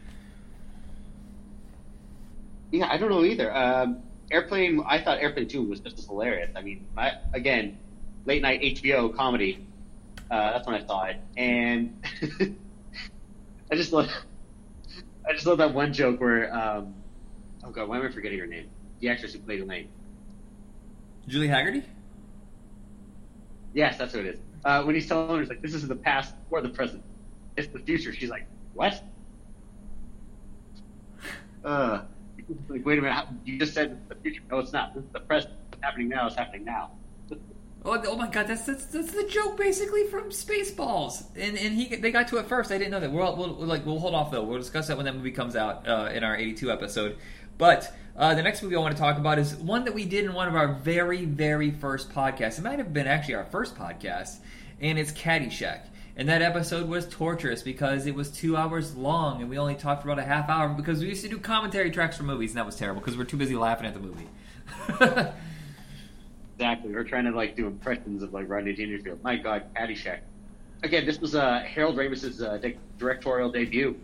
Yeah, 2.72 2.88
I 2.90 2.96
don't 2.96 3.08
know 3.08 3.22
either. 3.24 3.56
Um, 3.56 4.02
Airplane, 4.32 4.82
I 4.84 5.00
thought 5.00 5.18
Airplane 5.20 5.46
2 5.46 5.62
was 5.62 5.78
just 5.78 6.08
hilarious. 6.08 6.50
I 6.56 6.62
mean, 6.62 6.84
I, 6.96 7.18
again, 7.32 7.78
late 8.24 8.42
night 8.42 8.60
HBO 8.60 9.14
comedy. 9.14 9.64
Uh, 10.28 10.54
that's 10.54 10.66
when 10.66 10.74
I 10.74 10.84
saw 10.84 11.04
it, 11.04 11.20
and 11.36 12.04
I 13.70 13.76
just 13.76 13.92
love, 13.92 14.10
I 15.24 15.34
just 15.34 15.46
love 15.46 15.58
that 15.58 15.72
one 15.72 15.92
joke 15.92 16.20
where, 16.20 16.52
um, 16.52 16.94
oh 17.62 17.70
god, 17.70 17.88
why 17.88 17.98
am 17.98 18.06
I 18.06 18.10
forgetting 18.10 18.40
her 18.40 18.46
name? 18.48 18.68
The 18.98 19.10
actress 19.10 19.34
who 19.34 19.38
played 19.38 19.60
Elaine. 19.60 19.88
Julie 21.28 21.48
Hagerty. 21.48 21.84
Yes, 23.72 23.98
that's 23.98 24.12
who 24.12 24.20
it 24.20 24.26
is. 24.26 24.40
Uh, 24.64 24.82
when 24.82 24.94
he's 24.94 25.06
telling 25.06 25.28
her, 25.28 25.40
he's 25.40 25.48
like, 25.48 25.62
"This 25.62 25.74
is 25.74 25.86
the 25.86 25.96
past 25.96 26.34
or 26.50 26.60
the 26.60 26.68
present. 26.68 27.02
It's 27.56 27.68
the 27.68 27.80
future." 27.80 28.12
She's 28.12 28.30
like, 28.30 28.46
"What?" 28.74 29.02
Uh, 31.64 32.02
like, 32.68 32.84
wait 32.84 32.98
a 32.98 33.02
minute. 33.02 33.26
You 33.46 33.58
just 33.58 33.72
said 33.72 34.06
the 34.10 34.14
future. 34.16 34.42
No, 34.50 34.58
it's 34.58 34.74
not. 34.74 34.94
This 34.94 35.02
is 35.02 35.10
the 35.12 35.20
present. 35.20 35.54
What's 35.70 35.82
happening 35.82 36.10
now 36.10 36.26
is 36.26 36.34
happening 36.34 36.62
now. 36.66 36.90
Oh, 37.86 38.02
oh 38.06 38.16
my 38.16 38.28
god, 38.28 38.46
that's, 38.46 38.62
that's 38.62 38.86
that's 38.86 39.12
the 39.12 39.24
joke 39.24 39.58
basically 39.58 40.06
from 40.06 40.30
Spaceballs, 40.30 41.24
and 41.36 41.58
and 41.58 41.74
he 41.74 41.94
they 41.96 42.10
got 42.10 42.28
to 42.28 42.38
it 42.38 42.46
first. 42.46 42.72
I 42.72 42.78
didn't 42.78 42.92
know 42.92 43.00
that. 43.00 43.12
We'll, 43.12 43.36
we'll 43.36 43.48
like 43.66 43.84
we'll 43.84 43.98
hold 43.98 44.14
off 44.14 44.30
though. 44.30 44.42
We'll 44.42 44.58
discuss 44.58 44.88
that 44.88 44.96
when 44.96 45.04
that 45.04 45.14
movie 45.14 45.32
comes 45.32 45.54
out 45.54 45.86
uh, 45.86 46.10
in 46.12 46.24
our 46.24 46.34
'82 46.34 46.72
episode. 46.72 47.18
But 47.58 47.92
uh, 48.16 48.34
the 48.34 48.42
next 48.42 48.62
movie 48.62 48.76
I 48.76 48.78
want 48.78 48.96
to 48.96 49.00
talk 49.00 49.18
about 49.18 49.38
is 49.38 49.54
one 49.56 49.84
that 49.84 49.94
we 49.94 50.04
did 50.04 50.24
in 50.24 50.34
one 50.34 50.46
of 50.46 50.54
our 50.54 50.74
very 50.74 51.24
very 51.24 51.70
first 51.70 52.10
podcasts. 52.10 52.58
It 52.58 52.62
might 52.62 52.78
have 52.78 52.92
been 52.92 53.06
actually 53.06 53.34
our 53.34 53.44
first 53.46 53.76
podcast, 53.76 54.36
and 54.80 54.98
it's 54.98 55.12
Caddyshack. 55.12 55.80
And 56.16 56.28
that 56.28 56.42
episode 56.42 56.88
was 56.88 57.08
torturous 57.08 57.62
because 57.62 58.06
it 58.06 58.14
was 58.14 58.30
two 58.30 58.56
hours 58.56 58.94
long, 58.94 59.40
and 59.40 59.50
we 59.50 59.58
only 59.58 59.74
talked 59.74 60.02
for 60.02 60.10
about 60.10 60.22
a 60.22 60.26
half 60.26 60.48
hour 60.48 60.68
because 60.68 61.00
we 61.00 61.08
used 61.08 61.24
to 61.24 61.28
do 61.28 61.38
commentary 61.38 61.90
tracks 61.90 62.16
for 62.16 62.22
movies, 62.22 62.50
and 62.50 62.58
that 62.58 62.66
was 62.66 62.76
terrible 62.76 63.00
because 63.00 63.16
we're 63.16 63.24
too 63.24 63.36
busy 63.36 63.56
laughing 63.56 63.84
at 63.84 63.94
the 63.94 64.00
movie. 64.00 64.28
exactly. 66.54 66.94
We're 66.94 67.02
trying 67.02 67.24
to 67.24 67.32
like 67.32 67.56
do 67.56 67.66
impressions 67.66 68.22
of 68.22 68.32
like 68.32 68.48
Rodney 68.48 68.74
Dangerfield. 68.74 69.24
My 69.24 69.34
God, 69.34 69.64
Caddyshack. 69.74 70.20
Again, 70.84 71.04
this 71.04 71.18
was 71.18 71.34
uh, 71.34 71.60
Harold 71.60 71.96
Ramis's 71.96 72.40
uh, 72.40 72.60
directorial 72.96 73.50
debut, 73.50 73.98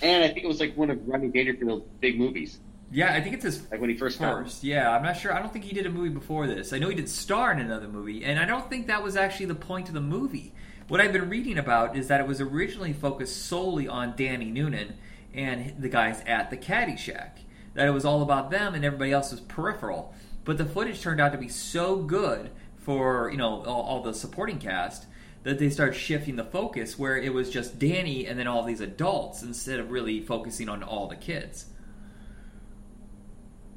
and 0.00 0.24
I 0.24 0.28
think 0.28 0.44
it 0.44 0.48
was 0.48 0.60
like 0.60 0.74
one 0.74 0.88
of 0.88 1.06
Rodney 1.06 1.28
Dangerfield's 1.28 1.84
big 2.00 2.18
movies. 2.18 2.60
Yeah, 2.92 3.12
I 3.12 3.22
think 3.22 3.34
it's 3.34 3.44
his 3.44 3.70
like 3.70 3.80
when 3.80 3.88
he 3.90 3.96
first 3.96 4.16
started. 4.16 4.44
first. 4.44 4.62
Yeah, 4.62 4.94
I'm 4.94 5.02
not 5.02 5.16
sure. 5.16 5.34
I 5.34 5.38
don't 5.38 5.52
think 5.52 5.64
he 5.64 5.74
did 5.74 5.86
a 5.86 5.90
movie 5.90 6.10
before 6.10 6.46
this. 6.46 6.72
I 6.72 6.78
know 6.78 6.88
he 6.88 6.94
did 6.94 7.08
star 7.08 7.50
in 7.50 7.58
another 7.58 7.88
movie, 7.88 8.24
and 8.24 8.38
I 8.38 8.44
don't 8.44 8.68
think 8.68 8.86
that 8.86 9.02
was 9.02 9.16
actually 9.16 9.46
the 9.46 9.54
point 9.54 9.88
of 9.88 9.94
the 9.94 10.00
movie. 10.00 10.52
What 10.88 11.00
I've 11.00 11.12
been 11.12 11.30
reading 11.30 11.56
about 11.56 11.96
is 11.96 12.08
that 12.08 12.20
it 12.20 12.26
was 12.26 12.40
originally 12.40 12.92
focused 12.92 13.46
solely 13.46 13.88
on 13.88 14.14
Danny 14.14 14.50
Noonan 14.50 14.98
and 15.32 15.74
the 15.78 15.88
guys 15.88 16.22
at 16.26 16.50
the 16.50 16.56
Caddy 16.56 16.96
Shack. 16.96 17.38
That 17.74 17.88
it 17.88 17.92
was 17.92 18.04
all 18.04 18.20
about 18.20 18.50
them 18.50 18.74
and 18.74 18.84
everybody 18.84 19.12
else 19.12 19.30
was 19.30 19.40
peripheral. 19.40 20.14
But 20.44 20.58
the 20.58 20.66
footage 20.66 21.00
turned 21.00 21.20
out 21.20 21.32
to 21.32 21.38
be 21.38 21.48
so 21.48 21.96
good 21.96 22.50
for 22.76 23.30
you 23.30 23.38
know 23.38 23.62
all, 23.62 23.82
all 23.82 24.02
the 24.02 24.12
supporting 24.12 24.58
cast 24.58 25.06
that 25.44 25.58
they 25.58 25.70
started 25.70 25.94
shifting 25.94 26.36
the 26.36 26.44
focus 26.44 26.98
where 26.98 27.16
it 27.16 27.32
was 27.32 27.50
just 27.50 27.78
Danny 27.78 28.26
and 28.26 28.38
then 28.38 28.46
all 28.46 28.62
these 28.62 28.80
adults 28.80 29.42
instead 29.42 29.80
of 29.80 29.90
really 29.90 30.20
focusing 30.20 30.68
on 30.68 30.82
all 30.82 31.08
the 31.08 31.16
kids. 31.16 31.66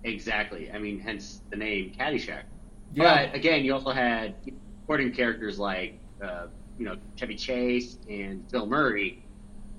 Exactly. 0.06 0.72
I 0.72 0.78
mean, 0.78 1.00
hence 1.00 1.42
the 1.50 1.58
name 1.58 1.92
Caddyshack. 1.98 2.44
Yeah. 2.94 3.26
But 3.28 3.36
again, 3.36 3.66
you 3.66 3.74
also 3.74 3.92
had 3.92 4.36
supporting 4.82 5.12
characters 5.12 5.58
like 5.58 6.00
uh, 6.24 6.48
you 6.78 6.86
know 6.86 6.96
Chevy 7.16 7.36
Chase 7.36 7.98
and 8.08 8.50
Bill 8.52 8.68
Murray, 8.68 9.24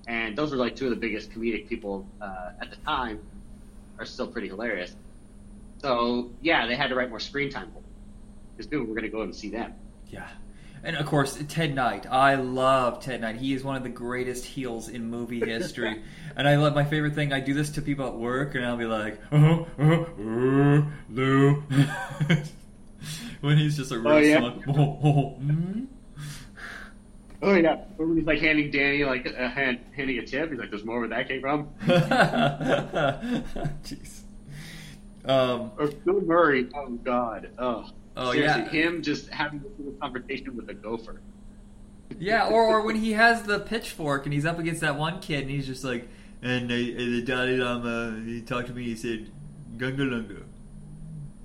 and 0.09 0.37
those 0.37 0.51
were 0.51 0.57
like 0.57 0.75
two 0.75 0.87
of 0.87 0.91
the 0.91 0.97
biggest 0.97 1.31
comedic 1.31 1.69
people 1.69 2.07
uh, 2.21 2.51
at 2.61 2.71
the 2.71 2.77
time. 2.77 3.21
Are 3.99 4.05
still 4.05 4.27
pretty 4.27 4.49
hilarious. 4.49 4.95
So 5.79 6.31
yeah, 6.43 6.67
they 6.67 6.75
had 6.75 6.89
to 6.89 6.97
write 6.97 7.09
more 7.09 7.21
screen 7.21 7.49
time 7.49 7.71
for 7.73 7.81
because 8.55 8.67
people 8.67 8.85
were 8.85 8.95
going 8.95 9.05
to 9.05 9.09
go 9.09 9.23
and 9.23 9.35
see 9.35 9.49
them. 9.49 9.75
Yeah. 10.09 10.29
And 10.87 10.97
of 10.97 11.05
course, 11.07 11.37
Ted 11.49 11.75
Knight. 11.75 12.07
I 12.09 12.37
love 12.37 13.01
Ted 13.03 13.21
Knight. 13.21 13.35
He 13.35 13.53
is 13.55 13.65
one 13.65 13.75
of 13.75 13.83
the 13.83 13.89
greatest 13.89 14.45
heels 14.45 14.89
in 14.89 15.11
movie 15.11 15.41
history. 15.41 16.01
and 16.37 16.47
I 16.47 16.55
love 16.57 16.77
my 16.77 16.85
favorite 16.85 17.17
thing. 17.17 17.33
I 17.33 17.41
do 17.41 17.55
this 17.55 17.71
to 17.71 17.83
people 17.83 18.07
at 18.07 18.15
work, 18.15 18.55
and 18.55 18.65
I'll 18.65 18.77
be 18.77 18.85
like, 18.85 19.19
uh-huh, 19.33 19.65
uh-huh, 19.81 19.93
uh, 19.95 20.83
Lou. 21.11 21.55
when 23.41 23.59
he's 23.59 23.77
just 23.77 23.91
a 23.91 23.99
real 23.99 24.13
Oh, 24.13 24.19
yeah. 24.19 24.39
smug. 24.39 24.63
Oh, 24.69 24.99
oh, 25.03 25.37
mm. 25.43 25.87
Oh 27.43 27.55
yeah, 27.55 27.75
when 27.97 28.17
he's 28.17 28.25
like 28.27 28.39
handing 28.41 28.71
Danny 28.71 29.05
like 29.05 29.27
a 29.27 29.49
hand, 29.49 29.81
handing 29.95 30.19
a 30.19 30.25
tip, 30.25 30.51
he's 30.51 30.59
like, 30.59 30.71
"There's 30.71 30.85
more 30.85 31.01
where 31.01 31.09
that 31.09 31.29
came 31.29 31.43
from." 31.43 31.69
Jeez. 33.85 34.23
Um, 35.27 35.73
Or 35.79 35.89
Bill 35.89 36.21
Murray. 36.23 36.69
Oh 36.75 36.89
God. 36.93 37.51
Oh. 37.59 37.91
Oh, 38.17 38.33
Seriously, 38.33 38.63
yeah. 38.63 38.69
him 38.89 39.03
just 39.03 39.29
having 39.29 39.61
this 39.61 39.73
little 39.79 39.93
conversation 40.01 40.57
with 40.57 40.69
a 40.71 40.75
gopher. 40.75 41.21
yeah, 42.19 42.49
or, 42.49 42.65
or 42.65 42.81
when 42.83 42.97
he 42.97 43.13
has 43.13 43.43
the 43.43 43.61
pitchfork 43.61 44.25
and 44.25 44.33
he's 44.33 44.47
up 44.47 44.59
against 44.59 44.81
that 44.81 44.97
one 44.97 45.21
kid, 45.21 45.43
and 45.43 45.51
he's 45.51 45.67
just 45.67 45.85
like, 45.85 46.09
and 46.43 46.71
the 46.71 47.23
Dalai 47.23 47.57
Lama, 47.59 48.23
he 48.25 48.41
talked 48.41 48.69
to 48.69 48.73
me, 48.75 48.85
he 48.85 48.97
said, 48.97 49.31
Gunga 49.77 50.03
Lunga. 50.05 50.43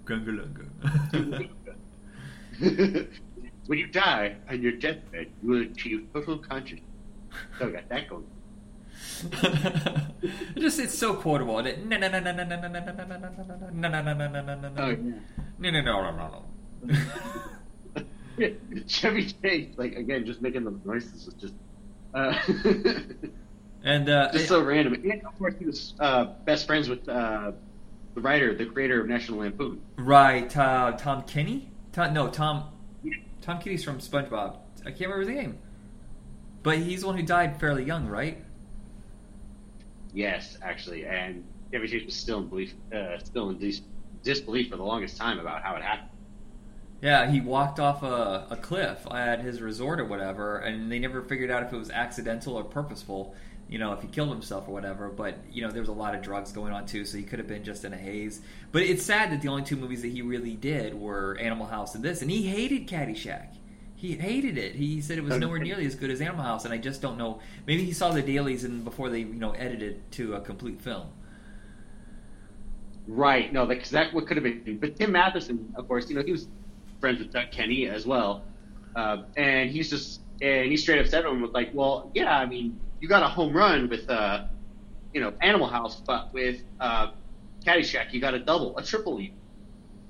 Gunga 0.06 0.32
Lunga. 0.32 0.66
when 3.67 3.80
you 3.80 3.88
die 3.88 4.35
on 4.50 4.61
your 4.61 4.74
deathbed, 4.74 5.32
you 5.41 5.50
will 5.50 5.61
achieve 5.64 6.08
total 6.14 6.38
consciousness. 6.38 6.85
So 7.59 7.67
I 7.67 7.72
got 7.72 7.90
that 7.90 8.09
going. 8.09 8.25
It 10.22 10.59
just 10.59 10.80
it's 10.80 10.98
so 10.98 11.16
quotable. 11.16 11.61
No 11.64 11.98
no 11.98 11.98
no 11.98 12.19
no 12.19 12.19
no 12.19 12.32
no 12.32 12.43
no 12.43 12.58
no 12.58 12.67
no 12.67 12.80
no 12.80 12.93
no 12.93 13.17
no 13.17 13.90
no 13.90 13.90
no 13.90 14.14
no 14.14 14.27
no 14.27 14.43
no 14.43 14.69
no 14.69 14.72
Oh 14.77 14.95
no 15.59 15.69
no 15.69 15.82
no 15.82 15.82
no 15.82 16.11
no. 16.11 16.45
Chevy 18.88 19.26
Chase, 19.42 19.69
like 19.77 19.95
again, 19.95 20.26
just 20.26 20.42
making 20.42 20.64
the 20.64 20.74
noises 20.85 21.26
was 21.26 21.35
just, 21.35 21.53
uh, 22.14 22.38
And 23.84 24.10
uh, 24.10 24.32
just 24.32 24.48
so 24.48 24.64
random. 24.64 24.93
And 24.93 25.26
of 25.26 25.38
course, 25.40 25.56
he 25.58 25.66
was 25.66 25.95
uh, 26.00 26.26
best 26.45 26.68
friends 26.68 26.88
with 26.88 27.08
uh, 27.10 27.51
the 28.14 28.22
writer, 28.22 28.56
the 28.56 28.66
creator 28.66 29.01
of 29.01 29.08
National 29.08 29.40
Lampoon. 29.40 29.82
right, 29.98 30.56
uh, 30.56 30.92
Tom 30.93 31.24
Kenny. 31.24 31.72
Tom, 31.92 32.14
no, 32.14 32.30
Tom. 32.30 32.66
Tom 33.42 33.60
Kenny's 33.60 33.84
from 33.84 33.98
SpongeBob. 33.98 34.58
I 34.82 34.92
can't 34.92 35.11
remember 35.11 35.22
his 35.22 35.30
name, 35.30 35.58
but 36.61 36.77
he's 36.77 37.01
the 37.01 37.08
one 37.08 37.18
who 37.18 37.24
died 37.24 37.60
fairly 37.60 37.84
young, 37.84 38.08
right? 38.08 38.43
Yes, 40.14 40.58
actually, 40.61 41.06
and 41.06 41.43
Chevy 41.72 41.88
Chase 41.88 42.06
was 42.06 42.16
still 42.16 42.40
in 42.40 42.48
belief, 42.48 42.74
uh, 42.93 43.18
still 43.19 43.50
in 43.50 43.58
dis- 43.58 43.82
disbelief 44.24 44.69
for 44.69 44.77
the 44.77 44.84
longest 44.84 45.18
time 45.18 45.40
about 45.40 45.64
how 45.64 45.76
it 45.76 45.82
happened. 45.82 46.10
Yeah, 47.02 47.30
he 47.32 47.42
walked 47.42 47.80
off 47.80 48.04
a, 48.04 48.46
a 48.52 48.56
cliff 48.56 49.08
at 49.12 49.42
his 49.42 49.60
resort 49.60 50.00
or 50.00 50.06
whatever, 50.06 50.60
and 50.60 50.92
they 50.92 51.00
never 51.00 51.22
figured 51.24 51.50
out 51.50 51.64
if 51.64 51.74
it 51.74 51.78
was 51.78 51.90
accidental 51.90 52.56
or 52.56 52.64
purposeful. 52.64 53.36
You 53.68 53.80
know, 53.80 53.94
if 53.94 54.02
he 54.02 54.08
killed 54.10 54.30
himself 54.30 54.68
or 54.68 54.72
whatever. 54.72 55.08
But 55.08 55.38
you 55.52 55.62
know, 55.62 55.72
there 55.72 55.82
was 55.82 55.90
a 55.90 55.94
lot 55.94 56.14
of 56.14 56.22
drugs 56.22 56.52
going 56.52 56.74
on 56.74 56.86
too, 56.86 57.06
so 57.06 57.18
he 57.18 57.24
could 57.24 57.40
have 57.40 57.48
been 57.48 57.64
just 57.64 57.86
in 57.86 57.94
a 57.94 57.98
haze. 57.98 58.42
But 58.72 58.84
it's 58.84 59.04
sad 59.04 59.32
that 59.32 59.42
the 59.42 59.48
only 59.48 59.64
two 59.64 59.78
movies 59.78 60.02
that 60.04 60.10
he 60.10 60.22
really 60.22 60.56
did 60.56 60.94
were 60.94 61.38
Animal 61.40 61.66
House 61.66 61.96
and 61.96 62.04
this, 62.04 62.22
and 62.22 62.30
he 62.30 62.44
hated 62.44 62.88
Caddyshack. 62.88 63.56
He 63.96 64.14
hated 64.14 64.58
it. 64.58 64.76
He 64.76 65.00
said 65.00 65.20
it 65.20 65.24
was 65.24 65.38
nowhere 65.38 65.60
nearly 65.60 65.86
as 65.86 65.96
good 65.96 66.10
as 66.10 66.22
Animal 66.22 66.44
House, 66.44 66.66
and 66.66 66.74
I 66.74 66.78
just 66.78 67.02
don't 67.02 67.18
know. 67.18 67.40
Maybe 67.68 67.84
he 67.84 67.94
saw 67.94 68.12
the 68.12 68.22
dailies 68.22 68.64
and 68.64 68.84
before 68.84 69.10
they, 69.10 69.20
you 69.20 69.36
know, 69.36 69.52
edited 69.52 70.12
to 70.14 70.34
a 70.36 70.42
complete 70.42 70.82
film. 70.82 71.08
Right. 73.08 73.54
No, 73.54 73.66
because 73.66 73.92
that 73.92 74.14
what 74.14 74.28
could 74.28 74.38
have 74.38 74.44
been. 74.44 74.80
But 74.80 74.96
Tim 74.96 75.12
Matheson, 75.12 75.72
of 75.76 75.88
course, 75.88 76.10
you 76.10 76.16
know, 76.16 76.24
he 76.24 76.32
was 76.32 76.48
friends 77.02 77.20
with 77.20 77.34
Doug 77.34 77.52
Kenney 77.52 77.88
as 77.88 78.06
well, 78.06 78.44
uh, 78.96 79.24
and 79.36 79.70
he's 79.70 79.90
just 79.90 80.22
and 80.42 80.72
he 80.72 80.78
straight 80.78 81.00
up 81.00 81.08
said 81.08 81.24
to 81.24 81.30
him 81.30 81.42
was 81.42 81.52
like, 81.52 81.72
"Well, 81.74 82.10
yeah, 82.14 82.38
I 82.38 82.46
mean, 82.46 82.80
you 83.02 83.08
got 83.08 83.24
a 83.24 83.28
home 83.28 83.52
run 83.54 83.90
with, 83.90 84.10
uh, 84.10 84.46
you 85.14 85.20
know, 85.20 85.34
Animal 85.42 85.68
House, 85.68 86.00
but 86.00 86.34
with 86.34 86.62
uh, 86.80 87.12
Caddyshack, 87.66 88.14
you 88.14 88.22
got 88.22 88.34
a 88.34 88.40
double, 88.40 88.78
a 88.78 88.84
triple. 88.84 89.20
You, 89.20 89.32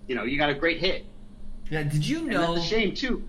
you 0.08 0.16
know, 0.16 0.24
you 0.24 0.38
got 0.38 0.50
a 0.50 0.54
great 0.54 0.80
hit. 0.80 1.06
Yeah, 1.70 1.84
did 1.84 2.06
you 2.06 2.20
And 2.20 2.28
know? 2.28 2.54
that's 2.54 2.66
a 2.66 2.70
shame 2.70 2.94
too. 2.94 3.28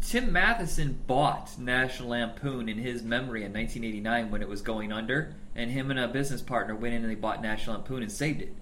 Tim 0.00 0.32
Matheson 0.32 1.00
bought 1.06 1.58
National 1.58 2.10
Lampoon 2.10 2.68
in 2.68 2.78
his 2.78 3.02
memory 3.02 3.44
in 3.44 3.52
1989 3.52 4.30
when 4.30 4.42
it 4.42 4.48
was 4.48 4.60
going 4.60 4.92
under, 4.92 5.34
and 5.54 5.70
him 5.70 5.90
and 5.90 5.98
a 5.98 6.06
business 6.06 6.42
partner 6.42 6.76
went 6.76 6.94
in 6.94 7.02
and 7.02 7.10
they 7.10 7.16
bought 7.16 7.42
National 7.42 7.76
Lampoon 7.76 8.02
and 8.02 8.12
saved 8.12 8.42
it. 8.42 8.54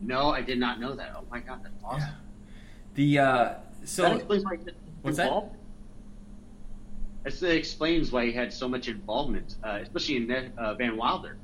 No, 0.00 0.30
I 0.30 0.40
did 0.40 0.58
not 0.58 0.80
know 0.80 0.94
that. 0.94 1.12
Oh 1.16 1.24
my 1.30 1.40
god, 1.40 1.60
that's 1.62 1.84
awesome. 1.84 2.14
The 2.94 3.18
uh, 3.18 3.24
that 3.34 3.64
so 3.84 4.14
explains 4.14 4.44
why. 4.44 4.58
What's 5.02 5.16
that? 5.16 5.24
involved. 5.24 5.56
It 7.24 7.42
explains 7.42 8.10
why 8.10 8.26
he 8.26 8.32
had 8.32 8.52
so 8.52 8.66
much 8.66 8.88
involvement, 8.88 9.56
uh, 9.62 9.78
especially 9.82 10.16
in 10.16 10.52
uh, 10.56 10.74
Van 10.74 10.96
Wilder. 10.96 11.36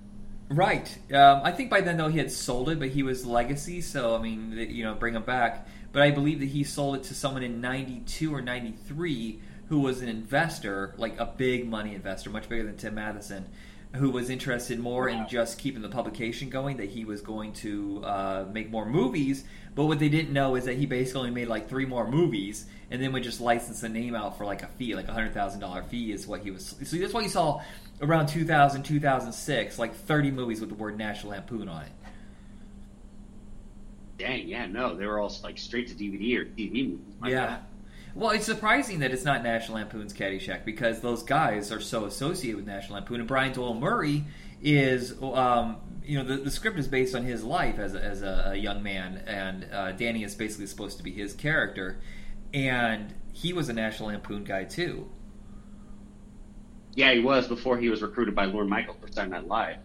Right. 0.49 0.97
Um, 1.13 1.41
I 1.45 1.53
think 1.53 1.71
by 1.71 1.81
then 1.81 1.97
though 1.97 2.09
he 2.09 2.19
had 2.19 2.31
sold 2.31 2.71
it, 2.71 2.79
but 2.79 2.89
he 2.89 3.03
was 3.03 3.27
legacy, 3.27 3.81
so 3.81 4.17
I 4.17 4.23
mean, 4.23 4.53
you 4.53 4.85
know, 4.85 4.95
bring 4.95 5.15
him 5.15 5.23
back. 5.23 5.69
But 5.93 6.03
I 6.03 6.11
believe 6.11 6.41
that 6.41 6.47
he 6.47 6.65
sold 6.65 6.97
it 6.97 7.03
to 7.05 7.15
someone 7.15 7.43
in 7.43 7.61
'92 7.61 8.35
or 8.35 8.41
'93 8.41 9.41
who 9.69 9.81
was 9.81 10.01
an 10.01 10.09
investor, 10.09 10.95
like 10.97 11.19
a 11.19 11.27
big 11.27 11.69
money 11.69 11.95
investor, 11.95 12.31
much 12.31 12.49
bigger 12.49 12.65
than 12.65 12.77
Tim 12.77 12.95
Matheson, 12.95 13.47
who 13.95 14.11
was 14.11 14.29
interested 14.29 14.79
more 14.79 15.09
in 15.09 15.27
just 15.29 15.59
keeping 15.59 15.83
the 15.83 15.89
publication 15.89 16.51
going. 16.51 16.77
That 16.79 16.91
he 16.91 17.05
was 17.05 17.21
going 17.21 17.53
to 17.55 18.03
uh, 18.05 18.45
make 18.53 18.71
more 18.71 18.87
movies, 18.87 19.45
but 19.75 19.87
what 19.87 19.99
they 19.99 20.09
didn't 20.09 20.33
know 20.33 20.57
is 20.57 20.65
that 20.65 20.77
he 20.77 20.87
basically 20.87 21.31
made 21.31 21.49
like 21.49 21.69
three 21.69 21.87
more 21.87 22.07
movies, 22.09 22.67
and 22.91 23.03
then 23.03 23.13
would 23.13 23.23
just 23.23 23.41
license 23.41 23.81
the 23.81 23.89
name 23.89 24.15
out 24.15 24.37
for 24.37 24.45
like 24.45 24.63
a 24.63 24.69
fee, 24.69 24.95
like 24.95 25.09
a 25.09 25.13
hundred 25.13 25.35
thousand 25.35 25.61
dollar 25.61 25.83
fee 25.83 26.13
is 26.13 26.27
what 26.27 26.43
he 26.43 26.51
was. 26.51 26.75
So 26.85 26.97
that's 26.97 27.13
why 27.13 27.23
you 27.23 27.29
saw 27.29 27.63
around 28.01 28.27
2000, 28.27 28.83
2006, 28.83 29.79
like 29.79 29.95
30 29.95 30.31
movies 30.31 30.61
with 30.61 30.71
the 30.71 30.75
word 30.75 30.99
National 30.99 31.33
Lampoon 31.33 31.69
on 31.69 31.83
it. 31.83 31.93
Dang, 34.19 34.49
yeah, 34.49 34.67
no, 34.67 34.95
they 34.95 35.07
were 35.07 35.19
all 35.19 35.33
like 35.43 35.59
straight 35.59 35.89
to 35.89 35.95
DVD 35.95 36.39
or 36.39 36.45
TV 36.45 36.91
movies. 36.91 37.15
Yeah. 37.25 37.47
God. 37.47 37.61
Well, 38.17 38.31
it's 38.31 38.47
surprising 38.47 39.01
that 39.01 39.13
it's 39.13 39.27
not 39.27 39.43
National 39.43 39.77
Lampoon's 39.77 40.15
Caddyshack 40.15 40.65
because 40.65 41.01
those 41.01 41.23
guys 41.23 41.71
are 41.71 41.83
so 41.83 42.07
associated 42.07 42.57
with 42.57 42.67
National 42.67 42.95
Lampoon. 42.95 43.21
And 43.21 43.29
Brian 43.29 43.53
Doyle 43.53 43.75
Murray 43.75 44.25
is, 44.63 45.13
um, 45.23 45.77
you 46.03 46.17
know, 46.17 46.25
the, 46.25 46.39
the 46.39 46.51
script 46.51 46.79
is 46.79 46.89
based 46.89 47.15
on 47.15 47.25
his 47.25 47.45
life 47.45 47.79
as 47.79 47.95
a, 47.95 48.03
as 48.03 48.23
a, 48.23 48.57
young 48.57 48.83
man, 48.83 49.23
and 49.27 49.67
uh, 49.71 49.93
Danny 49.93 50.25
is 50.25 50.35
basically 50.35 50.65
supposed 50.65 50.97
to 50.97 51.03
be 51.03 51.13
his 51.13 51.35
character. 51.35 52.01
And 52.55 53.13
he 53.35 53.53
was 53.53 53.69
a 53.69 53.75
National 53.75 54.09
Lampoon 54.09 54.45
guy 54.45 54.65
too. 54.65 55.11
Yeah, 56.95 57.13
he 57.13 57.21
was 57.21 57.47
before 57.47 57.77
he 57.77 57.91
was 57.91 58.01
recruited 58.01 58.35
by 58.35 58.47
Lorne 58.47 58.71
Michaels 58.71 58.97
for 58.99 59.09
Saturday 59.13 59.33
Night 59.33 59.47
Live. 59.47 59.77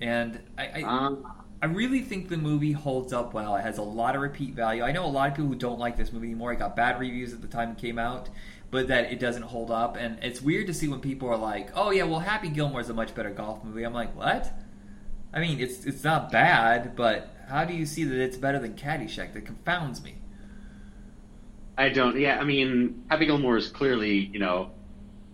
And 0.00 0.40
I, 0.58 0.66
I, 0.66 0.82
Um, 0.82 1.24
I 1.62 1.66
really 1.66 2.02
think 2.02 2.28
the 2.28 2.36
movie 2.36 2.72
holds 2.72 3.12
up 3.12 3.32
well. 3.32 3.56
It 3.56 3.62
has 3.62 3.78
a 3.78 3.82
lot 3.82 4.14
of 4.14 4.22
repeat 4.22 4.54
value. 4.54 4.82
I 4.82 4.92
know 4.92 5.06
a 5.06 5.08
lot 5.08 5.30
of 5.30 5.36
people 5.36 5.48
who 5.48 5.54
don't 5.54 5.78
like 5.78 5.96
this 5.96 6.12
movie 6.12 6.26
anymore. 6.26 6.52
It 6.52 6.58
got 6.58 6.76
bad 6.76 7.00
reviews 7.00 7.32
at 7.32 7.40
the 7.40 7.48
time 7.48 7.70
it 7.72 7.78
came 7.78 7.98
out, 7.98 8.28
but 8.70 8.88
that 8.88 9.10
it 9.10 9.18
doesn't 9.18 9.42
hold 9.42 9.70
up. 9.70 9.96
And 9.96 10.22
it's 10.22 10.42
weird 10.42 10.66
to 10.66 10.74
see 10.74 10.86
when 10.86 11.00
people 11.00 11.28
are 11.28 11.36
like, 11.36 11.70
"Oh 11.74 11.90
yeah, 11.90 12.04
well 12.04 12.20
Happy 12.20 12.48
Gilmore 12.48 12.80
is 12.80 12.90
a 12.90 12.94
much 12.94 13.14
better 13.14 13.30
golf 13.30 13.64
movie." 13.64 13.84
I'm 13.84 13.94
like, 13.94 14.14
"What?" 14.14 14.52
I 15.32 15.40
mean, 15.40 15.60
it's 15.60 15.86
it's 15.86 16.04
not 16.04 16.30
bad, 16.30 16.94
but 16.94 17.30
how 17.48 17.64
do 17.64 17.74
you 17.74 17.86
see 17.86 18.04
that 18.04 18.18
it's 18.20 18.36
better 18.36 18.58
than 18.58 18.74
Caddyshack? 18.74 19.32
That 19.32 19.46
confounds 19.46 20.02
me. 20.02 20.16
I 21.78 21.88
don't. 21.88 22.18
Yeah, 22.18 22.38
I 22.38 22.44
mean, 22.44 23.04
Happy 23.08 23.26
Gilmore 23.26 23.56
is 23.56 23.68
clearly, 23.68 24.30
you 24.32 24.38
know, 24.38 24.70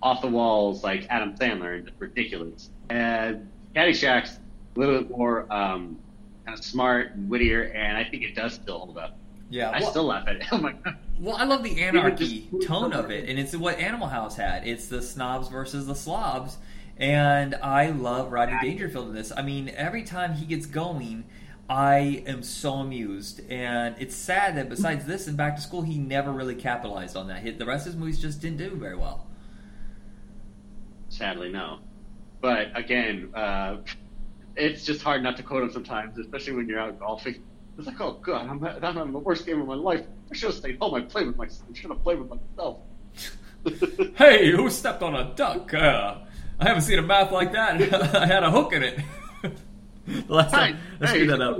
off 0.02 0.20
the 0.20 0.28
walls 0.28 0.82
like 0.82 1.06
Adam 1.08 1.34
Sandler 1.36 1.78
and 1.78 1.90
ridiculous. 1.98 2.70
And 2.90 3.50
Caddyshack's 3.74 4.38
a 4.76 4.80
little 4.80 4.98
bit 5.00 5.10
more 5.10 5.52
um, 5.52 5.98
kind 6.52 6.58
of 6.58 6.64
smart 6.64 7.14
and 7.14 7.28
wittier, 7.30 7.72
and 7.74 7.96
I 7.96 8.04
think 8.04 8.22
it 8.22 8.34
does 8.34 8.54
still 8.54 8.80
hold 8.80 8.98
up. 8.98 9.16
Yeah, 9.48 9.70
I 9.70 9.80
still 9.80 10.04
laugh 10.04 10.26
at 10.28 10.36
it. 10.36 10.44
Oh 10.52 10.58
my 10.58 10.72
god. 10.72 10.96
Well, 11.18 11.36
I 11.36 11.44
love 11.44 11.62
the 11.62 11.82
anarchy 11.82 12.48
tone 12.66 12.92
of 12.92 13.10
it, 13.10 13.28
and 13.28 13.38
it's 13.38 13.54
what 13.54 13.78
Animal 13.78 14.08
House 14.08 14.36
had. 14.36 14.66
It's 14.66 14.88
the 14.88 15.00
snobs 15.00 15.48
versus 15.48 15.86
the 15.86 15.94
slobs, 15.94 16.58
and 16.96 17.54
I 17.56 17.90
love 17.90 18.32
Rodney 18.32 18.58
Dangerfield 18.60 19.08
in 19.08 19.14
this. 19.14 19.32
I 19.34 19.42
mean, 19.42 19.70
every 19.70 20.02
time 20.02 20.34
he 20.34 20.46
gets 20.46 20.66
going, 20.66 21.24
I 21.68 22.24
am 22.26 22.42
so 22.42 22.74
amused, 22.74 23.48
and 23.50 23.94
it's 23.98 24.16
sad 24.16 24.56
that 24.56 24.68
besides 24.68 25.04
this 25.04 25.26
and 25.26 25.36
Back 25.36 25.56
to 25.56 25.62
School, 25.62 25.82
he 25.82 25.96
never 25.98 26.32
really 26.32 26.56
capitalized 26.56 27.16
on 27.16 27.28
that. 27.28 27.58
The 27.58 27.66
rest 27.66 27.86
of 27.86 27.92
his 27.92 28.00
movies 28.00 28.20
just 28.20 28.40
didn't 28.40 28.58
do 28.58 28.74
very 28.74 28.96
well. 28.96 29.26
Sadly, 31.08 31.50
no. 31.50 31.78
But 32.40 32.76
again, 32.76 33.30
uh, 33.34 33.76
it's 34.56 34.84
just 34.84 35.02
hard 35.02 35.22
not 35.22 35.36
to 35.36 35.42
quote 35.42 35.62
him 35.62 35.72
sometimes, 35.72 36.18
especially 36.18 36.54
when 36.54 36.68
you're 36.68 36.80
out 36.80 36.98
golfing. 36.98 37.42
It's 37.78 37.86
like, 37.86 38.00
oh 38.00 38.12
god, 38.22 38.48
I'm, 38.48 38.62
I'm 38.64 38.96
having 38.96 39.12
the 39.12 39.18
worst 39.18 39.46
game 39.46 39.60
of 39.60 39.66
my 39.66 39.74
life. 39.74 40.04
I 40.30 40.34
should 40.34 40.50
have 40.50 40.58
stayed 40.58 40.78
home. 40.78 40.94
I 40.94 41.00
played 41.02 41.26
with 41.26 41.36
myself. 41.36 41.68
I 41.70 41.76
should 41.76 41.90
have 41.90 42.02
played 42.02 42.18
with 42.18 42.28
myself. 42.28 42.78
Hey, 44.16 44.50
who 44.50 44.68
stepped 44.70 45.02
on 45.02 45.14
a 45.14 45.34
duck? 45.34 45.72
Uh, 45.72 46.18
I 46.58 46.68
haven't 46.68 46.82
seen 46.82 46.98
a 46.98 47.02
mouth 47.02 47.32
like 47.32 47.52
that. 47.52 47.80
I 48.14 48.26
had 48.26 48.42
a 48.42 48.50
hook 48.50 48.72
in 48.72 48.82
it. 48.82 49.00
the 50.06 50.34
last 50.34 50.52
time, 50.52 50.78
let's 51.00 51.12
hey. 51.12 51.26
that 51.26 51.40
up. 51.40 51.58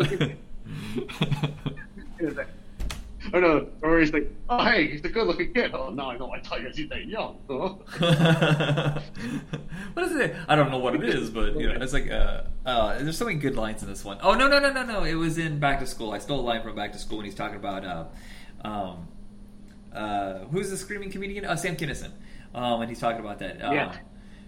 Oh 3.33 3.41
no, 3.41 3.69
or 3.83 4.01
he's 4.01 4.13
like, 4.13 4.31
oh 4.49 4.65
hey, 4.65 4.89
he's 4.89 5.05
a 5.05 5.09
good-looking 5.09 5.53
kid. 5.53 5.73
Oh 5.75 5.91
no, 5.91 6.11
I 6.11 6.17
know. 6.19 6.31
I 6.31 6.41
thought 6.41 6.61
you 6.61 6.71
he's 6.75 6.89
that 6.89 7.07
young. 7.07 7.39
Huh? 7.49 7.75
what 9.95 10.07
is 10.07 10.17
it? 10.17 10.37
I 10.49 10.57
don't 10.57 10.71
know 10.71 10.79
what 10.79 10.95
it 10.95 11.05
is, 11.05 11.31
but 11.31 11.59
you 11.59 11.69
know, 11.69 11.81
it's 11.81 11.93
like 11.93 12.11
uh, 12.11 12.43
uh, 12.67 12.99
there's 12.99 13.19
so 13.19 13.25
many 13.25 13.39
good 13.39 13.57
lines 13.57 13.83
in 13.83 13.89
this 13.89 14.05
one. 14.05 14.19
Oh 14.23 14.35
no, 14.35 14.49
no, 14.49 14.59
no, 14.59 14.73
no, 14.73 14.85
no! 14.85 15.05
It 15.05 15.15
was 15.15 15.39
in 15.39 15.59
Back 15.59 15.81
to 15.81 15.87
School. 15.87 16.13
I 16.13 16.19
stole 16.19 16.41
a 16.41 16.43
line 16.43 16.63
from 16.63 16.77
Back 16.77 16.93
to 16.93 16.99
School 16.99 17.19
when 17.19 17.27
he's 17.27 17.35
talking 17.35 17.57
about 17.57 17.85
uh, 17.85 18.05
um, 18.67 19.09
uh, 19.93 20.39
who's 20.51 20.71
the 20.71 20.77
screaming 20.77 21.11
comedian? 21.11 21.45
Uh, 21.45 21.57
Sam 21.57 21.77
Kinison. 21.77 22.13
Um, 22.55 22.83
and 22.83 22.91
he's 22.91 23.01
talking 23.01 23.21
about 23.21 23.39
that. 23.39 23.63
Um, 23.63 23.75
Yeah. 23.75 23.97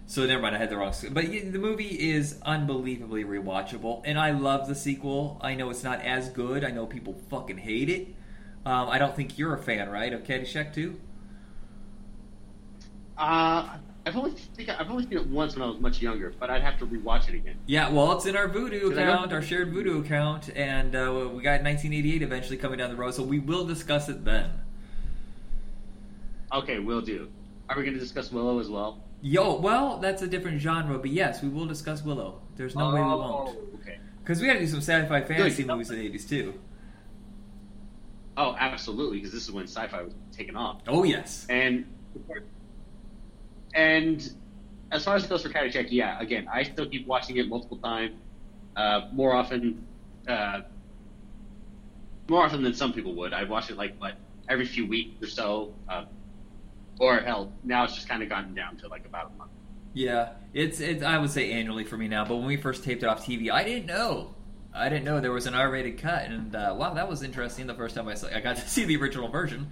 So 0.07 0.23
never 0.27 0.39
mind, 0.39 0.55
I 0.55 0.59
had 0.59 0.69
the 0.69 0.77
wrong. 0.77 0.93
But 1.11 1.25
the 1.31 1.57
movie 1.57 2.11
is 2.11 2.39
unbelievably 2.43 3.23
rewatchable, 3.23 4.03
and 4.05 4.19
I 4.19 4.31
love 4.31 4.67
the 4.67 4.75
sequel. 4.75 5.39
I 5.41 5.55
know 5.55 5.71
it's 5.71 5.83
not 5.83 6.01
as 6.01 6.29
good. 6.29 6.63
I 6.63 6.69
know 6.69 6.85
people 6.85 7.15
fucking 7.31 7.57
hate 7.57 7.89
it. 7.89 8.14
Um, 8.65 8.89
I 8.89 8.97
don't 8.97 9.15
think 9.15 9.37
you're 9.37 9.53
a 9.53 9.57
fan, 9.61 9.89
right, 9.89 10.11
of 10.11 10.23
Caddyshack 10.23 10.73
2? 10.73 10.99
Uh, 13.17 13.77
I've 14.07 14.17
only 14.17 14.31
think 14.31 14.69
I've 14.69 14.89
only 14.89 15.03
seen 15.03 15.13
it 15.13 15.27
once 15.27 15.55
when 15.55 15.63
I 15.63 15.67
was 15.67 15.79
much 15.79 16.01
younger, 16.01 16.33
but 16.39 16.49
I'd 16.49 16.61
have 16.61 16.77
to 16.79 16.85
rewatch 16.85 17.29
it 17.29 17.35
again. 17.35 17.55
Yeah, 17.65 17.89
well, 17.89 18.11
it's 18.13 18.25
in 18.25 18.35
our 18.35 18.47
Vudu 18.49 18.71
Because 18.71 18.97
I 18.97 19.05
don't- 19.05 19.15
account, 19.15 19.33
our 19.33 19.41
shared 19.41 19.73
Vudu 19.73 19.99
account, 20.03 20.49
and 20.55 20.95
uh, 20.95 21.29
we 21.33 21.41
got 21.41 21.61
1988 21.63 22.21
eventually 22.21 22.57
coming 22.57 22.77
down 22.79 22.89
the 22.89 22.95
road, 22.95 23.13
so 23.13 23.23
we 23.23 23.39
will 23.39 23.65
discuss 23.65 24.09
it 24.09 24.25
then. 24.25 24.49
Okay, 26.51 26.79
we'll 26.79 27.01
do. 27.01 27.29
Are 27.69 27.75
we 27.77 27.83
going 27.83 27.93
to 27.95 27.99
discuss 27.99 28.31
Willow 28.31 28.59
as 28.59 28.69
well? 28.69 28.99
Yo, 29.21 29.55
well, 29.59 29.97
that's 29.97 30.21
a 30.21 30.27
different 30.27 30.59
genre, 30.61 30.99
but 30.99 31.09
yes, 31.09 31.41
we 31.41 31.49
will 31.49 31.65
discuss 31.65 32.03
Willow. 32.03 32.41
There's 32.57 32.75
no 32.75 32.89
way 32.93 32.99
we 33.01 33.07
won't. 33.07 33.49
Oh, 33.49 33.57
Okay. 33.81 33.97
Because 34.23 34.39
we 34.41 34.47
got 34.47 34.53
to 34.53 34.59
do 34.59 34.67
some 34.67 34.79
sci-fi 34.81 35.21
fantasy 35.21 35.63
Good. 35.63 35.71
movies 35.71 35.89
in 35.89 35.99
the 35.99 36.09
80s 36.09 36.27
too. 36.29 36.53
Oh, 38.37 38.55
absolutely, 38.59 39.17
because 39.17 39.31
this 39.31 39.43
is 39.43 39.51
when 39.51 39.65
sci-fi 39.65 40.01
was 40.01 40.13
taking 40.31 40.55
off. 40.55 40.81
Oh 40.87 41.03
yes. 41.03 41.45
And 41.49 41.85
and 43.73 44.33
as 44.91 45.03
far 45.03 45.15
as 45.15 45.23
it 45.23 45.29
goes 45.29 45.43
for 45.43 45.49
Caddyshack, 45.49 45.87
yeah, 45.89 46.19
again, 46.19 46.47
I 46.51 46.63
still 46.63 46.87
keep 46.87 47.07
watching 47.07 47.37
it 47.37 47.47
multiple 47.47 47.77
times, 47.77 48.15
uh, 48.75 49.09
more 49.11 49.33
often, 49.33 49.85
uh, 50.27 50.61
more 52.29 52.43
often 52.43 52.63
than 52.63 52.73
some 52.73 52.93
people 52.93 53.15
would. 53.15 53.33
I 53.33 53.43
watch 53.43 53.69
it 53.69 53.77
like 53.77 53.99
what 53.99 54.15
every 54.49 54.65
few 54.65 54.87
weeks 54.87 55.21
or 55.23 55.27
so, 55.27 55.73
uh, 55.89 56.05
or 56.99 57.19
hell, 57.19 57.51
now 57.63 57.83
it's 57.83 57.95
just 57.95 58.07
kind 58.07 58.23
of 58.23 58.29
gotten 58.29 58.53
down 58.53 58.77
to 58.77 58.87
like 58.87 59.05
about 59.05 59.31
a 59.33 59.37
month. 59.37 59.51
Yeah, 59.93 60.33
it's 60.53 60.79
it's 60.81 61.03
I 61.03 61.17
would 61.17 61.29
say 61.29 61.51
annually 61.51 61.85
for 61.85 61.97
me 61.97 62.07
now. 62.07 62.25
But 62.25 62.35
when 62.35 62.47
we 62.47 62.57
first 62.57 62.83
taped 62.83 63.03
it 63.03 63.07
off 63.07 63.25
TV, 63.25 63.49
I 63.49 63.63
didn't 63.63 63.85
know. 63.85 64.35
I 64.75 64.89
didn't 64.89 65.05
know 65.05 65.21
there 65.21 65.31
was 65.31 65.45
an 65.47 65.55
R-rated 65.55 65.99
cut, 65.99 66.25
and 66.25 66.55
uh, 66.55 66.75
wow, 66.77 66.93
that 66.93 67.07
was 67.07 67.23
interesting. 67.23 67.65
The 67.65 67.73
first 67.73 67.95
time 67.95 68.07
I 68.07 68.15
saw, 68.15 68.27
I 68.27 68.41
got 68.41 68.57
to 68.57 68.61
see 68.69 68.85
the 68.85 68.97
original 68.97 69.29
version. 69.29 69.67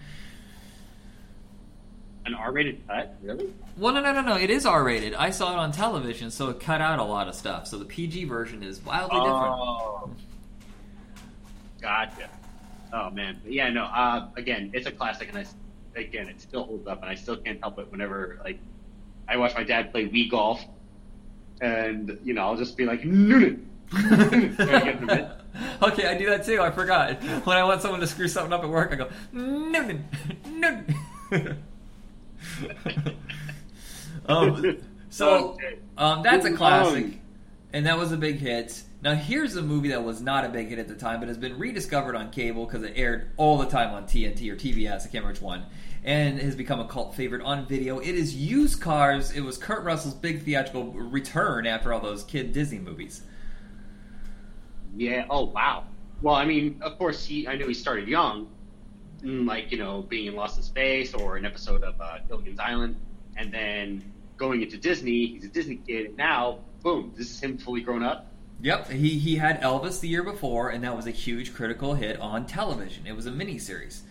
An 2.26 2.34
R-rated 2.34 2.88
cut, 2.88 3.18
really? 3.22 3.54
Well, 3.78 3.94
no, 3.94 4.02
no, 4.02 4.14
no, 4.14 4.22
no. 4.22 4.38
It 4.38 4.50
is 4.50 4.66
R-rated. 4.66 5.14
I 5.14 5.32
saw 5.32 5.52
it 5.52 5.58
on 5.58 5.74
television, 5.74 6.32
so 6.32 6.50
it 6.50 6.62
cut 6.62 6.80
out 6.80 7.00
a 7.00 7.04
lot 7.04 7.28
of 7.28 7.36
stuff. 7.36 7.68
So 7.68 7.78
the 7.78 7.86
PG 7.86 8.26
version 8.26 8.64
is 8.64 8.84
wildly 8.84 9.20
different. 9.20 9.54
Oh, 9.54 10.10
gotcha. 11.82 12.30
Oh 12.94 13.10
man, 13.10 13.42
but 13.44 13.52
yeah, 13.52 13.70
no. 13.70 13.84
Uh, 13.86 14.30
again, 14.38 14.70
it's 14.74 14.88
a 14.88 14.92
classic, 14.92 15.28
and 15.30 15.38
I 15.40 15.46
again, 16.00 16.30
it 16.30 16.40
still 16.40 16.64
holds 16.64 16.88
up, 16.88 17.02
and 17.02 17.10
I 17.10 17.16
still 17.16 17.36
can't 17.36 17.60
help 17.60 17.80
it 17.80 17.92
whenever 17.92 18.40
like 18.44 18.60
I 19.28 19.38
watch 19.38 19.56
my 19.56 19.64
dad 19.64 19.92
play 19.92 20.08
Wii 20.08 20.30
golf, 20.30 20.64
and 21.60 22.20
you 22.24 22.34
know 22.34 22.44
I'll 22.44 22.56
just 22.56 22.78
be 22.78 22.86
like 22.86 23.04
Noonan. 23.04 23.68
Noonan," 23.94 24.56
trying 24.56 24.68
to 24.68 24.80
get 24.80 24.96
in 24.96 25.08
the 25.08 25.16
mid. 25.16 25.28
okay, 25.82 26.08
I 26.08 26.18
do 26.18 26.26
that 26.28 26.46
too. 26.46 26.62
I 26.62 26.72
forgot. 26.72 27.22
When 27.46 27.58
I 27.58 27.64
want 27.64 27.82
someone 27.82 28.00
to 28.00 28.08
screw 28.08 28.28
something 28.28 28.54
up 28.54 28.64
at 28.64 28.70
work, 28.70 28.92
I 28.92 28.96
go 28.96 29.10
Noonan, 29.32 30.08
Noonan. 30.50 30.96
um, 34.28 34.78
so 35.10 35.58
um, 35.98 36.24
that's 36.24 36.46
a 36.46 36.54
classic, 36.54 37.20
and 37.72 37.86
that 37.86 37.98
was 37.98 38.12
a 38.12 38.18
big 38.18 38.38
hit. 38.38 38.84
Now 39.02 39.16
here's 39.16 39.56
a 39.56 39.62
movie 39.62 39.90
that 39.90 40.04
was 40.04 40.22
not 40.22 40.46
a 40.46 40.50
big 40.50 40.70
hit 40.70 40.80
at 40.80 40.88
the 40.88 40.96
time, 40.96 41.20
but 41.20 41.28
has 41.28 41.38
been 41.38 41.60
rediscovered 41.60 42.16
on 42.16 42.32
cable 42.32 42.66
because 42.66 42.84
it 42.84 42.94
aired 42.96 43.32
all 43.38 43.58
the 43.58 43.66
time 43.68 43.94
on 43.94 44.06
TNT 44.06 44.50
or 44.50 44.56
TBS. 44.56 44.88
I 44.88 44.98
can't 44.98 45.14
remember 45.14 45.30
which 45.30 45.42
one, 45.42 45.66
and 46.04 46.40
has 46.40 46.56
become 46.56 46.80
a 46.80 46.88
cult 46.88 47.14
favorite 47.16 47.42
on 47.42 47.66
video. 47.68 48.00
It 48.00 48.16
is 48.16 48.36
Used 48.36 48.82
Cars. 48.82 49.32
It 49.32 49.42
was 49.42 49.58
Kurt 49.58 49.84
Russell's 49.84 50.14
big 50.14 50.44
theatrical 50.44 50.92
return 50.92 51.68
after 51.68 51.94
all 51.94 52.00
those 52.00 52.24
kid 52.24 52.54
Disney 52.54 52.80
movies. 52.80 53.24
Yeah. 54.96 55.26
Oh 55.30 55.46
wow. 55.46 55.86
Well, 56.22 56.36
I 56.36 56.46
mean, 56.46 56.80
of 56.82 56.98
course, 56.98 57.26
he. 57.26 57.48
I 57.48 57.56
knew 57.56 57.68
he 57.68 57.74
started 57.74 58.08
young, 58.08 58.48
mm, 59.22 59.48
like 59.48 59.72
you 59.72 59.78
know, 59.78 60.02
being 60.02 60.28
in 60.28 60.36
Lost 60.36 60.58
in 60.58 60.64
Space 60.64 61.14
or 61.14 61.38
an 61.38 61.46
episode 61.46 61.84
of 61.84 62.00
uh, 62.00 62.20
Gilligan's 62.28 62.60
Island. 62.60 62.96
and 63.36 63.52
then 63.52 64.04
going 64.38 64.62
into 64.62 64.78
Disney, 64.78 65.28
he's 65.28 65.46
a 65.46 65.48
Disney 65.48 65.78
kid, 65.78 66.08
and 66.08 66.18
now 66.18 66.60
boom, 66.84 67.14
this 67.16 67.32
is 67.32 67.40
him 67.40 67.58
fully 67.58 67.82
grown 67.82 68.04
up. 68.04 68.28
Yep, 68.62 68.92
he 68.92 69.18
he 69.18 69.36
had 69.36 69.62
Elvis 69.62 70.00
the 70.00 70.08
year 70.08 70.24
before, 70.24 70.70
and 70.70 70.84
that 70.84 70.96
was 70.96 71.08
a 71.08 71.12
huge 71.12 71.54
critical 71.54 71.96
hit 71.96 72.20
on 72.20 72.46
television. 72.46 73.08
It 73.08 73.16
was 73.16 73.26
a 73.26 73.32
miniseries, 73.32 74.02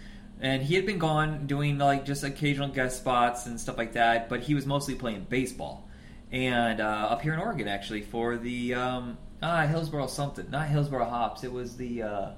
and 0.40 0.62
he 0.62 0.74
had 0.74 0.84
been 0.84 0.98
gone 0.98 1.46
doing 1.46 1.78
like 1.78 2.04
just 2.04 2.24
occasional 2.24 2.68
guest 2.68 2.98
spots 2.98 3.46
and 3.46 3.58
stuff 3.58 3.78
like 3.78 3.92
that. 3.92 4.28
But 4.28 4.40
he 4.40 4.54
was 4.54 4.66
mostly 4.66 4.94
playing 4.94 5.26
baseball, 5.30 5.88
and 6.30 6.80
uh, 6.80 7.08
up 7.10 7.22
here 7.22 7.32
in 7.32 7.40
Oregon 7.40 7.68
actually 7.68 8.02
for 8.02 8.36
the 8.36 8.74
um, 8.74 9.16
ah 9.42 9.66
Hillsboro 9.66 10.06
something, 10.06 10.50
not 10.50 10.68
Hillsboro 10.68 11.04
Hops. 11.04 11.44
It 11.44 11.52
was 11.52 11.76
the 11.76 12.02
uh, 12.02 12.30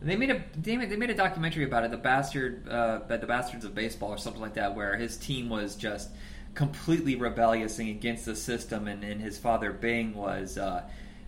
they 0.00 0.16
made 0.16 0.30
a 0.30 0.44
they 0.56 0.76
made, 0.76 0.90
they 0.90 0.96
made 0.96 1.10
a 1.10 1.14
documentary 1.14 1.64
about 1.64 1.84
it, 1.84 1.90
the 1.90 1.96
bastard 1.96 2.68
uh, 2.68 3.00
the 3.06 3.26
bastards 3.26 3.64
of 3.64 3.74
baseball 3.74 4.10
or 4.10 4.18
something 4.18 4.40
like 4.40 4.54
that, 4.54 4.74
where 4.74 4.96
his 4.96 5.16
team 5.16 5.48
was 5.48 5.76
just 5.76 6.10
completely 6.54 7.16
rebellious 7.16 7.78
and 7.78 7.88
against 7.88 8.24
the 8.24 8.34
system, 8.36 8.88
and, 8.88 9.04
and 9.04 9.20
his 9.20 9.38
father 9.38 9.72
Bing 9.72 10.14
was 10.14 10.58
uh, 10.58 10.82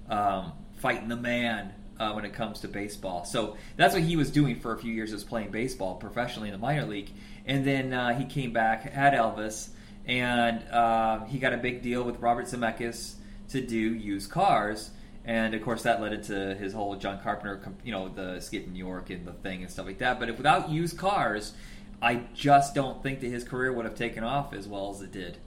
um, 0.08 0.52
fighting 0.78 1.08
the 1.08 1.16
man 1.16 1.72
uh, 2.00 2.12
when 2.12 2.24
it 2.24 2.32
comes 2.32 2.60
to 2.60 2.68
baseball. 2.68 3.24
So 3.24 3.56
that's 3.76 3.94
what 3.94 4.02
he 4.02 4.16
was 4.16 4.30
doing 4.30 4.58
for 4.58 4.72
a 4.72 4.78
few 4.78 4.92
years, 4.92 5.12
was 5.12 5.24
playing 5.24 5.50
baseball 5.50 5.96
professionally 5.96 6.48
in 6.48 6.52
the 6.52 6.58
minor 6.58 6.86
league, 6.86 7.10
and 7.46 7.64
then 7.64 7.92
uh, 7.92 8.18
he 8.18 8.24
came 8.24 8.52
back, 8.52 8.90
had 8.90 9.12
Elvis, 9.12 9.68
and 10.06 10.66
uh, 10.70 11.24
he 11.26 11.38
got 11.38 11.52
a 11.52 11.58
big 11.58 11.82
deal 11.82 12.02
with 12.02 12.18
Robert 12.18 12.46
Zemeckis 12.46 13.14
to 13.52 13.60
do 13.60 13.76
used 13.76 14.30
cars. 14.30 14.90
And 15.24 15.54
of 15.54 15.62
course, 15.62 15.84
that 15.84 16.00
led 16.00 16.12
into 16.12 16.54
his 16.54 16.72
whole 16.72 16.96
John 16.96 17.20
Carpenter, 17.20 17.60
you 17.84 17.92
know, 17.92 18.08
the 18.08 18.34
Escape 18.34 18.66
in 18.66 18.72
New 18.72 18.78
York 18.84 19.10
and 19.10 19.24
the 19.26 19.32
thing 19.32 19.62
and 19.62 19.70
stuff 19.70 19.86
like 19.86 19.98
that. 19.98 20.18
But 20.18 20.28
if 20.28 20.36
without 20.36 20.68
used 20.68 20.98
cars, 20.98 21.52
I 22.00 22.22
just 22.34 22.74
don't 22.74 23.02
think 23.02 23.20
that 23.20 23.28
his 23.28 23.44
career 23.44 23.72
would 23.72 23.84
have 23.84 23.94
taken 23.94 24.24
off 24.24 24.52
as 24.52 24.66
well 24.66 24.90
as 24.90 25.00
it 25.00 25.12
did. 25.12 25.38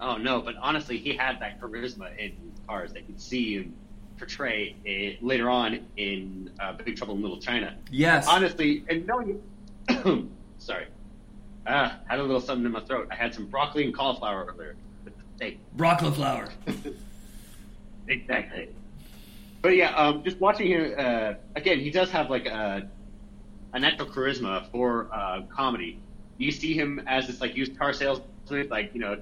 Oh 0.00 0.16
no, 0.16 0.40
but 0.40 0.56
honestly, 0.60 0.98
he 0.98 1.14
had 1.14 1.40
that 1.40 1.60
charisma 1.60 2.16
in 2.18 2.34
cars 2.66 2.92
that 2.92 3.06
could 3.06 3.20
see 3.20 3.54
him 3.54 3.74
portray 4.16 4.74
it 4.84 5.22
later 5.22 5.48
on 5.48 5.86
in 5.96 6.50
uh, 6.58 6.72
Big 6.72 6.96
Trouble 6.96 7.14
in 7.14 7.22
Little 7.22 7.38
China. 7.38 7.76
Yes, 7.90 8.26
honestly, 8.26 8.84
and 8.88 9.06
knowing, 9.06 9.40
sorry, 10.58 10.86
ah, 11.66 11.98
had 12.06 12.18
a 12.18 12.22
little 12.22 12.40
something 12.40 12.66
in 12.66 12.72
my 12.72 12.80
throat. 12.80 13.08
I 13.10 13.14
had 13.14 13.32
some 13.32 13.46
broccoli 13.46 13.84
and 13.84 13.94
cauliflower 13.94 14.52
earlier 14.52 14.76
with 15.38 15.40
the 15.40 15.44
steak. 15.46 15.76
Broccoli 15.76 16.10
flour. 16.12 16.48
exactly. 18.08 18.68
But 19.62 19.76
yeah, 19.76 19.94
um, 19.94 20.22
just 20.22 20.40
watching 20.40 20.68
him 20.68 20.94
uh, 20.96 21.34
again, 21.56 21.80
he 21.80 21.90
does 21.90 22.10
have 22.10 22.30
like 22.30 22.46
a 22.46 22.88
a 23.72 23.78
natural 23.78 24.08
charisma 24.08 24.70
for 24.70 25.08
uh, 25.12 25.42
comedy. 25.54 26.00
You 26.38 26.52
see 26.52 26.72
him 26.72 27.02
as 27.06 27.26
this 27.26 27.40
like 27.40 27.56
used 27.56 27.76
car 27.78 27.92
salesman, 27.92 28.68
like 28.70 28.94
you 28.94 29.00
know, 29.00 29.18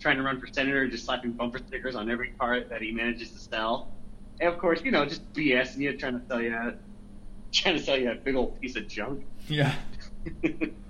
trying 0.00 0.16
to 0.16 0.22
run 0.22 0.40
for 0.40 0.46
senator, 0.46 0.82
and 0.82 0.92
just 0.92 1.04
slapping 1.04 1.32
bumper 1.32 1.58
stickers 1.58 1.96
on 1.96 2.10
every 2.10 2.30
car 2.38 2.60
that 2.60 2.82
he 2.82 2.92
manages 2.92 3.30
to 3.32 3.38
sell. 3.38 3.90
And 4.40 4.52
of 4.52 4.58
course, 4.58 4.82
you 4.82 4.90
know, 4.90 5.04
just 5.04 5.32
BS 5.32 5.74
and 5.74 5.82
you 5.82 5.96
trying 5.96 6.20
to 6.20 6.26
sell 6.26 6.40
you, 6.40 6.74
trying 7.52 7.76
to 7.76 7.82
sell 7.82 7.96
you 7.96 8.10
a 8.10 8.14
big 8.14 8.36
old 8.36 8.60
piece 8.60 8.76
of 8.76 8.86
junk. 8.86 9.24
Yeah. 9.48 9.74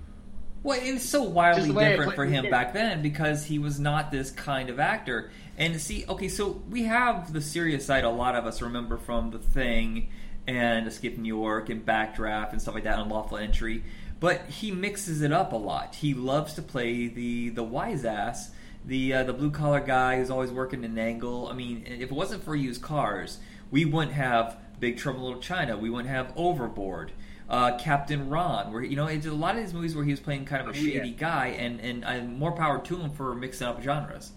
well, 0.63 0.79
it 0.79 0.93
was 0.93 1.07
so 1.07 1.23
wildly 1.23 1.73
different 1.73 2.15
for 2.15 2.25
him 2.25 2.49
back 2.49 2.73
then 2.73 3.01
because 3.01 3.45
he 3.45 3.59
was 3.59 3.79
not 3.79 4.11
this 4.11 4.31
kind 4.31 4.69
of 4.69 4.79
actor. 4.79 5.31
And 5.57 5.79
see, 5.79 6.05
okay, 6.07 6.27
so 6.27 6.61
we 6.69 6.83
have 6.83 7.33
the 7.33 7.41
serious 7.41 7.85
side. 7.85 8.03
A 8.03 8.09
lot 8.09 8.35
of 8.35 8.45
us 8.45 8.61
remember 8.61 8.97
from 8.97 9.31
The 9.31 9.39
Thing 9.39 10.09
and 10.47 10.87
Escape 10.87 11.17
New 11.17 11.35
York 11.35 11.69
and 11.69 11.85
Backdraft 11.85 12.51
and 12.51 12.61
stuff 12.61 12.73
like 12.73 12.83
that, 12.83 12.99
Unlawful 12.99 13.37
Entry. 13.37 13.83
But 14.19 14.47
he 14.47 14.71
mixes 14.71 15.21
it 15.21 15.31
up 15.31 15.53
a 15.53 15.57
lot. 15.57 15.95
He 15.95 16.13
loves 16.13 16.53
to 16.55 16.61
play 16.61 17.07
the 17.07 17.49
the 17.49 17.63
wise 17.63 18.03
ass, 18.03 18.51
the 18.85 19.13
uh, 19.13 19.23
the 19.23 19.33
blue 19.33 19.51
collar 19.51 19.79
guy 19.79 20.17
who's 20.17 20.29
always 20.29 20.51
working 20.51 20.83
an 20.83 20.97
angle. 20.97 21.47
I 21.47 21.53
mean, 21.53 21.85
if 21.87 22.11
it 22.11 22.11
wasn't 22.11 22.43
for 22.43 22.55
used 22.55 22.81
cars, 22.81 23.37
we 23.71 23.85
wouldn't 23.85 24.13
have 24.13 24.57
Big 24.79 24.97
Trouble 24.97 25.19
in 25.19 25.25
Little 25.25 25.41
China. 25.41 25.77
We 25.77 25.89
wouldn't 25.89 26.09
have 26.09 26.33
Overboard. 26.35 27.11
Uh, 27.49 27.75
Captain 27.79 28.29
Ron, 28.29 28.71
where 28.71 28.83
you 28.83 28.95
know 28.95 29.07
it's 29.07 29.25
a 29.25 29.31
lot 29.31 29.55
of 29.55 29.61
these 29.63 29.73
movies 29.73 29.95
where 29.95 30.05
he 30.05 30.11
was 30.11 30.19
playing 30.19 30.45
kind 30.45 30.61
of 30.61 30.67
a 30.67 30.77
oh, 30.77 30.81
shady 30.81 31.09
yeah. 31.09 31.15
guy, 31.17 31.47
and 31.47 31.79
and 31.81 32.05
uh, 32.05 32.21
more 32.21 32.51
power 32.51 32.79
to 32.79 32.95
him 32.95 33.09
for 33.09 33.33
mixing 33.33 33.65
up 33.65 33.81
genres. 33.81 34.33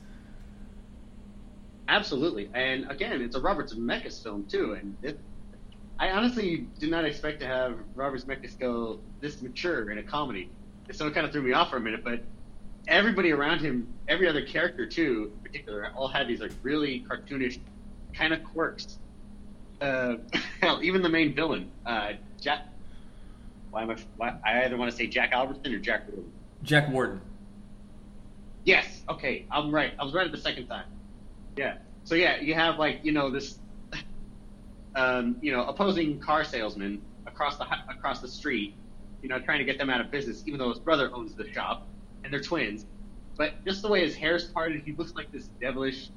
Absolutely, 1.89 2.49
and 2.55 2.91
again, 2.91 3.21
it's 3.21 3.37
a 3.37 3.41
Robert 3.41 3.69
Zemeckis 3.69 4.23
film 4.23 4.47
too, 4.47 4.73
and 4.81 4.97
it, 5.03 5.19
I 5.99 6.11
honestly 6.11 6.67
did 6.79 6.91
not 6.91 7.05
expect 7.05 7.41
to 7.41 7.47
have 7.47 7.79
Robert 7.95 8.21
Zemeckis 8.25 8.59
go 8.59 8.99
this 9.21 9.43
mature 9.43 9.91
in 9.91 9.99
a 9.99 10.03
comedy. 10.03 10.49
So 10.91 11.07
it 11.07 11.15
kind 11.15 11.27
of 11.27 11.33
threw 11.33 11.43
me 11.43 11.53
off 11.53 11.71
for 11.71 11.77
a 11.77 11.81
minute, 11.81 12.03
but 12.03 12.25
everybody 12.89 13.31
around 13.31 13.61
him, 13.61 13.87
every 14.09 14.29
other 14.29 14.45
character 14.45 14.87
too, 14.87 15.33
in 15.37 15.43
particular, 15.43 15.93
all 15.95 16.09
had 16.09 16.29
these 16.29 16.41
like 16.41 16.53
really 16.63 17.05
cartoonish 17.09 17.59
kind 18.15 18.33
of 18.33 18.43
quirks. 18.43 18.99
Uh, 19.81 20.17
hell, 20.61 20.81
even 20.83 21.03
the 21.03 21.09
main 21.09 21.35
villain, 21.35 21.71
uh, 21.87 22.13
Jack. 22.41 22.67
Why 23.73 23.83
am 23.83 23.91
I? 23.91 23.97
Why, 24.17 24.37
I 24.45 24.65
either 24.65 24.77
want 24.77 24.91
to 24.91 24.97
say 24.97 25.09
Jack 25.09 25.33
Albertson 25.33 25.75
or 25.75 25.79
Jack 25.79 26.07
Warden. 26.09 26.33
Jack 26.63 26.89
Warden. 26.91 27.21
Yes. 28.65 29.03
Okay, 29.09 29.47
I'm 29.51 29.75
right. 29.75 29.93
I 29.99 30.05
was 30.05 30.15
right 30.15 30.25
at 30.27 30.31
the 30.31 30.39
second 30.39 30.69
time. 30.69 30.87
Yeah. 31.57 31.79
So 32.05 32.15
yeah, 32.15 32.41
you 32.41 32.55
have 32.55 32.79
like 32.79 33.01
you 33.03 33.13
know 33.13 33.31
this 33.31 33.59
um, 34.95 35.37
you 35.41 35.53
know, 35.53 35.65
opposing 35.65 36.19
car 36.19 36.45
salesman 36.45 37.01
across 37.27 37.57
the 37.57 37.67
across 37.89 38.21
the 38.21 38.29
street, 38.29 38.75
you 39.23 39.29
know, 39.29 39.39
trying 39.39 39.59
to 39.59 39.65
get 39.65 39.79
them 39.79 39.91
out 39.91 40.01
of 40.01 40.11
business, 40.11 40.43
even 40.47 40.59
though 40.59 40.69
his 40.69 40.79
brother 40.79 41.11
owns 41.15 41.35
the 41.35 41.51
shop 41.53 41.87
and 42.25 42.33
they're 42.33 42.43
twins. 42.43 42.87
But 43.37 43.65
just 43.65 43.83
the 43.83 43.89
way 43.89 44.05
his 44.05 44.15
hair's 44.15 44.45
parted, 44.45 44.83
he 44.85 44.93
looks 44.93 45.15
like 45.15 45.33
this 45.33 45.49
devilish 45.61 46.11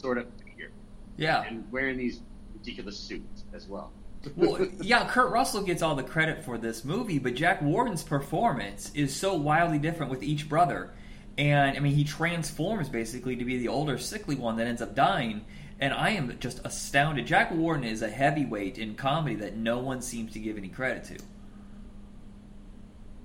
sort 0.00 0.18
of 0.18 0.26
figure. 0.44 0.70
Yeah, 1.16 1.42
and 1.42 1.70
wearing 1.70 1.98
these 1.98 2.20
ridiculous 2.54 2.98
suits 2.98 3.44
as 3.52 3.68
well. 3.68 3.92
Well, 4.36 4.66
yeah, 4.80 5.06
Kurt 5.08 5.30
Russell 5.30 5.62
gets 5.62 5.82
all 5.82 5.94
the 5.94 6.02
credit 6.02 6.44
for 6.44 6.58
this 6.58 6.84
movie, 6.84 7.18
but 7.18 7.34
Jack 7.34 7.62
Warden's 7.62 8.02
performance 8.02 8.90
is 8.94 9.14
so 9.14 9.34
wildly 9.34 9.78
different 9.78 10.10
with 10.10 10.22
each 10.22 10.48
brother. 10.48 10.92
And 11.38 11.76
I 11.76 11.80
mean, 11.80 11.94
he 11.94 12.04
transforms 12.04 12.88
basically 12.88 13.36
to 13.36 13.44
be 13.44 13.58
the 13.58 13.68
older, 13.68 13.98
sickly 13.98 14.34
one 14.34 14.56
that 14.56 14.66
ends 14.66 14.82
up 14.82 14.94
dying 14.94 15.44
and 15.82 15.92
I 15.92 16.10
am 16.10 16.38
just 16.38 16.60
astounded. 16.64 17.26
Jack 17.26 17.50
Warden 17.50 17.82
is 17.82 18.02
a 18.02 18.08
heavyweight 18.08 18.78
in 18.78 18.94
comedy 18.94 19.34
that 19.36 19.56
no 19.56 19.80
one 19.80 20.00
seems 20.00 20.32
to 20.34 20.38
give 20.38 20.56
any 20.56 20.68
credit 20.68 21.02
to. 21.06 21.18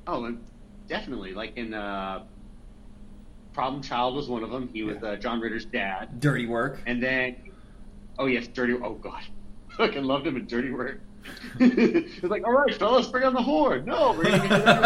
Oh, 0.07 0.35
definitely. 0.87 1.35
Like 1.35 1.55
in 1.55 1.75
uh, 1.75 2.23
Problem 3.53 3.83
Child 3.83 4.15
was 4.15 4.27
one 4.27 4.41
of 4.43 4.49
them. 4.49 4.69
He 4.73 4.81
was 4.81 5.03
uh, 5.03 5.17
John 5.17 5.39
Ritter's 5.39 5.65
dad. 5.65 6.19
Dirty 6.19 6.47
Work. 6.47 6.81
And 6.87 7.01
then, 7.01 7.35
oh 8.17 8.25
yes, 8.25 8.47
Dirty. 8.47 8.73
Oh 8.73 8.95
god, 8.95 9.21
fucking 9.77 10.03
loved 10.03 10.27
him 10.27 10.35
in 10.35 10.45
Dirty 10.45 10.71
Work. 10.71 11.01
it's 11.59 12.23
like, 12.23 12.45
all 12.45 12.53
right, 12.53 12.73
fellas, 12.75 13.07
bring 13.07 13.23
on 13.23 13.33
the 13.33 13.41
horn. 13.41 13.85
No, 13.85 14.13
we're 14.13 14.23
gonna 14.23 14.47
get 14.47 14.81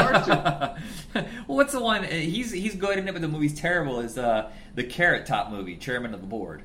well, 1.13 1.27
what's 1.47 1.73
the 1.73 1.81
one? 1.81 2.03
Uh, 2.03 2.07
he's 2.07 2.51
he's 2.51 2.75
good 2.75 2.97
in 2.97 3.07
it, 3.07 3.11
but 3.11 3.21
the 3.21 3.27
movie's 3.27 3.53
terrible. 3.53 3.99
Is 3.99 4.17
uh, 4.17 4.51
the 4.75 4.83
Carrot 4.83 5.25
Top 5.25 5.51
movie, 5.51 5.75
Chairman 5.75 6.13
of 6.13 6.21
the 6.21 6.27
Board. 6.27 6.63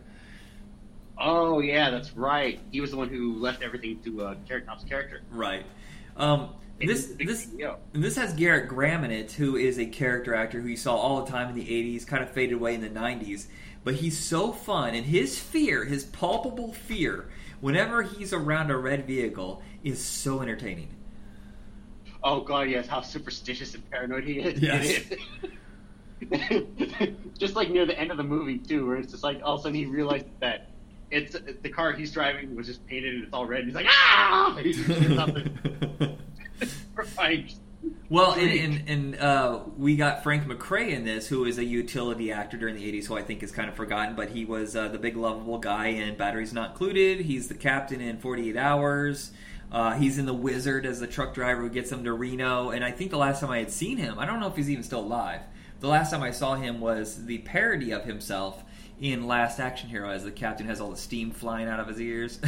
Oh 1.18 1.60
yeah, 1.60 1.90
that's 1.90 2.12
right. 2.16 2.60
He 2.70 2.80
was 2.80 2.90
the 2.90 2.96
one 2.96 3.08
who 3.08 3.34
left 3.34 3.62
everything 3.62 4.00
to 4.04 4.22
uh, 4.22 4.34
Carrot 4.48 4.66
Top's 4.66 4.84
character. 4.84 5.22
Right. 5.30 5.64
Um, 6.16 6.50
this 6.78 7.14
this 7.18 7.48
this 7.92 8.16
has 8.16 8.34
Gerrit 8.34 8.68
Graham 8.68 9.04
in 9.04 9.10
it, 9.10 9.32
who 9.32 9.56
is 9.56 9.78
a 9.78 9.86
character 9.86 10.34
actor 10.34 10.60
who 10.60 10.68
you 10.68 10.76
saw 10.76 10.94
all 10.94 11.24
the 11.24 11.30
time 11.30 11.48
in 11.48 11.54
the 11.54 11.64
'80s, 11.64 12.06
kind 12.06 12.22
of 12.22 12.30
faded 12.30 12.54
away 12.54 12.74
in 12.74 12.80
the 12.80 12.90
'90s. 12.90 13.46
But 13.82 13.94
he's 13.94 14.18
so 14.18 14.52
fun, 14.52 14.94
and 14.94 15.06
his 15.06 15.38
fear, 15.38 15.84
his 15.84 16.04
palpable 16.04 16.72
fear, 16.72 17.28
whenever 17.60 18.02
he's 18.02 18.32
around 18.32 18.70
a 18.70 18.76
red 18.76 19.06
vehicle, 19.06 19.62
is 19.84 20.02
so 20.02 20.42
entertaining. 20.42 20.88
Oh 22.22 22.40
god, 22.40 22.68
yes, 22.68 22.86
how 22.86 23.02
superstitious 23.02 23.74
and 23.74 23.88
paranoid 23.90 24.24
he 24.24 24.40
is. 24.40 24.60
Yes. 24.60 25.02
just 27.38 27.54
like 27.54 27.70
near 27.70 27.86
the 27.86 27.98
end 27.98 28.10
of 28.10 28.16
the 28.16 28.24
movie 28.24 28.58
too, 28.58 28.86
where 28.86 28.96
it's 28.96 29.12
just 29.12 29.22
like 29.22 29.40
all 29.42 29.54
of 29.54 29.60
a 29.60 29.62
sudden 29.64 29.76
he 29.76 29.86
realized 29.86 30.26
that 30.40 30.70
it's 31.10 31.36
the 31.62 31.68
car 31.68 31.92
he's 31.92 32.12
driving 32.12 32.56
was 32.56 32.66
just 32.66 32.84
painted 32.86 33.14
and 33.14 33.24
it's 33.24 33.32
all 33.32 33.46
red. 33.46 33.60
And 33.60 33.68
he's 33.68 33.76
like, 33.76 33.86
ah! 33.88 34.58
well, 38.08 38.32
and, 38.32 38.50
and, 38.50 38.88
and 38.88 39.16
uh, 39.20 39.60
we 39.76 39.96
got 39.96 40.22
Frank 40.22 40.44
McRae 40.44 40.90
in 40.90 41.04
this, 41.04 41.26
who 41.26 41.44
is 41.44 41.58
a 41.58 41.64
utility 41.64 42.30
actor 42.30 42.56
during 42.56 42.74
the 42.74 42.92
80s, 42.92 43.06
who 43.06 43.16
I 43.16 43.22
think 43.22 43.42
is 43.42 43.50
kind 43.50 43.68
of 43.68 43.74
forgotten, 43.74 44.14
but 44.14 44.30
he 44.30 44.44
was 44.44 44.76
uh, 44.76 44.88
the 44.88 44.98
big 44.98 45.16
lovable 45.16 45.58
guy 45.58 45.88
in 45.88 46.16
Batteries 46.16 46.52
Not 46.52 46.70
Included. 46.70 47.20
He's 47.20 47.48
the 47.48 47.54
captain 47.54 48.00
in 48.00 48.18
48 48.18 48.56
Hours. 48.56 49.32
Uh, 49.72 49.94
he's 49.94 50.18
in 50.18 50.26
The 50.26 50.34
Wizard 50.34 50.86
as 50.86 51.00
the 51.00 51.06
truck 51.06 51.34
driver 51.34 51.62
who 51.62 51.68
gets 51.68 51.90
him 51.90 52.04
to 52.04 52.12
Reno. 52.12 52.70
And 52.70 52.84
I 52.84 52.92
think 52.92 53.10
the 53.10 53.18
last 53.18 53.40
time 53.40 53.50
I 53.50 53.58
had 53.58 53.70
seen 53.70 53.98
him, 53.98 54.18
I 54.18 54.26
don't 54.26 54.38
know 54.38 54.46
if 54.46 54.56
he's 54.56 54.70
even 54.70 54.84
still 54.84 55.00
alive. 55.00 55.40
The 55.80 55.88
last 55.88 56.10
time 56.10 56.22
I 56.22 56.30
saw 56.30 56.54
him 56.54 56.80
was 56.80 57.26
the 57.26 57.38
parody 57.38 57.92
of 57.92 58.04
himself 58.04 58.62
in 59.00 59.26
Last 59.26 59.58
Action 59.58 59.90
Hero 59.90 60.08
as 60.08 60.24
the 60.24 60.30
captain 60.30 60.66
has 60.66 60.80
all 60.80 60.90
the 60.90 60.96
steam 60.96 61.30
flying 61.30 61.68
out 61.68 61.80
of 61.80 61.88
his 61.88 62.00
ears. 62.00 62.40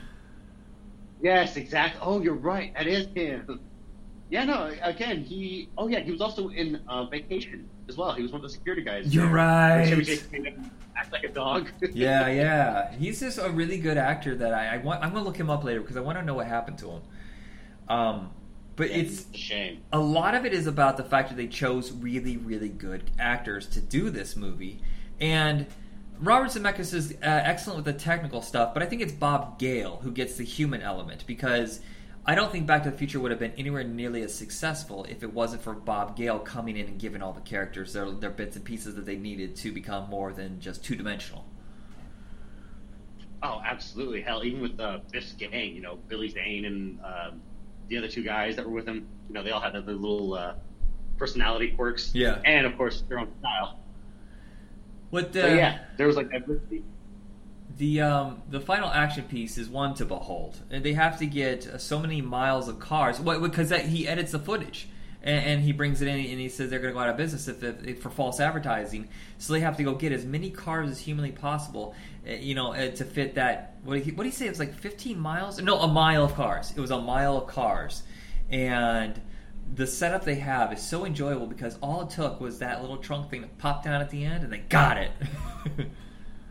yes, 1.22 1.56
exactly. 1.56 2.00
Oh, 2.02 2.20
you're 2.20 2.34
right. 2.34 2.72
That 2.74 2.86
is 2.86 3.08
him. 3.14 3.60
Yeah, 4.28 4.44
no. 4.44 4.72
Again, 4.82 5.22
he. 5.22 5.68
Oh 5.78 5.86
yeah, 5.88 6.00
he 6.00 6.10
was 6.10 6.20
also 6.20 6.48
in 6.48 6.80
uh, 6.88 7.04
Vacation 7.04 7.68
as 7.88 7.96
well. 7.96 8.12
He 8.12 8.22
was 8.22 8.32
one 8.32 8.40
of 8.40 8.42
the 8.42 8.50
security 8.50 8.82
guys. 8.82 9.14
You're 9.14 9.28
right. 9.28 9.86
Chevy 9.88 10.04
Chase 10.04 10.28
made 10.32 10.46
him 10.46 10.70
act 10.96 11.12
like 11.12 11.24
a 11.24 11.28
dog. 11.28 11.68
yeah, 11.92 12.28
yeah. 12.28 12.92
He's 12.92 13.20
just 13.20 13.38
a 13.38 13.50
really 13.50 13.78
good 13.78 13.96
actor 13.96 14.34
that 14.34 14.52
I, 14.52 14.74
I 14.74 14.76
want. 14.78 15.02
I'm 15.02 15.12
gonna 15.12 15.24
look 15.24 15.36
him 15.36 15.48
up 15.48 15.62
later 15.62 15.80
because 15.80 15.96
I 15.96 16.00
want 16.00 16.18
to 16.18 16.24
know 16.24 16.34
what 16.34 16.46
happened 16.46 16.78
to 16.78 16.90
him. 16.90 17.02
Um, 17.88 18.30
but 18.74 18.90
it's 18.90 19.26
a 19.32 19.36
shame. 19.36 19.82
a 19.92 19.98
lot 19.98 20.34
of 20.34 20.44
it 20.44 20.52
is 20.52 20.66
about 20.66 20.96
the 20.96 21.04
fact 21.04 21.28
that 21.28 21.36
they 21.36 21.46
chose 21.46 21.92
really, 21.92 22.36
really 22.36 22.68
good 22.68 23.10
actors 23.18 23.66
to 23.68 23.80
do 23.80 24.10
this 24.10 24.36
movie, 24.36 24.80
and 25.20 25.66
Robert 26.18 26.50
Zemeckis 26.50 26.92
is 26.94 27.12
uh, 27.12 27.16
excellent 27.22 27.84
with 27.84 27.84
the 27.84 27.92
technical 27.92 28.42
stuff, 28.42 28.74
but 28.74 28.82
I 28.82 28.86
think 28.86 29.02
it's 29.02 29.12
Bob 29.12 29.58
Gale 29.58 30.00
who 30.02 30.10
gets 30.10 30.36
the 30.36 30.44
human 30.44 30.82
element 30.82 31.24
because 31.26 31.80
I 32.28 32.34
don't 32.34 32.50
think 32.50 32.66
Back 32.66 32.82
to 32.82 32.90
the 32.90 32.96
Future 32.96 33.20
would 33.20 33.30
have 33.30 33.38
been 33.38 33.52
anywhere 33.56 33.84
nearly 33.84 34.22
as 34.22 34.34
successful 34.34 35.04
if 35.04 35.22
it 35.22 35.32
wasn't 35.32 35.62
for 35.62 35.74
Bob 35.74 36.16
Gale 36.16 36.40
coming 36.40 36.76
in 36.76 36.86
and 36.86 36.98
giving 36.98 37.22
all 37.22 37.32
the 37.32 37.40
characters 37.40 37.92
their, 37.92 38.10
their 38.10 38.30
bits 38.30 38.56
and 38.56 38.64
pieces 38.64 38.96
that 38.96 39.06
they 39.06 39.16
needed 39.16 39.54
to 39.56 39.70
become 39.70 40.10
more 40.10 40.32
than 40.32 40.60
just 40.60 40.84
two 40.84 40.96
dimensional. 40.96 41.46
Oh, 43.44 43.62
absolutely. 43.64 44.22
Hell, 44.22 44.44
even 44.44 44.60
with 44.60 44.76
the 44.76 45.02
Biff's 45.12 45.32
gang, 45.34 45.72
you 45.74 45.80
know, 45.80 45.98
Billy 46.08 46.28
Zane 46.28 46.64
and 46.64 46.98
um, 47.04 47.40
the 47.86 47.96
other 47.96 48.08
two 48.08 48.24
guys 48.24 48.56
that 48.56 48.66
were 48.66 48.72
with 48.72 48.88
him, 48.88 49.06
you 49.28 49.34
know, 49.34 49.44
they 49.44 49.52
all 49.52 49.60
had 49.60 49.74
their 49.74 49.82
little 49.82 50.34
uh, 50.34 50.54
personality 51.18 51.74
quirks. 51.76 52.10
Yeah. 52.12 52.40
And 52.44 52.66
of 52.66 52.76
course, 52.76 53.04
their 53.08 53.20
own 53.20 53.28
style. 53.38 53.78
What 55.10 55.32
the 55.32 55.42
So 55.42 55.54
yeah, 55.54 55.84
there 55.96 56.08
was 56.08 56.16
like 56.16 56.30
diversity. 56.30 56.82
The 57.76 58.00
um, 58.00 58.42
the 58.48 58.60
final 58.60 58.88
action 58.88 59.24
piece 59.24 59.58
is 59.58 59.68
one 59.68 59.94
to 59.94 60.04
behold, 60.04 60.60
they 60.70 60.94
have 60.94 61.18
to 61.18 61.26
get 61.26 61.66
uh, 61.66 61.78
so 61.78 61.98
many 61.98 62.20
miles 62.22 62.68
of 62.68 62.78
cars. 62.78 63.20
What 63.20 63.42
because 63.42 63.68
that, 63.68 63.86
he 63.86 64.08
edits 64.08 64.32
the 64.32 64.38
footage. 64.38 64.88
And, 65.22 65.44
and 65.44 65.62
he 65.62 65.72
brings 65.72 66.02
it 66.02 66.08
in, 66.08 66.14
and 66.14 66.40
he 66.40 66.48
says 66.48 66.70
they're 66.70 66.78
going 66.78 66.92
to 66.92 66.94
go 66.94 67.00
out 67.00 67.08
of 67.08 67.16
business 67.16 67.48
if, 67.48 67.60
if, 67.62 67.84
if 67.84 68.02
for 68.02 68.10
false 68.10 68.38
advertising. 68.38 69.08
So 69.38 69.54
they 69.54 69.60
have 69.60 69.76
to 69.78 69.82
go 69.82 69.94
get 69.94 70.12
as 70.12 70.24
many 70.24 70.50
cars 70.50 70.88
as 70.88 71.00
humanly 71.00 71.32
possible, 71.32 71.96
uh, 72.28 72.34
you 72.34 72.54
know, 72.54 72.74
uh, 72.74 72.90
to 72.92 73.04
fit 73.04 73.34
that. 73.34 73.76
What 73.82 73.94
did 73.94 74.04
he, 74.04 74.12
what 74.12 74.22
did 74.22 74.30
he 74.30 74.36
say? 74.36 74.46
It 74.46 74.50
was 74.50 74.60
like 74.60 74.74
15 74.74 75.18
miles? 75.18 75.60
No, 75.60 75.80
a 75.80 75.88
mile 75.88 76.24
of 76.24 76.34
cars. 76.34 76.72
It 76.76 76.80
was 76.80 76.92
a 76.92 77.00
mile 77.00 77.38
of 77.38 77.48
cars, 77.48 78.04
and 78.50 79.20
the 79.74 79.86
setup 79.86 80.24
they 80.24 80.36
have 80.36 80.72
is 80.72 80.80
so 80.80 81.04
enjoyable 81.04 81.48
because 81.48 81.76
all 81.82 82.02
it 82.02 82.10
took 82.10 82.40
was 82.40 82.60
that 82.60 82.80
little 82.80 82.98
trunk 82.98 83.28
thing 83.30 83.40
that 83.40 83.58
popped 83.58 83.84
down 83.84 84.00
at 84.00 84.10
the 84.10 84.24
end, 84.24 84.44
and 84.44 84.52
they 84.52 84.58
got 84.58 84.96
it. 84.96 85.10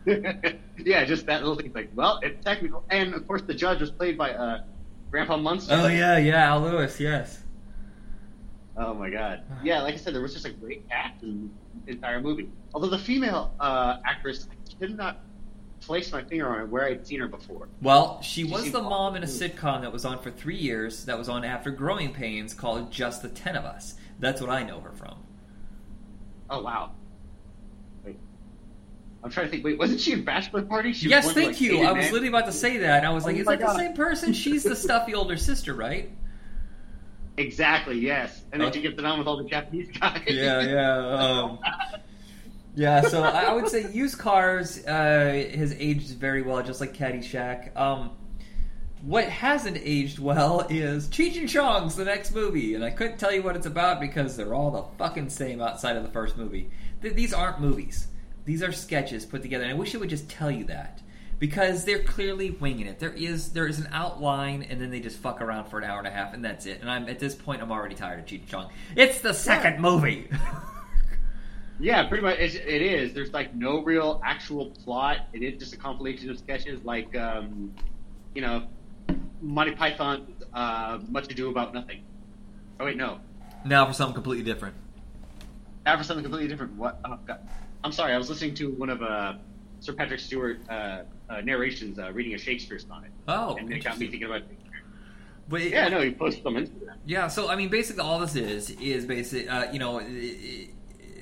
yeah, 0.78 1.04
just 1.04 1.26
that 1.26 1.42
little 1.42 1.56
thing. 1.56 1.72
Like, 1.74 1.90
well, 1.94 2.20
it's 2.22 2.44
technical. 2.44 2.84
And 2.90 3.14
of 3.14 3.26
course, 3.26 3.42
the 3.42 3.54
judge 3.54 3.80
was 3.80 3.90
played 3.90 4.16
by 4.16 4.32
uh, 4.32 4.62
Grandpa 5.10 5.36
Munster. 5.36 5.74
oh 5.76 5.88
yeah, 5.88 6.18
yeah, 6.18 6.48
Al 6.48 6.60
Lewis, 6.62 7.00
yes. 7.00 7.42
Oh 8.76 8.94
my 8.94 9.10
god. 9.10 9.42
Yeah, 9.64 9.82
like 9.82 9.94
I 9.94 9.96
said, 9.96 10.14
there 10.14 10.22
was 10.22 10.34
just 10.34 10.46
a 10.46 10.52
great 10.52 10.88
cast 10.88 11.22
in 11.22 11.50
the 11.84 11.92
entire 11.92 12.20
movie. 12.20 12.48
Although 12.74 12.90
the 12.90 12.98
female 12.98 13.54
uh, 13.58 13.98
actress, 14.04 14.48
I 14.50 14.78
could 14.78 14.96
not 14.96 15.20
place 15.80 16.12
my 16.12 16.22
finger 16.22 16.48
on 16.48 16.62
it 16.62 16.68
where 16.68 16.84
I'd 16.84 17.06
seen 17.06 17.20
her 17.20 17.28
before. 17.28 17.68
Well, 17.82 18.20
she 18.22 18.44
She 18.44 18.50
was 18.50 18.70
the 18.72 18.82
mom 18.82 19.16
in 19.16 19.22
a 19.22 19.26
sitcom 19.26 19.82
that 19.82 19.92
was 19.92 20.04
on 20.04 20.20
for 20.20 20.30
three 20.30 20.56
years. 20.56 21.04
That 21.04 21.18
was 21.18 21.28
on 21.28 21.44
after 21.44 21.70
Growing 21.70 22.12
Pains, 22.12 22.54
called 22.54 22.92
Just 22.92 23.22
the 23.22 23.28
Ten 23.28 23.56
of 23.56 23.64
Us. 23.64 23.94
That's 24.18 24.40
what 24.40 24.50
I 24.50 24.62
know 24.62 24.80
her 24.80 24.92
from. 24.92 25.18
Oh 26.48 26.62
wow. 26.62 26.92
Wait. 29.22 29.24
I'm 29.24 29.30
trying 29.30 29.46
to 29.46 29.50
think. 29.50 29.64
Wait, 29.64 29.78
wasn't 29.78 30.00
she 30.00 30.12
in 30.12 30.24
Bachelor 30.24 30.62
Party? 30.62 30.92
She 30.92 31.08
yes, 31.08 31.26
one, 31.26 31.34
thank 31.34 31.46
like, 31.48 31.60
you. 31.60 31.82
I 31.82 31.92
was 31.92 32.06
literally 32.06 32.28
about 32.28 32.46
to 32.46 32.52
say 32.52 32.78
that. 32.78 32.98
and 32.98 33.06
I 33.06 33.10
was 33.10 33.24
like, 33.24 33.36
Oh 33.36 33.40
is 33.40 33.46
my 33.46 33.56
that 33.56 33.66
the 33.66 33.76
same 33.76 33.94
person? 33.94 34.32
She's 34.32 34.62
the 34.62 34.76
stuffy 34.76 35.14
older 35.14 35.36
sister, 35.36 35.74
right? 35.74 36.10
Exactly. 37.38 37.98
Yes. 37.98 38.42
And 38.50 38.62
then 38.62 38.68
Okay. 38.68 38.78
she 38.78 38.82
gets 38.88 38.98
it 38.98 39.04
on 39.04 39.18
with 39.18 39.28
all 39.28 39.36
the 39.36 39.44
Japanese 39.48 39.88
guys. 40.00 40.22
Yeah, 40.26 40.62
yeah. 40.62 40.96
Um, 40.96 41.58
yeah, 42.74 43.02
so 43.02 43.22
I 43.22 43.44
I 43.44 43.52
would 43.52 43.68
say 43.68 43.90
used 43.92 44.18
cars 44.18 44.84
uh, 44.86 45.46
has 45.54 45.74
aged 45.78 46.10
very 46.10 46.42
well, 46.42 46.62
just 46.62 46.80
like 46.80 46.94
Caddyshack. 46.94 47.76
Um, 47.76 48.10
what 49.02 49.24
hasn't 49.24 49.76
aged 49.82 50.18
well 50.18 50.66
is 50.70 51.08
Cheech 51.08 51.38
and 51.38 51.48
Chong's 51.48 51.94
the 51.96 52.04
next 52.04 52.34
movie, 52.34 52.74
and 52.74 52.82
I 52.82 52.90
couldn't 52.90 53.18
tell 53.18 53.32
you 53.32 53.42
what 53.42 53.54
it's 53.56 53.66
about 53.66 54.00
because 54.00 54.36
they're 54.36 54.54
all 54.54 54.70
the 54.70 54.84
fucking 54.98 55.28
same 55.28 55.60
outside 55.60 55.96
of 55.96 56.02
the 56.02 56.10
first 56.10 56.36
movie. 56.38 56.70
Th- 57.02 57.14
these 57.14 57.34
aren't 57.34 57.60
movies; 57.60 58.08
these 58.46 58.62
are 58.62 58.72
sketches 58.72 59.26
put 59.26 59.42
together, 59.42 59.64
and 59.64 59.72
I 59.72 59.76
wish 59.76 59.94
it 59.94 59.98
would 59.98 60.08
just 60.08 60.30
tell 60.30 60.50
you 60.50 60.64
that 60.64 61.02
because 61.38 61.84
they're 61.84 62.02
clearly 62.02 62.50
winging 62.50 62.86
it. 62.86 62.98
There 62.98 63.12
is 63.12 63.50
there 63.50 63.66
is 63.66 63.78
an 63.78 63.88
outline, 63.92 64.62
and 64.62 64.80
then 64.80 64.90
they 64.90 65.00
just 65.00 65.18
fuck 65.18 65.42
around 65.42 65.68
for 65.68 65.78
an 65.78 65.84
hour 65.84 65.98
and 65.98 66.06
a 66.06 66.10
half, 66.10 66.32
and 66.32 66.44
that's 66.44 66.64
it. 66.64 66.80
And 66.80 66.90
I'm 66.90 67.08
at 67.08 67.18
this 67.18 67.34
point, 67.34 67.60
I'm 67.60 67.70
already 67.70 67.94
tired 67.94 68.20
of 68.20 68.24
Cheech 68.24 68.46
Chong. 68.48 68.70
It's 68.96 69.20
the 69.20 69.34
second 69.34 69.80
movie. 69.80 70.30
Yeah, 71.78 72.08
pretty 72.08 72.22
much. 72.22 72.38
It, 72.38 72.54
it 72.54 72.80
is. 72.82 73.12
There's 73.12 73.32
like 73.34 73.54
no 73.54 73.82
real 73.82 74.20
actual 74.24 74.70
plot. 74.70 75.28
It 75.32 75.42
is 75.42 75.58
just 75.58 75.74
a 75.74 75.76
compilation 75.76 76.30
of 76.30 76.38
sketches, 76.38 76.82
like 76.84 77.14
um, 77.16 77.74
you 78.34 78.40
know, 78.40 78.66
Monty 79.42 79.72
Python, 79.72 80.34
uh, 80.54 80.98
Much 81.08 81.30
Ado 81.30 81.50
About 81.50 81.74
Nothing. 81.74 82.02
Oh 82.80 82.86
wait, 82.86 82.96
no. 82.96 83.20
now 83.64 83.86
for 83.86 83.92
something 83.92 84.14
completely 84.14 84.44
different. 84.44 84.74
Now 85.84 85.98
for 85.98 86.04
something 86.04 86.24
completely 86.24 86.48
different. 86.48 86.72
What? 86.76 86.98
Oh, 87.04 87.18
God. 87.26 87.46
I'm 87.86 87.92
sorry. 87.92 88.12
I 88.12 88.18
was 88.18 88.28
listening 88.28 88.52
to 88.56 88.72
one 88.72 88.90
of 88.90 89.00
uh, 89.00 89.34
Sir 89.78 89.92
Patrick 89.92 90.18
Stewart 90.18 90.58
uh, 90.68 91.02
uh, 91.30 91.40
narrations, 91.42 92.00
uh, 92.00 92.10
reading 92.12 92.34
a 92.34 92.38
Shakespeare 92.38 92.80
sonnet, 92.80 93.12
Oh, 93.28 93.54
and 93.54 93.72
it 93.72 93.84
got 93.84 93.96
me 93.96 94.08
thinking 94.08 94.24
about. 94.24 94.42
But 95.48 95.60
it- 95.60 95.70
Yeah, 95.70 95.86
no, 95.88 96.00
he 96.02 96.10
posted 96.10 96.42
them 96.42 96.54
Instagram. 96.56 96.96
Yeah, 97.04 97.28
so 97.28 97.48
I 97.48 97.54
mean, 97.54 97.68
basically, 97.68 98.02
all 98.02 98.18
this 98.18 98.34
is 98.34 98.70
is 98.70 99.06
basic. 99.06 99.48
Uh, 99.48 99.68
you 99.72 99.78
know, 99.78 100.00
i 100.00 100.02
i 100.02 100.68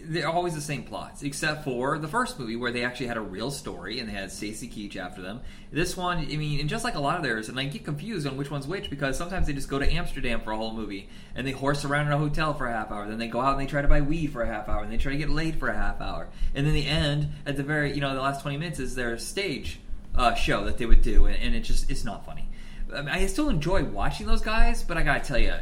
they're 0.06 0.28
always 0.28 0.54
the 0.54 0.60
same 0.60 0.82
plots, 0.82 1.22
except 1.22 1.64
for 1.64 1.98
the 1.98 2.08
first 2.08 2.38
movie 2.38 2.56
where 2.56 2.70
they 2.70 2.84
actually 2.84 3.06
had 3.06 3.16
a 3.16 3.22
real 3.22 3.50
story 3.50 3.98
and 3.98 4.08
they 4.08 4.12
had 4.12 4.30
Stacy 4.30 4.68
Keach 4.68 4.96
after 4.96 5.22
them. 5.22 5.40
This 5.72 5.96
one, 5.96 6.18
I 6.18 6.36
mean, 6.36 6.60
and 6.60 6.68
just 6.68 6.84
like 6.84 6.94
a 6.94 7.00
lot 7.00 7.16
of 7.16 7.22
theirs, 7.22 7.48
and 7.48 7.58
I 7.58 7.64
get 7.64 7.84
confused 7.84 8.26
on 8.26 8.36
which 8.36 8.50
one's 8.50 8.66
which 8.66 8.90
because 8.90 9.16
sometimes 9.16 9.46
they 9.46 9.52
just 9.52 9.68
go 9.68 9.78
to 9.78 9.92
Amsterdam 9.92 10.40
for 10.40 10.52
a 10.52 10.56
whole 10.56 10.72
movie 10.72 11.08
and 11.34 11.46
they 11.46 11.52
horse 11.52 11.84
around 11.84 12.06
in 12.06 12.12
a 12.12 12.18
hotel 12.18 12.54
for 12.54 12.66
a 12.66 12.72
half 12.72 12.90
hour, 12.90 13.08
then 13.08 13.18
they 13.18 13.28
go 13.28 13.40
out 13.40 13.52
and 13.52 13.60
they 13.60 13.70
try 13.70 13.82
to 13.82 13.88
buy 13.88 14.00
weed 14.00 14.32
for 14.32 14.42
a 14.42 14.46
half 14.46 14.68
hour, 14.68 14.82
and 14.82 14.92
they 14.92 14.98
try 14.98 15.12
to 15.12 15.18
get 15.18 15.30
laid 15.30 15.56
for 15.56 15.68
a 15.68 15.74
half 15.74 16.00
hour, 16.00 16.28
and 16.54 16.66
then 16.66 16.74
the 16.74 16.86
end 16.86 17.28
at 17.46 17.56
the 17.56 17.62
very, 17.62 17.94
you 17.94 18.00
know, 18.00 18.14
the 18.14 18.20
last 18.20 18.42
twenty 18.42 18.56
minutes 18.56 18.78
is 18.78 18.94
their 18.94 19.18
stage 19.18 19.80
uh, 20.14 20.34
show 20.34 20.64
that 20.64 20.78
they 20.78 20.86
would 20.86 21.02
do, 21.02 21.26
and, 21.26 21.36
and 21.36 21.54
it 21.54 21.60
just 21.60 21.90
it's 21.90 22.04
not 22.04 22.24
funny. 22.24 22.48
I, 22.94 23.00
mean, 23.00 23.08
I 23.08 23.26
still 23.26 23.48
enjoy 23.48 23.84
watching 23.84 24.26
those 24.26 24.42
guys, 24.42 24.82
but 24.82 24.96
I 24.96 25.02
gotta 25.02 25.24
tell 25.24 25.38
you, 25.38 25.54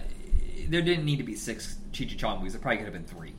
there 0.68 0.82
didn't 0.82 1.04
need 1.04 1.16
to 1.16 1.22
be 1.22 1.34
six 1.34 1.76
Cheech 1.92 2.16
Chong 2.18 2.38
movies. 2.38 2.52
There 2.52 2.60
probably 2.60 2.78
could 2.78 2.86
have 2.86 2.94
been 2.94 3.04
three. 3.04 3.34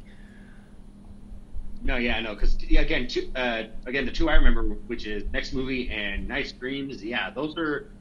No, 1.84 1.98
yeah, 1.98 2.16
I 2.16 2.22
know. 2.22 2.34
Because 2.34 2.58
yeah, 2.64 2.82
again, 2.82 3.08
two, 3.08 3.30
uh, 3.36 3.64
again, 3.86 4.06
the 4.06 4.12
two 4.12 4.30
I 4.30 4.36
remember, 4.36 4.64
which 4.88 5.06
is 5.06 5.24
next 5.34 5.54
movie 5.54 5.90
and 5.90 6.28
Nice 6.28 6.54
Dreams. 6.54 7.04
Yeah, 7.04 7.30
those 7.30 7.58
are 7.58 7.92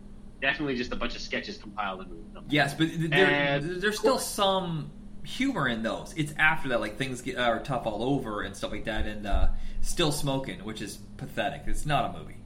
definitely 0.40 0.76
just 0.76 0.92
a 0.92 0.96
bunch 0.96 1.14
of 1.16 1.20
sketches 1.20 1.58
compiled 1.58 2.02
into 2.02 2.14
them. 2.32 2.44
Yes, 2.48 2.74
but 2.74 2.88
there, 3.10 3.26
And- 3.26 3.82
there's 3.82 3.98
still 3.98 4.18
some 4.18 4.90
humor 5.24 5.68
in 5.68 5.82
those. 5.82 6.14
It's 6.16 6.32
after 6.38 6.68
that, 6.70 6.80
like 6.80 6.96
things 6.96 7.22
get, 7.22 7.38
are 7.38 7.60
tough 7.60 7.86
all 7.86 8.02
over 8.02 8.42
and 8.42 8.56
stuff 8.56 8.70
like 8.70 8.84
that, 8.84 9.06
and 9.06 9.26
uh, 9.26 9.48
still 9.80 10.12
smoking, 10.12 10.60
which 10.64 10.80
is 10.80 10.98
pathetic. 11.16 11.62
It's 11.66 11.84
not 11.86 12.14
a 12.14 12.18
movie. 12.18 12.36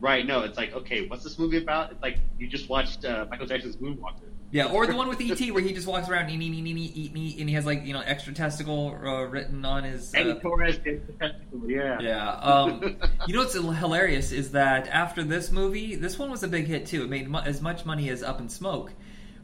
Right? 0.00 0.26
No, 0.26 0.40
it's 0.42 0.56
like 0.56 0.72
okay, 0.72 1.06
what's 1.06 1.22
this 1.22 1.38
movie 1.38 1.58
about? 1.58 1.92
It's 1.92 2.02
like 2.02 2.18
you 2.38 2.46
just 2.48 2.68
watched 2.68 3.04
uh, 3.04 3.26
Michael 3.30 3.46
Jackson's 3.46 3.76
Moonwalker. 3.76 4.29
Yeah, 4.52 4.64
or 4.66 4.84
the 4.86 4.96
one 4.96 5.08
with 5.08 5.20
ET 5.20 5.38
where 5.52 5.62
he 5.62 5.72
just 5.72 5.86
walks 5.86 6.08
around 6.08 6.28
eat, 6.28 6.42
eat, 6.42 6.52
eat, 6.52 6.66
eat, 6.76 6.92
eat 6.96 7.12
meat, 7.12 7.38
and 7.38 7.48
he 7.48 7.54
has 7.54 7.64
like 7.64 7.84
you 7.84 7.92
know 7.92 8.00
extra 8.04 8.32
testicle 8.32 8.88
uh, 9.04 9.22
written 9.22 9.64
on 9.64 9.84
his. 9.84 10.12
Eddie 10.12 10.32
Uh, 10.32 10.34
Torres 10.40 10.78
did 10.78 11.06
the 11.06 11.12
festival. 11.12 11.70
Yeah. 11.70 11.98
Yeah. 12.00 12.30
Um, 12.32 12.96
you 13.28 13.34
know 13.34 13.40
what's 13.40 13.54
hilarious 13.54 14.32
is 14.32 14.50
that 14.52 14.88
after 14.88 15.22
this 15.22 15.52
movie, 15.52 15.94
this 15.94 16.18
one 16.18 16.30
was 16.32 16.42
a 16.42 16.48
big 16.48 16.66
hit 16.66 16.86
too. 16.86 17.04
It 17.04 17.10
made 17.10 17.28
mu- 17.28 17.38
as 17.38 17.62
much 17.62 17.84
money 17.86 18.08
as 18.10 18.24
Up 18.24 18.40
in 18.40 18.48
Smoke, 18.48 18.92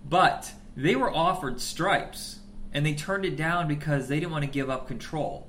but 0.09 0.53
they 0.77 0.97
were 0.97 1.15
offered 1.15 1.61
Stripes, 1.61 2.41
and 2.73 2.85
they 2.85 2.95
turned 2.95 3.25
it 3.25 3.37
down 3.37 3.69
because 3.69 4.09
they 4.09 4.19
didn't 4.19 4.33
want 4.33 4.45
to 4.45 4.51
give 4.51 4.69
up 4.69 4.89
control, 4.89 5.49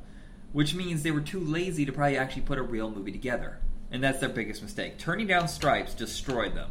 which 0.52 0.76
means 0.76 1.02
they 1.02 1.11
were 1.11 1.19
too 1.22 1.40
lazy 1.40 1.84
to 1.86 1.92
probably 1.92 2.18
actually 2.18 2.44
put 2.44 2.60
a 2.60 2.64
real 2.64 2.92
movie 2.92 3.11
together, 3.11 3.60
and 3.90 4.03
that's 4.03 4.19
their 4.19 4.30
biggest 4.30 4.61
mistake. 4.61 5.00
Turning 5.00 5.26
down 5.26 5.48
Stripes 5.48 5.95
destroyed 5.95 6.53
them. 6.53 6.69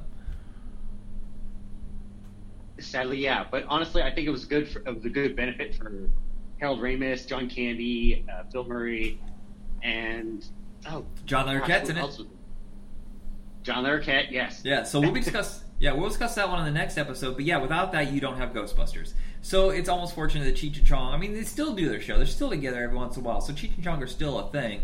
Sadly, 2.78 3.18
yeah. 3.18 3.44
But 3.50 3.64
honestly, 3.68 4.02
I 4.02 4.10
think 4.14 4.26
it 4.26 4.30
was 4.30 4.44
good. 4.44 4.68
For, 4.68 4.80
it 4.80 4.94
was 4.94 5.04
a 5.04 5.10
good 5.10 5.34
benefit 5.34 5.74
for 5.74 6.10
Harold 6.58 6.80
Ramis, 6.80 7.26
John 7.26 7.48
Candy, 7.48 8.24
uh, 8.32 8.44
Bill 8.52 8.64
Murray, 8.64 9.20
and 9.82 10.44
oh, 10.88 11.04
John 11.24 11.46
gosh, 11.46 11.68
Larroquette's 11.68 11.88
in 11.90 11.98
it. 11.98 12.20
John 13.62 13.84
Larroquette, 13.84 14.30
yes. 14.30 14.62
Yeah, 14.64 14.84
so 14.84 15.00
we'll 15.00 15.12
be 15.12 15.20
discuss. 15.20 15.62
Yeah, 15.78 15.92
we'll 15.92 16.08
discuss 16.08 16.36
that 16.36 16.48
one 16.48 16.60
in 16.60 16.64
the 16.64 16.78
next 16.78 16.96
episode. 16.96 17.36
But 17.36 17.44
yeah, 17.44 17.58
without 17.58 17.92
that, 17.92 18.10
you 18.10 18.18
don't 18.18 18.38
have 18.38 18.54
Ghostbusters. 18.54 19.12
So 19.42 19.68
it's 19.68 19.90
almost 19.90 20.14
fortunate 20.14 20.44
that 20.44 20.54
Cheech 20.54 20.78
and 20.78 20.86
Chong. 20.86 21.12
I 21.12 21.18
mean, 21.18 21.34
they 21.34 21.42
still 21.42 21.74
do 21.74 21.90
their 21.90 22.00
show. 22.00 22.16
They're 22.16 22.24
still 22.24 22.48
together 22.48 22.82
every 22.82 22.96
once 22.96 23.18
in 23.18 23.22
a 23.22 23.26
while. 23.26 23.42
So 23.42 23.52
Cheech 23.52 23.74
and 23.74 23.84
Chong 23.84 24.02
are 24.02 24.06
still 24.06 24.38
a 24.38 24.50
thing. 24.50 24.80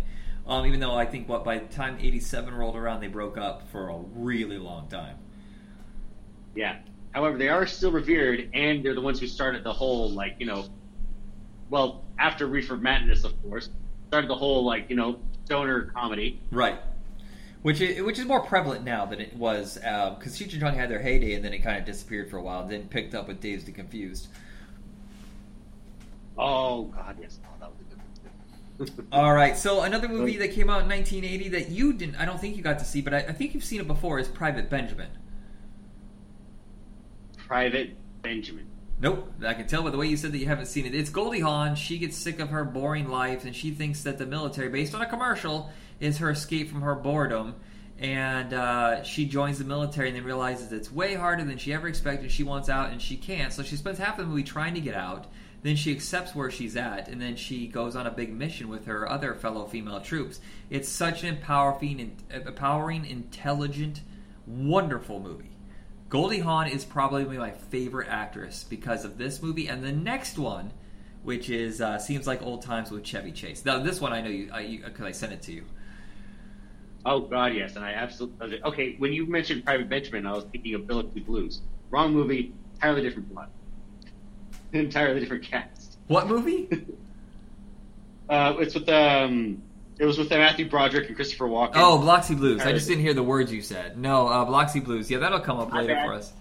Um, 0.47 0.67
even 0.67 0.81
though 0.81 0.95
I 0.95 1.07
think 1.07 1.31
what 1.31 1.45
by 1.45 1.57
the 1.59 1.67
time 1.67 1.97
'87 1.99 2.53
rolled 2.53 2.77
around, 2.77 3.01
they 3.01 3.07
broke 3.07 3.39
up 3.39 3.71
for 3.71 3.89
a 3.89 3.97
really 3.97 4.59
long 4.59 4.89
time. 4.89 5.17
Yeah. 6.55 6.81
However, 7.13 7.37
they 7.37 7.49
are 7.49 7.67
still 7.67 7.93
revered, 7.93 8.51
and 8.55 8.85
they're 8.85 8.95
the 8.95 9.01
ones 9.01 9.21
who 9.21 9.27
started 9.27 9.65
the 9.65 9.73
whole 9.73 10.11
like 10.11 10.37
you 10.39 10.47
know, 10.47 10.67
well 11.71 12.05
after 12.19 12.47
Reefer 12.47 12.77
Madness, 12.77 13.25
of 13.25 13.41
course, 13.43 13.69
started 14.09 14.29
the 14.29 14.35
whole 14.35 14.65
like 14.65 14.89
you 14.89 14.97
know 14.97 15.19
stoner 15.45 15.91
comedy. 15.95 16.41
Right. 16.51 16.79
Which 17.63 17.81
is, 17.81 18.03
which 18.03 18.19
is 18.19 18.25
more 18.25 18.41
prevalent 18.41 18.85
now 18.85 19.07
than 19.07 19.21
it 19.21 19.37
was 19.37 19.79
uh, 19.85 20.17
because 20.19 20.37
Cheech 20.37 20.53
and 20.53 20.61
Chong 20.61 20.75
had 20.75 20.91
their 20.91 21.01
heyday 21.01 21.35
and 21.35 21.45
then 21.45 21.53
it 21.53 21.59
kind 21.59 21.79
of 21.79 21.85
disappeared 21.85 22.29
for 22.29 22.39
a 22.39 22.43
while, 22.43 22.67
then 22.67 22.89
picked 22.89 23.15
up 23.15 23.29
with 23.29 23.41
Dazed 23.41 23.69
and 23.69 23.77
Confused. 23.77 24.27
Oh 26.37 26.85
God, 26.85 27.17
yes, 27.21 27.39
oh, 27.45 27.49
that 27.61 27.71
was 27.71 27.79
a 27.81 28.87
good 28.89 28.99
one. 28.99 29.09
All 29.13 29.33
right, 29.33 29.57
so 29.57 29.83
another 29.83 30.09
movie 30.09 30.37
oh. 30.37 30.41
that 30.41 30.53
came 30.53 30.69
out 30.71 30.83
in 30.83 30.89
1980 30.89 31.49
that 31.51 31.69
you 31.69 31.93
didn't, 31.93 32.17
I 32.17 32.25
don't 32.25 32.41
think 32.41 32.57
you 32.57 32.63
got 32.63 32.81
to 32.81 32.85
see, 32.85 33.01
but 33.01 33.15
I, 33.15 33.19
I 33.19 33.33
think 33.33 33.55
you've 33.55 33.65
seen 33.65 33.81
it 33.81 33.87
before, 33.87 34.19
is 34.19 34.27
Private 34.27 34.69
Benjamin. 34.69 35.11
Private 37.53 37.95
Benjamin. 38.23 38.67
Nope, 38.99 39.31
I 39.45 39.53
can 39.53 39.67
tell 39.67 39.83
by 39.83 39.91
the 39.91 39.99
way 39.99 40.07
you 40.07 40.17
said 40.17 40.33
that 40.33 40.39
you 40.39 40.47
haven't 40.47 40.69
seen 40.69 40.87
it. 40.87 40.95
It's 40.95 41.11
Goldie 41.11 41.41
Hawn. 41.41 41.75
She 41.75 41.99
gets 41.99 42.17
sick 42.17 42.41
of 42.41 42.49
her 42.49 42.65
boring 42.65 43.11
life, 43.11 43.45
and 43.45 43.55
she 43.55 43.73
thinks 43.73 44.05
that 44.05 44.17
the 44.17 44.25
military, 44.25 44.71
based 44.71 44.95
on 44.95 45.03
a 45.03 45.07
commercial, 45.07 45.69
is 46.01 46.17
her 46.17 46.31
escape 46.31 46.71
from 46.71 46.81
her 46.81 46.95
boredom. 46.95 47.57
And 47.99 48.55
uh, 48.55 49.03
she 49.03 49.27
joins 49.27 49.59
the 49.59 49.67
military 49.67 50.09
and 50.09 50.17
then 50.17 50.25
realizes 50.25 50.73
it's 50.73 50.91
way 50.91 51.13
harder 51.13 51.45
than 51.45 51.59
she 51.59 51.75
ever 51.75 51.89
expected. 51.89 52.31
She 52.31 52.43
wants 52.43 52.71
out 52.71 52.91
and 52.91 53.03
she 53.03 53.19
can't, 53.19 53.53
so 53.53 53.63
she 53.63 53.77
spends 53.77 53.99
half 53.99 54.19
of 54.19 54.25
the 54.25 54.31
movie 54.31 54.45
trying 54.45 54.73
to 54.73 54.81
get 54.81 54.95
out. 54.95 55.27
Then 55.63 55.77
she 55.77 55.93
accepts 55.93 56.35
where 56.35 56.51
she's 56.51 56.75
at, 56.75 57.09
and 57.09 57.21
then 57.21 57.37
she 57.37 57.67
goes 57.67 57.97
on 57.97 58.07
a 58.07 58.11
big 58.11 58.33
mission 58.33 58.71
with 58.71 58.87
her 58.87 59.07
other 59.07 59.35
fellow 59.35 59.67
female 59.67 60.01
troops. 60.01 60.41
It's 60.71 60.89
such 60.89 61.23
an 61.23 61.29
empowering, 61.29 62.17
empowering, 62.31 63.05
intelligent, 63.05 64.01
wonderful 64.47 65.21
movie. 65.21 65.52
Goldie 66.13 66.41
Hawn 66.41 66.69
is 66.69 66.85
probably 66.85 67.39
my 67.39 67.53
favorite 67.53 68.07
actress 68.11 68.67
because 68.69 69.07
of 69.07 69.17
this 69.17 69.43
movie 69.43 69.67
and 69.69 69.83
the 69.83 69.93
next 69.93 70.39
one, 70.39 70.71
which 71.23 71.49
is 71.49 71.81
uh, 71.81 71.99
seems 71.99 72.27
like 72.27 72.43
old 72.43 72.61
times 72.61 72.91
with 72.91 73.03
Chevy 73.03 73.33
Chase. 73.33 73.65
Now 73.65 73.79
this 73.79 73.99
one 73.99 74.13
I 74.13 74.21
know 74.21 74.29
you 74.29 74.51
because 74.85 75.07
I, 75.07 75.09
I, 75.09 75.13
sent 75.13 75.33
it 75.33 75.41
to 75.45 75.53
you. 75.53 75.65
Oh 77.07 77.21
God, 77.21 77.55
yes, 77.55 77.77
and 77.77 77.85
I 77.87 77.93
absolutely 77.93 78.63
okay. 78.63 78.95
When 78.99 79.15
you 79.15 79.25
mentioned 79.25 79.65
Private 79.65 79.89
Benjamin, 79.89 80.27
I 80.27 80.33
was 80.33 80.45
thinking 80.53 80.75
of 80.75 80.87
Biloxi 80.87 81.21
Blues. 81.21 81.63
Wrong 81.89 82.13
movie, 82.13 82.53
entirely 82.75 83.01
different 83.01 83.33
plot, 83.33 83.49
entirely 84.75 85.19
different 85.19 85.45
cast. 85.45 85.97
What 86.09 86.29
movie? 86.29 86.69
uh, 88.29 88.57
it's 88.59 88.75
with 88.75 88.87
um, 88.91 89.63
it 89.99 90.05
was 90.05 90.19
with 90.19 90.31
Matthew 90.31 90.69
Broderick 90.69 91.07
and 91.09 91.17
Christopher 91.17 91.47
Walken. 91.47 91.73
Oh, 91.75 91.99
Biloxi 91.99 92.35
Blues. 92.35 92.63
I 92.63 92.73
just 92.73 92.89
didn't 92.89 93.03
hear 93.03 93.15
the 93.15 93.23
words 93.23 93.53
you 93.53 93.63
said. 93.63 93.99
No, 93.99 94.29
uh, 94.29 94.45
Biloxi 94.45 94.81
Blues. 94.81 95.11
Yeah, 95.11 95.19
that'll 95.19 95.41
come 95.41 95.59
up 95.59 95.71
My 95.71 95.81
later 95.83 95.95
bad. 95.95 96.07
for 96.07 96.13
us. 96.15 96.33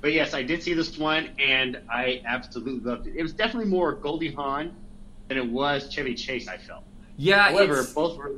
But 0.00 0.12
yes, 0.12 0.34
I 0.34 0.42
did 0.42 0.62
see 0.62 0.74
this 0.74 0.98
one, 0.98 1.30
and 1.38 1.80
I 1.90 2.20
absolutely 2.26 2.78
loved 2.80 3.06
it. 3.06 3.14
It 3.16 3.22
was 3.22 3.32
definitely 3.32 3.70
more 3.70 3.92
Goldie 3.92 4.32
Hawn 4.32 4.74
than 5.28 5.38
it 5.38 5.46
was 5.46 5.90
Chevy 5.90 6.14
Chase. 6.14 6.46
I 6.46 6.58
felt. 6.58 6.84
Yeah, 7.16 7.50
However, 7.50 7.82
both 7.94 8.18
were. 8.18 8.32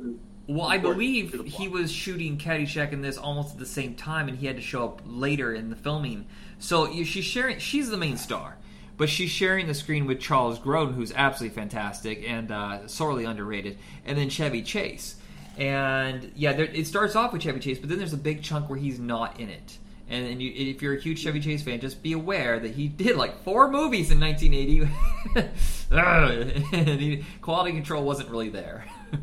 Well, 0.47 0.65
I 0.65 0.77
believe 0.77 1.45
he 1.45 1.67
was 1.67 1.91
shooting 1.91 2.37
Caddyshack 2.37 2.93
in 2.93 3.01
this 3.01 3.17
almost 3.17 3.51
at 3.53 3.59
the 3.59 3.65
same 3.65 3.95
time, 3.95 4.29
and 4.29 4.37
he 4.37 4.47
had 4.47 4.55
to 4.55 4.61
show 4.61 4.85
up 4.85 5.01
later 5.05 5.53
in 5.53 5.69
the 5.69 5.75
filming. 5.75 6.25
So 6.57 6.89
she's 7.03 7.25
sharing. 7.25 7.59
She's 7.59 7.89
the 7.89 7.97
main 7.97 8.15
star, 8.15 8.55
but 8.97 9.09
she's 9.09 9.29
sharing 9.29 9.67
the 9.67 9.73
screen 9.73 10.07
with 10.07 10.19
Charles 10.19 10.59
Grodin, 10.59 10.95
who's 10.95 11.13
absolutely 11.13 11.55
fantastic 11.55 12.27
and 12.27 12.51
uh, 12.51 12.87
sorely 12.87 13.25
underrated, 13.25 13.77
and 14.05 14.17
then 14.17 14.29
Chevy 14.29 14.63
Chase. 14.63 15.15
And 15.57 16.31
yeah, 16.35 16.53
there, 16.53 16.65
it 16.65 16.87
starts 16.87 17.15
off 17.15 17.33
with 17.33 17.41
Chevy 17.41 17.59
Chase, 17.59 17.79
but 17.79 17.89
then 17.89 17.97
there's 17.97 18.13
a 18.13 18.17
big 18.17 18.43
chunk 18.43 18.69
where 18.69 18.79
he's 18.79 18.99
not 18.99 19.39
in 19.39 19.49
it. 19.49 19.77
And, 20.09 20.25
then 20.25 20.39
you, 20.39 20.51
if 20.55 20.81
you're 20.81 20.95
a 20.95 20.99
huge 20.99 21.19
Chevy 21.19 21.39
Chase 21.41 21.63
fan, 21.63 21.79
just 21.79 22.01
be 22.01 22.13
aware 22.13 22.59
that 22.59 22.71
he 22.71 22.87
did 22.87 23.15
like 23.17 23.43
four 23.43 23.69
movies 23.69 24.11
in 24.11 24.19
1980. 24.19 24.89
And 25.89 26.99
he, 26.99 27.23
quality 27.41 27.71
control 27.71 28.03
wasn't 28.03 28.29
really 28.29 28.49
there. 28.49 28.85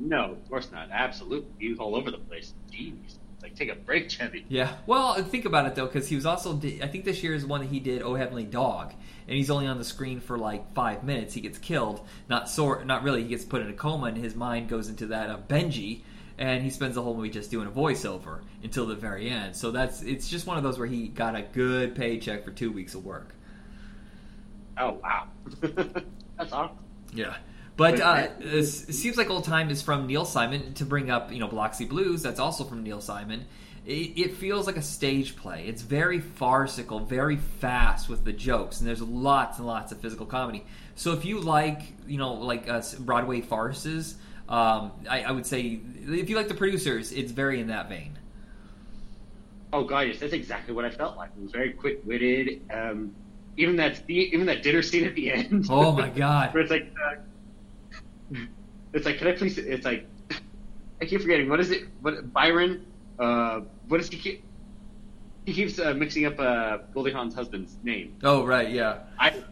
No, 0.00 0.32
of 0.32 0.48
course 0.48 0.70
not. 0.72 0.88
Absolutely, 0.90 1.48
he 1.58 1.70
was 1.70 1.78
all 1.78 1.94
over 1.94 2.10
the 2.10 2.18
place. 2.18 2.52
Take 3.56 3.70
a 3.70 3.74
break, 3.74 4.10
Chevy. 4.10 4.44
Yeah. 4.48 4.74
Well, 4.86 5.14
think 5.22 5.44
about 5.44 5.66
it 5.66 5.74
though, 5.74 5.86
because 5.86 6.08
he 6.08 6.16
was 6.16 6.26
also. 6.26 6.56
I 6.56 6.86
think 6.86 7.04
this 7.04 7.22
year 7.22 7.34
is 7.34 7.44
one 7.46 7.60
that 7.60 7.70
he 7.70 7.80
did. 7.80 8.02
Oh 8.02 8.14
Heavenly 8.14 8.44
Dog, 8.44 8.92
and 9.26 9.36
he's 9.36 9.50
only 9.50 9.66
on 9.66 9.78
the 9.78 9.84
screen 9.84 10.20
for 10.20 10.38
like 10.38 10.74
five 10.74 11.04
minutes. 11.04 11.34
He 11.34 11.40
gets 11.40 11.58
killed. 11.58 12.06
Not 12.28 12.48
sort. 12.48 12.86
Not 12.86 13.02
really. 13.02 13.22
He 13.22 13.28
gets 13.28 13.44
put 13.44 13.62
in 13.62 13.68
a 13.68 13.74
coma, 13.74 14.06
and 14.06 14.16
his 14.16 14.34
mind 14.34 14.68
goes 14.68 14.88
into 14.88 15.06
that 15.06 15.30
of 15.30 15.48
Benji, 15.48 16.02
and 16.38 16.62
he 16.62 16.70
spends 16.70 16.94
the 16.94 17.02
whole 17.02 17.14
movie 17.14 17.30
just 17.30 17.50
doing 17.50 17.66
a 17.66 17.70
voiceover 17.70 18.40
until 18.62 18.86
the 18.86 18.94
very 18.94 19.28
end. 19.28 19.56
So 19.56 19.70
that's. 19.70 20.02
It's 20.02 20.28
just 20.28 20.46
one 20.46 20.56
of 20.56 20.62
those 20.62 20.78
where 20.78 20.88
he 20.88 21.08
got 21.08 21.36
a 21.36 21.42
good 21.42 21.94
paycheck 21.94 22.44
for 22.44 22.50
two 22.50 22.72
weeks 22.72 22.94
of 22.94 23.04
work. 23.04 23.34
Oh 24.78 24.98
wow, 25.02 25.28
that's 26.36 26.52
awesome. 26.52 26.78
Yeah. 27.12 27.36
But 27.76 28.00
uh, 28.00 28.28
it 28.40 28.64
seems 28.64 29.16
like 29.16 29.30
old 29.30 29.44
time 29.44 29.70
is 29.70 29.82
from 29.82 30.06
Neil 30.06 30.24
Simon. 30.24 30.74
To 30.74 30.84
bring 30.84 31.10
up, 31.10 31.32
you 31.32 31.40
know, 31.40 31.48
Biloxi 31.48 31.84
Blues, 31.84 32.22
that's 32.22 32.38
also 32.38 32.64
from 32.64 32.82
Neil 32.82 33.00
Simon. 33.00 33.46
It, 33.84 34.16
it 34.16 34.36
feels 34.36 34.66
like 34.66 34.76
a 34.76 34.82
stage 34.82 35.36
play. 35.36 35.66
It's 35.66 35.82
very 35.82 36.20
farcical, 36.20 37.00
very 37.00 37.36
fast 37.36 38.08
with 38.08 38.24
the 38.24 38.32
jokes, 38.32 38.80
and 38.80 38.88
there's 38.88 39.02
lots 39.02 39.58
and 39.58 39.66
lots 39.66 39.92
of 39.92 40.00
physical 40.00 40.24
comedy. 40.24 40.64
So 40.94 41.12
if 41.12 41.24
you 41.24 41.40
like, 41.40 41.82
you 42.06 42.16
know, 42.16 42.34
like 42.34 42.68
uh, 42.68 42.80
Broadway 43.00 43.40
farces, 43.40 44.16
um, 44.48 44.92
I, 45.08 45.22
I 45.22 45.32
would 45.32 45.46
say 45.46 45.80
if 46.06 46.30
you 46.30 46.36
like 46.36 46.48
the 46.48 46.54
producers, 46.54 47.12
it's 47.12 47.32
very 47.32 47.60
in 47.60 47.66
that 47.68 47.88
vein. 47.88 48.18
Oh 49.72 49.82
god, 49.82 50.02
yes, 50.02 50.20
that's 50.20 50.32
exactly 50.32 50.72
what 50.72 50.84
I 50.84 50.90
felt 50.90 51.16
like. 51.16 51.30
It 51.36 51.42
was 51.42 51.50
very 51.50 51.72
quick 51.72 52.00
witted. 52.04 52.62
Um, 52.72 53.14
even 53.56 53.76
that 53.76 54.08
even 54.08 54.46
that 54.46 54.62
dinner 54.62 54.82
scene 54.82 55.04
at 55.04 55.14
the 55.14 55.32
end. 55.32 55.66
Oh 55.68 55.92
my 55.92 56.08
god! 56.08 56.54
Where 56.54 56.62
it's 56.62 56.70
like, 56.70 56.94
uh, 57.04 57.16
it's 58.92 59.06
like, 59.06 59.18
can 59.18 59.28
I 59.28 59.32
please? 59.32 59.58
It's 59.58 59.84
like, 59.84 60.06
I 61.00 61.04
keep 61.04 61.20
forgetting. 61.20 61.48
What 61.48 61.60
is 61.60 61.70
it? 61.70 61.84
What 62.00 62.32
Byron? 62.32 62.86
Uh, 63.18 63.60
what 63.88 63.98
does 63.98 64.08
he 64.08 64.16
keep? 64.16 64.44
He 65.46 65.52
keeps 65.52 65.78
uh, 65.78 65.92
mixing 65.94 66.24
up 66.26 66.38
uh, 66.38 66.78
Goldie 66.92 67.12
Hawn's 67.12 67.34
husband's 67.34 67.76
name. 67.82 68.16
Oh 68.22 68.44
right, 68.44 68.70
yeah. 68.70 69.00
I. 69.18 69.42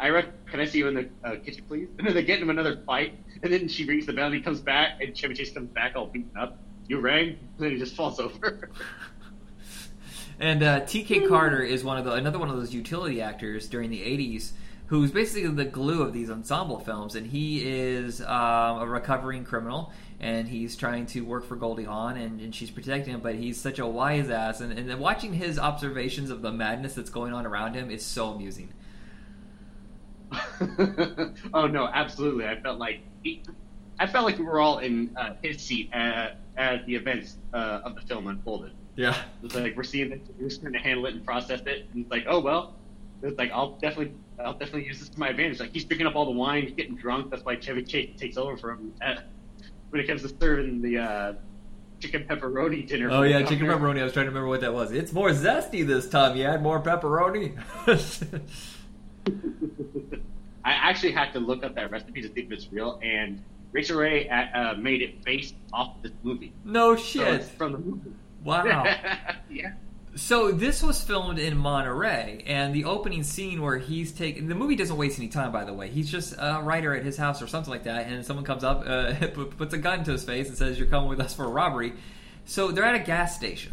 I 0.00 0.10
read, 0.10 0.32
can 0.46 0.60
I 0.60 0.64
see 0.64 0.78
you 0.78 0.86
in 0.86 0.94
the 0.94 1.08
uh, 1.24 1.36
kitchen, 1.44 1.64
please? 1.66 1.88
And 1.98 2.06
then 2.06 2.14
they 2.14 2.22
get 2.22 2.40
him 2.40 2.50
another 2.50 2.80
fight, 2.86 3.18
and 3.42 3.52
then 3.52 3.66
she 3.66 3.84
rings 3.84 4.06
the 4.06 4.12
bell, 4.12 4.26
and 4.26 4.34
he 4.34 4.40
comes 4.40 4.60
back, 4.60 5.00
and 5.00 5.16
Chevy 5.16 5.34
Chase 5.34 5.50
comes 5.50 5.70
back 5.70 5.96
all 5.96 6.06
beaten 6.06 6.30
up. 6.38 6.56
You 6.86 7.00
rang, 7.00 7.30
and 7.30 7.38
then 7.58 7.72
he 7.72 7.78
just 7.78 7.96
falls 7.96 8.20
over. 8.20 8.70
And 10.40 10.62
uh, 10.62 10.80
T.K. 10.80 11.26
Carter 11.26 11.62
is 11.62 11.82
one 11.82 11.98
of 11.98 12.04
the 12.04 12.12
another 12.12 12.38
one 12.38 12.48
of 12.48 12.56
those 12.56 12.72
utility 12.72 13.20
actors 13.20 13.66
during 13.68 13.90
the 13.90 14.00
'80s, 14.00 14.52
who's 14.88 15.10
basically 15.10 15.48
the 15.48 15.64
glue 15.64 16.02
of 16.02 16.12
these 16.12 16.30
ensemble 16.30 16.78
films. 16.78 17.14
And 17.14 17.26
he 17.26 17.62
is 17.62 18.20
um, 18.22 18.80
a 18.80 18.86
recovering 18.86 19.44
criminal, 19.44 19.92
and 20.20 20.48
he's 20.48 20.76
trying 20.76 21.06
to 21.06 21.20
work 21.22 21.46
for 21.46 21.56
Goldie 21.56 21.84
Hawn, 21.84 22.16
and, 22.16 22.40
and 22.40 22.54
she's 22.54 22.70
protecting 22.70 23.14
him. 23.14 23.20
But 23.20 23.36
he's 23.36 23.60
such 23.60 23.78
a 23.78 23.86
wise 23.86 24.30
ass, 24.30 24.60
and, 24.60 24.72
and 24.72 24.88
then 24.88 24.98
watching 24.98 25.32
his 25.32 25.58
observations 25.58 26.30
of 26.30 26.42
the 26.42 26.52
madness 26.52 26.94
that's 26.94 27.10
going 27.10 27.32
on 27.32 27.46
around 27.46 27.74
him 27.74 27.90
is 27.90 28.04
so 28.04 28.30
amusing. 28.30 28.72
oh 31.54 31.66
no, 31.66 31.88
absolutely. 31.92 32.46
I 32.46 32.60
felt 32.60 32.78
like 32.78 33.00
he, 33.22 33.42
I 33.98 34.06
felt 34.06 34.24
like 34.24 34.38
we 34.38 34.44
were 34.44 34.60
all 34.60 34.78
in 34.78 35.14
uh, 35.16 35.34
his 35.42 35.60
seat 35.60 35.90
at, 35.92 36.38
at 36.56 36.84
the 36.86 36.94
events 36.94 37.36
uh, 37.54 37.80
of 37.84 37.94
the 37.94 38.00
film 38.02 38.26
unfolded. 38.26 38.72
Yeah. 38.96 39.16
It's 39.42 39.54
like 39.54 39.76
we're 39.76 39.84
seeing 39.84 40.10
that 40.10 40.20
we're 40.38 40.48
just 40.48 40.60
trying 40.60 40.72
to 40.72 40.78
handle 40.78 41.06
it 41.06 41.14
and 41.14 41.24
process 41.24 41.60
it, 41.66 41.86
and 41.92 42.02
it's 42.02 42.10
like, 42.10 42.24
oh 42.26 42.40
well. 42.40 42.74
It's 43.20 43.36
like 43.36 43.50
I'll 43.50 43.72
definitely, 43.72 44.14
I'll 44.44 44.52
definitely 44.52 44.86
use 44.86 44.98
this 45.00 45.08
to 45.10 45.18
my 45.18 45.28
advantage. 45.28 45.60
Like 45.60 45.72
he's 45.72 45.84
drinking 45.84 46.06
up 46.06 46.14
all 46.16 46.24
the 46.24 46.30
wine, 46.30 46.62
he's 46.64 46.72
getting 46.72 46.94
drunk. 46.96 47.30
That's 47.30 47.44
why 47.44 47.56
Chevy 47.56 47.82
Chase 47.82 48.18
takes 48.18 48.36
over 48.36 48.56
for 48.56 48.70
him 48.72 48.92
when 49.90 50.00
it 50.02 50.06
comes 50.06 50.22
to 50.22 50.28
serving 50.40 50.80
the 50.82 50.98
uh, 50.98 51.32
chicken 52.00 52.24
pepperoni 52.28 52.86
dinner. 52.86 53.10
Oh 53.10 53.22
yeah, 53.22 53.42
chicken 53.42 53.66
pepperoni. 53.66 54.00
I 54.00 54.04
was 54.04 54.12
trying 54.12 54.26
to 54.26 54.30
remember 54.30 54.48
what 54.48 54.60
that 54.60 54.72
was. 54.72 54.92
It's 54.92 55.12
more 55.12 55.30
zesty 55.30 55.86
this 55.86 56.08
time. 56.08 56.36
You 56.36 56.44
add 56.44 56.62
more 56.62 56.80
pepperoni. 56.80 57.56
I 60.64 60.72
actually 60.72 61.12
had 61.12 61.32
to 61.32 61.40
look 61.40 61.64
up 61.64 61.74
that 61.76 61.90
recipe 61.90 62.20
to 62.22 62.28
see 62.28 62.40
if 62.42 62.52
it's 62.52 62.70
real, 62.70 63.00
and 63.02 63.42
Rachael 63.72 63.96
Ray 63.98 64.28
uh, 64.28 64.34
uh, 64.54 64.74
made 64.74 65.02
it 65.02 65.24
based 65.24 65.54
off 65.72 66.00
this 66.02 66.12
movie. 66.22 66.52
no 66.64 66.94
So 66.96 67.02
shit. 67.02 67.28
it's 67.28 67.48
from 67.48 67.72
the 67.72 67.78
movie. 67.78 68.12
Wow. 68.44 68.64
yeah. 69.50 69.72
So 70.16 70.50
this 70.50 70.82
was 70.82 71.00
filmed 71.02 71.38
in 71.38 71.56
Monterey, 71.56 72.42
and 72.46 72.74
the 72.74 72.86
opening 72.86 73.22
scene 73.22 73.62
where 73.62 73.78
he's 73.78 74.10
taking 74.10 74.48
the 74.48 74.54
movie 74.54 74.74
doesn't 74.74 74.96
waste 74.96 75.18
any 75.18 75.28
time. 75.28 75.52
By 75.52 75.64
the 75.64 75.72
way, 75.74 75.88
he's 75.90 76.10
just 76.10 76.34
a 76.38 76.60
writer 76.62 76.94
at 76.94 77.04
his 77.04 77.16
house 77.16 77.40
or 77.40 77.46
something 77.46 77.70
like 77.70 77.84
that, 77.84 78.06
and 78.08 78.24
someone 78.24 78.44
comes 78.44 78.64
up, 78.64 78.82
uh, 78.86 79.14
puts 79.56 79.74
a 79.74 79.78
gun 79.78 80.04
to 80.04 80.12
his 80.12 80.24
face, 80.24 80.48
and 80.48 80.56
says, 80.56 80.78
"You're 80.78 80.88
coming 80.88 81.08
with 81.08 81.20
us 81.20 81.34
for 81.34 81.44
a 81.44 81.48
robbery." 81.48 81.92
So 82.46 82.72
they're 82.72 82.84
at 82.84 82.94
a 82.94 83.04
gas 83.04 83.36
station, 83.36 83.72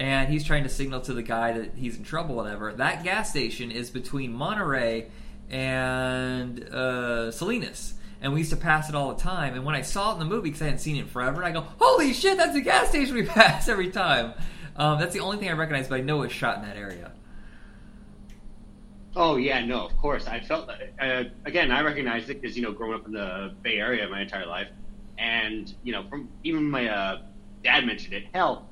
and 0.00 0.28
he's 0.28 0.44
trying 0.44 0.62
to 0.64 0.68
signal 0.70 1.02
to 1.02 1.12
the 1.12 1.22
guy 1.22 1.52
that 1.58 1.74
he's 1.76 1.96
in 1.96 2.04
trouble. 2.04 2.34
Whatever. 2.34 2.72
That 2.72 3.04
gas 3.04 3.30
station 3.30 3.70
is 3.70 3.90
between 3.90 4.32
Monterey 4.32 5.08
and 5.50 6.64
uh, 6.64 7.30
Salinas. 7.30 7.94
and 8.22 8.32
we 8.32 8.40
used 8.40 8.50
to 8.50 8.56
pass 8.56 8.88
it 8.88 8.94
all 8.94 9.14
the 9.14 9.20
time. 9.20 9.54
And 9.54 9.64
when 9.64 9.74
I 9.74 9.82
saw 9.82 10.10
it 10.10 10.14
in 10.14 10.18
the 10.20 10.24
movie, 10.24 10.48
because 10.48 10.62
I 10.62 10.66
hadn't 10.66 10.80
seen 10.80 10.96
it 10.96 11.08
forever, 11.10 11.44
I 11.44 11.52
go, 11.52 11.60
"Holy 11.78 12.12
shit, 12.12 12.38
that's 12.38 12.56
a 12.56 12.60
gas 12.60 12.88
station 12.88 13.14
we 13.14 13.22
pass 13.26 13.68
every 13.68 13.90
time." 13.90 14.32
Um, 14.76 14.98
that's 14.98 15.12
the 15.12 15.20
only 15.20 15.38
thing 15.38 15.48
I 15.48 15.52
recognize, 15.52 15.88
but 15.88 16.00
I 16.00 16.02
know 16.02 16.18
it 16.18 16.26
was 16.26 16.32
shot 16.32 16.58
in 16.58 16.62
that 16.62 16.76
area. 16.76 17.12
Oh 19.16 19.36
yeah, 19.36 19.64
no, 19.64 19.84
of 19.84 19.96
course. 19.96 20.26
I 20.26 20.40
felt 20.40 20.68
that. 20.68 20.92
Uh, 21.00 21.28
again, 21.44 21.72
I 21.72 21.82
recognized 21.82 22.30
it 22.30 22.40
because 22.40 22.56
you 22.56 22.62
know, 22.62 22.72
growing 22.72 22.94
up 22.94 23.06
in 23.06 23.12
the 23.12 23.54
Bay 23.62 23.78
Area 23.78 24.08
my 24.08 24.22
entire 24.22 24.46
life, 24.46 24.68
and 25.18 25.72
you 25.82 25.92
know, 25.92 26.04
from 26.08 26.28
even 26.44 26.64
my 26.64 26.88
uh, 26.88 27.22
dad 27.64 27.86
mentioned 27.86 28.14
it. 28.14 28.24
Hell, 28.32 28.68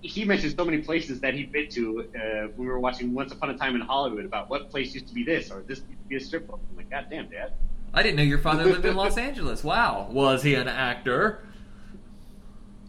he 0.00 0.24
mentioned 0.24 0.54
so 0.56 0.64
many 0.64 0.78
places 0.78 1.20
that 1.20 1.34
he'd 1.34 1.52
been 1.52 1.68
to 1.70 2.00
uh, 2.00 2.20
when 2.48 2.52
we 2.56 2.66
were 2.66 2.80
watching 2.80 3.12
Once 3.12 3.32
Upon 3.32 3.50
a 3.50 3.58
Time 3.58 3.74
in 3.74 3.82
Hollywood 3.82 4.24
about 4.24 4.48
what 4.48 4.70
place 4.70 4.94
used 4.94 5.08
to 5.08 5.14
be 5.14 5.24
this 5.24 5.50
or 5.50 5.62
this 5.62 5.78
used 5.78 5.90
to 5.90 6.08
be 6.08 6.16
a 6.16 6.20
strip 6.20 6.48
club. 6.48 6.60
I'm 6.70 6.76
like, 6.76 6.90
God 6.90 7.06
damn, 7.10 7.28
Dad. 7.28 7.52
I 7.94 8.02
didn't 8.02 8.16
know 8.16 8.22
your 8.22 8.38
father 8.38 8.64
lived 8.64 8.86
in 8.86 8.96
Los 8.96 9.18
Angeles. 9.18 9.62
Wow, 9.62 10.08
was 10.10 10.42
he 10.42 10.54
an 10.54 10.68
actor? 10.68 11.44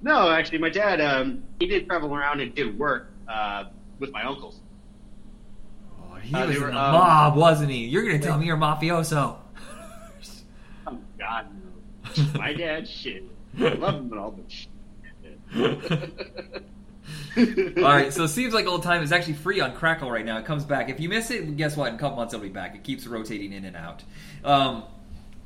No, 0.04 0.30
actually, 0.30 0.58
my 0.60 0.70
dad 0.70 1.00
um, 1.02 1.44
he 1.60 1.66
did 1.66 1.88
travel 1.88 2.14
around 2.14 2.42
and 2.42 2.54
did 2.54 2.78
work 2.78 3.12
uh, 3.28 3.66
with 4.00 4.12
my 4.12 4.24
uncles. 4.24 4.60
Oh, 6.00 6.16
he 6.16 6.36
Uh, 6.36 6.46
was 6.46 6.50
they 6.58 6.62
in 6.62 6.72
the 6.74 6.78
um, 6.78 6.92
mob, 6.94 7.36
wasn't 7.38 7.72
he? 7.72 7.86
You're 7.86 8.04
gonna 8.04 8.20
tell 8.20 8.38
me 8.38 8.46
you're 8.46 8.58
a 8.58 8.60
mafioso. 8.60 9.38
Oh 10.86 10.98
God, 11.18 11.48
no. 12.18 12.24
my 12.40 12.54
dad, 12.54 12.88
shit. 12.88 13.24
I 13.58 13.70
love 13.76 13.96
him 13.96 14.12
and 14.12 14.20
all, 14.20 14.32
but 14.32 14.52
shit. 14.52 14.68
All 17.78 17.84
right, 17.84 18.14
so 18.14 18.24
it 18.26 18.28
Seems 18.30 18.54
Like 18.54 18.66
Old 18.68 18.84
Time 18.84 19.02
is 19.02 19.12
actually 19.12 19.34
free 19.34 19.60
on 19.60 19.74
Crackle 19.74 20.10
right 20.12 20.26
now. 20.26 20.38
It 20.38 20.46
comes 20.46 20.64
back. 20.66 20.90
If 20.90 21.00
you 21.00 21.10
miss 21.10 21.32
it, 21.32 21.58
guess 21.58 21.76
what? 21.76 21.90
In 21.90 21.96
a 21.96 21.98
couple 21.98 22.18
months, 22.18 22.34
it'll 22.34 22.44
be 22.44 22.50
back. 22.50 22.76
It 22.76 22.84
keeps 22.84 23.08
rotating 23.08 23.54
in 23.54 23.66
and 23.66 23.76
out. 23.76 24.04
Um, 24.44 24.84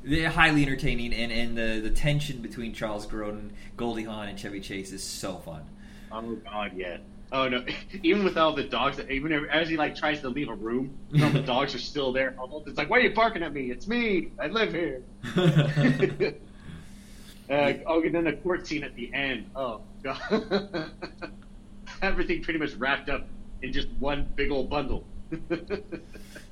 highly 0.06 0.62
entertaining, 0.62 1.12
and, 1.12 1.32
and 1.32 1.56
the, 1.56 1.80
the 1.80 1.94
tension 1.94 2.40
between 2.40 2.72
Charles 2.72 3.06
Grodin, 3.06 3.50
Goldie 3.76 4.04
Hawn, 4.04 4.28
and 4.28 4.38
Chevy 4.38 4.60
Chase 4.60 4.92
is 4.92 5.02
so 5.02 5.36
fun. 5.36 5.62
Oh 6.10 6.36
God, 6.36 6.72
yeah. 6.74 6.98
Oh 7.30 7.48
no! 7.48 7.64
Even 8.02 8.24
with 8.24 8.38
all 8.38 8.54
the 8.54 8.64
dogs, 8.64 8.98
even 9.10 9.32
as 9.50 9.68
he 9.68 9.76
like 9.76 9.94
tries 9.94 10.20
to 10.22 10.28
leave 10.28 10.48
a 10.48 10.54
room, 10.54 10.96
all 11.22 11.30
the 11.30 11.40
dogs 11.46 11.74
are 11.74 11.78
still 11.78 12.12
there. 12.12 12.34
It's 12.66 12.78
like, 12.78 12.88
why 12.88 12.98
are 12.98 13.00
you 13.00 13.14
barking 13.14 13.42
at 13.42 13.52
me? 13.52 13.70
It's 13.70 13.86
me. 13.86 14.30
I 14.40 14.46
live 14.46 14.72
here. 14.72 15.02
uh, 15.36 15.68
oh, 17.86 18.02
and 18.02 18.14
then 18.14 18.24
the 18.24 18.38
court 18.42 18.66
scene 18.66 18.82
at 18.82 18.94
the 18.94 19.12
end. 19.12 19.50
Oh 19.54 19.82
God! 20.02 20.90
Everything 22.02 22.42
pretty 22.42 22.58
much 22.58 22.74
wrapped 22.74 23.10
up 23.10 23.26
in 23.62 23.72
just 23.72 23.88
one 23.98 24.28
big 24.34 24.50
old 24.50 24.70
bundle. 24.70 25.04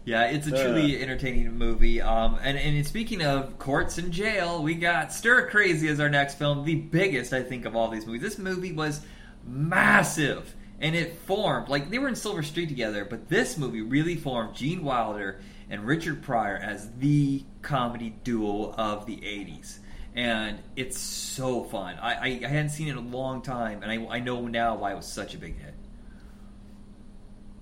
Yeah, 0.06 0.26
it's 0.26 0.46
a 0.46 0.52
truly 0.52 1.02
entertaining 1.02 1.58
movie. 1.58 2.00
Um, 2.00 2.38
and, 2.40 2.56
and 2.56 2.86
speaking 2.86 3.22
of 3.22 3.58
courts 3.58 3.98
and 3.98 4.12
jail, 4.12 4.62
we 4.62 4.74
got 4.74 5.12
Stir 5.12 5.50
Crazy 5.50 5.88
as 5.88 5.98
our 5.98 6.08
next 6.08 6.36
film, 6.36 6.64
the 6.64 6.76
biggest, 6.76 7.32
I 7.32 7.42
think, 7.42 7.64
of 7.64 7.74
all 7.74 7.88
these 7.88 8.06
movies. 8.06 8.22
This 8.22 8.38
movie 8.38 8.72
was 8.72 9.00
massive, 9.44 10.54
and 10.80 10.94
it 10.94 11.16
formed, 11.16 11.68
like, 11.68 11.90
they 11.90 11.98
were 11.98 12.06
in 12.06 12.14
Silver 12.14 12.44
Streak 12.44 12.68
together, 12.68 13.04
but 13.04 13.28
this 13.28 13.58
movie 13.58 13.82
really 13.82 14.14
formed 14.14 14.54
Gene 14.54 14.84
Wilder 14.84 15.40
and 15.68 15.84
Richard 15.84 16.22
Pryor 16.22 16.56
as 16.56 16.88
the 16.98 17.42
comedy 17.62 18.14
duo 18.22 18.72
of 18.74 19.06
the 19.06 19.16
80s. 19.16 19.78
And 20.14 20.60
it's 20.76 21.00
so 21.00 21.64
fun. 21.64 21.96
I, 22.00 22.14
I, 22.14 22.40
I 22.44 22.46
hadn't 22.46 22.70
seen 22.70 22.86
it 22.86 22.92
in 22.92 22.98
a 22.98 23.00
long 23.00 23.42
time, 23.42 23.82
and 23.82 23.90
I, 23.90 24.16
I 24.16 24.20
know 24.20 24.46
now 24.46 24.76
why 24.76 24.92
it 24.92 24.96
was 24.96 25.06
such 25.06 25.34
a 25.34 25.38
big 25.38 25.60
hit. 25.60 25.74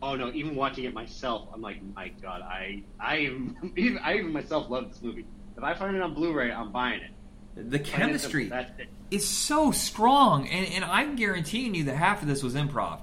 Oh 0.07 0.17
no! 0.17 0.31
Even 0.35 0.55
watching 0.55 0.85
it 0.85 0.93
myself, 0.93 1.49
I'm 1.55 1.63
like, 1.63 1.79
my 1.97 2.09
God, 2.21 2.43
I, 2.43 2.83
I 3.01 3.21
even, 3.77 3.99
I 4.05 4.17
even 4.17 4.35
myself 4.35 4.69
love 4.69 4.91
this 4.93 5.01
movie. 5.01 5.25
If 5.57 5.65
I 5.65 5.73
find 5.73 5.97
it 5.97 6.03
on 6.03 6.13
Blu-ray, 6.13 6.53
I'm 6.53 6.71
buying 6.73 7.01
it. 7.01 7.71
The 7.71 7.79
chemistry. 7.79 8.51
It. 8.53 8.89
is 9.11 9.27
so 9.27 9.71
strong, 9.71 10.47
and, 10.49 10.67
and 10.67 10.85
I'm 10.85 11.17
guaranteeing 11.17 11.75
you 11.75 11.85
that 11.85 11.97
half 11.97 12.21
of 12.21 12.29
this 12.29 12.43
was 12.43 12.55
improv. 12.55 13.01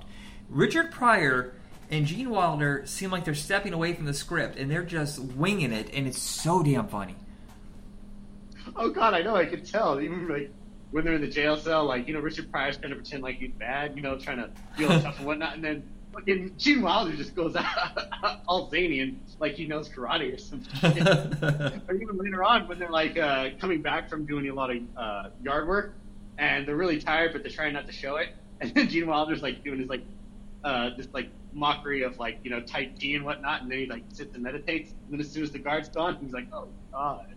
Richard 0.48 0.92
Pryor 0.92 1.56
and 1.90 2.06
Gene 2.06 2.30
Wilder 2.30 2.84
seem 2.86 3.10
like 3.10 3.26
they're 3.26 3.34
stepping 3.34 3.74
away 3.74 3.94
from 3.94 4.06
the 4.06 4.14
script 4.14 4.60
and 4.60 4.70
they're 4.70 4.84
just 4.84 5.18
winging 5.18 5.74
it, 5.74 5.90
and 5.96 6.06
it's 6.08 6.22
so 6.22 6.62
damn 6.62 6.88
funny. 6.88 7.16
Oh 8.76 8.92
God, 8.92 9.16
I 9.16 9.24
know. 9.24 9.36
I 9.36 9.46
could 9.46 9.66
tell. 9.66 10.00
Even 10.00 10.28
like 10.28 10.52
when 10.92 11.04
they're 11.04 11.16
in 11.16 11.22
the 11.22 11.28
jail 11.28 11.58
cell, 11.58 11.84
like 11.86 12.08
you 12.08 12.14
know, 12.14 12.20
Richard 12.20 12.52
Pryor's 12.52 12.78
trying 12.78 12.92
to 12.92 12.96
pretend 12.96 13.24
like 13.24 13.38
he's 13.38 13.54
bad, 13.54 13.96
you 13.96 14.04
know, 14.04 14.20
trying 14.20 14.38
to 14.38 14.52
feel 14.78 14.90
tough 15.02 15.18
and 15.18 15.26
whatnot, 15.26 15.56
and 15.56 15.64
then 15.64 15.84
fucking 16.14 16.54
Gene 16.58 16.82
Wilder 16.82 17.16
just 17.16 17.36
goes 17.36 17.56
out 17.56 17.98
all 18.48 18.70
zany 18.70 19.00
and 19.00 19.20
like 19.40 19.54
he 19.54 19.66
knows 19.66 19.90
karate 19.90 20.34
or 20.34 20.38
something. 20.38 21.08
or 21.88 21.96
even 21.96 22.18
later 22.18 22.44
on 22.44 22.68
when 22.68 22.80
they're 22.80 22.90
like 22.90 23.18
uh, 23.18 23.50
coming 23.60 23.82
back 23.82 24.10
from 24.10 24.26
doing 24.26 24.50
a 24.50 24.54
lot 24.54 24.70
of 24.70 24.78
uh, 24.98 25.30
yard 25.42 25.68
work 25.68 25.96
and 26.42 26.68
they're 26.68 26.76
really 26.76 27.00
tired, 27.00 27.32
but 27.32 27.44
they're 27.44 27.52
trying 27.52 27.74
not 27.74 27.88
to 27.88 27.94
show 27.94 28.18
it, 28.18 28.30
and 28.62 28.74
then 28.74 28.90
Gene 28.90 29.08
Wilder's 29.08 29.42
like 29.42 29.64
doing 29.64 29.80
his 29.80 29.90
like 29.90 30.04
uh, 30.64 30.92
this 30.98 31.08
like 31.14 31.30
mockery 31.54 32.04
of 32.04 32.18
like 32.20 32.40
you 32.44 32.50
know 32.50 32.60
tight 32.62 33.00
tea 33.00 33.16
and 33.16 33.24
whatnot, 33.24 33.62
and 33.62 33.72
then 33.72 33.80
he 33.80 33.86
like 33.86 34.04
sits 34.12 34.34
and 34.34 34.44
meditates, 34.44 34.92
and 34.92 35.14
then 35.14 35.20
as 35.20 35.32
soon 35.32 35.44
as 35.44 35.52
the 35.52 35.60
guard's 35.60 35.90
gone, 35.90 36.18
he's 36.22 36.34
like, 36.34 36.48
oh 36.52 36.68
God. 36.92 37.28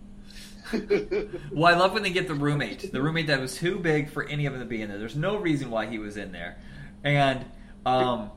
well, 1.52 1.72
I 1.72 1.78
love 1.78 1.92
when 1.92 2.02
they 2.02 2.10
get 2.10 2.26
the 2.26 2.34
roommate, 2.34 2.90
the 2.90 3.02
roommate 3.02 3.26
that 3.26 3.38
was 3.38 3.54
too 3.54 3.78
big 3.78 4.08
for 4.08 4.24
any 4.24 4.46
of 4.46 4.54
them 4.54 4.62
to 4.62 4.66
be 4.66 4.80
in 4.80 4.88
there. 4.88 4.98
There's 4.98 5.16
no 5.16 5.36
reason 5.36 5.70
why 5.70 5.86
he 5.86 5.98
was 5.98 6.16
in 6.16 6.32
there, 6.32 6.56
and 7.04 7.44
um, 7.84 8.30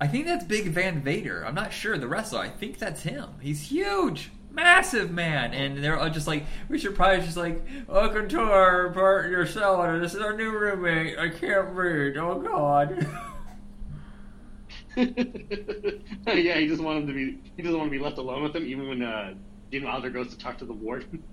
I 0.00 0.06
think 0.06 0.26
that's 0.26 0.44
Big 0.44 0.68
Van 0.68 1.02
Vader. 1.02 1.44
I'm 1.46 1.54
not 1.54 1.72
sure 1.72 1.96
the 1.96 2.08
wrestler. 2.08 2.40
I 2.40 2.48
think 2.48 2.78
that's 2.78 3.02
him. 3.02 3.28
He's 3.40 3.68
huge, 3.68 4.30
massive 4.50 5.10
man, 5.10 5.54
and 5.54 5.82
they're 5.82 5.98
all 5.98 6.10
just 6.10 6.26
like 6.26 6.44
Richard 6.68 6.96
Pryor's 6.96 7.24
just 7.24 7.36
like, 7.36 7.64
"Welcome 7.86 8.28
to 8.30 8.40
our 8.40 8.90
part 8.90 9.30
your 9.30 9.46
cellar. 9.46 9.98
This 10.00 10.14
is 10.14 10.20
our 10.20 10.36
new 10.36 10.50
roommate. 10.50 11.18
I 11.18 11.28
can't 11.28 11.68
read. 11.68 12.16
Oh 12.16 12.40
God." 12.40 13.06
yeah, 14.96 16.58
he 16.58 16.66
doesn't 16.66 16.84
want 16.84 16.98
him 17.00 17.06
to 17.06 17.12
be. 17.12 17.38
He 17.56 17.62
doesn't 17.62 17.78
want 17.78 17.90
to 17.90 17.96
be 17.96 18.02
left 18.02 18.18
alone 18.18 18.42
with 18.42 18.54
him, 18.54 18.66
even 18.66 18.88
when 18.88 19.02
uh, 19.02 19.34
Wilder 19.72 20.10
goes 20.10 20.30
to 20.30 20.38
talk 20.38 20.58
to 20.58 20.64
the 20.64 20.72
warden. 20.72 21.22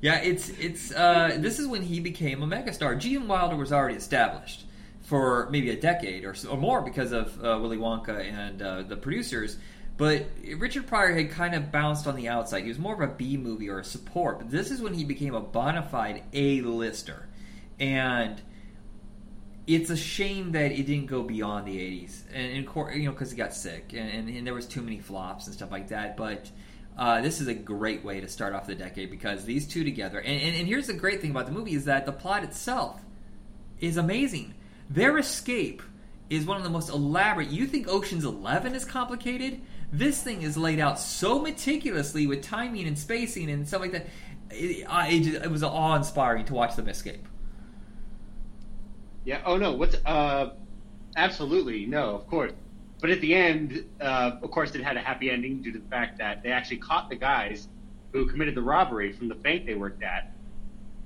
Yeah, 0.00 0.20
it's 0.20 0.50
it's 0.58 0.92
uh, 0.92 1.38
this 1.38 1.58
is 1.58 1.66
when 1.66 1.80
he 1.80 1.98
became 1.98 2.42
a 2.42 2.46
megastar. 2.46 2.98
Gene 2.98 3.26
Wilder 3.26 3.56
was 3.56 3.72
already 3.72 3.94
established 3.94 4.66
for 5.04 5.48
maybe 5.50 5.70
a 5.70 5.76
decade 5.76 6.24
or, 6.24 6.34
so, 6.34 6.50
or 6.50 6.56
more 6.56 6.80
because 6.80 7.12
of 7.12 7.38
uh, 7.44 7.58
Willy 7.60 7.76
Wonka 7.76 8.20
and 8.32 8.60
uh, 8.60 8.82
the 8.82 8.96
producers. 8.96 9.56
But 9.96 10.26
Richard 10.56 10.86
Pryor 10.88 11.14
had 11.14 11.30
kind 11.30 11.54
of 11.54 11.70
bounced 11.70 12.06
on 12.06 12.16
the 12.16 12.28
outside. 12.28 12.62
He 12.62 12.68
was 12.68 12.78
more 12.78 12.94
of 12.94 13.00
a 13.00 13.12
B 13.12 13.36
movie 13.36 13.68
or 13.68 13.78
a 13.78 13.84
support. 13.84 14.38
But 14.38 14.50
this 14.50 14.70
is 14.70 14.80
when 14.82 14.94
he 14.94 15.04
became 15.04 15.34
a 15.34 15.40
bona 15.40 15.86
fide 15.88 16.24
A 16.32 16.62
lister, 16.62 17.28
and 17.78 18.40
it's 19.68 19.90
a 19.90 19.96
shame 19.96 20.52
that 20.52 20.72
it 20.72 20.86
didn't 20.86 21.06
go 21.06 21.22
beyond 21.22 21.68
the 21.68 21.76
'80s, 21.76 22.22
and, 22.32 22.66
and 22.66 22.96
you 23.00 23.04
know 23.04 23.12
because 23.12 23.30
he 23.30 23.36
got 23.36 23.54
sick 23.54 23.92
and, 23.92 24.10
and, 24.10 24.28
and 24.28 24.44
there 24.44 24.54
was 24.54 24.66
too 24.66 24.82
many 24.82 24.98
flops 24.98 25.46
and 25.46 25.54
stuff 25.54 25.70
like 25.70 25.88
that. 25.88 26.16
But 26.16 26.50
uh, 26.98 27.20
this 27.20 27.40
is 27.40 27.46
a 27.46 27.54
great 27.54 28.04
way 28.04 28.20
to 28.20 28.28
start 28.28 28.52
off 28.52 28.66
the 28.66 28.74
decade 28.74 29.10
because 29.10 29.44
these 29.44 29.66
two 29.66 29.84
together. 29.84 30.18
And, 30.18 30.40
and, 30.40 30.56
and 30.56 30.66
here's 30.66 30.88
the 30.88 30.92
great 30.94 31.20
thing 31.20 31.30
about 31.30 31.46
the 31.46 31.52
movie 31.52 31.74
is 31.74 31.84
that 31.84 32.06
the 32.06 32.12
plot 32.12 32.44
itself 32.44 33.00
is 33.80 33.96
amazing. 33.96 34.54
Their 34.90 35.18
escape 35.18 35.82
is 36.30 36.44
one 36.46 36.56
of 36.56 36.62
the 36.64 36.70
most 36.70 36.88
elaborate. 36.90 37.48
You 37.50 37.66
think 37.66 37.88
Ocean's 37.88 38.24
Eleven 38.24 38.74
is 38.74 38.84
complicated? 38.84 39.60
This 39.92 40.22
thing 40.22 40.42
is 40.42 40.56
laid 40.56 40.80
out 40.80 40.98
so 40.98 41.38
meticulously 41.40 42.26
with 42.26 42.42
timing 42.42 42.86
and 42.86 42.98
spacing 42.98 43.50
and 43.50 43.66
stuff 43.66 43.80
like 43.80 43.92
that. 43.92 44.06
It, 44.50 44.84
I, 44.88 45.08
it, 45.08 45.20
just- 45.22 45.44
it 45.44 45.50
was 45.50 45.62
awe-inspiring 45.62 46.44
to 46.46 46.54
watch 46.54 46.76
them 46.76 46.88
escape. 46.88 47.26
yeah. 49.24 49.42
Oh 49.44 49.56
no. 49.56 49.72
What's 49.72 49.96
uh? 50.04 50.50
Absolutely 51.16 51.86
no. 51.86 52.10
Of 52.14 52.26
course. 52.26 52.52
But 53.00 53.10
at 53.10 53.20
the 53.20 53.34
end, 53.34 53.84
uh, 54.00 54.32
of 54.42 54.50
course, 54.50 54.74
it 54.74 54.82
had 54.82 54.96
a 54.96 55.00
happy 55.00 55.30
ending 55.30 55.60
due 55.62 55.72
to 55.72 55.78
the 55.78 55.88
fact 55.88 56.18
that 56.18 56.42
they 56.42 56.50
actually 56.50 56.78
caught 56.78 57.10
the 57.10 57.16
guys 57.16 57.68
who 58.12 58.26
committed 58.26 58.54
the 58.54 58.62
robbery 58.62 59.12
from 59.12 59.28
the 59.28 59.34
bank 59.34 59.66
they 59.66 59.74
worked 59.74 60.02
at, 60.02 60.32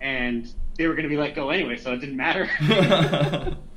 and 0.01 0.53
they 0.77 0.87
were 0.87 0.95
going 0.95 1.03
to 1.05 1.09
be 1.09 1.17
let 1.17 1.35
go 1.35 1.51
anyway, 1.51 1.77
so 1.77 1.93
it 1.93 1.99
didn't 1.99 2.17
matter. 2.17 2.49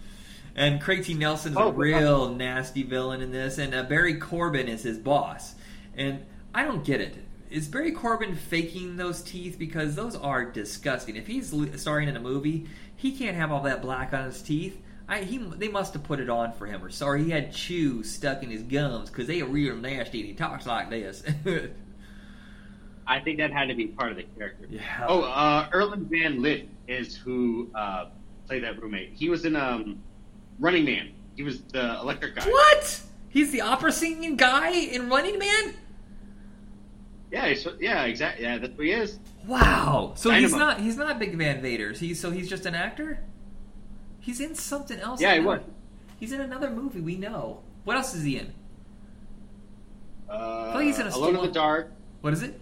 and 0.56 0.82
Craig 0.82 1.04
T. 1.04 1.14
Nelson's 1.14 1.58
Oh, 1.58 1.70
a 1.70 1.72
real 1.72 2.34
nasty 2.34 2.84
villain 2.84 3.22
in 3.22 3.32
this, 3.32 3.58
and 3.58 3.74
uh, 3.74 3.84
Barry 3.84 4.16
Corbin 4.16 4.68
is 4.68 4.84
his 4.84 4.98
boss. 4.98 5.56
And 5.96 6.26
I 6.54 6.64
don't 6.64 6.84
get 6.84 7.02
it. 7.02 7.16
Is 7.50 7.68
Barry 7.68 7.92
Corbin 7.92 8.36
faking 8.36 8.96
those 8.96 9.22
teeth? 9.22 9.58
Because 9.60 9.96
those 9.96 10.16
are 10.16 10.46
disgusting. 10.46 11.16
If 11.18 11.28
he's 11.28 11.54
starring 11.76 12.08
in 12.08 12.16
a 12.16 12.22
movie, 12.22 12.68
he 12.96 13.12
can't 13.12 13.36
have 13.36 13.52
all 13.52 13.62
that 13.64 13.82
black 13.82 14.14
on 14.14 14.26
his 14.26 14.42
teeth. 14.42 14.82
I, 15.08 15.24
he, 15.24 15.38
they 15.38 15.68
must 15.68 15.94
have 15.94 16.04
put 16.04 16.22
it 16.22 16.30
on 16.30 16.54
for 16.54 16.66
him, 16.66 16.82
or 16.82 16.90
sorry, 16.90 17.26
he 17.26 17.32
had 17.32 17.52
chew 17.52 18.04
stuck 18.04 18.44
in 18.44 18.50
his 18.50 18.64
gums 18.64 19.10
because 19.10 19.28
they 19.28 19.42
are 19.42 19.46
real 19.46 19.76
nasty, 19.76 20.22
and 20.22 20.30
he 20.30 20.34
talks 20.34 20.66
like 20.66 20.90
this. 20.90 21.24
I 23.08 23.20
think 23.20 23.40
that 23.40 23.52
had 23.52 23.68
to 23.68 23.76
be 23.76 23.88
part 23.88 24.12
of 24.12 24.18
the 24.18 24.24
character. 24.24 24.68
Yeah. 24.70 25.06
Oh, 25.08 25.24
uh, 25.24 25.68
Erland 25.74 26.08
Van 26.10 26.42
Lidth 26.42 26.70
is 26.88 27.18
who 27.18 27.70
uh, 27.76 28.06
played 28.48 28.64
that 28.64 28.82
roommate. 28.82 29.12
He 29.14 29.28
was 29.28 29.44
in 29.44 29.58
um, 29.58 30.02
Running 30.62 30.86
Man. 30.86 31.12
He 31.36 31.44
was 31.44 31.62
the 31.64 32.00
electric 32.00 32.36
guy. 32.36 32.46
what? 32.46 33.02
He's 33.28 33.52
the 33.52 33.62
opera 33.62 33.92
singing 33.92 34.38
guy 34.38 34.72
in 34.72 35.10
Running 35.10 35.40
Man? 35.40 35.74
Yeah, 37.32 37.48
he's, 37.48 37.68
yeah, 37.80 38.04
exactly. 38.04 38.46
Yeah, 38.46 38.58
that's 38.58 38.78
what 38.78 38.86
he 38.86 38.92
is. 38.92 39.20
Wow. 39.48 40.14
So 40.16 40.30
he's 40.32 40.54
not 40.54 40.80
he's 40.80 40.98
not 40.98 41.18
Big 41.18 41.36
Van 41.36 41.62
Vader. 41.62 41.94
He's 41.94 42.20
so 42.20 42.30
he's 42.30 42.48
just 42.48 42.66
an 42.66 42.76
actor. 42.76 43.24
He's 44.20 44.40
in 44.40 44.54
something 44.54 45.00
else. 45.00 45.20
Yeah, 45.20 45.34
he 45.34 45.40
was. 45.40 45.62
He's 46.20 46.32
in 46.32 46.42
another 46.42 46.70
movie. 46.70 47.02
We 47.02 47.16
know. 47.16 47.64
What 47.86 47.98
else 47.98 48.14
is 48.14 48.24
he 48.24 48.38
in? 48.38 48.54
Uh, 50.30 50.74
thought 50.74 50.84
he's 50.84 51.00
in 51.00 51.08
a 51.08 51.10
Alone 51.10 51.38
in 51.38 51.42
the 51.42 51.52
Dark. 51.52 51.92
What 52.22 52.34
is 52.34 52.44
it? 52.44 52.60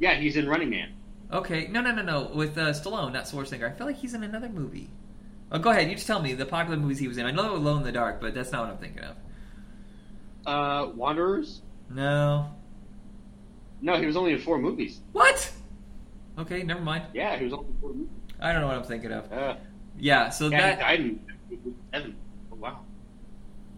Yeah, 0.00 0.14
he's 0.14 0.36
in 0.36 0.48
Running 0.48 0.70
Man. 0.70 0.92
Okay, 1.32 1.68
no, 1.68 1.80
no, 1.80 1.92
no, 1.92 2.02
no. 2.02 2.30
With 2.34 2.58
uh, 2.58 2.70
Stallone, 2.70 3.12
not 3.12 3.24
Schwarzenegger. 3.24 3.72
I 3.72 3.76
feel 3.76 3.86
like 3.86 3.96
he's 3.96 4.14
in 4.14 4.24
another 4.24 4.48
movie. 4.48 4.90
Oh, 5.52 5.58
go 5.58 5.70
ahead. 5.70 5.88
You 5.88 5.94
just 5.94 6.06
tell 6.06 6.20
me 6.20 6.32
the 6.34 6.46
popular 6.46 6.78
movies 6.78 6.98
he 6.98 7.08
was 7.08 7.18
in. 7.18 7.26
I 7.26 7.30
know 7.30 7.54
Alone 7.54 7.78
in 7.78 7.82
the 7.84 7.92
Dark, 7.92 8.20
but 8.20 8.34
that's 8.34 8.50
not 8.50 8.62
what 8.66 8.70
I'm 8.72 8.78
thinking 8.78 9.02
of. 9.04 9.16
Uh, 10.46 10.90
Wanderers. 10.94 11.62
No. 11.90 12.50
No, 13.80 13.98
he 13.98 14.06
was 14.06 14.16
only 14.16 14.32
in 14.32 14.40
four 14.40 14.58
movies. 14.58 15.00
What? 15.12 15.50
Okay, 16.38 16.62
never 16.62 16.80
mind. 16.80 17.04
Yeah, 17.14 17.36
he 17.36 17.44
was 17.44 17.52
only 17.52 17.66
in 17.68 17.76
four 17.80 17.90
movies. 17.90 18.08
I 18.40 18.52
don't 18.52 18.60
know 18.62 18.66
what 18.68 18.76
I'm 18.76 18.84
thinking 18.84 19.12
of. 19.12 19.32
Uh, 19.32 19.56
Yeah, 19.98 20.30
so 20.30 20.48
yeah, 20.48 20.56
he 20.56 20.76
that. 20.76 20.78
died 20.80 21.00
in 21.00 21.20
seven. 21.92 22.16
Oh, 22.52 22.56
wow. 22.56 22.80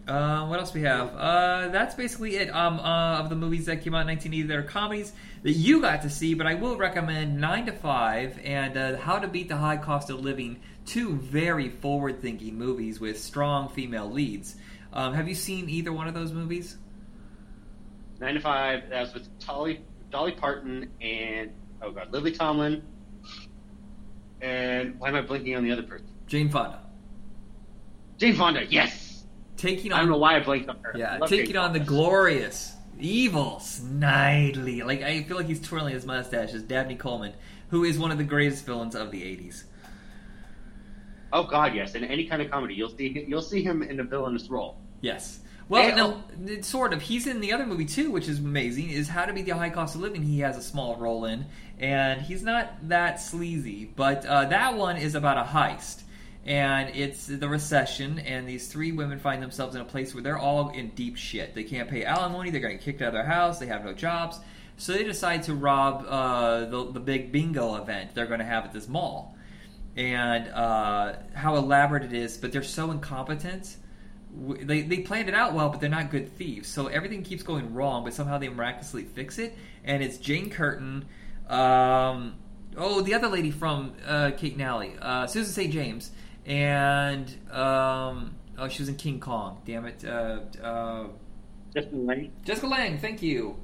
Uh, 0.07 0.47
what 0.47 0.59
else 0.59 0.73
we 0.73 0.81
have? 0.81 1.13
Uh, 1.15 1.67
that's 1.67 1.93
basically 1.93 2.37
it. 2.37 2.49
Um, 2.49 2.79
uh, 2.79 3.19
of 3.19 3.29
the 3.29 3.35
movies 3.35 3.65
that 3.65 3.81
came 3.83 3.93
out 3.93 4.01
in 4.01 4.07
1980 4.07 4.43
that 4.47 4.57
are 4.57 4.63
comedies 4.63 5.11
that 5.43 5.51
you 5.51 5.81
got 5.81 6.01
to 6.03 6.09
see, 6.09 6.33
but 6.33 6.47
I 6.47 6.55
will 6.55 6.77
recommend 6.77 7.39
Nine 7.39 7.65
to 7.65 7.73
Five 7.73 8.39
and 8.43 8.77
uh, 8.77 8.97
How 8.97 9.19
to 9.19 9.27
Beat 9.27 9.49
the 9.49 9.57
High 9.57 9.77
Cost 9.77 10.09
of 10.09 10.21
Living. 10.21 10.59
Two 10.87 11.17
very 11.17 11.69
forward-thinking 11.69 12.57
movies 12.57 12.99
with 12.99 13.19
strong 13.19 13.67
female 13.67 14.09
leads. 14.09 14.55
Um, 14.93 15.13
have 15.13 15.27
you 15.27 15.35
seen 15.35 15.69
either 15.69 15.91
one 15.91 16.07
of 16.07 16.13
those 16.13 16.31
movies? 16.31 16.77
Nine 18.21 18.35
to 18.35 18.39
Five. 18.39 18.89
That 18.89 19.01
was 19.01 19.13
with 19.13 19.39
Dolly, 19.45 19.81
Dolly 20.09 20.31
Parton 20.31 20.89
and 21.01 21.51
oh 21.81 21.91
god, 21.91 22.11
Lily 22.13 22.31
Tomlin. 22.31 22.81
And 24.41 24.97
why 24.97 25.09
am 25.09 25.15
I 25.15 25.21
blinking 25.21 25.55
on 25.55 25.63
the 25.63 25.71
other 25.71 25.83
person? 25.83 26.07
Jane 26.25 26.49
Fonda 26.49 26.79
Jane 28.17 28.35
Fonda. 28.35 28.65
Yes. 28.65 29.25
taking 29.57 29.91
on, 29.91 29.99
I 29.99 30.01
don't 30.01 30.11
know 30.11 30.17
why 30.17 30.37
I 30.37 30.39
blanked 30.39 30.69
on 30.69 30.77
her. 30.83 30.93
Yeah 30.95 31.19
taking 31.27 31.47
Jane 31.47 31.57
on 31.57 31.73
the 31.73 31.79
glorious, 31.79 32.73
evil, 32.97 33.57
snidely. 33.61 34.85
Like 34.85 35.01
I 35.01 35.23
feel 35.23 35.35
like 35.35 35.47
he's 35.47 35.61
twirling 35.61 35.93
his 35.93 36.05
mustache 36.05 36.53
as 36.53 36.63
Dabney 36.63 36.95
Coleman, 36.95 37.33
who 37.71 37.83
is 37.83 37.99
one 37.99 38.11
of 38.11 38.17
the 38.17 38.23
greatest 38.23 38.65
villains 38.65 38.95
of 38.95 39.11
the 39.11 39.21
80s. 39.21 39.63
Oh 41.33 41.43
god, 41.43 41.75
yes. 41.75 41.95
In 41.95 42.03
any 42.03 42.25
kind 42.25 42.41
of 42.41 42.49
comedy, 42.49 42.73
you'll 42.75 42.89
see 42.89 43.25
you'll 43.27 43.41
see 43.41 43.61
him 43.63 43.81
in 43.83 43.99
a 43.99 44.03
villainous 44.03 44.49
role. 44.49 44.77
Yes. 45.01 45.39
Well, 45.69 45.83
And- 45.83 45.97
no, 45.97 46.23
it's 46.53 46.67
sort 46.67 46.93
of. 46.93 47.01
He's 47.01 47.27
in 47.27 47.41
the 47.41 47.51
other 47.51 47.65
movie 47.65 47.85
too, 47.85 48.09
which 48.11 48.29
is 48.29 48.39
amazing. 48.39 48.89
Is 48.89 49.09
How 49.09 49.25
to 49.25 49.33
Beat 49.33 49.45
the 49.45 49.55
High 49.55 49.69
Cost 49.69 49.95
of 49.95 50.01
Living. 50.01 50.23
He 50.23 50.39
has 50.39 50.57
a 50.57 50.61
small 50.61 50.95
role 50.95 51.25
in, 51.25 51.45
and 51.77 52.21
he's 52.21 52.41
not 52.41 52.87
that 52.87 53.19
sleazy. 53.19 53.91
But 53.93 54.25
uh, 54.25 54.45
that 54.45 54.77
one 54.77 54.95
is 54.95 55.13
about 55.15 55.37
a 55.37 55.43
heist, 55.43 56.03
and 56.45 56.95
it's 56.95 57.25
the 57.27 57.49
recession, 57.49 58.19
and 58.19 58.47
these 58.47 58.69
three 58.69 58.93
women 58.93 59.19
find 59.19 59.43
themselves 59.43 59.75
in 59.75 59.81
a 59.81 59.85
place 59.85 60.13
where 60.13 60.23
they're 60.23 60.37
all 60.37 60.69
in 60.69 60.91
deep 60.91 61.17
shit. 61.17 61.53
They 61.53 61.65
can't 61.65 61.89
pay 61.89 62.05
alimony. 62.05 62.49
They're 62.49 62.61
getting 62.61 62.79
kicked 62.79 63.01
out 63.01 63.09
of 63.09 63.13
their 63.15 63.25
house. 63.25 63.59
They 63.59 63.67
have 63.67 63.83
no 63.83 63.91
jobs, 63.91 64.39
so 64.77 64.93
they 64.93 65.03
decide 65.03 65.43
to 65.43 65.53
rob 65.53 66.05
uh, 66.07 66.65
the 66.69 66.91
the 66.93 67.01
big 67.01 67.33
bingo 67.33 67.75
event 67.75 68.11
they're 68.15 68.25
going 68.27 68.39
to 68.39 68.45
have 68.45 68.63
at 68.63 68.71
this 68.71 68.87
mall 68.87 69.35
and 69.97 70.47
uh, 70.49 71.15
how 71.33 71.55
elaborate 71.55 72.03
it 72.03 72.13
is, 72.13 72.37
but 72.37 72.51
they're 72.51 72.63
so 72.63 72.91
incompetent. 72.91 73.77
They, 74.39 74.81
they 74.83 74.99
planned 74.99 75.27
it 75.27 75.33
out 75.33 75.53
well, 75.53 75.69
but 75.69 75.81
they're 75.81 75.89
not 75.89 76.11
good 76.11 76.31
thieves. 76.37 76.69
So 76.69 76.87
everything 76.87 77.23
keeps 77.23 77.41
going 77.41 77.73
wrong, 77.73 78.03
but 78.03 78.13
somehow 78.13 78.37
they 78.37 78.49
miraculously 78.49 79.03
fix 79.03 79.39
it. 79.39 79.57
And 79.83 80.03
it's 80.03 80.17
Jane 80.17 80.51
Curtin, 80.51 81.05
um, 81.49 82.35
oh, 82.75 83.01
the 83.01 83.15
other 83.15 83.27
lady 83.27 83.49
from 83.49 83.93
uh, 84.05 84.31
Kate 84.37 84.59
& 84.59 84.61
Allie, 84.61 84.93
uh, 85.01 85.25
Susan 85.25 85.51
St. 85.51 85.73
James, 85.73 86.11
and 86.45 87.27
um, 87.51 88.35
oh, 88.57 88.67
she 88.67 88.83
was 88.83 88.89
in 88.89 88.95
King 88.95 89.19
Kong. 89.19 89.61
Damn 89.65 89.85
it, 89.85 90.05
uh, 90.05 90.41
uh, 90.61 91.07
Justin 91.73 92.05
Lang. 92.05 92.31
Jessica 92.45 92.67
Lange, 92.67 92.99
thank 92.99 93.23
you. 93.23 93.57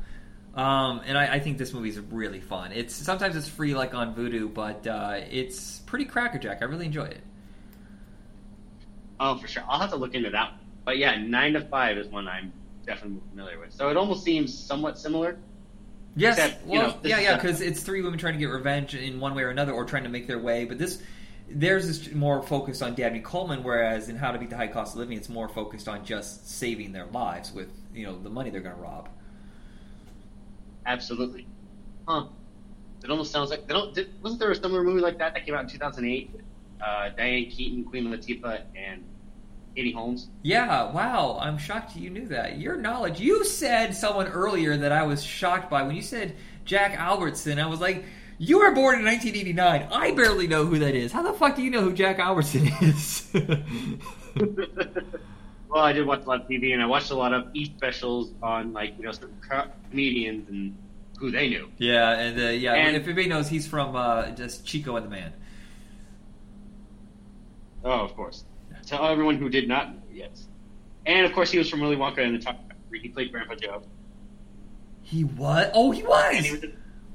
Um, 0.55 1.01
and 1.05 1.17
I, 1.17 1.35
I 1.35 1.39
think 1.39 1.57
this 1.57 1.73
movie's 1.73 1.99
really 1.99 2.39
fun. 2.39 2.71
It's 2.71 2.93
sometimes 2.93 3.35
it's 3.35 3.47
free 3.47 3.73
like 3.73 3.95
on 3.95 4.13
Vudu, 4.13 4.53
but 4.53 4.85
uh, 4.85 5.19
it's 5.31 5.79
pretty 5.79 6.05
crackerjack. 6.05 6.61
I 6.61 6.65
really 6.65 6.85
enjoy 6.85 7.05
it. 7.05 7.21
Oh, 9.19 9.37
for 9.37 9.47
sure. 9.47 9.63
I'll 9.67 9.79
have 9.79 9.89
to 9.91 9.95
look 9.95 10.13
into 10.13 10.29
that. 10.29 10.51
one. 10.51 10.59
But 10.85 10.97
yeah, 10.97 11.15
nine 11.15 11.53
to 11.53 11.61
five 11.61 11.97
is 11.97 12.07
one 12.07 12.27
I'm 12.27 12.53
definitely 12.85 13.21
familiar 13.31 13.59
with. 13.59 13.73
So 13.73 13.89
it 13.89 13.97
almost 13.97 14.23
seems 14.23 14.53
somewhat 14.57 14.99
similar. 14.99 15.37
Yes, 16.15 16.37
Except, 16.37 16.67
well, 16.67 16.89
know, 16.89 16.97
yeah, 17.03 17.19
yeah, 17.19 17.35
because 17.35 17.59
it's 17.59 17.81
three 17.81 18.01
women 18.03 18.19
trying 18.19 18.33
to 18.33 18.39
get 18.39 18.45
revenge 18.45 18.93
in 18.93 19.19
one 19.19 19.33
way 19.33 19.43
or 19.43 19.49
another, 19.49 19.71
or 19.71 19.85
trying 19.85 20.03
to 20.03 20.09
make 20.09 20.27
their 20.27 20.37
way. 20.37 20.65
But 20.65 20.77
this, 20.77 21.01
theirs 21.49 21.87
is 21.87 22.13
more 22.13 22.43
focused 22.43 22.83
on 22.83 22.93
Dabney 22.93 23.21
Coleman, 23.21 23.63
whereas 23.63 24.09
in 24.09 24.15
How 24.15 24.31
to 24.31 24.37
Beat 24.37 24.51
the 24.51 24.57
High 24.57 24.67
Cost 24.67 24.93
of 24.93 24.99
Living, 24.99 25.17
it's 25.17 25.29
more 25.29 25.49
focused 25.49 25.87
on 25.87 26.05
just 26.05 26.47
saving 26.47 26.91
their 26.91 27.07
lives 27.07 27.51
with 27.51 27.69
you 27.95 28.05
know 28.05 28.19
the 28.19 28.29
money 28.29 28.51
they're 28.51 28.61
going 28.61 28.75
to 28.75 28.81
rob. 28.81 29.09
Absolutely. 30.85 31.47
Huh. 32.07 32.25
It 33.03 33.09
almost 33.09 33.31
sounds 33.31 33.49
like 33.49 33.67
they 33.67 33.73
don't. 33.73 33.93
Did, 33.93 34.09
wasn't 34.21 34.39
there 34.39 34.51
a 34.51 34.55
similar 34.55 34.83
movie 34.83 35.01
like 35.01 35.17
that 35.17 35.33
that 35.33 35.45
came 35.45 35.55
out 35.55 35.63
in 35.63 35.69
2008? 35.69 36.31
Uh, 36.81 37.09
Diane 37.09 37.49
Keaton, 37.49 37.83
Queen 37.83 38.05
Latifah, 38.05 38.61
and 38.75 39.03
Katie 39.75 39.91
Holmes. 39.91 40.29
Yeah, 40.41 40.91
wow, 40.91 41.37
I'm 41.41 41.57
shocked 41.57 41.95
you 41.95 42.09
knew 42.09 42.27
that. 42.27 42.59
Your 42.59 42.77
knowledge. 42.77 43.19
You 43.19 43.43
said 43.43 43.95
someone 43.95 44.27
earlier 44.27 44.77
that 44.77 44.91
I 44.91 45.03
was 45.03 45.23
shocked 45.23 45.69
by 45.69 45.83
when 45.83 45.95
you 45.95 46.01
said 46.01 46.35
Jack 46.65 46.97
Albertson. 46.97 47.59
I 47.59 47.67
was 47.67 47.81
like, 47.81 48.05
you 48.37 48.59
were 48.59 48.73
born 48.73 48.99
in 48.99 49.05
1989. 49.05 49.87
I 49.91 50.11
barely 50.11 50.47
know 50.47 50.65
who 50.65 50.79
that 50.79 50.95
is. 50.95 51.11
How 51.11 51.23
the 51.23 51.33
fuck 51.33 51.55
do 51.55 51.61
you 51.61 51.71
know 51.71 51.81
who 51.81 51.93
Jack 51.93 52.19
Albertson 52.19 52.67
is? 52.81 53.29
well, 55.73 55.83
I 55.83 55.91
did 55.91 56.05
watch 56.05 56.21
a 56.23 56.27
lot 56.29 56.41
of 56.41 56.47
TV, 56.47 56.73
and 56.73 56.81
I 56.81 56.85
watched 56.85 57.09
a 57.11 57.15
lot 57.15 57.33
of 57.33 57.47
E 57.53 57.65
specials 57.65 58.31
on 58.43 58.71
like 58.73 58.95
you 58.97 59.03
know 59.05 59.11
some 59.11 59.31
comedians 59.89 60.47
and 60.49 60.77
who 61.17 61.31
they 61.31 61.49
knew. 61.49 61.69
yeah, 61.77 62.11
and 62.19 62.39
uh, 62.39 62.43
yeah, 62.49 62.73
And- 62.73 62.95
if 62.95 63.03
anybody 63.03 63.27
knows, 63.27 63.47
he's 63.49 63.67
from 63.67 63.95
uh, 63.95 64.29
just 64.31 64.65
Chico 64.65 64.95
and 64.97 65.05
the 65.05 65.09
Man. 65.09 65.33
Oh, 67.83 68.01
of 68.01 68.15
course. 68.15 68.45
Tell 68.85 69.05
everyone 69.07 69.35
who 69.37 69.49
did 69.49 69.67
not 69.67 69.93
know, 69.93 70.01
yes. 70.13 70.47
And 71.05 71.25
of 71.25 71.33
course, 71.33 71.51
he 71.51 71.57
was 71.57 71.69
from 71.69 71.79
Willy 71.81 71.95
Wonka 71.95 72.19
and 72.19 72.35
the 72.35 72.39
Chocolate 72.39 72.67
Factory. 72.67 72.99
He 73.01 73.09
played 73.09 73.31
Grandpa 73.31 73.55
Joe. 73.55 73.83
He 75.01 75.23
was? 75.23 75.69
Oh, 75.73 75.91
he 75.91 76.03
was. 76.03 76.45
He 76.45 76.51
was 76.51 76.65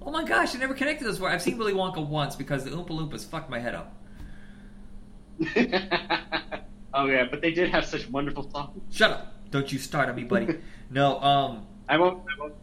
Oh 0.03 0.11
my 0.11 0.25
gosh, 0.25 0.55
I 0.55 0.59
never 0.59 0.75
connected 0.75 1.07
those. 1.07 1.21
Words. 1.21 1.35
I've 1.35 1.43
seen 1.43 1.59
Willy 1.59 1.73
Wonka 1.75 2.07
once 2.07 2.37
because 2.37 2.65
the 2.65 2.71
Oompa 2.71 2.91
Loompas 2.91 3.25
fucked 3.27 3.51
my 3.51 3.59
head 3.61 3.75
up. 3.75 3.95
oh 6.95 7.07
yeah, 7.07 7.25
but 7.31 7.41
they 7.41 7.53
did 7.53 7.71
have 7.71 7.85
such 7.85 8.09
wonderful 8.09 8.51
songs. 8.51 8.81
Shut 8.91 9.11
up! 9.11 9.35
Don't 9.51 9.73
you 9.73 9.79
start 9.79 10.09
on 10.09 10.17
me, 10.17 10.25
buddy. 10.25 10.59
no, 10.91 11.21
um, 11.21 11.67
I 11.89 11.99
won't. 11.99 12.23
I 12.23 12.41
won't 12.41 12.55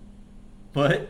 what? 0.74 1.10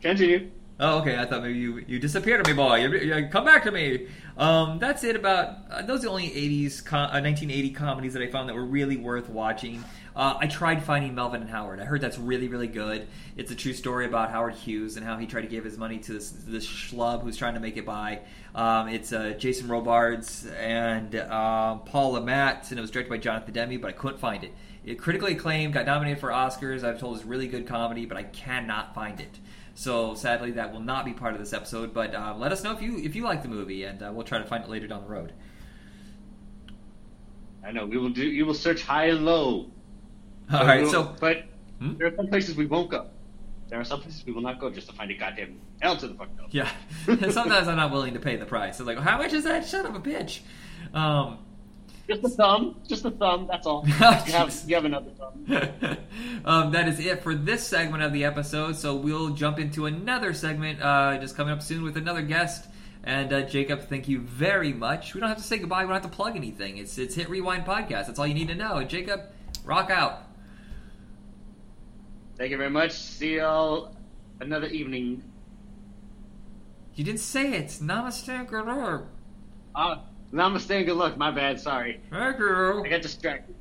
continue. 0.00 0.50
Oh, 0.78 0.98
okay. 1.00 1.18
I 1.18 1.26
thought 1.26 1.42
maybe 1.42 1.58
you 1.58 1.84
you 1.86 1.98
disappeared 1.98 2.40
on 2.40 2.50
me, 2.50 2.56
boy. 2.56 2.76
You, 2.76 2.90
you, 2.92 3.28
come 3.28 3.44
back 3.44 3.64
to 3.64 3.70
me. 3.70 4.06
Um, 4.40 4.78
that's 4.78 5.04
it. 5.04 5.16
About 5.16 5.58
uh, 5.70 5.82
those 5.82 6.00
are 6.00 6.04
the 6.04 6.08
only 6.08 6.30
'80s, 6.30 6.82
com- 6.82 7.10
uh, 7.10 7.20
1980 7.20 7.70
comedies 7.72 8.14
that 8.14 8.22
I 8.22 8.28
found 8.28 8.48
that 8.48 8.54
were 8.54 8.64
really 8.64 8.96
worth 8.96 9.28
watching. 9.28 9.84
Uh, 10.16 10.34
I 10.40 10.46
tried 10.46 10.82
finding 10.82 11.14
Melvin 11.14 11.42
and 11.42 11.50
Howard. 11.50 11.78
I 11.78 11.84
heard 11.84 12.00
that's 12.00 12.18
really, 12.18 12.48
really 12.48 12.66
good. 12.66 13.06
It's 13.36 13.50
a 13.50 13.54
true 13.54 13.74
story 13.74 14.06
about 14.06 14.30
Howard 14.30 14.54
Hughes 14.54 14.96
and 14.96 15.04
how 15.04 15.18
he 15.18 15.26
tried 15.26 15.42
to 15.42 15.46
give 15.46 15.64
his 15.64 15.76
money 15.76 15.98
to 15.98 16.14
this 16.14 16.30
this 16.30 16.66
schlub 16.66 17.22
who's 17.22 17.36
trying 17.36 17.52
to 17.52 17.60
make 17.60 17.76
it 17.76 17.84
by. 17.84 18.20
Um, 18.54 18.88
it's 18.88 19.12
uh, 19.12 19.34
Jason 19.38 19.68
Robards 19.68 20.46
and 20.58 21.14
uh, 21.14 21.76
Paul 21.76 22.16
and 22.16 22.28
it 22.30 22.80
was 22.80 22.90
directed 22.90 23.10
by 23.10 23.18
Jonathan 23.18 23.52
Demme, 23.52 23.78
but 23.78 23.88
I 23.88 23.92
couldn't 23.92 24.18
find 24.20 24.42
it. 24.42 24.54
It 24.86 24.98
critically 24.98 25.34
acclaimed, 25.34 25.74
got 25.74 25.84
nominated 25.84 26.18
for 26.18 26.30
Oscars. 26.30 26.82
I've 26.82 26.98
told 26.98 27.18
it's 27.18 27.26
really 27.26 27.46
good 27.46 27.66
comedy, 27.66 28.06
but 28.06 28.16
I 28.16 28.22
cannot 28.22 28.94
find 28.94 29.20
it. 29.20 29.38
So 29.74 30.14
sadly, 30.14 30.50
that 30.52 30.72
will 30.72 30.80
not 30.80 31.04
be 31.04 31.12
part 31.12 31.32
of 31.34 31.40
this 31.40 31.52
episode. 31.52 31.94
But 31.94 32.14
uh, 32.14 32.34
let 32.36 32.52
us 32.52 32.62
know 32.62 32.72
if 32.72 32.82
you 32.82 32.98
if 32.98 33.14
you 33.16 33.22
like 33.22 33.42
the 33.42 33.48
movie, 33.48 33.84
and 33.84 34.02
uh, 34.02 34.10
we'll 34.12 34.24
try 34.26 34.38
to 34.38 34.44
find 34.44 34.64
it 34.64 34.70
later 34.70 34.86
down 34.86 35.02
the 35.02 35.08
road. 35.08 35.32
I 37.64 37.72
know 37.72 37.86
we 37.86 37.98
will 37.98 38.08
do. 38.10 38.24
You 38.24 38.46
will 38.46 38.54
search 38.54 38.82
high 38.82 39.06
and 39.06 39.24
low. 39.24 39.70
All 40.52 40.58
But 40.58 40.66
right, 40.66 40.82
we'll- 40.82 40.90
so 40.90 41.14
but 41.20 41.44
Hmm? 41.78 41.96
there 41.96 42.08
are 42.08 42.16
some 42.16 42.26
places 42.26 42.56
we 42.56 42.66
won't 42.66 42.90
go. 42.90 43.06
There 43.70 43.80
are 43.80 43.84
some 43.84 44.02
places 44.02 44.26
we 44.26 44.32
will 44.32 44.42
not 44.42 44.58
go 44.60 44.68
just 44.68 44.88
to 44.88 44.92
find 44.94 45.10
a 45.10 45.14
goddamn 45.14 45.60
hell 45.80 45.96
to 45.96 46.08
the 46.08 46.14
fuck 46.14 46.28
no. 46.36 46.44
yeah, 46.50 46.68
sometimes 47.30 47.68
I'm 47.68 47.76
not 47.76 47.90
willing 47.90 48.12
to 48.14 48.20
pay 48.20 48.36
the 48.36 48.44
price. 48.44 48.78
It's 48.80 48.86
like, 48.86 48.98
how 48.98 49.16
much 49.16 49.32
is 49.32 49.44
that? 49.44 49.64
Shut 49.66 49.86
up, 49.86 49.94
a 49.94 50.00
bitch. 50.00 50.40
Um, 50.92 51.38
Just 52.08 52.24
a 52.24 52.28
thumb, 52.28 52.80
just 52.88 53.04
a 53.04 53.10
thumb. 53.10 53.46
That's 53.46 53.66
all. 53.66 53.84
you 53.86 53.92
have 53.92 54.62
you 54.66 54.74
have 54.74 54.84
another 54.84 55.10
thumb. 55.10 55.46
um, 56.44 56.72
that 56.72 56.88
is 56.88 56.98
it 56.98 57.22
for 57.22 57.34
this 57.34 57.66
segment 57.66 58.02
of 58.02 58.12
the 58.12 58.24
episode. 58.24 58.76
So 58.76 58.96
we'll 58.96 59.30
jump 59.30 59.58
into 59.58 59.86
another 59.86 60.34
segment 60.34 60.82
uh, 60.82 61.18
just 61.18 61.36
coming 61.36 61.52
up 61.52 61.62
soon 61.62 61.82
with 61.82 61.96
another 61.96 62.22
guest. 62.22 62.66
And 63.02 63.32
uh, 63.32 63.42
Jacob, 63.42 63.88
thank 63.88 64.08
you 64.08 64.20
very 64.20 64.72
much. 64.72 65.14
We 65.14 65.20
don't 65.20 65.28
have 65.28 65.38
to 65.38 65.44
say 65.44 65.58
goodbye. 65.58 65.84
We 65.84 65.92
don't 65.92 66.02
have 66.02 66.10
to 66.10 66.16
plug 66.16 66.36
anything. 66.36 66.78
It's 66.78 66.98
it's 66.98 67.14
Hit 67.14 67.30
Rewind 67.30 67.64
podcast. 67.64 68.06
That's 68.06 68.18
all 68.18 68.26
you 68.26 68.34
need 68.34 68.48
to 68.48 68.54
know. 68.54 68.82
Jacob, 68.84 69.22
rock 69.64 69.90
out. 69.90 70.22
Thank 72.36 72.50
you 72.50 72.56
very 72.56 72.70
much. 72.70 72.92
See 72.92 73.36
y'all 73.36 73.94
another 74.40 74.66
evening. 74.68 75.22
You 76.94 77.04
didn't 77.04 77.20
say 77.20 77.52
it. 77.54 77.68
Namaste, 77.80 78.46
Guru. 78.46 79.04
Uh, 79.74 79.96
namaste 80.32 80.70
and 80.70 80.86
good 80.86 80.96
luck. 80.96 81.16
My 81.16 81.30
bad. 81.30 81.60
Sorry. 81.60 82.00
Hey, 82.10 82.32
Guru. 82.36 82.84
I 82.84 82.88
got 82.88 83.02
distracted. 83.02 83.54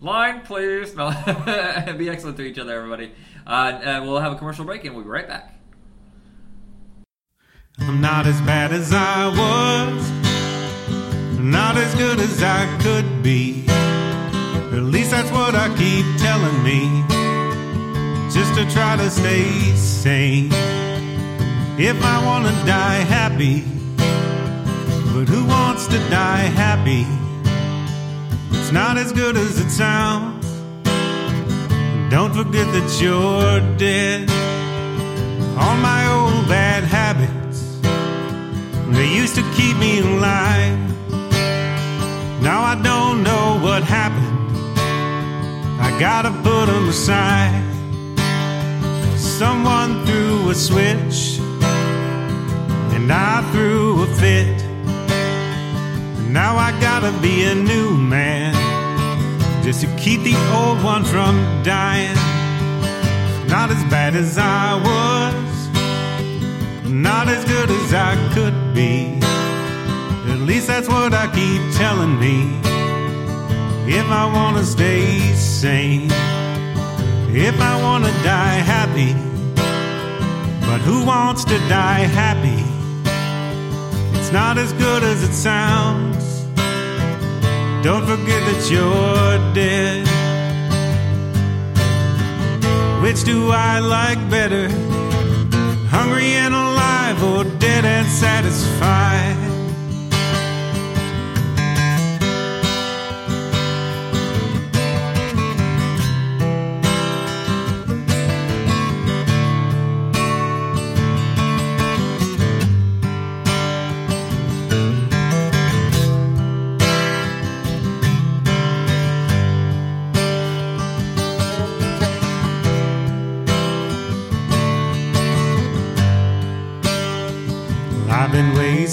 Line, 0.00 0.42
please. 0.42 0.94
No. 0.94 1.10
Be 1.98 2.08
excellent 2.08 2.36
to 2.36 2.42
each 2.42 2.58
other, 2.58 2.76
everybody. 2.76 3.12
Uh, 3.46 3.50
uh, 3.50 4.00
we'll 4.04 4.20
have 4.20 4.32
a 4.32 4.36
commercial 4.36 4.64
break 4.64 4.84
and 4.84 4.94
we'll 4.94 5.04
be 5.04 5.10
right 5.10 5.28
back. 5.28 5.54
I'm 7.78 8.00
not 8.00 8.26
as 8.26 8.40
bad 8.42 8.72
as 8.72 8.92
I 8.92 9.28
was, 9.28 10.10
not 11.40 11.76
as 11.76 11.94
good 11.96 12.20
as 12.20 12.42
I 12.42 12.66
could 12.82 13.22
be. 13.22 13.64
At 13.68 14.82
least 14.82 15.10
that's 15.10 15.30
what 15.32 15.54
I 15.54 15.68
keep 15.76 16.06
telling 16.20 16.62
me, 16.62 17.02
just 18.32 18.54
to 18.54 18.70
try 18.72 18.96
to 18.96 19.10
stay 19.10 19.74
sane. 19.74 20.50
If 21.76 22.00
I 22.04 22.24
wanna 22.24 22.52
die 22.64 23.02
happy, 23.02 23.64
but 25.14 25.28
who 25.28 25.44
wants 25.46 25.86
to 25.86 25.96
die 26.10 26.48
happy? 26.64 27.06
It's 28.50 28.72
not 28.72 28.98
as 28.98 29.12
good 29.12 29.36
as 29.36 29.60
it 29.60 29.70
sounds. 29.70 30.44
Don't 32.10 32.34
forget 32.34 32.66
that 32.74 32.98
you're 33.00 33.60
dead. 33.76 34.28
All 35.56 35.76
my 35.76 36.02
old 36.08 36.48
bad 36.48 36.82
habits, 36.82 37.78
they 38.96 39.08
used 39.14 39.36
to 39.36 39.44
keep 39.54 39.76
me 39.76 40.00
alive. 40.00 40.80
Now 42.42 42.60
I 42.72 42.74
don't 42.82 43.22
know 43.22 43.60
what 43.62 43.84
happened. 43.84 44.66
I 45.80 45.96
gotta 46.00 46.32
put 46.42 46.66
them 46.66 46.88
aside. 46.88 47.62
Someone 49.16 50.04
threw 50.06 50.50
a 50.50 50.54
switch, 50.56 51.38
and 52.96 53.12
I 53.12 53.48
threw 53.52 54.02
a 54.02 54.06
fit. 54.16 54.63
Now 56.34 56.56
I 56.56 56.72
gotta 56.80 57.12
be 57.22 57.44
a 57.44 57.54
new 57.54 57.96
man 57.96 58.52
just 59.62 59.82
to 59.82 59.86
keep 59.96 60.22
the 60.22 60.34
old 60.52 60.82
one 60.82 61.04
from 61.04 61.36
dying. 61.62 62.16
Not 63.46 63.70
as 63.70 63.80
bad 63.84 64.16
as 64.16 64.36
I 64.36 64.74
was, 64.88 65.44
not 66.90 67.28
as 67.28 67.44
good 67.44 67.70
as 67.70 67.94
I 67.94 68.16
could 68.34 68.74
be. 68.74 69.20
At 70.32 70.40
least 70.40 70.66
that's 70.66 70.88
what 70.88 71.14
I 71.14 71.26
keep 71.28 71.62
telling 71.76 72.18
me. 72.18 72.58
If 73.86 74.06
I 74.10 74.24
wanna 74.26 74.64
stay 74.64 75.20
sane, 75.34 76.10
if 77.30 77.60
I 77.60 77.80
wanna 77.80 78.10
die 78.24 78.58
happy, 78.74 79.12
but 80.66 80.80
who 80.80 81.06
wants 81.06 81.44
to 81.44 81.58
die 81.68 82.06
happy? 82.22 82.64
It's 84.18 84.32
not 84.32 84.58
as 84.58 84.72
good 84.72 85.04
as 85.04 85.22
it 85.22 85.32
sounds. 85.32 86.23
Don't 87.84 88.06
forget 88.06 88.40
that 88.48 88.70
you're 88.70 89.52
dead. 89.52 90.06
Which 93.02 93.24
do 93.24 93.50
I 93.50 93.78
like 93.80 94.18
better? 94.30 94.70
Hungry 95.90 96.32
and 96.32 96.54
alive, 96.54 97.22
or 97.22 97.44
dead 97.58 97.84
and 97.84 98.08
satisfied? 98.08 99.53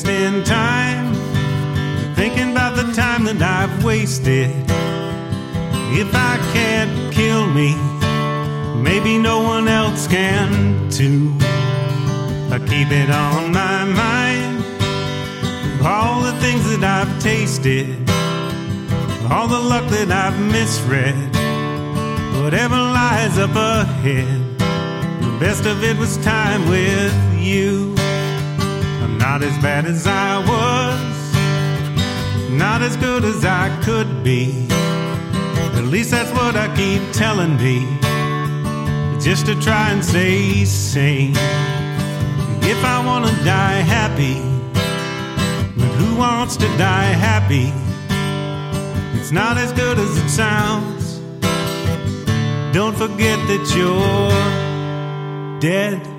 Wasting 0.03 0.43
time 0.43 1.13
thinking 2.15 2.51
about 2.51 2.75
the 2.75 2.91
time 2.93 3.23
that 3.25 3.41
I've 3.41 3.83
wasted. 3.83 4.49
If 5.93 6.13
I 6.13 6.37
can't 6.53 7.13
kill 7.13 7.45
me, 7.47 7.75
maybe 8.81 9.17
no 9.17 9.43
one 9.43 9.67
else 9.67 10.07
can 10.07 10.89
too. 10.89 11.35
I 12.51 12.57
keep 12.59 12.91
it 12.91 13.09
on 13.11 13.51
my 13.51 13.85
mind. 13.85 14.63
All 15.83 16.21
the 16.21 16.33
things 16.39 16.63
that 16.71 16.83
I've 16.83 17.21
tasted, 17.21 18.09
all 19.31 19.47
the 19.47 19.59
luck 19.59 19.87
that 19.91 20.09
I've 20.11 20.39
misread, 20.51 21.15
whatever 22.41 22.75
lies 22.75 23.37
up 23.37 23.55
ahead. 23.55 24.57
The 25.21 25.37
best 25.39 25.65
of 25.65 25.83
it 25.83 25.97
was 25.97 26.17
time 26.17 26.67
with 26.69 27.13
you. 27.39 28.00
Not 29.21 29.43
as 29.43 29.55
bad 29.59 29.85
as 29.85 30.07
I 30.07 30.39
was, 30.39 31.33
not 32.49 32.81
as 32.81 32.97
good 32.97 33.23
as 33.23 33.45
I 33.45 33.69
could 33.83 34.23
be. 34.23 34.67
At 35.77 35.85
least 35.85 36.09
that's 36.11 36.31
what 36.31 36.55
I 36.55 36.67
keep 36.75 37.03
telling 37.13 37.55
me, 37.57 37.85
just 39.21 39.45
to 39.45 39.53
try 39.61 39.91
and 39.91 40.03
stay 40.03 40.65
sane. 40.65 41.35
If 42.63 42.83
I 42.83 43.03
wanna 43.05 43.31
die 43.45 43.81
happy, 43.97 44.41
but 45.77 45.91
who 45.99 46.15
wants 46.17 46.57
to 46.57 46.67
die 46.77 47.13
happy? 47.29 47.71
It's 49.19 49.31
not 49.31 49.55
as 49.57 49.71
good 49.73 49.99
as 49.99 50.17
it 50.17 50.29
sounds. 50.29 51.19
Don't 52.73 52.97
forget 52.97 53.37
that 53.49 53.71
you're 53.75 54.31
dead. 55.59 56.10